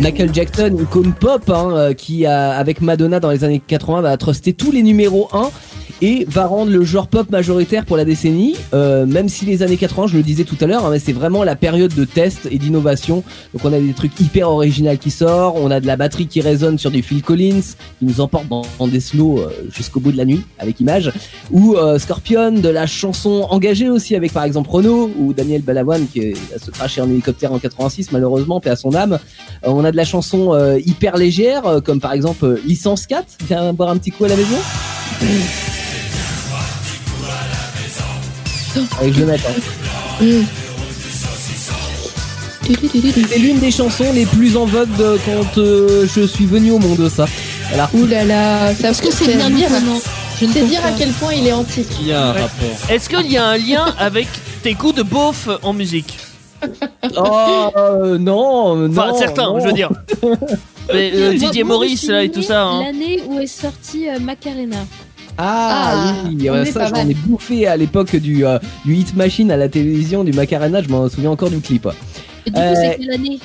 Michael 0.00 0.34
Jackson, 0.34 0.76
icône 0.80 1.12
pop, 1.12 1.48
hein, 1.48 1.70
euh, 1.72 1.94
qui 1.94 2.26
a, 2.26 2.52
avec 2.52 2.80
Madonna 2.80 3.20
dans 3.20 3.30
les 3.30 3.44
années 3.44 3.62
80 3.64 4.00
va 4.00 4.16
truster 4.16 4.52
tous 4.52 4.72
les 4.72 4.82
numéros 4.82 5.28
1 5.32 5.50
et 6.02 6.26
va 6.28 6.46
rendre 6.46 6.72
le 6.72 6.84
genre 6.84 7.06
pop 7.06 7.30
majoritaire 7.30 7.84
pour 7.86 7.96
la 7.96 8.04
décennie. 8.04 8.56
Euh, 8.74 9.06
même 9.06 9.28
si 9.28 9.44
les 9.46 9.62
années 9.62 9.76
80, 9.76 10.08
je 10.08 10.16
le 10.16 10.22
disais 10.24 10.42
tout 10.42 10.56
à 10.60 10.66
l'heure, 10.66 10.84
hein, 10.84 10.96
c'est 11.02 11.12
vraiment 11.12 11.44
la 11.44 11.54
période 11.54 11.94
de 11.94 12.04
test 12.04 12.48
et 12.50 12.58
d'innovation. 12.58 13.22
Donc 13.54 13.64
on 13.64 13.72
a 13.72 13.78
des 13.78 13.92
trucs 13.92 14.18
hyper 14.20 14.50
originaux 14.50 14.96
qui 15.00 15.12
sortent, 15.12 15.56
on 15.60 15.70
a 15.70 15.78
de 15.78 15.86
la 15.86 15.96
batterie 15.96 16.26
qui 16.26 16.40
résonne 16.40 16.76
sur 16.76 16.90
du 16.90 17.02
Phil 17.02 17.22
Collins, 17.22 17.60
qui 18.00 18.04
nous 18.04 18.20
emporte 18.20 18.48
dans, 18.48 18.64
des 18.88 18.98
slows 18.98 19.38
euh, 19.38 19.50
jusqu'au 19.72 20.00
bout 20.00 20.10
de 20.10 20.16
la 20.16 20.24
nuit 20.24 20.42
avec 20.58 20.80
image, 20.80 21.12
ou 21.52 21.76
euh, 21.76 22.00
Scorpion, 22.00 22.50
de 22.50 22.68
la 22.68 22.86
chanson 22.86 23.46
engagée 23.48 23.88
aussi 23.88 24.16
avec 24.16 24.32
par 24.32 24.42
exemple 24.42 24.70
Renault 24.70 25.08
ou 25.16 25.32
Daniel 25.32 25.62
Balavoine 25.62 26.06
qui 26.12 26.18
est- 26.18 26.58
se 26.58 26.72
craché 26.72 27.00
en 27.00 27.08
hélicoptère 27.08 27.52
en 27.52 27.60
86 27.60 28.10
malheureusement, 28.10 28.58
paix 28.58 28.70
à 28.70 28.76
son 28.76 28.92
âme. 28.96 29.20
On 29.62 29.84
a 29.84 29.92
de 29.92 29.96
la 29.96 30.04
chanson 30.04 30.52
hyper 30.84 31.16
légère 31.16 31.80
comme 31.84 32.00
par 32.00 32.12
exemple 32.12 32.58
Licence 32.66 33.06
4, 33.06 33.24
viens 33.46 33.72
boire 33.72 33.90
un 33.90 33.98
petit 33.98 34.10
coup 34.10 34.24
à 34.24 34.28
la 34.28 34.36
maison. 34.36 34.56
Avec 39.00 39.14
Jonathan. 39.14 39.48
Mm. 40.20 40.42
C'est 42.64 43.38
l'une 43.38 43.58
des 43.58 43.70
chansons 43.70 44.12
les 44.14 44.24
plus 44.24 44.56
en 44.56 44.66
vogue 44.66 44.94
de 44.96 45.18
quand 45.26 45.58
euh, 45.58 46.06
je 46.14 46.22
suis 46.26 46.46
venu 46.46 46.70
au 46.70 46.78
monde, 46.78 47.08
ça. 47.08 47.26
Voilà. 47.68 47.90
Ouh 47.94 48.06
là 48.06 48.24
là, 48.24 48.74
ça 48.74 48.90
Est-ce 48.90 49.02
que 49.02 49.12
c'est 49.12 49.34
bien 49.36 49.50
dire, 49.50 49.68
maintenant 49.70 49.98
Je 50.40 50.46
ne 50.46 50.52
c'est 50.52 50.60
pense 50.60 50.68
dire 50.70 50.84
à 50.86 50.92
quel 50.96 51.10
point 51.12 51.32
il 51.34 51.46
est 51.46 51.52
antique. 51.52 51.88
Il 52.00 52.08
y 52.08 52.12
a 52.12 52.22
un 52.28 52.34
Ouais. 52.34 52.40
rapport. 52.42 52.90
Est-ce 52.90 53.08
qu'il 53.08 53.32
y 53.32 53.36
a 53.36 53.46
un 53.46 53.56
lien 53.58 53.86
avec 53.98 54.28
tes 54.62 54.74
goûts 54.74 54.92
de 54.92 55.02
beauf 55.02 55.48
en 55.62 55.72
musique 55.72 56.18
Oh 57.16 57.70
euh, 57.76 58.18
non, 58.18 58.76
non. 58.76 58.90
Enfin, 58.90 59.14
certains, 59.18 59.46
non. 59.48 59.60
je 59.60 59.66
veux 59.66 59.72
dire. 59.72 59.90
Mais 60.92 61.10
euh, 61.14 61.34
Didier 61.34 61.64
Maurice 61.64 62.08
là 62.08 62.22
et 62.22 62.30
tout 62.30 62.42
ça. 62.42 62.62
Hein. 62.64 62.82
L'année 62.84 63.22
où 63.26 63.38
est 63.40 63.46
sortie 63.46 64.08
euh, 64.08 64.18
Macarena. 64.20 64.76
Ah, 65.38 65.92
Ah, 65.94 66.14
oui, 66.28 66.48
on 66.50 66.52
ouais, 66.54 66.68
est 66.68 66.72
ça 66.72 66.86
j'en 66.88 67.08
ai 67.08 67.14
bouffé 67.14 67.66
à 67.66 67.76
l'époque 67.76 68.14
du, 68.16 68.44
euh, 68.44 68.58
du 68.84 68.94
Hit 68.94 69.14
Machine 69.16 69.50
à 69.50 69.56
la 69.56 69.68
télévision, 69.68 70.24
du 70.24 70.32
Macarena, 70.32 70.82
je 70.82 70.88
m'en 70.88 71.08
souviens 71.08 71.30
encore 71.30 71.50
du 71.50 71.60
clip. 71.60 71.88
Et 72.46 72.50
du 72.50 72.54
coup, 72.54 72.60
Euh, 72.60 72.74
c'est 72.74 72.96
quelle 72.98 73.10
année? 73.12 73.38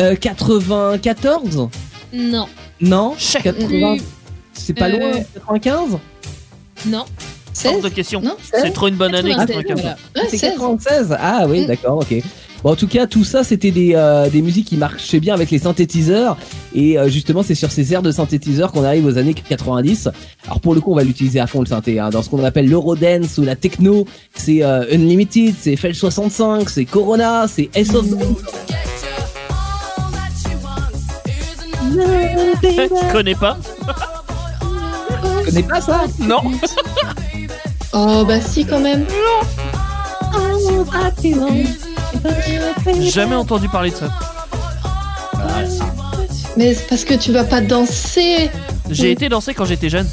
Euh, 0.00 0.14
94 0.16 1.68
Non. 2.12 2.46
Non 2.80 3.14
Chef. 3.18 3.42
80 3.42 3.96
C'est 4.54 4.74
pas 4.74 4.86
Euh, 4.88 4.98
loin 4.98 5.12
95 5.34 5.98
Non. 6.86 6.98
Hors 6.98 7.06
16 7.52 7.82
de 7.82 7.88
question. 7.90 8.22
Non, 8.22 8.36
C'est 8.50 8.72
trop 8.72 8.88
une 8.88 8.94
bonne 8.96 9.14
année. 9.14 9.30
96, 9.30 9.56
95. 9.56 9.80
voilà. 9.82 9.96
Ouais, 10.16 10.22
C'est 10.30 10.38
16. 10.38 10.50
96 10.54 11.16
Ah 11.20 11.44
oui, 11.48 11.62
Mm. 11.64 11.66
d'accord, 11.66 11.98
ok. 11.98 12.14
Bon, 12.62 12.70
en 12.70 12.76
tout 12.76 12.86
cas, 12.86 13.06
tout 13.06 13.24
ça, 13.24 13.42
c'était 13.42 13.72
des, 13.72 13.94
euh, 13.94 14.30
des 14.30 14.40
musiques 14.40 14.68
qui 14.68 14.76
marchaient 14.76 15.18
bien 15.18 15.34
avec 15.34 15.50
les 15.50 15.58
synthétiseurs. 15.58 16.36
Et 16.74 16.96
euh, 16.96 17.08
justement, 17.08 17.42
c'est 17.42 17.56
sur 17.56 17.72
ces 17.72 17.92
airs 17.92 18.02
de 18.02 18.12
synthétiseurs 18.12 18.70
qu'on 18.70 18.84
arrive 18.84 19.04
aux 19.04 19.18
années 19.18 19.34
90. 19.34 20.08
Alors 20.46 20.60
pour 20.60 20.74
le 20.74 20.80
coup, 20.80 20.92
on 20.92 20.96
va 20.96 21.02
l'utiliser 21.02 21.40
à 21.40 21.46
fond 21.48 21.60
le 21.60 21.66
synthé. 21.66 21.98
Hein. 21.98 22.10
Dans 22.10 22.22
ce 22.22 22.30
qu'on 22.30 22.42
appelle 22.44 22.68
l'Eurodance 22.68 23.38
ou 23.38 23.42
la 23.42 23.56
techno, 23.56 24.06
c'est 24.34 24.62
euh, 24.62 24.84
Unlimited, 24.92 25.54
c'est 25.58 25.76
FL 25.76 25.94
65, 25.94 26.70
c'est 26.70 26.84
Corona, 26.84 27.46
c'est 27.48 27.68
S 27.74 27.94
of 27.94 28.06
Je 31.94 33.12
connais 33.12 33.34
pas? 33.34 33.58
Tu 35.40 35.44
connais 35.46 35.62
pas 35.62 35.80
ça? 35.80 36.04
Non. 36.20 36.40
Oh 37.92 38.24
bah 38.26 38.40
si 38.40 38.64
quand 38.64 38.80
même. 38.80 39.04
Jamais 43.00 43.34
entendu 43.34 43.68
parler 43.68 43.90
de 43.90 43.96
ça. 43.96 44.10
Mais 46.56 46.74
c'est 46.74 46.86
parce 46.86 47.04
que 47.04 47.14
tu 47.14 47.32
vas 47.32 47.44
pas 47.44 47.60
danser. 47.60 48.50
J'ai 48.90 49.10
été 49.10 49.28
danser 49.28 49.54
quand 49.54 49.64
j'étais 49.64 49.88
jeune. 49.88 50.06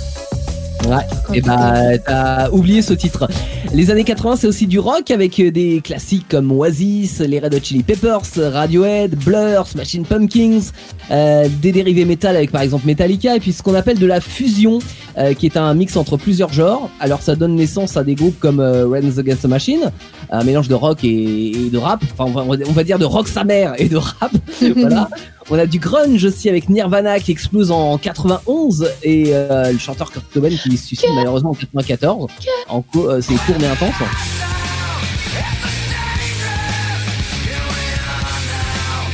Ouais, 0.87 0.95
et 1.33 1.41
bah 1.41 1.97
t'as 1.97 2.49
oublié 2.51 2.81
ce 2.81 2.93
titre. 2.93 3.27
Les 3.73 3.91
années 3.91 4.05
80 4.05 4.37
c'est 4.37 4.47
aussi 4.47 4.65
du 4.65 4.79
rock 4.79 5.11
avec 5.11 5.37
euh, 5.39 5.51
des 5.51 5.81
classiques 5.83 6.27
comme 6.29 6.51
Oasis, 6.51 7.19
les 7.19 7.39
Red 7.39 7.53
Hot 7.53 7.59
Chili 7.61 7.83
Peppers, 7.83 8.21
Radiohead, 8.37 9.15
Blur, 9.15 9.67
Smashing 9.67 10.05
Pumpkins, 10.05 10.71
euh, 11.11 11.47
des 11.61 11.73
dérivés 11.73 12.05
métal 12.05 12.37
avec 12.37 12.51
par 12.51 12.61
exemple 12.61 12.87
Metallica 12.87 13.35
et 13.35 13.39
puis 13.41 13.51
ce 13.51 13.61
qu'on 13.61 13.75
appelle 13.75 13.99
de 13.99 14.05
la 14.05 14.21
fusion 14.21 14.79
euh, 15.19 15.33
qui 15.33 15.45
est 15.45 15.57
un 15.57 15.73
mix 15.73 15.95
entre 15.97 16.17
plusieurs 16.17 16.51
genres. 16.53 16.89
Alors 16.99 17.21
ça 17.21 17.35
donne 17.35 17.55
naissance 17.55 17.97
à 17.97 18.03
des 18.03 18.15
groupes 18.15 18.39
comme 18.39 18.59
euh, 18.59 18.91
Against 18.93 19.41
the 19.43 19.47
Machine, 19.47 19.91
un 20.31 20.43
mélange 20.43 20.67
de 20.67 20.75
rock 20.75 21.03
et, 21.03 21.51
et 21.51 21.69
de 21.69 21.77
rap, 21.77 22.01
enfin 22.17 22.31
on 22.35 22.45
va, 22.45 22.55
on 22.67 22.71
va 22.71 22.83
dire 22.83 22.99
de 22.99 23.05
rock 23.05 23.27
sa 23.27 23.43
mère 23.43 23.73
et 23.77 23.89
de 23.89 23.97
rap. 23.97 24.31
voilà. 24.75 25.09
On 25.51 25.57
a 25.57 25.65
du 25.65 25.79
grunge 25.79 26.23
aussi 26.25 26.47
avec 26.47 26.69
Nirvana 26.69 27.19
qui 27.19 27.31
explose 27.31 27.71
en 27.71 27.97
91 27.97 28.87
et 29.01 29.31
euh, 29.33 29.71
le 29.71 29.79
chanteur 29.79 30.11
Kurt 30.11 30.25
Cobain 30.31 30.49
qui 30.49 30.77
se 30.77 30.85
suicide 30.85 31.09
malheureusement 31.15 31.51
en 31.51 31.55
94. 31.55 32.27
En 32.69 32.81
co- 32.83 33.09
euh, 33.09 33.19
c'est 33.21 33.33
court 33.33 33.55
mais 33.59 33.67
intense. 33.67 33.95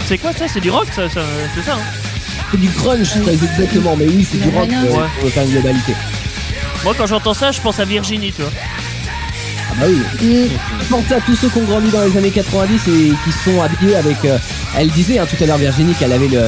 C'est 0.08 0.18
quoi 0.20 0.34
ça? 0.34 0.48
C'est 0.48 0.60
du 0.60 0.70
rock 0.70 0.88
ça, 0.96 1.10
ça- 1.10 1.22
C'est 1.56 1.62
ça 1.64 1.74
hein? 1.76 2.05
C'est 2.56 2.62
du 2.62 2.70
grunge 2.70 3.10
très 3.22 3.34
exactement, 3.34 3.96
mais 3.98 4.06
oui 4.08 4.26
c'est 4.30 4.38
du 4.38 4.48
rock 4.50 4.70
euh, 4.72 5.06
pour 5.20 5.30
faire 5.30 5.44
une 5.44 5.52
globalité. 5.52 5.94
Moi 6.86 6.94
quand 6.98 7.06
j'entends 7.06 7.34
ça, 7.34 7.52
je 7.52 7.60
pense 7.60 7.80
à 7.80 7.86
Virginie, 7.86 8.32
tu 8.32 8.42
vois. 8.44 8.52
Ah 9.72 9.74
bah 9.82 9.86
oui. 9.90 10.26
Mm. 10.26 10.48
Pensez 10.90 11.14
à 11.16 11.20
tous 11.22 11.36
ceux 11.36 11.50
qui 11.50 11.58
ont 11.58 11.64
grandi 11.66 11.90
dans 11.92 12.02
les 12.06 12.16
années 12.18 12.32
90 12.32 12.74
et 12.88 13.12
qui 13.26 13.32
sont 13.44 13.62
habillés 13.62 13.98
avec. 13.98 14.24
euh, 14.24 14.38
elle 14.78 14.90
disait 14.92 15.20
hein, 15.20 15.26
tout 15.30 15.42
à 15.44 15.48
l'heure 15.48 15.58
Virginie 15.58 15.94
qu'elle 15.96 16.14
avait 16.14 16.30
le, 16.30 16.42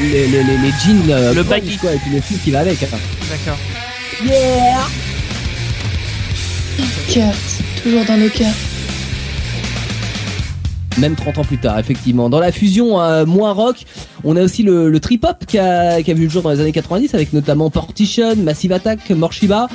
les, 0.00 0.28
les, 0.28 0.44
les, 0.44 0.58
les 0.58 0.70
jeans 0.84 1.02
euh, 1.10 1.34
Le 1.34 1.42
grunge, 1.42 1.60
baggy. 1.60 1.76
quoi, 1.78 1.92
et 1.92 1.98
puis 1.98 2.10
le 2.14 2.20
fil 2.20 2.38
qui 2.38 2.52
va 2.52 2.60
avec. 2.60 2.80
hein. 2.84 2.86
D'accord. 3.28 3.58
Yeah 4.24 4.86
Kurt, 7.08 7.34
toujours 7.82 8.04
dans 8.04 8.16
nos 8.16 8.28
cœurs. 8.28 8.54
Même 10.98 11.14
30 11.14 11.38
ans 11.38 11.44
plus 11.44 11.58
tard, 11.58 11.78
effectivement. 11.78 12.30
Dans 12.30 12.40
la 12.40 12.52
fusion 12.52 13.00
euh, 13.02 13.26
moins 13.26 13.52
rock, 13.52 13.76
on 14.26 14.34
a 14.36 14.42
aussi 14.42 14.64
le, 14.64 14.90
le 14.90 15.00
trip-hop 15.00 15.46
qui 15.46 15.56
a, 15.56 16.00
vu 16.00 16.24
le 16.24 16.28
jour 16.28 16.42
dans 16.42 16.50
les 16.50 16.60
années 16.60 16.72
90 16.72 17.14
avec 17.14 17.32
notamment 17.32 17.70
Partition, 17.70 18.34
Massive 18.34 18.72
Attack, 18.72 19.08
Morshiba. 19.10 19.68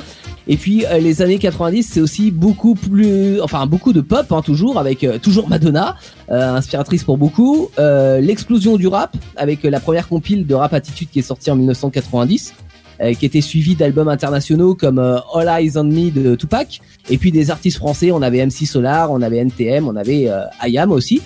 Et 0.46 0.58
puis 0.58 0.84
euh, 0.84 0.98
les 0.98 1.22
années 1.22 1.38
90, 1.38 1.82
c'est 1.82 2.00
aussi 2.00 2.30
beaucoup 2.30 2.74
plus, 2.74 3.40
enfin 3.40 3.64
beaucoup 3.66 3.94
de 3.94 4.02
pop 4.02 4.30
hein, 4.30 4.42
toujours 4.42 4.78
avec 4.78 5.04
euh, 5.04 5.18
toujours 5.18 5.48
Madonna, 5.48 5.96
euh, 6.30 6.54
inspiratrice 6.54 7.02
pour 7.02 7.16
beaucoup. 7.16 7.70
L'explosion 7.78 8.76
du 8.76 8.88
rap 8.88 9.16
avec 9.36 9.62
la 9.64 9.80
première 9.80 10.06
compile 10.06 10.46
de 10.46 10.54
Rap 10.54 10.74
Attitude 10.74 11.08
qui 11.10 11.20
est 11.20 11.22
sortie 11.22 11.50
en 11.50 11.56
1990. 11.56 12.52
euh, 13.00 13.14
qui 13.14 13.24
était 13.24 13.40
suivi 13.40 13.74
d'albums 13.74 14.08
internationaux 14.08 14.74
comme 14.74 14.98
All 14.98 15.48
Eyes 15.48 15.78
on 15.78 15.84
Me 15.84 16.10
de 16.10 16.34
Tupac, 16.34 16.80
et 17.08 17.16
puis 17.16 17.32
des 17.32 17.50
artistes 17.50 17.78
français, 17.78 18.12
on 18.12 18.20
avait 18.20 18.44
MC 18.44 18.66
Solar, 18.66 19.10
on 19.10 19.22
avait 19.22 19.38
NTM, 19.38 19.88
on 19.88 19.96
avait 19.96 20.28
IAM 20.62 20.92
aussi. 20.92 21.22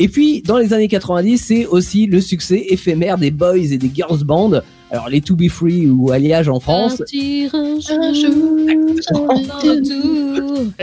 Et 0.00 0.08
puis, 0.08 0.42
dans 0.42 0.58
les 0.58 0.72
années 0.72 0.88
90, 0.88 1.38
c'est 1.38 1.66
aussi 1.66 2.06
le 2.06 2.20
succès 2.20 2.66
éphémère 2.68 3.18
des 3.18 3.30
boys 3.30 3.56
et 3.56 3.78
des 3.78 3.90
girls 3.92 4.24
bands. 4.24 4.50
Alors, 4.90 5.08
les 5.08 5.20
To 5.20 5.36
Be 5.36 5.48
Free 5.48 5.86
ou 5.86 6.10
Alliage 6.12 6.48
en 6.48 6.60
France. 6.60 7.02
Et 7.12 7.48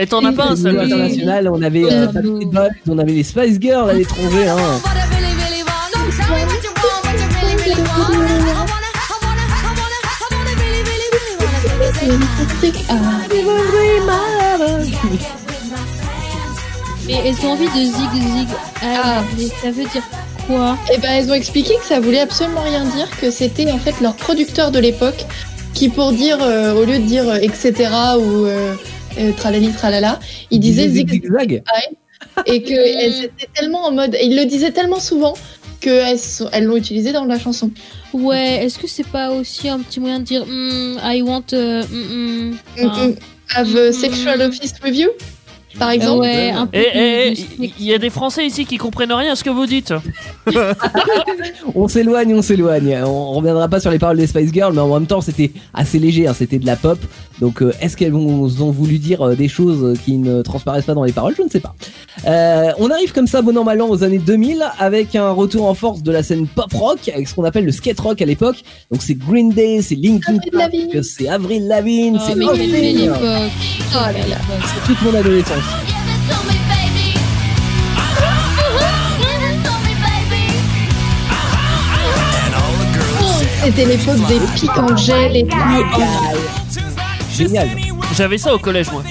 t'en 0.06 0.24
as 0.24 0.32
pas 0.32 0.48
un 0.48 0.52
Au 0.52 0.56
seul 0.56 0.72
niveau 0.72 0.84
international, 0.84 1.50
on 1.52 1.62
avait 1.62 1.90
euh, 1.90 2.06
Boys, 2.52 2.68
on 2.88 2.98
avait 2.98 3.12
les 3.12 3.24
Spice 3.24 3.58
Girls 3.60 3.90
à 3.90 3.94
l'étranger. 3.94 4.48
Hein. 4.48 4.80
Et 17.08 17.14
elles 17.14 17.36
ont 17.46 17.52
envie 17.52 17.66
de 17.66 17.84
zig 17.84 18.12
zig. 18.12 18.48
Ah, 18.82 19.02
Ah. 19.04 19.24
mais 19.38 19.44
ça 19.62 19.70
veut 19.70 19.84
dire 19.84 20.02
quoi? 20.46 20.76
Et 20.92 20.98
ben 20.98 21.10
elles 21.12 21.30
ont 21.30 21.34
expliqué 21.34 21.74
que 21.80 21.84
ça 21.86 22.00
voulait 22.00 22.20
absolument 22.20 22.62
rien 22.62 22.84
dire, 22.84 23.08
que 23.20 23.30
c'était 23.30 23.70
en 23.70 23.78
fait 23.78 24.00
leur 24.00 24.14
producteur 24.16 24.70
de 24.72 24.78
l'époque 24.80 25.24
qui 25.74 25.88
pour 25.88 26.12
dire, 26.12 26.38
euh, 26.42 26.74
au 26.74 26.84
lieu 26.84 26.98
de 26.98 27.04
dire 27.04 27.28
euh, 27.28 27.36
etc. 27.36 27.72
ou 28.18 28.46
euh, 28.46 28.74
euh, 29.18 29.32
tralali 29.36 29.70
tralala, 29.72 30.18
il 30.50 30.58
disait 30.60 30.88
zig 30.88 31.08
zig 31.10 31.22
zigzag. 31.24 31.62
et 32.46 32.62
que 32.62 32.74
elles 33.04 33.24
étaient 33.24 33.48
tellement 33.54 33.84
en 33.84 33.92
mode, 33.92 34.16
il 34.22 34.36
le 34.36 34.44
disait 34.46 34.72
tellement 34.72 35.00
souvent 35.00 35.34
que 35.80 35.90
elles 35.90 36.18
sont- 36.18 36.48
elles 36.52 36.64
l'ont 36.64 36.76
utilisé 36.76 37.12
dans 37.12 37.24
la 37.24 37.38
chanson. 37.38 37.70
Ouais, 38.12 38.64
est-ce 38.64 38.78
que 38.78 38.88
c'est 38.88 39.06
pas 39.06 39.30
aussi 39.30 39.68
un 39.68 39.78
petit 39.80 40.00
moyen 40.00 40.18
de 40.20 40.24
dire 40.24 40.44
hmm, 40.46 40.98
I 41.04 41.22
want. 41.22 41.44
hmm, 41.52 41.82
hmm, 41.82 42.50
Mm, 42.82 42.86
enfin, 42.86 43.06
mm. 43.08 43.14
Have 43.54 43.76
a 43.76 43.92
sexual 43.92 44.42
office 44.42 44.74
review, 44.82 45.08
par 45.78 45.90
exemple. 45.90 46.22
Ouais, 46.22 46.50
un 46.50 46.66
peu. 46.66 46.78
Eh, 46.78 46.90
eh, 46.94 47.32
eh, 47.32 47.72
il 47.78 47.84
y 47.84 47.94
a 47.94 47.98
des 47.98 48.10
Français 48.10 48.46
ici 48.46 48.64
qui 48.64 48.76
comprennent 48.78 49.12
rien 49.12 49.32
à 49.32 49.36
ce 49.36 49.44
que 49.44 49.50
vous 49.50 49.66
dites. 49.66 49.92
On 51.74 51.88
s'éloigne, 51.88 52.34
on 52.34 52.42
s'éloigne. 52.42 52.96
On 53.04 53.32
reviendra 53.32 53.68
pas 53.68 53.80
sur 53.80 53.90
les 53.90 53.98
paroles 53.98 54.16
des 54.16 54.26
Spice 54.26 54.52
Girls, 54.52 54.72
mais 54.74 54.80
en 54.80 54.92
même 54.94 55.06
temps, 55.06 55.20
c'était 55.20 55.52
assez 55.74 55.98
léger, 55.98 56.26
hein, 56.26 56.34
c'était 56.34 56.58
de 56.58 56.66
la 56.66 56.76
pop. 56.76 56.98
Donc, 57.40 57.62
euh, 57.62 57.72
est-ce 57.80 57.96
qu'elles 57.96 58.14
ont, 58.14 58.44
ont 58.44 58.70
voulu 58.70 58.98
dire 58.98 59.20
euh, 59.22 59.34
des 59.34 59.48
choses 59.48 59.98
qui 60.04 60.16
ne 60.16 60.42
transparaissent 60.42 60.86
pas 60.86 60.94
dans 60.94 61.04
les 61.04 61.12
paroles? 61.12 61.34
Je 61.36 61.42
ne 61.42 61.48
sais 61.48 61.60
pas. 61.60 61.74
Euh, 62.26 62.70
on 62.78 62.90
arrive 62.90 63.12
comme 63.12 63.26
ça, 63.26 63.42
bon 63.42 63.56
an, 63.58 63.64
mal 63.64 63.80
an, 63.82 63.88
aux 63.88 64.02
années 64.04 64.18
2000, 64.18 64.64
avec 64.78 65.14
un 65.14 65.30
retour 65.30 65.66
en 65.66 65.74
force 65.74 66.02
de 66.02 66.12
la 66.12 66.22
scène 66.22 66.46
pop 66.46 66.72
rock, 66.72 67.08
avec 67.12 67.28
ce 67.28 67.34
qu'on 67.34 67.44
appelle 67.44 67.64
le 67.64 67.72
skate 67.72 68.00
rock 68.00 68.22
à 68.22 68.24
l'époque. 68.26 68.56
Donc, 68.90 69.02
c'est 69.02 69.14
Green 69.14 69.50
Day, 69.50 69.82
c'est 69.82 69.96
Linkin 69.96 70.36
Avril 70.36 70.50
Park, 70.52 70.62
Lavigne. 70.72 71.02
c'est 71.02 71.28
Avril 71.28 71.68
Lavigne, 71.68 72.16
Oh, 72.18 72.26
c'est. 72.26 72.34
Oh 72.34 73.98
là 73.98 74.12
là. 74.12 74.36
C'est 74.64 74.86
toute 74.94 75.02
mon 75.02 75.18
adolescence. 75.18 75.62
C'était 83.64 83.84
l'époque 83.84 84.26
des 84.28 84.40
pics 84.54 84.78
en 84.78 84.96
gel 84.96 85.36
et 85.36 85.44
tout. 85.46 85.56
Génial. 87.36 87.68
J'avais 88.16 88.38
ça 88.38 88.54
au 88.54 88.58
collège, 88.58 88.90
moi. 88.90 89.02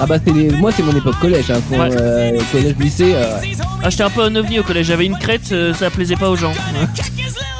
Ah 0.00 0.06
bah, 0.06 0.16
c'est 0.24 0.32
les- 0.32 0.50
moi, 0.50 0.70
c'est 0.72 0.82
mon 0.82 0.96
époque 0.96 1.18
collège, 1.20 1.50
hein, 1.50 1.60
pour, 1.68 1.78
Ouais. 1.78 1.88
euh, 1.92 2.38
collège, 2.52 2.74
lycée. 2.78 3.12
euh, 3.14 3.36
Ah, 3.82 3.90
j'étais 3.90 4.02
un 4.02 4.10
peu 4.10 4.22
un 4.22 4.34
ovni 4.36 4.58
au 4.58 4.62
collège. 4.62 4.86
J'avais 4.86 5.06
une 5.06 5.18
crête, 5.18 5.52
euh, 5.52 5.72
ça 5.74 5.90
plaisait 5.90 6.16
pas 6.16 6.30
aux 6.30 6.36
gens. 6.36 6.52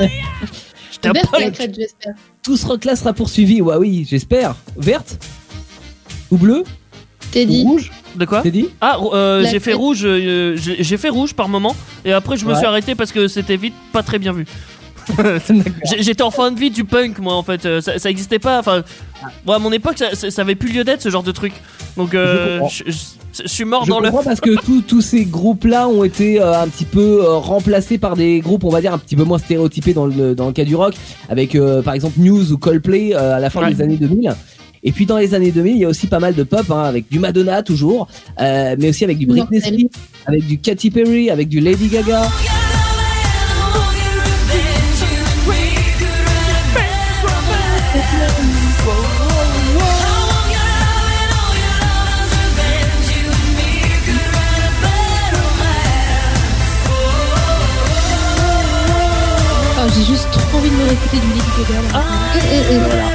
J'étais 0.91 1.09
un 1.09 1.13
Verte 1.13 1.29
la 1.33 1.39
punk. 1.47 1.53
crête, 1.55 1.75
j'espère. 1.75 2.15
Tout 2.43 2.57
ce 2.57 2.67
rock 2.67 2.85
là 2.85 2.97
sera 2.97 3.13
poursuivi, 3.13 3.61
ouais, 3.61 3.77
oui, 3.77 4.07
j'espère. 4.09 4.55
Verte 4.77 5.19
Ou 6.31 6.37
bleue 6.39 6.65
T'es 7.31 7.45
Ou 7.45 7.49
dit. 7.49 7.63
rouge 7.63 7.91
De 8.17 8.25
quoi 8.25 8.41
T'es 8.43 8.51
dit 8.51 8.69
Ah, 8.81 8.97
euh, 9.13 9.47
j'ai 9.51 9.61
fait 9.61 9.75
rouge. 9.75 10.01
euh, 10.05 10.57
j'ai 10.57 10.83
j'ai 10.83 10.97
fait 10.97 11.09
rouge 11.11 11.35
par 11.35 11.49
moment, 11.49 11.77
et 12.05 12.13
après 12.13 12.37
je 12.37 12.45
me 12.45 12.53
Ouais. 12.53 12.57
suis 12.59 12.67
arrêté 12.67 12.95
parce 12.95 13.13
que 13.13 13.29
c'était 13.29 13.57
vite 13.57 13.75
pas 13.93 14.03
très 14.03 14.19
bien 14.19 14.33
vu. 14.33 14.45
J'étais 15.99 16.23
en 16.23 16.31
fin 16.31 16.51
de 16.51 16.59
vie 16.59 16.71
du 16.71 16.85
punk, 16.85 17.19
moi 17.19 17.35
en 17.35 17.43
fait. 17.43 17.65
Euh, 17.67 17.81
Ça, 17.81 17.99
ça 17.99 18.11
existait 18.11 18.39
pas. 18.39 18.59
Enfin, 18.59 18.83
bon, 19.47 19.53
à 19.53 19.59
mon 19.59 19.73
époque, 19.73 19.99
ça, 19.99 20.15
ça, 20.15 20.31
ça 20.31 20.43
avait 20.43 20.55
plus 20.55 20.73
lieu 20.73 20.85
d'être 20.85 21.03
ce 21.03 21.11
genre 21.11 21.23
de 21.23 21.33
truc. 21.33 21.53
Donc, 21.97 22.11
Je 22.13 22.17
euh, 22.19 22.61
je, 22.69 22.85
je- 22.91 23.43
je 23.43 23.47
suis 23.49 23.65
mort 23.65 23.85
Je 23.85 23.91
dans 23.91 24.01
le. 24.01 24.09
comprends 24.11 24.25
parce 24.25 24.41
que 24.41 24.57
tous- 24.87 25.01
ces 25.01 25.25
groupes-là 25.25 25.89
ont 25.89 26.03
été 26.03 26.41
euh, 26.41 26.61
un 26.61 26.67
petit 26.69 26.85
peu 26.87 27.21
euh, 27.25 27.35
remplacés 27.37 27.99
par 27.99 28.17
des 28.17 28.41
groupes, 28.41 28.65
on 28.65 28.71
va 28.71 28.81
dire, 28.81 28.93
un 28.93 28.99
petit 28.99 29.15
peu 29.17 29.23
moins 29.25 29.39
stéréotypés 29.39 29.93
dans 29.95 30.07
le, 30.07 30.35
dans 30.35 30.47
le 30.47 30.53
cas 30.53 30.65
du 30.65 30.75
rock, 30.75 30.95
avec 31.29 31.55
euh, 31.55 31.83
par 31.83 31.95
exemple 31.95 32.19
News 32.19 32.53
ou 32.53 32.59
Coldplay 32.59 33.15
euh, 33.15 33.37
à 33.37 33.41
la 33.41 33.51
fin 33.51 33.61
Ouais. 33.63 33.73
des 33.75 33.83
années 33.83 33.97
2000. 33.97 34.35
Et 34.83 34.93
puis 34.93 35.07
dans 35.07 35.19
les 35.19 35.35
années 35.35 35.51
2000, 35.53 35.75
il 35.77 35.81
y 35.81 35.85
a 35.85 35.89
aussi 35.89 36.07
pas 36.07 36.21
mal 36.21 36.35
de 36.35 36.43
pop, 36.43 36.69
hein, 36.71 36.83
avec 36.85 37.09
du 37.11 37.19
Madonna 37.19 37.63
toujours, 37.63 38.09
euh, 38.41 38.75
mais 38.79 38.89
aussi 38.91 39.05
avec 39.05 39.19
du 39.19 39.27
Britney. 39.27 39.61
Spears, 39.61 39.75
avec 40.27 40.47
du 40.47 40.59
Katy 40.59 40.91
Perry, 40.91 41.31
avec 41.31 41.49
du 41.49 41.61
Lady 41.61 41.89
Gaga. 41.89 42.23
Écouter 60.99 61.21
du 61.21 61.29
Lady 61.29 61.51
Gaga. 61.59 61.81
là. 61.83 62.01
Voilà. 62.89 63.09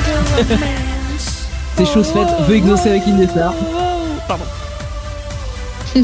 C'est 1.77 1.85
chose 1.85 2.07
faite, 2.11 2.27
veut 2.47 2.55
exaucer 2.55 2.89
avec 2.89 3.03
Indestar. 3.07 3.53
Pardon. 4.27 4.45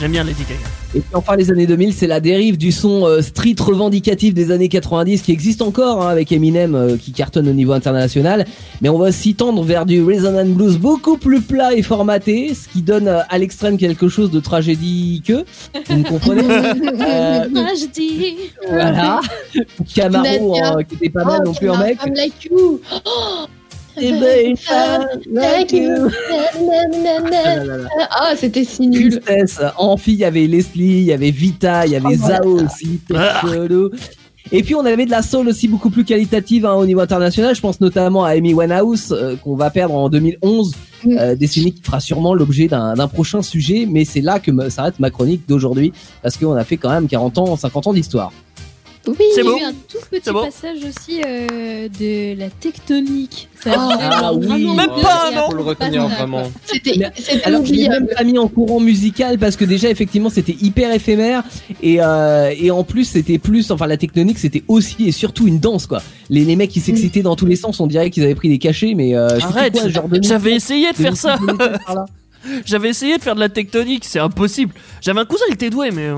J'aime 0.00 0.12
bien 0.12 0.24
Lady 0.24 0.44
Gaga. 0.44 0.73
Et 0.94 1.00
puis 1.00 1.14
enfin 1.14 1.36
les 1.36 1.50
années 1.50 1.66
2000, 1.66 1.92
c'est 1.92 2.06
la 2.06 2.20
dérive 2.20 2.56
du 2.56 2.72
son 2.72 3.06
euh, 3.06 3.20
street 3.20 3.56
revendicatif 3.58 4.34
des 4.34 4.50
années 4.50 4.68
90 4.68 5.22
qui 5.22 5.32
existe 5.32 5.62
encore 5.62 6.02
hein, 6.02 6.08
avec 6.08 6.30
Eminem 6.30 6.74
euh, 6.74 6.96
qui 6.96 7.12
cartonne 7.12 7.48
au 7.48 7.52
niveau 7.52 7.72
international. 7.72 8.44
Mais 8.80 8.88
on 8.88 8.98
va 8.98 9.08
aussi 9.08 9.34
tendre 9.34 9.62
vers 9.62 9.86
du 9.86 10.02
rhythm 10.02 10.36
and 10.36 10.50
blues 10.50 10.78
beaucoup 10.78 11.16
plus 11.16 11.40
plat 11.40 11.74
et 11.74 11.82
formaté, 11.82 12.54
ce 12.54 12.68
qui 12.68 12.82
donne 12.82 13.08
euh, 13.08 13.20
à 13.28 13.38
l'extrême 13.38 13.76
quelque 13.76 14.08
chose 14.08 14.30
de 14.30 14.40
tragédie 14.40 15.22
que 15.26 15.44
vous 15.88 15.96
me 15.96 16.04
comprenez 16.04 16.42
dis. 17.94 18.36
Voilà. 18.68 19.20
Camaro 19.94 20.56
euh, 20.56 20.82
qui 20.82 20.94
était 20.96 21.10
pas 21.10 21.24
mal 21.24 21.42
non 21.44 21.54
plus 21.54 21.70
en 21.70 21.78
mec. 21.78 21.98
I'm 22.04 22.14
like 22.14 22.44
you. 22.44 22.80
Oh, 23.04 23.46
Eh 23.96 24.12
ben, 24.12 24.50
une 24.50 24.56
femme 24.56 25.06
like 25.30 25.72
you. 25.72 26.08
Ah 28.10 28.32
c'était 28.36 28.64
si 28.64 28.88
nul. 28.88 29.20
En 29.76 29.96
fille, 29.96 30.14
il 30.14 30.20
y 30.20 30.24
avait 30.24 30.46
Leslie, 30.46 30.98
il 30.98 31.04
y 31.04 31.12
avait 31.12 31.30
Vita, 31.30 31.86
il 31.86 31.92
y 31.92 31.96
avait 31.96 32.16
Oh, 32.22 32.26
Zao 32.26 32.60
aussi. 32.64 33.00
Et 34.52 34.62
puis 34.62 34.74
on 34.74 34.84
avait 34.84 35.06
de 35.06 35.10
la 35.10 35.22
soul 35.22 35.48
aussi 35.48 35.68
beaucoup 35.68 35.88
plus 35.90 36.04
qualitative 36.04 36.66
hein, 36.66 36.74
au 36.74 36.84
niveau 36.84 37.00
international. 37.00 37.54
Je 37.54 37.60
pense 37.62 37.80
notamment 37.80 38.24
à 38.24 38.30
Amy 38.30 38.52
Winehouse 38.52 39.10
euh, 39.12 39.36
qu'on 39.36 39.56
va 39.56 39.70
perdre 39.70 39.94
en 39.94 40.08
2011, 40.08 40.74
Mm. 41.04 41.18
euh, 41.18 41.34
décennie 41.34 41.72
qui 41.72 41.82
fera 41.82 42.00
sûrement 42.00 42.34
l'objet 42.34 42.66
d'un 42.66 43.08
prochain 43.08 43.42
sujet. 43.42 43.86
Mais 43.90 44.04
c'est 44.04 44.20
là 44.22 44.38
que 44.38 44.68
s'arrête 44.70 44.98
ma 45.00 45.10
chronique 45.10 45.42
d'aujourd'hui 45.48 45.92
parce 46.22 46.36
qu'on 46.36 46.54
a 46.54 46.64
fait 46.64 46.76
quand 46.78 46.90
même 46.90 47.08
40 47.08 47.38
ans, 47.38 47.56
50 47.56 47.86
ans 47.88 47.92
d'histoire. 47.92 48.32
Oui. 49.06 49.16
C'est 49.34 49.42
Il 49.42 49.46
y 49.46 49.48
a 49.48 49.58
eu 49.60 49.64
un 49.64 49.72
tout 49.72 49.98
petit 50.10 50.22
C'est 50.24 50.32
beau. 50.32 50.42
passage 50.44 50.78
aussi 50.88 51.20
euh, 51.26 51.88
de 51.88 52.38
la 52.38 52.48
tectonique. 52.48 53.48
Ça 53.62 53.72
Ah, 53.76 54.20
ah 54.24 54.32
oui. 54.34 54.46
vraiment 54.46 54.74
Même 54.74 54.90
pas, 55.02 55.28
après, 55.28 55.46
Faut 55.46 55.56
le 55.56 55.62
retenir 55.62 56.08
vraiment. 56.08 56.50
C'était 56.64 56.98
Alors 57.44 57.64
je 57.66 57.72
l'ai 57.72 57.88
même 57.88 58.06
pas 58.08 58.24
mis 58.24 58.38
en 58.38 58.48
courant 58.48 58.80
musical 58.80 59.38
parce 59.38 59.56
que 59.56 59.64
déjà 59.64 59.90
effectivement 59.90 60.30
c'était 60.30 60.56
hyper 60.60 60.92
éphémère 60.92 61.42
et 61.82 61.98
euh, 62.00 62.52
et 62.58 62.70
en 62.70 62.84
plus 62.84 63.04
c'était 63.04 63.38
plus 63.38 63.70
enfin 63.70 63.86
la 63.86 63.96
tectonique 63.96 64.38
c'était 64.38 64.62
aussi 64.68 65.06
et 65.08 65.12
surtout 65.12 65.46
une 65.46 65.58
danse 65.60 65.86
quoi. 65.86 66.02
Les, 66.30 66.44
les 66.44 66.56
mecs 66.56 66.70
qui 66.70 66.80
s'excitaient 66.80 67.22
dans 67.22 67.36
tous 67.36 67.46
les 67.46 67.56
sens 67.56 67.80
on 67.80 67.86
dirait 67.86 68.10
qu'ils 68.10 68.22
avaient 68.24 68.34
pris 68.34 68.48
des 68.48 68.58
cachets 68.58 68.94
mais 68.94 69.14
euh, 69.14 69.38
Arrête, 69.40 69.78
j'avais 70.22 70.52
essayé 70.54 70.86
de 70.92 70.96
de 70.96 71.02
faire 71.02 71.16
ça. 71.16 71.38
J'avais 72.66 72.90
essayé 72.90 73.16
de 73.16 73.22
faire 73.22 73.34
de 73.34 73.40
la 73.40 73.48
tectonique, 73.48 74.04
c'est 74.04 74.18
impossible. 74.18 74.74
J'avais 75.00 75.20
un 75.20 75.24
cousin, 75.24 75.44
il 75.48 75.54
était 75.54 75.70
doué, 75.70 75.90
mais. 75.90 76.08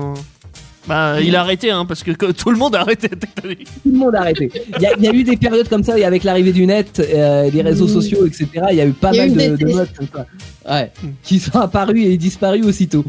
Bah, 0.87 1.19
il 1.21 1.35
a 1.35 1.41
arrêté, 1.41 1.69
hein, 1.69 1.85
parce 1.85 2.01
que, 2.03 2.11
que 2.11 2.31
tout 2.31 2.49
le 2.49 2.57
monde 2.57 2.75
a 2.75 2.81
arrêté. 2.81 3.09
Tout 3.37 3.47
le 3.91 3.91
monde 3.97 4.15
a 4.15 4.21
arrêté. 4.21 4.49
Il 4.77 4.81
y 4.81 4.85
a, 4.85 4.91
il 4.97 5.03
y 5.03 5.07
a 5.07 5.11
eu 5.13 5.23
des 5.23 5.35
périodes 5.37 5.67
comme 5.69 5.83
ça 5.83 5.97
et 5.99 6.03
avec 6.05 6.23
l'arrivée 6.23 6.53
du 6.53 6.65
net, 6.65 6.99
euh, 6.99 7.49
des 7.51 7.61
réseaux 7.61 7.85
Mm. 7.85 7.89
sociaux, 7.89 8.25
etc. 8.25 8.47
Il 8.71 8.77
y 8.77 8.81
a 8.81 8.85
eu 8.85 8.91
pas 8.93 9.11
Il 9.11 9.17
y 9.17 9.19
a 9.19 9.27
mal 9.27 9.31
eu 9.35 9.49
de, 9.51 9.55
de 9.57 9.73
modes 9.73 9.89
comme 9.97 10.07
ça. 10.13 10.25
Ouais, 10.69 10.91
qui 11.23 11.39
sont 11.39 11.59
apparus 11.59 12.05
et 12.05 12.17
disparus 12.17 12.65
aussitôt. 12.65 13.05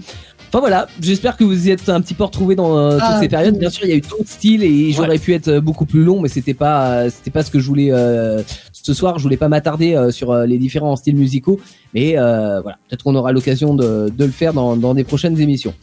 Enfin 0.48 0.60
voilà, 0.60 0.88
j'espère 1.00 1.36
que 1.36 1.44
vous 1.44 1.68
y 1.68 1.70
êtes 1.70 1.88
un 1.90 2.00
petit 2.00 2.14
peu 2.14 2.24
retrouvés 2.24 2.56
dans 2.56 2.78
euh, 2.78 2.92
toutes 2.94 3.02
Ah, 3.04 3.18
ces 3.20 3.28
périodes. 3.28 3.58
Bien 3.58 3.68
sûr, 3.68 3.84
il 3.84 3.90
y 3.90 3.92
a 3.92 3.96
eu 3.96 4.00
d'autres 4.00 4.26
styles 4.28 4.62
et 4.62 4.92
j'aurais 4.92 5.18
pu 5.18 5.34
être 5.34 5.48
euh, 5.48 5.60
beaucoup 5.60 5.84
plus 5.84 6.02
long, 6.04 6.20
mais 6.20 6.28
c'était 6.28 6.54
pas, 6.54 6.90
euh, 6.90 7.10
c'était 7.14 7.30
pas 7.30 7.42
ce 7.42 7.50
que 7.50 7.60
je 7.60 7.66
voulais 7.66 7.90
euh, 7.92 8.42
ce 8.72 8.94
soir. 8.94 9.18
Je 9.18 9.22
voulais 9.24 9.36
pas 9.36 9.48
m'attarder 9.48 10.08
sur 10.10 10.34
les 10.34 10.56
différents 10.56 10.96
styles 10.96 11.16
musicaux, 11.16 11.60
mais 11.92 12.12
voilà, 12.14 12.78
peut-être 12.88 13.02
qu'on 13.02 13.14
aura 13.14 13.32
l'occasion 13.32 13.74
de, 13.74 14.10
de 14.16 14.24
le 14.24 14.30
faire 14.30 14.54
dans, 14.54 14.76
dans 14.76 14.94
des 14.94 15.04
prochaines 15.04 15.38
émissions. 15.38 15.74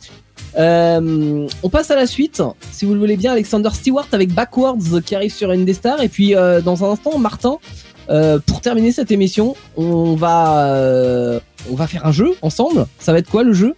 Euh, 0.58 1.48
on 1.64 1.70
passe 1.70 1.92
à 1.92 1.96
la 1.96 2.08
suite, 2.08 2.42
si 2.72 2.86
vous 2.86 2.94
le 2.94 3.00
voulez 3.00 3.18
bien, 3.18 3.34
Alexander 3.34 3.70
Stewart 3.74 4.08
avec 4.14 4.34
Backwards 4.34 5.02
qui 5.06 5.14
arrive 5.16 5.34
sur 5.34 5.52
Indestar. 5.52 6.02
Et 6.02 6.10
puis 6.10 6.36
euh, 6.36 6.62
dans 6.62 6.84
un 6.84 6.92
instant, 6.92 7.18
Martin, 7.20 7.58
euh, 8.10 8.40
pour 8.46 8.62
terminer 8.62 8.92
cette 8.92 9.12
émission, 9.12 9.56
on 9.78 10.16
va, 10.16 11.40
on 11.70 11.76
va 11.76 11.88
faire 11.88 12.06
un 12.06 12.12
jeu 12.12 12.36
ensemble. 12.42 12.88
Ça 13.00 13.12
va 13.12 13.20
être 13.20 13.30
quoi 13.30 13.44
le 13.44 13.54
jeu? 13.54 13.76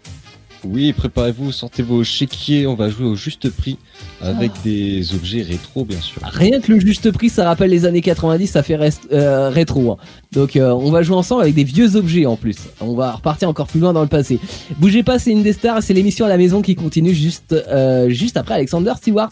Oui, 0.64 0.92
préparez-vous, 0.92 1.52
sortez 1.52 1.84
vos 1.84 2.04
chéquiers, 2.04 2.68
on 2.68 2.76
va 2.76 2.90
jouer 2.90 3.06
au 3.06 3.16
juste 3.16 3.50
prix 3.50 3.78
avec 4.22 4.52
Ah. 4.56 4.60
des 4.64 5.14
objets 5.14 5.42
rétro, 5.44 5.86
bien 5.86 6.02
sûr. 6.02 6.22
Rien 6.24 6.60
que 6.60 6.72
le 6.72 6.80
juste 6.80 7.12
prix, 7.12 7.30
ça 7.30 7.46
rappelle 7.46 7.70
les 7.70 7.86
années 7.86 8.02
90, 8.02 8.48
ça 8.48 8.64
fait 8.64 8.76
rest- 8.76 9.08
euh, 9.12 9.50
rétro. 9.50 9.92
hein. 9.92 9.98
Donc 10.34 10.56
euh, 10.56 10.72
on 10.72 10.92
va 10.92 11.04
jouer 11.04 11.16
ensemble 11.16 11.44
avec 11.44 11.56
des 11.56 11.64
vieux 11.64 11.96
objets 11.96 12.26
en 12.26 12.36
plus. 12.36 12.58
On 12.82 12.96
va 12.96 13.12
repartir 13.14 13.48
encore 13.50 13.68
plus 13.68 13.80
loin 13.80 13.94
dans 13.94 14.02
le 14.02 14.08
passé. 14.08 14.40
Bougez 14.80 15.04
pas, 15.04 15.20
c'est 15.20 15.34
Indestar, 15.34 15.82
c'est 15.84 15.94
l'émission 15.94 16.26
à 16.26 16.30
la 16.30 16.38
maison 16.38 16.62
qui 16.62 16.76
continue 16.76 17.14
juste, 17.14 17.54
euh, 17.54 18.10
juste 18.10 18.36
après 18.38 18.56
Alexander 18.56 18.94
Stewart. 18.98 19.30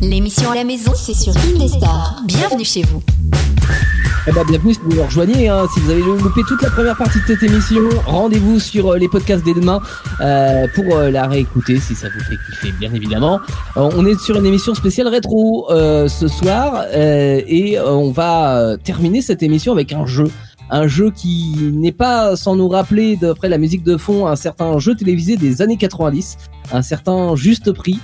L'émission 0.00 0.50
à 0.52 0.54
la 0.54 0.64
maison, 0.64 0.92
c'est 0.94 1.14
sur 1.14 1.34
Indestar. 1.36 2.22
Bienvenue 2.26 2.64
chez 2.64 2.82
vous. 2.82 3.02
Eh 4.26 4.32
ben, 4.32 4.44
bienvenue 4.44 4.74
si 4.74 4.80
vous 4.80 4.94
nous 4.94 5.02
rejoignez. 5.02 5.48
Hein. 5.48 5.66
Si 5.72 5.80
vous 5.80 5.90
avez 5.90 6.02
loupé 6.02 6.42
toute 6.46 6.60
la 6.62 6.70
première 6.70 6.96
partie 6.96 7.18
de 7.20 7.26
cette 7.26 7.42
émission, 7.42 7.82
rendez-vous 8.06 8.58
sur 8.58 8.92
euh, 8.92 8.98
les 8.98 9.08
podcasts 9.08 9.44
dès 9.44 9.54
demain 9.54 9.80
euh, 10.20 10.66
pour 10.74 10.84
euh, 10.96 11.10
la 11.10 11.26
réécouter 11.26 11.78
si 11.78 11.94
ça 11.94 12.08
vous 12.08 12.20
fait 12.24 12.36
kiffer, 12.46 12.72
bien 12.72 12.92
évidemment. 12.92 13.40
Euh, 13.76 13.90
on 13.96 14.04
est 14.04 14.18
sur 14.18 14.36
une 14.36 14.46
émission 14.46 14.74
spéciale 14.74 15.08
rétro 15.08 15.68
ce 15.70 16.28
soir 16.28 16.84
et 16.92 17.78
on 17.80 18.10
va 18.10 18.76
terminer 18.82 19.22
cette 19.22 19.42
émission 19.42 19.72
avec 19.72 19.92
un 19.92 20.06
jeu. 20.06 20.30
Un 20.70 20.86
jeu 20.86 21.10
qui 21.10 21.54
n'est 21.72 21.92
pas 21.92 22.36
sans 22.36 22.56
nous 22.56 22.68
rappeler, 22.68 23.16
d'après 23.16 23.48
la 23.48 23.58
musique 23.58 23.82
de 23.84 23.96
fond, 23.96 24.26
un 24.26 24.36
certain 24.36 24.78
jeu 24.78 24.94
télévisé 24.94 25.36
des 25.36 25.62
années 25.62 25.78
90, 25.78 26.36
un 26.72 26.82
certain 26.82 27.36
juste 27.36 27.72
prix, 27.72 27.98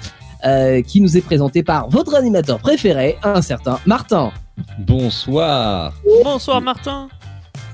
qui 0.87 1.01
nous 1.01 1.17
est 1.17 1.23
présenté 1.23 1.63
par 1.63 1.89
votre 1.89 2.15
animateur 2.15 2.59
préféré, 2.59 3.17
un 3.23 3.43
certain 3.43 3.79
Martin. 3.87 4.33
Bonsoir. 4.79 5.93
Bonsoir, 6.23 6.61
Martin. 6.61 7.09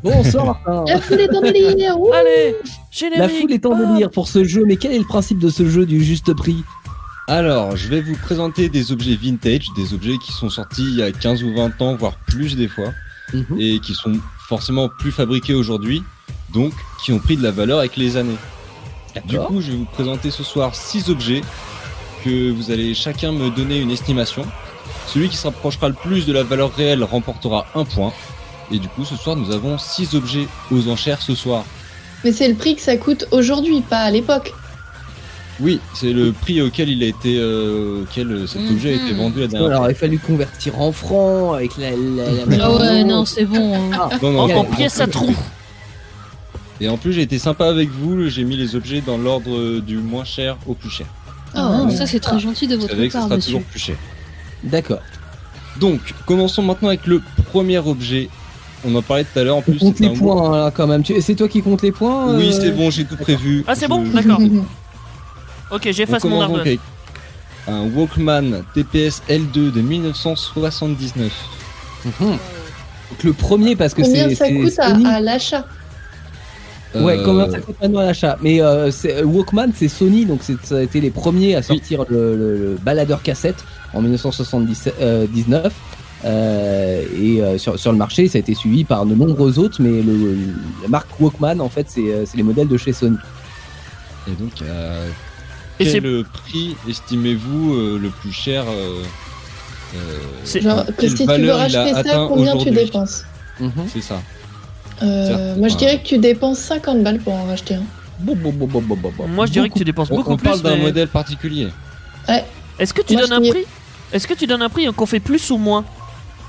Bonsoir 0.03 0.47
Martin. 0.47 0.85
La 0.87 1.01
foule 1.01 1.21
est 1.21 1.37
en 1.37 1.41
délire. 1.43 2.01
ouh. 2.01 2.13
Allez, 2.13 2.57
générique. 2.91 3.19
La 3.19 3.29
foule 3.29 3.53
est 3.53 3.67
en 3.67 3.77
délire 3.77 4.11
pour 4.11 4.29
ce 4.29 4.45
jeu, 4.45 4.65
mais 4.67 4.77
quel 4.77 4.93
est 4.93 4.99
le 4.99 5.05
principe 5.05 5.39
de 5.39 5.51
ce 5.51 5.69
jeu 5.69 5.85
du 5.85 6.03
juste 6.03 6.33
prix? 6.33 6.65
Alors, 7.29 7.77
je 7.77 7.89
vais 7.89 8.01
vous 8.01 8.17
présenter 8.17 8.69
des 8.69 8.93
objets 8.93 9.15
vintage, 9.15 9.67
des 9.77 9.95
objets 9.95 10.17
qui 10.19 10.33
sont 10.33 10.49
sortis 10.49 10.83
il 10.83 10.97
y 10.97 11.03
a 11.03 11.13
15 11.13 11.45
ou 11.45 11.55
20 11.55 11.81
ans, 11.83 11.95
voire 11.97 12.17
plus 12.27 12.57
des 12.57 12.67
fois, 12.67 12.93
et 13.59 13.79
qui 13.79 13.95
sont 13.95 14.15
forcément 14.49 14.89
plus 14.89 15.13
fabriqués 15.13 15.55
aujourd'hui, 15.55 16.03
donc 16.53 16.73
qui 17.05 17.13
ont 17.13 17.21
pris 17.21 17.37
de 17.37 17.43
la 17.43 17.53
valeur 17.53 17.79
avec 17.79 17.97
les 17.97 18.17
années. 18.17 18.39
Du 19.27 19.39
coup, 19.39 19.61
je 19.61 19.71
vais 19.71 19.77
vous 19.77 19.85
présenter 19.85 20.31
ce 20.31 20.43
soir 20.43 20.75
6 20.75 21.09
objets 21.11 21.43
que 22.25 22.51
vous 22.51 22.71
allez 22.71 22.95
chacun 22.95 23.33
me 23.33 23.51
donner 23.51 23.81
une 23.81 23.91
estimation. 23.91 24.45
Celui 25.13 25.29
qui 25.29 25.37
se 25.37 25.45
rapprochera 25.47 25.89
le 25.89 25.95
plus 25.95 26.27
de 26.27 26.33
la 26.33 26.43
valeur 26.43 26.73
réelle 26.75 27.03
remportera 27.05 27.67
un 27.75 27.85
point. 27.85 28.13
Et 28.73 28.79
du 28.79 28.89
coup, 28.89 29.05
ce 29.05 29.17
soir, 29.17 29.35
nous 29.37 29.51
avons 29.53 29.77
6 29.79 30.15
objets 30.15 30.47
aux 30.71 30.89
enchères 30.89 31.21
ce 31.23 31.35
soir. 31.35 31.65
Mais 32.25 32.33
c'est 32.33 32.49
le 32.49 32.55
prix 32.55 32.77
que 32.77 32.83
ça 32.83 32.97
coûte 32.97 33.27
aujourd'hui, 33.33 33.81
pas 33.81 33.99
à 34.01 34.11
l'époque. 34.11 34.53
Oui, 35.59 35.81
c'est 35.95 36.13
le 36.13 36.33
prix 36.33 36.63
auquel 36.63 36.89
il 36.89 37.03
a 37.03 37.07
été, 37.07 37.37
euh, 37.39 38.03
auquel 38.03 38.47
cet 38.49 38.63
objet 38.71 38.91
a 38.91 38.95
été 38.95 39.13
Mhm. 39.13 39.17
vendu 39.19 39.41
la 39.41 39.47
dernière 39.49 39.67
fois. 39.69 39.77
Alors, 39.77 39.89
il 39.91 39.93
a 39.93 39.95
fallu 39.95 40.19
convertir 40.19 40.81
en 40.81 40.93
francs 40.93 41.55
avec 41.57 41.77
la. 41.77 41.91
la, 41.91 42.47
la- 42.57 42.65
Ah 42.65 42.73
ouais, 42.73 43.05
non, 43.05 43.25
c'est 43.27 43.45
bon. 43.45 43.75
hein. 43.75 43.91
Ah, 43.93 44.09
Non, 44.23 44.31
non, 44.47 44.57
En, 44.59 44.65
pièces 44.65 45.01
à 45.01 45.07
trous. 45.07 45.37
Et 46.81 46.89
en 46.89 46.97
plus, 46.97 47.13
j'ai 47.13 47.23
été 47.23 47.39
sympa 47.39 47.67
avec 47.67 47.91
vous, 47.91 48.29
j'ai 48.29 48.45
mis 48.45 48.57
les 48.57 48.75
objets 48.75 49.03
dans 49.03 49.19
l'ordre 49.19 49.81
du 49.81 49.99
moins 49.99 50.25
cher 50.25 50.57
au 50.67 50.73
plus 50.75 50.89
cher. 50.89 51.07
Oh, 51.55 51.59
Ah. 51.59 51.91
ça 51.91 52.07
c'est 52.07 52.21
très 52.21 52.39
gentil 52.39 52.67
de 52.69 52.77
votre 52.77 52.91
savez 52.95 53.09
que 53.09 53.13
part, 53.13 53.25
sera 53.25 53.37
monsieur. 53.37 53.53
toujours 53.55 53.67
plus 53.69 53.81
cher. 53.81 53.97
D'accord. 54.65 55.01
Donc, 55.79 56.01
commençons 56.27 56.63
maintenant 56.63 56.89
avec 56.89 57.07
le 57.07 57.23
premier 57.51 57.79
objet. 57.79 58.29
On 58.85 58.95
en 58.95 59.03
parlait 59.03 59.25
tout 59.25 59.39
à 59.39 59.45
l'heure, 59.45 59.57
en 59.57 59.59
On 59.61 59.63
plus. 59.63 59.79
compte 59.79 60.01
les 60.01 60.09
un 60.09 60.15
points 60.15 60.53
hein, 60.53 60.65
là 60.65 60.71
quand 60.75 60.87
même. 60.87 61.03
Tu- 61.03 61.21
C'est 61.21 61.35
toi 61.35 61.49
qui 61.49 61.63
comptes 61.63 61.83
les 61.83 61.93
points 61.93 62.35
Oui, 62.37 62.49
euh 62.49 62.53
c'est 62.61 62.73
bon, 62.73 62.91
j'ai 62.91 63.05
tout 63.05 63.17
prévu. 63.17 63.63
Ah, 63.67 63.75
c'est 63.75 63.89
bon 63.89 64.05
Je- 64.05 64.11
D'accord. 64.13 64.41
Ok, 65.73 65.89
j'efface 65.93 66.25
mon 66.25 66.41
arbre. 66.41 66.63
un 67.69 67.83
Walkman 67.95 68.63
TPS 68.75 69.23
L2 69.29 69.71
de 69.73 69.81
1979. 69.81 71.31
Mhm. 72.05 72.13
Donc, 72.21 72.39
le 73.25 73.33
premier 73.33 73.77
parce 73.77 73.95
que 73.95 74.03
Combien 74.03 74.29
c'est. 74.31 74.35
ça 74.35 74.45
c'est 74.47 74.55
coûte 74.55 74.79
à, 74.79 74.89
Sony. 74.91 75.07
à 75.07 75.21
l'achat? 75.21 75.65
Ouais, 76.95 77.19
Euh, 77.19 77.25
combien 77.25 77.49
ça 77.51 77.61
coûte 77.61 77.77
maintenant 77.81 78.01
à 78.01 78.05
l'achat? 78.07 78.37
Mais 78.43 78.61
euh, 78.61 78.91
c'est- 78.91 79.23
Walkman, 79.23 79.71
c'est 79.77 79.89
Sony, 79.89 80.25
donc 80.27 80.41
ça 80.65 80.77
a 80.79 80.83
été 80.83 81.01
les 81.01 81.11
premiers 81.11 81.55
à 81.55 81.63
sortir 81.63 82.05
le, 82.09 82.35
le- 82.35 82.57
le 82.57 82.79
baladeur 82.83 83.23
cassette 83.23 83.63
en 83.95 84.01
1979. 84.03 85.73
Euh, 86.23 87.03
et 87.19 87.41
euh, 87.41 87.57
sur, 87.57 87.79
sur 87.79 87.93
le 87.93 87.99
marché, 87.99 88.29
ça 88.29 88.37
a 88.37 88.41
été 88.41 88.55
suivi 88.55 88.85
par 88.85 89.07
de 89.07 89.15
nombreux 89.15 89.59
autres, 89.59 89.79
mais 89.81 90.03
le, 90.03 90.37
la 90.83 90.89
marque 90.89 91.09
Walkman, 91.19 91.61
en 91.61 91.71
fait, 91.71 91.87
c'est 91.89 92.13
euh, 92.13 92.25
c'est 92.27 92.37
les 92.37 92.43
modèles 92.43 92.69
de 92.69 92.77
chez 92.77 92.93
Sony. 92.93 93.17
Et 94.29 94.33
donc, 94.33 94.53
euh, 94.61 95.09
Et 95.79 95.87
c'est- 95.87 95.93
quel 95.93 96.07
euh, 96.07 96.23
prix 96.31 96.77
estimez-vous 96.89 97.73
euh, 97.75 97.99
le 97.99 98.11
plus 98.11 98.33
cher 98.33 98.65
euh, 98.69 99.03
euh, 99.97 99.99
C'est- 100.45 100.61
Genre, 100.61 100.85
que 100.99 101.09
si 101.09 101.27
tu 101.27 101.41
veux 101.41 101.53
racheter 101.53 101.95
ça, 101.95 102.27
combien 102.29 102.55
tu 102.59 102.71
dépenses 102.71 103.25
C'est 103.89 104.03
ça. 104.03 104.21
Euh. 105.03 105.57
Moi, 105.57 105.69
je 105.69 105.77
dirais 105.77 106.03
que 106.03 106.07
tu 106.07 106.19
dépenses 106.19 106.59
50 106.59 107.03
balles 107.03 107.21
pour 107.21 107.33
en 107.33 107.47
racheter 107.47 107.77
un. 107.77 107.83
Bon, 108.19 108.37
bon, 108.37 108.53
bon, 108.53 108.67
bon, 108.67 108.83
bon, 108.83 108.97
bon, 108.97 109.13
bon. 109.17 109.27
Moi, 109.29 109.47
je 109.47 109.53
dirais 109.53 109.71
que 109.71 109.79
tu 109.79 109.85
dépenses 109.85 110.11
On, 110.11 110.17
beaucoup 110.17 110.33
on 110.33 110.37
parle 110.37 110.61
plus. 110.61 110.63
d'un 110.69 110.77
mais- 110.77 110.83
modèle 110.83 111.09
particulier. 111.09 111.69
Est-ce 112.81 112.93
que 112.95 113.03
tu 113.03 113.13
Moi, 113.13 113.23
donnes 113.23 113.45
un 113.45 113.49
prix 113.51 113.65
Est-ce 114.13 114.27
que 114.27 114.35
tu 114.35 114.47
donnes 114.49 114.63
un 114.63 114.69
prix 114.69 114.87
qu'on 114.93 115.07
fait 115.07 115.21
plus 115.21 115.51
ou 115.51 115.59
moins 115.59 115.85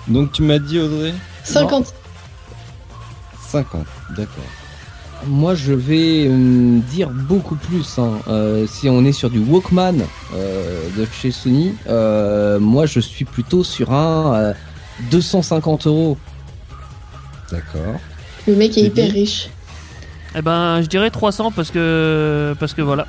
Donc 0.08 0.32
tu 0.32 0.42
m'as 0.42 0.58
dit 0.60 0.80
Audrey 0.80 1.14
50. 1.44 1.94
50, 3.50 3.86
d'accord. 4.18 4.44
Moi, 5.28 5.54
je 5.54 5.74
vais 5.74 6.26
euh, 6.28 6.80
dire 6.90 7.10
beaucoup 7.12 7.56
plus. 7.56 8.00
hein. 8.00 8.14
Euh, 8.28 8.66
si 8.66 8.90
on 8.90 9.06
est 9.06 9.12
sur 9.12 9.30
du 9.30 9.38
Walkman 9.40 9.98
euh, 10.34 10.88
de 10.98 11.06
chez 11.22 11.30
Sony, 11.32 11.76
euh, 11.88 12.60
moi, 12.60 12.88
je 12.88 13.00
suis 13.00 13.26
plutôt 13.26 13.64
sur 13.64 13.92
un 13.94 14.34
euh, 14.34 14.54
250 15.12 15.86
euros. 15.86 16.18
D'accord. 17.52 18.00
Le 18.48 18.56
mec 18.56 18.76
est 18.78 18.82
hyper 18.82 19.12
riche. 19.12 19.50
Eh 20.36 20.42
ben, 20.42 20.82
je 20.82 20.88
dirais 20.88 21.10
300 21.12 21.52
parce 21.52 21.70
que 21.70 22.56
parce 22.60 22.74
que 22.74 22.82
voilà. 22.82 23.06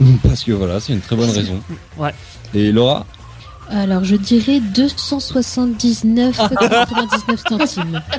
Parce 0.22 0.44
que 0.44 0.52
voilà, 0.52 0.78
c'est 0.80 0.92
une 0.92 1.00
très 1.00 1.16
bonne 1.16 1.30
raison. 1.30 1.60
Ouais. 1.96 2.12
Et 2.54 2.70
Laura 2.72 3.06
Alors, 3.70 4.04
je 4.04 4.16
dirais 4.16 4.60
279,99 4.74 7.38
centimes. 7.48 8.02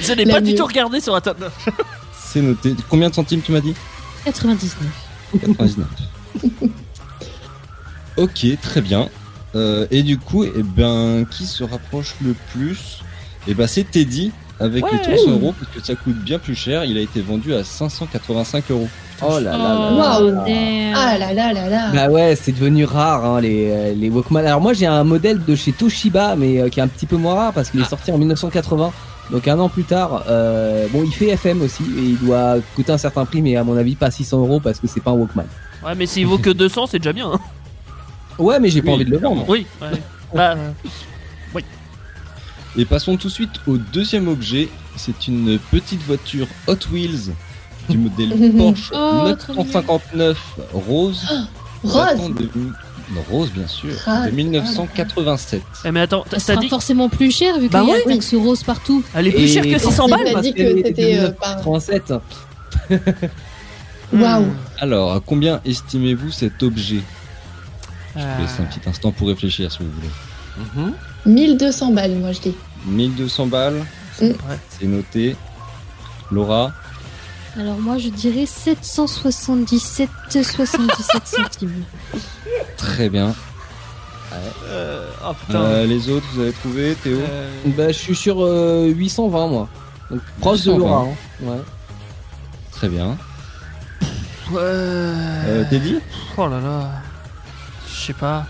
Je 0.00 0.12
n'ai 0.14 0.24
pas 0.26 0.40
du 0.40 0.54
tout 0.54 0.64
regardé 0.64 0.98
sur 1.00 1.12
la 1.12 1.20
table. 1.20 1.50
C'est 2.18 2.40
noté. 2.40 2.74
Combien 2.88 3.10
de 3.10 3.14
centimes 3.14 3.42
tu 3.42 3.52
m'as 3.52 3.60
dit 3.60 3.74
99. 4.24 4.82
99. 5.40 5.86
ok, 8.16 8.46
très 8.62 8.80
bien. 8.80 9.08
Euh, 9.54 9.86
et 9.90 10.02
du 10.02 10.18
coup, 10.18 10.44
eh 10.44 10.62
ben, 10.62 11.24
qui 11.30 11.46
se 11.46 11.64
rapproche 11.64 12.14
le 12.24 12.34
plus? 12.52 13.00
Eh 13.46 13.54
ben, 13.54 13.66
c'est 13.66 13.84
Teddy 13.90 14.32
avec 14.58 14.84
Ouais. 14.84 14.90
les 14.92 15.00
300 15.16 15.30
euros 15.32 15.54
parce 15.58 15.72
que 15.72 15.84
ça 15.84 15.94
coûte 15.94 16.18
bien 16.22 16.38
plus 16.38 16.54
cher. 16.54 16.84
Il 16.84 16.96
a 16.98 17.00
été 17.00 17.20
vendu 17.20 17.54
à 17.54 17.64
585 17.64 18.70
euros. 18.70 18.88
Oh 19.22 19.38
là 19.38 19.56
là. 19.56 20.18
Ah 20.94 21.18
là 21.18 21.32
là 21.34 21.52
là 21.52 21.68
là. 21.68 21.90
Bah 21.92 22.08
ouais, 22.08 22.34
c'est 22.36 22.52
devenu 22.52 22.84
rare 22.84 23.24
hein, 23.24 23.40
les, 23.40 23.94
les 23.94 24.08
Walkman. 24.10 24.40
Alors 24.46 24.60
moi 24.60 24.72
j'ai 24.72 24.86
un 24.86 25.04
modèle 25.04 25.44
de 25.44 25.54
chez 25.54 25.72
Toshiba 25.72 26.36
mais 26.36 26.60
euh, 26.60 26.68
qui 26.68 26.80
est 26.80 26.82
un 26.82 26.88
petit 26.88 27.06
peu 27.06 27.16
moins 27.16 27.34
rare 27.34 27.52
parce 27.52 27.70
qu'il 27.70 27.80
est 27.80 27.84
sorti 27.88 28.10
en 28.12 28.18
1980. 28.18 28.92
Donc 29.30 29.46
un 29.46 29.58
an 29.60 29.68
plus 29.68 29.84
tard, 29.84 30.24
euh, 30.28 30.86
bon 30.92 31.02
il 31.04 31.12
fait 31.12 31.28
FM 31.28 31.62
aussi 31.62 31.82
et 31.84 32.02
il 32.02 32.18
doit 32.18 32.56
coûter 32.74 32.92
un 32.92 32.98
certain 32.98 33.24
prix 33.24 33.42
mais 33.42 33.56
à 33.56 33.62
mon 33.64 33.76
avis 33.76 33.94
pas 33.94 34.10
600 34.10 34.38
euros 34.40 34.58
parce 34.60 34.80
que 34.80 34.86
c'est 34.88 35.00
pas 35.02 35.10
un 35.12 35.14
Walkman. 35.14 35.44
Ouais, 35.84 35.94
mais 35.94 36.06
s'il 36.06 36.26
vaut 36.26 36.38
que 36.38 36.50
200, 36.50 36.86
c'est 36.88 36.98
déjà 36.98 37.12
bien. 37.12 37.30
hein. 37.32 37.40
Ouais 38.38 38.58
mais 38.58 38.70
j'ai 38.70 38.80
pas 38.82 38.88
Oui, 38.88 38.94
envie 38.94 39.04
de 39.04 39.10
le 39.10 39.18
vendre. 39.18 39.44
Oui. 39.48 39.66
Ouais. 39.82 39.88
Bah, 40.34 40.56
Et 42.78 42.84
passons 42.84 43.16
tout 43.16 43.26
de 43.28 43.32
suite 43.32 43.50
au 43.66 43.76
deuxième 43.76 44.28
objet. 44.28 44.68
C'est 44.96 45.26
une 45.28 45.58
petite 45.70 46.02
voiture 46.02 46.46
Hot 46.68 46.76
Wheels 46.92 47.32
du 47.88 47.98
modèle 47.98 48.52
Porsche 48.56 48.90
Oh, 48.94 49.32
trop 49.38 49.54
959 49.64 50.38
rose. 50.72 51.24
Rose. 51.82 52.34
de- 52.34 52.48
non, 53.12 53.22
rose 53.28 53.50
bien 53.50 53.66
sûr, 53.66 53.90
Ah, 54.06 54.26
de 54.26 54.30
1987. 54.30 55.62
eh, 55.84 55.90
mais 55.90 56.00
attends, 56.02 56.24
Ça 56.30 56.38
sera 56.38 56.60
dit 56.60 56.68
forcément 56.68 57.08
plus 57.08 57.32
cher 57.32 57.54
vu 57.56 57.62
qu'il 57.62 57.70
Bah 57.70 57.82
y 57.82 57.90
a 57.90 57.94
ouais. 57.94 58.04
taxe 58.04 58.34
rose 58.34 58.62
partout. 58.62 59.02
elle 59.14 59.26
est 59.28 59.32
plus 59.32 59.48
chère 59.52 59.64
que 59.64 59.78
600 59.78 60.06
Il 60.06 60.10
balles 60.10 60.42
dit 60.42 60.54
que 60.54 60.76
c'était 60.84 61.18
euh, 61.18 61.30
pas. 61.32 61.56
1987. 61.56 62.12
Waouh. 64.12 64.46
Alors, 64.78 65.12
à 65.12 65.20
combien 65.20 65.60
estimez-vous 65.64 66.30
cet 66.30 66.62
objet? 66.62 67.00
Je 68.16 68.20
Euh, 68.20 68.34
vous 68.36 68.42
laisse 68.42 68.58
un 68.60 68.64
petit 68.64 68.88
instant 68.88 69.12
pour 69.12 69.28
réfléchir 69.28 69.70
si 69.70 69.78
vous 69.80 69.90
voulez. 69.90 70.10
Mhm. 70.86 70.92
1200 71.26 71.92
balles, 71.92 72.16
moi 72.16 72.32
je 72.32 72.40
dis. 72.40 72.54
1200 72.86 73.46
balles, 73.46 73.84
Mm. 74.20 74.24
Ouais. 74.26 74.34
c'est 74.68 74.86
noté. 74.86 75.36
Laura, 76.30 76.72
Alors 77.58 77.78
moi 77.78 77.98
je 77.98 78.08
dirais 78.08 78.44
777,77 78.44 80.08
centimes. 81.32 81.84
très 82.76 83.08
bien. 83.08 83.34
euh, 84.68 85.10
oh 85.24 85.32
putain. 85.46 85.60
Euh, 85.60 85.86
les 85.86 86.08
autres, 86.08 86.26
vous 86.34 86.40
avez 86.42 86.52
trouvé 86.52 86.94
Théo 87.02 87.18
Euh, 87.18 87.50
Bah 87.76 87.88
je 87.88 87.98
suis 87.98 88.14
sur 88.14 88.42
euh, 88.44 88.86
820 88.86 89.46
moi. 89.48 89.68
Donc 90.10 90.20
proche 90.40 90.62
de 90.62 90.72
820. 90.72 90.78
Laura. 90.88 91.02
hein. 91.02 91.14
Ouais. 91.42 91.60
Très 92.72 92.88
bien. 92.88 93.18
ouais. 94.52 94.56
Euh, 94.56 95.64
Teddy 95.68 95.98
Oh 96.36 96.46
là 96.46 96.60
là. 96.60 96.90
Je 97.88 98.06
sais 98.06 98.12
pas. 98.12 98.46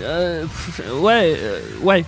Euh, 0.00 0.44
ouais, 1.00 1.36
euh, 1.38 1.60
ouais. 1.82 2.04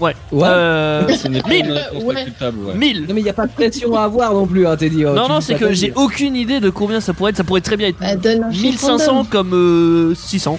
Ouais. 0.00 0.14
Ouais. 0.32 0.48
Euh, 0.48 1.08
Ce 1.16 1.28
n'est 1.28 1.40
pas 1.42 1.48
Mille. 1.48 1.66
une 1.66 1.72
réponse 1.72 2.02
Ouais. 2.04 2.16
acceptable, 2.20 2.58
ouais. 2.66 2.74
1000. 2.74 3.06
Non 3.06 3.14
mais 3.14 3.20
il 3.20 3.26
y 3.26 3.30
a 3.30 3.32
pas 3.32 3.46
de 3.46 3.52
pression 3.52 3.94
à 3.96 4.02
avoir 4.04 4.32
non 4.34 4.46
plus 4.46 4.66
hein 4.66 4.76
Teddy. 4.76 5.04
Non, 5.04 5.12
Tu 5.24 5.30
non, 5.32 5.38
dis 5.38 5.44
c'est 5.46 5.54
que 5.54 5.72
j'ai 5.72 5.92
aucune 5.96 6.36
idée 6.36 6.60
de 6.60 6.70
combien 6.70 7.00
ça 7.00 7.12
pourrait 7.14 7.30
être. 7.30 7.36
Ça 7.36 7.44
pourrait 7.44 7.60
très 7.60 7.76
bien 7.76 7.88
être 7.88 7.98
Bah, 7.98 8.14
donne 8.16 8.44
un 8.44 8.50
chiffre 8.52 8.64
1500 8.88 9.06
random. 9.12 9.26
comme 9.28 9.54
euh, 9.54 10.14
600. 10.14 10.58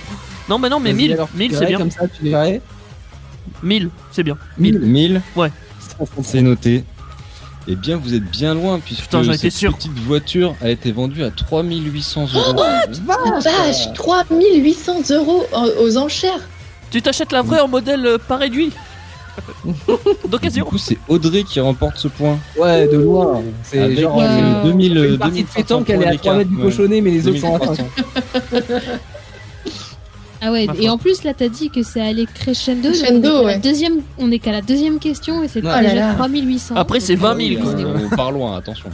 Non, 0.49 0.57
mais 0.57 0.69
non, 0.69 0.79
mais 0.79 0.91
Vas-y, 0.91 1.01
1000, 1.03 1.13
alors, 1.13 1.29
tu 1.31 1.37
1000 1.37 1.55
c'est 1.55 1.65
bien. 1.67 1.77
Comme 1.77 1.91
ça 1.91 2.07
tu 2.07 2.23
dirais 2.23 2.61
1000, 3.63 3.89
c'est 4.11 4.23
bien. 4.23 4.37
1000. 4.57 4.79
1000 4.79 5.21
Ouais. 5.35 5.51
C'est 6.23 6.41
noté. 6.41 6.83
Eh 7.67 7.75
bien, 7.75 7.97
vous 7.97 8.15
êtes 8.15 8.23
bien 8.23 8.55
loin 8.55 8.79
puisque 8.79 9.03
Putain, 9.03 9.21
cette 9.35 9.51
sûr. 9.51 9.75
petite 9.75 9.99
voiture 9.99 10.55
a 10.61 10.69
été 10.69 10.91
vendue 10.91 11.23
à 11.23 11.29
3800 11.29 12.27
euros. 12.33 12.55
Ah, 12.63 12.81
Vache, 13.41 13.93
3800 13.93 15.11
euros 15.11 15.45
aux 15.81 15.97
enchères. 15.97 16.39
Tu 16.89 17.01
t'achètes 17.01 17.31
la 17.31 17.43
vraie 17.43 17.59
en 17.59 17.67
modèle 17.67 18.03
euh, 18.05 18.17
pas 18.17 18.37
réduit? 18.37 18.71
Du 19.65 20.29
D'occasion. 20.29 20.65
coup, 20.65 20.77
c'est 20.77 20.97
Audrey 21.07 21.43
qui 21.43 21.59
remporte 21.59 21.97
ce 21.97 22.07
point. 22.07 22.37
Ouais 22.57 22.87
de 22.87 22.97
loin. 22.97 23.41
C'est 23.63 23.95
genre 23.95 24.19
euh, 24.21 24.25
euh, 24.25 24.63
2000, 24.63 24.91
une 24.91 24.97
euh, 24.97 25.17
partie 25.17 25.43
de 25.43 25.47
2500 25.47 25.53
pétanque 25.55 25.89
elle 25.89 26.01
est 26.01 26.05
à 26.05 26.09
points 26.09 26.17
3 26.17 26.35
mètres 26.37 26.49
du 26.49 26.57
cochonnet 26.57 27.01
mais 27.01 27.11
les 27.11 27.27
autres 27.27 27.39
sont 27.39 27.55
à 27.55 27.75
5. 27.75 27.85
2300. 28.51 28.81
Ah 30.41 30.51
ouais, 30.53 30.67
Ma 30.67 30.73
et 30.75 30.77
foi. 30.83 30.91
en 30.91 30.97
plus 30.97 31.23
là 31.25 31.33
t'as 31.33 31.49
dit 31.49 31.69
que 31.69 31.83
c'est 31.83 31.99
allé 32.01 32.25
crescendo. 32.25 32.89
Crescendo, 32.89 33.29
on 33.29 33.41
est 33.41 33.41
qu'à 33.41 33.41
la 33.41 33.43
ouais. 33.43 33.59
deuxième, 33.59 33.93
on 34.17 34.31
est 34.31 34.39
qu'à 34.39 34.51
la 34.53 34.61
deuxième 34.61 34.99
question 34.99 35.43
et 35.43 35.49
c'est 35.49 35.59
Oh 35.59 35.67
là 35.67 35.81
déjà 35.81 35.95
là. 35.95 36.13
3800. 36.15 36.75
Après, 36.77 36.99
c'est 37.01 37.15
20 37.15 37.35
000, 37.55 37.61
quoi. 37.61 37.71
Euh, 37.73 38.07
on 38.09 38.15
part 38.15 38.31
loin, 38.31 38.55
attention. 38.57 38.89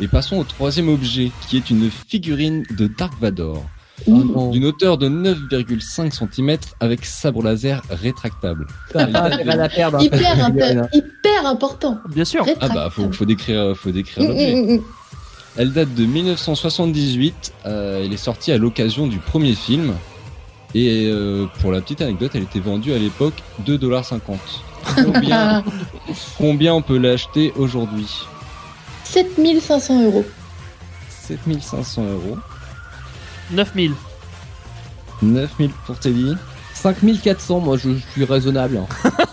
Et 0.00 0.08
passons 0.08 0.36
au 0.38 0.44
troisième 0.44 0.88
objet, 0.88 1.30
qui 1.48 1.58
est 1.58 1.68
une 1.70 1.90
figurine 1.90 2.64
de 2.70 2.86
Dark 2.86 3.12
Vador, 3.20 3.64
Oh, 4.08 4.50
d'une 4.52 4.66
hauteur 4.66 4.98
de 4.98 5.08
9,5 5.08 6.12
cm 6.12 6.58
avec 6.80 7.04
sabre 7.04 7.42
laser 7.42 7.82
rétractable. 7.90 8.66
La 8.94 9.68
perdre. 9.68 9.98
hein, 10.42 10.88
Hyper, 10.92 11.46
important. 11.46 11.98
Bien 12.08 12.24
sûr. 12.24 12.44
Ah 12.60 12.68
bah, 12.68 12.88
faut, 12.90 13.10
faut 13.10 13.24
décrire, 13.24 13.74
faut 13.76 13.90
décrire 13.90 14.24
Mm, 14.24 14.28
l'objet. 14.28 14.54
mm, 14.54 14.74
mm. 14.76 14.82
Elle 15.58 15.72
date 15.72 15.94
de 15.94 16.04
1978. 16.04 17.52
euh, 17.64 18.04
elle 18.04 18.12
est 18.12 18.16
sortie 18.18 18.52
à 18.52 18.58
l'occasion 18.58 19.06
du 19.06 19.16
premier 19.18 19.54
film. 19.54 19.94
Et 20.74 21.06
euh, 21.06 21.46
pour 21.60 21.72
la 21.72 21.80
petite 21.80 22.02
anecdote, 22.02 22.32
elle 22.34 22.42
était 22.42 22.60
vendue 22.60 22.92
à 22.92 22.98
l'époque 22.98 23.42
2,50$. 23.66 24.20
Combien, 25.04 25.64
combien 26.38 26.74
on 26.74 26.82
peut 26.82 26.98
l'acheter 26.98 27.52
aujourd'hui? 27.56 28.08
7500 29.04 30.04
euros. 30.04 30.24
7500 31.08 32.02
euros. 32.04 32.36
9000. 33.50 33.92
9000 35.22 35.70
pour 35.86 35.98
Teddy. 35.98 36.34
5400 36.74 37.60
moi 37.60 37.76
je, 37.78 37.90
je 37.90 38.12
suis 38.12 38.24
raisonnable. 38.24 38.78
hein. 38.78 39.10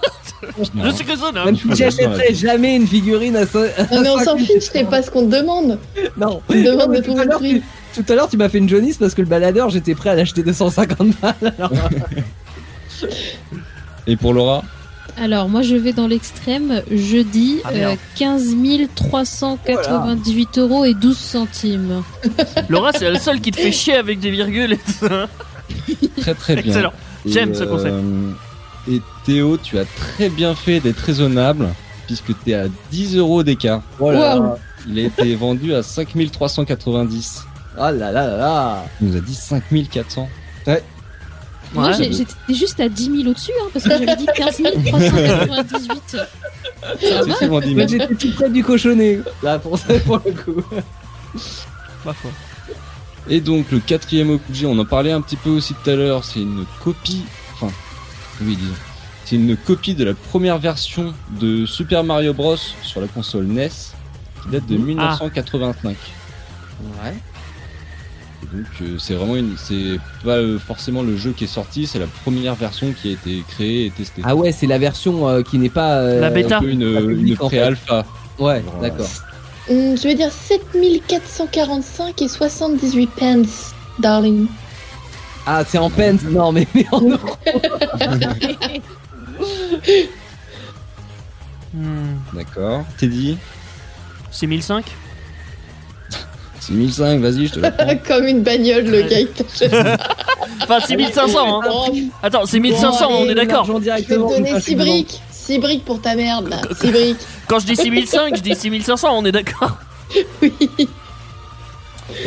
Je 0.58 0.92
suis 0.92 1.06
raisonnable. 1.06 1.46
Même 1.46 1.56
je 1.56 1.62
si 1.62 1.68
suis 1.68 1.76
j'achèterais 1.78 2.28
raisonnable. 2.28 2.36
jamais 2.36 2.76
une 2.76 2.86
figurine 2.86 3.36
à 3.38 3.46
ça. 3.46 3.60
Non, 3.92 4.02
mais 4.02 4.10
on 4.10 4.20
s'en 4.20 4.38
fiche, 4.38 4.64
c'est 4.72 4.84
pas 4.84 5.02
ce 5.02 5.10
qu'on 5.10 5.26
te 5.26 5.36
demande. 5.38 5.80
Non. 6.18 6.42
On 6.50 6.54
te 6.54 6.58
demande 6.58 6.90
Non, 6.92 7.00
de 7.00 7.02
tout 7.02 7.12
à 7.12 7.16
trouver 7.16 7.24
le 7.24 7.30
l'heure, 7.30 7.40
prix. 7.40 7.62
tu, 7.94 8.04
tout 8.04 8.12
à 8.12 8.16
l'heure, 8.16 8.30
tu 8.30 8.36
m'as 8.38 8.50
fait 8.50 8.58
une 8.58 8.68
jaunisse 8.68 8.98
parce 8.98 9.14
que 9.16 9.22
le 9.22 9.28
baladeur, 9.28 9.70
j'étais 9.70 9.96
prêt 9.96 10.10
à 10.10 10.16
l'acheter 10.16 10.44
250 10.44 11.20
balles. 11.22 11.54
alors. 11.58 11.72
Et 14.08 14.18
pour 14.18 14.34
Laura? 14.34 14.64
Alors 15.18 15.48
moi 15.50 15.62
je 15.62 15.76
vais 15.76 15.94
dans 15.94 16.08
l'extrême, 16.08 16.82
je 16.92 17.18
dis 17.20 17.60
Ah, 17.64 17.70
euh, 17.74 17.96
15 18.16 18.56
398 18.96 20.58
euros 20.58 20.86
et 20.86 20.94
12 20.94 21.18
centimes. 21.18 22.04
Laura, 22.70 22.92
c'est 22.94 23.10
la 23.10 23.20
seule 23.20 23.40
qui 23.42 23.52
te 23.52 23.58
fait 23.60 23.72
chier 23.72 23.96
avec 23.96 24.20
des 24.20 24.32
virgules 24.32 24.74
et 24.74 24.78
tout 24.78 24.92
ça. 25.08 25.28
Très 26.22 26.34
très 26.34 26.56
bien. 26.56 26.66
Excellent. 26.66 26.94
J'aime 27.26 27.54
ce 27.54 27.64
concept. 27.64 27.94
euh, 27.94 28.32
Et 28.92 29.02
Théo, 29.26 29.58
tu 29.58 29.78
as 29.80 29.86
très 29.86 30.30
bien 30.30 30.56
fait 30.56 30.80
d'être 30.80 31.00
raisonnable 31.00 31.70
puisque 32.08 32.34
tu 32.44 32.52
es 32.52 32.56
à 32.56 32.66
10 32.92 33.18
euros 33.18 33.44
d'écart. 33.44 33.82
Voilà. 34.00 34.38
Wow. 34.40 34.56
Il 34.90 35.00
a 35.00 35.04
été 35.04 35.36
vendu 35.36 35.74
à 35.74 35.82
5390. 35.84 37.44
Oh 37.78 37.80
là 37.80 37.92
là 37.92 38.12
là 38.12 38.38
là. 38.38 38.86
Il 39.02 39.08
nous 39.10 39.18
a 39.18 39.22
dit 39.22 39.34
5400. 39.36 40.28
Moi 41.74 41.88
Ouais. 41.90 41.94
j'étais 42.12 42.26
juste 42.50 42.80
à 42.80 42.88
10 42.90 43.06
000 43.24 43.30
au-dessus 43.30 43.52
hein, 43.62 43.68
parce 43.74 43.86
que 43.86 43.92
j'avais 43.92 44.16
dit 44.16 44.26
15 44.36 44.62
398. 44.86 46.02
Ça 46.12 46.28
C'est 47.00 47.22
va 47.28 47.36
souvent 47.36 47.60
dit, 47.62 47.74
Mais 47.76 47.88
j'étais 47.88 48.14
tout 48.16 48.32
près 48.36 48.50
du 48.50 48.64
cochonnet. 48.64 49.20
Là, 49.42 49.58
pour 49.60 49.78
ça, 49.78 49.94
pour 50.06 50.20
le 50.26 50.32
coup. 50.34 50.62
Ma 52.06 52.14
foi. 52.14 52.32
Et 53.30 53.40
donc 53.40 53.72
le 53.72 53.80
quatrième 53.80 54.32
objet, 54.32 54.66
on 54.66 54.78
en 54.78 54.86
parlait 54.86 55.12
un 55.14 55.22
petit 55.22 55.38
peu 55.38 55.50
aussi 55.50 55.74
tout 55.74 55.90
à 55.90 55.96
l'heure, 55.96 56.24
c'est 56.26 56.42
une 56.42 56.66
copie, 56.84 57.24
enfin, 57.54 57.72
oui 58.42 58.58
disons, 58.58 58.74
c'est 59.24 59.38
une 59.38 59.56
copie 59.56 59.96
de 59.96 60.04
la 60.04 60.14
première 60.14 60.58
version 60.60 61.14
de 61.40 61.66
Super 61.66 62.04
Mario 62.04 62.34
Bros 62.34 62.58
sur 62.82 63.00
la 63.00 63.08
console 63.08 63.46
NES 63.46 63.70
qui 64.44 64.50
date 64.52 64.66
de 64.68 64.76
Mhm. 64.76 64.86
1985. 64.86 65.96
Ouais. 67.02 67.14
Donc 68.52 68.66
euh, 68.82 68.98
c'est 69.00 69.14
vraiment 69.14 69.36
une, 69.36 69.56
c'est 69.58 70.00
pas 70.24 70.38
euh, 70.38 70.60
forcément 70.60 71.02
le 71.04 71.16
jeu 71.18 71.32
qui 71.32 71.46
est 71.46 71.48
sorti, 71.48 71.88
c'est 71.88 72.00
la 72.00 72.08
première 72.24 72.56
version 72.56 72.94
qui 72.94 73.10
a 73.10 73.12
été 73.14 73.44
créée 73.48 73.86
et 73.86 73.92
testée. 73.92 74.22
Ah 74.26 74.36
ouais, 74.36 74.52
c'est 74.52 74.68
la 74.68 74.78
version 74.78 75.28
euh, 75.28 75.42
qui 75.42 75.58
n'est 75.58 75.70
pas. 75.70 75.98
euh, 76.00 76.20
La 76.20 76.30
bêta. 76.30 76.58
Un 76.58 76.62
peu 76.62 76.70
une, 76.70 76.94
Pas 76.94 77.00
une 77.02 77.08
public, 77.08 77.42
en 77.42 77.50
fait. 77.50 77.58
pré-alpha. 77.58 78.06
Ouais, 78.40 78.62
Voilà. 78.66 78.90
d'accord. 78.90 79.10
Hum, 79.70 79.98
je 79.98 80.04
vais 80.04 80.16
dire 80.16 80.32
7445 80.32 82.22
et 82.22 82.28
78 82.28 83.10
pence, 83.18 83.72
darling. 84.00 84.48
Ah, 85.46 85.64
c'est 85.68 85.78
en 85.78 85.90
pence? 85.90 86.22
Non, 86.24 86.52
mais, 86.52 86.68
mais 86.76 86.86
en 86.92 87.02
euros. 87.02 87.38
Hmm, 91.74 92.16
D'accord. 92.34 92.84
Teddy, 92.98 93.38
C'est 94.32 94.48
1005 94.48 94.86
c'est 96.68 96.74
1005, 96.74 97.20
vas-y, 97.22 97.48
je 97.48 97.54
te 97.54 97.60
la 97.60 97.72
prends. 97.72 97.96
Comme 98.08 98.26
une 98.26 98.42
bagnole, 98.44 98.86
le 98.86 99.02
gars, 99.04 99.20
il 99.20 99.28
t'achète. 99.28 99.74
Enfin, 100.64 100.80
c'est 100.88 100.96
1500, 100.96 101.40
hein. 101.40 101.60
Bon, 101.68 101.94
Attends, 102.22 102.46
c'est 102.46 102.60
1500, 102.60 103.08
Bon, 103.08 103.14
on 103.16 103.22
allez, 103.24 103.32
est 103.32 103.36
d'accord. 103.36 103.58
L'argent 103.68 103.74
je 103.74 103.78
vais 103.80 103.84
directement. 103.84 104.30
te 104.30 104.34
donner 104.36 104.50
6 104.50 104.54
patrimoine. 104.76 104.88
briques. 104.88 105.22
6 105.32 105.60
briques 105.60 105.86
pour 105.86 106.02
ta 106.02 106.16
merde, 106.16 106.48
là. 106.50 106.62
6 106.80 106.92
briques. 106.92 107.18
Quand 107.48 107.60
je 107.60 107.66
dis 107.66 107.76
6005, 107.76 108.36
je 108.38 108.42
dis 108.42 108.56
6500, 108.56 109.08
on 109.12 109.26
est 109.26 109.32
d'accord. 109.32 109.78
Oui. 110.42 110.54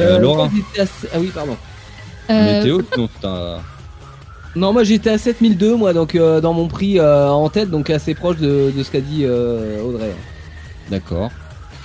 Euh, 0.01 0.19
Laura. 0.19 0.45
moi, 0.49 0.51
j'étais 0.55 0.81
à- 0.81 1.09
Ah 1.15 1.19
oui, 1.21 1.31
pardon. 1.35 1.57
Euh, 2.31 2.59
Météo, 2.59 2.83
non, 2.97 3.07
putain. 3.09 3.59
Non, 4.57 4.73
moi 4.73 4.85
j'étais 4.85 5.11
à 5.11 5.19
7002, 5.19 5.77
moi, 5.77 5.93
donc 5.93 6.15
euh, 6.15 6.41
dans 6.41 6.55
mon 6.55 6.67
prix 6.67 6.99
euh, 6.99 7.29
en 7.29 7.49
tête, 7.51 7.71
donc 7.71 7.91
assez 7.91 8.15
proche 8.15 8.39
de, 8.39 8.73
de 8.75 8.83
ce 8.83 8.91
qu'a 8.91 9.03
dit 9.03 9.21
euh, 9.25 9.83
Audrey. 9.83 10.11
D'accord. 10.91 11.31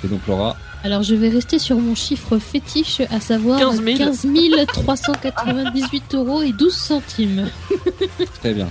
Et 0.03 0.07
donc 0.07 0.21
Laura, 0.27 0.55
Alors 0.83 1.03
je 1.03 1.13
vais 1.15 1.29
rester 1.29 1.59
sur 1.59 1.77
mon 1.77 1.93
chiffre 1.93 2.37
fétiche, 2.39 3.01
à 3.11 3.19
savoir 3.19 3.59
15 3.59 3.83
000. 3.83 3.97
15 3.97 4.25
398 4.67 6.15
euros 6.15 6.41
et 6.41 6.51
12 6.53 6.73
centimes. 6.75 7.49
très 8.39 8.53
bien. 8.53 8.69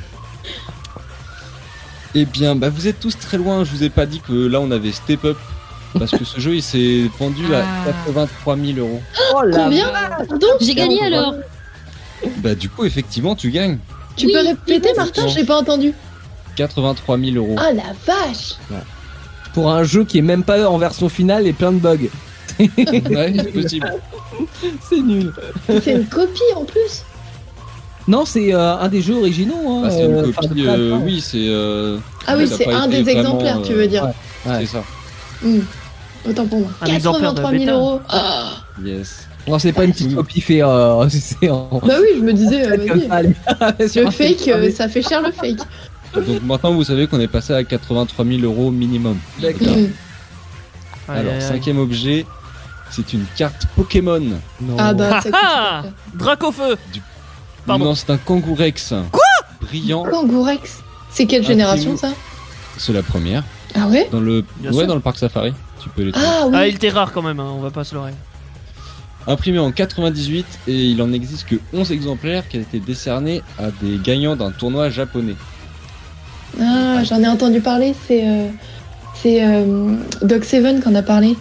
Eh 2.16 2.24
bien, 2.24 2.56
bah 2.56 2.68
vous 2.70 2.88
êtes 2.88 2.98
tous 2.98 3.16
très 3.16 3.36
loin. 3.38 3.62
Je 3.64 3.70
vous 3.70 3.84
ai 3.84 3.90
pas 3.90 4.06
dit 4.06 4.20
que 4.20 4.32
là 4.32 4.60
on 4.60 4.70
avait 4.72 4.90
Step 4.90 5.24
Up 5.24 5.38
parce 5.98 6.10
que 6.10 6.24
ce 6.24 6.40
jeu 6.40 6.56
il 6.56 6.62
s'est 6.62 7.08
vendu 7.18 7.44
Ah. 7.54 7.62
à 7.88 7.92
83 7.92 8.56
000 8.56 8.78
euros. 8.78 9.00
Oh 9.36 9.42
la 9.42 9.64
Combien 9.64 9.88
Pardon 10.28 10.46
J'ai 10.60 10.74
gagné 10.74 11.00
alors 11.02 11.34
Bah 12.38 12.56
du 12.56 12.68
coup 12.68 12.84
effectivement 12.84 13.36
tu 13.36 13.50
gagnes 13.52 13.78
Tu 14.16 14.26
Oui, 14.26 14.32
peux 14.32 14.44
répéter, 14.46 14.92
Martin 14.96 15.22
oui. 15.26 15.32
J'ai 15.36 15.44
pas 15.44 15.58
entendu. 15.60 15.92
83 16.56 17.18
000 17.18 17.36
euros. 17.36 17.54
Ah 17.58 17.72
la 17.72 17.92
vache 18.04 18.54
Pour 19.54 19.70
un 19.70 19.82
jeu 19.84 20.04
qui 20.04 20.18
est 20.18 20.22
même 20.22 20.42
pas 20.44 20.68
en 20.68 20.78
version 20.78 21.08
finale 21.08 21.46
et 21.46 21.52
plein 21.52 21.72
de 21.72 21.78
bugs. 21.78 21.96
ouais, 22.60 23.32
c'est 23.36 23.52
possible. 23.52 23.92
C'est 24.88 25.00
nul. 25.00 25.32
C'est 25.66 25.92
une 25.92 26.06
copie 26.06 26.40
en 26.56 26.64
plus. 26.64 27.04
Non, 28.08 28.24
c'est 28.24 28.52
euh, 28.54 28.76
un 28.76 28.88
des 28.88 29.02
jeux 29.02 29.16
originaux. 29.16 29.54
Hein, 29.68 29.82
Ah, 29.86 29.90
c'est 29.90 30.04
une 30.06 30.14
euh, 30.14 30.32
copie. 30.32 30.66
euh, 30.66 30.98
oui, 31.04 31.20
c'est. 31.20 31.46
euh, 31.48 31.98
Ah 32.26 32.34
oui, 32.36 32.48
c'est 32.48 32.66
un 32.72 32.88
des 32.88 33.02
vraiment, 33.02 33.20
exemplaires, 33.20 33.62
tu 33.62 33.74
veux 33.74 33.86
dire. 33.86 34.04
Ouais. 34.46 34.60
C'est 34.60 34.66
ça. 34.66 34.82
Hmm. 35.42 35.58
Autant 36.28 36.46
pour 36.46 36.60
moi. 36.60 36.70
Un 36.80 36.86
exemplaire 36.86 37.34
de 37.34 37.40
83 37.40 37.50
000 37.50 37.60
bêta. 37.60 37.72
euros. 37.74 38.00
Ah. 38.08 38.52
Yes. 38.82 39.28
Non, 39.46 39.58
c'est 39.58 39.72
pas 39.72 39.84
une 39.84 39.92
petite 39.92 40.14
copie 40.14 40.40
fait. 40.40 40.62
Euh, 40.62 40.66
en. 41.50 41.80
Bah 41.86 41.94
oui, 42.00 42.08
je 42.16 42.22
me 42.22 42.32
disais, 42.32 42.66
euh, 42.66 42.76
allez. 43.10 43.88
Sur 43.88 44.04
Le 44.04 44.10
fake, 44.10 44.48
euh, 44.48 44.70
ça 44.70 44.88
fait 44.88 45.02
cher 45.02 45.22
le 45.22 45.32
fake. 45.32 45.58
Donc 46.14 46.42
maintenant 46.42 46.72
vous 46.72 46.84
savez 46.84 47.06
qu'on 47.06 47.20
est 47.20 47.28
passé 47.28 47.52
à 47.52 47.62
83 47.64 48.24
000 48.24 48.40
euros 48.42 48.70
minimum. 48.70 49.18
D'accord. 49.40 49.68
Aïe, 49.68 49.90
Alors 51.08 51.34
aïe, 51.34 51.42
cinquième 51.42 51.78
objet, 51.78 52.26
c'est 52.90 53.12
une 53.12 53.24
carte 53.36 53.66
Pokémon. 53.76 54.20
Non. 54.60 54.76
Ah 54.78 54.92
bah, 54.94 55.20
Ah 55.32 55.82
coûte 55.82 55.92
Drac 56.18 56.42
au 56.44 56.52
feu 56.52 56.76
Pardon. 57.66 57.86
Non, 57.86 57.94
c'est 57.94 58.10
un 58.10 58.16
Kangourex. 58.16 58.94
Quoi? 59.12 59.22
Brillant. 59.60 60.04
Kangourex. 60.04 60.80
C'est 61.10 61.26
quelle 61.26 61.44
génération 61.44 61.96
ça? 61.96 62.10
C'est 62.78 62.92
la 62.92 63.02
première. 63.02 63.44
Ah 63.74 63.86
ouais? 63.86 64.08
Dans 64.10 64.20
le, 64.20 64.44
Bien 64.58 64.70
ouais, 64.70 64.78
sûr. 64.78 64.86
dans 64.86 64.94
le 64.94 65.00
parc 65.00 65.18
Safari. 65.18 65.52
Tu 65.82 65.88
peux 65.90 66.02
les 66.02 66.12
trouver. 66.12 66.26
Ah 66.28 66.46
oui. 66.46 66.54
Ah, 66.56 66.66
il 66.66 66.74
était 66.74 66.88
rare 66.88 67.12
quand 67.12 67.22
même, 67.22 67.38
hein, 67.40 67.52
on 67.54 67.60
va 67.60 67.70
pas 67.70 67.84
se 67.84 67.94
leurrer. 67.94 68.12
Imprimé 69.26 69.58
en 69.58 69.70
98 69.70 70.46
et 70.66 70.86
il 70.86 71.02
en 71.02 71.12
existe 71.12 71.46
que 71.46 71.56
11 71.74 71.92
exemplaires 71.92 72.48
qui 72.48 72.56
ont 72.58 72.62
été 72.62 72.80
décernés 72.80 73.42
à 73.58 73.70
des 73.70 73.98
gagnants 74.02 74.34
d'un 74.34 74.50
tournoi 74.50 74.88
japonais. 74.88 75.36
Ah, 76.58 77.04
j'en 77.04 77.22
ai 77.22 77.28
entendu 77.28 77.60
parler, 77.60 77.94
c'est 78.06 78.26
euh, 78.26 78.48
c'est 79.22 79.44
euh, 79.44 79.94
Doc 80.22 80.44
Seven 80.44 80.82
qu'on 80.82 80.94
a 80.94 81.02
parlé. 81.02 81.36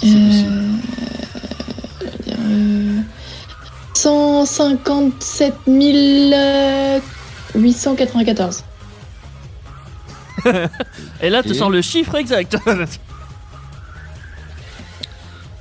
C'est 0.00 0.06
possible. 0.06 0.52
Euh, 2.38 3.00
157 3.94 5.54
euh, 5.68 7.00
894. 7.54 8.64
Et 11.20 11.30
là, 11.30 11.42
tu 11.42 11.50
Ok. 11.50 11.54
sens 11.56 11.70
le 11.70 11.82
chiffre 11.82 12.14
exact. 12.16 12.56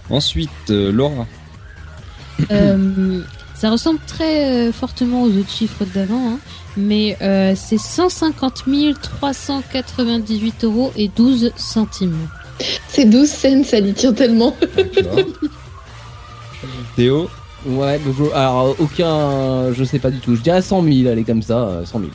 Ensuite, 0.10 0.50
euh, 0.70 0.92
Laura. 0.92 1.26
Euh, 3.58 3.60
ça 3.60 3.70
ressemble 3.72 4.00
très 4.06 4.68
euh, 4.70 4.72
fortement 4.72 5.24
aux 5.24 5.30
autres 5.30 5.50
chiffres 5.50 5.84
d'avant, 5.94 6.32
hein, 6.34 6.40
mais 6.76 7.18
euh, 7.22 7.54
c'est 7.56 7.78
150 7.80 8.64
398 9.02 10.64
euros 10.64 10.92
et 10.96 11.08
12 11.10 11.52
centimes. 11.56 12.18
C'est 12.88 13.06
12 13.06 13.30
cents, 13.30 13.64
ça 13.64 13.80
lui 13.80 13.94
tient 13.94 14.14
tellement. 14.14 14.56
Théo. 16.96 17.30
Ouais, 17.66 18.00
donc, 18.00 18.16
je- 18.18 18.32
alors 18.36 18.76
aucun. 18.80 19.74
Je 19.74 19.84
sais 19.84 20.00
pas 20.00 20.10
du 20.12 20.20
tout. 20.20 20.36
Je 20.36 20.42
dirais 20.42 20.62
100 20.62 20.84
000, 20.84 21.10
allez 21.10 21.24
comme 21.24 21.42
ça, 21.42 21.58
euh, 21.60 21.86
100 21.86 22.00
000. 22.00 22.12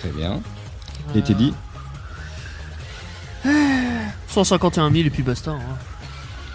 Très 0.00 0.10
bien. 0.10 0.40
Et 1.14 1.22
Teddy. 1.22 1.52
151 4.28 4.90
000 4.90 5.06
et 5.06 5.10
puis 5.10 5.22
basta. 5.22 5.52
hein. 5.52 5.58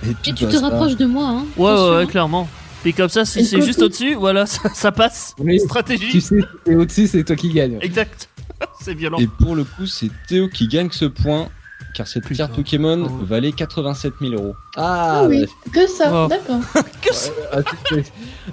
Et 0.03 0.33
tu 0.33 0.33
te 0.45 0.55
rapproches 0.57 0.95
de 0.95 1.05
moi, 1.05 1.27
hein 1.27 1.45
Ouais, 1.57 1.71
ouais, 1.71 1.89
ouais, 1.89 2.03
hein. 2.03 2.05
clairement. 2.05 2.47
Et 2.85 2.93
comme 2.93 3.09
ça, 3.09 3.25
si 3.25 3.45
c'est 3.45 3.61
juste 3.61 3.81
au-dessus, 3.81 4.15
voilà, 4.15 4.45
ça, 4.47 4.69
ça 4.73 4.91
passe. 4.91 5.35
Oui, 5.37 5.59
Stratégie. 5.59 6.09
tu 6.09 6.21
sais, 6.21 6.39
et 6.65 6.75
au-dessus, 6.75 7.07
c'est 7.07 7.23
toi 7.23 7.35
qui 7.35 7.49
gagne. 7.49 7.77
Exact. 7.81 8.27
c'est 8.81 8.93
violent. 8.93 9.17
Et 9.19 9.27
pour 9.27 9.55
le 9.55 9.63
coup, 9.63 9.85
c'est 9.85 10.09
Théo 10.27 10.47
qui 10.49 10.67
gagne 10.67 10.89
ce 10.91 11.05
point. 11.05 11.47
Car 11.95 12.07
cette 12.07 12.23
Putain. 12.23 12.45
carte 12.47 12.55
Pokémon 12.55 13.05
Oh. 13.05 13.25
valait 13.25 13.51
87 13.51 14.13
000 14.21 14.33
euros. 14.33 14.55
Ah, 14.77 15.23
Ah 15.23 15.27
oui, 15.27 15.41
bah, 15.41 15.71
que 15.73 15.87
ça, 15.87 16.09
Oh. 16.25 16.27
d'accord. 16.29 16.59
Que 17.01 17.13
c'est- 17.13 17.33
ah, 17.51 17.57
c'est- 17.89 18.03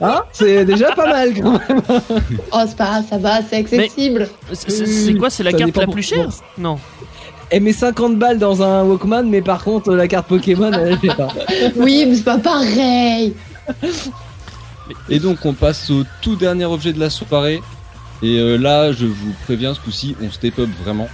ah, 0.00 0.24
c'est 0.32 0.64
déjà 0.64 0.92
pas 0.92 1.06
mal 1.06 1.34
quand 1.40 1.52
même. 1.52 1.82
Oh, 2.50 2.58
c'est 2.66 2.76
pas 2.76 2.86
grave, 2.86 3.04
ça 3.08 3.18
va, 3.18 3.40
c'est 3.48 3.56
accessible. 3.56 4.28
c'est- 4.52 4.70
c'est 4.70 4.86
c'est 4.86 5.14
quoi 5.14 5.30
C'est 5.30 5.44
la 5.44 5.52
Ça 5.52 5.58
carte 5.58 5.76
la 5.76 5.86
plus 5.86 6.02
chère 6.02 6.28
Non. 6.56 6.78
Elle 7.50 7.62
met 7.62 7.72
50 7.72 8.18
balles 8.18 8.38
dans 8.38 8.60
un 8.62 8.82
Walkman, 8.84 9.24
mais 9.28 9.40
par 9.40 9.62
contre, 9.62 9.94
la 9.94 10.08
carte 10.08 10.26
Pokémon, 10.26 10.72
elle, 10.72 10.98
je 11.00 11.08
sais 11.08 11.14
pas. 11.14 11.28
Oui, 11.76 12.06
mais 12.08 12.14
c'est 12.16 12.24
pas 12.24 12.38
pareil. 12.38 13.34
Et 15.10 15.18
donc, 15.18 15.44
on 15.44 15.52
passe 15.52 15.90
au 15.90 16.04
tout 16.22 16.36
dernier 16.36 16.64
objet 16.64 16.92
de 16.92 17.00
la 17.00 17.10
soirée. 17.10 17.60
Et 18.22 18.38
euh, 18.38 18.56
là, 18.56 18.92
je 18.92 19.06
vous 19.06 19.32
préviens, 19.44 19.74
ce 19.74 19.80
coup-ci, 19.80 20.16
on 20.22 20.30
step 20.30 20.58
up 20.58 20.68
vraiment. 20.82 21.08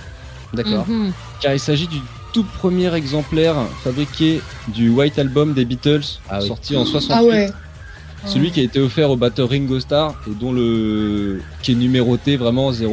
D'accord. 0.52 0.86
Mhm. 0.89 1.12
Car 1.40 1.52
il 1.52 1.60
s'agit 1.60 1.89
du 1.89 1.98
tout 2.32 2.44
premier 2.59 2.93
exemplaire 2.94 3.56
fabriqué 3.82 4.40
du 4.68 4.90
White 4.90 5.18
Album 5.18 5.55
des 5.55 5.64
Beatles, 5.64 6.02
Ah 6.31 6.39
oui. 6.40 6.48
sorti 6.48 6.76
en 6.76 6.85
68. 6.85 7.12
Ah 7.16 7.24
ouais. 7.24 7.51
Celui 8.26 8.51
qui 8.52 8.60
a 8.60 8.62
été 8.62 8.81
offert 8.81 9.10
au 9.10 9.16
batteur 9.16 9.51
Ringo 9.51 9.78
Starr 9.81 10.14
et 10.26 10.31
dont 10.35 10.52
le 10.52 11.43
qui 11.62 11.72
est 11.72 11.74
numéroté 11.74 12.36
vraiment 12.39 12.72
00001. 12.72 12.86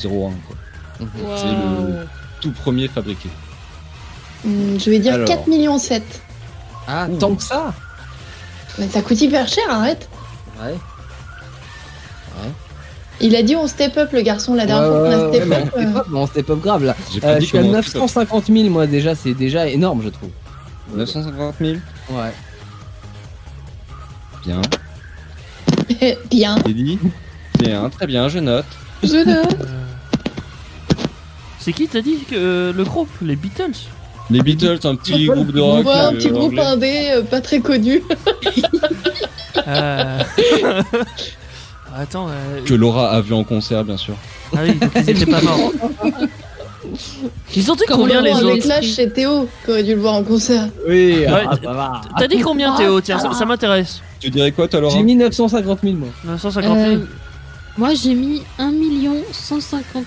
Quoi. 0.00 0.56
C'est 1.36 1.46
le 1.46 2.06
tout 2.40 2.50
premier 2.50 2.88
fabriqué. 2.88 3.28
Hmm, 4.44 4.76
je 4.78 4.90
vais 4.90 4.98
dire 4.98 5.14
Alors. 5.14 5.28
4 5.28 5.46
millions 5.46 5.78
7. 5.78 6.02
Ah, 6.88 7.06
tant 7.20 7.34
que 7.36 7.42
ça? 7.42 7.72
Mais 8.78 8.88
ça 8.88 9.02
coûte 9.02 9.20
hyper 9.20 9.48
cher, 9.48 9.64
arrête. 9.68 10.08
Ouais. 10.62 10.74
Il 13.20 13.34
a 13.34 13.42
dit 13.42 13.56
on 13.56 13.66
step 13.66 13.96
up 13.96 14.10
le 14.12 14.20
garçon 14.22 14.54
la 14.54 14.64
dernière 14.64 14.92
Ouais, 14.92 15.10
fois 15.10 15.18
qu'on 15.18 15.24
a 15.24 15.28
ouais, 15.30 15.36
step 15.40 15.48
ouais, 15.50 15.56
up. 15.56 15.72
mais 15.76 15.80
on 15.82 15.86
step 15.86 15.96
euh, 15.96 15.98
up, 15.98 16.06
mais 16.08 16.18
on 16.20 16.26
step 16.28 16.50
up 16.50 16.60
grave 16.60 16.84
là. 16.84 16.96
J'ai 17.12 17.18
Euh, 17.18 17.20
pas 17.22 17.34
je 17.34 17.40
dit 17.40 17.46
suis 17.46 17.58
à 17.58 17.62
comment 17.62 17.78
on 17.78 17.82
step 17.82 17.96
up. 17.96 18.00
950 18.02 18.46
000 18.46 18.68
moi 18.70 18.86
déjà, 18.86 19.14
c'est 19.16 19.34
déjà 19.34 19.66
énorme 19.66 20.02
je 20.04 20.08
trouve. 20.10 20.30
950 20.94 21.54
000 21.60 21.78
Ouais. 22.10 22.32
Bien. 24.46 24.62
Bien, 26.30 26.56
Eddie 26.64 26.98
Bien, 27.58 27.90
très 27.90 28.06
bien, 28.06 28.28
je 28.28 28.38
note. 28.38 28.66
je 29.02 29.24
note. 29.24 29.56
C'est 31.58 31.72
qui 31.72 31.88
t'as 31.88 32.00
dit 32.02 32.18
que 32.30 32.36
euh, 32.36 32.72
le 32.72 32.84
groupe 32.84 33.10
Les 33.20 33.34
Beatles? 33.34 33.72
Les 34.30 34.42
Beatles, 34.42 34.78
un 34.84 34.94
petit 34.94 35.26
groupe 35.26 35.52
de 35.52 35.60
rock. 35.60 35.86
Ouais, 35.86 35.92
un 35.92 36.12
euh, 36.12 36.16
petit 36.16 36.28
groupe 36.30 36.58
indé, 36.58 37.08
euh, 37.12 37.22
pas 37.22 37.40
très 37.40 37.60
connu. 37.60 38.02
Euh, 39.66 40.22
Attends. 41.94 42.28
euh, 42.28 42.62
Que 42.64 42.74
Laura 42.74 43.10
a 43.10 43.20
vu 43.20 43.34
en 43.34 43.44
concert, 43.44 43.84
bien 43.84 43.96
sûr. 43.96 44.14
Ah 44.56 44.60
oui, 44.62 44.74
donc 44.74 44.90
ils 44.94 45.10
étaient 45.10 45.26
pas 45.26 45.42
morts. 45.42 45.72
Ils 47.54 47.70
ont 47.70 47.74
dit 47.74 47.82
combien 47.88 48.22
les 48.22 48.32
on 48.32 48.38
autres 48.44 48.62
Clash, 48.62 48.86
c'est 48.92 49.12
Théo 49.12 49.46
qui 49.64 49.70
aurait 49.70 49.82
dû 49.82 49.94
le 49.94 50.00
voir 50.00 50.14
en 50.14 50.22
concert. 50.22 50.68
Oui, 50.86 51.18
Ouais, 51.18 51.44
ah, 51.46 51.56
ça 51.62 51.72
va. 51.72 52.00
T'as 52.18 52.28
dit 52.28 52.38
combien 52.40 52.74
Théo? 52.76 53.00
Tiens, 53.00 53.18
ça, 53.18 53.32
ça 53.32 53.44
m'intéresse. 53.44 54.00
Tu 54.20 54.30
dirais 54.30 54.52
quoi, 54.52 54.68
toi, 54.68 54.80
Laura? 54.80 54.94
J'ai 54.96 55.02
mis 55.02 55.16
950 55.16 55.80
000 55.82 55.94
moi. 55.96 56.08
950 56.24 56.78
000 56.78 56.90
Euh, 56.92 56.98
moi, 57.78 57.94
j'ai 57.94 58.14
mis 58.14 58.42
1 58.58 58.72
150 59.32 60.04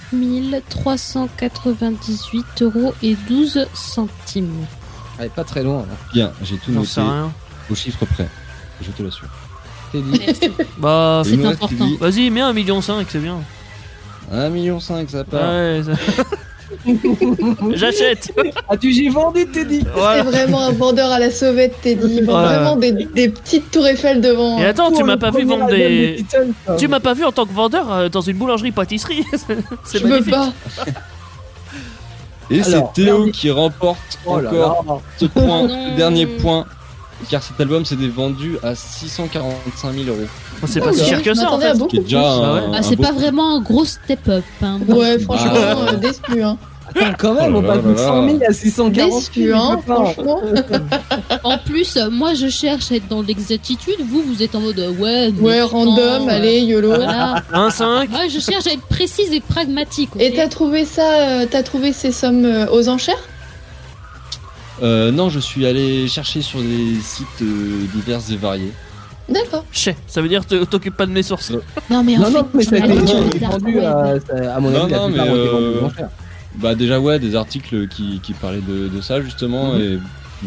398 0.69 2.61
euros 2.61 2.93
et 3.01 3.15
12 3.27 3.65
centimes. 3.73 4.65
Elle 5.17 5.25
est 5.25 5.29
pas 5.29 5.43
très 5.43 5.63
loin. 5.63 5.79
Là. 5.79 5.95
Bien, 6.13 6.31
j'ai 6.43 6.57
tout 6.57 6.71
noté 6.71 6.87
sais 6.87 7.01
rien. 7.01 7.31
au 7.69 7.75
chiffre 7.75 8.05
près. 8.05 8.27
Je 8.81 8.91
te 8.91 9.01
l'assure. 9.03 9.27
Dit. 9.93 10.01
Bah, 10.77 11.21
C'est 11.25 11.43
important. 11.45 11.87
Vas-y, 11.99 12.29
mets 12.29 12.41
1,5 12.41 12.53
million, 12.53 12.81
c'est 12.81 13.19
bien. 13.19 13.37
1,5 14.31 14.49
million, 14.51 14.79
ça 14.79 15.23
part. 15.23 15.41
Ouais, 15.49 15.81
ça- 15.85 16.23
J'achète 17.75 18.31
As-tu 18.69 18.91
j'ai 18.93 19.09
vendu 19.09 19.45
Teddy 19.47 19.81
C'est 19.81 19.99
Voilà. 19.99 20.23
vraiment 20.23 20.61
un 20.61 20.71
vendeur 20.71 21.11
à 21.11 21.19
la 21.19 21.29
sauvette, 21.31 21.79
Teddy. 21.81 22.17
Il 22.19 22.25
vend 22.25 22.39
Ouais. 22.41 22.45
vraiment 22.55 22.75
des, 22.75 22.91
des 22.91 23.29
petites 23.29 23.71
tours 23.71 23.85
Eiffel 23.87 24.21
devant. 24.21 24.57
Et 24.59 24.65
attends, 24.65 24.91
tu 24.91 25.03
m'as 25.03 25.17
pas 25.17 25.31
vu 25.31 25.43
vendre 25.43 25.67
des. 25.67 26.23
Tu 26.77 26.87
m'as 26.87 26.99
pas 26.99 27.13
vu 27.13 27.25
en 27.25 27.31
tant 27.31 27.45
que 27.45 27.53
vendeur 27.53 27.91
euh, 27.91 28.09
dans 28.09 28.21
une 28.21 28.37
boulangerie-pâtisserie 28.37 29.23
C'est 29.83 29.99
Je 29.99 30.03
veux 30.03 30.09
magnifique. 30.09 30.33
pas. 30.33 30.49
Et 32.49 32.63
c'est 32.63 32.83
Théo 32.93 33.27
qui 33.31 33.49
remporte 33.49 34.19
Oh 34.25 34.39
là 34.39 34.49
encore 34.49 34.85
là. 34.87 34.97
ce 35.17 35.25
point, 35.25 35.67
Non. 35.67 35.95
dernier 35.95 36.25
point. 36.25 36.65
Car 37.29 37.41
cet 37.43 37.59
album 37.59 37.85
s'est 37.85 37.95
vendu 37.95 38.57
à 38.63 38.75
645 38.75 39.93
000 39.93 40.05
euros. 40.07 40.17
Bon, 40.61 40.67
C'est 40.67 40.79
pas 40.81 40.91
si 40.93 41.01
Ok, 41.01 41.07
cher 41.07 41.21
que 41.23 41.33
ça 41.33 41.51
en 41.51 41.59
fait. 41.59 41.67
Ah 41.67 41.73
ouais. 41.75 42.59
un 42.59 42.71
Ah, 42.73 42.81
c'est 42.83 42.95
pas 42.95 43.11
vraiment 43.11 43.55
un 43.57 43.61
gros 43.61 43.85
step-up. 43.85 44.43
Hein. 44.61 44.79
Ouais, 44.87 45.19
franchement, 45.19 45.51
Ah. 45.55 45.93
euh, 45.93 45.95
déçu. 45.97 46.41
Hein. 46.43 46.57
Attends, 46.93 47.13
quand 47.17 47.33
même, 47.35 47.55
Oh 47.55 47.59
on 47.59 47.63
passe 47.63 47.83
de 47.83 47.95
100 47.95 48.27
000 48.27 48.39
à 48.49 48.51
640 48.53 49.11
Déçu, 49.33 49.47
000, 49.47 49.57
hein, 49.59 49.79
franchement. 49.85 50.41
En 51.43 51.57
plus, 51.57 51.95
euh, 51.95 52.09
moi, 52.09 52.33
je 52.33 52.47
cherche 52.49 52.91
à 52.91 52.95
être 52.95 53.07
dans 53.07 53.21
l'exactitude. 53.21 53.95
Vous, 54.09 54.21
vous 54.23 54.43
êtes 54.43 54.55
en 54.55 54.59
mode 54.59 54.79
ouais. 54.99 55.31
Ouais, 55.39 55.61
random, 55.61 56.27
euh, 56.27 56.31
allez, 56.31 56.59
YOLO. 56.61 56.89
Voilà. 56.89 57.35
1,5 57.53 58.09
Moi, 58.09 58.27
je 58.29 58.39
cherche 58.39 58.67
à 58.67 58.73
être 58.73 58.81
précise 58.87 59.31
et 59.31 59.39
pragmatique. 59.39 60.09
Et 60.19 60.33
t'as 60.33 60.47
trouvé 60.49 60.83
ça, 60.85 61.01
euh, 61.41 61.45
t'as 61.49 61.63
trouvé 61.63 61.93
ces 61.93 62.11
sommes 62.11 62.43
euh, 62.45 62.65
aux 62.71 62.89
enchères? 62.89 63.15
Euh, 64.81 65.11
non, 65.11 65.29
je 65.29 65.39
suis 65.39 65.65
allé 65.65 66.07
chercher 66.07 66.41
sur 66.41 66.59
des 66.61 66.95
sites 67.03 67.27
euh, 67.41 67.85
divers 67.93 68.19
et 68.31 68.35
variés. 68.35 68.71
D'accord. 69.29 69.63
Chais, 69.71 69.95
ça 70.07 70.21
veut 70.21 70.27
dire 70.27 70.45
te- 70.45 70.63
t'occupes 70.65 70.97
pas 70.97 71.05
de 71.05 71.11
mes 71.11 71.23
sources. 71.23 71.51
Non, 71.89 72.03
mais 72.03 72.17
en 72.17 72.21
Non, 72.21 72.25
fait, 72.27 72.33
non, 72.39 72.47
mais 72.53 72.63
ça 72.63 72.75
a 72.75 72.79
été 72.79 72.87
non, 72.89 73.49
vendu 73.49 73.79
à, 73.79 74.55
à 74.55 74.59
mon 74.59 74.71
Non, 74.71 74.83
avis, 74.85 74.93
non, 74.93 75.07
plupart 75.07 75.25
mais, 75.27 75.31
euh. 75.31 75.81
Bah 76.55 76.75
déjà 76.75 76.99
ouais, 76.99 77.17
des 77.19 77.35
articles 77.35 77.87
qui, 77.87 78.19
qui 78.21 78.33
parlaient 78.33 78.59
de, 78.67 78.89
de 78.89 79.01
ça 79.01 79.21
justement 79.21 79.73
Mhm. 79.73 79.81
et 79.81 79.99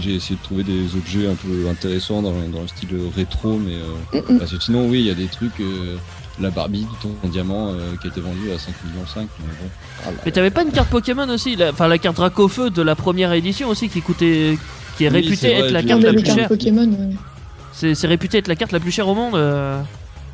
j'ai 0.03 0.15
essayé 0.17 0.37
de 0.37 0.43
trouver 0.43 0.63
des 0.65 0.95
objets 0.97 1.27
un 1.29 1.35
peu 1.37 1.69
intéressants 1.71 2.21
dans, 2.21 2.33
dans 2.53 2.61
le 2.63 2.69
style 2.69 2.89
rétro 3.17 3.57
mais 3.57 3.75
euh, 3.77 4.21
Mm, 4.29 4.35
mm. 4.35 4.39
parce 4.39 4.51
que 4.53 4.61
sinon 4.63 4.87
oui 4.89 4.99
il 5.01 5.07
y 5.07 5.11
a 5.11 5.15
des 5.15 5.29
trucs 5.29 5.59
euh, 5.61 5.97
la 6.41 6.51
Barbie 6.51 6.81
du 6.81 6.97
ton 7.01 7.15
en 7.25 7.29
diamant 7.29 7.69
euh, 7.71 7.95
qui 8.01 8.09
a 8.09 8.11
été 8.11 8.21
vendue 8.21 8.51
à 8.55 8.59
5 8.59 8.75
millions 8.85 9.07
5 9.07 9.21
mais 9.21 9.27
bon. 9.61 9.69
Ah 10.05 10.11
là 10.11 10.17
Mais 10.25 10.33
t'avais 10.33 10.51
pas 10.51 10.63
une 10.63 10.73
carte 10.73 10.89
Pokémon 10.91 11.29
aussi 11.29 11.55
la- 11.57 11.71
Enfin, 11.71 11.87
la 11.89 11.99
carte 11.99 12.17
Dracofeu 12.17 12.71
de 12.71 12.83
la 12.83 12.95
première 12.97 13.33
édition 13.33 13.69
aussi 13.69 13.89
qui 13.89 14.03
coûtait. 14.03 14.59
qui 14.97 15.05
est 15.05 15.09
Oui, 15.11 15.15
réputée 15.21 15.55
vrai, 15.55 15.67
être 15.67 15.71
la 15.73 15.83
carte 15.83 16.03
la 16.03 16.13
plus 16.13 16.25
chère. 16.27 16.49
Pokémon. 16.49 16.89
ouais. 16.89 17.95
C'est 17.95 18.07
réputé 18.07 18.39
être 18.39 18.49
la 18.49 18.57
carte 18.57 18.73
la 18.73 18.81
plus 18.81 18.91
chère 18.93 19.07
au 19.09 19.15
monde. 19.15 19.35
euh, 19.37 19.81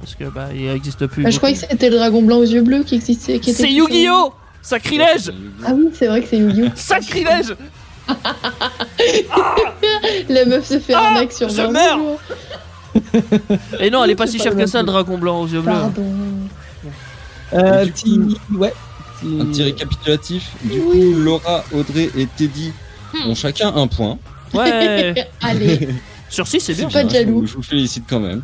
Parce 0.01 0.15
que 0.15 0.25
bah, 0.25 0.49
il 0.55 0.67
existe 0.69 1.07
plus. 1.07 1.25
Ah, 1.27 1.31
je 1.31 1.37
croyais 1.37 1.55
que 1.55 1.61
c'était 1.69 1.91
le 1.91 1.97
dragon 1.97 2.23
blanc 2.23 2.39
aux 2.39 2.45
yeux 2.45 2.63
bleus 2.63 2.83
qui 2.85 2.95
existait. 2.95 3.39
qui 3.39 3.53
C'est 3.53 3.71
Yu-Gi-Oh! 3.71 4.33
Sacrilège! 4.63 5.31
Ah 5.67 5.73
oui, 5.75 5.89
c'est 5.95 6.07
vrai 6.07 6.21
que 6.23 6.29
c'est 6.29 6.37
Yu-Gi-Oh! 6.39 6.69
Sacrilège! 6.75 7.55
La 10.29 10.45
meuf 10.45 10.67
se 10.67 10.79
fait 10.79 10.95
Ah, 10.95 11.07
arnaque 11.15 11.33
sur 11.33 11.49
je 11.49 11.57
20 11.57 11.71
meurs. 11.71 11.99
jours. 11.99 12.21
Et 13.81 13.91
non, 13.91 14.05
elle 14.05 14.11
est 14.11 14.17
pas 14.17 14.27
si 14.27 14.39
chère 14.39 14.57
que 14.57 14.67
ça, 14.67 14.81
le 14.81 14.87
dragon 14.87 15.19
blanc 15.19 15.41
aux 15.43 15.47
yeux 15.49 15.61
bleus. 15.61 15.73
Pardon. 15.73 16.15
Euh, 17.53 17.85
ouais. 18.57 18.73
Un 19.25 19.45
petit 19.47 19.63
récapitulatif. 19.65 20.51
Du 20.65 20.79
Oui. 20.81 21.13
coup, 21.13 21.19
Laura, 21.21 21.65
Audrey 21.73 22.11
et 22.17 22.27
Teddy 22.27 22.73
Hmm. 23.13 23.31
ont 23.31 23.35
chacun 23.35 23.75
un 23.75 23.89
point. 23.89 24.19
Ouais! 24.55 25.15
Allez, 25.43 25.89
Sur 26.29 26.47
6, 26.47 26.61
c'est 26.61 26.75
bien. 26.75 26.89
Pas 26.89 27.03
de 27.03 27.11
jaloux. 27.11 27.45
Je 27.45 27.55
vous 27.55 27.63
félicite 27.63 28.05
quand 28.09 28.21
même. 28.21 28.43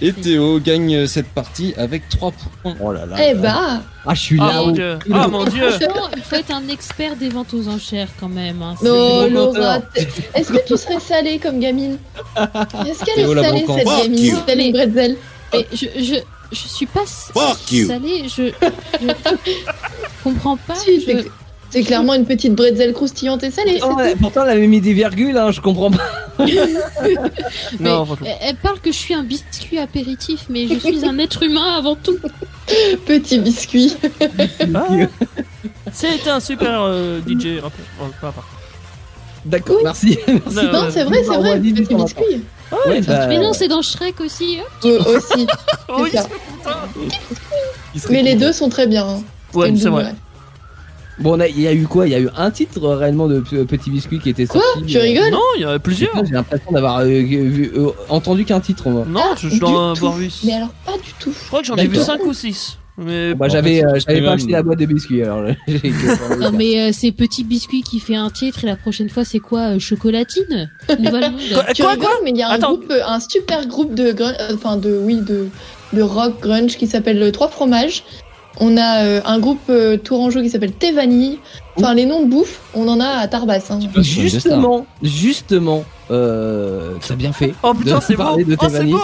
Et 0.00 0.12
Théo 0.12 0.60
gagne 0.60 1.06
cette 1.06 1.28
partie 1.28 1.74
avec 1.76 2.08
3 2.08 2.32
points. 2.62 2.74
Oh 2.80 2.92
là 2.92 3.06
là. 3.06 3.16
eh 3.18 3.34
bah, 3.34 3.80
Ah, 4.06 4.14
je 4.14 4.20
suis 4.20 4.38
Ah 4.40 4.46
là 4.48 4.54
mon 4.62 4.70
dieu! 4.70 4.98
Ah 5.12 5.28
mon 5.28 5.44
dieu! 5.44 5.70
Franchement, 5.70 6.08
il 6.16 6.22
faut 6.22 6.36
être 6.36 6.50
un 6.52 6.68
expert 6.68 7.16
des 7.16 7.28
ventes 7.28 7.52
aux 7.54 7.68
enchères 7.68 8.08
quand 8.20 8.28
même. 8.28 8.62
hein. 8.62 8.74
non, 8.82 9.28
Laura, 9.28 9.78
est-ce 10.34 10.52
que 10.52 10.66
tu 10.66 10.76
serais 10.76 11.00
salée 11.00 11.38
comme 11.38 11.60
gamine 11.60 11.98
Est-ce 12.86 13.04
qu'elle 13.04 13.20
est 13.24 13.34
salée 13.42 13.64
cette 13.66 13.88
Fuck 13.88 14.02
gamine 14.02 14.18
you. 14.24 14.36
Telle 14.46 14.60
une 14.60 14.72
bretzel 14.72 15.16
Mais 15.52 15.66
je, 15.72 15.86
je, 15.96 16.14
je 16.52 16.68
suis 16.68 16.86
pas 16.86 17.04
Fuck 17.06 17.72
you. 17.72 17.86
salée, 17.88 18.24
je, 18.28 18.50
je 19.02 19.52
comprends 20.24 20.56
pas. 20.56 20.74
Si, 20.76 21.00
je- 21.00 21.26
c'est 21.70 21.82
clairement 21.82 22.14
une 22.14 22.24
petite 22.26 22.54
bretzel 22.54 22.92
croustillante 22.92 23.42
et 23.44 23.50
salée. 23.50 23.80
Elle- 24.00 24.16
pourtant, 24.16 24.44
elle 24.44 24.50
avait 24.50 24.66
mis 24.66 24.80
des 24.80 24.92
virgules, 24.92 25.36
hein, 25.36 25.50
je 25.50 25.60
comprends 25.60 25.90
pas. 25.90 26.02
mais 26.44 26.54
Non, 27.80 28.06
elle, 28.40 28.56
parle 28.56 28.80
que 28.80 28.92
je 28.92 28.96
suis 28.96 29.14
un 29.14 29.22
biscuit 29.22 29.78
apéritif, 29.78 30.46
mais 30.48 30.66
je 30.66 30.78
suis 30.78 31.04
un 31.04 31.18
être 31.18 31.42
humain 31.42 31.76
avant 31.76 31.94
tout. 31.96 32.18
Petit 33.06 33.38
biscuit. 33.38 33.96
Ah. 34.74 34.86
C'est 35.92 36.28
un 36.28 36.40
super 36.40 36.82
euh, 36.82 37.20
DJ. 37.26 37.60
Oh, 37.64 38.04
pas. 38.20 38.34
D'accord, 39.44 39.76
Oui. 39.76 39.82
merci. 39.84 40.18
merci. 40.26 40.70
Non, 40.72 40.86
c'est 40.90 41.04
vrai, 41.04 41.22
c'est 41.22 41.30
on 41.30 41.40
vrai, 41.40 41.58
petit 41.58 41.72
biscuit. 41.72 42.42
Ouais, 42.86 43.00
bah, 43.00 43.26
Mais 43.28 43.38
non, 43.38 43.52
c'est 43.54 43.68
dans 43.68 43.80
Shrek 43.80 44.20
aussi. 44.20 44.58
hein. 44.60 44.64
Euh, 44.84 44.98
aussi. 45.16 45.46
Oui, 45.98 46.10
Mais 48.10 48.22
les 48.22 48.34
deux 48.34 48.52
sont 48.52 48.68
très 48.68 48.86
bien. 48.86 49.06
hein. 49.08 49.22
Ouais, 49.54 49.72
c'est 49.76 49.88
vrai. 49.88 50.14
Bon, 51.20 51.36
on 51.36 51.40
a- 51.40 51.48
il 51.48 51.60
y 51.60 51.66
a 51.66 51.72
eu 51.74 51.86
quoi? 51.86 52.06
Il 52.06 52.12
y 52.12 52.14
a 52.14 52.20
eu 52.20 52.28
un 52.36 52.50
titre 52.50 52.82
euh, 52.84 52.96
réellement 52.96 53.26
de 53.26 53.40
P- 53.40 53.64
Petit 53.64 53.90
Biscuit 53.90 54.18
qui 54.20 54.30
était 54.30 54.46
Quoi? 54.46 54.60
sorti. 54.74 54.86
Tu 54.86 54.98
euh, 54.98 55.00
rigoles? 55.02 55.30
Non, 55.32 55.38
il 55.56 55.62
y 55.62 55.64
en 55.66 55.70
a 55.70 55.78
plusieurs. 55.78 56.10
J'ai 56.24 56.32
l'impression 56.34 56.70
d'avoir 56.72 56.98
euh, 57.00 57.06
euh, 57.08 57.90
entendu 58.08 58.44
qu'un 58.44 58.60
titre, 58.60 58.88
moi. 58.88 59.04
Non, 59.08 59.22
je, 59.36 59.48
je 59.48 59.54
Du 59.54 59.60
dois 59.60 59.90
avoir 59.90 60.12
vu. 60.14 60.30
Mais 60.44 60.52
alors, 60.54 60.70
pas 60.86 60.92
du 60.98 61.12
tout. 61.18 61.32
Je 61.32 61.46
crois 61.48 61.60
que 61.60 61.66
j'en 61.66 61.76
ai 61.76 61.82
vu 61.86 61.96
D'accord. 61.96 62.04
5 62.18 62.24
ou 62.26 62.32
6. 62.32 62.78
Mais 63.00 63.32
Bah, 63.34 63.46
j'avais 63.48 63.84
euh, 63.84 63.92
pas 64.24 64.32
acheté 64.32 64.50
la 64.50 64.62
boîte 64.64 64.80
de 64.80 64.86
biscuits, 64.86 65.22
alors 65.22 65.42
Non, 66.40 66.50
mais 66.52 66.80
euh, 66.80 66.90
c'est 66.92 67.12
Petit 67.12 67.44
Biscuit 67.44 67.82
qui 67.82 68.00
fait 68.00 68.16
un 68.16 68.28
titre 68.28 68.64
et 68.64 68.66
la 68.66 68.74
prochaine 68.74 69.08
fois, 69.08 69.24
c'est 69.24 69.38
quoi 69.38 69.74
euh, 69.74 69.78
Chocolatine? 69.78 70.68
Où 70.88 71.02
va 71.04 71.20
le 71.20 71.30
monde 71.30 71.40
Quoi, 71.54 71.64
Tu 71.74 71.82
quoi, 71.82 71.92
rigoles, 71.92 72.08
mais 72.24 72.30
il 72.30 72.36
y 72.38 72.42
a 72.42 72.48
un 72.48 72.54
Attends. 72.54 72.74
groupe, 72.74 72.90
euh, 72.90 73.00
un 73.06 73.20
super 73.20 73.66
groupe 73.68 73.94
de, 73.94 74.10
grun- 74.12 74.34
euh, 74.40 74.54
enfin 74.54 74.76
de, 74.76 74.98
oui, 75.00 75.20
de, 75.20 75.46
de 75.92 76.02
rock 76.02 76.40
grunge 76.40 76.76
qui 76.76 76.88
s'appelle 76.88 77.20
le 77.20 77.30
Trois 77.30 77.48
Fromages. 77.48 78.02
On 78.60 78.76
a 78.76 79.04
euh, 79.04 79.20
un 79.24 79.38
groupe 79.38 79.60
euh, 79.70 79.96
tourangeau 79.96 80.40
qui 80.42 80.50
s'appelle 80.50 80.72
Thé 80.72 80.92
Vanille. 80.92 81.38
Enfin, 81.76 81.94
les 81.94 82.06
noms 82.06 82.24
de 82.24 82.30
bouffe, 82.30 82.60
on 82.74 82.88
en 82.88 82.98
a 83.00 83.06
à 83.06 83.28
Tarbas. 83.28 83.68
Hein. 83.70 83.78
Justement, 84.02 84.84
justement, 85.02 85.84
euh, 86.10 86.94
t'as 87.06 87.14
bien 87.14 87.32
fait. 87.32 87.54
Oh 87.62 87.72
putain, 87.74 88.00
c'est 88.00 88.16
parler 88.16 88.44
de 88.44 88.54
Oh, 88.54 88.64
c'est 88.64 88.72
Tevani. 88.72 88.92
beau! 88.92 89.00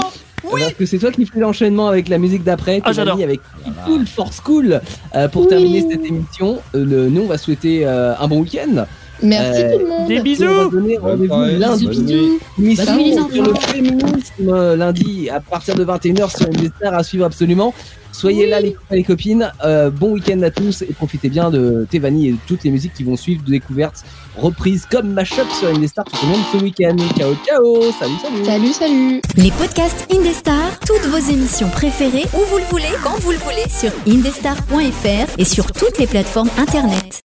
Parce 0.50 0.72
que 0.74 0.84
c'est 0.86 0.98
toi 0.98 1.10
qui 1.10 1.24
fais 1.24 1.38
l'enchaînement 1.40 1.88
avec 1.88 2.08
la 2.08 2.18
musique 2.18 2.42
d'après, 2.44 2.80
Ah, 2.84 2.90
Tevani, 2.90 2.96
j'adore. 2.96 3.22
avec 3.22 3.40
Cool 3.86 4.06
Force 4.06 4.40
Cool. 4.40 4.80
Euh, 5.14 5.28
pour 5.28 5.42
Oui. 5.42 5.48
terminer 5.48 5.86
cette 5.90 6.04
émission, 6.04 6.58
euh, 6.74 6.84
le- 6.84 7.08
nous 7.08 7.22
on 7.22 7.26
va 7.26 7.38
souhaiter 7.38 7.86
euh, 7.86 8.14
un 8.18 8.26
bon 8.28 8.40
week-end. 8.40 8.84
Merci 9.24 9.62
Euh, 9.62 9.72
tout 9.72 9.78
le 9.80 9.88
monde. 9.88 10.08
Des 10.08 10.14
Et 10.14 10.98
on 11.00 11.06
va 11.06 11.16
bisous! 11.16 11.58
lundi. 11.58 11.86
Bisous. 11.88 12.38
Nuit, 12.58 12.74
les 12.76 12.76
sur 12.76 13.42
le 13.42 13.54
féminisme 13.54 14.48
euh, 14.48 14.76
lundi 14.76 15.28
à 15.30 15.40
partir 15.40 15.74
de 15.74 15.84
21h 15.84 16.36
sur 16.36 16.46
Indestar 16.46 16.94
à 16.94 17.02
suivre 17.02 17.24
absolument. 17.24 17.74
Soyez 18.12 18.46
là 18.46 18.60
les 18.60 18.74
copains 18.74 18.94
et 18.94 18.96
les 18.98 19.02
copines. 19.04 19.52
Euh, 19.64 19.90
bon 19.90 20.12
week-end 20.12 20.40
à 20.42 20.50
tous 20.50 20.82
et 20.82 20.92
profitez 20.94 21.28
bien 21.28 21.50
de 21.50 21.84
Tevani 21.90 22.28
et 22.28 22.32
de 22.32 22.38
toutes 22.46 22.62
les 22.62 22.70
musiques 22.70 22.94
qui 22.94 23.02
vont 23.02 23.16
suivre 23.16 23.42
de 23.44 23.50
découvertes 23.50 24.04
reprises 24.36 24.86
comme 24.88 25.08
Mashup 25.12 25.50
sur 25.58 25.68
Indestar 25.68 26.04
tout 26.04 26.16
au 26.24 26.28
long 26.30 26.38
de 26.38 26.58
ce 26.58 26.62
week-end. 26.62 26.96
Ciao 27.18 27.34
ciao, 27.44 27.92
salut 27.98 28.14
salut. 28.22 28.44
Salut, 28.44 28.72
salut. 28.72 29.20
Les 29.36 29.50
podcasts 29.50 30.06
Indestar, 30.12 30.78
toutes 30.86 31.06
vos 31.10 31.18
émissions 31.32 31.68
préférées, 31.70 32.24
où 32.34 32.38
vous 32.50 32.58
le 32.58 32.64
voulez, 32.70 32.84
quand 33.02 33.18
vous 33.20 33.32
le 33.32 33.38
voulez, 33.38 33.68
sur 33.68 33.90
indestar.fr 34.06 35.38
et 35.38 35.44
sur 35.44 35.72
toutes 35.72 35.98
les 35.98 36.06
plateformes 36.06 36.50
internet. 36.58 37.22